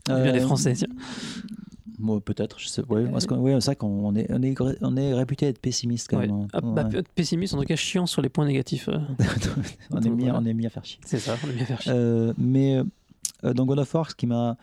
Est 0.10 0.24
bien 0.24 0.32
des 0.32 0.40
Euh, 0.40 0.44
Français, 0.44 0.72
tiens. 0.74 0.88
Moi, 2.00 2.22
peut-être, 2.22 2.60
je 2.60 2.68
sais. 2.70 2.82
Ouais, 2.90 3.06
c'est 3.20 3.28
vrai 3.28 3.76
qu'on 3.76 4.16
est, 4.16 4.28
on 4.32 4.42
est, 4.42 4.56
on 4.82 4.96
est 4.98 5.14
réputé 5.14 5.48
être 5.48 5.60
pessimiste 5.60 6.08
quand 6.10 6.18
Ouais. 6.18 6.28
même. 6.28 6.36
hein. 6.44 6.48
Ah, 6.54 6.62
bah, 6.62 6.88
Ouais. 6.92 7.04
pessimiste, 7.14 7.54
en 7.54 7.60
tout 7.60 7.66
cas 7.66 7.76
chiant 7.76 8.06
sur 8.06 8.22
les 8.22 8.30
points 8.30 8.46
négatifs. 8.46 8.88
euh, 8.90 8.98
on, 9.92 10.00
Donc, 10.00 10.16
bien, 10.18 10.32
voilà. 10.32 10.40
on 10.40 10.46
aime 10.46 10.58
bien 10.58 10.70
faire 10.70 10.86
chier. 10.86 11.00
c'est 11.06 11.20
ça, 11.20 11.36
on 11.46 11.50
est 11.50 11.54
bien 11.54 11.66
faire 11.66 11.82
chier. 11.82 11.92
Euh, 11.94 12.34
mais 12.38 12.82
euh, 13.44 13.54
dans 13.54 13.66
God 13.66 13.80
of 13.80 13.94
War, 13.94 14.10
ce 14.10 14.16
qui 14.16 14.28
m'a, 14.28 14.56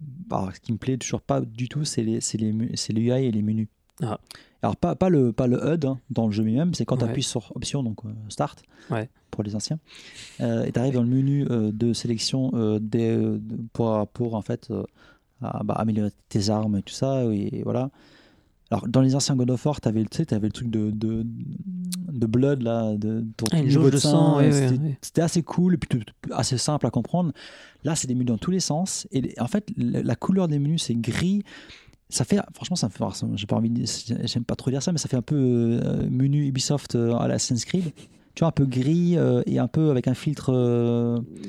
bah, 0.00 0.48
ce 0.54 0.60
qui 0.60 0.72
me 0.72 0.78
plaît 0.78 0.96
toujours 0.96 1.20
pas 1.20 1.40
du 1.42 1.68
tout, 1.68 1.84
c'est 1.84 2.02
les, 2.02 2.20
c'est 2.22 2.38
les, 2.38 2.54
c'est 2.74 2.94
et 2.96 3.30
les 3.30 3.42
menus. 3.42 3.68
Ah. 4.02 4.18
Alors 4.62 4.76
pas, 4.76 4.94
pas 4.94 5.08
le, 5.08 5.32
pas 5.32 5.46
le 5.46 5.58
HUD 5.74 5.84
hein, 5.84 5.98
dans 6.10 6.26
le 6.26 6.32
jeu 6.32 6.42
lui-même, 6.42 6.74
c'est 6.74 6.84
quand 6.84 6.96
tu 6.98 7.04
Ouais. 7.04 7.10
appuies 7.10 7.22
sur 7.22 7.52
option, 7.54 7.82
donc 7.82 8.04
euh, 8.04 8.08
start 8.28 8.62
Ouais. 8.90 9.08
pour 9.30 9.42
les 9.44 9.54
anciens, 9.54 9.78
euh, 10.40 10.64
et 10.64 10.72
tu 10.72 10.78
arrives 10.78 10.94
dans 10.94 11.02
le 11.02 11.08
menu 11.08 11.46
euh, 11.50 11.70
de 11.72 11.92
sélection 11.92 12.50
des, 12.80 13.38
pour, 13.72 14.06
pour 14.08 14.34
en 14.34 14.42
fait 14.42 14.72
à- 15.42 15.62
bah, 15.62 15.74
améliorer 15.74 16.10
tes 16.28 16.48
armes 16.50 16.78
et 16.78 16.82
tout 16.82 16.94
ça, 16.94 17.24
et 17.24 17.62
voilà. 17.64 17.90
Alors, 18.72 18.88
dans 18.88 19.00
les 19.00 19.14
anciens 19.14 19.36
God 19.36 19.50
of 19.52 19.64
War, 19.64 19.80
tu 19.80 19.86
avais, 19.86 20.02
le 20.02 20.08
truc 20.50 20.68
de, 20.68 20.90
de, 20.90 21.24
de 21.24 22.26
blood, 22.26 22.62
là, 22.62 22.96
de 22.96 23.24
ton 23.36 23.46
Ah, 23.52 23.60
niveau 23.60 23.90
de 23.90 23.96
sang, 23.96 24.38
ouais, 24.38 24.50
c'était 25.00 25.22
assez 25.22 25.44
cool 25.44 25.74
et 25.74 25.76
plutôt 25.76 26.04
assez 26.32 26.58
simple 26.58 26.84
à 26.84 26.90
comprendre. 26.90 27.30
Là, 27.84 27.94
c'est 27.94 28.08
des 28.08 28.14
menus 28.14 28.26
dans 28.26 28.38
tous 28.38 28.50
les 28.50 28.58
sens. 28.58 29.06
Et 29.12 29.34
en 29.38 29.46
fait, 29.46 29.70
la, 29.76 30.02
la 30.02 30.14
couleur 30.16 30.48
des 30.48 30.58
menus, 30.58 30.82
c'est 30.82 30.96
gris. 30.96 31.44
Ça 32.08 32.24
fait, 32.24 32.38
franchement, 32.54 32.76
ça 32.76 32.86
me 32.86 32.92
fait, 32.92 33.04
j'ai 33.34 33.46
pas 33.46 33.56
envie, 33.56 33.72
j'aime 34.24 34.44
pas 34.44 34.54
trop 34.54 34.70
dire 34.70 34.80
ça, 34.82 34.92
mais 34.92 34.98
ça 34.98 35.08
fait 35.08 35.16
un 35.16 35.22
peu 35.22 35.34
euh, 35.82 36.08
menu 36.08 36.46
Ubisoft 36.46 36.94
euh, 36.94 37.14
à 37.16 37.26
la 37.26 37.34
Assassin's 37.34 37.64
Creed. 37.64 37.92
Tu 38.34 38.40
vois, 38.40 38.48
un 38.48 38.52
peu 38.52 38.66
gris 38.66 39.16
euh, 39.16 39.42
et 39.46 39.58
un 39.58 39.66
peu 39.66 39.90
avec 39.90 40.06
un 40.08 40.14
filtre, 40.14 40.52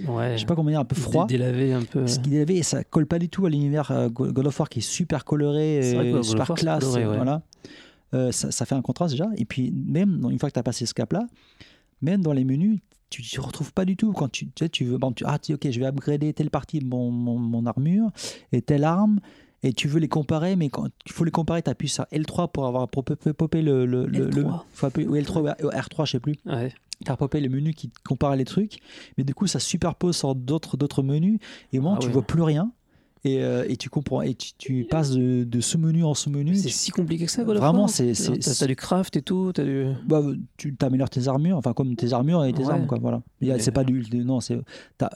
Ouais. 0.08 0.34
je 0.36 0.40
sais 0.40 0.46
pas 0.46 0.56
comment 0.56 0.70
dire, 0.70 0.80
un 0.80 0.86
peu 0.86 0.96
froid. 0.96 1.28
Dé- 1.28 1.38
Délavé 1.38 1.74
un 1.74 1.84
peu. 1.84 2.08
Ce 2.08 2.20
y 2.28 2.40
avait, 2.40 2.56
et 2.56 2.64
ça 2.64 2.84
colle 2.84 3.06
pas 3.06 3.20
du 3.20 3.30
tout 3.30 3.46
à 3.46 3.50
l'univers 3.50 4.10
Go- 4.12 4.32
God 4.32 4.48
of 4.48 4.60
War 4.60 4.70
qui 4.70 4.80
est 4.80 4.82
super 4.82 5.26
coloré, 5.26 5.78
et 5.80 6.24
super 6.24 6.50
War, 6.50 6.58
classe. 6.58 6.84
coloré, 6.84 7.06
ouais. 7.08 7.16
Voilà. 7.18 7.42
Ça, 8.32 8.52
ça 8.52 8.66
fait 8.66 8.74
un 8.76 8.82
contraste 8.82 9.14
déjà. 9.14 9.28
Et 9.38 9.46
puis, 9.46 9.72
même 9.72 10.26
une 10.32 10.40
fois 10.40 10.50
que 10.50 10.54
tu 10.54 10.60
as 10.60 10.64
passé 10.64 10.86
ce 10.86 10.94
cap-là, 10.94 11.28
même 12.02 12.22
dans 12.22 12.34
les 12.34 12.46
menus, 12.46 12.80
tu 13.10 13.22
ne 13.38 13.42
retrouves 13.42 13.74
pas 13.74 13.86
du 13.86 13.96
tout. 13.98 14.12
Quand 14.14 14.30
tu, 14.30 14.46
tu, 14.48 14.64
sais, 14.66 14.70
tu 14.70 14.86
veux, 14.86 14.98
bon, 14.98 15.12
tu, 15.12 15.24
ah, 15.28 15.38
ok, 15.50 15.68
je 15.70 15.80
vais 15.80 15.86
upgrader 15.86 16.34
telle 16.34 16.50
partie 16.50 16.80
de 16.80 16.86
mon, 16.86 17.12
mon, 17.12 17.38
mon 17.38 17.66
armure 17.66 18.10
et 18.54 18.62
telle 18.62 18.84
arme. 18.86 19.20
Et 19.64 19.74
tu 19.74 19.88
veux 19.88 20.00
les 20.00 20.08
comparer, 20.08 20.56
mais 20.56 20.70
quand 20.70 20.88
il 21.06 21.12
faut 21.12 21.24
les 21.24 21.32
comparer, 21.32 21.64
tu 21.64 21.70
appuies 21.70 21.90
sur 21.90 22.04
L3 22.12 22.52
pour 22.52 22.68
avoir 22.68 22.88
pour 22.88 23.04
popper 23.04 23.62
le, 23.62 23.86
le, 23.86 24.06
le, 24.06 24.30
le- 24.30 24.44
L3. 24.44 24.62
faut 24.72 24.86
appuyer- 24.86 25.08
ou 25.08 25.16
L3 25.16 25.64
ou 25.64 25.68
R3, 25.70 26.06
je 26.06 26.12
sais 26.12 26.20
plus 26.20 26.36
Ouais. 26.46 26.72
tu 27.06 27.12
as 27.12 27.18
popé 27.18 27.40
les 27.40 27.50
menus 27.50 27.76
qui 27.76 27.90
te 27.90 28.00
comparent 28.08 28.36
les 28.36 28.46
trucs, 28.46 28.78
mais 29.18 29.24
du 29.24 29.34
coup 29.34 29.48
ça 29.48 29.60
superpose 29.60 30.16
sur 30.16 30.36
d'autres 30.36 30.78
d'autres 30.78 31.02
menus 31.04 31.40
et 31.74 31.80
au 31.80 31.82
moment 31.82 31.96
Ah 31.96 32.00
tu 32.02 32.08
ouais. 32.08 32.14
vois 32.14 32.22
plus 32.22 32.44
rien 32.44 32.72
et, 33.28 33.44
euh, 33.44 33.66
et 33.68 33.78
tu 33.78 33.90
comprends 33.90 34.22
et 34.22 34.34
tu, 34.36 34.52
tu 34.58 34.88
passes 34.90 35.12
de, 35.12 35.44
de 35.44 35.62
sous-menu 35.62 36.04
en 36.04 36.14
sous-menu. 36.14 36.56
C'est 36.56 36.68
Tu- 36.70 36.74
si 36.74 36.92
compliqué 36.92 37.26
que 37.26 37.32
ça, 37.32 37.42
of 37.44 37.48
Vraiment, 37.58 37.88
c'est- 37.88 38.14
c'est- 38.14 38.40
T'as 38.60 38.68
du 38.68 38.76
craft 38.76 39.16
et 39.18 39.22
tout, 39.22 39.52
du. 39.54 39.86
bah, 40.08 40.22
tu 40.58 40.74
t'améliores 40.76 41.10
tes 41.10 41.28
armures, 41.28 41.58
enfin 41.58 41.74
comme 41.74 41.96
tes 41.96 42.14
armures 42.14 42.44
et 42.46 42.54
tes 42.54 42.64
Ouais. 42.64 42.72
armes 42.74 42.88
quoi. 42.88 42.98
Voilà. 43.00 43.22
C'est 43.60 43.72
pas 43.72 43.84
du 43.84 44.04
non 44.24 44.40
c'est 44.40 44.60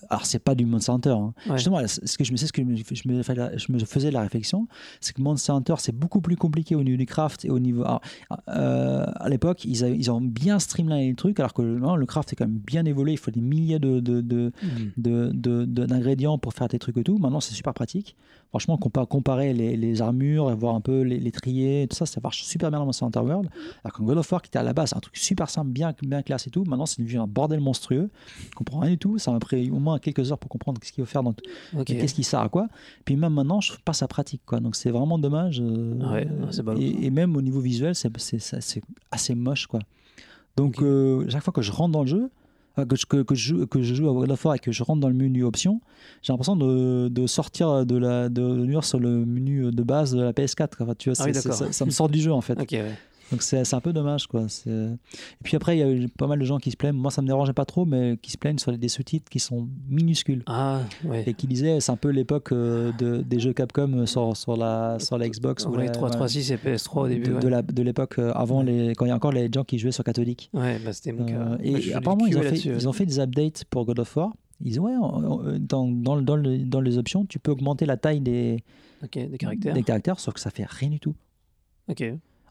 alors 0.10 0.26
c'est 0.26 0.40
pas 0.40 0.56
du 0.56 0.66
Monster 0.66 0.92
Hunter. 0.92 1.10
hein. 1.12 1.34
Ouais. 1.48 1.56
Justement, 1.58 1.80
ce 1.88 2.18
que 2.18 2.24
je 2.24 2.32
me 2.32 2.38
sais 2.38 2.48
ce 2.48 2.54
que 2.54 2.62
je 2.62 2.68
me, 2.68 2.76
je 2.76 3.08
me 3.08 3.24
fais 3.24 3.36
la- 3.36 3.56
je 3.58 3.72
me 3.72 3.80
faisais 3.80 4.12
la 4.12 4.22
réflexion, 4.22 4.68
c'est 5.00 5.14
que 5.16 5.22
Monster 5.22 5.52
Hunter 5.54 5.76
c'est 5.80 5.96
beaucoup 5.96 6.22
plus 6.22 6.36
compliqué 6.36 6.76
au 6.76 6.84
niveau 6.84 6.98
du 6.98 7.06
craft 7.06 7.46
et 7.46 7.50
au 7.50 7.60
niveau 7.60 7.84
alors, 7.84 8.02
euh, 8.50 9.06
à 9.16 9.30
l'époque 9.30 9.66
ils, 9.66 10.12
ont 10.12 10.22
bien 10.22 10.60
streamliné 10.60 11.10
le 11.10 11.16
truc 11.16 11.40
alors 11.40 11.54
que 11.54 11.62
non, 11.62 11.96
le 11.96 12.06
craft 12.06 12.34
est 12.34 12.36
quand 12.36 12.48
même 12.48 12.60
bien 12.66 12.86
évolué. 12.86 13.14
Il 13.14 13.18
faut 13.18 13.32
des 13.32 13.42
milliers 13.42 13.80
de, 13.80 14.00
de, 14.00 14.22
de 14.22 14.52
de- 14.98 15.32
de- 15.34 15.66
de- 15.66 15.86
d'ingrédients 15.86 16.38
pour 16.38 16.54
faire 16.54 16.68
tes 16.68 16.80
trucs 16.80 16.98
et 16.98 17.04
tout. 17.04 17.18
Maintenant, 17.18 17.40
c'est 17.40 17.54
super 17.54 17.74
pratique. 17.74 18.01
Franchement, 18.50 18.76
compa- 18.78 19.08
comparer 19.08 19.54
les, 19.54 19.78
les 19.78 20.02
armures, 20.02 20.52
et 20.52 20.56
voir 20.56 20.76
un 20.76 20.82
peu 20.82 21.04
les, 21.04 21.20
les 21.22 21.32
trier, 21.32 21.88
tout 21.90 21.96
ça, 21.96 22.06
ça 22.06 22.20
marche 22.22 22.44
super 22.44 22.70
bien 22.70 22.80
dans 22.80 22.86
Monster 22.86 23.06
Hunter 23.06 23.20
World. 23.22 23.50
Alors 23.82 23.96
que 23.96 24.02
God 24.04 24.18
of 24.18 24.30
War, 24.30 24.42
qui 24.42 24.50
était 24.50 24.60
à 24.60 24.64
la 24.64 24.74
base 24.74 24.94
un 24.94 25.00
truc 25.00 25.16
super 25.16 25.50
simple, 25.50 25.70
bien, 25.72 25.94
bien 26.02 26.22
classe 26.22 26.48
et 26.48 26.50
tout, 26.50 26.66
maintenant, 26.66 26.86
c'est 26.86 27.02
devenu 27.02 27.18
un 27.22 27.28
bordel 27.28 27.62
monstrueux. 27.62 28.10
Je 28.50 28.56
comprends 28.56 28.80
rien 28.80 28.92
du 28.92 28.98
tout. 28.98 29.18
Ça 29.20 29.32
m'a 29.32 29.40
pris 29.40 29.72
au 29.72 29.80
moins 29.80 30.00
quelques 30.00 30.34
heures 30.34 30.38
pour 30.38 30.50
comprendre 30.50 30.82
qu'est-ce 30.82 30.92
qu'il 30.92 31.02
faut 31.02 31.10
faire, 31.10 31.24
dans, 31.24 31.34
Ok. 31.78 31.90
et 31.92 31.98
qu'est-ce 31.98 32.14
qui 32.14 32.26
sert 32.26 32.42
à 32.42 32.50
quoi. 32.50 32.68
Puis 33.06 33.16
même 33.16 33.34
maintenant, 33.34 33.62
je 33.62 33.70
trouve 33.70 33.84
pas 33.84 33.94
ça 33.94 34.10
pratique. 34.10 34.42
Quoi. 34.46 34.60
Donc, 34.60 34.76
c'est 34.76 34.92
vraiment 34.92 35.18
dommage. 35.18 35.62
euh, 35.62 36.12
Ouais, 36.12 36.28
et, 36.78 37.06
et 37.06 37.10
même 37.10 37.38
au 37.38 37.42
niveau 37.42 37.62
visuel, 37.62 37.96
c'est, 37.96 38.12
assez 39.12 39.34
moche. 39.34 39.68
Quoi. 39.68 39.80
Donc, 40.58 40.80
Ok. 40.80 40.84
euh, 40.84 41.26
chaque 41.30 41.44
fois 41.44 41.54
que 41.54 41.62
je 41.62 41.72
rentre 41.72 41.94
dans 41.94 42.02
le 42.02 42.08
jeu, 42.08 42.30
que 42.76 42.96
je, 42.96 43.06
que, 43.06 43.22
que 43.22 43.36
je 43.36 43.50
joue, 43.56 43.68
que 43.68 43.82
je 43.82 43.94
joue 43.94 44.10
à 44.10 44.14
God 44.14 44.32
of 44.32 44.46
War 44.46 44.56
et 44.56 44.60
que 44.60 44.72
je 44.72 44.84
rentre 44.84 45.02
dans 45.02 45.10
le 45.10 45.14
menu 45.16 45.44
options, 45.44 45.82
j'ai 46.22 46.32
l'impression 46.34 46.56
de, 46.56 47.10
de 47.10 47.28
sortir 47.28 47.86
de 47.86 47.98
la 47.98 48.30
de 48.30 48.42
venir 48.42 48.84
sur 48.84 49.00
le 49.00 49.26
menu 49.26 49.72
de 49.72 49.84
base 49.84 50.14
de 50.14 50.22
la 50.22 50.32
PS4. 50.34 50.76
quoi. 50.78 50.86
Enfin, 50.86 50.96
tu 50.98 51.10
vois, 51.10 51.18
Ah 51.20 51.26
oui, 51.26 51.34
ça, 51.34 51.52
ça 51.74 51.86
me 51.86 51.92
sort 51.92 52.10
du 52.10 52.20
jeu 52.20 52.32
en 52.32 52.42
fait. 52.42 52.58
Ouais. 52.82 52.92
Donc 53.32 53.42
c'est 53.42 53.74
un 53.74 53.80
peu 53.80 53.94
dommage 53.94 54.28
quoi. 54.28 54.46
Et 54.68 54.90
puis 55.44 55.56
après 55.56 55.78
il 55.78 55.80
y 55.80 55.84
a 55.84 55.90
eu 55.90 56.08
pas 56.10 56.28
mal 56.28 56.38
de 56.40 56.46
gens 56.46 56.58
qui 56.58 56.70
se 56.72 56.78
plaignent. 56.78 56.96
Moi 56.98 57.12
ça 57.12 57.22
me 57.22 57.28
dérangeait 57.28 57.54
pas 57.54 57.66
trop, 57.66 57.86
mais 57.86 58.18
qui 58.22 58.32
se 58.32 58.38
plaignent 58.38 58.58
sur 58.58 58.78
des 58.78 58.88
sous-titres 58.90 59.30
qui 59.30 59.40
sont 59.40 59.68
minuscules 59.90 60.44
Ah, 60.48 60.82
ouais. 61.06 61.24
et 61.28 61.34
qui 61.34 61.48
disaient 61.48 61.80
c'est 61.80 61.92
un 61.92 61.96
peu 61.98 62.10
l'époque 62.10 62.52
euh, 62.52 62.92
de, 63.00 63.22
des 63.22 63.40
jeux 63.40 63.54
Capcom 63.54 64.06
sur, 64.06 64.36
sur 64.36 64.58
la 64.58 64.98
sur 65.00 65.18
la 65.18 65.30
Xbox 65.30 65.66
ou 65.66 65.70
Ouais, 65.72 65.86
la- 65.86 65.92
3, 65.92 66.10
3, 66.10 66.28
6 66.28 66.52
et 66.52 66.58
PS3 66.58 67.00
au 67.04 67.08
début. 67.08 67.32
de, 67.40 67.48
la- 67.48 67.62
l'époque 67.62 68.20
euh, 68.20 68.32
avant 68.34 68.62
les 68.64 68.94
quand 68.96 69.06
il 69.06 69.10
y 69.10 69.12
a 69.12 69.16
encore 69.16 69.32
les 69.32 69.50
gens 69.54 69.64
qui 69.64 69.80
jouaient 69.80 69.92
sur 69.92 70.04
catholique. 70.04 70.50
Ouais, 70.54 70.78
bah 70.84 70.92
c'était 70.94 71.12
mon 71.14 71.26
cas. 71.26 71.34
Euh, 71.34 71.58
et 71.64 71.94
apparemment, 71.94 72.26
ils 72.26 72.38
ont, 72.38 72.42
fait, 72.42 72.58
ils 72.58 72.88
ont 72.90 72.94
fait 72.94 73.06
des 73.06 73.20
updates 73.20 73.64
pour 73.70 73.86
God 73.86 74.00
of 74.00 74.16
War. 74.18 74.32
Ils 74.60 74.68
disent, 74.72 74.80
ouais, 74.80 74.92
dans, 74.94 75.88
dans, 75.88 76.16
le- 76.16 76.22
dans, 76.22 76.36
le- 76.36 76.58
dans 76.60 76.82
les 76.82 76.98
options, 76.98 77.26
tu 77.26 77.40
peux 77.40 77.52
augmenter 77.52 77.86
la 77.88 77.98
taille 77.98 78.20
des, 78.22 78.64
des 79.02 79.38
caractères. 79.40 79.74
des 79.74 79.82
caractères, 79.84 80.20
sauf 80.20 80.34
que 80.36 80.40
ça 80.40 80.52
fait 80.52 80.66
rien 80.68 80.90
du 80.90 81.00
tout. 81.00 81.16
Ok. 81.90 82.04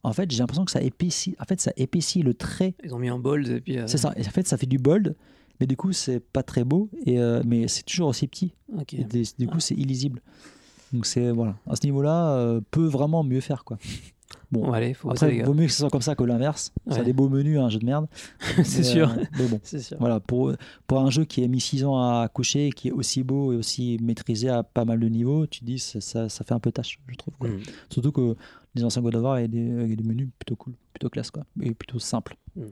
En 0.03 0.13
fait, 0.13 0.31
j'ai 0.31 0.39
l'impression 0.39 0.65
que 0.65 0.71
ça 0.71 0.81
épaissit, 0.83 1.37
en 1.41 1.45
fait, 1.45 1.61
ça 1.61 1.73
épaissit 1.77 2.23
le 2.23 2.35
trait. 2.35 2.75
Ils 2.85 2.95
ont 2.95 2.99
mis 2.99 3.11
en 3.11 3.19
bold 3.19 3.49
et 3.49 3.61
puis. 3.61 3.79
euh, 3.79 3.87
C'est 3.87 3.99
ça. 3.99 4.13
Et 4.17 4.27
en 4.27 4.31
fait, 4.31 4.47
ça 4.49 4.57
fait 4.57 4.67
du 4.67 4.79
bold, 4.79 5.15
mais 5.61 5.67
du 5.67 5.77
coup, 5.77 5.93
c'est 5.93 6.21
pas 6.21 6.43
très 6.43 6.65
beau, 6.65 6.89
et, 7.07 7.19
euh, 7.21 7.43
mais 7.45 7.69
c'est 7.69 7.83
toujours 7.83 8.09
aussi 8.09 8.27
petit. 8.27 8.55
Ok. 8.79 8.95
Et 8.95 9.05
des- 9.05 9.25
du 9.39 9.47
coup, 9.47 9.61
c'est 9.61 9.75
illisible. 9.75 10.23
Donc, 10.93 11.05
c'est, 11.07 11.31
voilà. 11.31 11.57
À 11.69 11.77
ce 11.77 11.85
niveau-là, 11.85 12.31
euh, 12.37 12.61
peut 12.71 12.87
vraiment 12.87 13.23
mieux 13.23 13.41
faire, 13.41 13.63
quoi. 13.65 13.79
Bon, 14.53 14.63
Bon, 14.67 14.73
allez, 14.73 14.95
faut 14.95 15.11
après, 15.11 15.43
vaut 15.43 15.55
mieux 15.55 15.67
que 15.67 15.73
ce 15.73 15.79
soit 15.79 15.91
comme 15.91 16.03
ça 16.03 16.17
que 16.17 16.25
l'inverse. 16.25 16.73
Ça 16.89 17.01
a 17.01 17.05
des 17.05 17.13
beaux 17.13 17.29
menus, 17.29 17.59
un 17.59 17.69
jeu 17.69 17.79
de 17.79 17.85
merde. 17.85 18.09
c'est 18.65 18.83
sûr. 18.83 19.15
mais 19.39 19.47
bon. 19.47 19.61
C'est 19.63 19.79
sûr. 19.79 19.97
Voilà, 20.01 20.19
pour, 20.19 20.53
pour 20.89 20.99
un 21.01 21.11
jeu 21.11 21.25
qui 21.25 21.45
a 21.45 21.49
mis 21.49 21.61
6 21.61 21.85
ans 21.85 21.97
à 22.01 22.27
coucher, 22.29 22.71
qui 22.71 22.89
est 22.89 22.91
aussi 22.93 23.23
beau 23.23 23.53
et 23.53 23.57
aussi 23.57 23.99
maîtrisé 24.03 24.49
à 24.49 24.65
pas 24.65 24.85
mal 24.85 24.99
de 24.99 25.09
niveaux, 25.09 25.47
tu 25.47 25.63
dis 25.65 25.79
ça, 25.79 26.01
ça, 26.01 26.29
ça 26.29 26.45
fait 26.45 26.55
un 26.55 26.59
peu 26.59 26.73
tâche, 26.73 26.99
je 27.07 27.15
trouve. 27.17 27.35
quoi. 27.39 27.49
Mm. 27.49 27.61
Surtout 27.91 28.11
que 28.13 28.37
les 28.75 28.85
anciens 28.85 29.03
God 29.03 29.17
of 29.17 29.23
War 29.23 29.37
des, 29.49 29.73
avaient 29.81 29.97
des 29.97 30.05
menus 30.05 30.29
plutôt 30.39 30.57
cool, 30.57 30.75
plutôt 30.93 31.09
classe, 31.11 31.31
quoi, 31.31 31.45
et 31.63 31.73
plutôt 31.75 31.99
simples. 31.99 32.37
Mm. 32.57 32.63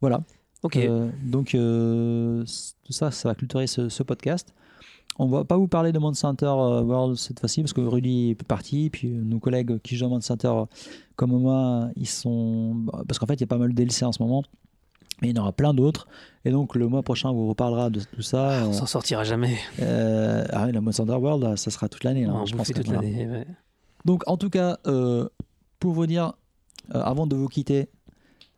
Voilà. 0.00 0.22
Ok. 0.62 0.76
Euh, 0.76 1.08
donc, 1.24 1.54
euh, 1.54 2.44
tout 2.84 2.92
ça, 2.92 3.10
ça 3.10 3.28
va 3.28 3.34
clôturer 3.34 3.66
ce, 3.66 3.88
ce 3.88 4.02
podcast. 4.02 4.54
On 5.20 5.26
va 5.26 5.44
pas 5.44 5.56
vous 5.56 5.66
parler 5.68 5.90
de 5.92 5.98
Monster 5.98 6.28
Hunter 6.28 6.46
euh, 6.46 6.82
World 6.82 7.16
cette 7.16 7.40
fois-ci 7.40 7.60
parce 7.62 7.72
que 7.72 7.80
Rudy 7.80 8.30
est 8.30 8.42
parti, 8.44 8.88
puis 8.88 9.08
euh, 9.08 9.20
nos 9.22 9.40
collègues 9.40 9.78
qui 9.82 9.96
jouent 9.96 10.06
à 10.06 10.08
Monster 10.08 10.34
Hunter 10.34 10.48
euh, 10.48 10.64
comme 11.16 11.32
moi, 11.32 11.90
ils 11.96 12.06
sont. 12.08 12.74
bah, 12.76 13.02
Parce 13.06 13.18
qu'en 13.18 13.26
fait, 13.26 13.34
il 13.34 13.40
y 13.40 13.44
a 13.44 13.48
pas 13.48 13.58
mal 13.58 13.70
de 13.70 13.74
DLC 13.74 14.04
en 14.04 14.12
ce 14.12 14.22
moment, 14.22 14.44
mais 15.20 15.28
il 15.30 15.36
y 15.36 15.38
en 15.38 15.42
aura 15.42 15.50
plein 15.52 15.74
d'autres. 15.74 16.06
Et 16.44 16.52
donc, 16.52 16.76
le 16.76 16.86
mois 16.86 17.02
prochain, 17.02 17.30
on 17.30 17.34
vous 17.34 17.48
reparlera 17.48 17.90
de 17.90 18.00
tout 18.00 18.22
ça. 18.22 18.62
On 18.64 18.68
Euh, 18.70 18.72
s'en 18.72 18.86
sortira 18.86 19.24
jamais. 19.24 19.56
euh, 19.80 20.44
ah 20.50 20.66
oui, 20.66 20.72
la 20.72 20.80
Monster 20.80 21.02
Hunter 21.02 21.14
World, 21.16 21.56
ça 21.56 21.70
sera 21.72 21.88
toute 21.88 22.04
l'année. 22.04 22.26
On 22.28 22.46
je 22.46 22.54
pense 22.54 22.68
toute 22.72 22.86
l'année. 22.86 23.26
ouais. 23.28 23.46
Donc, 24.08 24.22
en 24.26 24.38
tout 24.38 24.48
cas, 24.48 24.78
euh, 24.86 25.28
pour 25.80 25.92
vous 25.92 26.06
dire, 26.06 26.32
euh, 26.94 27.02
avant 27.02 27.26
de 27.26 27.36
vous 27.36 27.46
quitter, 27.46 27.90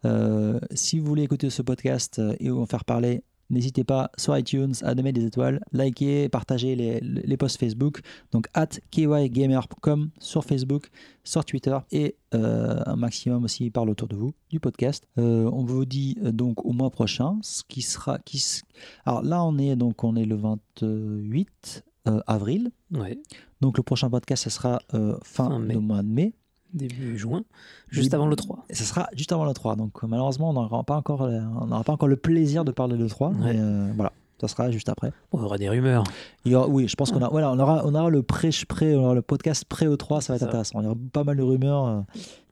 euh, 0.05 0.61
si 0.75 1.01
vous 1.01 1.07
voulez 1.07 1.25
écouter 1.25 1.51
ce 1.51 1.61
podcast 1.61 2.23
et 2.39 2.53
en 2.53 2.67
faire 2.67 2.85
parler, 2.85 3.25
n'hésitez 3.51 3.83
pas 3.83 4.13
sur 4.17 4.39
iTunes 4.39 4.75
à 4.83 4.95
donner 4.95 5.11
des 5.13 5.25
étoiles, 5.25 5.59
liker, 5.73 6.29
partager 6.29 6.77
les, 6.77 7.01
les 7.01 7.37
posts 7.37 7.59
Facebook. 7.59 7.99
Donc, 8.31 8.47
at 8.55 8.69
kygamer.com 8.93 10.11
sur 10.21 10.45
Facebook, 10.45 10.89
sur 11.25 11.45
Twitter 11.45 11.77
et 11.91 12.15
un 12.31 12.95
maximum 12.95 13.43
aussi 13.43 13.71
parle 13.71 13.91
autour 13.91 14.07
de 14.07 14.15
vous 14.15 14.33
du 14.51 14.61
podcast. 14.61 15.09
On 15.17 15.65
vous 15.65 15.85
dit 15.85 16.17
donc 16.23 16.65
au 16.65 16.71
mois 16.71 16.91
prochain, 16.91 17.41
ce 17.43 17.65
qui 17.67 17.83
sera. 17.83 18.21
Qui, 18.21 18.63
alors 19.05 19.23
là, 19.23 19.43
on 19.43 19.59
est 19.59 19.75
donc 19.75 20.05
on 20.05 20.15
est 20.15 20.27
le 20.27 20.37
28 20.37 21.83
euh, 22.09 22.21
avril. 22.27 22.71
Ouais, 22.93 23.19
Donc 23.61 23.77
le 23.77 23.83
prochain 23.83 24.09
podcast, 24.11 24.45
ce 24.45 24.51
sera 24.51 24.81
euh, 24.95 25.17
fin, 25.23 25.49
Fin 25.51 25.59
mai. 25.59 25.75
du 25.75 25.81
mois 25.81 26.03
de 26.03 26.09
mai. 26.09 26.35
début 26.73 27.19
juin, 27.19 27.43
juste 27.89 28.07
Début- 28.11 28.15
avant 28.17 28.27
le 28.29 28.37
3. 28.37 28.65
Et 28.69 28.75
ce 28.75 28.85
sera 28.85 29.09
juste 29.15 29.33
avant 29.33 29.45
le 29.45 29.53
3. 29.53 29.77
Donc 29.77 30.03
euh, 30.03 30.07
malheureusement, 30.07 30.51
on 30.51 30.53
n'aura 30.55 30.83
pas, 30.85 30.97
encore, 30.97 31.23
on 31.23 31.67
n'aura 31.67 31.85
pas 31.85 31.93
encore 31.93 32.09
le 32.09 32.17
plaisir 32.17 32.65
de 32.65 32.73
parler 32.73 32.97
de 32.97 33.09
3. 33.09 33.31
Ouais. 33.31 33.55
Mais 33.55 33.93
voilà, 33.95 34.13
ça 34.41 34.49
sera 34.49 34.71
juste 34.71 34.89
après. 34.89 35.13
On 35.33 35.43
aura 35.43 35.59
des 35.59 35.69
rumeurs. 35.69 36.05
Il 36.45 36.53
y 36.53 36.55
aura- 36.55 36.69
oui, 36.69 36.89
je 36.89 36.95
pense 36.97 37.11
qu'on 37.13 37.23
a, 37.23 37.29
voilà, 37.29 37.51
on 37.53 37.59
aura, 37.59 37.83
on 37.85 37.95
aura 37.95 38.09
le, 38.09 38.23
pré, 38.23 38.51
pré, 38.69 38.97
on 38.97 39.05
aura 39.05 39.15
le 39.15 39.23
podcast 39.23 39.65
pré-E3, 39.67 40.21
ça 40.21 40.33
va 40.33 40.37
être 40.37 40.41
Ça. 40.43 40.47
intéressant. 40.47 40.81
Il 40.81 40.85
y 40.85 40.87
aura 40.87 40.97
pas 41.13 41.25
mal 41.25 41.37
de 41.37 41.43
rumeurs 41.43 41.87
euh, 41.87 42.01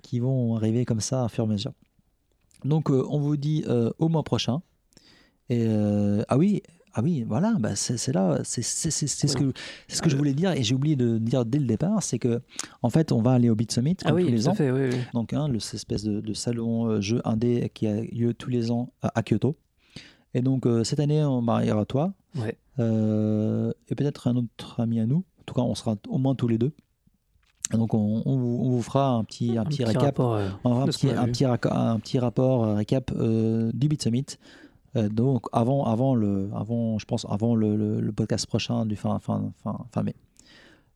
qui 0.03 0.19
vont 0.21 0.57
arriver 0.57 0.85
comme 0.85 1.01
ça 1.01 1.25
à 1.25 1.29
fur 1.29 1.45
et 1.45 1.47
à 1.47 1.51
mesure. 1.51 1.73
Donc 2.65 2.91
euh, 2.91 3.05
on 3.09 3.21
vous 3.21 3.37
dit 3.37 3.65
euh, 3.69 3.91
au 3.99 4.09
mois 4.09 4.25
prochain. 4.25 4.61
Et 5.51 5.67
ah 6.29 6.37
oui, 6.37 6.63
ah 6.95 7.01
oui, 7.03 7.25
voilà, 7.27 7.55
bah 7.61 7.77
c'est 7.77 8.13
là, 8.13 8.41
c'est 8.45 8.63
ce 8.63 8.85
que, 9.37 9.53
c'est 9.89 9.97
ce 9.97 10.03
que 10.03 10.11
je 10.11 10.17
voulais 10.17 10.33
dire 10.35 10.53
et 10.53 10.63
j'ai 10.63 10.75
oublié 10.75 10.97
de 10.97 11.19
dire 11.19 11.45
dès 11.45 11.59
le 11.59 11.67
départ, 11.67 12.03
c'est 12.03 12.19
que 12.19 12.41
en 12.83 12.91
fait 12.91 13.13
on 13.13 13.23
va 13.23 13.33
aller 13.33 13.51
au 13.51 13.55
Beat 13.55 13.71
Summit 13.73 13.97
comme 13.97 14.11
Ah 14.11 14.15
oui, 14.15 14.25
tous 14.25 14.31
les 14.31 14.49
à 14.49 14.51
ans. 14.51 14.55
fait, 14.55 14.71
oui, 14.71 14.89
oui. 14.93 14.99
Donc, 15.15 15.33
hein, 15.33 15.49
le, 15.49 15.59
cette 15.61 15.75
espèce 15.75 16.03
de, 16.05 16.21
de 16.21 16.35
salon 16.35 16.87
euh, 16.87 17.01
jeu 17.01 17.21
indé 17.25 17.71
qui 17.75 17.87
a 17.87 18.01
lieu 18.03 18.35
tous 18.35 18.51
les 18.51 18.71
ans 18.71 18.93
à, 19.03 19.19
à 19.19 19.23
Kyoto. 19.23 19.57
Et 20.35 20.43
donc, 20.43 20.67
euh, 20.67 20.85
cette 20.85 21.01
année, 21.01 21.25
on, 21.25 21.43
y 21.63 21.71
aura 21.71 21.85
toi 21.87 22.13
Ouais. 22.37 22.57
euh, 22.79 23.73
et 23.89 23.95
peut-être 23.95 24.29
un 24.29 24.37
autre 24.37 24.81
ami 24.81 25.01
à 25.01 25.07
nous. 25.07 25.25
En 25.41 25.43
tout 25.47 25.55
cas, 25.55 25.63
on 25.63 25.75
sera 25.75 25.97
au 26.09 26.19
moins 26.19 26.35
tous 26.35 26.49
les 26.49 26.59
deux. 26.59 26.73
Donc, 27.73 27.93
on, 27.95 28.23
on 28.25 28.37
vous, 28.37 28.59
on 28.63 28.71
vous 28.71 28.83
fera 28.83 29.09
un 29.11 29.25
petit, 29.25 29.57
un 29.59 29.65
petit 29.65 29.85
récap. 29.85 30.19
euh, 30.21 30.49
un 30.65 30.87
petit, 30.87 31.11
un 31.11 31.27
petit, 31.27 31.45
raco- 31.45 31.73
un 31.73 31.99
petit 31.99 32.19
rapport 32.19 32.65
euh, 32.65 32.75
récap 32.75 33.11
euh, 33.17 33.71
du 33.75 33.89
Beat 33.89 34.03
Summit. 34.03 34.27
Euh, 34.97 35.09
donc, 35.09 35.47
avant, 35.53 35.85
avant, 35.85 36.15
le, 36.15 36.51
avant, 36.55 36.99
je 36.99 37.05
pense, 37.05 37.27
avant 37.29 37.55
le, 37.55 37.77
le- 37.77 38.01
le 38.01 38.13
podcast 38.13 38.47
prochain 38.47 38.87
du 38.87 38.97
fin, 38.97 39.19
fin, 39.19 39.53
fin, 39.63 39.79
fin 39.93 40.03
mai. 40.03 40.15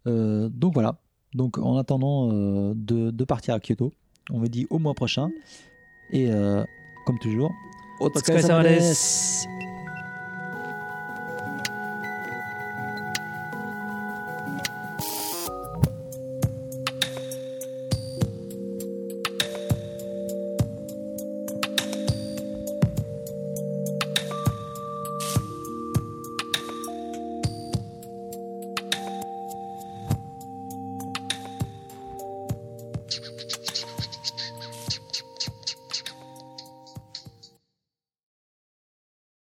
Euh, 0.07 0.49
donc, 0.49 0.75
voilà. 0.75 0.97
Donc, 1.35 1.59
en 1.59 1.77
attendant 1.77 2.31
euh, 2.33 2.73
de, 2.75 3.11
de 3.11 3.25
partir 3.25 3.55
à 3.55 3.61
Kyoto, 3.61 3.93
on 4.31 4.39
vous 4.39 4.49
dit 4.49 4.67
au 4.71 4.79
mois 4.79 4.95
prochain. 4.95 5.31
Et 6.13 6.29
comme 7.07 7.19
toujours, 7.19 7.51